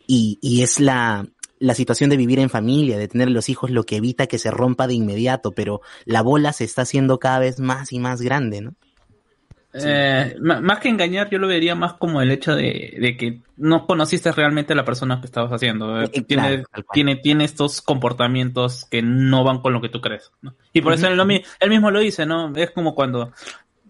Y, 0.08 0.40
y 0.42 0.64
es 0.64 0.80
la, 0.80 1.28
la 1.60 1.76
situación 1.76 2.10
de 2.10 2.18
vivir 2.18 2.40
en 2.40 2.50
familia, 2.50 2.98
de 2.98 3.08
tener 3.08 3.30
los 3.30 3.50
hijos 3.50 3.70
lo 3.70 3.84
que 3.84 3.98
evita 3.98 4.28
que 4.28 4.40
se 4.40 4.50
rompa 4.50 4.88
de 4.88 4.96
inmediato, 4.96 5.52
pero 5.52 5.82
la 6.06 6.22
bola 6.22 6.54
se 6.54 6.64
está 6.64 6.84
haciendo 6.84 7.20
cada 7.20 7.40
vez 7.40 7.60
más 7.60 7.92
y 7.92 8.00
más 8.00 8.22
grande, 8.22 8.62
¿no? 8.62 8.76
Eh, 9.74 10.36
más 10.40 10.80
que 10.80 10.90
engañar, 10.90 11.30
yo 11.30 11.38
lo 11.38 11.48
vería 11.48 11.76
más 11.76 11.94
como 11.94 12.22
el 12.22 12.32
hecho 12.32 12.56
de, 12.56 12.98
de 13.00 13.16
que 13.16 13.40
no 13.58 13.86
conociste 13.86 14.32
realmente 14.32 14.74
a 14.74 14.76
la 14.76 14.86
persona 14.86 15.20
que 15.20 15.28
estabas 15.28 15.52
haciendo. 15.52 16.02
Eh, 16.02 16.08
tiene, 16.08 16.64
claro, 16.64 16.88
tiene, 16.92 17.16
tiene 17.18 17.44
estos 17.44 17.82
comportamientos 17.82 18.86
que 18.86 19.02
no 19.02 19.44
van 19.44 19.60
con 19.60 19.74
lo 19.74 19.82
que 19.82 19.90
tú 19.90 20.02
crees. 20.02 20.32
¿no? 20.42 20.56
Y 20.74 20.82
por 20.82 20.94
eso 20.94 21.08
él, 21.08 21.18
lo 21.18 21.28
él 21.28 21.70
mismo 21.70 21.92
lo 21.92 22.00
dice, 22.00 22.26
¿no? 22.26 22.52
Es 22.56 22.72
como 22.72 22.96
cuando 22.96 23.32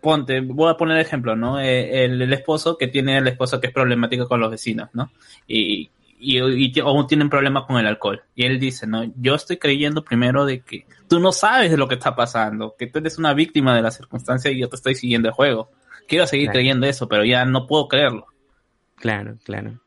ponte, 0.02 0.42
voy 0.42 0.70
a 0.70 0.78
poner 0.78 1.00
ejemplo, 1.00 1.36
¿no? 1.36 1.60
Eh, 1.60 2.06
el, 2.06 2.22
el 2.22 2.34
esposo 2.34 2.78
que 2.78 2.88
tiene 2.88 3.18
el 3.18 3.28
esposo 3.28 3.60
que 3.60 3.68
es 3.68 3.74
problemático 3.74 4.28
con 4.28 4.40
los 4.40 4.52
vecinos, 4.52 4.90
¿no? 4.94 5.12
Y, 5.48 5.90
y, 6.20 6.40
y 6.40 6.74
o 6.84 7.06
tienen 7.08 7.30
problemas 7.30 7.64
con 7.66 7.78
el 7.78 7.88
alcohol. 7.88 8.22
Y 8.36 8.46
él 8.46 8.60
dice, 8.60 8.86
¿no? 8.86 9.04
Yo 9.16 9.36
estoy 9.36 9.58
creyendo 9.58 10.04
primero 10.04 10.46
de 10.46 10.62
que 10.62 10.86
tú 11.08 11.20
no 11.20 11.32
sabes 11.32 11.72
de 11.72 11.78
lo 11.78 11.88
que 11.88 11.96
está 11.96 12.16
pasando, 12.16 12.76
que 12.78 12.88
tú 12.88 13.00
eres 13.00 13.18
una 13.18 13.34
víctima 13.34 13.76
de 13.76 13.82
la 13.82 13.92
circunstancia 13.92 14.52
y 14.52 14.60
yo 14.60 14.70
te 14.70 14.76
estoy 14.76 14.96
siguiendo 14.96 15.30
el 15.30 15.34
juego. 15.34 15.72
Quiero 16.08 16.28
seguir 16.28 16.48
Claro. 16.48 16.58
creyendo 16.58 16.86
eso, 16.88 17.08
pero 17.08 17.24
ya 17.24 17.46
no 17.46 17.66
puedo 17.68 17.88
creerlo. 17.88 18.26
Claro, 18.96 19.38
claro. 19.44 19.80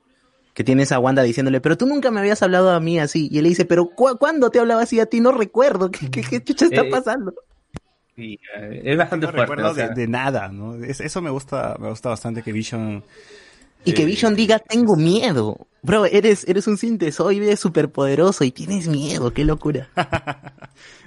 Que 0.54 0.64
tienes 0.64 0.92
a 0.92 0.98
Wanda 0.98 1.22
diciéndole, 1.22 1.60
pero 1.60 1.76
tú 1.76 1.86
nunca 1.86 2.10
me 2.10 2.20
habías 2.20 2.42
hablado 2.42 2.70
a 2.72 2.80
mí 2.80 2.98
así. 2.98 3.28
Y 3.30 3.38
él 3.38 3.44
le 3.44 3.48
dice, 3.50 3.64
pero 3.64 3.86
¿cu- 3.86 4.16
¿cuándo 4.18 4.50
te 4.50 4.58
hablaba 4.58 4.82
así 4.82 5.00
a 5.00 5.06
ti? 5.06 5.20
No 5.20 5.32
recuerdo. 5.32 5.90
¿Qué, 5.90 6.10
qué, 6.10 6.22
qué 6.22 6.42
chucha 6.44 6.66
está 6.66 6.82
Eh, 6.82 6.90
pasando? 6.90 7.34
Y, 8.16 8.34
eh, 8.56 8.82
es 8.84 8.96
bastante 8.98 9.26
No 9.26 9.32
fuerte. 9.32 9.50
recuerdo 9.52 9.72
o 9.72 9.74
sea, 9.74 9.88
de, 9.88 9.94
de 10.02 10.06
nada, 10.08 10.48
¿no? 10.48 10.76
Es- 10.76 11.00
eso 11.00 11.22
me 11.22 11.30
gusta, 11.30 11.76
me 11.80 11.88
gusta 11.88 12.10
bastante 12.10 12.42
que 12.42 12.52
Vision... 12.52 13.02
Y 13.84 13.92
que 13.94 14.02
eh, 14.02 14.06
Vision 14.06 14.34
diga, 14.36 14.58
tengo 14.58 14.96
miedo. 14.96 15.66
Bro, 15.82 16.04
eres, 16.06 16.44
eres 16.48 16.66
un 16.68 16.78
sintesoide 16.78 17.56
superpoderoso 17.56 18.44
y 18.44 18.52
tienes 18.52 18.86
miedo. 18.88 19.32
Qué 19.32 19.44
locura. 19.44 19.88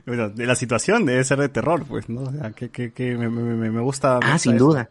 Bueno, 0.06 0.30
de 0.30 0.46
la 0.46 0.54
situación 0.54 1.04
debe 1.04 1.24
ser 1.24 1.40
de 1.40 1.50
terror, 1.50 1.84
pues, 1.88 2.10
¿no? 2.10 2.22
O 2.22 2.32
sea, 2.32 2.52
que, 2.52 2.70
que, 2.70 2.92
que 2.92 3.18
me, 3.18 3.28
me, 3.28 3.72
me- 3.72 3.80
gusta. 3.82 4.20
me 4.22 4.28
Ah, 4.28 4.34
gusta 4.34 4.38
sin 4.38 4.56
eso. 4.58 4.66
duda. 4.66 4.90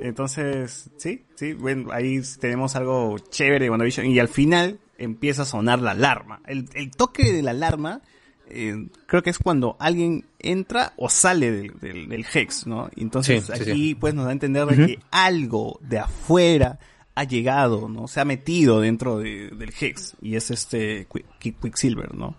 Entonces, 0.00 0.90
sí, 0.96 1.22
sí, 1.36 1.52
bueno, 1.52 1.92
ahí 1.92 2.20
tenemos 2.40 2.74
algo 2.74 3.16
chévere 3.30 3.66
de 3.66 3.70
WandaVision 3.70 4.06
y 4.06 4.18
al 4.18 4.26
final 4.28 4.78
empieza 4.98 5.42
a 5.42 5.44
sonar 5.44 5.80
la 5.80 5.92
alarma. 5.92 6.40
El, 6.46 6.68
el 6.74 6.90
toque 6.90 7.32
de 7.32 7.42
la 7.42 7.52
alarma 7.52 8.00
eh, 8.48 8.88
creo 9.06 9.22
que 9.22 9.30
es 9.30 9.38
cuando 9.38 9.76
alguien 9.78 10.24
entra 10.40 10.94
o 10.96 11.08
sale 11.08 11.52
del, 11.52 11.78
del, 11.80 12.08
del 12.08 12.26
Hex, 12.34 12.66
¿no? 12.66 12.90
Y 12.96 13.02
Entonces 13.02 13.44
Sí, 13.46 13.52
sí, 13.54 13.62
aquí 13.70 13.72
sí. 13.90 13.94
pues 13.94 14.14
nos 14.14 14.24
da 14.24 14.30
a 14.30 14.32
entender 14.32 14.66
de 14.66 14.86
que 14.86 14.98
algo 15.12 15.78
de 15.82 16.00
afuera 16.00 16.78
ha 17.20 17.24
llegado, 17.24 17.88
¿no? 17.88 18.08
Se 18.08 18.20
ha 18.20 18.24
metido 18.24 18.80
dentro 18.80 19.18
de- 19.18 19.50
del 19.50 19.72
Hex 19.78 20.14
y 20.22 20.36
es 20.36 20.50
este 20.50 21.06
Quick- 21.08 21.58
Quicksilver, 21.60 22.14
¿no? 22.14 22.36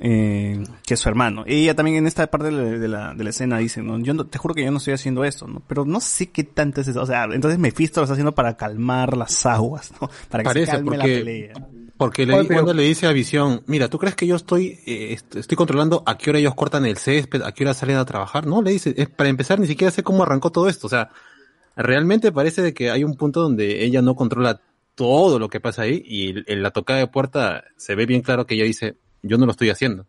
eh, 0.00 0.62
que 0.86 0.94
es 0.94 1.00
su 1.00 1.08
hermano. 1.08 1.44
Ella 1.46 1.74
también 1.74 1.96
en 1.98 2.06
esta 2.06 2.26
parte 2.26 2.46
de 2.46 2.52
la, 2.52 2.62
de 2.64 2.88
la, 2.88 3.14
de 3.14 3.24
la 3.24 3.30
escena 3.30 3.58
dice, 3.58 3.80
¿no? 3.80 3.98
Yo 4.00 4.12
no, 4.12 4.26
te 4.26 4.38
juro 4.38 4.52
que 4.54 4.64
yo 4.64 4.70
no 4.70 4.78
estoy 4.78 4.92
haciendo 4.94 5.24
esto, 5.24 5.46
¿no? 5.46 5.62
Pero 5.66 5.84
no 5.84 6.00
sé 6.00 6.30
qué 6.30 6.42
tanto 6.44 6.80
es 6.80 6.88
eso. 6.88 7.00
O 7.00 7.06
sea, 7.06 7.24
entonces 7.24 7.58
Mephisto 7.60 8.00
lo 8.00 8.04
está 8.04 8.14
haciendo 8.14 8.34
para 8.34 8.56
calmar 8.56 9.16
las 9.16 9.46
aguas, 9.46 9.92
¿no? 10.00 10.10
Para 10.28 10.42
que 10.42 10.48
se 10.48 10.54
Parece, 10.54 10.72
calme 10.72 10.96
la 10.96 11.04
porque, 11.04 11.18
pelea. 11.18 11.54
porque 11.96 12.26
le, 12.26 12.34
Oye, 12.34 12.48
pero- 12.48 12.56
cuando 12.62 12.74
le 12.74 12.82
dice 12.82 13.06
a 13.06 13.12
Visión, 13.12 13.62
mira, 13.66 13.88
¿tú 13.88 13.98
crees 13.98 14.16
que 14.16 14.26
yo 14.26 14.34
estoy, 14.36 14.80
eh, 14.84 15.12
est- 15.12 15.36
estoy 15.36 15.56
controlando 15.56 16.02
a 16.06 16.18
qué 16.18 16.30
hora 16.30 16.40
ellos 16.40 16.54
cortan 16.56 16.84
el 16.86 16.98
césped, 16.98 17.42
a 17.42 17.52
qué 17.52 17.62
hora 17.64 17.72
salen 17.72 17.96
a 17.96 18.04
trabajar? 18.04 18.46
No, 18.46 18.62
le 18.62 18.72
dice, 18.72 18.94
es 18.98 19.08
para 19.08 19.30
empezar 19.30 19.60
ni 19.60 19.68
siquiera 19.68 19.92
sé 19.92 20.02
cómo 20.02 20.24
arrancó 20.24 20.50
todo 20.50 20.68
esto. 20.68 20.88
O 20.88 20.90
sea, 20.90 21.10
realmente 21.76 22.32
parece 22.32 22.74
que 22.74 22.90
hay 22.90 23.04
un 23.04 23.16
punto 23.16 23.40
donde 23.40 23.84
ella 23.84 24.02
no 24.02 24.14
controla 24.14 24.60
todo 24.94 25.38
lo 25.38 25.48
que 25.48 25.60
pasa 25.60 25.82
ahí 25.82 26.02
y 26.04 26.50
en 26.50 26.62
la 26.62 26.70
tocada 26.70 27.00
de 27.00 27.08
puerta 27.08 27.64
se 27.76 27.94
ve 27.94 28.06
bien 28.06 28.22
claro 28.22 28.46
que 28.46 28.54
ella 28.54 28.64
dice, 28.64 28.96
yo 29.22 29.38
no 29.38 29.46
lo 29.46 29.52
estoy 29.52 29.70
haciendo. 29.70 30.06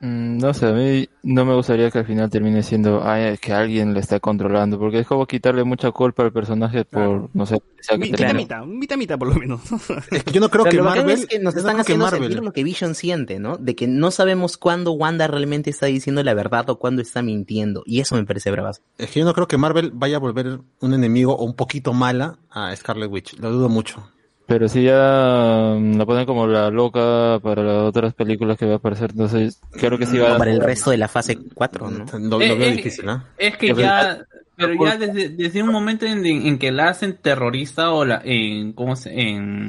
Mm, 0.00 0.38
No 0.38 0.52
sé, 0.52 0.66
a 0.66 0.72
mí 0.72 1.08
no 1.22 1.44
me 1.46 1.54
gustaría 1.54 1.90
que 1.90 1.98
al 2.00 2.06
final 2.06 2.28
termine 2.28 2.62
siendo 2.62 3.02
ay, 3.02 3.38
que 3.38 3.52
alguien 3.54 3.94
le 3.94 4.00
está 4.00 4.20
controlando, 4.20 4.78
porque 4.78 4.98
es 4.98 5.06
como 5.06 5.26
quitarle 5.26 5.64
mucha 5.64 5.90
culpa 5.90 6.22
al 6.22 6.32
personaje 6.32 6.84
por, 6.84 7.30
no 7.32 7.46
sé, 7.46 7.62
sea 7.80 7.96
que 7.96 8.10
Mitad, 8.10 8.34
mitad, 8.34 8.64
mitad, 8.66 8.96
mitad 8.96 9.18
por 9.18 9.28
lo 9.28 9.34
menos. 9.36 9.60
Es 10.10 10.22
que 10.24 10.32
yo 10.32 10.40
no 10.40 10.50
creo 10.50 10.64
Pero 10.64 10.76
que 10.76 10.82
Marvel, 10.82 11.10
es 11.10 11.26
que 11.26 11.38
nos 11.38 11.54
yo 11.54 11.62
no 11.62 11.68
están 11.68 11.74
creo 11.74 11.76
que 11.76 11.80
haciendo 11.82 12.04
Marvel- 12.04 12.20
sentir 12.28 12.44
lo 12.44 12.52
que 12.52 12.64
Vision 12.64 12.94
siente, 12.94 13.38
¿no? 13.38 13.56
De 13.56 13.74
que 13.74 13.86
no 13.86 14.10
sabemos 14.10 14.58
cuándo 14.58 14.92
Wanda 14.92 15.26
realmente 15.28 15.70
está 15.70 15.86
diciendo 15.86 16.22
la 16.22 16.34
verdad 16.34 16.68
o 16.68 16.78
cuándo 16.78 17.00
está 17.00 17.22
mintiendo. 17.22 17.82
Y 17.86 18.00
eso 18.00 18.14
me 18.16 18.24
parece 18.24 18.50
bravazo. 18.50 18.82
Es 18.98 19.10
que 19.10 19.20
yo 19.20 19.24
no 19.26 19.32
creo 19.32 19.48
que 19.48 19.56
Marvel 19.56 19.92
vaya 19.94 20.16
a 20.16 20.20
volver 20.20 20.60
un 20.80 20.92
enemigo 20.94 21.34
o 21.34 21.44
un 21.44 21.54
poquito 21.54 21.92
mala 21.94 22.38
a 22.50 22.74
Scarlet 22.76 23.10
Witch. 23.10 23.38
Lo 23.38 23.50
dudo 23.50 23.68
mucho. 23.70 24.06
Pero 24.46 24.68
si 24.68 24.84
ya 24.84 25.74
mm, 25.76 25.96
la 25.96 26.06
ponen 26.06 26.24
como 26.24 26.46
la 26.46 26.70
loca 26.70 27.40
para 27.42 27.62
las 27.62 27.82
otras 27.82 28.14
películas 28.14 28.56
que 28.56 28.66
va 28.66 28.74
a 28.74 28.76
aparecer, 28.76 29.10
entonces 29.10 29.60
creo 29.72 29.98
que 29.98 30.06
sí 30.06 30.18
va 30.18 30.36
a... 30.36 30.38
para 30.38 30.52
el 30.52 30.60
resto 30.60 30.90
de 30.90 30.98
la 30.98 31.08
fase 31.08 31.36
4, 31.54 31.90
¿no? 31.90 32.04
Lo, 32.18 32.38
lo 32.38 32.40
Eh, 32.40 32.54
veo 32.54 32.68
eh, 32.68 32.72
difícil, 32.72 33.06
¿no? 33.06 33.24
Es 33.36 33.56
que 33.56 33.74
ya, 33.74 34.24
pero 34.56 34.74
ya 34.84 34.96
desde, 34.96 35.30
desde 35.30 35.62
un 35.62 35.70
momento 35.70 36.06
en, 36.06 36.24
en 36.24 36.58
que 36.58 36.70
la 36.70 36.88
hacen 36.88 37.16
terrorista 37.20 37.90
o 37.90 38.04
la, 38.04 38.22
en, 38.24 38.72
¿cómo 38.72 38.94
se, 38.94 39.10
en, 39.20 39.66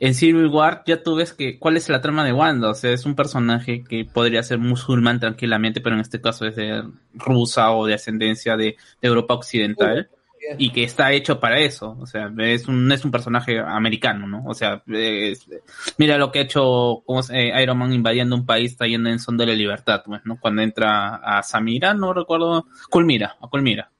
en 0.00 0.14
Civil 0.14 0.46
War, 0.48 0.82
ya 0.86 1.02
tú 1.02 1.16
ves 1.16 1.32
que, 1.32 1.58
cuál 1.58 1.76
es 1.76 1.88
la 1.88 2.00
trama 2.00 2.24
de 2.24 2.32
Wanda, 2.32 2.70
o 2.70 2.74
sea, 2.74 2.92
es 2.92 3.06
un 3.06 3.14
personaje 3.16 3.82
que 3.82 4.04
podría 4.04 4.42
ser 4.42 4.58
musulmán 4.58 5.18
tranquilamente, 5.18 5.80
pero 5.80 5.96
en 5.96 6.02
este 6.02 6.20
caso 6.20 6.46
es 6.46 6.56
de 6.56 6.84
rusa 7.14 7.72
o 7.72 7.86
de 7.86 7.94
ascendencia 7.94 8.56
de, 8.56 8.76
de 9.00 9.08
Europa 9.08 9.34
Occidental. 9.34 10.08
Y 10.56 10.70
que 10.70 10.84
está 10.84 11.12
hecho 11.12 11.38
para 11.40 11.58
eso, 11.58 11.96
o 12.00 12.06
sea, 12.06 12.32
es 12.38 12.68
un, 12.68 12.90
es 12.90 13.04
un 13.04 13.10
personaje 13.10 13.58
americano, 13.58 14.26
¿no? 14.26 14.44
O 14.46 14.54
sea, 14.54 14.82
es- 14.86 15.46
mira 15.98 16.16
lo 16.16 16.32
que 16.32 16.38
ha 16.38 16.42
hecho 16.42 17.02
eh, 17.30 17.52
Iron 17.62 17.76
Man 17.78 17.92
invadiendo 17.92 18.34
un 18.36 18.46
país, 18.46 18.72
está 18.72 18.86
yendo 18.86 19.10
en 19.10 19.18
son 19.18 19.36
de 19.36 19.46
la 19.46 19.52
libertad, 19.54 20.02
pues, 20.06 20.22
¿no? 20.24 20.38
Cuando 20.40 20.62
entra 20.62 21.16
a 21.16 21.42
Samira, 21.42 21.92
no 21.94 22.12
recuerdo, 22.14 22.66
Culmira, 22.88 23.36
a 23.40 23.48
Culmira, 23.48 23.90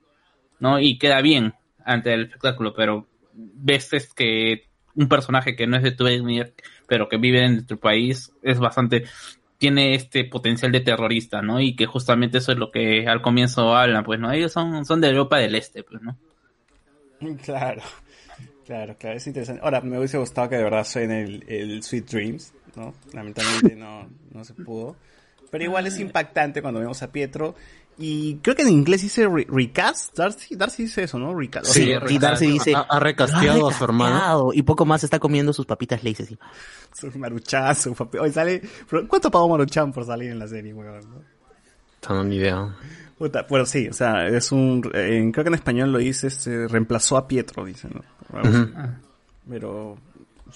¿no? 0.60 0.80
Y 0.80 0.98
queda 0.98 1.20
bien 1.20 1.54
ante 1.84 2.14
el 2.14 2.22
espectáculo, 2.24 2.74
pero 2.74 3.06
ves 3.34 3.92
es 3.92 4.12
que 4.14 4.68
un 4.94 5.08
personaje 5.08 5.54
que 5.56 5.66
no 5.66 5.76
es 5.76 5.82
de 5.82 5.92
tu 5.92 6.06
etnia, 6.06 6.50
pero 6.86 7.08
que 7.08 7.18
vive 7.18 7.44
en 7.44 7.66
tu 7.66 7.78
país, 7.78 8.32
es 8.42 8.58
bastante, 8.58 9.04
tiene 9.58 9.94
este 9.94 10.24
potencial 10.24 10.72
de 10.72 10.80
terrorista, 10.80 11.42
¿no? 11.42 11.60
Y 11.60 11.76
que 11.76 11.86
justamente 11.86 12.38
eso 12.38 12.52
es 12.52 12.58
lo 12.58 12.70
que 12.70 13.06
al 13.06 13.22
comienzo 13.22 13.76
hablan, 13.76 14.04
pues, 14.04 14.18
¿no? 14.20 14.32
Ellos 14.32 14.52
son, 14.52 14.84
son 14.84 15.00
de 15.00 15.08
Europa 15.08 15.38
del 15.38 15.54
Este, 15.54 15.82
pues, 15.82 16.02
¿no? 16.02 16.16
Claro, 17.44 17.82
claro, 18.64 18.96
claro, 18.98 19.16
es 19.16 19.26
interesante. 19.26 19.60
Ahora, 19.64 19.80
me 19.80 19.98
hubiese 19.98 20.18
gustado 20.18 20.48
que 20.48 20.56
de 20.56 20.62
verdad 20.64 20.84
suene 20.84 21.22
el, 21.22 21.44
el 21.48 21.82
Sweet 21.82 22.06
Dreams, 22.08 22.52
¿no? 22.76 22.94
Lamentablemente 23.12 23.74
no, 23.74 24.08
no 24.32 24.44
se 24.44 24.54
pudo. 24.54 24.96
Pero 25.50 25.64
igual 25.64 25.86
es 25.86 25.98
impactante 25.98 26.60
cuando 26.62 26.78
vemos 26.80 27.02
a 27.02 27.10
Pietro. 27.10 27.54
Y 28.00 28.36
creo 28.36 28.54
que 28.54 28.62
en 28.62 28.68
inglés 28.68 29.02
dice 29.02 29.26
re- 29.26 29.46
recast. 29.48 30.16
Darcy, 30.16 30.54
Darcy 30.54 30.84
dice 30.84 31.02
eso, 31.02 31.18
¿no? 31.18 31.34
Recast. 31.34 31.66
Sí, 31.66 31.86
sea, 31.86 32.00
Y 32.08 32.18
Darcy 32.18 32.46
dice, 32.46 32.72
ha, 32.76 32.80
ha 32.82 33.00
recasteado 33.00 33.58
"Lo 33.58 33.68
ha 33.68 33.70
a 33.72 33.74
su 33.74 33.82
hermano. 33.82 34.10
recasteado", 34.14 34.52
Y 34.54 34.62
poco 34.62 34.84
más 34.86 35.02
está 35.02 35.18
comiendo 35.18 35.52
sus 35.52 35.66
papitas 35.66 36.00
así. 36.04 36.38
su 36.94 37.18
Maruchan, 37.18 37.74
su 37.74 37.94
papi. 37.94 38.18
Oye, 38.18 38.32
sale. 38.32 38.62
¿Cuánto 39.08 39.30
pagó 39.32 39.48
Maruchan 39.48 39.92
por 39.92 40.04
salir 40.04 40.30
en 40.30 40.38
la 40.38 40.46
serie, 40.46 40.72
weón? 40.72 41.00
no? 41.10 41.37
No, 42.08 42.24
ni 42.24 42.36
idea. 42.36 42.76
Puta, 43.18 43.46
bueno, 43.48 43.66
sí, 43.66 43.88
o 43.88 43.92
sea, 43.92 44.28
es 44.28 44.52
un. 44.52 44.82
en- 44.94 45.32
creo 45.32 45.44
que 45.44 45.48
en 45.48 45.54
español 45.54 45.90
lo 45.92 45.98
dice, 45.98 46.28
este, 46.28 46.68
reemplazó 46.68 47.16
a 47.16 47.26
Pietro, 47.26 47.64
dice, 47.64 47.88
¿no? 47.88 48.02
Así. 48.38 48.56
Ujú. 48.56 48.72
Pero, 49.50 49.98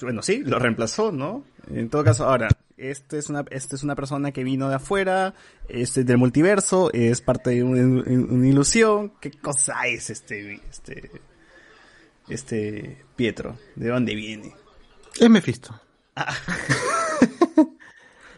bueno, 0.01 0.23
sí, 0.23 0.43
lo 0.45 0.59
reemplazó, 0.59 1.11
¿no? 1.11 1.45
En 1.69 1.89
todo 1.91 2.05
caso, 2.05 2.25
ahora, 2.27 2.49
este 2.77 3.19
es 3.19 3.29
una, 3.31 3.45
este 3.51 3.75
es 3.77 3.83
una 3.83 3.95
persona 3.97 4.31
que 4.33 4.45
vino 4.45 4.69
de 4.69 4.77
afuera, 4.77 5.35
este 5.69 6.05
del 6.05 6.19
multiverso, 6.19 6.91
es 6.93 7.21
parte 7.21 7.51
de 7.51 7.63
un- 7.65 8.05
una, 8.07 8.47
ilusión. 8.49 9.13
¿Qué 9.21 9.31
cosa 9.33 9.87
es 9.89 10.11
este, 10.11 10.61
este, 10.71 11.11
este 12.29 13.05
Pietro? 13.17 13.57
¿De 13.77 13.89
dónde 13.89 14.15
viene? 14.15 14.53
Es 15.21 15.29
Mephisto. 15.29 15.75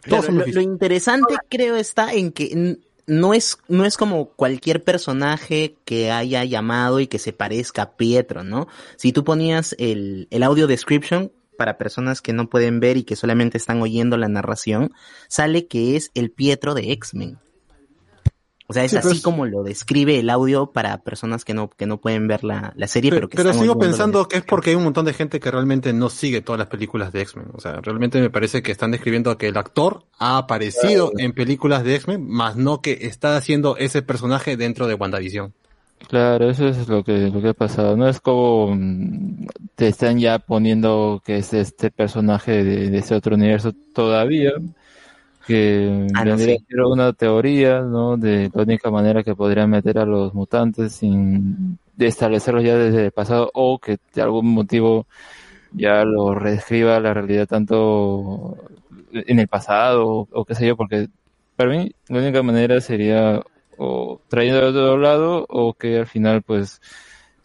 Claro, 0.02 0.16
Todos 0.16 0.26
son 0.26 0.34
lo, 0.34 0.38
Mephisto. 0.40 0.60
lo 0.60 0.70
interesante 0.70 1.34
creo 1.48 1.76
está 1.76 2.12
en 2.12 2.30
que 2.32 2.76
no 3.06 3.34
es, 3.34 3.58
no 3.68 3.84
es 3.84 3.96
como 3.96 4.30
cualquier 4.30 4.82
personaje 4.82 5.76
que 5.84 6.10
haya 6.10 6.44
llamado 6.44 7.00
y 7.00 7.06
que 7.06 7.18
se 7.18 7.32
parezca 7.32 7.82
a 7.82 7.96
Pietro, 7.96 8.44
¿no? 8.44 8.66
Si 8.96 9.12
tú 9.12 9.24
ponías 9.24 9.74
el, 9.78 10.28
el 10.30 10.42
audio 10.42 10.66
description 10.66 11.32
para 11.56 11.78
personas 11.78 12.20
que 12.20 12.32
no 12.32 12.48
pueden 12.48 12.80
ver 12.80 12.96
y 12.96 13.04
que 13.04 13.16
solamente 13.16 13.58
están 13.58 13.80
oyendo 13.80 14.16
la 14.16 14.28
narración, 14.28 14.92
sale 15.28 15.66
que 15.66 15.96
es 15.96 16.10
el 16.14 16.30
Pietro 16.30 16.74
de 16.74 16.92
X-Men. 16.92 17.38
O 18.66 18.72
sea, 18.72 18.84
es 18.84 18.92
Sí, 18.92 18.96
así 18.96 19.16
es- 19.16 19.22
como 19.22 19.44
lo 19.46 19.62
describe 19.62 20.18
el 20.18 20.30
audio 20.30 20.72
para 20.72 21.02
personas 21.02 21.44
que 21.44 21.52
no, 21.54 21.68
que 21.70 21.86
no 21.86 22.00
pueden 22.00 22.26
ver 22.28 22.44
la, 22.44 22.72
la 22.76 22.86
serie, 22.88 23.10
pero, 23.10 23.20
Pero, 23.20 23.28
que 23.28 23.36
pero 23.36 23.50
están 23.50 23.62
sigo 23.62 23.78
pensando 23.78 24.26
que 24.28 24.36
es 24.38 24.44
porque 24.44 24.70
hay 24.70 24.76
un 24.76 24.84
montón 24.84 25.04
de 25.04 25.12
gente 25.12 25.38
que 25.40 25.50
realmente 25.50 25.92
no 25.92 26.08
sigue 26.10 26.40
todas 26.40 26.58
las 26.58 26.68
películas 26.68 27.12
de 27.12 27.20
X-Men. 27.22 27.48
O 27.52 27.60
sea, 27.60 27.80
realmente 27.82 28.20
me 28.20 28.30
parece 28.30 28.62
que 28.62 28.72
están 28.72 28.90
describiendo 28.90 29.36
que 29.36 29.48
el 29.48 29.56
actor 29.58 30.04
ha 30.18 30.38
aparecido 30.38 31.12
en 31.18 31.32
películas 31.34 31.84
de 31.84 31.96
X-Men, 31.96 32.26
más 32.28 32.56
no 32.56 32.80
que 32.80 32.98
está 33.06 33.36
haciendo 33.36 33.76
ese 33.76 34.02
personaje 34.02 34.56
dentro 34.56 34.86
de 34.86 34.94
WandaVision. 34.94 35.52
Claro, 36.08 36.50
eso 36.50 36.68
es 36.68 36.86
lo 36.88 37.02
que, 37.02 37.30
lo 37.30 37.40
que 37.40 37.48
ha 37.48 37.54
pasado. 37.54 37.96
No 37.96 38.08
es 38.08 38.20
como 38.20 38.74
mm, 38.76 39.46
te 39.74 39.88
están 39.88 40.18
ya 40.18 40.38
poniendo 40.38 41.22
que 41.24 41.38
es 41.38 41.54
este 41.54 41.90
personaje 41.90 42.62
de, 42.62 42.90
de 42.90 42.98
ese 42.98 43.14
otro 43.14 43.36
universo 43.36 43.72
todavía, 43.94 44.52
que 45.46 46.06
Ah, 46.14 46.24
no, 46.24 46.30
vendría 46.36 46.56
sí. 46.56 46.64
a 46.64 46.70
ser 46.70 46.80
una 46.82 47.12
teoría, 47.12 47.80
¿no? 47.80 48.16
De 48.16 48.50
la 48.54 48.62
única 48.62 48.90
manera 48.90 49.22
que 49.22 49.34
podrían 49.34 49.70
meter 49.70 49.98
a 49.98 50.04
los 50.04 50.34
mutantes 50.34 50.92
sin 50.94 51.78
de 51.96 52.06
establecerlos 52.06 52.64
ya 52.64 52.76
desde 52.76 53.06
el 53.06 53.12
pasado 53.12 53.50
o 53.54 53.78
que 53.78 53.98
de 54.14 54.22
algún 54.22 54.46
motivo 54.48 55.06
ya 55.72 56.04
lo 56.04 56.34
reescriba 56.34 56.98
la 57.00 57.14
realidad 57.14 57.46
tanto 57.48 58.56
en 59.12 59.38
el 59.38 59.48
pasado 59.48 60.06
o, 60.08 60.28
o 60.32 60.44
qué 60.44 60.54
sé 60.54 60.66
yo, 60.66 60.76
porque 60.76 61.08
para 61.56 61.70
mí 61.70 61.92
la 62.08 62.18
única 62.18 62.42
manera 62.42 62.80
sería 62.80 63.42
o 63.76 64.20
trayendo 64.28 64.60
de 64.60 64.68
otro 64.68 64.98
lado, 64.98 65.46
o 65.48 65.74
que 65.74 65.98
al 65.98 66.06
final, 66.06 66.42
pues, 66.42 66.80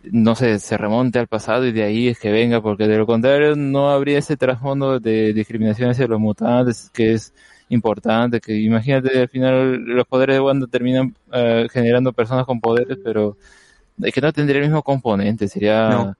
no 0.03 0.35
sé, 0.35 0.59
se 0.59 0.77
remonte 0.77 1.19
al 1.19 1.27
pasado 1.27 1.65
y 1.65 1.71
de 1.71 1.83
ahí 1.83 2.07
es 2.07 2.19
que 2.19 2.31
venga, 2.31 2.61
porque 2.61 2.87
de 2.87 2.97
lo 2.97 3.05
contrario 3.05 3.55
no 3.55 3.89
habría 3.89 4.19
ese 4.19 4.37
trasfondo 4.37 4.99
de 4.99 5.33
discriminación 5.33 5.89
hacia 5.91 6.07
los 6.07 6.19
mutantes 6.19 6.89
que 6.93 7.13
es 7.13 7.33
importante, 7.69 8.39
que 8.41 8.55
imagínate 8.55 9.19
al 9.21 9.29
final 9.29 9.77
los 9.77 10.05
poderes 10.07 10.35
de 10.35 10.39
Wanda 10.41 10.67
terminan 10.67 11.15
eh, 11.31 11.67
generando 11.71 12.13
personas 12.13 12.45
con 12.45 12.59
poderes, 12.59 12.97
pero 13.03 13.37
es 14.01 14.13
que 14.13 14.21
no 14.21 14.33
tendría 14.33 14.59
el 14.59 14.65
mismo 14.67 14.83
componente, 14.83 15.47
sería... 15.47 15.89
No. 15.89 16.15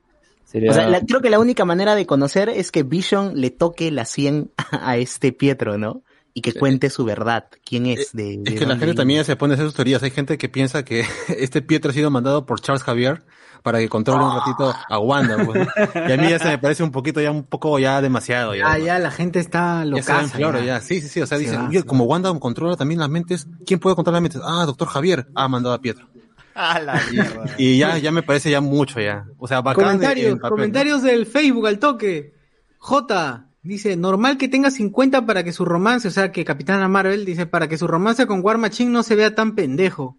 sería 0.45 0.71
O 0.71 0.73
sea, 0.73 0.87
la- 0.89 1.01
creo 1.01 1.21
que 1.21 1.29
la 1.29 1.39
única 1.39 1.65
manera 1.65 1.95
de 1.95 2.05
conocer 2.05 2.49
es 2.49 2.71
que 2.71 2.83
Vision 2.83 3.39
le 3.39 3.49
toque 3.49 3.91
la 3.91 4.05
100 4.05 4.51
a 4.71 4.97
este 4.97 5.31
Pietro, 5.31 5.77
¿no? 5.77 6.03
Y 6.33 6.41
que 6.41 6.53
cuente 6.53 6.89
su 6.91 7.03
verdad. 7.03 7.45
¿Quién 7.65 7.87
es? 7.87 8.11
De, 8.13 8.37
de 8.37 8.53
Es 8.53 8.59
que 8.59 8.65
la 8.65 8.73
gente 8.73 8.85
viene. 8.85 8.93
también 8.95 9.25
se 9.25 9.35
pone 9.35 9.53
a 9.53 9.55
hacer 9.55 9.65
sus 9.65 9.75
teorías. 9.75 10.03
Hay 10.03 10.11
gente 10.11 10.37
que 10.37 10.47
piensa 10.47 10.85
que 10.85 11.03
este 11.37 11.61
Pietro 11.61 11.89
ha 11.89 11.93
sido 11.93 12.11
mandado 12.11 12.45
por 12.45 12.61
Charles 12.61 12.83
Javier 12.83 13.23
para 13.63 13.79
que 13.79 13.89
controle 13.89 14.23
un 14.23 14.35
ratito 14.35 14.73
a 14.89 14.99
Wanda. 14.99 15.43
pues, 15.45 15.67
¿no? 15.67 16.07
Y 16.07 16.11
a 16.11 16.17
mí 16.17 16.29
ya 16.29 16.39
se 16.39 16.47
me 16.49 16.57
parece 16.57 16.83
un 16.83 16.91
poquito, 16.91 17.19
ya 17.21 17.31
un 17.31 17.43
poco 17.43 17.77
ya 17.79 18.01
demasiado. 18.01 18.55
Ya, 18.55 18.71
Ah, 18.71 18.77
ya 18.79 18.99
la 18.99 19.11
gente 19.11 19.39
está 19.39 19.79
Ya 19.79 19.85
loca. 19.85 20.23
floro, 20.27 20.61
ya. 20.61 20.81
Sí, 20.81 21.01
sí, 21.01 21.07
sí. 21.07 21.21
O 21.21 21.27
sea, 21.27 21.38
Se 21.38 21.43
dicen, 21.43 21.61
oye, 21.67 21.83
como 21.83 22.05
Wanda 22.05 22.33
controla 22.39 22.75
también 22.75 22.99
las 22.99 23.09
mentes, 23.09 23.47
¿quién 23.65 23.79
puede 23.79 23.95
controlar 23.95 24.21
las 24.21 24.33
mentes? 24.33 24.41
Ah, 24.45 24.65
doctor 24.65 24.88
Javier. 24.88 25.27
Ah, 25.35 25.47
mandado 25.47 25.75
a 25.75 25.81
Pietro. 25.81 26.07
A 26.55 26.79
la 26.79 27.01
mierda. 27.11 27.45
Y 27.57 27.77
ya, 27.77 27.97
ya 27.97 28.11
me 28.11 28.21
parece 28.23 28.49
ya 28.51 28.59
mucho 28.61 28.99
ya. 28.99 29.25
O 29.38 29.47
sea, 29.47 29.61
bacán 29.61 29.83
Comentarios, 29.85 30.31
en 30.31 30.38
papel, 30.39 30.49
¿no? 30.49 30.55
comentarios 30.55 31.03
del 31.03 31.25
Facebook 31.25 31.67
al 31.67 31.79
toque. 31.79 32.33
J 32.79 33.45
dice, 33.61 33.95
normal 33.95 34.38
que 34.38 34.47
tenga 34.47 34.71
50 34.71 35.25
para 35.25 35.43
que 35.43 35.51
su 35.51 35.63
romance, 35.65 36.07
o 36.07 36.11
sea 36.11 36.31
que 36.31 36.43
Capitana 36.45 36.88
Marvel 36.88 37.25
dice, 37.25 37.45
para 37.45 37.67
que 37.67 37.77
su 37.77 37.88
romance 37.88 38.25
con 38.25 38.41
War 38.43 38.57
Machine 38.57 38.89
no 38.89 39.03
se 39.03 39.15
vea 39.15 39.35
tan 39.35 39.53
pendejo. 39.55 40.17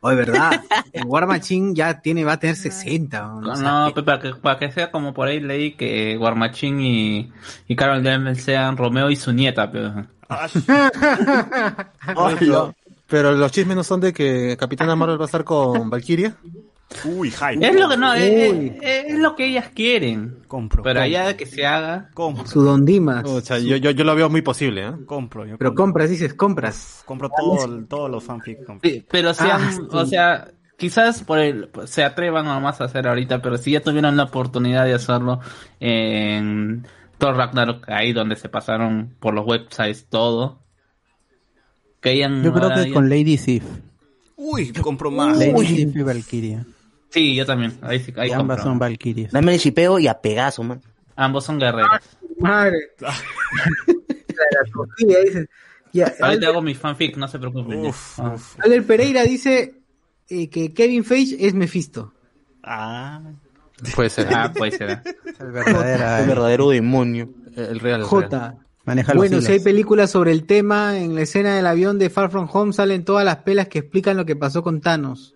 Oye, 0.00 0.16
verdad, 0.16 0.62
el 0.92 1.04
War 1.06 1.26
Machine 1.26 1.74
ya 1.74 2.00
tiene, 2.00 2.24
va 2.24 2.34
a 2.34 2.38
tener 2.38 2.56
60. 2.56 3.20
¿no? 3.20 3.40
No, 3.40 3.52
O 3.52 3.56
sea, 3.56 3.92
que- 3.94 4.02
para 4.02 4.20
que, 4.20 4.34
para 4.34 4.58
que 4.58 4.70
sea 4.72 4.90
como 4.90 5.14
por 5.14 5.28
ahí 5.28 5.40
leí 5.40 5.72
que 5.72 6.16
War 6.18 6.34
Machine 6.36 6.82
y, 6.86 7.32
y 7.66 7.76
Carol 7.76 8.02
Danvers 8.02 8.42
sean 8.42 8.76
Romeo 8.76 9.10
y 9.10 9.16
su 9.16 9.32
nieta, 9.32 9.70
pero... 9.70 10.06
Pero, 12.38 12.74
pero 13.06 13.32
los 13.32 13.52
chismes 13.52 13.76
no 13.76 13.84
son 13.84 14.00
de 14.00 14.12
que 14.12 14.56
Capitana 14.58 14.96
Marvel 14.96 15.18
va 15.18 15.24
a 15.24 15.26
estar 15.26 15.44
con 15.44 15.88
Valkyria. 15.90 16.34
Uy, 17.04 17.30
hype. 17.30 17.66
Es 17.68 17.78
lo 17.78 17.88
que 17.88 17.96
no, 17.98 18.14
es, 18.14 18.52
Uy. 18.52 18.78
es- 18.80 19.04
es 19.08 19.18
lo 19.18 19.36
que 19.36 19.46
ellas 19.46 19.68
quieren. 19.74 20.38
Compro. 20.48 20.82
Pero 20.82 21.00
compro, 21.00 21.02
allá 21.18 21.36
que 21.36 21.44
se 21.46 21.66
haga. 21.66 22.08
Compro. 22.14 22.46
su 22.46 22.62
Don 22.62 22.84
Dimas. 22.84 23.24
O 23.26 23.40
sea, 23.42 23.58
yo, 23.58 23.76
yo, 23.76 23.90
yo 23.90 24.04
lo 24.04 24.14
veo 24.14 24.30
muy 24.30 24.40
posible, 24.42 24.86
¿eh? 24.86 24.92
Compro. 25.04 25.44
Yo 25.44 25.58
Pero 25.58 25.70
compro. 25.70 25.84
compras, 25.84 26.10
dices, 26.10 26.32
compras. 26.34 27.02
Compro 27.04 27.28
todo, 27.30 27.84
todos 27.84 28.10
los 28.10 28.24
fanfic. 28.24 28.64
compro. 28.64 28.88
Sí, 28.88 29.04
pero 29.10 29.34
sean, 29.34 29.60
Ah, 29.62 29.72
sí. 29.72 29.82
o 29.90 30.06
sea, 30.06 30.48
quizás 30.78 31.22
por 31.24 31.38
el, 31.40 31.68
se 31.84 32.04
atrevan 32.04 32.46
nomás 32.46 32.80
a 32.80 32.84
hacer 32.84 33.06
ahorita, 33.06 33.42
pero 33.42 33.58
si 33.58 33.72
ya 33.72 33.80
tuvieron 33.80 34.16
la 34.16 34.24
oportunidad 34.24 34.86
de 34.86 34.94
hacerlo 34.94 35.40
en 35.80 36.86
Thor 37.18 37.36
Ragnarok, 37.36 37.86
ahí 37.90 38.12
donde 38.14 38.36
se 38.36 38.48
pasaron 38.48 39.14
por 39.20 39.34
los 39.34 39.44
websites 39.46 40.06
todo, 40.08 40.60
que 42.00 42.10
hayan 42.10 42.42
Yo 42.42 42.52
creo 42.54 42.70
que 42.72 42.88
ya- 42.88 42.94
con 42.94 43.08
Lady 43.10 43.36
Sif. 43.36 43.64
Uy, 44.36 44.72
compro 44.72 45.10
más. 45.10 45.36
Lady 45.36 45.66
Sif 45.66 45.96
y 45.96 46.02
Valkyria. 46.02 46.64
Sí, 47.10 47.34
yo 47.34 47.46
también, 47.46 47.78
ahí 47.82 48.00
sí, 48.00 48.12
ahí 48.16 48.30
Ambas 48.32 48.58
compro. 48.58 48.72
son 48.72 48.78
Valkyrias. 48.78 49.32
Dame 49.32 49.54
el 49.54 49.60
chipeo 49.60 49.98
y 49.98 50.06
a 50.08 50.20
Pegaso, 50.20 50.62
man. 50.62 50.80
Ambos 51.16 51.44
son 51.44 51.58
guerreros. 51.58 51.88
Madre. 52.38 52.76
La 52.98 53.14
dice. 55.24 55.48
Ya, 55.92 56.12
Ahorita 56.20 56.48
hago 56.48 56.60
mi 56.62 56.74
fanfic, 56.74 57.16
no 57.16 57.26
se 57.28 57.38
preocupen. 57.38 57.86
Uf, 57.86 58.18
Ah. 58.20 58.32
uf. 58.34 58.56
Albert 58.60 58.86
Pereira 58.86 59.22
dice 59.24 59.74
eh, 60.28 60.48
que 60.50 60.72
Kevin 60.74 61.04
Feige 61.04 61.46
es 61.46 61.54
Mephisto. 61.54 62.12
Ah. 62.62 63.20
Puede 63.94 64.10
ser. 64.10 64.28
Ah, 64.32 64.52
puede 64.54 64.72
ser. 64.72 65.02
El 65.40 65.52
verdadero 66.26 66.70
demonio. 66.70 67.30
El 67.56 67.56
real. 67.56 67.70
el 67.70 67.80
real. 67.80 68.02
J. 68.04 68.54
maneja 68.84 69.14
los 69.14 69.20
Bueno, 69.22 69.40
si 69.40 69.52
hay 69.52 69.60
películas 69.60 70.10
sobre 70.10 70.32
el 70.32 70.44
tema, 70.44 70.98
en 70.98 71.14
la 71.14 71.22
escena 71.22 71.56
del 71.56 71.66
avión 71.66 71.98
de 71.98 72.10
Far 72.10 72.30
From 72.30 72.48
Home 72.52 72.72
salen 72.72 73.04
todas 73.04 73.24
las 73.24 73.38
pelas 73.38 73.68
que 73.68 73.78
explican 73.80 74.16
lo 74.16 74.26
que 74.26 74.36
pasó 74.36 74.62
con 74.62 74.80
Thanos. 74.80 75.34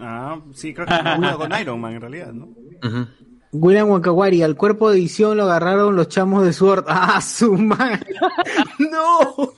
Ah, 0.00 0.40
sí, 0.54 0.74
creo 0.74 0.86
que 0.86 0.94
una 0.94 1.34
con 1.34 1.52
Iron 1.60 1.80
Man 1.80 1.94
en 1.94 2.00
realidad, 2.00 2.32
¿no? 2.32 2.48
Ujú. 2.82 3.06
William 3.52 3.88
Wakawari, 3.88 4.42
al 4.42 4.56
cuerpo 4.56 4.90
de 4.90 4.98
edición 4.98 5.36
lo 5.36 5.44
agarraron 5.44 5.94
los 5.94 6.08
chamos 6.08 6.44
de 6.44 6.52
Sword. 6.52 6.84
¡Ah, 6.88 7.20
su 7.20 7.52
madre! 7.52 8.06
¡No! 8.78 9.54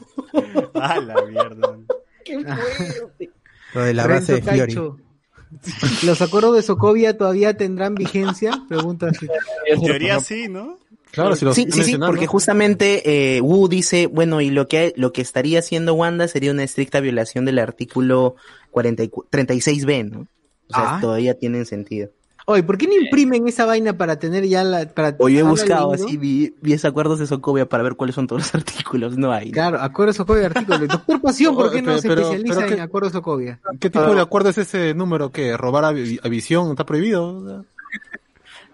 Ah, 0.75 1.01
la 1.01 1.15
mierda. 1.23 1.79
Lo 3.75 3.83
de 3.83 3.95
la 3.95 4.07
base 4.07 4.41
de 4.41 4.43
Fiori. 4.43 4.75
¿Los 6.05 6.21
acuerdos 6.21 6.57
de 6.57 6.63
Sokovia 6.63 7.17
todavía 7.17 7.57
tendrán 7.57 7.95
vigencia? 7.95 8.63
Pregunta 8.69 9.09
así. 9.09 9.27
En 9.67 9.81
teoría 9.81 10.21
sí, 10.21 10.49
¿no? 10.49 10.79
Claro, 11.13 11.35
si 11.35 11.45
lo 11.47 11.55
Sí, 11.55 11.67
sí, 11.71 11.83
sí, 11.83 11.97
porque 11.97 12.27
justamente 12.27 13.37
eh, 13.37 13.41
Wu 13.41 13.69
dice, 13.69 14.07
bueno, 14.07 14.43
y 14.43 14.51
lo 14.51 14.69
que 14.69 14.93
lo 14.97 15.13
que 15.13 15.23
estaría 15.23 15.61
haciendo 15.61 15.95
Wanda 15.95 16.29
sería 16.29 16.51
una 16.51 16.65
estricta 16.65 17.01
violación 17.01 17.47
del 17.47 17.59
artículo 17.59 18.37
44 18.66 18.66
36B, 18.83 20.11
¿no? 20.11 20.21
O 20.69 20.75
sea, 20.75 20.97
Ah. 20.97 20.99
todavía 21.01 21.35
tienen 21.39 21.65
sentido. 21.67 22.11
Oye, 22.49 22.63
¿por 22.63 22.79
qué 22.79 22.87
no 22.87 22.95
imprimen 22.95 23.49
esa 23.49 23.67
vaina 23.67 23.99
para 23.99 24.21
tener 24.21 24.47
ya 24.47 24.63
la... 24.63 24.87
Para 24.89 25.17
Hoy 25.19 25.37
he 25.37 25.43
buscado 25.43 25.93
así, 25.93 26.17
vi, 26.17 26.55
vi 26.63 26.75
ese 26.75 26.87
acuerdos 26.87 27.19
de 27.19 27.27
Sokovia 27.27 27.69
para 27.69 27.83
ver 27.83 27.95
cuáles 27.97 28.15
son 28.15 28.29
todos 28.29 28.43
los 28.43 28.55
artículos, 28.55 29.17
no 29.19 29.33
hay. 29.33 29.47
¿no? 29.47 29.53
Claro, 29.53 29.81
acuerdos 29.81 30.17
de 30.25 30.47
artículos. 30.47 30.87
Doctor 30.87 31.21
Pasión, 31.21 31.57
¿por 31.57 31.73
qué 31.73 31.83
no 31.83 31.87
Pero- 31.89 32.01
se 32.03 32.09
pero- 32.09 32.21
especializa 32.23 32.55
pero 32.55 32.69
en 32.69 32.75
qué- 32.77 32.81
acuerdos 32.83 33.13
Sokovia? 33.13 33.59
¿Qué 33.81 33.91
tipo 33.91 34.15
de 34.15 34.21
acuerdo 34.21 34.51
es 34.51 34.59
ese 34.59 34.95
número 34.95 35.33
que 35.33 35.57
robar 35.57 35.87
a, 35.87 35.91
vi- 35.93 36.21
a 36.23 36.29
visión 36.29 36.71
está 36.71 36.87
prohibido? 36.87 37.27
O 37.39 37.65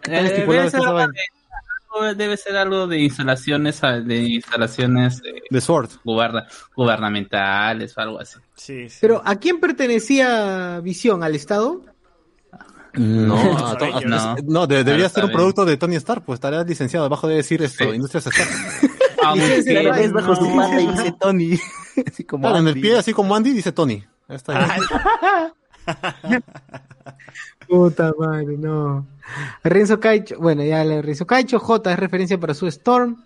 ¿Qué 0.03 0.11
tan 0.11 0.25
Eh, 0.27 0.29
estipulado 0.29 0.69
esa 0.69 0.93
vaina? 0.93 1.13
De, 2.01 2.15
debe 2.15 2.37
ser 2.37 2.57
algo 2.57 2.87
de 2.87 3.01
instalaciones, 3.01 3.85
ah, 3.85 4.01
de 4.01 4.17
instalaciones 4.23 5.21
eh, 5.25 5.43
De 5.51 5.61
Sword. 5.61 5.91
guberna- 6.05 6.47
gubernamentales 6.75 7.97
o 7.99 8.01
algo 8.01 8.21
así. 8.21 8.39
Sí, 8.55 8.89
sí. 8.89 8.99
Pero, 9.01 9.21
¿a 9.25 9.37
quién 9.37 9.61
pertenecía 9.61 10.81
Visión? 10.81 11.23
¿Al 11.23 11.35
Estado? 11.35 11.83
No, 12.95 13.37
a 13.67 13.77
to- 13.79 13.85
a- 13.97 14.01
No. 14.03 14.37
no, 14.45 14.67
de- 14.67 14.85
debería 14.85 15.09
ser 15.09 15.25
un 15.25 15.29
bien. 15.31 15.37
producto 15.39 15.65
de 15.65 15.77
Tony 15.77 15.97
Stark, 15.97 16.25
pues 16.25 16.37
estaría 16.37 16.63
licenciado. 16.63 17.07
Abajo 17.07 17.27
debe 17.27 17.39
decir 17.39 17.63
esto, 17.63 17.85
Sí. 17.85 17.91
Industrias 17.91 18.27
Stark. 18.27 18.51
Claro, 19.19 19.95
Es 19.97 20.13
bajo 20.13 20.37
su 20.37 20.49
no. 20.51 20.57
pata 20.57 20.81
y 20.81 20.87
dice 20.89 21.15
Tony. 21.21 21.59
así 22.07 22.25
como 22.25 22.43
Claro, 22.43 22.59
en 22.59 22.65
el 22.69 22.75
Andy. 22.75 22.81
pie, 22.83 22.99
así 22.99 23.13
como 23.13 23.35
Andy, 23.35 23.53
dice 23.53 23.73
Tony. 23.73 24.05
Ahí 24.29 24.37
está. 24.37 24.77
Puta 27.69 28.13
madre, 28.19 28.57
no. 28.59 29.07
Renzo 29.63 30.01
Caicho, 30.01 30.39
bueno, 30.39 30.65
ya 30.65 30.85
le 30.85 31.03
Renzo 31.03 31.27
Caicho, 31.27 31.59
J 31.59 31.93
es 31.93 31.99
referencia 31.99 32.39
para 32.39 32.55
su 32.55 32.67
Storm. 32.67 33.23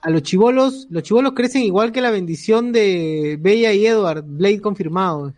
A 0.00 0.10
los 0.10 0.22
chivolos, 0.22 0.86
los 0.90 1.02
chivolos 1.02 1.32
crecen 1.34 1.62
igual 1.62 1.90
que 1.90 2.00
la 2.00 2.10
bendición 2.10 2.70
de 2.72 3.36
Bella 3.40 3.72
y 3.72 3.86
Edward, 3.86 4.22
Blade 4.24 4.60
confirmado. 4.60 5.32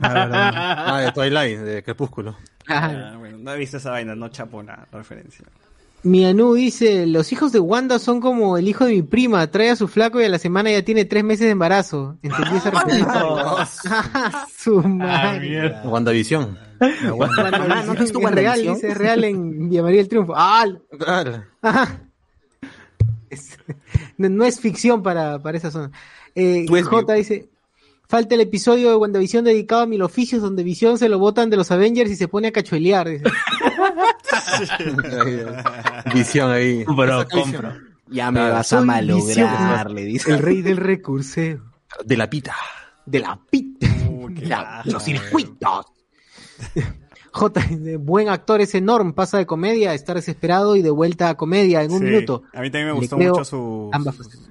Ah, 0.00 1.02
de 1.04 1.12
Twilight, 1.12 1.58
de 1.58 1.82
Crepúsculo. 1.82 2.36
Ah, 2.68 3.16
bueno, 3.18 3.38
no 3.38 3.52
he 3.52 3.58
visto 3.58 3.76
esa 3.76 3.90
vaina, 3.90 4.14
no 4.14 4.28
chapo 4.28 4.62
la 4.62 4.86
referencia. 4.92 5.44
Mianu 6.02 6.54
dice, 6.54 7.06
los 7.06 7.30
hijos 7.32 7.52
de 7.52 7.60
Wanda 7.60 7.98
son 7.98 8.20
como 8.20 8.56
el 8.56 8.66
hijo 8.68 8.86
de 8.86 8.92
mi 8.94 9.02
prima, 9.02 9.46
trae 9.50 9.68
a 9.70 9.76
su 9.76 9.86
flaco 9.86 10.18
y 10.20 10.24
a 10.24 10.28
la 10.30 10.38
semana 10.38 10.70
ya 10.70 10.82
tiene 10.82 11.04
tres 11.04 11.22
meses 11.24 11.44
de 11.46 11.50
embarazo. 11.50 12.16
¿Entendí 12.22 12.56
esa 12.56 12.70
referencia? 12.72 14.46
su 14.56 14.82
madre. 14.82 15.74
WandaVision. 15.84 16.58
Ah, 16.82 17.82
¿no 17.84 17.92
es 17.92 18.10
real, 18.10 18.22
WandaVision? 18.22 18.74
dice, 18.76 18.94
real 18.94 19.24
en 19.24 19.68
Villa 19.68 19.82
María 19.82 19.98
del 19.98 20.08
Triunfo. 20.08 20.32
¡Ah! 20.34 20.64
Claro. 20.98 21.44
Ajá. 21.60 22.00
Es- 23.28 23.58
no, 24.16 24.30
no 24.30 24.44
es 24.46 24.58
ficción 24.60 25.02
para, 25.02 25.38
para 25.42 25.58
esa 25.58 25.70
zona. 25.70 25.90
Eh, 26.34 26.64
J 26.66 27.12
dice, 27.12 27.50
falta 28.08 28.34
el 28.34 28.40
episodio 28.40 28.88
de 28.88 28.96
WandaVision 28.96 29.44
dedicado 29.44 29.82
a 29.82 29.86
mil 29.86 30.00
oficios 30.00 30.40
donde 30.40 30.62
Visión 30.62 30.96
se 30.96 31.10
lo 31.10 31.18
botan 31.18 31.50
de 31.50 31.58
los 31.58 31.70
Avengers 31.70 32.10
y 32.10 32.16
se 32.16 32.28
pone 32.28 32.48
a 32.48 32.52
cachuelear. 32.52 33.08
dice. 33.10 33.24
Visión 36.14 36.50
ahí. 36.50 36.84
Bro, 36.84 37.26
compro. 37.28 37.72
Ya 38.08 38.30
me 38.30 38.40
Claro, 38.40 38.54
vas 38.54 38.72
a 38.72 38.80
malograr, 38.80 39.90
le 39.90 40.04
dice. 40.04 40.32
El 40.32 40.38
rey 40.40 40.62
del 40.62 40.76
recurseo. 40.78 41.60
De 42.04 42.16
la 42.16 42.28
pita. 42.28 42.54
De 43.06 43.20
la 43.20 43.38
pita. 43.50 43.86
La- 44.42 44.82
los 44.84 45.02
circuitos. 45.02 45.86
J, 47.32 47.60
buen 48.00 48.28
actor 48.28 48.60
es 48.60 48.74
enorme, 48.74 49.12
pasa 49.12 49.38
de 49.38 49.46
comedia 49.46 49.92
a 49.92 49.94
estar 49.94 50.16
desesperado 50.16 50.74
y 50.74 50.82
de 50.82 50.90
vuelta 50.90 51.28
a 51.28 51.36
comedia 51.36 51.82
en 51.84 51.92
un 51.92 51.98
Sí, 52.00 52.04
minuto. 52.06 52.42
A 52.52 52.60
mí 52.60 52.70
también 52.70 52.88
me 52.88 52.92
gustó 52.92 53.16
mucho 53.18 53.44
su. 53.44 53.90
a 53.92 53.98
mí 53.98 54.04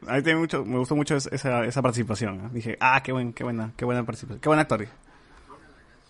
también 0.04 0.40
mucho, 0.40 0.64
me 0.64 0.78
gustó 0.78 0.96
mucho 0.96 1.18
es- 1.18 1.28
esa, 1.32 1.66
esa 1.66 1.82
participación. 1.82 2.46
¿eh? 2.46 2.50
Dije, 2.54 2.78
ah, 2.80 3.02
qué 3.04 3.12
buen, 3.12 3.34
qué 3.34 3.44
buena, 3.44 3.74
qué 3.76 3.84
buena 3.84 4.06
participación. 4.06 4.40
Qué 4.40 4.48
buen 4.48 4.60
actor. 4.60 4.88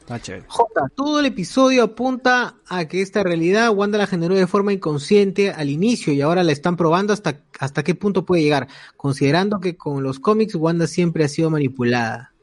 Está 0.09 0.19
chévere. 0.19 0.45
J, 0.47 0.89
todo 0.95 1.19
el 1.19 1.27
episodio 1.27 1.83
apunta 1.83 2.55
a 2.67 2.85
que 2.85 3.03
esta 3.03 3.21
realidad 3.21 3.69
Wanda 3.69 3.99
la 3.99 4.07
generó 4.07 4.33
de 4.33 4.47
forma 4.47 4.73
inconsciente 4.73 5.51
al 5.51 5.69
inicio 5.69 6.11
y 6.13 6.21
ahora 6.21 6.41
la 6.41 6.51
están 6.51 6.77
probando 6.77 7.13
hasta, 7.13 7.41
hasta 7.59 7.83
qué 7.83 7.93
punto 7.93 8.25
puede 8.25 8.41
llegar, 8.41 8.67
considerando 8.97 9.59
que 9.59 9.77
con 9.77 10.01
los 10.01 10.19
cómics 10.19 10.55
Wanda 10.55 10.87
siempre 10.87 11.23
ha 11.23 11.27
sido 11.27 11.51
manipulada. 11.51 12.33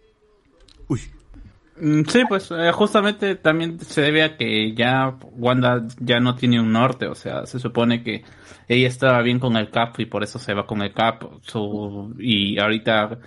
Mm, 0.88 2.02
Sí, 2.06 2.22
pues 2.28 2.52
eh, 2.52 2.70
justamente 2.70 3.34
también 3.34 3.80
se 3.80 4.00
debe 4.00 4.22
a 4.22 4.36
que 4.36 4.72
ya 4.72 5.18
Wanda 5.32 5.88
ya 5.98 6.20
no 6.20 6.36
tiene 6.36 6.60
un 6.60 6.70
norte, 6.70 7.08
o 7.08 7.16
sea, 7.16 7.46
se 7.46 7.58
supone 7.58 8.04
que 8.04 8.22
ella 8.68 8.86
estaba 8.86 9.20
bien 9.22 9.40
con 9.40 9.56
el 9.56 9.70
Cap 9.70 9.98
y 9.98 10.06
por 10.06 10.22
eso 10.22 10.38
se 10.38 10.54
va 10.54 10.66
con 10.66 10.82
el 10.82 10.92
Cap. 10.92 11.24
Su, 11.42 12.14
y 12.20 12.60
ahorita 12.60 13.18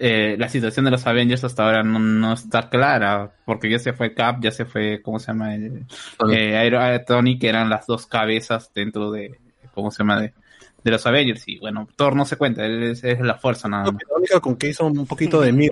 eh, 0.00 0.36
la 0.38 0.48
situación 0.48 0.86
de 0.86 0.90
los 0.92 1.06
Avengers 1.06 1.44
hasta 1.44 1.64
ahora 1.64 1.82
no, 1.82 1.98
no 1.98 2.32
está 2.32 2.68
clara, 2.70 3.30
porque 3.44 3.70
ya 3.70 3.78
se 3.78 3.92
fue 3.92 4.14
Cap, 4.14 4.38
ya 4.40 4.50
se 4.50 4.64
fue, 4.64 5.00
¿cómo 5.02 5.18
se 5.18 5.28
llama? 5.28 5.54
El, 5.54 5.84
Tony. 6.18 6.34
eh, 6.34 6.66
Iron- 6.66 6.82
eh, 6.82 6.98
Tony, 7.06 7.38
que 7.38 7.48
eran 7.48 7.68
las 7.68 7.86
dos 7.86 8.06
cabezas 8.06 8.72
dentro 8.74 9.10
de, 9.10 9.38
¿cómo 9.74 9.90
se 9.90 9.98
llama? 10.02 10.20
De, 10.22 10.32
de 10.82 10.90
los 10.90 11.06
Avengers. 11.06 11.46
Y 11.46 11.58
bueno, 11.58 11.86
Thor 11.96 12.16
no 12.16 12.24
se 12.24 12.36
cuenta, 12.36 12.64
él 12.64 12.82
es, 12.84 13.04
es 13.04 13.20
la 13.20 13.34
fuerza 13.36 13.68
nada 13.68 13.92
más. 13.92 14.02
La 14.08 14.16
única 14.16 14.40
con 14.40 14.56
que 14.56 14.68
hizo 14.70 14.86
un 14.86 15.06
poquito 15.06 15.40
de 15.42 15.52
mí 15.52 15.68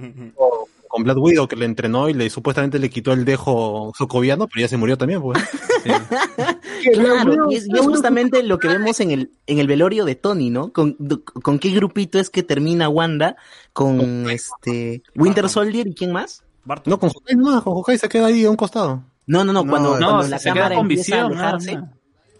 con 0.88 1.04
Black 1.04 1.18
Widow 1.18 1.46
que 1.46 1.56
le 1.56 1.64
entrenó 1.64 2.08
y 2.08 2.14
le 2.14 2.30
supuestamente 2.30 2.78
le 2.78 2.90
quitó 2.90 3.12
el 3.12 3.24
dejo 3.24 3.92
socoviano, 3.96 4.48
pero 4.48 4.62
ya 4.62 4.68
se 4.68 4.76
murió 4.76 4.98
también, 4.98 5.22
pues. 5.22 5.38
Claro, 6.92 7.50
y 7.50 7.56
es, 7.56 7.66
y 7.66 7.76
es 7.76 7.86
justamente 7.86 8.42
lo 8.42 8.58
que 8.58 8.68
vemos 8.68 9.00
en 9.00 9.10
el, 9.10 9.32
en 9.46 9.58
el 9.58 9.66
velorio 9.66 10.04
de 10.04 10.14
Tony, 10.14 10.48
¿no? 10.48 10.72
Con, 10.72 10.96
con 11.42 11.58
qué 11.58 11.70
grupito 11.70 12.18
es 12.18 12.30
que 12.30 12.42
termina 12.42 12.88
Wanda, 12.88 13.36
con 13.72 14.30
este 14.30 15.02
Winter 15.16 15.48
Soldier 15.48 15.88
y 15.88 15.94
quién 15.94 16.12
más? 16.12 16.44
No, 16.84 16.98
con 16.98 17.10
Hawkeye 17.10 17.36
no, 17.36 17.62
con 17.64 17.74
Hawkeye 17.74 17.98
se 17.98 18.08
queda 18.08 18.26
ahí 18.26 18.44
a 18.44 18.50
un 18.50 18.56
costado. 18.56 19.02
No, 19.26 19.44
no, 19.44 19.52
no, 19.52 19.66
cuando, 19.66 19.98
no, 19.98 20.06
cuando 20.06 20.22
se 20.24 20.30
la 20.30 20.38
cámara 20.38 20.76
con 20.76 20.84
empieza 20.84 21.02
visión, 21.02 21.20
a 21.20 21.50
alejarse 21.50 21.78
más. 21.78 21.90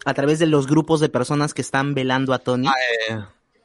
a 0.05 0.13
través 0.13 0.39
de 0.39 0.45
los 0.45 0.67
grupos 0.67 0.99
de 0.99 1.09
personas 1.09 1.53
que 1.53 1.61
están 1.61 1.93
velando 1.93 2.33
a 2.33 2.39
Tony. 2.39 2.67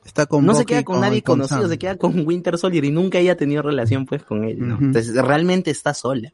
Está 0.04 0.26
con 0.26 0.44
no 0.44 0.54
se 0.54 0.64
queda 0.66 0.82
con, 0.84 0.96
con- 0.96 1.00
nadie 1.02 1.22
con 1.22 1.36
conocido, 1.38 1.62
Sam. 1.62 1.70
se 1.70 1.78
queda 1.78 1.96
con 1.96 2.26
Winter 2.26 2.58
Soldier 2.58 2.84
y 2.84 2.90
nunca 2.90 3.18
haya 3.18 3.36
tenido 3.36 3.62
relación 3.62 4.04
pues 4.06 4.22
con 4.22 4.44
él, 4.44 4.56
¿no? 4.60 4.78
Entonces 4.80 5.14
realmente 5.14 5.70
está 5.70 5.94
sola. 5.94 6.30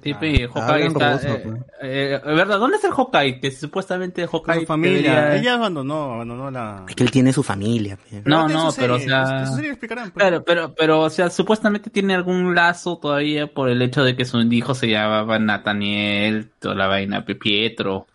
Sí, 0.00 0.14
pe, 0.14 0.46
Hawkeye 0.46 0.86
está, 0.86 1.16
eh, 1.16 1.40
pues. 1.42 1.56
eh, 1.82 2.20
¿verdad? 2.24 2.60
¿Dónde 2.60 2.76
está 2.76 2.86
el 2.86 2.94
Hawkeye? 2.94 3.40
Que 3.40 3.50
supuestamente 3.50 4.28
Hawkeye 4.28 4.60
su 4.60 4.66
familia. 4.66 5.10
debería- 5.22 5.36
Ella 5.40 5.54
abandonó, 5.54 6.14
abandonó 6.14 6.52
la... 6.52 6.84
Es 6.88 6.94
que 6.94 7.02
él 7.02 7.10
tiene 7.10 7.32
su 7.32 7.42
familia. 7.42 7.96
pues. 8.08 8.24
No, 8.24 8.46
Pero 8.46 8.58
no, 8.58 8.70
pero 8.76 8.94
o 8.94 8.98
sea... 9.00 9.42
explicarán, 9.60 10.12
pues. 10.12 10.22
Claro, 10.24 10.44
pero, 10.44 10.72
pero, 10.78 11.00
o 11.00 11.10
sea, 11.10 11.30
supuestamente 11.30 11.90
tiene 11.90 12.14
algún 12.14 12.54
lazo 12.54 12.98
todavía 12.98 13.48
por 13.48 13.68
el 13.70 13.82
hecho 13.82 14.04
de 14.04 14.14
que 14.14 14.24
su 14.24 14.40
hijo 14.40 14.72
se 14.76 14.86
llamaba 14.88 15.40
Nathaniel, 15.40 16.48
toda 16.60 16.76
la 16.76 16.86
vaina, 16.86 17.24
Pietro, 17.24 18.06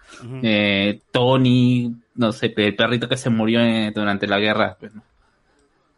eh, 0.42 1.02
Tony, 1.12 1.94
no 2.16 2.32
sé, 2.32 2.54
el 2.56 2.76
perrito 2.76 3.08
que 3.10 3.18
se 3.18 3.30
murió 3.30 3.60
eh, 3.62 3.92
durante 3.94 4.28
la 4.28 4.40
guerra, 4.40 4.78
pues, 4.80 4.94
¿no? 4.94 5.04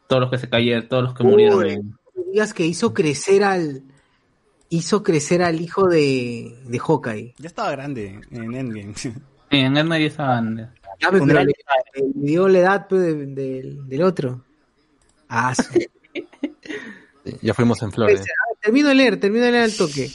Todos 0.08 0.22
los 0.22 0.32
que 0.32 0.38
se 0.38 0.50
cayeron, 0.50 0.88
todos 0.88 1.04
los 1.04 1.14
que 1.16 1.24
murieron. 1.24 1.66
En- 1.68 1.96
digas 2.32 2.54
que 2.54 2.66
hizo 2.66 2.94
crecer 2.94 3.44
al 3.44 3.84
hizo 4.70 5.04
crecer 5.04 5.42
al 5.44 5.62
hijo 5.62 5.88
de, 5.88 6.58
de 6.66 6.80
Hawkeye. 6.80 7.36
Ya 7.38 7.48
estaba 7.48 7.72
grande 7.72 8.20
en 8.32 8.54
Endgame. 8.54 8.94
En 9.52 9.78
él 9.78 9.88
nadie 9.88 10.08
estaban. 10.08 10.74
Ya, 11.00 11.12
pero 11.12 11.26
le, 11.26 11.46
le 11.46 11.54
dio 12.16 12.48
la 12.48 12.60
edad 12.60 12.88
pues, 12.90 13.02
de- 13.04 13.26
de- 13.28 13.78
del 13.86 14.02
otro. 14.04 14.44
Ah, 15.30 15.54
sí. 15.56 15.88
Ya 17.42 17.54
fuimos 17.54 17.82
en 17.82 17.92
flores. 17.92 18.24
termino 18.62 18.90
de 18.90 18.96
leer, 18.96 19.20
termino 19.20 19.46
de 19.46 19.52
leer 19.52 19.64
al 19.64 19.74
toque. 19.76 20.10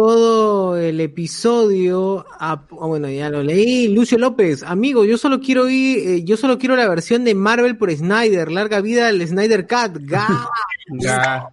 Todo 0.00 0.78
el 0.78 0.98
episodio, 0.98 2.24
ah, 2.38 2.64
bueno, 2.70 3.10
ya 3.10 3.28
lo 3.28 3.42
leí. 3.42 3.86
Lucio 3.88 4.16
López, 4.16 4.62
amigo, 4.62 5.04
yo 5.04 5.18
solo 5.18 5.40
quiero 5.40 5.68
ir, 5.68 5.98
eh, 5.98 6.24
yo 6.24 6.38
solo 6.38 6.58
quiero 6.58 6.74
la 6.74 6.88
versión 6.88 7.22
de 7.22 7.34
Marvel 7.34 7.76
por 7.76 7.92
Snyder, 7.94 8.50
larga 8.50 8.80
vida 8.80 9.08
al 9.08 9.20
Snyder 9.20 9.66
Cut. 9.66 9.98
¡Ga! 10.00 10.26
Ya, 10.92 11.50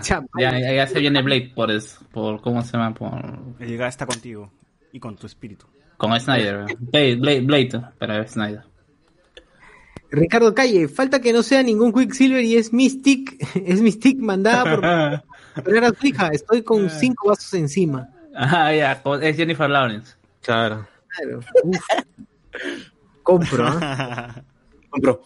Chapa. 0.00 0.28
ya, 0.38 0.58
ya, 0.60 0.72
ya 0.74 0.86
se 0.86 1.00
viene 1.00 1.22
Blade 1.22 1.52
por 1.54 1.70
eso, 1.70 1.98
por, 2.12 2.42
¿cómo 2.42 2.62
se 2.62 2.72
llama? 2.72 2.92
Por, 2.92 3.10
El 3.58 3.68
llegar 3.68 3.88
está 3.88 4.04
contigo 4.04 4.52
y 4.92 5.00
con 5.00 5.16
tu 5.16 5.26
espíritu. 5.26 5.66
con 5.96 6.20
Snyder. 6.20 6.66
Blade, 6.78 7.16
Blade, 7.16 7.40
Blade 7.40 7.70
para 7.98 8.26
Snyder. 8.28 8.64
Ricardo 10.10 10.54
Calle, 10.54 10.88
falta 10.88 11.20
que 11.20 11.32
no 11.32 11.42
sea 11.42 11.62
ningún 11.62 11.92
Quicksilver 11.92 12.44
y 12.44 12.56
es 12.56 12.72
Mystic, 12.72 13.36
es 13.66 13.80
Mystic 13.80 14.18
mandada 14.18 14.62
por 14.62 15.24
Pereira 15.62 15.92
Fija, 15.92 16.28
estoy 16.28 16.62
con 16.62 16.90
cinco 16.90 17.28
vasos 17.28 17.54
encima. 17.54 18.08
Ah, 18.34 18.72
ya, 18.72 19.02
es 19.22 19.36
Jennifer 19.36 19.70
Lawrence. 19.70 20.14
Claro. 20.42 20.86
Claro. 21.08 21.40
Uf. 21.62 21.78
Compro, 23.22 23.66
¿ah? 23.66 24.42
Compró. 24.90 25.22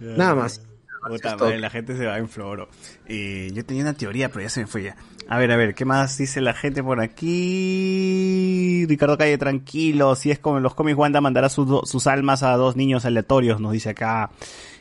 Nada 0.00 0.34
más. 0.34 0.62
Puta 1.06 1.36
madre, 1.36 1.58
la 1.58 1.70
gente 1.70 1.96
se 1.96 2.06
va 2.06 2.18
en 2.18 2.28
floro. 2.28 2.68
Eh, 3.06 3.50
yo 3.54 3.64
tenía 3.64 3.82
una 3.82 3.94
teoría, 3.94 4.28
pero 4.28 4.42
ya 4.42 4.48
se 4.48 4.60
me 4.60 4.66
fue 4.66 4.82
ya. 4.82 4.96
A 5.28 5.38
ver, 5.38 5.52
a 5.52 5.56
ver, 5.56 5.74
¿qué 5.74 5.84
más 5.84 6.18
dice 6.18 6.40
la 6.40 6.54
gente 6.54 6.82
por 6.82 7.00
aquí? 7.00 8.84
Ricardo 8.88 9.16
Calle, 9.16 9.38
tranquilo. 9.38 10.14
Si 10.16 10.30
es 10.30 10.38
como 10.38 10.56
en 10.56 10.62
los 10.62 10.74
cómics, 10.74 10.98
Wanda 10.98 11.20
mandará 11.20 11.48
sus, 11.48 11.88
sus 11.88 12.06
almas 12.06 12.42
a 12.42 12.56
dos 12.56 12.76
niños 12.76 13.04
aleatorios, 13.04 13.60
nos 13.60 13.72
dice 13.72 13.90
acá. 13.90 14.30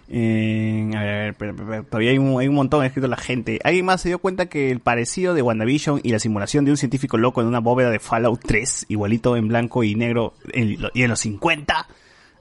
Eh, 0.09 0.89
a 0.95 0.99
ver, 1.01 1.09
a 1.09 1.13
ver, 1.23 1.33
pero- 1.35 1.55
pero- 1.55 1.67
pero 1.69 1.83
todavía 1.83 2.11
hay 2.11 2.17
un, 2.17 2.55
montón 2.55 2.85
escrito 2.85 3.07
la 3.07 3.17
gente. 3.17 3.59
¿Alguien 3.63 3.85
más 3.85 4.01
se 4.01 4.09
dio 4.09 4.19
cuenta 4.19 4.47
que 4.47 4.71
el 4.71 4.79
parecido 4.79 5.33
de 5.33 5.41
WandaVision 5.41 5.99
y 6.03 6.11
la 6.11 6.19
simulación 6.19 6.63
de 6.65 6.71
un 6.71 6.77
científico 6.77 7.17
loco 7.17 7.41
en 7.41 7.47
una 7.47 7.59
bóveda 7.59 7.89
de 7.89 7.99
Fallout 7.99 8.39
3, 8.45 8.85
igualito 8.89 9.35
en 9.35 9.47
blanco 9.49 9.83
y 9.83 9.95
negro 9.95 10.33
y 10.53 11.01
en 11.03 11.09
los 11.09 11.19
50? 11.19 11.87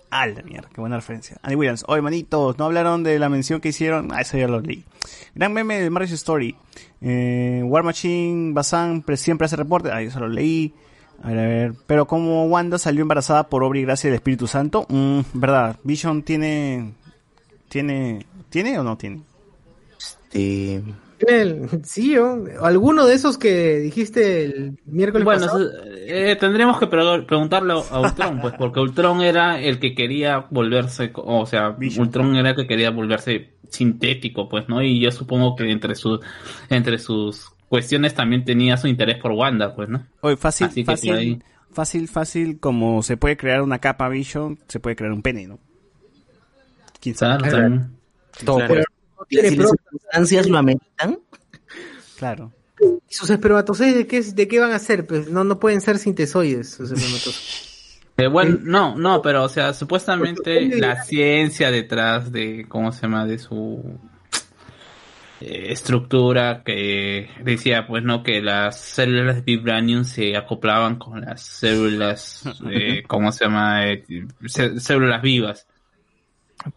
A 0.08 0.26
la 0.28 0.40
mierda, 0.42 0.68
qué 0.72 0.80
buena 0.80 0.96
referencia. 0.96 1.36
Andy 1.42 1.56
Williams, 1.56 1.84
oye 1.88 2.00
manitos, 2.00 2.56
no 2.58 2.66
hablaron 2.66 3.02
de 3.02 3.18
la 3.18 3.28
mención 3.28 3.60
que 3.60 3.70
hicieron. 3.70 4.12
Ah, 4.12 4.20
eso 4.20 4.38
ya 4.38 4.46
lo 4.46 4.60
leí. 4.60 4.84
Gran 5.34 5.52
meme 5.52 5.80
de 5.80 5.90
Marriage 5.90 6.14
Story. 6.14 6.54
Eh, 7.00 7.60
War 7.64 7.82
Machine, 7.82 8.52
Bazán, 8.54 9.02
pre- 9.02 9.16
siempre 9.16 9.46
hace 9.46 9.56
reporte. 9.56 9.90
Ah, 9.92 10.00
eso 10.00 10.20
lo 10.20 10.28
leí. 10.28 10.72
A 11.24 11.28
ver, 11.30 11.38
a 11.38 11.42
ver. 11.42 11.74
Pero 11.88 12.06
como 12.06 12.46
Wanda 12.46 12.78
salió 12.78 13.02
embarazada 13.02 13.48
por 13.48 13.64
obra 13.64 13.80
y 13.80 13.82
gracia 13.82 14.08
del 14.08 14.14
Espíritu 14.14 14.46
Santo, 14.46 14.86
mm, 14.88 15.20
verdad, 15.34 15.76
Vision 15.82 16.22
tiene. 16.22 16.92
¿Tiene. 17.68 18.24
¿Tiene 18.48 18.78
o 18.78 18.82
no 18.84 18.96
tiene? 18.96 19.22
Este, 19.98 20.82
El- 21.18 21.68
Sí, 21.84 22.16
o 22.18 22.44
alguno 22.62 23.06
de 23.06 23.14
esos 23.14 23.38
que 23.38 23.78
dijiste 23.78 24.44
el 24.44 24.78
miércoles 24.84 25.24
Bueno, 25.24 25.46
pasado. 25.46 25.70
eh, 26.06 26.36
tendremos 26.38 26.78
que 26.78 26.86
pre- 26.88 27.22
preguntarle 27.22 27.72
a 27.72 28.00
Ultron, 28.00 28.40
pues, 28.40 28.54
porque 28.58 28.80
Ultron 28.80 29.22
era 29.22 29.58
el 29.60 29.78
que 29.78 29.94
quería 29.94 30.46
volverse, 30.50 31.10
o 31.14 31.46
sea, 31.46 31.70
Vision. 31.70 32.06
Ultron 32.06 32.36
era 32.36 32.50
el 32.50 32.56
que 32.56 32.66
quería 32.66 32.90
volverse 32.90 33.54
sintético, 33.70 34.46
pues, 34.48 34.68
¿no? 34.68 34.82
Y 34.82 35.00
yo 35.00 35.10
supongo 35.10 35.56
que 35.56 35.70
entre 35.70 35.94
sus, 35.94 36.20
entre 36.68 36.98
sus 36.98 37.50
cuestiones 37.68 38.12
también 38.14 38.44
tenía 38.44 38.76
su 38.76 38.86
interés 38.86 39.16
por 39.18 39.32
Wanda, 39.32 39.74
pues, 39.74 39.88
¿no? 39.88 40.06
Oye, 40.20 40.36
fácil, 40.36 40.66
Así 40.66 40.82
que 40.82 40.86
por 40.86 40.94
fácil, 40.96 41.12
ahí. 41.14 41.38
fácil, 41.72 42.08
fácil, 42.08 42.60
como 42.60 43.02
se 43.02 43.16
puede 43.16 43.38
crear 43.38 43.62
una 43.62 43.78
capa 43.78 44.08
Vision, 44.10 44.58
se 44.68 44.80
puede 44.80 44.96
crear 44.96 45.12
un 45.12 45.22
pene, 45.22 45.46
¿no? 45.46 45.58
¿Quién 47.00 47.14
sabe? 47.16 47.38
Claro, 47.38 47.56
también. 47.58 47.90
Todo 48.44 48.56
Claro. 48.58 48.82
tiene 49.28 49.48
si 49.50 49.56
las 49.56 49.70
circunstancias 49.70 50.48
lo 50.48 50.58
ameritan, 50.58 51.18
Claro. 52.18 52.52
¿Y 53.08 53.14
sus 53.14 53.30
espermatozoides 53.30 53.94
de 53.96 54.06
qué, 54.06 54.20
de 54.22 54.48
qué 54.48 54.60
van 54.60 54.72
a 54.72 54.78
ser? 54.78 55.06
Pues 55.06 55.30
no, 55.30 55.44
no 55.44 55.58
pueden 55.58 55.80
ser 55.80 55.98
sintesoides 55.98 56.70
sus 56.70 56.90
espermatozoides. 56.90 58.00
Eh, 58.18 58.28
bueno, 58.28 58.58
no, 58.62 58.96
no, 58.96 59.20
pero 59.22 59.44
o 59.44 59.48
sea, 59.48 59.72
supuestamente 59.74 60.78
la 60.78 61.02
ciencia 61.04 61.70
detrás 61.70 62.32
de, 62.32 62.64
¿cómo 62.68 62.90
se 62.92 63.02
llama? 63.02 63.26
De 63.26 63.38
su 63.38 63.98
eh, 65.40 65.66
estructura 65.72 66.62
que 66.64 67.28
decía, 67.44 67.86
pues, 67.86 68.02
¿no? 68.04 68.22
Que 68.22 68.40
las 68.40 68.80
células 68.80 69.36
de 69.36 69.42
Vibranium 69.42 70.04
se 70.04 70.34
acoplaban 70.36 70.96
con 70.96 71.20
las 71.20 71.42
células, 71.42 72.42
eh, 72.70 73.02
¿cómo 73.06 73.32
se 73.32 73.44
llama? 73.44 73.86
Eh, 73.86 74.04
cé- 74.46 74.80
células 74.80 75.20
vivas. 75.20 75.66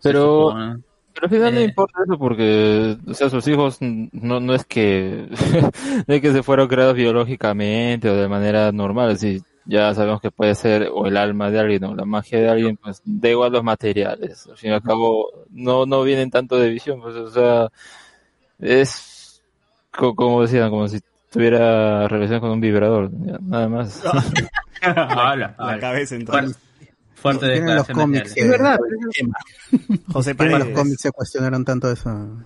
Pero, 0.02 0.54
pero 1.14 1.26
al 1.26 1.30
final 1.30 1.54
no 1.56 1.62
importa 1.62 2.00
eso 2.06 2.18
porque, 2.18 2.98
o 3.08 3.14
sea, 3.14 3.30
sus 3.30 3.48
hijos 3.48 3.78
no, 3.82 4.40
no 4.40 4.54
es 4.54 4.66
que, 4.66 5.28
no 6.08 6.14
es 6.14 6.22
que 6.22 6.32
se 6.32 6.44
fueron 6.44 6.68
creados 6.68 6.96
biológicamente 6.96 8.10
o 8.10 8.16
de 8.16 8.28
manera 8.28 8.72
normal, 8.72 9.10
así 9.12 9.42
ya 9.66 9.94
sabemos 9.94 10.20
que 10.22 10.32
puede 10.32 10.56
ser 10.56 10.90
o 10.92 11.06
el 11.06 11.16
alma 11.18 11.52
de 11.52 11.60
alguien 11.60 11.84
o 11.84 11.96
la 11.96 12.06
magia 12.06 12.40
de 12.40 12.50
alguien, 12.50 12.78
pues 12.78 13.02
da 13.06 13.30
igual 13.30 13.52
los 13.52 13.64
materiales. 13.64 14.48
Al 14.48 14.58
fin 14.58 14.72
y 14.72 14.74
al 14.74 14.82
cabo, 14.82 15.28
no, 15.52 15.86
no 15.86 16.02
vienen 16.04 16.32
tanto 16.32 16.58
de 16.58 16.70
visión, 16.70 17.00
pues, 17.02 17.16
o 17.16 17.30
sea, 17.30 17.68
es 18.60 19.42
co- 19.92 20.16
como 20.16 20.42
decían, 20.42 20.70
como 20.70 20.88
si 20.88 21.00
tuviera 21.32 22.08
relación 22.08 22.40
con 22.40 22.50
un 22.52 22.62
vibrador, 22.62 23.12
ya, 23.26 23.38
nada 23.42 23.70
más. 23.70 24.04
La 24.82 25.32
ala. 25.32 25.56
cabeza 25.80 26.16
entonces. 26.16 26.58
Fuerte 27.22 27.52
Tienen 27.52 27.76
los 27.76 27.88
cómics. 27.88 28.36
de 28.36 28.42
Es 28.42 28.50
verdad. 28.50 28.80
José 30.12 30.36
tienen 30.36 30.52
los 30.54 30.60
Paredes. 30.62 30.78
cómics 30.78 31.02
se 31.02 31.12
cuestionaron 31.12 31.66
tanto 31.66 31.92
eso. 31.92 32.38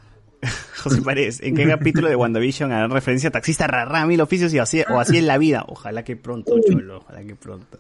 José 0.84 1.02
Paredes, 1.02 1.42
¿en 1.42 1.56
qué 1.56 1.68
capítulo 1.68 2.10
de 2.10 2.16
WandaVision 2.16 2.72
harán 2.72 2.92
referencia 2.92 3.30
a 3.30 3.32
taxista 3.32 3.68
rarra, 3.68 4.06
mil 4.06 4.20
oficios 4.20 4.54
y 4.54 4.60
así, 4.60 4.84
o 4.90 5.00
así 5.00 5.18
en 5.18 5.28
la 5.28 5.38
vida? 5.38 5.64
Ojalá 5.68 6.04
que 6.04 6.18
pronto, 6.18 6.56
cholo, 6.68 6.98
ojalá 6.98 7.24
que 7.24 7.36
pronto. 7.36 7.80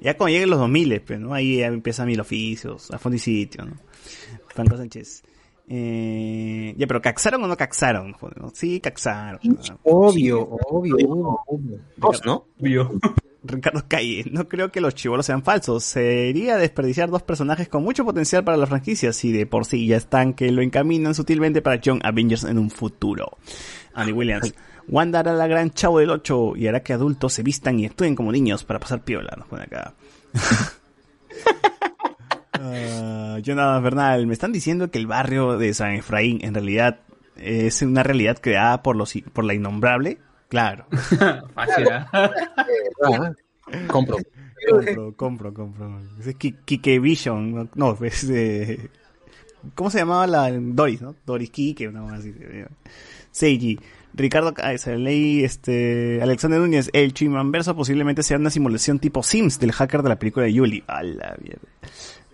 Ya 0.00 0.16
cuando 0.16 0.32
lleguen 0.32 0.50
los 0.50 0.58
2000, 0.58 1.00
pues, 1.02 1.20
¿no? 1.20 1.34
Ahí 1.34 1.58
ya 1.58 1.66
empieza 1.66 2.06
mil 2.06 2.20
oficios, 2.20 2.90
a 2.90 2.98
fondo 2.98 3.16
y 3.16 3.18
sitio, 3.18 3.64
¿no? 3.64 3.72
Franco 4.48 4.76
Sánchez. 4.76 5.22
Eh, 5.66 6.74
ya, 6.76 6.86
pero 6.86 7.00
¿caxaron 7.00 7.42
o 7.44 7.46
no 7.46 7.56
caxaron? 7.56 8.14
Sí, 8.52 8.80
caxaron. 8.80 9.40
Obvio, 9.82 10.42
obvio, 10.42 10.96
obvio. 11.46 11.80
Dos, 11.96 12.22
¿no? 12.24 12.46
Ricardo 13.44 13.84
Calle, 13.86 14.24
no 14.30 14.48
creo 14.48 14.72
que 14.72 14.80
los 14.80 14.94
chivolos 14.94 15.26
sean 15.26 15.42
falsos. 15.42 15.84
Sería 15.84 16.56
desperdiciar 16.56 17.10
dos 17.10 17.22
personajes 17.22 17.68
con 17.68 17.82
mucho 17.82 18.04
potencial 18.04 18.42
para 18.42 18.56
la 18.56 18.66
franquicia 18.66 19.12
si 19.12 19.32
de 19.32 19.46
por 19.46 19.66
sí 19.66 19.86
ya 19.86 19.98
están 19.98 20.32
que 20.32 20.50
lo 20.50 20.62
encaminan 20.62 21.14
sutilmente 21.14 21.60
para 21.60 21.80
John 21.84 22.00
Avengers 22.02 22.44
en 22.44 22.58
un 22.58 22.70
futuro. 22.70 23.36
Andy 23.94 24.12
Williams. 24.12 24.54
Wanda 24.88 25.20
hará 25.20 25.32
la 25.32 25.46
gran 25.46 25.70
chavo 25.70 25.98
del 25.98 26.10
8 26.10 26.56
y 26.56 26.66
hará 26.66 26.82
que 26.82 26.92
adultos 26.92 27.32
se 27.32 27.42
vistan 27.42 27.78
y 27.80 27.86
actúen 27.86 28.14
como 28.14 28.32
niños 28.32 28.64
para 28.64 28.80
pasar 28.80 29.02
piola. 29.02 29.34
Nos 29.36 29.48
pone 29.48 29.64
acá. 29.64 29.94
Ah, 32.52 33.38
Jonathan 33.42 33.82
Bernal, 33.82 34.26
me 34.26 34.32
están 34.32 34.52
diciendo 34.52 34.90
que 34.90 34.98
el 34.98 35.06
barrio 35.06 35.58
de 35.58 35.72
San 35.74 35.92
Efraín 35.92 36.38
en 36.42 36.54
realidad 36.54 37.00
es 37.36 37.82
una 37.82 38.02
realidad 38.02 38.38
creada 38.40 38.82
por 38.82 38.96
los 38.96 39.12
por 39.32 39.44
la 39.44 39.54
innombrable. 39.54 40.18
Claro. 40.48 40.86
Fácil, 41.54 41.88
¿ah? 41.90 42.08
Ah, 42.12 43.32
compro. 43.88 44.18
compro, 44.68 45.12
compro, 45.16 45.54
compro. 45.54 46.00
Es 46.20 46.34
Ki- 46.36 46.54
Kike 46.64 46.98
Vision, 47.00 47.54
no, 47.54 47.68
no, 47.74 47.98
es 48.04 48.26
de... 48.28 48.90
¿Cómo 49.74 49.90
se 49.90 49.98
llamaba 49.98 50.26
la 50.26 50.50
Doris, 50.52 51.00
no? 51.00 51.14
Doris 51.24 51.50
Kike, 51.50 51.88
una 51.88 52.02
cosa 52.02 52.16
así. 52.16 52.34
Seiji. 53.30 53.78
Ricardo 54.16 54.54
ley 54.98 55.42
este, 55.42 56.20
Alexander 56.22 56.60
Núñez, 56.60 56.88
el 56.92 57.12
Chimanverso 57.14 57.74
posiblemente 57.74 58.22
sea 58.22 58.36
una 58.36 58.50
simulación 58.50 59.00
tipo 59.00 59.24
Sims 59.24 59.58
del 59.58 59.72
hacker 59.72 60.02
de 60.02 60.08
la 60.10 60.18
película 60.20 60.46
de 60.46 60.52
Yuli. 60.52 60.84
A 60.86 61.02
la 61.02 61.34
mierda. 61.42 61.62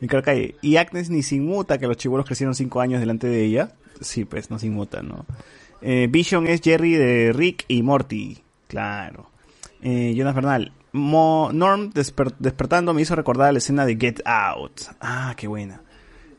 Ricardo 0.01 0.25
Calle. 0.25 0.57
Y 0.61 0.77
Agnes 0.77 1.09
ni 1.09 1.23
se 1.23 1.37
inmuta 1.37 1.79
que 1.79 1.87
los 1.87 1.97
chibolos 1.97 2.27
crecieron 2.27 2.55
cinco 2.55 2.81
años 2.83 3.01
delante 3.01 3.29
de 3.29 3.45
ella. 3.45 3.73
Sí, 4.01 4.25
pues 4.27 4.51
no 4.51 4.59
se 4.59 4.67
inmuta, 4.67 5.03
¿no? 5.03 5.25
Eh, 5.83 6.09
Vision 6.11 6.47
es 6.47 6.61
Jerry 6.61 6.93
de 6.95 7.33
Rick 7.33 7.65
y 7.69 7.83
Morty. 7.83 8.39
Claro. 8.69 9.31
Eh, 9.83 10.13
Jonas 10.17 10.35
Bernal. 10.35 10.73
Mo- 10.93 11.51
Norm 11.53 11.91
desper- 11.93 12.35
despertando 12.39 12.93
me 12.93 13.03
hizo 13.03 13.15
recordar 13.15 13.53
la 13.53 13.59
escena 13.59 13.87
de 13.87 13.97
Get 13.97 14.21
Out. 14.25 14.81
Ah, 15.01 15.35
qué 15.37 15.47
buena. 15.49 15.83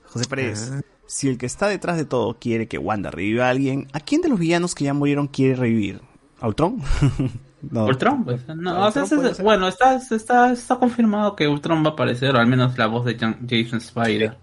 José 0.05 0.27
Pérez. 0.29 0.71
Si 1.07 1.27
el 1.27 1.37
que 1.37 1.45
está 1.45 1.67
detrás 1.67 1.97
de 1.97 2.05
todo 2.05 2.37
quiere 2.39 2.67
que 2.67 2.77
Wanda 2.77 3.11
reviva 3.11 3.47
a 3.47 3.49
alguien, 3.49 3.87
¿a 3.93 3.99
quién 3.99 4.21
de 4.21 4.29
los 4.29 4.39
villanos 4.39 4.75
que 4.75 4.85
ya 4.85 4.93
murieron 4.93 5.27
quiere 5.27 5.55
revivir? 5.55 6.01
¿A 6.39 6.47
Ultron? 6.47 6.81
no. 7.71 7.85
Ultron, 7.85 8.23
pues. 8.23 8.41
No, 8.47 8.85
o 8.87 8.91
sea, 8.91 9.03
Ultron 9.03 9.07
se- 9.07 9.15
puede 9.15 9.35
ser. 9.35 9.45
bueno, 9.45 9.67
está, 9.67 9.95
está, 9.95 10.51
está 10.51 10.75
confirmado 10.77 11.35
que 11.35 11.47
Ultron 11.47 11.83
va 11.83 11.89
a 11.89 11.93
aparecer, 11.93 12.35
o 12.35 12.39
al 12.39 12.47
menos 12.47 12.77
la 12.77 12.87
voz 12.87 13.05
de 13.05 13.15
Jason 13.15 13.79
Spider. 13.79 14.37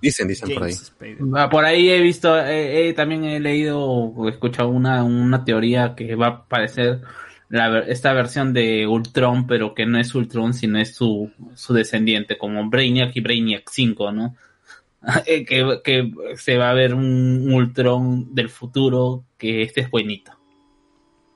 Dicen, 0.00 0.28
dicen 0.28 0.54
por 0.54 0.64
ahí. 0.64 0.72
Spader. 0.72 1.18
Ah, 1.36 1.48
Por 1.50 1.64
ahí 1.64 1.90
he 1.90 2.00
visto, 2.00 2.38
eh, 2.38 2.88
eh, 2.88 2.92
también 2.94 3.24
he 3.24 3.40
leído 3.40 3.80
o 3.80 4.26
he 4.26 4.30
escuchado 4.30 4.68
una, 4.68 5.04
una 5.04 5.44
teoría 5.44 5.94
que 5.94 6.14
va 6.14 6.26
a 6.26 6.30
aparecer 6.30 7.00
la, 7.48 7.80
esta 7.80 8.12
versión 8.12 8.52
de 8.52 8.86
Ultron, 8.86 9.46
pero 9.46 9.74
que 9.74 9.86
no 9.86 9.98
es 9.98 10.14
Ultron, 10.14 10.54
sino 10.54 10.78
es 10.78 10.94
su, 10.94 11.30
su 11.54 11.74
descendiente, 11.74 12.36
como 12.36 12.68
Brainiac 12.68 13.14
y 13.16 13.20
Brainiac 13.20 13.68
5, 13.70 14.12
¿no? 14.12 14.36
Eh, 15.26 15.44
que, 15.44 15.80
que 15.84 16.10
se 16.36 16.58
va 16.58 16.70
a 16.70 16.74
ver 16.74 16.92
un 16.92 17.52
Ultron 17.52 18.34
del 18.34 18.48
futuro 18.48 19.24
que 19.38 19.62
este 19.62 19.82
es 19.82 19.90
buenito. 19.90 20.32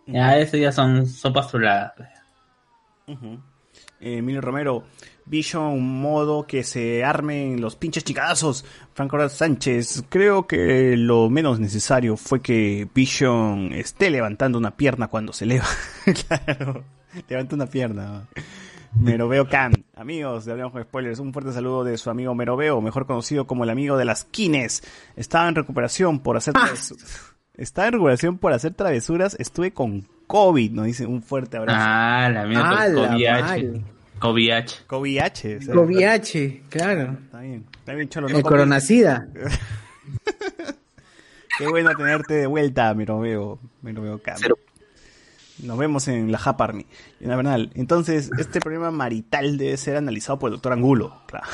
Ya, 0.07 0.37
eso 0.39 0.57
ya 0.57 0.73
son 0.73 1.07
truladas. 1.49 1.93
Ujú. 3.07 3.41
Eh, 4.01 4.19
Emilio 4.19 4.41
Romero, 4.41 4.85
Vision, 5.25 5.81
modo 5.81 6.47
que 6.47 6.65
se 6.65 7.05
armen 7.05 7.61
los 7.61 7.77
pinches 7.77 8.05
chicazos. 8.05 8.65
Franco 8.95 9.29
Sánchez, 9.29 10.05
creo 10.09 10.47
que 10.47 10.97
lo 10.97 11.31
menos 11.31 11.61
necesario 11.61 12.17
fue 12.17 12.41
que 12.41 12.89
Vision 12.95 13.73
esté 13.73 14.11
levantando 14.11 14.59
una 14.59 14.77
pierna 14.77 15.09
cuando 15.09 15.33
se 15.33 15.45
eleva. 15.45 15.67
claro, 16.29 16.85
levanta 17.29 17.55
una 17.55 17.67
pierna. 17.67 18.27
Meroveo 18.95 19.49
Cam, 19.49 19.73
amigos 19.97 20.45
de 20.45 20.53
Hablamos 20.53 20.73
con 20.73 20.83
Spoilers, 20.83 21.19
un 21.19 21.33
fuerte 21.33 21.53
saludo 21.53 21.83
de 21.83 21.97
su 21.97 22.11
amigo 22.11 22.35
Meroveo, 22.35 22.81
mejor 22.83 23.07
conocido 23.07 23.47
como 23.47 23.65
el 23.65 23.71
amigo 23.71 23.97
de 23.97 24.05
las 24.05 24.25
quines. 24.25 24.83
Estaba 25.17 25.49
en 25.49 25.55
recuperación 25.55 26.21
por 26.21 26.37
hacer 26.37 26.53
travesuras. 26.53 27.33
Estaba 27.55 27.89
en 27.89 27.93
recuperación 27.95 28.39
por 28.39 28.53
hacer 28.53 28.75
travesuras, 28.75 29.37
estuve 29.39 29.73
con 29.73 30.07
COVID, 30.27 30.73
nos 30.73 30.87
dice 30.87 31.07
un 31.07 31.23
fuerte 31.23 31.57
abrazo. 31.57 31.79
Ah, 31.81 32.29
la 32.33 32.45
mía, 32.45 32.61
Ah, 32.65 33.57
la 34.23 34.29
Koviach. 34.31 34.71
mal. 34.79 34.87
Koviach. 34.87 35.37
COVID-H. 35.37 35.57
o 35.57 35.63
sea, 35.63 35.75
VIH, 35.75 36.63
claro. 36.69 37.19
Está 37.25 37.41
bien, 37.41 37.65
está 37.79 37.95
bien, 37.95 38.09
cholo. 38.09 38.29
no 38.29 38.37
El 38.39 38.43
coronacida. 38.43 39.29
Qué 41.59 41.69
bueno 41.69 41.91
tenerte 41.95 42.35
de 42.35 42.47
vuelta, 42.47 42.95
me 42.95 43.05
lo 43.05 43.21
veo, 43.21 43.59
me 43.83 43.93
lo 43.93 44.03
veo 44.03 44.15
acá. 44.15 44.37
Nos 45.63 45.79
vemos 45.79 46.09
en 46.09 46.33
la 46.33 46.39
Japa 46.39 46.65
Army. 46.65 46.87
Y 47.21 47.27
una 47.27 47.37
Bernal. 47.37 47.71
Entonces, 47.75 48.31
este 48.39 48.61
problema 48.61 48.91
marital 48.91 49.59
debe 49.59 49.77
ser 49.77 49.97
analizado 49.97 50.39
por 50.39 50.49
el 50.49 50.55
doctor 50.55 50.73
Angulo. 50.73 51.23
Claro. 51.27 51.47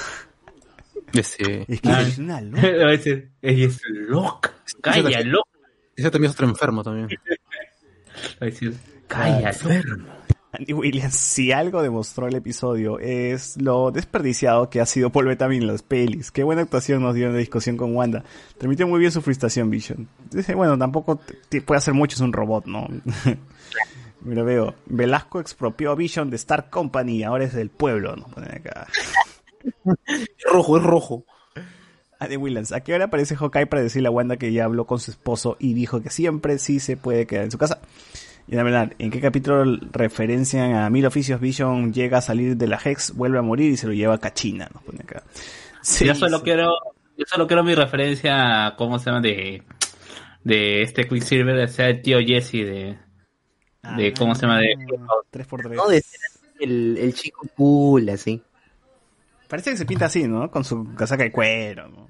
Ese, 1.12 1.64
Es 1.68 1.80
que 1.80 1.88
Ah. 1.90 2.02
es 2.02 2.18
una 2.18 2.40
loca. 2.40 2.66
A 2.66 2.86
veces, 2.86 3.24
ella 3.42 3.66
es 3.66 3.80
loca. 3.90 4.52
Calla, 4.80 5.20
loca. 5.22 5.50
ese 5.97 6.10
también 6.10 6.30
es 6.30 6.36
otro 6.36 6.48
enfermo 6.48 6.84
también. 6.84 7.08
Calla, 9.08 9.52
loca. 9.62 10.17
Andy 10.52 10.73
Williams, 10.73 11.15
si 11.15 11.52
algo 11.52 11.83
demostró 11.83 12.27
el 12.27 12.35
episodio 12.35 12.99
es 12.99 13.60
lo 13.60 13.91
desperdiciado 13.91 14.70
que 14.70 14.81
ha 14.81 14.86
sido 14.86 15.10
Paul 15.10 15.27
Bettany 15.27 15.57
en 15.57 15.67
las 15.67 15.83
pelis. 15.83 16.31
Qué 16.31 16.43
buena 16.43 16.62
actuación 16.62 17.02
nos 17.02 17.15
dio 17.15 17.27
en 17.27 17.35
la 17.35 17.39
discusión 17.39 17.77
con 17.77 17.94
Wanda. 17.94 18.25
Transmitió 18.57 18.86
muy 18.86 18.99
bien 18.99 19.12
su 19.12 19.20
frustración, 19.20 19.68
Vision. 19.68 20.09
Dice, 20.31 20.55
bueno, 20.55 20.78
tampoco 20.78 21.20
puede 21.67 21.78
hacer 21.78 21.93
mucho, 21.93 22.15
es 22.15 22.23
un 22.23 22.33
robot, 22.33 22.67
¿no? 22.67 22.89
Mira, 24.23 24.43
veo. 24.43 24.75
Velasco 24.86 25.39
expropió 25.39 25.91
a 25.91 25.94
Vision 25.94 26.31
de 26.31 26.36
Star 26.36 26.70
Company, 26.70 27.23
ahora 27.25 27.44
es 27.44 27.52
del 27.52 27.68
pueblo, 27.68 28.17
¿no? 28.17 28.27
Ponen 28.28 28.51
acá. 28.51 28.86
Es 30.07 30.51
rojo, 30.51 30.78
es 30.78 30.85
rojo. 30.85 31.25
Andy 32.20 32.36
Williams, 32.36 32.73
¿a 32.73 32.81
qué 32.81 32.94
hora 32.94 33.07
aparece 33.07 33.36
Hawkeye 33.36 33.67
para 33.67 33.83
decirle 33.83 34.09
a 34.09 34.10
Wanda 34.10 34.36
que 34.36 34.52
ya 34.52 34.65
habló 34.65 34.86
con 34.86 34.99
su 34.99 35.10
esposo 35.10 35.57
y 35.59 35.75
dijo 35.75 36.01
que 36.01 36.10
siempre 36.10 36.59
sí 36.59 36.81
se 36.81 36.97
puede 36.97 37.27
quedar 37.27 37.44
en 37.44 37.51
su 37.51 37.59
casa? 37.59 37.81
Y 38.49 38.57
la 38.57 38.62
verdad, 38.62 38.93
¿en 38.99 39.10
qué 39.10 39.20
capítulo 39.20 39.78
referencian 39.93 40.75
a 40.75 40.89
Mil 40.89 41.05
Oficios 41.05 41.39
Vision 41.39 41.93
llega 41.93 42.18
a 42.18 42.23
salir 42.23 42.57
de 42.57 42.67
la 42.67 42.81
Hex, 42.83 43.15
vuelve 43.15 43.39
a 43.39 43.43
morir 43.43 43.73
y 43.73 43.77
se 43.77 43.86
lo 43.86 43.93
lleva 43.93 44.15
a 44.15 44.18
Cachina? 44.18 44.70
Nos 44.73 44.83
pone 44.83 45.01
acá. 45.02 45.23
Sí, 45.83 46.07
yo 46.07 46.15
solo 46.15 46.39
sí. 46.39 46.44
quiero, 46.44 46.73
yo 47.18 47.25
solo 47.27 47.47
quiero 47.47 47.62
mi 47.62 47.75
referencia, 47.75 48.67
a, 48.67 48.77
¿cómo 48.77 48.99
se 48.99 49.10
llama? 49.10 49.20
De, 49.20 49.62
de 50.44 50.83
este 50.83 51.07
Quicksilver, 51.07 51.68
sea 51.68 51.89
el 51.89 52.01
tío 52.01 52.18
Jesse 52.20 52.52
de, 52.52 52.99
de 53.97 54.15
¿cómo 54.15 54.35
se 54.35 54.43
llama? 54.43 54.60
De, 54.60 54.75
3x3. 55.31 55.75
No, 55.75 55.86
de 55.86 56.01
ser 56.01 56.20
el, 56.60 56.97
el 56.97 57.12
chico 57.12 57.47
cool, 57.55 58.09
así. 58.09 58.43
Parece 59.47 59.73
que 59.73 59.77
se 59.77 59.85
pinta 59.85 60.07
así, 60.07 60.27
¿no? 60.27 60.51
Con 60.51 60.65
su 60.65 60.94
casaca 60.94 61.23
de 61.23 61.33
cuero, 61.33 61.89
¿no? 61.89 62.09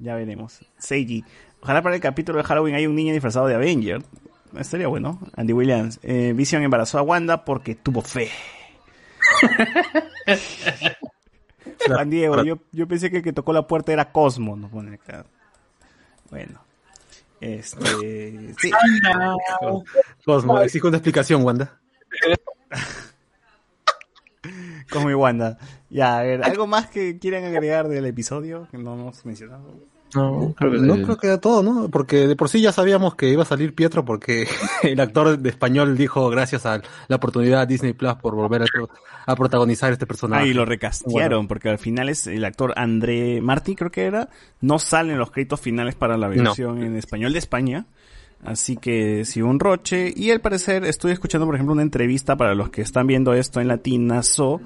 Ya 0.00 0.16
veremos. 0.16 0.60
Seiji. 0.76 1.24
Ojalá 1.60 1.82
para 1.82 1.94
el 1.94 2.00
capítulo 2.00 2.38
de 2.38 2.44
Halloween 2.44 2.74
haya 2.74 2.88
un 2.88 2.96
niño 2.96 3.12
disfrazado 3.12 3.46
de 3.46 3.54
Avenger. 3.54 4.02
Estaría 4.58 4.88
bueno. 4.88 5.18
Andy 5.36 5.52
Williams. 5.52 5.98
Eh, 6.02 6.32
Vision 6.34 6.62
embarazó 6.62 6.98
a 6.98 7.02
Wanda 7.02 7.44
porque 7.44 7.74
tuvo 7.74 8.02
fe. 8.02 8.30
Juan 11.86 12.10
Diego, 12.10 12.42
yo, 12.44 12.58
yo 12.72 12.88
pensé 12.88 13.10
que 13.10 13.18
el 13.18 13.22
que 13.22 13.32
tocó 13.32 13.52
la 13.52 13.66
puerta 13.66 13.92
era 13.92 14.12
Cosmo. 14.12 14.56
Nos 14.56 14.70
pone 14.70 14.94
acá. 14.94 15.26
Bueno. 16.30 16.60
Este. 17.40 18.54
Sí. 18.58 18.70
Cosmo, 20.24 20.60
exijo 20.60 20.88
una 20.88 20.96
explicación, 20.98 21.42
Wanda. 21.44 21.78
Cosmo 24.90 25.10
y 25.10 25.14
Wanda. 25.14 25.58
Ya, 25.90 26.18
a 26.18 26.22
ver, 26.22 26.44
¿algo 26.44 26.66
más 26.66 26.88
que 26.88 27.18
quieran 27.18 27.44
agregar 27.44 27.88
del 27.88 28.06
episodio 28.06 28.68
que 28.70 28.78
no 28.78 28.94
hemos 28.94 29.24
mencionado? 29.26 29.74
No, 30.14 30.54
creo 30.56 30.70
que, 30.72 30.78
no 30.78 30.94
creo 31.02 31.16
que 31.18 31.26
era 31.26 31.40
todo, 31.40 31.62
¿no? 31.62 31.88
Porque 31.90 32.26
de 32.28 32.36
por 32.36 32.48
sí 32.48 32.60
ya 32.60 32.72
sabíamos 32.72 33.16
que 33.16 33.28
iba 33.28 33.42
a 33.42 33.46
salir 33.46 33.74
Pietro 33.74 34.04
porque 34.04 34.46
el 34.82 35.00
actor 35.00 35.38
de 35.38 35.48
español 35.50 35.96
dijo 35.98 36.30
gracias 36.30 36.64
a 36.64 36.80
la 37.08 37.16
oportunidad 37.16 37.60
de 37.66 37.74
Disney 37.74 37.92
Plus 37.92 38.14
por 38.14 38.34
volver 38.34 38.62
a, 38.62 38.66
pro- 38.72 38.88
a 39.26 39.36
protagonizar 39.36 39.92
este 39.92 40.06
personaje. 40.06 40.44
Ah, 40.44 40.46
y 40.46 40.54
lo 40.54 40.64
recastearon, 40.64 41.48
porque 41.48 41.68
al 41.68 41.78
final 41.78 42.08
es 42.08 42.26
el 42.28 42.44
actor 42.44 42.72
André 42.76 43.40
Martí, 43.42 43.74
creo 43.74 43.90
que 43.90 44.04
era, 44.04 44.28
no 44.60 44.78
salen 44.78 45.18
los 45.18 45.30
créditos 45.32 45.60
finales 45.60 45.96
para 45.96 46.16
la 46.16 46.28
versión 46.28 46.82
en 46.82 46.96
español 46.96 47.32
de 47.32 47.38
España. 47.40 47.86
Así 48.44 48.76
que 48.76 49.24
sí, 49.24 49.42
un 49.42 49.58
roche. 49.58 50.12
Y 50.14 50.30
al 50.30 50.40
parecer, 50.40 50.84
estoy 50.84 51.10
escuchando, 51.10 51.46
por 51.46 51.54
ejemplo, 51.56 51.72
una 51.72 51.82
entrevista 51.82 52.36
para 52.36 52.54
los 52.54 52.68
que 52.70 52.82
están 52.82 53.06
viendo 53.06 53.34
esto 53.34 53.60
en 53.60 53.66
Latinazo. 53.68 54.60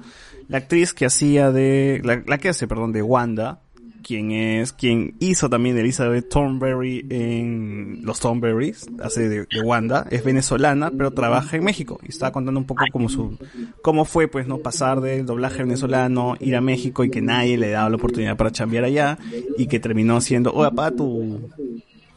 La 0.49 0.57
actriz 0.59 0.93
que 0.93 1.05
hacía 1.05 1.51
de, 1.51 2.01
la, 2.03 2.21
la 2.27 2.37
que 2.37 2.49
hace, 2.49 2.67
perdón, 2.67 2.91
de 2.91 3.01
Wanda, 3.01 3.61
quien 4.01 4.31
es, 4.31 4.73
quien 4.73 5.15
hizo 5.19 5.49
también 5.49 5.77
Elizabeth 5.77 6.29
Thornberry 6.29 7.05
en 7.09 8.01
Los 8.03 8.19
Thornberries, 8.19 8.87
hace 9.01 9.29
de, 9.29 9.47
Wanda, 9.63 10.07
es 10.11 10.23
venezolana, 10.23 10.91
pero 10.91 11.11
trabaja 11.11 11.57
en 11.57 11.63
México. 11.63 11.99
Y 12.03 12.09
estaba 12.09 12.31
contando 12.31 12.59
un 12.59 12.65
poco 12.65 12.83
como 12.91 13.09
su, 13.09 13.37
cómo 13.81 14.05
fue, 14.05 14.27
pues, 14.27 14.47
no 14.47 14.57
pasar 14.59 15.01
del 15.01 15.25
doblaje 15.25 15.63
venezolano, 15.63 16.35
ir 16.39 16.55
a 16.55 16.61
México 16.61 17.03
y 17.03 17.09
que 17.09 17.21
nadie 17.21 17.57
le 17.57 17.69
daba 17.69 17.89
la 17.89 17.95
oportunidad 17.95 18.37
para 18.37 18.51
chambear 18.51 18.83
allá, 18.83 19.17
y 19.57 19.67
que 19.67 19.79
terminó 19.79 20.19
siendo, 20.21 20.51
oh, 20.51 20.63
apaga 20.63 20.95
tu, 20.95 21.49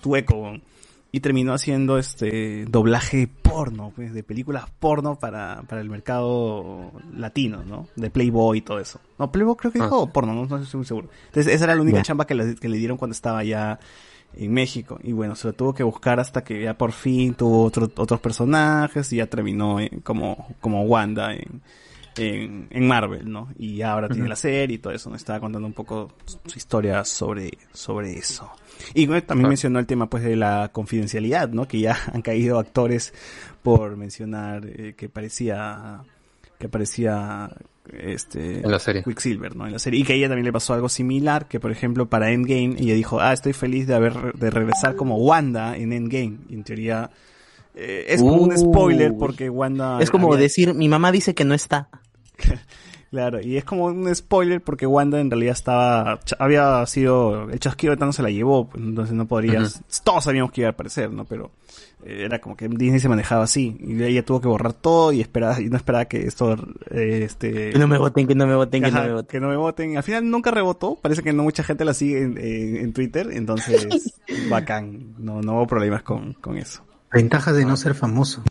tu 0.00 0.16
eco, 0.16 0.36
weón". 0.36 0.62
Y 1.16 1.20
terminó 1.20 1.52
haciendo 1.54 1.96
este 1.96 2.64
doblaje 2.64 3.28
porno, 3.28 3.92
pues, 3.94 4.12
de 4.12 4.24
películas 4.24 4.64
porno 4.80 5.16
para, 5.16 5.62
para 5.68 5.80
el 5.80 5.88
mercado 5.88 6.90
latino, 7.16 7.62
¿no? 7.64 7.86
De 7.94 8.10
Playboy 8.10 8.58
y 8.58 8.60
todo 8.62 8.80
eso. 8.80 9.00
No, 9.18 9.30
Playboy 9.30 9.54
creo 9.54 9.70
que 9.70 9.78
dijo 9.78 10.12
porno, 10.12 10.34
no, 10.34 10.44
no 10.46 10.56
estoy 10.56 10.78
muy 10.78 10.86
seguro. 10.86 11.08
Entonces, 11.26 11.54
esa 11.54 11.64
era 11.66 11.76
la 11.76 11.82
única 11.82 11.98
Ya. 11.98 12.02
chamba 12.02 12.26
que 12.26 12.34
le, 12.34 12.56
que 12.56 12.68
le 12.68 12.78
dieron 12.78 12.96
cuando 12.96 13.12
estaba 13.12 13.38
allá 13.38 13.78
en 14.36 14.52
México. 14.52 14.98
Y 15.04 15.12
bueno, 15.12 15.36
se 15.36 15.46
lo 15.46 15.52
tuvo 15.52 15.72
que 15.72 15.84
buscar 15.84 16.18
hasta 16.18 16.42
que 16.42 16.60
ya 16.64 16.76
por 16.76 16.90
fin 16.90 17.34
tuvo 17.34 17.62
otro- 17.62 17.88
otros 17.96 18.18
personajes 18.20 19.12
y 19.12 19.16
ya 19.18 19.26
terminó 19.26 19.78
en- 19.78 20.00
como, 20.00 20.48
como 20.60 20.82
Wanda 20.82 21.32
en, 21.32 21.62
en, 22.16 22.66
en 22.70 22.88
Marvel, 22.88 23.30
¿no? 23.30 23.50
Y 23.56 23.82
ahora 23.82 24.08
tiene 24.08 24.28
la 24.28 24.34
serie 24.36 24.74
y 24.76 24.78
todo 24.78 24.92
eso. 24.92 25.10
Me 25.10 25.16
estaba 25.16 25.38
contando 25.38 25.66
un 25.68 25.74
poco 25.74 26.10
su 26.46 26.58
historia 26.58 27.04
sobre, 27.04 27.52
sobre 27.72 28.18
eso. 28.18 28.50
Y 28.94 29.06
bueno, 29.06 29.22
también 29.24 29.46
Ah. 29.46 29.48
mencionó 29.50 29.78
el 29.78 29.86
tema 29.86 30.08
pues 30.08 30.22
de 30.24 30.36
la 30.36 30.70
confidencialidad, 30.72 31.48
¿no? 31.50 31.66
Que 31.68 31.80
ya 31.80 31.96
han 32.12 32.22
caído 32.22 32.58
actores 32.58 33.12
por 33.62 33.96
mencionar 33.96 34.64
eh, 34.66 34.94
que 34.96 35.08
parecía 35.08 36.00
que 36.58 36.68
parecía 36.68 37.50
este 37.92 38.60
En 38.60 38.70
la 38.70 38.78
serie. 38.78 39.02
Quicksilver, 39.02 39.56
¿no? 39.56 39.66
En 39.66 39.72
la 39.72 39.78
serie 39.78 40.00
y 40.00 40.04
que 40.04 40.12
a 40.14 40.16
ella 40.16 40.28
también 40.28 40.46
le 40.46 40.52
pasó 40.52 40.72
algo 40.72 40.88
similar, 40.88 41.46
que 41.48 41.60
por 41.60 41.70
ejemplo 41.72 42.08
para 42.08 42.30
Endgame 42.30 42.76
ella 42.78 42.94
dijo, 42.94 43.20
"Ah, 43.20 43.32
estoy 43.32 43.52
feliz 43.52 43.86
de 43.86 43.94
haber 43.94 44.32
de 44.34 44.50
regresar 44.50 44.94
como 44.96 45.16
Wanda 45.18 45.76
en 45.76 45.92
Endgame." 45.92 46.38
Y 46.48 46.54
en 46.54 46.64
teoría 46.64 47.10
eh, 47.74 48.06
es 48.08 48.20
como 48.20 48.34
un 48.36 48.52
Uh. 48.52 48.56
spoiler 48.58 49.12
porque 49.18 49.50
Wanda 49.50 49.98
Es 50.00 50.10
como 50.10 50.28
había- 50.32 50.42
decir, 50.44 50.74
mi 50.74 50.88
mamá 50.88 51.10
dice 51.12 51.34
que 51.34 51.44
no 51.44 51.54
está. 51.54 51.88
Claro, 53.14 53.40
y 53.40 53.56
es 53.56 53.64
como 53.64 53.84
un 53.84 54.12
spoiler 54.12 54.60
porque 54.60 54.88
Wanda 54.88 55.20
en 55.20 55.30
realidad 55.30 55.52
estaba, 55.52 56.18
había 56.40 56.84
sido, 56.86 57.48
el 57.48 57.60
chasquido 57.60 57.92
de 57.92 57.96
Thanos 57.96 58.16
se 58.16 58.24
la 58.24 58.30
llevó, 58.30 58.68
pues, 58.68 58.82
entonces 58.82 59.14
no 59.14 59.28
podrías, 59.28 59.82
todos 60.02 60.24
sabíamos 60.24 60.50
que 60.50 60.62
iba 60.62 60.68
a 60.70 60.72
aparecer, 60.72 61.12
¿no? 61.12 61.24
Pero 61.24 61.52
eh, 62.04 62.22
era 62.24 62.40
como 62.40 62.56
que 62.56 62.66
Disney 62.66 62.98
se 62.98 63.08
manejaba 63.08 63.44
así, 63.44 63.76
y 63.78 64.02
ella 64.02 64.24
tuvo 64.24 64.40
que 64.40 64.48
borrar 64.48 64.72
todo 64.72 65.12
y 65.12 65.20
esperaba, 65.20 65.60
y 65.60 65.66
no 65.66 65.76
esperaba 65.76 66.06
que 66.06 66.26
esto, 66.26 66.54
eh, 66.90 67.20
este... 67.22 67.70
Que 67.70 67.78
no 67.78 67.86
me 67.86 67.98
voten, 67.98 68.26
que 68.26 68.34
no 68.34 68.48
me 68.48 68.56
voten, 68.56 68.82
que 68.82 68.90
no 68.90 69.02
me 69.04 69.12
voten. 69.12 69.26
que 69.28 69.40
no 69.40 69.48
me 69.48 69.56
voten. 69.58 69.96
Al 69.96 70.02
final 70.02 70.28
nunca 70.28 70.50
rebotó, 70.50 70.98
parece 71.00 71.22
que 71.22 71.32
no 71.32 71.44
mucha 71.44 71.62
gente 71.62 71.84
la 71.84 71.94
sigue 71.94 72.20
en, 72.20 72.36
en- 72.36 72.76
en 72.78 72.92
Twitter, 72.92 73.28
entonces 73.32 73.86
bacán, 74.50 75.14
no, 75.18 75.40
no 75.40 75.52
hubo 75.52 75.68
problemas 75.68 76.02
con, 76.02 76.32
con 76.32 76.56
eso. 76.58 76.82
Ventajas 77.12 77.54
de 77.54 77.64
no 77.64 77.76
ser 77.76 77.94
famoso. 77.94 78.42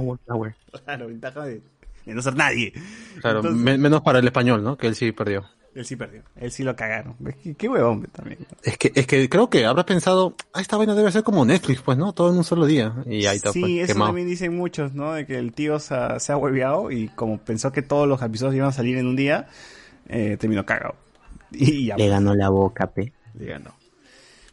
Wallflower. 0.00 0.54
Claro, 0.84 1.08
ventaja 1.08 1.44
de, 1.44 1.60
de 2.06 2.14
no 2.14 2.22
ser 2.22 2.34
nadie. 2.36 2.72
Claro, 3.20 3.40
Entonces- 3.40 3.60
me- 3.62 3.76
menos 3.78 4.00
para 4.02 4.20
el 4.20 4.24
español, 4.26 4.62
¿no? 4.64 4.76
Que 4.78 4.86
él 4.86 4.94
sí 4.94 5.12
perdió. 5.12 5.44
Él 5.74 5.84
sí 5.84 5.94
perdió. 5.94 6.22
Él 6.36 6.50
sí 6.50 6.62
lo 6.64 6.74
cagaron. 6.74 7.16
Qué, 7.42 7.54
qué 7.54 7.68
huevón 7.68 8.06
también. 8.10 8.38
Es 8.62 8.78
que, 8.78 8.90
es 8.94 9.06
que 9.06 9.28
creo 9.28 9.50
que 9.50 9.66
habrás 9.66 9.84
pensado, 9.84 10.34
ah, 10.54 10.62
esta 10.62 10.78
vaina 10.78 10.94
debe 10.94 11.12
ser 11.12 11.22
como 11.22 11.44
Netflix, 11.44 11.82
pues, 11.82 11.98
¿no? 11.98 12.14
Todo 12.14 12.30
en 12.30 12.38
un 12.38 12.44
solo 12.44 12.64
día. 12.64 12.94
Y 13.04 13.26
ahí 13.26 13.36
está, 13.36 13.52
sí, 13.52 13.60
pues, 13.60 13.72
eso 13.80 13.92
quemado. 13.92 14.08
también 14.08 14.26
dicen 14.26 14.56
muchos, 14.56 14.94
¿no? 14.94 15.12
De 15.12 15.26
que 15.26 15.36
el 15.38 15.52
tío 15.52 15.78
se 15.78 15.94
ha, 15.94 16.18
se 16.18 16.32
ha 16.32 16.38
hueveado 16.38 16.90
y 16.90 17.08
como 17.08 17.36
pensó 17.38 17.72
que 17.72 17.82
todos 17.82 18.08
los 18.08 18.22
episodios 18.22 18.54
iban 18.54 18.68
a 18.70 18.72
salir 18.72 18.96
en 18.96 19.06
un 19.06 19.16
día, 19.16 19.48
eh, 20.08 20.38
terminó 20.40 20.64
cagado. 20.64 20.94
Y 21.52 21.86
ya. 21.86 21.96
Le 21.98 22.08
ganó 22.08 22.34
la 22.34 22.48
boca, 22.48 22.86
pe. 22.86 23.12
Le 23.38 23.44
ganó. 23.46 23.74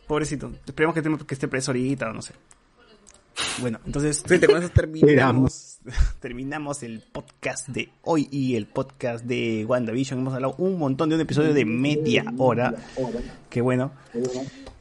Pobrecito. 0.07 0.51
Esperemos 0.65 0.93
que, 0.93 0.99
esté- 1.01 1.25
que 1.25 1.33
esté 1.33 1.47
preso 1.47 1.71
ahorita 1.71 2.09
o 2.09 2.13
no 2.13 2.21
sé. 2.21 2.33
Bueno, 3.59 3.79
entonces, 3.85 4.23
gente, 4.27 4.47
con 4.47 4.57
eso 4.57 4.69
terminamos, 4.69 5.79
terminamos 6.19 6.83
el 6.83 7.01
podcast 7.01 7.67
de 7.67 7.89
hoy 8.03 8.27
y 8.31 8.55
el 8.55 8.67
podcast 8.67 9.25
de 9.25 9.65
WandaVision. 9.67 10.19
Hemos 10.19 10.33
hablado 10.33 10.55
un 10.57 10.77
montón 10.77 11.09
de 11.09 11.15
un 11.15 11.21
episodio 11.21 11.53
de 11.53 11.65
media 11.65 12.25
hora. 12.37 12.73
Qué 13.49 13.61
bueno. 13.61 13.91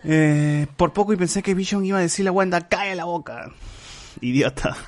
Eh, 0.05 0.67
por 0.77 0.93
poco 0.93 1.13
y 1.13 1.17
pensé 1.17 1.43
que 1.43 1.55
Vision 1.55 1.85
iba 1.85 1.99
a 1.99 2.03
decirle 2.03 2.31
a 2.31 2.33
Wanda, 2.33 2.69
cae 2.69 2.95
la 2.95 3.05
boca. 3.05 3.53
Idiota. 4.21 4.77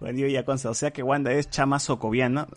Bueno, 0.00 0.18
yo 0.18 0.28
ya 0.28 0.44
consta, 0.44 0.70
o 0.70 0.74
sea 0.74 0.92
que 0.92 1.02
Wanda 1.02 1.32
es 1.32 1.50
chama 1.50 1.80
socoviana. 1.80 2.46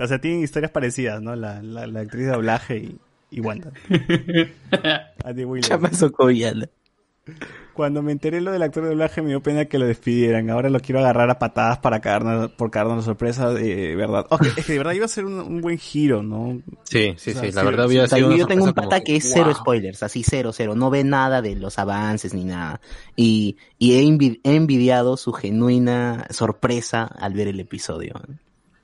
O 0.00 0.06
sea, 0.06 0.20
tienen 0.20 0.42
historias 0.42 0.70
parecidas, 0.70 1.20
¿no? 1.20 1.34
La, 1.34 1.60
la, 1.60 1.88
la 1.88 2.00
actriz 2.00 2.26
de 2.26 2.32
doblaje 2.32 2.76
y, 2.78 3.00
y 3.30 3.40
Wanda. 3.40 3.72
Socoviana. 5.92 6.68
Cuando 7.74 8.02
me 8.02 8.10
enteré 8.10 8.40
lo 8.40 8.50
del 8.50 8.62
actor 8.62 8.82
de 8.82 8.88
doblaje 8.88 9.22
me 9.22 9.28
dio 9.28 9.40
pena 9.40 9.66
que 9.66 9.78
lo 9.78 9.86
despidieran. 9.86 10.50
Ahora 10.50 10.68
lo 10.68 10.80
quiero 10.80 10.98
agarrar 10.98 11.30
a 11.30 11.38
patadas 11.38 11.78
para 11.78 12.00
cagarnos, 12.00 12.50
por 12.50 12.72
cagarnos 12.72 12.96
la 12.96 13.02
sorpresa 13.04 13.52
de 13.52 13.94
verdad. 13.94 14.26
Es 14.56 14.66
que 14.66 14.72
de 14.72 14.78
verdad 14.78 14.94
iba 14.94 15.04
a 15.04 15.08
ser 15.08 15.26
un, 15.26 15.38
un 15.38 15.60
buen 15.60 15.78
giro, 15.78 16.24
¿no? 16.24 16.60
Sí, 16.82 17.14
sí, 17.16 17.30
O 17.30 17.34
sea, 17.34 17.42
sí, 17.42 17.52
la 17.52 17.60
sí, 17.60 17.66
verdad 17.66 17.84
sí, 17.84 17.90
había 17.90 18.02
O 18.02 18.06
sea, 18.08 18.18
sido 18.18 18.28
una 18.28 18.36
yo 18.36 18.46
tengo 18.48 18.64
un 18.64 18.72
pata 18.72 19.00
que 19.00 19.14
es 19.14 19.30
cero 19.32 19.46
wow. 19.46 19.54
spoilers, 19.54 20.02
así 20.02 20.24
cero, 20.24 20.50
cero. 20.52 20.74
No 20.74 20.90
ve 20.90 21.04
nada 21.04 21.40
de 21.40 21.54
los 21.54 21.78
avances 21.78 22.34
ni 22.34 22.44
nada. 22.44 22.80
Y, 23.14 23.58
y 23.78 23.92
he 23.92 24.56
envidiado 24.56 25.16
su 25.16 25.32
genuina 25.32 26.26
sorpresa 26.30 27.04
al 27.04 27.34
ver 27.34 27.46
el 27.46 27.60
episodio. 27.60 28.20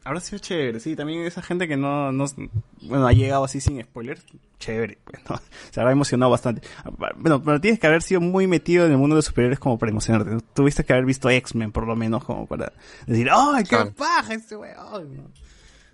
Ahora 0.05 0.21
sí 0.21 0.37
es 0.37 0.43
chévere, 0.43 0.81
sí, 0.81 0.95
también 0.97 1.25
esa 1.25 1.41
gente 1.41 1.67
que 1.67 1.79
no, 1.79 2.13
no, 2.13 2.27
bueno, 2.83 3.07
ha 3.07 3.13
llegado 3.13 3.45
así 3.45 3.59
sin 3.61 3.83
spoiler, 3.83 4.19
chévere, 4.59 4.99
pues, 5.03 5.23
¿no? 5.31 5.41
Se 5.71 5.81
habrá 5.81 5.93
emocionado 5.93 6.31
bastante. 6.31 6.61
Bueno, 7.17 7.43
pero 7.43 7.59
tienes 7.61 7.81
que 7.81 7.87
haber 7.87 8.03
sido 8.03 8.21
muy 8.21 8.47
metido 8.47 8.85
en 8.85 8.93
el 8.93 8.99
mundo 8.99 9.15
de 9.15 9.19
los 9.19 9.25
superiores 9.25 9.59
como 9.59 9.79
para 9.79 9.91
emocionarte. 9.91 10.45
Tuviste 10.53 10.85
que 10.85 10.93
haber 10.93 11.07
visto 11.07 11.31
X-Men 11.31 11.73
por 11.73 11.87
lo 11.87 11.97
menos 11.97 12.23
como 12.25 12.47
para 12.47 12.73
decir, 13.07 13.29
¡ay, 13.33 13.65
qué 13.65 13.79
paja 13.97 14.35
este 14.35 14.57
weón! 14.57 15.17
¿no? 15.17 15.23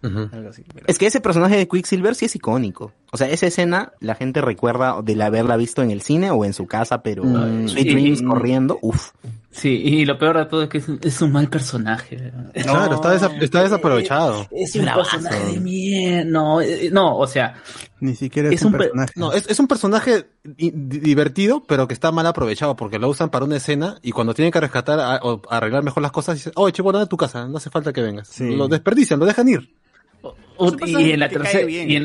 Ujú. 0.02 0.34
Algo 0.34 0.48
así. 0.48 0.64
pero- 0.74 0.86
Es 0.88 0.98
que 0.98 1.06
ese 1.06 1.20
personaje 1.20 1.56
de 1.58 1.68
Quicksilver 1.68 2.14
sí 2.14 2.24
es 2.24 2.34
icónico. 2.34 2.90
O 3.12 3.16
sea, 3.18 3.28
esa 3.28 3.46
escena 3.46 3.92
la 4.00 4.14
gente 4.14 4.40
recuerda 4.40 5.00
de 5.02 5.22
haberla 5.22 5.56
visto 5.58 5.82
en 5.82 5.90
el 5.90 6.00
cine 6.00 6.30
o 6.30 6.44
en 6.46 6.54
su 6.54 6.66
casa, 6.66 7.02
pero 7.02 7.22
Mm, 7.22 7.68
Sweet 7.68 7.86
Dreams 7.92 8.20
y- 8.22 8.24
corriendo, 8.24 8.78
uff. 8.82 9.10
Sí, 9.52 9.68
y 9.70 10.04
lo 10.04 10.16
peor 10.16 10.38
de 10.38 10.46
todo 10.46 10.62
es 10.62 10.68
que 10.68 10.78
es 10.78 10.88
un, 10.88 11.00
es 11.02 11.20
un 11.20 11.32
mal 11.32 11.48
personaje. 11.48 12.32
Claro, 12.62 12.94
está, 12.94 13.12
desa- 13.18 13.42
está 13.42 13.62
desaprovechado. 13.64 14.46
Es 14.52 14.76
un 14.76 14.82
Bravazo. 14.82 15.10
personaje 15.10 15.52
de 15.54 15.60
mierda. 15.60 16.24
No, 16.30 16.60
eh, 16.60 16.88
no, 16.92 17.16
o 17.18 17.26
sea, 17.26 17.54
Ni 17.98 18.14
siquiera 18.14 18.48
es, 18.48 18.54
Es 18.54 18.62
un 18.62 18.68
un 18.68 18.72
per- 18.78 18.80
personaje. 18.82 19.12
No, 19.16 19.32
es, 19.32 19.48
es 19.50 19.58
un 19.58 19.66
personaje 19.66 20.26
di- 20.44 20.70
di- 20.72 21.00
divertido, 21.00 21.64
pero 21.66 21.88
que 21.88 21.94
está 21.94 22.12
mal 22.12 22.26
aprovechado, 22.26 22.76
porque 22.76 23.00
lo 23.00 23.08
usan 23.08 23.28
para 23.30 23.44
una 23.44 23.56
escena 23.56 23.98
y 24.02 24.12
cuando 24.12 24.34
tienen 24.34 24.52
que 24.52 24.60
rescatar 24.60 25.00
a- 25.00 25.16
o 25.24 25.42
arreglar 25.50 25.82
mejor 25.82 26.04
las 26.04 26.12
cosas, 26.12 26.36
dicen, 26.36 26.52
oye, 26.54 26.72
chico, 26.72 26.90
anda 26.90 27.02
a 27.02 27.06
tu 27.06 27.16
casa, 27.16 27.48
no 27.48 27.56
hace 27.56 27.70
falta 27.70 27.92
que 27.92 28.02
vengas. 28.02 28.28
Sí. 28.28 28.54
Lo 28.54 28.68
desperdician, 28.68 29.18
lo 29.18 29.26
dejan 29.26 29.48
ir. 29.48 29.74
o- 30.22 30.76
y 30.86 31.10
en 31.12 31.18
la 31.20 31.28
tercera 31.28 31.68
y 31.70 31.78
en, 31.78 31.90
y 31.90 31.96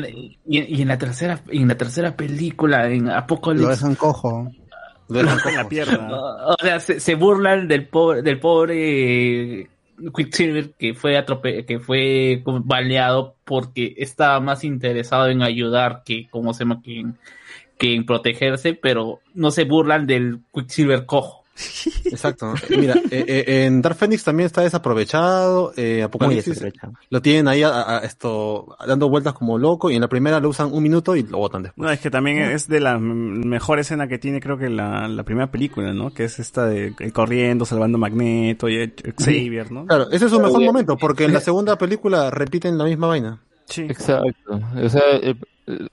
en- 0.58 0.66
y 0.74 0.82
en 0.82 0.88
la 0.88 0.96
tercera 0.98 1.42
y 1.52 1.60
en 1.62 1.68
la 1.68 1.76
tercera 1.76 2.16
película 2.16 2.88
en 2.90 3.04
Lo 3.06 3.14
Apocalypse 3.14 3.68
dejan 3.70 3.94
cojo. 3.94 4.50
La 5.08 5.66
pierna. 5.68 6.08
o 6.10 6.56
sea 6.60 6.80
se, 6.80 7.00
se 7.00 7.14
burlan 7.14 7.68
del 7.68 7.86
pobre 7.86 8.22
del 8.22 8.40
pobre 8.40 9.60
eh, 9.60 9.68
Quicksilver 10.14 10.72
que 10.72 10.94
fue 10.94 11.16
atrope 11.16 11.64
que 11.64 11.78
fue 11.78 12.42
como 12.44 12.60
baleado 12.60 13.36
porque 13.44 13.94
estaba 13.98 14.40
más 14.40 14.64
interesado 14.64 15.28
en 15.28 15.42
ayudar 15.42 16.02
que 16.04 16.28
como 16.28 16.52
se 16.52 16.64
llama 16.64 16.82
que 16.82 17.00
en, 17.00 17.18
que 17.78 17.94
en 17.94 18.04
protegerse 18.04 18.74
pero 18.74 19.20
no 19.34 19.50
se 19.50 19.64
burlan 19.64 20.06
del 20.06 20.40
Quicksilver 20.52 21.06
cojo 21.06 21.45
Exacto. 22.04 22.54
Mira, 22.70 22.94
eh, 23.10 23.24
eh, 23.46 23.64
en 23.66 23.80
Dark 23.82 23.96
Phoenix 23.96 24.24
también 24.24 24.46
está 24.46 24.62
desaprovechado, 24.62 25.72
eh, 25.76 26.02
Apocalipsis 26.02 26.46
desaprovechado. 26.60 26.92
lo 27.10 27.22
tienen 27.22 27.48
ahí 27.48 27.62
a, 27.62 27.96
a- 27.96 27.98
esto 28.04 28.76
dando 28.86 29.08
vueltas 29.08 29.32
como 29.34 29.58
loco 29.58 29.90
y 29.90 29.94
en 29.94 30.00
la 30.02 30.08
primera 30.08 30.38
lo 30.40 30.48
usan 30.50 30.72
un 30.72 30.82
minuto 30.82 31.16
y 31.16 31.22
lo 31.22 31.38
botan 31.38 31.62
después. 31.62 31.86
No, 31.86 31.90
es 31.92 32.00
que 32.00 32.10
también 32.10 32.38
es 32.42 32.68
de 32.68 32.80
la 32.80 32.98
mejor 32.98 33.78
escena 33.78 34.06
que 34.08 34.18
tiene 34.18 34.40
creo 34.40 34.58
que 34.58 34.68
la, 34.68 35.08
la 35.08 35.22
primera 35.22 35.50
película, 35.50 35.92
¿no? 35.92 36.12
Que 36.12 36.24
es 36.24 36.38
esta 36.38 36.66
de 36.66 36.94
él 36.98 37.12
corriendo, 37.12 37.64
salvando 37.64 37.98
Magneto 37.98 38.68
y 38.68 38.92
Xavier, 39.18 39.72
¿no? 39.72 39.86
Claro, 39.86 40.10
ese 40.10 40.26
es 40.26 40.30
su 40.30 40.40
mejor 40.40 40.62
momento, 40.62 40.96
porque 40.96 41.24
en 41.24 41.32
la 41.32 41.40
segunda 41.40 41.76
película 41.78 42.30
repiten 42.30 42.76
la 42.78 42.84
misma 42.84 43.06
vaina. 43.08 43.40
Sí. 43.64 43.82
Exacto. 43.82 44.60
O 44.82 44.88
sea, 44.88 45.02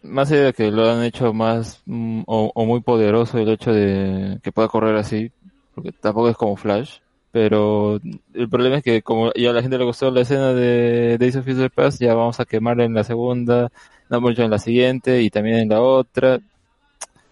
más 0.03 0.32
allá 0.32 0.43
de 0.45 0.53
que 0.53 0.69
lo 0.69 0.88
han 0.90 1.03
hecho 1.03 1.33
más 1.33 1.82
mm, 1.88 2.22
o, 2.27 2.51
o 2.53 2.66
muy 2.66 2.82
poderoso 2.82 3.40
el 3.40 3.50
hecho 3.50 3.72
de 3.72 4.40
que 4.43 4.51
pueda 4.51 4.67
correr 4.67 4.95
así, 4.95 5.32
porque 5.74 5.92
tampoco 5.92 6.30
es 6.30 6.38
como 6.38 6.56
Flash, 6.56 7.00
pero 7.32 8.00
el 8.34 8.50
problema 8.50 8.77
es 8.77 8.84
que 8.84 9.02
como 9.02 9.32
ya 9.34 9.50
a 9.50 9.53
la 9.53 9.61
gente 9.61 9.77
le 9.77 9.85
gustó 9.85 10.11
la 10.11 10.22
escena 10.22 10.53
de 10.53 11.18
Days 11.18 11.35
of 11.35 11.45
Future 11.45 11.69
Past, 11.69 12.00
ya 12.00 12.14
vamos 12.14 12.40
a 12.40 12.45
quemarla 12.45 12.85
en 12.85 12.93
la 12.93 13.03
segunda, 13.03 13.72
no 14.10 14.22
mucho 14.22 14.43
en 14.43 14.52
la 14.52 14.60
siguiente 14.60 15.22
y 15.22 15.30
también 15.30 15.58
en 15.58 15.69
la 15.69 15.82
otra. 15.82 16.40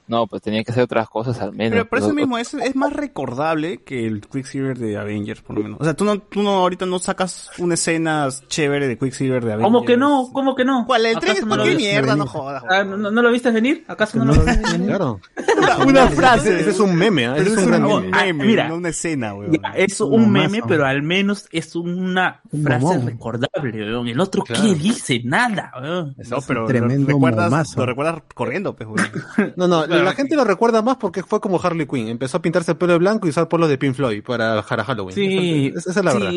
No, 0.08 0.28
pues 0.28 0.42
tenía 0.42 0.64
que 0.64 0.72
hacer 0.72 0.84
otras 0.84 1.08
cosas 1.10 1.40
al 1.42 1.54
menos. 1.54 1.72
Pero 1.74 1.86
por 1.90 2.00
eso 2.00 2.14
mismo 2.14 2.38
es, 2.38 2.54
es 2.54 2.76
más 2.76 2.92
recordable 2.94 3.84
que 3.84 4.06
el 4.08 4.22
Quicksilver 4.22 4.78
de 4.78 4.98
Avengers, 4.98 5.42
por 5.42 5.58
lo 5.58 5.64
menos. 5.64 5.78
O 5.80 5.84
sea, 5.84 5.94
tú 5.94 6.04
no, 6.06 6.20
tú 6.20 6.42
no 6.44 6.52
ahorita 6.52 6.86
no 6.86 7.00
sacas 7.00 7.50
una 7.60 7.76
escena 7.76 8.28
chévere 8.48 8.88
de 8.88 8.98
Quicksilver 8.98 9.44
de 9.46 9.54
Avengers. 9.54 9.66
¿Cómo 9.74 9.86
que 9.86 9.98
no? 9.98 10.30
¿Cómo 10.34 10.56
que 10.56 10.66
no? 10.66 10.86
¿Cuál? 10.86 11.06
El 11.06 11.14
tren 11.20 11.32
¿Acaso 11.32 11.40
es 11.42 11.48
no 11.48 11.56
lo 11.58 11.64
qué 11.64 11.76
mierda, 11.76 12.16
no 12.16 12.26
jodas. 12.28 12.64
Ah, 12.70 12.84
¿no, 12.84 12.98
no 12.98 13.22
lo 13.22 13.32
viste 13.32 13.52
venir? 13.52 13.86
¿Acaso 13.88 14.18
no, 14.20 14.26
lo 14.34 14.34
viste 14.44 14.72
venir? 14.72 14.88
Claro. 14.92 15.20
Una, 15.58 15.78
una 15.86 16.08
frase. 16.08 16.60
Ese 16.60 16.72
es 16.72 16.80
un 16.80 16.96
meme, 16.96 17.26
¿ah? 17.28 17.34
Pero 17.38 17.46
Ese 17.46 17.54
es 17.54 17.60
es 17.60 17.66
un 17.66 17.72
gran 17.72 17.84
meme. 17.84 18.12
meme, 18.34 18.46
Mira. 18.46 18.68
no 18.68 18.76
una 18.76 18.90
escena, 18.90 19.34
weón. 19.34 19.52
Ya, 19.54 19.70
es 19.76 20.02
Un 20.02 20.32
meme, 20.32 20.62
pero 20.68 20.86
al 20.86 21.02
menos 21.04 21.48
es 21.52 21.76
una 21.76 22.42
Un 22.52 22.64
frase 22.64 22.86
momón. 22.86 23.06
recordable, 23.08 23.72
weón. 23.86 24.08
El 24.08 24.20
otro, 24.20 24.44
Claro. 24.44 24.62
¿qué 24.64 24.76
dice? 24.76 25.22
Nada, 25.24 25.72
weón. 25.82 26.16
No, 26.30 26.38
pero 26.48 26.66
tremendo 26.66 27.08
lo 27.08 27.14
recuerdas, 27.16 27.50
momazo. 27.52 27.80
lo 27.80 27.86
recuerdas 27.86 28.22
corriendo, 28.34 28.76
pues, 28.76 28.90
weón. 28.90 29.54
No, 29.56 29.68
no, 29.68 29.86
la 30.04 30.14
gente 30.14 30.36
lo 30.36 30.44
recuerda 30.44 30.82
más 30.82 30.98
porque 30.98 31.24
fue 31.24 31.40
como 31.40 31.60
Harley 31.62 31.88
Quinn. 31.88 32.08
Empezó 32.08 32.38
a 32.38 32.42
pintarse 32.42 32.72
el 32.72 32.78
pelo 32.78 32.94
de 32.94 33.00
blanco 33.00 33.28
y 33.28 33.30
usar 33.32 33.48
polos 33.48 33.70
de 33.70 33.78
Pink 33.78 33.96
Floyd 33.96 34.24
para, 34.24 34.62
Halloween. 34.64 35.16
Sí, 35.16 35.72
Esa, 35.76 35.92
esa 35.92 36.00
es 36.00 36.06
la 36.06 36.12
sí. 36.12 36.18
verdad. 36.20 36.34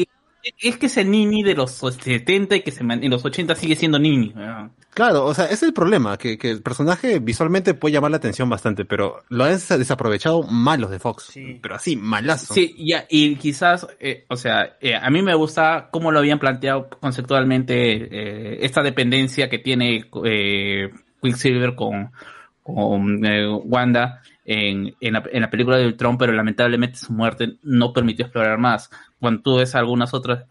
Es 0.60 0.76
que 0.76 0.86
ese 0.86 1.06
Nini 1.06 1.42
de 1.42 1.54
los 1.54 1.70
70 1.70 2.56
y 2.56 2.60
que 2.60 2.70
se 2.70 2.82
en 2.82 3.08
los 3.10 3.24
80 3.24 3.54
sigue 3.54 3.76
siendo 3.76 3.98
Nini. 3.98 4.34
Claro, 4.90 5.24
o 5.24 5.32
sea, 5.32 5.46
ese 5.46 5.54
es 5.54 5.62
el 5.62 5.72
problema, 5.72 6.18
que, 6.18 6.36
que 6.36 6.50
el 6.50 6.60
personaje 6.62 7.18
visualmente 7.18 7.72
puede 7.72 7.94
llamar 7.94 8.10
la 8.10 8.18
atención 8.18 8.50
bastante, 8.50 8.84
pero 8.84 9.22
lo 9.30 9.44
han 9.44 9.52
des- 9.52 9.66
desaprovechado 9.70 10.42
malos 10.42 10.90
de 10.90 10.98
Fox. 10.98 11.30
Sí. 11.32 11.58
Pero 11.62 11.76
así, 11.76 11.96
malazo. 11.96 12.52
Sí, 12.52 12.74
ya, 12.78 13.06
y 13.08 13.36
quizás, 13.36 13.86
eh, 13.98 14.26
o 14.28 14.36
sea, 14.36 14.76
eh, 14.82 14.94
a 14.94 15.08
mí 15.08 15.22
me 15.22 15.34
gusta 15.34 15.88
cómo 15.90 16.12
lo 16.12 16.18
habían 16.18 16.38
planteado 16.38 16.90
conceptualmente 17.00 17.74
eh, 18.02 18.58
esta 18.60 18.82
dependencia 18.82 19.48
que 19.48 19.58
tiene 19.58 20.04
Quicksilver 21.22 21.74
con, 21.74 22.12
con 22.64 23.24
eh, 23.24 23.46
Wanda 23.46 24.22
en, 24.44 24.96
en, 25.00 25.12
la, 25.12 25.50
película 25.50 25.76
de 25.76 25.86
Ultron, 25.86 26.18
pero 26.18 26.32
lamentablemente 26.32 26.98
su 26.98 27.12
muerte 27.12 27.58
no 27.62 27.92
permitió 27.92 28.24
explorar 28.24 28.58
más. 28.58 28.90
Cuando 29.20 29.42
tú 29.42 29.56
ves 29.58 29.74
algunas 29.74 30.14
otras, 30.14 30.44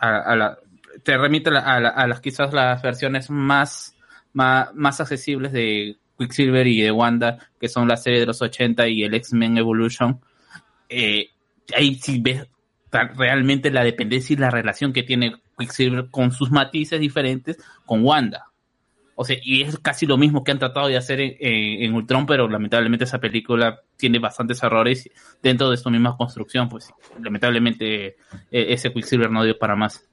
te 1.04 1.18
remite 1.18 1.50
a, 1.50 1.80
la- 1.80 2.08
las 2.08 2.22
quizás 2.22 2.54
las 2.54 2.82
versiones 2.82 3.30
más, 3.32 3.98
más, 4.32 4.70
más 4.76 5.02
accesibles 5.02 5.52
de 5.52 5.98
Quicksilver 6.18 6.68
y 6.68 6.82
de 6.82 6.92
Wanda, 6.92 7.40
que 7.60 7.68
son 7.68 7.88
la 7.88 7.98
serie 7.98 8.20
de 8.20 8.28
los 8.28 8.42
80 8.42 8.88
y 8.88 9.04
el 9.04 9.16
X-Men 9.16 9.58
Evolution, 9.58 10.22
eh, 10.90 11.30
ahí 11.76 11.96
sí 11.96 12.22
ves 12.22 12.48
realmente 12.92 13.72
la 13.72 13.84
dependencia 13.84 14.36
y 14.36 14.38
la 14.38 14.52
relación 14.52 14.94
que 14.94 15.02
tiene 15.02 15.36
Quicksilver 15.58 16.10
con 16.12 16.32
sus 16.32 16.52
matices 16.52 17.00
diferentes 17.00 17.58
con 17.88 18.06
Wanda. 18.06 18.53
O 19.16 19.24
sea, 19.24 19.38
y 19.44 19.62
es 19.62 19.78
casi 19.80 20.06
lo 20.06 20.18
mismo 20.18 20.44
que 20.44 20.52
han 20.52 20.60
tratado 20.60 20.88
de 20.88 20.98
hacer 20.98 21.20
en, 21.20 21.36
en- 21.40 21.84
en 21.84 21.94
Ultron, 21.94 22.26
pero 22.26 22.48
lamentablemente 22.50 23.06
esa 23.06 23.20
película 23.20 23.80
tiene 23.98 24.20
bastantes 24.20 24.62
errores 24.64 25.10
dentro 25.42 25.70
de 25.70 25.78
su 25.78 25.90
misma 25.92 26.18
construcción, 26.18 26.68
pues 26.70 26.92
lamentablemente 27.22 28.06
eh, 28.08 28.16
ese 28.52 28.92
Quicksilver 28.92 29.30
no 29.30 29.44
dio 29.44 29.58
para 29.58 29.76
más. 29.76 30.08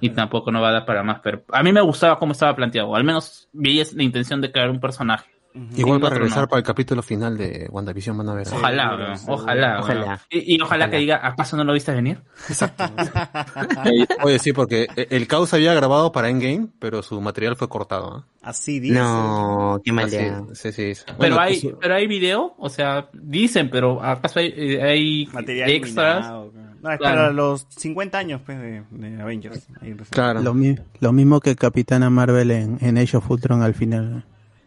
Y 0.00 0.10
tampoco 0.10 0.50
no 0.50 0.60
va 0.60 0.70
a 0.70 0.72
dar 0.72 0.86
para 0.86 1.02
más, 1.02 1.20
pero 1.22 1.42
a 1.52 1.62
mí 1.62 1.72
me 1.72 1.80
gustaba 1.80 2.18
cómo 2.18 2.32
estaba 2.32 2.54
planteado, 2.56 2.94
al 2.94 3.04
menos 3.04 3.48
veía 3.52 3.84
la 3.94 4.02
intención 4.02 4.40
de 4.40 4.50
crear 4.52 4.70
un 4.70 4.80
personaje. 4.80 5.30
Igual 5.54 5.74
Sí, 5.74 5.82
va 5.84 5.92
a 5.92 5.96
otro 5.96 6.10
regresar 6.10 6.48
para 6.48 6.58
el 6.60 6.64
capítulo 6.64 7.02
final 7.02 7.36
de 7.36 7.68
WandaVision, 7.70 8.16
van 8.16 8.28
a 8.30 8.34
ver. 8.34 8.46
Ojalá, 8.52 9.16
ojalá, 9.28 9.80
Ojalá. 9.80 10.20
Y, 10.30 10.54
y 10.56 10.60
ojalá, 10.60 10.88
que 10.90 10.96
diga, 10.98 11.20
¿acaso 11.22 11.56
no 11.56 11.64
lo 11.64 11.72
viste 11.74 11.92
venir? 11.92 12.22
Eh, 12.48 14.06
Oye, 14.24 14.38
sí, 14.38 14.52
porque 14.52 14.86
el 14.96 15.26
caos 15.26 15.52
había 15.54 15.74
grabado 15.74 16.12
para 16.12 16.28
Endgame, 16.30 16.68
pero 16.78 17.02
su 17.02 17.20
material 17.20 17.56
fue 17.56 17.68
cortado. 17.68 18.16
¿ah? 18.16 18.26
Así 18.42 18.80
dice. 18.80 18.94
No, 18.98 19.80
qué 19.84 19.92
mal 19.92 20.10
sí, 20.10 20.18
sí, 20.54 20.72
sí. 20.94 21.02
Pero 21.06 21.16
Bueno, 21.18 21.38
hay, 21.40 21.60
pues, 21.60 21.74
pero 21.80 21.94
hay 21.94 22.06
video, 22.06 22.54
o 22.58 22.68
sea, 22.68 23.08
dicen, 23.12 23.70
pero 23.70 24.02
¿acaso 24.02 24.38
hay, 24.40 24.52
eh, 24.56 24.82
hay 24.82 25.26
Material 25.32 25.70
extras? 25.70 26.28
No, 26.30 26.46
es 26.90 26.98
Claro. 26.98 26.98
para 27.00 27.30
los 27.30 27.66
50 27.68 28.18
años 28.18 28.40
pues, 28.44 28.58
de, 28.58 28.82
de 28.90 29.22
Avengers. 29.22 29.68
Ahí. 29.80 29.94
Claro, 30.10 30.42
Lo, 30.42 30.52
mi- 30.52 30.74
lo 30.98 31.12
mismo 31.12 31.38
que 31.38 31.54
Capitana 31.54 32.10
Marvel 32.10 32.50
en, 32.50 32.78
en 32.80 32.98
Age 32.98 33.18
of 33.18 33.30
Ultron 33.30 33.62
al 33.62 33.74
final. 33.74 34.24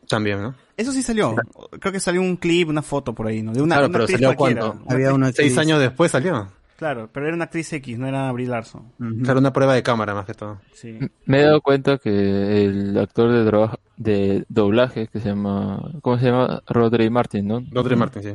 También, 0.07 0.41
¿no? 0.41 0.55
Eso 0.77 0.91
sí 0.91 1.01
salió. 1.01 1.35
Creo 1.79 1.91
que 1.93 1.99
salió 1.99 2.21
un 2.21 2.35
clip, 2.37 2.67
una 2.69 2.81
foto 2.81 3.13
por 3.13 3.27
ahí, 3.27 3.41
¿no? 3.41 3.53
De 3.53 3.61
una, 3.61 3.75
Claro, 3.75 3.87
una 3.87 3.93
pero 3.93 4.07
salió 4.07 4.35
cuánto? 4.35 4.71
Una 4.71 4.81
Había 4.93 5.07
actriz- 5.09 5.15
una 5.15 5.31
Seis 5.31 5.57
años 5.57 5.79
después 5.79 6.11
salió. 6.11 6.47
Claro, 6.77 7.09
pero 7.13 7.25
era 7.27 7.35
una 7.35 7.45
actriz 7.45 7.71
X, 7.71 7.97
no 7.97 8.05
era 8.05 8.29
Brie 8.33 8.47
Larson. 8.47 8.91
Era 9.23 9.37
una 9.37 9.53
prueba 9.53 9.73
de 9.73 9.81
cámara 9.83 10.13
más 10.13 10.25
que 10.25 10.33
todo. 10.33 10.59
Sí. 10.73 10.99
Me 11.25 11.39
he 11.39 11.43
dado 11.43 11.61
cuenta 11.61 11.97
que 11.97 12.65
el 12.65 12.97
actor 12.97 13.31
de, 13.31 13.69
de 13.95 14.45
doblaje 14.49 15.07
que 15.07 15.21
se 15.21 15.29
llama, 15.29 15.81
¿cómo 16.01 16.19
se 16.19 16.25
llama? 16.25 16.61
Rodri 16.67 17.09
Martin, 17.09 17.47
¿no? 17.47 17.63
Rodri 17.71 17.95
Martin, 17.95 18.23
sí. 18.23 18.33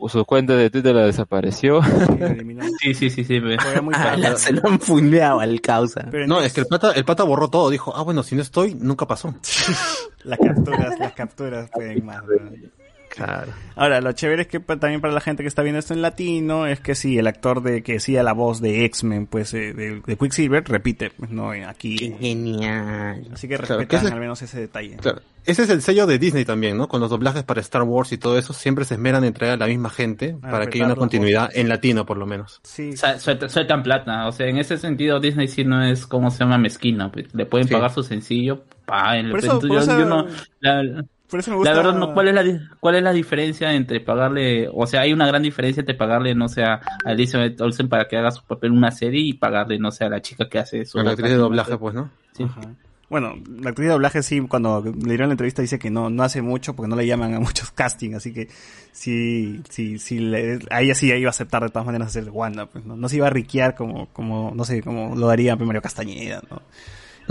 Su, 0.00 0.08
su 0.08 0.24
cuenta 0.24 0.54
de 0.54 0.70
Twitter 0.70 0.94
la 0.94 1.06
desapareció. 1.06 1.82
Sí. 1.82 1.92
Sí, 2.94 3.10
sí, 3.10 3.24
sí. 3.24 3.40
Fue 3.40 3.80
muy 3.80 3.94
Ah, 3.96 4.16
la- 4.16 4.36
se 4.36 4.52
lo 4.52 4.66
han 4.68 4.80
fundeado 4.80 5.40
al 5.40 5.60
causa. 5.60 6.08
Pero 6.10 6.26
No, 6.26 6.40
es 6.40 6.52
que 6.52 6.60
el 6.60 6.66
pata, 6.66 6.92
el 6.92 7.04
pata 7.04 7.22
borró 7.24 7.48
todo. 7.48 7.70
Dijo, 7.70 7.94
ah, 7.96 8.02
bueno, 8.02 8.22
si 8.22 8.34
no 8.34 8.42
estoy, 8.42 8.74
nunca 8.74 9.06
pasó. 9.06 9.34
Las 10.24 10.38
capturas, 10.38 10.98
las 11.00 11.12
capturas 11.14 11.70
pueden 11.72 12.04
más. 12.06 12.22
¿no? 12.24 12.81
Claro. 13.14 13.52
Ahora, 13.76 14.00
lo 14.00 14.12
chévere 14.12 14.42
es 14.42 14.48
que 14.48 14.60
pa- 14.60 14.78
también 14.78 15.00
para 15.00 15.12
la 15.12 15.20
gente 15.20 15.42
que 15.42 15.48
está 15.48 15.62
viendo 15.62 15.78
esto 15.78 15.92
en 15.94 16.02
latino, 16.02 16.66
es 16.66 16.80
que 16.80 16.94
sí, 16.94 17.18
el 17.18 17.26
actor 17.26 17.62
de 17.62 17.82
que 17.82 17.94
decía 17.94 18.22
la 18.22 18.32
voz 18.32 18.60
de 18.60 18.84
X-Men, 18.86 19.26
pues, 19.26 19.52
eh, 19.54 19.72
de, 19.74 20.00
de 20.04 20.16
Quicksilver, 20.16 20.64
repite, 20.64 21.10
pues, 21.10 21.30
no, 21.30 21.52
eh, 21.54 21.64
aquí. 21.64 21.96
Qué 21.96 22.10
genial. 22.18 23.26
Así 23.32 23.48
que 23.48 23.56
Claro, 23.56 23.76
respetan 23.78 23.86
que 23.88 23.96
ese- 24.06 24.14
al 24.14 24.20
menos 24.20 24.42
ese 24.42 24.60
detalle. 24.60 24.96
Claro. 24.96 25.20
Ese 25.44 25.64
es 25.64 25.70
el 25.70 25.82
sello 25.82 26.06
de 26.06 26.18
Disney 26.18 26.44
también, 26.44 26.76
¿no? 26.76 26.86
Con 26.88 27.00
los 27.00 27.10
doblajes 27.10 27.42
para 27.42 27.60
Star 27.60 27.82
Wars 27.82 28.12
y 28.12 28.18
todo 28.18 28.38
eso, 28.38 28.52
siempre 28.52 28.84
se 28.84 28.94
esmeran 28.94 29.24
en 29.24 29.32
traer 29.32 29.54
a 29.54 29.56
la 29.56 29.66
misma 29.66 29.90
gente 29.90 30.36
A 30.42 30.50
para 30.50 30.66
que 30.68 30.78
haya 30.78 30.86
una 30.86 30.94
continuidad 30.94 31.46
voces. 31.46 31.58
en 31.58 31.68
latino, 31.68 32.06
por 32.06 32.16
lo 32.16 32.26
menos. 32.26 32.60
Sí, 32.62 32.96
Sa- 32.96 33.18
suelta- 33.18 33.48
Sueltan 33.48 33.82
plata, 33.82 34.28
o 34.28 34.32
sea, 34.32 34.46
en 34.46 34.58
ese 34.58 34.78
sentido 34.78 35.18
Disney 35.18 35.48
sí 35.48 35.64
no 35.64 35.82
es 35.84 36.06
como 36.06 36.30
se 36.30 36.38
llama 36.38 36.58
mezquina, 36.58 37.10
pues, 37.10 37.34
le 37.34 37.44
pueden 37.46 37.66
Sí. 37.66 37.74
pagar 37.74 37.92
su 37.92 38.04
sencillo, 38.04 38.62
paguen. 38.86 39.30
Por 39.30 39.40
eso- 39.40 39.60
Yo- 39.60 39.68
por 39.68 39.78
eso- 39.78 39.98
yo 39.98 40.04
no- 40.06 40.26
la, 40.60 41.04
por 41.32 41.40
eso 41.40 41.56
me 41.56 41.64
la 41.64 41.72
verdad, 41.72 41.94
no, 41.94 42.12
¿cuál 42.12 42.28
es 42.28 42.34
la, 42.34 42.44
¿cuál 42.78 42.96
es 42.96 43.02
la 43.02 43.10
diferencia 43.10 43.72
entre 43.72 44.00
pagarle, 44.00 44.68
o 44.70 44.86
sea, 44.86 45.00
hay 45.00 45.14
una 45.14 45.26
gran 45.26 45.42
diferencia 45.42 45.80
entre 45.80 45.94
pagarle, 45.94 46.34
no 46.34 46.46
sé, 46.46 46.62
a 46.62 46.82
Elizabeth 47.06 47.58
Olsen 47.58 47.88
para 47.88 48.06
que 48.06 48.18
haga 48.18 48.30
su 48.30 48.44
papel 48.44 48.72
en 48.72 48.76
una 48.76 48.90
serie 48.90 49.22
y 49.22 49.32
pagarle, 49.32 49.78
no 49.78 49.90
sé, 49.90 50.04
a 50.04 50.10
la 50.10 50.20
chica 50.20 50.50
que 50.50 50.58
hace 50.58 50.84
su 50.84 50.98
A 50.98 51.02
la 51.02 51.12
actriz 51.12 51.30
de 51.30 51.36
doblaje, 51.36 51.78
pues, 51.78 51.94
¿no? 51.94 52.10
Sí. 52.36 52.42
Ajá. 52.42 52.60
Bueno, 53.08 53.36
la 53.62 53.70
actriz 53.70 53.86
de 53.86 53.92
doblaje 53.92 54.22
sí, 54.22 54.42
cuando 54.42 54.82
le 54.84 55.08
dieron 55.08 55.28
la 55.30 55.32
entrevista 55.32 55.62
dice 55.62 55.78
que 55.78 55.90
no, 55.90 56.10
no 56.10 56.22
hace 56.22 56.42
mucho 56.42 56.76
porque 56.76 56.90
no 56.90 56.96
le 56.96 57.06
llaman 57.06 57.32
a 57.32 57.40
muchos 57.40 57.70
castings, 57.70 58.16
así 58.16 58.34
que 58.34 58.48
sí, 58.92 59.62
sí, 59.70 59.98
sí, 59.98 60.18
le, 60.18 60.58
a 60.70 60.82
ella 60.82 60.94
sí 60.94 61.10
iba 61.10 61.28
a 61.28 61.30
aceptar 61.30 61.62
de 61.62 61.70
todas 61.70 61.86
maneras 61.86 62.08
hacer 62.08 62.28
Wanda, 62.30 62.66
pues 62.66 62.84
no, 62.84 62.94
no 62.94 63.08
se 63.08 63.16
iba 63.16 63.28
a 63.28 63.30
riquear 63.30 63.74
como, 63.74 64.08
como, 64.12 64.52
no 64.54 64.66
sé, 64.66 64.82
como 64.82 65.16
lo 65.16 65.30
haría 65.30 65.56
Mario 65.56 65.80
Castañeda, 65.80 66.42
¿no? 66.50 66.60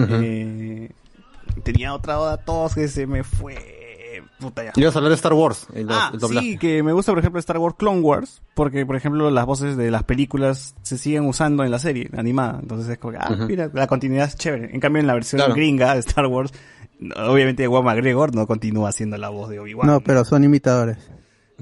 Eh, 0.08 0.90
tenía 1.64 1.94
otra 1.94 2.20
oda 2.20 2.38
tos 2.38 2.74
que 2.74 2.88
se 2.88 3.06
me 3.06 3.24
fue, 3.24 3.81
puta 4.42 4.64
ya. 4.64 4.72
Ibas 4.76 4.95
a 4.95 5.00
hablar 5.00 5.10
de 5.11 5.16
Star 5.16 5.34
Wars, 5.34 5.68
el, 5.74 5.88
Ah, 5.90 6.11
el 6.14 6.20
sí, 6.20 6.58
que 6.58 6.84
me 6.84 6.92
gusta, 6.92 7.11
por 7.14 7.20
ejemplo, 7.20 7.40
Star 7.40 7.58
Wars 7.60 7.76
Clone 7.78 8.02
Wars, 8.02 8.42
porque, 8.56 8.86
por 8.86 8.95
ejemplo, 8.95 9.30
las 9.32 9.45
voces 9.45 9.78
de 9.78 9.90
las 9.92 10.03
películas 10.03 10.76
se 10.82 10.98
siguen 10.98 11.26
usando 11.26 11.64
en 11.64 11.72
la 11.72 11.80
serie 11.80 12.10
animada. 12.18 12.60
Entonces 12.61 12.90
es 12.90 12.98
como, 12.98 13.14
que, 13.14 13.20
ah, 13.22 13.36
mira, 13.48 13.70
la 13.74 13.88
continuidad 13.88 14.28
es 14.28 14.36
chévere. 14.36 14.74
En 14.74 14.80
cambio, 14.82 15.00
en 15.00 15.08
la 15.08 15.14
versión 15.14 15.40
Claro. 15.40 15.53
gringa 15.56 15.94
de 15.94 16.00
Star 16.02 16.26
Wars, 16.28 16.52
obviamente, 17.16 17.64
Ewan 17.64 17.84
McGregor 17.86 18.36
no 18.36 18.48
continúa 18.48 18.90
haciendo 18.90 19.18
la 19.18 19.30
voz 19.30 19.50
de 19.50 19.60
Obi-Wan. 19.60 19.88
No, 19.88 20.02
pero 20.02 20.26
son 20.26 20.44
imitadores. 20.44 20.98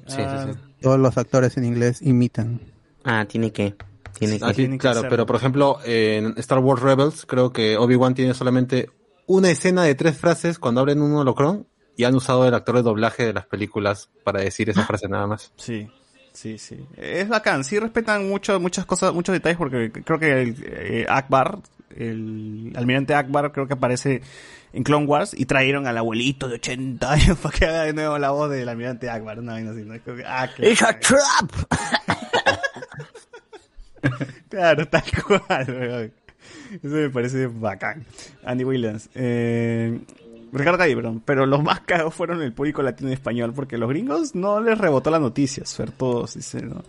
Sí, 0.08 0.22
Ah, 0.22 0.45
sí, 0.48 0.53
sí. 0.53 0.59
Todos 0.82 0.98
los 0.99 1.17
actores 1.17 1.58
en 1.58 1.66
inglés 1.66 2.01
imitan. 2.01 2.61
Ah, 3.03 3.25
tiene 3.27 3.51
que. 3.51 3.75
Tiene 4.17 4.40
que. 4.40 4.53
Que 4.53 4.77
claro, 4.77 5.01
pero 5.09 5.25
por 5.25 5.35
ejemplo, 5.35 5.77
en 5.85 6.33
Star 6.38 6.59
Wars 6.59 6.82
Rebels, 6.82 7.25
creo 7.25 7.51
que 7.53 7.77
Obi-Wan 7.77 8.14
tiene 8.16 8.33
solamente 8.33 8.90
una 9.27 9.51
escena 9.51 9.83
de 9.83 9.93
tres 9.95 10.17
frases 10.17 10.58
cuando 10.58 10.82
abren 10.82 11.01
un 11.01 11.14
holocron 11.14 11.67
y 11.95 12.03
han 12.03 12.16
usado 12.16 12.48
el 12.48 12.53
actor 12.53 12.76
de 12.76 12.82
doblaje 12.84 13.26
de 13.26 13.34
las 13.34 13.45
películas 13.45 14.09
para 14.24 14.42
decir 14.42 14.69
esa 14.69 14.85
frase 14.85 15.08
nada 15.08 15.27
más. 15.27 15.51
Sí, 15.58 15.90
sí, 16.34 16.58
sí. 16.58 16.85
Es 16.98 17.27
bacán, 17.27 17.64
sí 17.64 17.80
respetan 17.80 18.27
mucho, 18.30 18.59
muchas 18.59 18.85
cosas, 18.85 19.14
muchos 19.14 19.34
detalles 19.34 19.58
porque 19.58 19.92
creo 19.92 20.19
que 20.19 20.42
el, 20.42 20.56
eh, 20.66 21.06
Akbar, 21.09 21.59
el 21.95 22.72
almirante 22.76 23.16
Akbar 23.16 23.51
creo 23.51 23.68
que 23.68 23.74
aparece 23.74 24.22
en 24.72 24.84
Clone 24.84 25.06
Wars 25.06 25.34
y 25.38 25.45
trajeron 25.45 25.88
al 25.88 25.98
abuelito 25.98 26.48
de 26.48 26.56
80 26.56 27.11
años 27.11 27.38
para 27.42 27.58
que 27.58 27.66
haga 27.66 27.84
de 27.84 27.93
nuevo 27.93 28.18
la 28.18 28.32
voz 28.32 28.50
del 28.50 28.69
almirante 28.69 29.09
Akbar, 29.09 29.40
una 29.40 29.53
vaina 29.53 29.72
así, 29.72 29.82
¿no? 29.82 29.93
Es 29.93 30.01
como 30.01 30.18
que, 30.18 30.24
ah, 30.26 30.48
claro. 30.56 30.72
¡It's 30.72 30.84
a 30.84 31.00
trap! 31.00 31.51
Claro, 34.50 34.88
tal 34.88 35.03
cual. 35.26 36.11
Eso 36.84 36.95
me 36.95 37.09
parece 37.09 37.48
bacán. 37.48 38.06
Andy 38.43 38.64
Williams. 38.64 39.09
Eh, 39.16 40.00
Ricardo 40.52 40.78
Calle, 40.78 40.95
perdón. 40.95 41.22
Pero 41.26 41.45
los 41.45 41.64
más 41.64 41.82
cagos 41.82 42.14
fueron 42.14 42.42
el 42.42 42.53
público 42.53 42.82
latino 42.82 43.10
y 43.10 43.14
español, 43.14 43.53
porque 43.53 43.78
los 43.78 43.90
gringos 43.90 44.36
no 44.36 44.60
les 44.60 44.78
rebotó 44.78 45.10
la 45.11 45.19
noticia, 45.19 45.64
Fer, 45.66 45.92
todos, 45.92 46.36
dice, 46.36 46.61
¿no? 46.61 46.84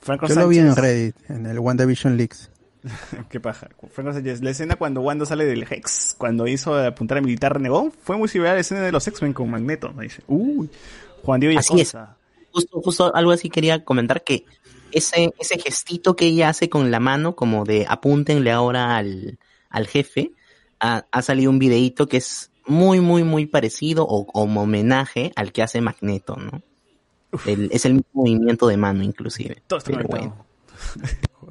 Franco 0.00 0.26
Yo 0.28 0.34
lo 0.36 0.48
vi 0.48 0.58
en 0.58 0.76
Reddit, 0.76 1.16
en 1.28 1.46
el 1.46 1.58
WandaVision 1.58 2.16
Leaks. 2.16 2.50
Qué 3.30 3.40
paja. 3.40 3.68
Franco 3.90 4.12
Sánchez, 4.12 4.42
la 4.42 4.50
escena 4.50 4.76
cuando 4.76 5.00
Wanda 5.00 5.26
sale 5.26 5.44
del 5.44 5.66
Hex, 5.68 6.14
cuando 6.16 6.46
hizo 6.46 6.76
apuntar 6.76 7.18
a 7.18 7.20
militar 7.20 7.54
renegón, 7.54 7.92
fue 7.92 8.16
muy 8.16 8.28
similar 8.28 8.52
a 8.52 8.54
la 8.56 8.60
escena 8.60 8.82
de 8.82 8.92
los 8.92 9.06
X-Men 9.06 9.32
con 9.32 9.50
Magneto, 9.50 9.92
me 9.92 10.04
dice. 10.04 10.22
Uy, 10.28 10.70
Juan 11.22 11.40
Diego 11.40 11.58
Así 11.58 11.80
es. 11.80 11.96
Justo, 12.52 12.80
justo 12.80 13.14
algo 13.14 13.32
así 13.32 13.50
quería 13.50 13.84
comentar 13.84 14.22
que 14.24 14.44
ese, 14.92 15.34
ese 15.38 15.58
gestito 15.58 16.16
que 16.16 16.26
ella 16.26 16.48
hace 16.48 16.70
con 16.70 16.90
la 16.90 17.00
mano, 17.00 17.34
como 17.34 17.64
de 17.64 17.86
apúntenle 17.88 18.50
ahora 18.50 18.96
al, 18.96 19.38
al 19.68 19.86
jefe, 19.86 20.32
ha, 20.80 21.04
ha 21.10 21.22
salido 21.22 21.50
un 21.50 21.58
videíto 21.58 22.06
que 22.06 22.18
es 22.18 22.50
muy, 22.66 23.00
muy, 23.00 23.24
muy 23.24 23.46
parecido 23.46 24.06
o 24.06 24.26
como 24.26 24.62
homenaje 24.62 25.32
al 25.36 25.52
que 25.52 25.62
hace 25.62 25.80
Magneto, 25.80 26.36
¿no? 26.36 26.62
El- 27.46 27.70
es 27.72 27.84
el 27.84 27.94
mismo 27.94 28.08
movimiento 28.12 28.66
de 28.68 28.76
mano, 28.76 29.02
inclusive. 29.02 29.62
Todo 29.66 29.78
está 29.78 29.92
Pero 29.92 30.08
bueno. 30.08 30.46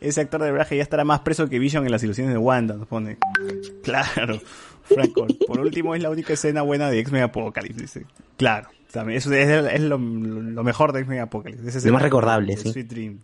Ese 0.00 0.20
actor 0.22 0.40
de 0.42 0.48
doblaje 0.48 0.76
ya 0.76 0.82
estará 0.82 1.04
más 1.04 1.20
preso 1.20 1.48
que 1.48 1.58
Vision 1.58 1.84
en 1.84 1.92
las 1.92 2.02
ilusiones 2.02 2.32
de 2.32 2.38
Wanda, 2.38 2.74
nos 2.74 2.88
pone. 2.88 3.18
Claro, 3.82 4.40
Franco. 4.84 5.26
Por 5.46 5.60
último, 5.60 5.94
es 5.94 6.02
la 6.02 6.10
única 6.10 6.32
escena 6.32 6.62
buena 6.62 6.90
de 6.90 6.98
X-Men 7.00 7.22
Apocalypse, 7.24 7.80
dice. 7.80 8.06
Claro, 8.36 8.68
también. 8.90 9.18
Eso 9.18 9.32
es, 9.32 9.48
es 9.74 9.80
lo, 9.80 9.98
lo 9.98 10.64
mejor 10.64 10.92
de 10.92 11.00
X-Men 11.00 11.20
Apocalypse. 11.20 11.68
Esa 11.68 11.86
Lo 11.86 11.92
más 11.94 12.02
recordable, 12.02 12.56
sí. 12.56 12.72
Sweet 12.72 12.88
Dream. 12.88 13.20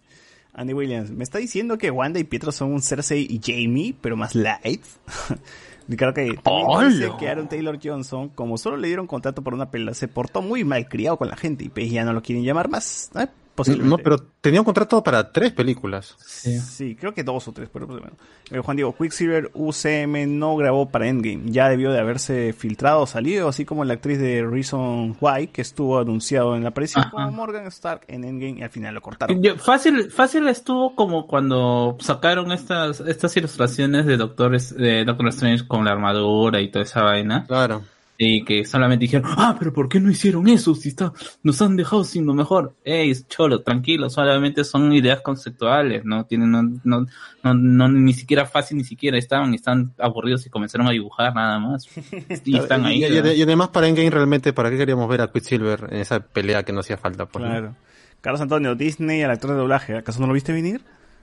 Andy 0.52 0.72
Williams, 0.72 1.10
¿me 1.10 1.22
está 1.24 1.38
diciendo 1.38 1.76
que 1.76 1.90
Wanda 1.90 2.18
y 2.18 2.24
Pietro 2.24 2.50
son 2.52 2.72
un 2.72 2.80
Cersei 2.82 3.26
y 3.28 3.40
Jamie, 3.42 3.94
pero 4.00 4.16
más 4.16 4.34
light? 4.34 4.82
Creo 5.88 6.12
que 6.12 6.38
también 6.42 6.90
dice 6.90 7.12
que 7.18 7.28
Aaron 7.28 7.48
Taylor 7.48 7.78
Johnson, 7.82 8.28
como 8.30 8.58
solo 8.58 8.76
le 8.76 8.88
dieron 8.88 9.06
contrato 9.06 9.42
por 9.42 9.54
una 9.54 9.70
pelea, 9.70 9.94
se 9.94 10.08
portó 10.08 10.42
muy 10.42 10.64
mal 10.64 10.88
criado 10.88 11.16
con 11.16 11.28
la 11.28 11.36
gente 11.36 11.64
y 11.64 11.68
pues 11.68 11.90
ya 11.90 12.04
no 12.04 12.12
lo 12.12 12.22
quieren 12.22 12.44
llamar 12.44 12.68
más. 12.68 13.10
¿eh? 13.14 13.28
Posiblemente. 13.56 13.90
No, 13.90 13.98
pero 13.98 14.18
tenía 14.40 14.60
un 14.60 14.64
contrato 14.64 15.02
para 15.02 15.32
tres 15.32 15.52
películas. 15.52 16.14
Sí. 16.18 16.94
creo 16.94 17.12
que 17.14 17.24
dos 17.24 17.48
o 17.48 17.52
tres, 17.52 17.68
pero 17.72 17.86
pues, 17.86 18.00
bueno. 18.00 18.16
Eh, 18.50 18.58
Juan 18.60 18.76
Diego, 18.76 18.94
Quicksilver 18.96 19.50
UCM 19.54 20.38
no 20.38 20.54
grabó 20.56 20.88
para 20.90 21.08
Endgame. 21.08 21.42
Ya 21.50 21.68
debió 21.68 21.90
de 21.90 21.98
haberse 21.98 22.52
filtrado 22.52 23.00
o 23.00 23.06
salido, 23.06 23.48
así 23.48 23.64
como 23.64 23.84
la 23.84 23.94
actriz 23.94 24.18
de 24.20 24.44
Reason 24.46 25.16
Why, 25.20 25.48
que 25.48 25.62
estuvo 25.62 25.98
anunciado 25.98 26.54
en 26.54 26.62
la 26.62 26.68
aparición 26.68 27.02
Ajá. 27.04 27.10
como 27.10 27.30
Morgan 27.32 27.66
Stark 27.66 28.02
en 28.08 28.24
Endgame 28.24 28.60
y 28.60 28.62
al 28.62 28.70
final 28.70 28.94
lo 28.94 29.00
cortaron. 29.00 29.42
Yo- 29.42 29.56
fácil, 29.56 30.10
fácil 30.10 30.46
estuvo 30.48 30.94
como 30.94 31.26
cuando 31.26 31.96
sacaron 32.00 32.52
estas, 32.52 33.00
estas 33.00 33.36
ilustraciones 33.36 34.06
de 34.06 34.16
Doctores, 34.16 34.76
de 34.76 35.04
Doctor 35.04 35.28
Strange 35.28 35.66
con 35.66 35.84
la 35.84 35.92
armadura 35.92 36.60
y 36.60 36.70
toda 36.70 36.84
esa 36.84 37.02
vaina. 37.02 37.44
Claro. 37.46 37.82
Y 38.18 38.44
que 38.44 38.64
solamente 38.64 39.02
dijeron, 39.04 39.30
ah, 39.36 39.56
pero 39.58 39.72
¿por 39.72 39.88
qué 39.88 40.00
no 40.00 40.10
hicieron 40.10 40.48
eso? 40.48 40.74
Si 40.74 40.88
está, 40.88 41.12
nos 41.42 41.60
han 41.60 41.76
dejado 41.76 42.02
sin 42.02 42.24
lo 42.24 42.32
mejor. 42.32 42.74
Ey, 42.84 43.12
cholo, 43.28 43.60
tranquilo, 43.62 44.08
solamente 44.08 44.64
son 44.64 44.92
ideas 44.94 45.20
conceptuales, 45.20 46.04
no 46.04 46.24
tienen, 46.24 46.50
no, 46.50 46.62
no, 46.84 47.06
no, 47.42 47.54
no, 47.54 47.88
ni 47.88 48.14
siquiera 48.14 48.46
fácil, 48.46 48.78
ni 48.78 48.84
siquiera 48.84 49.18
estaban, 49.18 49.52
están 49.54 49.92
aburridos 49.98 50.46
y 50.46 50.50
comenzaron 50.50 50.86
a 50.88 50.92
dibujar 50.92 51.34
nada 51.34 51.58
más. 51.58 51.86
Y 52.44 52.56
están 52.56 52.84
ahí. 52.86 53.02
Y, 53.02 53.06
y- 53.06 53.10
¿verdad? 53.10 53.32
y 53.32 53.42
además 53.42 53.68
para 53.68 53.86
Endgame 53.88 54.10
realmente, 54.10 54.52
¿para 54.52 54.70
qué 54.70 54.78
queríamos 54.78 55.08
ver 55.08 55.20
a 55.20 55.30
Quicksilver 55.30 55.88
en 55.90 55.98
esa 56.00 56.20
pelea 56.20 56.62
que 56.62 56.72
no 56.72 56.80
hacía 56.80 56.96
falta? 56.96 57.24
¿no? 57.24 57.30
Claro. 57.30 57.74
Carlos 58.22 58.40
Antonio, 58.40 58.74
Disney 58.74 59.22
al 59.22 59.30
actor 59.30 59.50
de 59.50 59.56
doblaje. 59.56 59.94
¿Acaso 59.96 60.20
no 60.20 60.26
lo 60.26 60.32
viste 60.32 60.52
venir? 60.52 60.80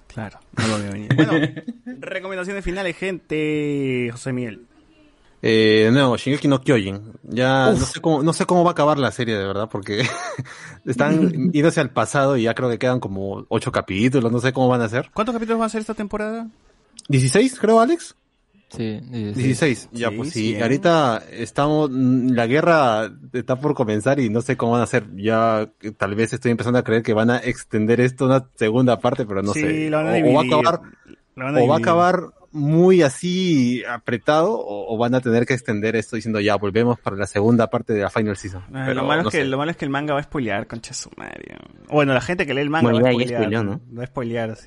Claro, 0.08 0.40
no 0.58 0.68
lo 0.68 0.78
vi 0.84 0.90
venir. 0.90 1.10
Bueno, 1.16 1.34
recomendaciones 2.00 2.64
finales, 2.64 2.96
gente. 2.96 4.10
José 4.12 4.32
Miguel. 4.32 4.62
Eh, 5.46 5.90
no, 5.92 6.16
Shingeki 6.16 6.48
no 6.48 6.62
Kyojin. 6.62 7.02
Ya 7.24 7.72
no 7.72 7.76
sé, 7.76 8.00
cómo, 8.00 8.24
no 8.24 8.32
sé 8.32 8.46
cómo 8.46 8.64
va 8.64 8.70
a 8.70 8.72
acabar 8.72 8.98
la 8.98 9.12
serie, 9.12 9.36
de 9.38 9.46
verdad, 9.46 9.68
porque 9.70 10.04
están 10.86 11.30
yéndose 11.52 11.82
al 11.82 11.90
pasado 11.92 12.38
y 12.38 12.44
ya 12.44 12.54
creo 12.54 12.70
que 12.70 12.80
quedan 12.80 13.02
como 13.02 13.46
ocho 13.50 13.70
capítulos, 13.72 14.32
no 14.32 14.40
sé 14.40 14.54
cómo 14.54 14.70
van 14.70 14.82
a 14.82 14.88
ser. 14.90 15.12
¿Cuántos 15.14 15.34
capítulos 15.34 15.60
van 15.60 15.66
a 15.66 15.70
ser 15.70 15.82
esta 15.82 15.94
temporada? 15.94 16.48
¿16, 17.10 17.58
creo, 17.60 17.82
Alex? 17.82 18.16
Sí, 18.70 19.02
16. 19.02 19.36
16, 19.36 19.90
ya 19.92 20.10
Sí, 20.10 20.16
pues 20.18 20.30
sí, 20.32 20.60
ahorita 20.60 21.22
estamos, 21.30 21.90
mm, 21.92 22.30
la 22.30 22.48
guerra 22.48 23.12
está 23.34 23.60
por 23.60 23.76
comenzar 23.76 24.20
y 24.22 24.30
no 24.30 24.42
sé 24.42 24.56
cómo 24.58 24.72
van 24.72 24.82
a 24.82 24.86
hacer, 24.86 25.06
ya 25.16 25.70
tal 25.98 26.16
vez 26.16 26.32
estoy 26.34 26.52
empezando 26.52 26.80
a 26.80 26.84
creer 26.84 27.04
que 27.04 27.14
van 27.14 27.30
a 27.30 27.38
extender 27.38 28.00
esto 28.02 28.24
a 28.24 28.28
una 28.28 28.50
segunda 28.56 28.98
parte, 29.00 29.26
pero 29.26 29.44
no 29.44 29.54
Sí, 29.54 29.60
sé, 29.60 29.90
lo 29.92 29.98
van 29.98 30.08
a 30.08 30.10
o, 30.10 30.12
o 30.12 30.34
va 30.34 30.42
a 30.42 30.44
dividir. 30.44 30.48
acabar, 30.48 30.82
Lo 31.36 31.46
van 31.46 31.58
a 31.58 31.60
o 31.62 31.68
va 31.68 31.76
a 31.76 31.78
acabar 31.80 32.34
muy 32.54 33.02
así 33.02 33.84
apretado 33.86 34.54
o, 34.54 34.94
o 34.94 34.98
van 34.98 35.16
a 35.16 35.22
tener 35.22 35.46
que 35.46 35.54
extender 35.56 35.96
esto 35.96 36.16
diciendo 36.16 36.40
ya 36.40 36.56
volvemos 36.56 37.00
para 37.00 37.16
la 37.16 37.26
segunda 37.26 37.68
parte 37.70 37.94
de 37.94 38.02
la 38.02 38.10
final 38.10 38.38
season. 38.38 38.64
Ah, 38.74 38.84
Pero 38.86 38.94
lo, 39.02 39.04
malo 39.04 39.24
no 39.24 39.30
es 39.30 39.32
que, 39.34 39.42
sé. 39.42 39.46
lo 39.46 39.58
malo 39.58 39.72
es 39.72 39.78
que 39.78 39.86
el 39.86 39.92
manga 39.92 40.14
va 40.14 40.20
a 40.20 40.24
spoilear, 40.24 40.68
concha 40.68 40.94
su 40.94 41.10
madre. 41.18 41.58
Bueno, 41.90 42.14
la 42.14 42.22
gente 42.22 42.46
que 42.46 42.54
lee 42.54 42.62
el 42.62 42.70
manga 42.70 42.92
Bueno, 42.92 43.04
va 43.04 43.10
a 43.10 43.14
spoilear. 43.14 43.66
¿no? 43.66 43.82
Va 43.98 44.04
a 44.04 44.06
spoilear. 44.06 44.58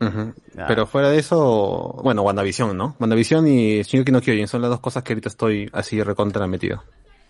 Ah. 0.00 0.32
Pero 0.68 0.86
fuera 0.86 1.08
de 1.08 1.18
eso, 1.18 1.98
bueno, 2.04 2.22
WandaVision, 2.22 2.76
¿no? 2.76 2.94
WandaVision 3.00 3.48
y 3.48 3.82
Shingeki 3.82 4.12
no 4.12 4.20
Kyojin 4.20 4.46
son 4.46 4.60
las 4.60 4.70
dos 4.70 4.80
cosas 4.80 5.02
que 5.02 5.14
ahorita 5.14 5.30
estoy 5.30 5.70
así 5.72 6.02
recontra 6.02 6.46
metido. 6.46 6.84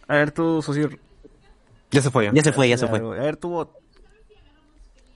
A 0.08 0.14
ver, 0.16 0.32
tú, 0.32 0.60
socio. 0.60 0.90
Ya 1.92 2.02
se 2.02 2.10
fue. 2.10 2.30
Ya 2.32 2.42
se 2.42 2.52
fue, 2.52 2.68
ya 2.68 2.76
se 2.76 2.88
fue. 2.88 2.98
A 2.98 3.22
ver, 3.22 3.36
tú. 3.36 3.68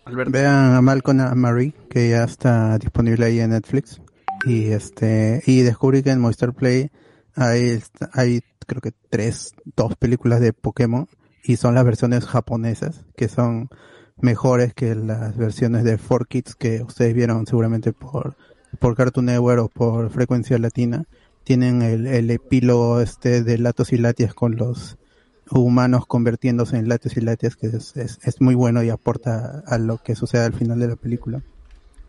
Alberto. 0.04 0.32
Vean 0.32 0.74
a 0.74 0.82
Malcolm 0.82 1.20
and 1.20 1.36
Marie, 1.36 1.72
que 1.90 2.10
ya 2.10 2.24
está 2.24 2.78
disponible 2.78 3.26
ahí 3.26 3.40
en 3.40 3.50
Netflix. 3.50 4.00
Y 4.46 4.66
este, 4.66 5.42
y 5.46 5.62
descubrí 5.62 6.02
que 6.02 6.10
en 6.10 6.20
Movistar 6.20 6.52
Play 6.52 6.90
hay, 7.34 7.82
hay 8.12 8.40
creo 8.66 8.80
que 8.80 8.92
tres, 9.10 9.54
dos 9.76 9.96
películas 9.96 10.40
de 10.40 10.52
Pokémon 10.52 11.08
y 11.42 11.56
son 11.56 11.74
las 11.74 11.84
versiones 11.84 12.24
japonesas, 12.24 13.04
que 13.16 13.28
son 13.28 13.68
mejores 14.20 14.74
que 14.74 14.94
las 14.94 15.36
versiones 15.36 15.84
de 15.84 15.98
4Kids 15.98 16.54
que 16.56 16.82
ustedes 16.82 17.14
vieron 17.14 17.46
seguramente 17.46 17.92
por, 17.92 18.36
por 18.78 18.96
Cartoon 18.96 19.26
Network 19.26 19.62
o 19.62 19.68
por 19.68 20.10
Frecuencia 20.10 20.58
Latina. 20.58 21.04
Tienen 21.44 21.82
el, 21.82 22.06
el 22.06 22.30
epílogo 22.30 23.00
este 23.00 23.42
de 23.42 23.58
Latos 23.58 23.92
y 23.92 23.98
Latias 23.98 24.32
con 24.32 24.56
los 24.56 24.96
humanos 25.50 26.06
convirtiéndose 26.06 26.78
en 26.78 26.88
Latios 26.88 27.16
y 27.18 27.20
Latias, 27.20 27.56
que 27.56 27.66
es, 27.66 27.96
es, 27.96 28.18
es 28.22 28.40
muy 28.40 28.54
bueno 28.54 28.82
y 28.82 28.88
aporta 28.88 29.62
a 29.66 29.78
lo 29.78 29.98
que 29.98 30.14
sucede 30.14 30.44
al 30.44 30.54
final 30.54 30.78
de 30.80 30.88
la 30.88 30.96
película. 30.96 31.42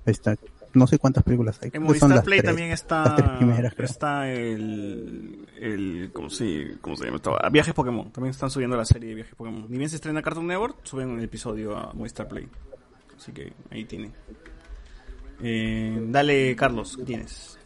Ahí 0.06 0.12
está. 0.12 0.38
No 0.76 0.88
sé 0.88 1.00
cuántas 1.00 1.24
películas 1.24 1.60
hay. 1.62 1.70
En 1.70 1.74
son 1.74 1.84
Movistar 1.84 2.10
las 2.10 2.24
Play 2.24 2.40
tres. 2.40 2.50
también 2.50 2.72
está. 2.72 3.04
Las 3.06 3.16
tres 3.16 3.30
primeras, 3.38 3.74
creo. 3.74 3.86
Está 3.86 4.32
el. 4.32 5.48
el 5.60 6.12
¿cómo, 6.14 6.30
se, 6.30 6.78
¿Cómo 6.82 6.96
se 6.96 7.06
llama? 7.06 7.18
esto? 7.18 7.36
Ah, 7.42 7.50
Viajes 7.50 7.74
Pokémon. 7.74 8.12
También 8.12 8.32
están 8.32 8.52
subiendo 8.52 8.78
la 8.78 8.86
serie 8.86 9.10
de 9.10 9.16
Viajes 9.16 9.36
Pokémon. 9.36 9.66
Ni 9.70 9.78
bien 9.78 9.90
se 9.90 9.96
estrena 9.96 10.22
Cartoon 10.22 10.48
Network, 10.48 10.78
suben 10.84 11.10
un 11.10 11.22
episodio 11.22 11.76
a 11.78 11.94
Movistar 11.94 12.28
Play. 12.28 12.48
Así 13.18 13.32
que 13.32 13.54
ahí 13.72 13.86
tienen. 13.86 14.14
Eh, 15.42 15.98
dale, 16.10 16.56
Carlos, 16.56 16.98
¿qué 16.98 17.04
tienes? 17.04 17.58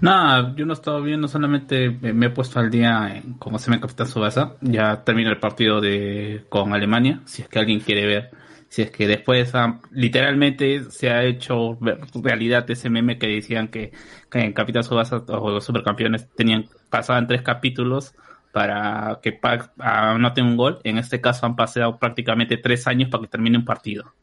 Nada, 0.00 0.54
yo 0.56 0.64
no 0.64 0.72
he 0.72 0.74
estado 0.74 1.02
viendo, 1.02 1.28
solamente 1.28 1.90
me, 1.90 2.26
he 2.26 2.30
puesto 2.30 2.58
al 2.58 2.70
día 2.70 3.16
en 3.16 3.34
cómo 3.34 3.58
se 3.58 3.70
me 3.70 3.80
Capitán 3.80 4.06
Subasa. 4.06 4.54
Ya 4.60 5.02
termina 5.04 5.30
el 5.30 5.38
partido 5.38 5.80
de 5.80 6.44
con 6.48 6.72
Alemania, 6.72 7.20
si 7.24 7.42
es 7.42 7.48
que 7.48 7.58
alguien 7.58 7.80
quiere 7.80 8.06
ver. 8.06 8.30
Si 8.70 8.82
es 8.82 8.90
que 8.92 9.08
después 9.08 9.52
ah, 9.56 9.80
literalmente 9.90 10.84
se 10.90 11.10
ha 11.10 11.24
hecho 11.24 11.76
realidad 12.14 12.70
ese 12.70 12.88
meme 12.88 13.18
que 13.18 13.26
decían 13.26 13.66
que, 13.66 13.90
en 14.32 14.52
Capitán 14.52 14.84
Subasa 14.84 15.24
o 15.26 15.50
los 15.50 15.64
supercampeones 15.64 16.28
tenían 16.36 16.66
pasaban 16.88 17.26
tres 17.26 17.42
capítulos 17.42 18.14
para 18.52 19.18
que 19.22 19.32
Pac 19.32 19.72
anoten 19.78 20.46
un 20.46 20.56
gol. 20.56 20.78
En 20.84 20.98
este 20.98 21.20
caso 21.20 21.46
han 21.46 21.56
pasado 21.56 21.98
prácticamente 21.98 22.58
tres 22.58 22.86
años 22.86 23.10
para 23.10 23.22
que 23.22 23.28
termine 23.28 23.58
un 23.58 23.64
partido. 23.64 24.14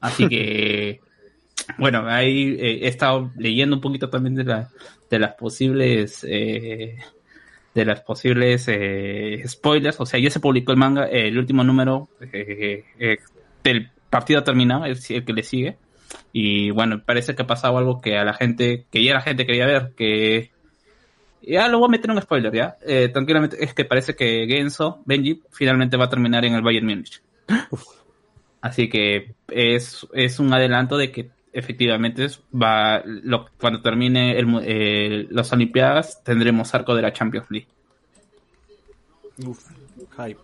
Así 0.00 0.28
que 0.28 1.00
bueno, 1.78 2.04
ahí 2.08 2.56
eh, 2.58 2.80
he 2.82 2.88
estado 2.88 3.30
leyendo 3.36 3.76
un 3.76 3.80
poquito 3.80 4.10
también 4.10 4.34
de, 4.34 4.42
la, 4.42 4.70
de 5.08 5.18
las 5.20 5.34
posibles 5.34 6.26
eh, 6.28 6.98
de 7.74 7.84
las 7.84 8.00
posibles 8.00 8.66
eh, 8.68 9.42
spoilers. 9.46 10.00
O 10.00 10.06
sea, 10.06 10.18
ya 10.20 10.30
se 10.30 10.40
publicó 10.40 10.72
el 10.72 10.78
manga, 10.78 11.06
eh, 11.08 11.28
el 11.28 11.38
último 11.38 11.64
número 11.64 12.08
del 13.64 13.90
partido 14.10 14.44
terminado, 14.44 14.84
es 14.84 15.10
el 15.10 15.24
que 15.24 15.32
le 15.32 15.42
sigue. 15.42 15.76
Y 16.32 16.70
bueno, 16.70 17.02
parece 17.04 17.34
que 17.34 17.42
ha 17.42 17.46
pasado 17.46 17.76
algo 17.78 18.00
que 18.00 18.16
a 18.16 18.24
la 18.24 18.34
gente, 18.34 18.86
que 18.92 19.02
ya 19.02 19.14
la 19.14 19.20
gente 19.22 19.46
quería 19.46 19.66
ver, 19.66 19.92
que 19.96 20.52
ya 21.42 21.68
lo 21.68 21.78
voy 21.78 21.88
a 21.88 21.90
meter 21.90 22.10
un 22.10 22.22
spoiler, 22.22 22.52
ya. 22.54 22.76
Eh, 22.86 23.08
tranquilamente, 23.08 23.62
es 23.62 23.74
que 23.74 23.84
parece 23.84 24.14
que 24.14 24.46
Genso, 24.46 25.02
Benji, 25.04 25.42
finalmente 25.50 25.96
va 25.96 26.04
a 26.04 26.08
terminar 26.10 26.44
en 26.44 26.54
el 26.54 26.62
Bayern 26.62 26.86
Múnich. 26.86 27.20
Así 28.60 28.88
que 28.88 29.34
es, 29.48 30.06
es 30.12 30.38
un 30.38 30.52
adelanto 30.54 30.96
de 30.96 31.10
que 31.10 31.30
efectivamente 31.52 32.26
va 32.54 33.02
lo- 33.04 33.48
cuando 33.60 33.80
termine 33.82 34.38
el, 34.38 34.46
eh, 34.64 35.26
las 35.30 35.52
Olimpiadas 35.52 36.22
tendremos 36.24 36.74
arco 36.74 36.94
de 36.94 37.02
la 37.02 37.12
Champions 37.12 37.46
League. 37.50 37.68
Uf, 39.44 39.68
hype. 40.16 40.40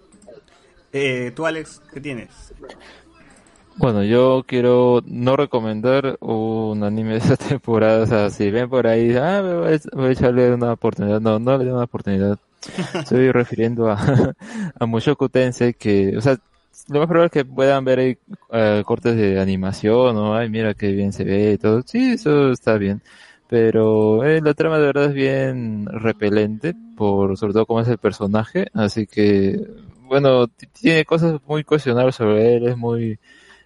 Eh, 0.92 1.32
tú, 1.34 1.46
Alex, 1.46 1.80
¿qué 1.92 2.00
tienes? 2.00 2.52
Bueno, 3.80 4.04
yo 4.04 4.44
quiero 4.46 5.00
no 5.06 5.36
recomendar 5.36 6.18
un 6.20 6.84
anime 6.84 7.12
de 7.12 7.18
esta 7.18 7.36
temporada. 7.48 8.02
O 8.02 8.06
sea, 8.06 8.28
si 8.28 8.50
ven 8.50 8.68
por 8.68 8.86
ahí, 8.86 9.16
ah, 9.16 9.40
voy 9.40 9.74
a, 9.74 9.96
voy 9.96 10.08
a 10.08 10.12
echarle 10.12 10.52
una 10.52 10.74
oportunidad. 10.74 11.18
No, 11.18 11.38
no 11.38 11.56
le 11.56 11.64
doy 11.64 11.72
una 11.72 11.84
oportunidad. 11.84 12.38
Estoy 12.94 13.32
refiriendo 13.32 13.90
a, 13.90 13.96
a 14.78 14.84
Mushoku 14.86 15.30
Tensei, 15.30 15.72
que, 15.72 16.14
o 16.14 16.20
sea, 16.20 16.36
lo 16.88 16.98
más 16.98 17.08
probable 17.08 17.26
es 17.28 17.32
que 17.32 17.44
puedan 17.46 17.82
ver 17.86 17.98
ahí 18.00 18.18
eh, 18.52 18.82
cortes 18.84 19.16
de 19.16 19.40
animación, 19.40 20.14
o 20.14 20.34
ay, 20.34 20.50
mira 20.50 20.74
qué 20.74 20.92
bien 20.92 21.14
se 21.14 21.24
ve 21.24 21.52
y 21.52 21.58
todo. 21.58 21.80
Sí, 21.86 22.12
eso 22.12 22.50
está 22.52 22.76
bien. 22.76 23.00
Pero 23.48 24.24
eh, 24.24 24.42
la 24.42 24.52
trama 24.52 24.78
de 24.78 24.86
verdad 24.88 25.06
es 25.06 25.14
bien 25.14 25.86
repelente, 25.86 26.74
por 26.98 27.38
sobre 27.38 27.54
todo 27.54 27.64
cómo 27.64 27.80
es 27.80 27.88
el 27.88 27.98
personaje. 27.98 28.66
Así 28.74 29.06
que 29.06 29.58
bueno, 30.02 30.48
tiene 30.48 31.06
cosas 31.06 31.40
muy 31.46 31.64
cuestionables 31.64 32.16
sobre 32.16 32.56
él, 32.56 32.66
es 32.68 32.76
muy 32.76 33.18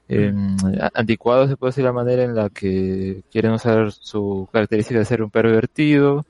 eh, 0.08 0.32
a- 0.80 0.90
anticuado, 0.94 1.48
se 1.48 1.56
puede 1.56 1.70
decir 1.70 1.84
la 1.84 1.92
manera 1.92 2.22
en 2.24 2.34
la 2.34 2.50
que 2.50 3.22
quieren 3.30 3.52
usar 3.52 3.92
su 3.92 4.48
característica 4.52 4.98
de 4.98 5.04
ser 5.04 5.22
un 5.22 5.30
pervertido. 5.30 6.26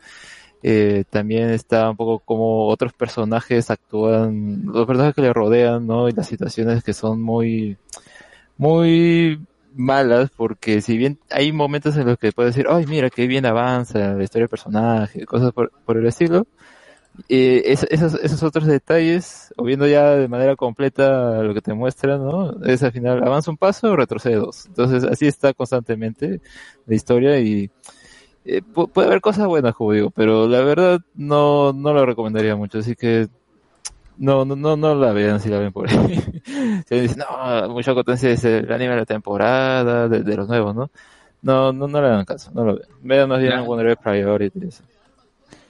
Eh, 0.63 1.05
también 1.11 1.51
está 1.51 1.91
un 1.91 1.97
poco 1.97 2.21
como 2.21 2.69
otros 2.69 2.93
personajes 2.95 3.71
actúan, 3.71 4.65
los 4.67 4.87
personajes 4.87 5.15
que 5.15 5.23
le 5.23 5.33
rodean, 5.33 5.87
¿no? 5.87 6.09
Y 6.09 6.13
las 6.13 6.27
situaciones 6.27 6.83
que 6.83 6.95
son 6.95 7.21
muy, 7.23 7.77
muy 8.57 9.41
malas, 9.75 10.31
porque 10.37 10.81
si 10.81 10.97
bien 10.97 11.19
hay 11.31 11.53
momentos 11.53 11.97
en 11.97 12.07
los 12.07 12.19
que 12.19 12.33
puedes 12.33 12.55
decir, 12.55 12.67
ay, 12.71 12.87
mira, 12.87 13.11
qué 13.11 13.27
bien 13.27 13.47
avanza 13.47 14.15
la 14.15 14.23
historia 14.23 14.45
del 14.45 14.49
personaje, 14.51 15.27
cosas 15.27 15.53
por, 15.53 15.73
por 15.85 15.97
el 15.97 16.07
estilo, 16.07 16.47
eh, 17.29 17.63
es- 17.67 17.87
esos, 17.91 18.15
esos 18.15 18.43
otros 18.43 18.67
detalles, 18.67 19.53
o 19.57 19.65
viendo 19.65 19.87
ya 19.87 20.11
de 20.17 20.29
manera 20.29 20.57
completa 20.57 21.43
lo 21.43 21.55
que 21.55 21.61
te 21.61 21.75
muestran, 21.75 22.25
¿no? 22.25 22.65
Es 22.65 22.83
al 22.83 22.93
final, 22.93 23.23
avanza 23.25 23.51
un 23.51 23.57
paso, 23.57 23.95
retrocede 23.97 24.37
dos. 24.37 24.67
Entonces, 24.67 25.05
así 25.05 25.27
está 25.27 25.53
constantemente 25.55 26.41
la 26.87 26.95
historia 26.95 27.39
y 27.41 27.71
eh, 28.45 28.63
pu- 28.63 28.91
puede 28.91 29.09
haber 29.09 29.21
cosas 29.21 29.47
buenas, 29.47 29.75
como 29.75 29.93
digo, 29.93 30.11
pero 30.11 30.47
la 30.49 30.61
verdad 30.61 31.01
no, 31.15 31.73
no 31.73 31.93
lo 31.93 32.05
recomendaría 32.05 32.57
mucho, 32.57 32.79
así 32.79 32.95
que 32.95 33.29
no, 34.17 34.45
no, 34.45 34.55
no, 34.57 34.77
no 34.77 34.95
la 34.95 35.13
vean 35.13 35.41
si 35.41 35.49
la 35.49 35.59
ven 35.59 35.73
por 35.73 35.89
ahí. 35.91 36.21
Si 36.89 37.01
dicen, 37.01 37.19
no, 37.19 37.69
mucha 37.71 37.95
potencia 37.95 38.31
es 38.31 38.45
el 38.45 38.71
anime 38.71 38.93
de 38.95 39.01
la 39.01 39.07
temporada, 39.07 40.09
de, 40.09 40.23
de 40.23 40.37
los 40.37 40.47
nuevos, 40.49 40.75
¿no? 40.75 40.91
No, 41.43 41.73
no, 41.73 41.89
no 41.89 42.01
le 42.01 42.07
hagan 42.09 42.25
caso, 42.25 42.51
no 42.55 42.65
lo 42.65 42.77
vean. 42.77 42.89
Vean 43.03 43.29
más 43.29 43.41
bien 43.41 43.53
Ya. 43.53 43.63
Wonder 43.63 43.97
Priority 43.97 44.67
eso. 44.69 44.85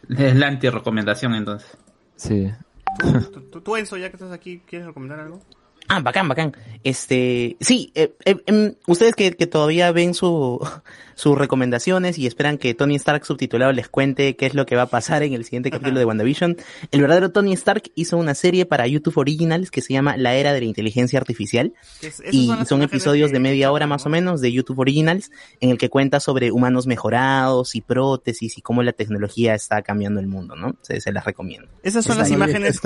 Es 0.08 0.36
la 0.36 0.48
anti-recomendación 0.48 1.34
entonces. 1.34 1.76
Sí. 2.16 2.50
¿Tú, 3.32 3.40
tú, 3.42 3.60
tú, 3.60 3.76
Enzo, 3.76 3.96
ya 3.96 4.10
que 4.10 4.16
estás 4.16 4.32
aquí, 4.32 4.62
¿quieres 4.66 4.86
recomendar 4.86 5.20
algo? 5.20 5.40
Ah, 5.88 6.00
bacán, 6.00 6.28
bacán. 6.28 6.56
Este, 6.82 7.56
sí, 7.60 7.92
eh, 7.94 8.14
eh, 8.24 8.36
em, 8.46 8.74
ustedes 8.86 9.14
que, 9.14 9.32
que 9.36 9.46
todavía 9.46 9.92
ven 9.92 10.14
su, 10.14 10.58
sus 11.14 11.36
recomendaciones 11.38 12.18
y 12.18 12.26
esperan 12.26 12.56
que 12.58 12.74
Tony 12.74 12.96
Stark 12.96 13.24
subtitulado 13.26 13.72
les 13.72 13.88
cuente 13.88 14.34
qué 14.36 14.46
es 14.46 14.54
lo 14.54 14.64
que 14.66 14.76
va 14.76 14.82
a 14.82 14.86
pasar 14.86 15.22
en 15.22 15.34
el 15.34 15.44
siguiente 15.44 15.70
capítulo 15.70 15.98
de 15.98 16.04
WandaVision, 16.06 16.56
el 16.90 17.00
verdadero 17.00 17.30
Tony 17.32 17.52
Stark 17.52 17.90
hizo 17.94 18.16
una 18.16 18.34
serie 18.34 18.64
para 18.66 18.86
YouTube 18.86 19.18
Originals 19.18 19.70
que 19.70 19.82
se 19.82 19.92
llama 19.92 20.16
La 20.16 20.34
Era 20.34 20.52
de 20.52 20.60
la 20.60 20.66
Inteligencia 20.66 21.18
Artificial 21.18 21.72
es- 22.02 22.22
y 22.32 22.50
son 22.66 22.82
episodios 22.82 23.30
de 23.30 23.40
media 23.40 23.70
hora 23.70 23.86
más 23.86 24.06
o 24.06 24.08
¿no? 24.08 24.12
menos 24.14 24.40
de 24.40 24.52
YouTube 24.52 24.78
Originals 24.78 25.30
en 25.60 25.70
el 25.70 25.78
que 25.78 25.90
cuenta 25.90 26.18
sobre 26.20 26.50
humanos 26.50 26.86
mejorados 26.86 27.74
y 27.74 27.80
prótesis 27.82 28.56
y 28.58 28.62
cómo 28.62 28.82
la 28.82 28.92
tecnología 28.92 29.54
está 29.54 29.82
cambiando 29.82 30.20
el 30.20 30.26
mundo, 30.28 30.56
¿no? 30.56 30.76
Se, 30.82 31.00
se 31.00 31.12
las 31.12 31.24
recomiendo. 31.24 31.68
Esas 31.82 32.04
son 32.04 32.12
Stan 32.12 32.18
las 32.18 32.30
imágenes 32.30 32.80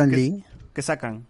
que 0.75 0.83
sacan. 0.83 1.27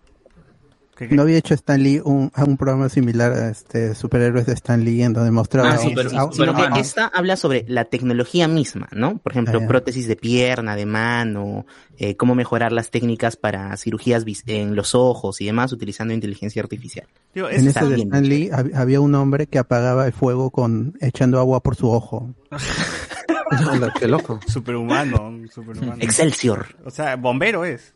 ¿Qué- 0.99 1.09
qué? 1.09 1.15
¿No 1.15 1.23
había 1.23 1.39
hecho 1.39 1.55
Stan 1.55 1.81
Lee 1.81 2.03
un, 2.05 2.31
programa 2.59 2.89
similar 2.89 3.33
a 3.33 3.51
este 3.51 3.95
superhéroes 3.95 4.47
de 4.47 4.53
Stan 4.55 4.83
Lee 4.85 5.03
en 5.05 5.13
donde 5.13 5.31
mostraba 5.31 5.71
Ah, 5.71 5.79
un- 5.81 5.89
super- 5.91 6.07
a- 6.07 6.11
Sino 6.11 6.29
que 6.31 6.35
Superman. 6.37 6.77
esta 6.77 7.07
habla 7.07 7.37
sobre 7.37 7.65
la 7.69 7.85
tecnología 7.85 8.49
misma, 8.49 8.89
¿no? 8.93 9.19
Por 9.19 9.31
ejemplo, 9.33 9.61
Ah, 9.63 9.67
prótesis 9.69 10.09
de 10.09 10.17
pierna, 10.17 10.75
de 10.75 10.87
mano, 10.87 11.65
eh, 11.99 12.17
cómo 12.17 12.35
mejorar 12.35 12.73
las 12.73 12.91
técnicas 12.91 13.37
para 13.37 13.77
cirugías 13.77 14.25
en 14.47 14.75
los 14.75 14.95
ojos 14.97 15.41
y 15.41 15.47
demás 15.47 15.73
utilizando 15.73 16.13
inteligencia 16.13 16.61
artificial. 16.63 17.07
En 17.35 17.45
ese 17.69 17.81
de 17.91 17.95
bien 17.95 18.09
Stan 18.09 18.29
Lee 18.29 18.51
hab- 18.51 18.75
había 18.75 19.01
un 19.01 19.15
hombre 19.15 19.47
que 19.47 19.59
apagaba 19.61 20.07
el 20.07 20.13
fuego 20.13 20.51
con 20.51 20.95
echando 21.01 21.39
agua 21.39 21.63
por 21.63 21.77
su 21.77 21.89
ojo. 21.91 22.35
Qué 24.01 24.09
loco. 24.09 24.41
superhumano, 24.47 25.39
superhumano. 25.53 26.03
Excelsior. 26.03 26.67
O 26.85 26.91
sea, 26.91 27.17
bombero 27.17 27.65
es. 27.65 27.95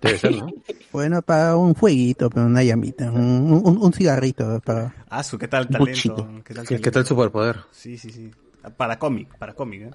Debe 0.00 0.18
ser, 0.18 0.36
¿no? 0.36 0.46
Bueno, 0.92 1.18
apaga 1.18 1.56
un 1.56 1.74
fueguito, 1.74 2.30
pero 2.30 2.46
una 2.46 2.62
llamita, 2.62 3.10
un, 3.10 3.62
un, 3.64 3.78
un 3.78 3.92
cigarrito 3.92 4.50
apaga. 4.50 4.94
Ah, 5.10 5.22
su 5.22 5.38
qué 5.38 5.48
tal 5.48 5.68
talento. 5.68 6.28
¿Qué 6.44 6.54
tal, 6.54 6.66
¿Qué, 6.66 6.76
qué 6.76 6.80
talento? 6.80 6.90
tal 6.92 7.06
superpoder? 7.06 7.56
Sí, 7.72 7.98
sí, 7.98 8.10
sí. 8.10 8.30
Para 8.76 8.98
cómic, 8.98 9.36
para 9.38 9.52
cómic, 9.54 9.82
¿eh? 9.82 9.90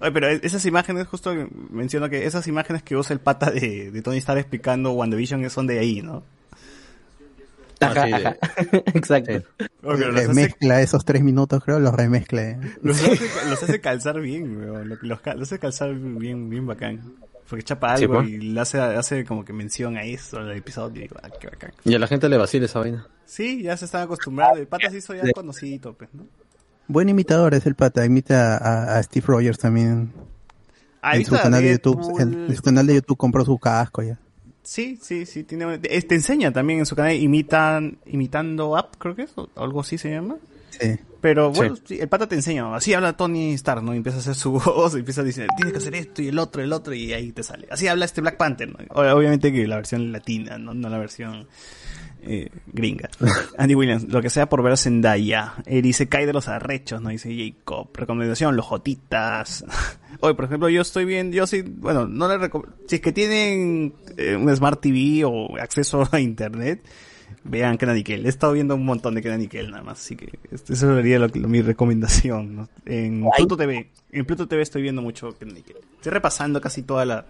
Oye, 0.00 0.12
pero 0.12 0.28
esas 0.28 0.64
imágenes, 0.66 1.06
justo 1.06 1.32
menciono 1.70 2.10
que 2.10 2.26
esas 2.26 2.46
imágenes 2.48 2.82
que 2.82 2.96
usa 2.96 3.14
el 3.14 3.20
pata 3.20 3.50
de, 3.50 3.90
de 3.90 4.02
Tony 4.02 4.18
Stark 4.18 4.38
explicando 4.40 4.92
WandaVision 4.92 5.48
son 5.48 5.66
de 5.66 5.78
ahí, 5.78 6.02
¿no? 6.02 6.22
Ajá, 7.80 8.02
Ah, 8.02 8.06
sí, 8.06 8.12
ajá. 8.12 8.36
Exacto. 8.94 9.42
Hace, 9.82 10.04
remezcla 10.10 10.80
esos 10.80 11.04
tres 11.04 11.22
minutos, 11.22 11.62
creo, 11.62 11.78
los 11.78 11.94
remezcla. 11.94 12.58
los 12.82 13.02
hace, 13.02 13.20
los 13.48 13.62
hace 13.62 13.80
calzar 13.80 14.20
bien, 14.20 14.56
weón. 14.58 14.88
Los, 14.88 15.02
los, 15.02 15.20
los 15.24 15.42
hace 15.42 15.58
calzar 15.58 15.94
bien, 15.94 16.48
bien 16.48 16.66
bacán. 16.66 17.14
Porque 17.48 17.64
chapa 17.64 17.96
Sí, 17.96 18.04
algo 18.04 18.16
pues. 18.16 18.28
y 18.28 18.38
le 18.38 18.60
hace, 18.60 18.78
hace 18.80 19.24
como 19.24 19.44
que 19.44 19.52
mención 19.52 19.96
a 19.96 20.02
eso 20.02 20.40
en 20.40 20.48
el 20.48 20.56
episodio 20.56 20.98
y 20.98 21.02
digo, 21.02 21.16
ah, 21.22 21.30
qué 21.40 21.46
bacán. 21.46 21.72
Y 21.84 21.94
a 21.94 21.98
la 21.98 22.06
gente 22.06 22.28
le 22.28 22.36
vacila 22.36 22.66
esa 22.66 22.80
vaina. 22.80 23.06
Sí, 23.24 23.62
ya 23.62 23.76
se 23.76 23.84
están 23.84 24.02
acostumbrados. 24.02 24.58
El 24.58 24.66
pata 24.66 24.90
se 24.90 24.98
hizo 24.98 25.14
ya 25.14 25.30
conocido, 25.32 25.94
pues, 25.94 26.10
¿no? 26.12 26.26
Buen 26.88 27.08
imitador 27.08 27.54
es 27.54 27.66
el 27.66 27.74
pata, 27.74 28.04
imita 28.04 28.56
a, 28.56 28.98
a 28.98 29.02
Steve 29.02 29.26
Rogers 29.26 29.58
también. 29.58 30.12
Ahí 31.02 31.20
en 31.20 31.26
su 31.26 31.34
está, 31.34 31.44
canal 31.44 31.62
de. 31.62 31.72
YouTube, 31.72 32.20
en, 32.20 32.46
en 32.46 32.56
su 32.56 32.62
canal 32.62 32.86
de 32.86 32.94
YouTube 32.94 33.16
compró 33.16 33.44
su 33.44 33.58
casco 33.58 34.02
ya. 34.02 34.18
Sí, 34.62 34.98
sí, 35.00 35.26
sí, 35.26 35.44
tiene, 35.44 35.78
te 35.78 36.14
enseña 36.14 36.52
también 36.52 36.80
en 36.80 36.86
su 36.86 36.96
canal 36.96 37.12
imitan, 37.14 37.98
imitando 38.06 38.76
app, 38.76 38.96
creo 38.98 39.14
que 39.14 39.22
es, 39.22 39.32
o 39.36 39.48
algo 39.54 39.80
así 39.80 39.96
se 39.96 40.10
llama. 40.10 40.36
Sí. 40.70 40.98
Pero 41.26 41.50
bueno, 41.50 41.74
sí, 41.84 41.98
el 41.98 42.08
pata 42.08 42.28
te 42.28 42.36
enseña, 42.36 42.72
así 42.72 42.94
habla 42.94 43.16
Tony 43.16 43.52
Stark, 43.54 43.82
¿no? 43.82 43.92
Y 43.92 43.96
empieza 43.96 44.18
a 44.18 44.20
hacer 44.20 44.36
su 44.36 44.52
voz, 44.60 44.94
y 44.94 45.00
empieza 45.00 45.22
a 45.22 45.24
decir, 45.24 45.48
tienes 45.56 45.72
que 45.72 45.78
hacer 45.78 45.96
esto 45.96 46.22
y 46.22 46.28
el 46.28 46.38
otro, 46.38 46.62
el 46.62 46.72
otro, 46.72 46.94
y 46.94 47.12
ahí 47.12 47.32
te 47.32 47.42
sale. 47.42 47.66
Así 47.68 47.88
habla 47.88 48.04
este 48.04 48.20
Black 48.20 48.36
Panther, 48.36 48.68
¿no? 48.68 48.78
Obviamente 48.94 49.52
que 49.52 49.66
la 49.66 49.74
versión 49.74 50.12
latina, 50.12 50.56
no, 50.56 50.72
no 50.72 50.88
la 50.88 50.98
versión 50.98 51.48
eh, 52.22 52.48
gringa. 52.72 53.10
Andy 53.58 53.74
Williams, 53.74 54.04
lo 54.04 54.22
que 54.22 54.30
sea 54.30 54.48
por 54.48 54.62
ver 54.62 54.74
a 54.74 54.76
Zendaya. 54.76 55.54
Él 55.66 55.82
dice, 55.82 56.08
cae 56.08 56.26
de 56.26 56.32
los 56.32 56.46
arrechos, 56.46 57.02
¿no? 57.02 57.08
Dice 57.08 57.36
Jacob. 57.36 57.88
Recomendación, 57.92 58.54
los 58.54 58.66
jotitas. 58.66 59.64
Hoy, 60.20 60.34
por 60.34 60.44
ejemplo, 60.44 60.68
yo 60.68 60.82
estoy 60.82 61.06
bien, 61.06 61.32
yo 61.32 61.48
sí, 61.48 61.62
bueno, 61.62 62.06
no 62.06 62.28
le 62.28 62.38
recomiendo, 62.38 62.76
si 62.86 62.94
es 62.94 63.00
que 63.00 63.10
tienen 63.10 63.94
eh, 64.16 64.36
un 64.36 64.54
Smart 64.54 64.80
TV 64.80 65.24
o 65.24 65.56
acceso 65.58 66.08
a 66.12 66.20
Internet, 66.20 66.84
vean 67.48 67.78
Kenan 67.78 67.96
Nickel. 67.96 68.26
He 68.26 68.28
estado 68.28 68.52
viendo 68.52 68.74
un 68.74 68.84
montón 68.84 69.14
de 69.14 69.22
Kenan 69.22 69.40
Nickel 69.40 69.70
nada 69.70 69.82
más, 69.82 69.98
así 70.00 70.16
que 70.16 70.38
este- 70.50 70.72
eso 70.74 70.94
sería 70.96 71.18
lo, 71.18 71.28
lo- 71.28 71.48
mi 71.48 71.62
recomendación. 71.62 72.56
¿no? 72.56 72.68
En 72.84 73.24
Ay. 73.24 73.30
Pluto 73.38 73.56
TV, 73.56 73.88
en 74.12 74.24
Pluto 74.24 74.46
TV 74.48 74.62
estoy 74.62 74.82
viendo 74.82 75.02
mucho 75.02 75.36
Kenan 75.38 75.54
Nickel. 75.54 75.76
Estoy 75.96 76.12
repasando 76.12 76.60
casi 76.60 76.82
toda 76.82 77.04
la, 77.04 77.26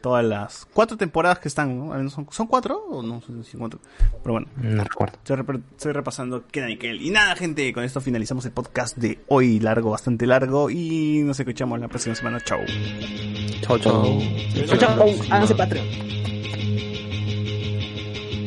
todas 0.00 0.24
las 0.24 0.64
cuatro 0.72 0.96
temporadas 0.96 1.38
que 1.40 1.48
están, 1.48 1.76
¿no? 1.76 2.10
¿Son, 2.10 2.26
¿Son 2.30 2.46
cuatro 2.46 2.76
o 2.88 3.02
no? 3.02 3.20
Son 3.20 3.42
cuatro. 3.58 3.80
Pero 4.22 4.32
bueno, 4.34 4.46
No 4.62 4.84
recuerdo. 4.84 5.16
Estoy, 5.18 5.36
rep- 5.38 5.62
estoy 5.76 5.92
repasando 5.92 6.44
Kenan 6.50 6.70
Nickel. 6.70 7.02
Y 7.02 7.10
nada, 7.10 7.34
gente, 7.36 7.72
con 7.72 7.82
esto 7.84 8.00
finalizamos 8.00 8.44
el 8.46 8.52
podcast 8.52 8.96
de 8.96 9.18
hoy, 9.28 9.58
largo, 9.60 9.90
bastante 9.90 10.26
largo. 10.26 10.70
Y 10.70 11.22
nos 11.24 11.38
escuchamos 11.40 11.80
la 11.80 11.88
próxima 11.88 12.14
semana. 12.14 12.40
Chao. 12.40 12.60
Chao, 13.62 13.78
chao. 13.78 14.18
Chao, 14.66 14.76
chao. 14.78 15.06
Háganse 15.30 15.54
Patreon. 15.54 16.37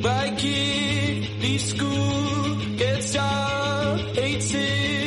Right 0.04 0.36
kid, 0.36 1.30
leave 1.42 1.62
school, 1.62 2.56
gets 2.76 3.14
job, 3.14 4.00
hates 4.16 4.52
it, 4.52 5.01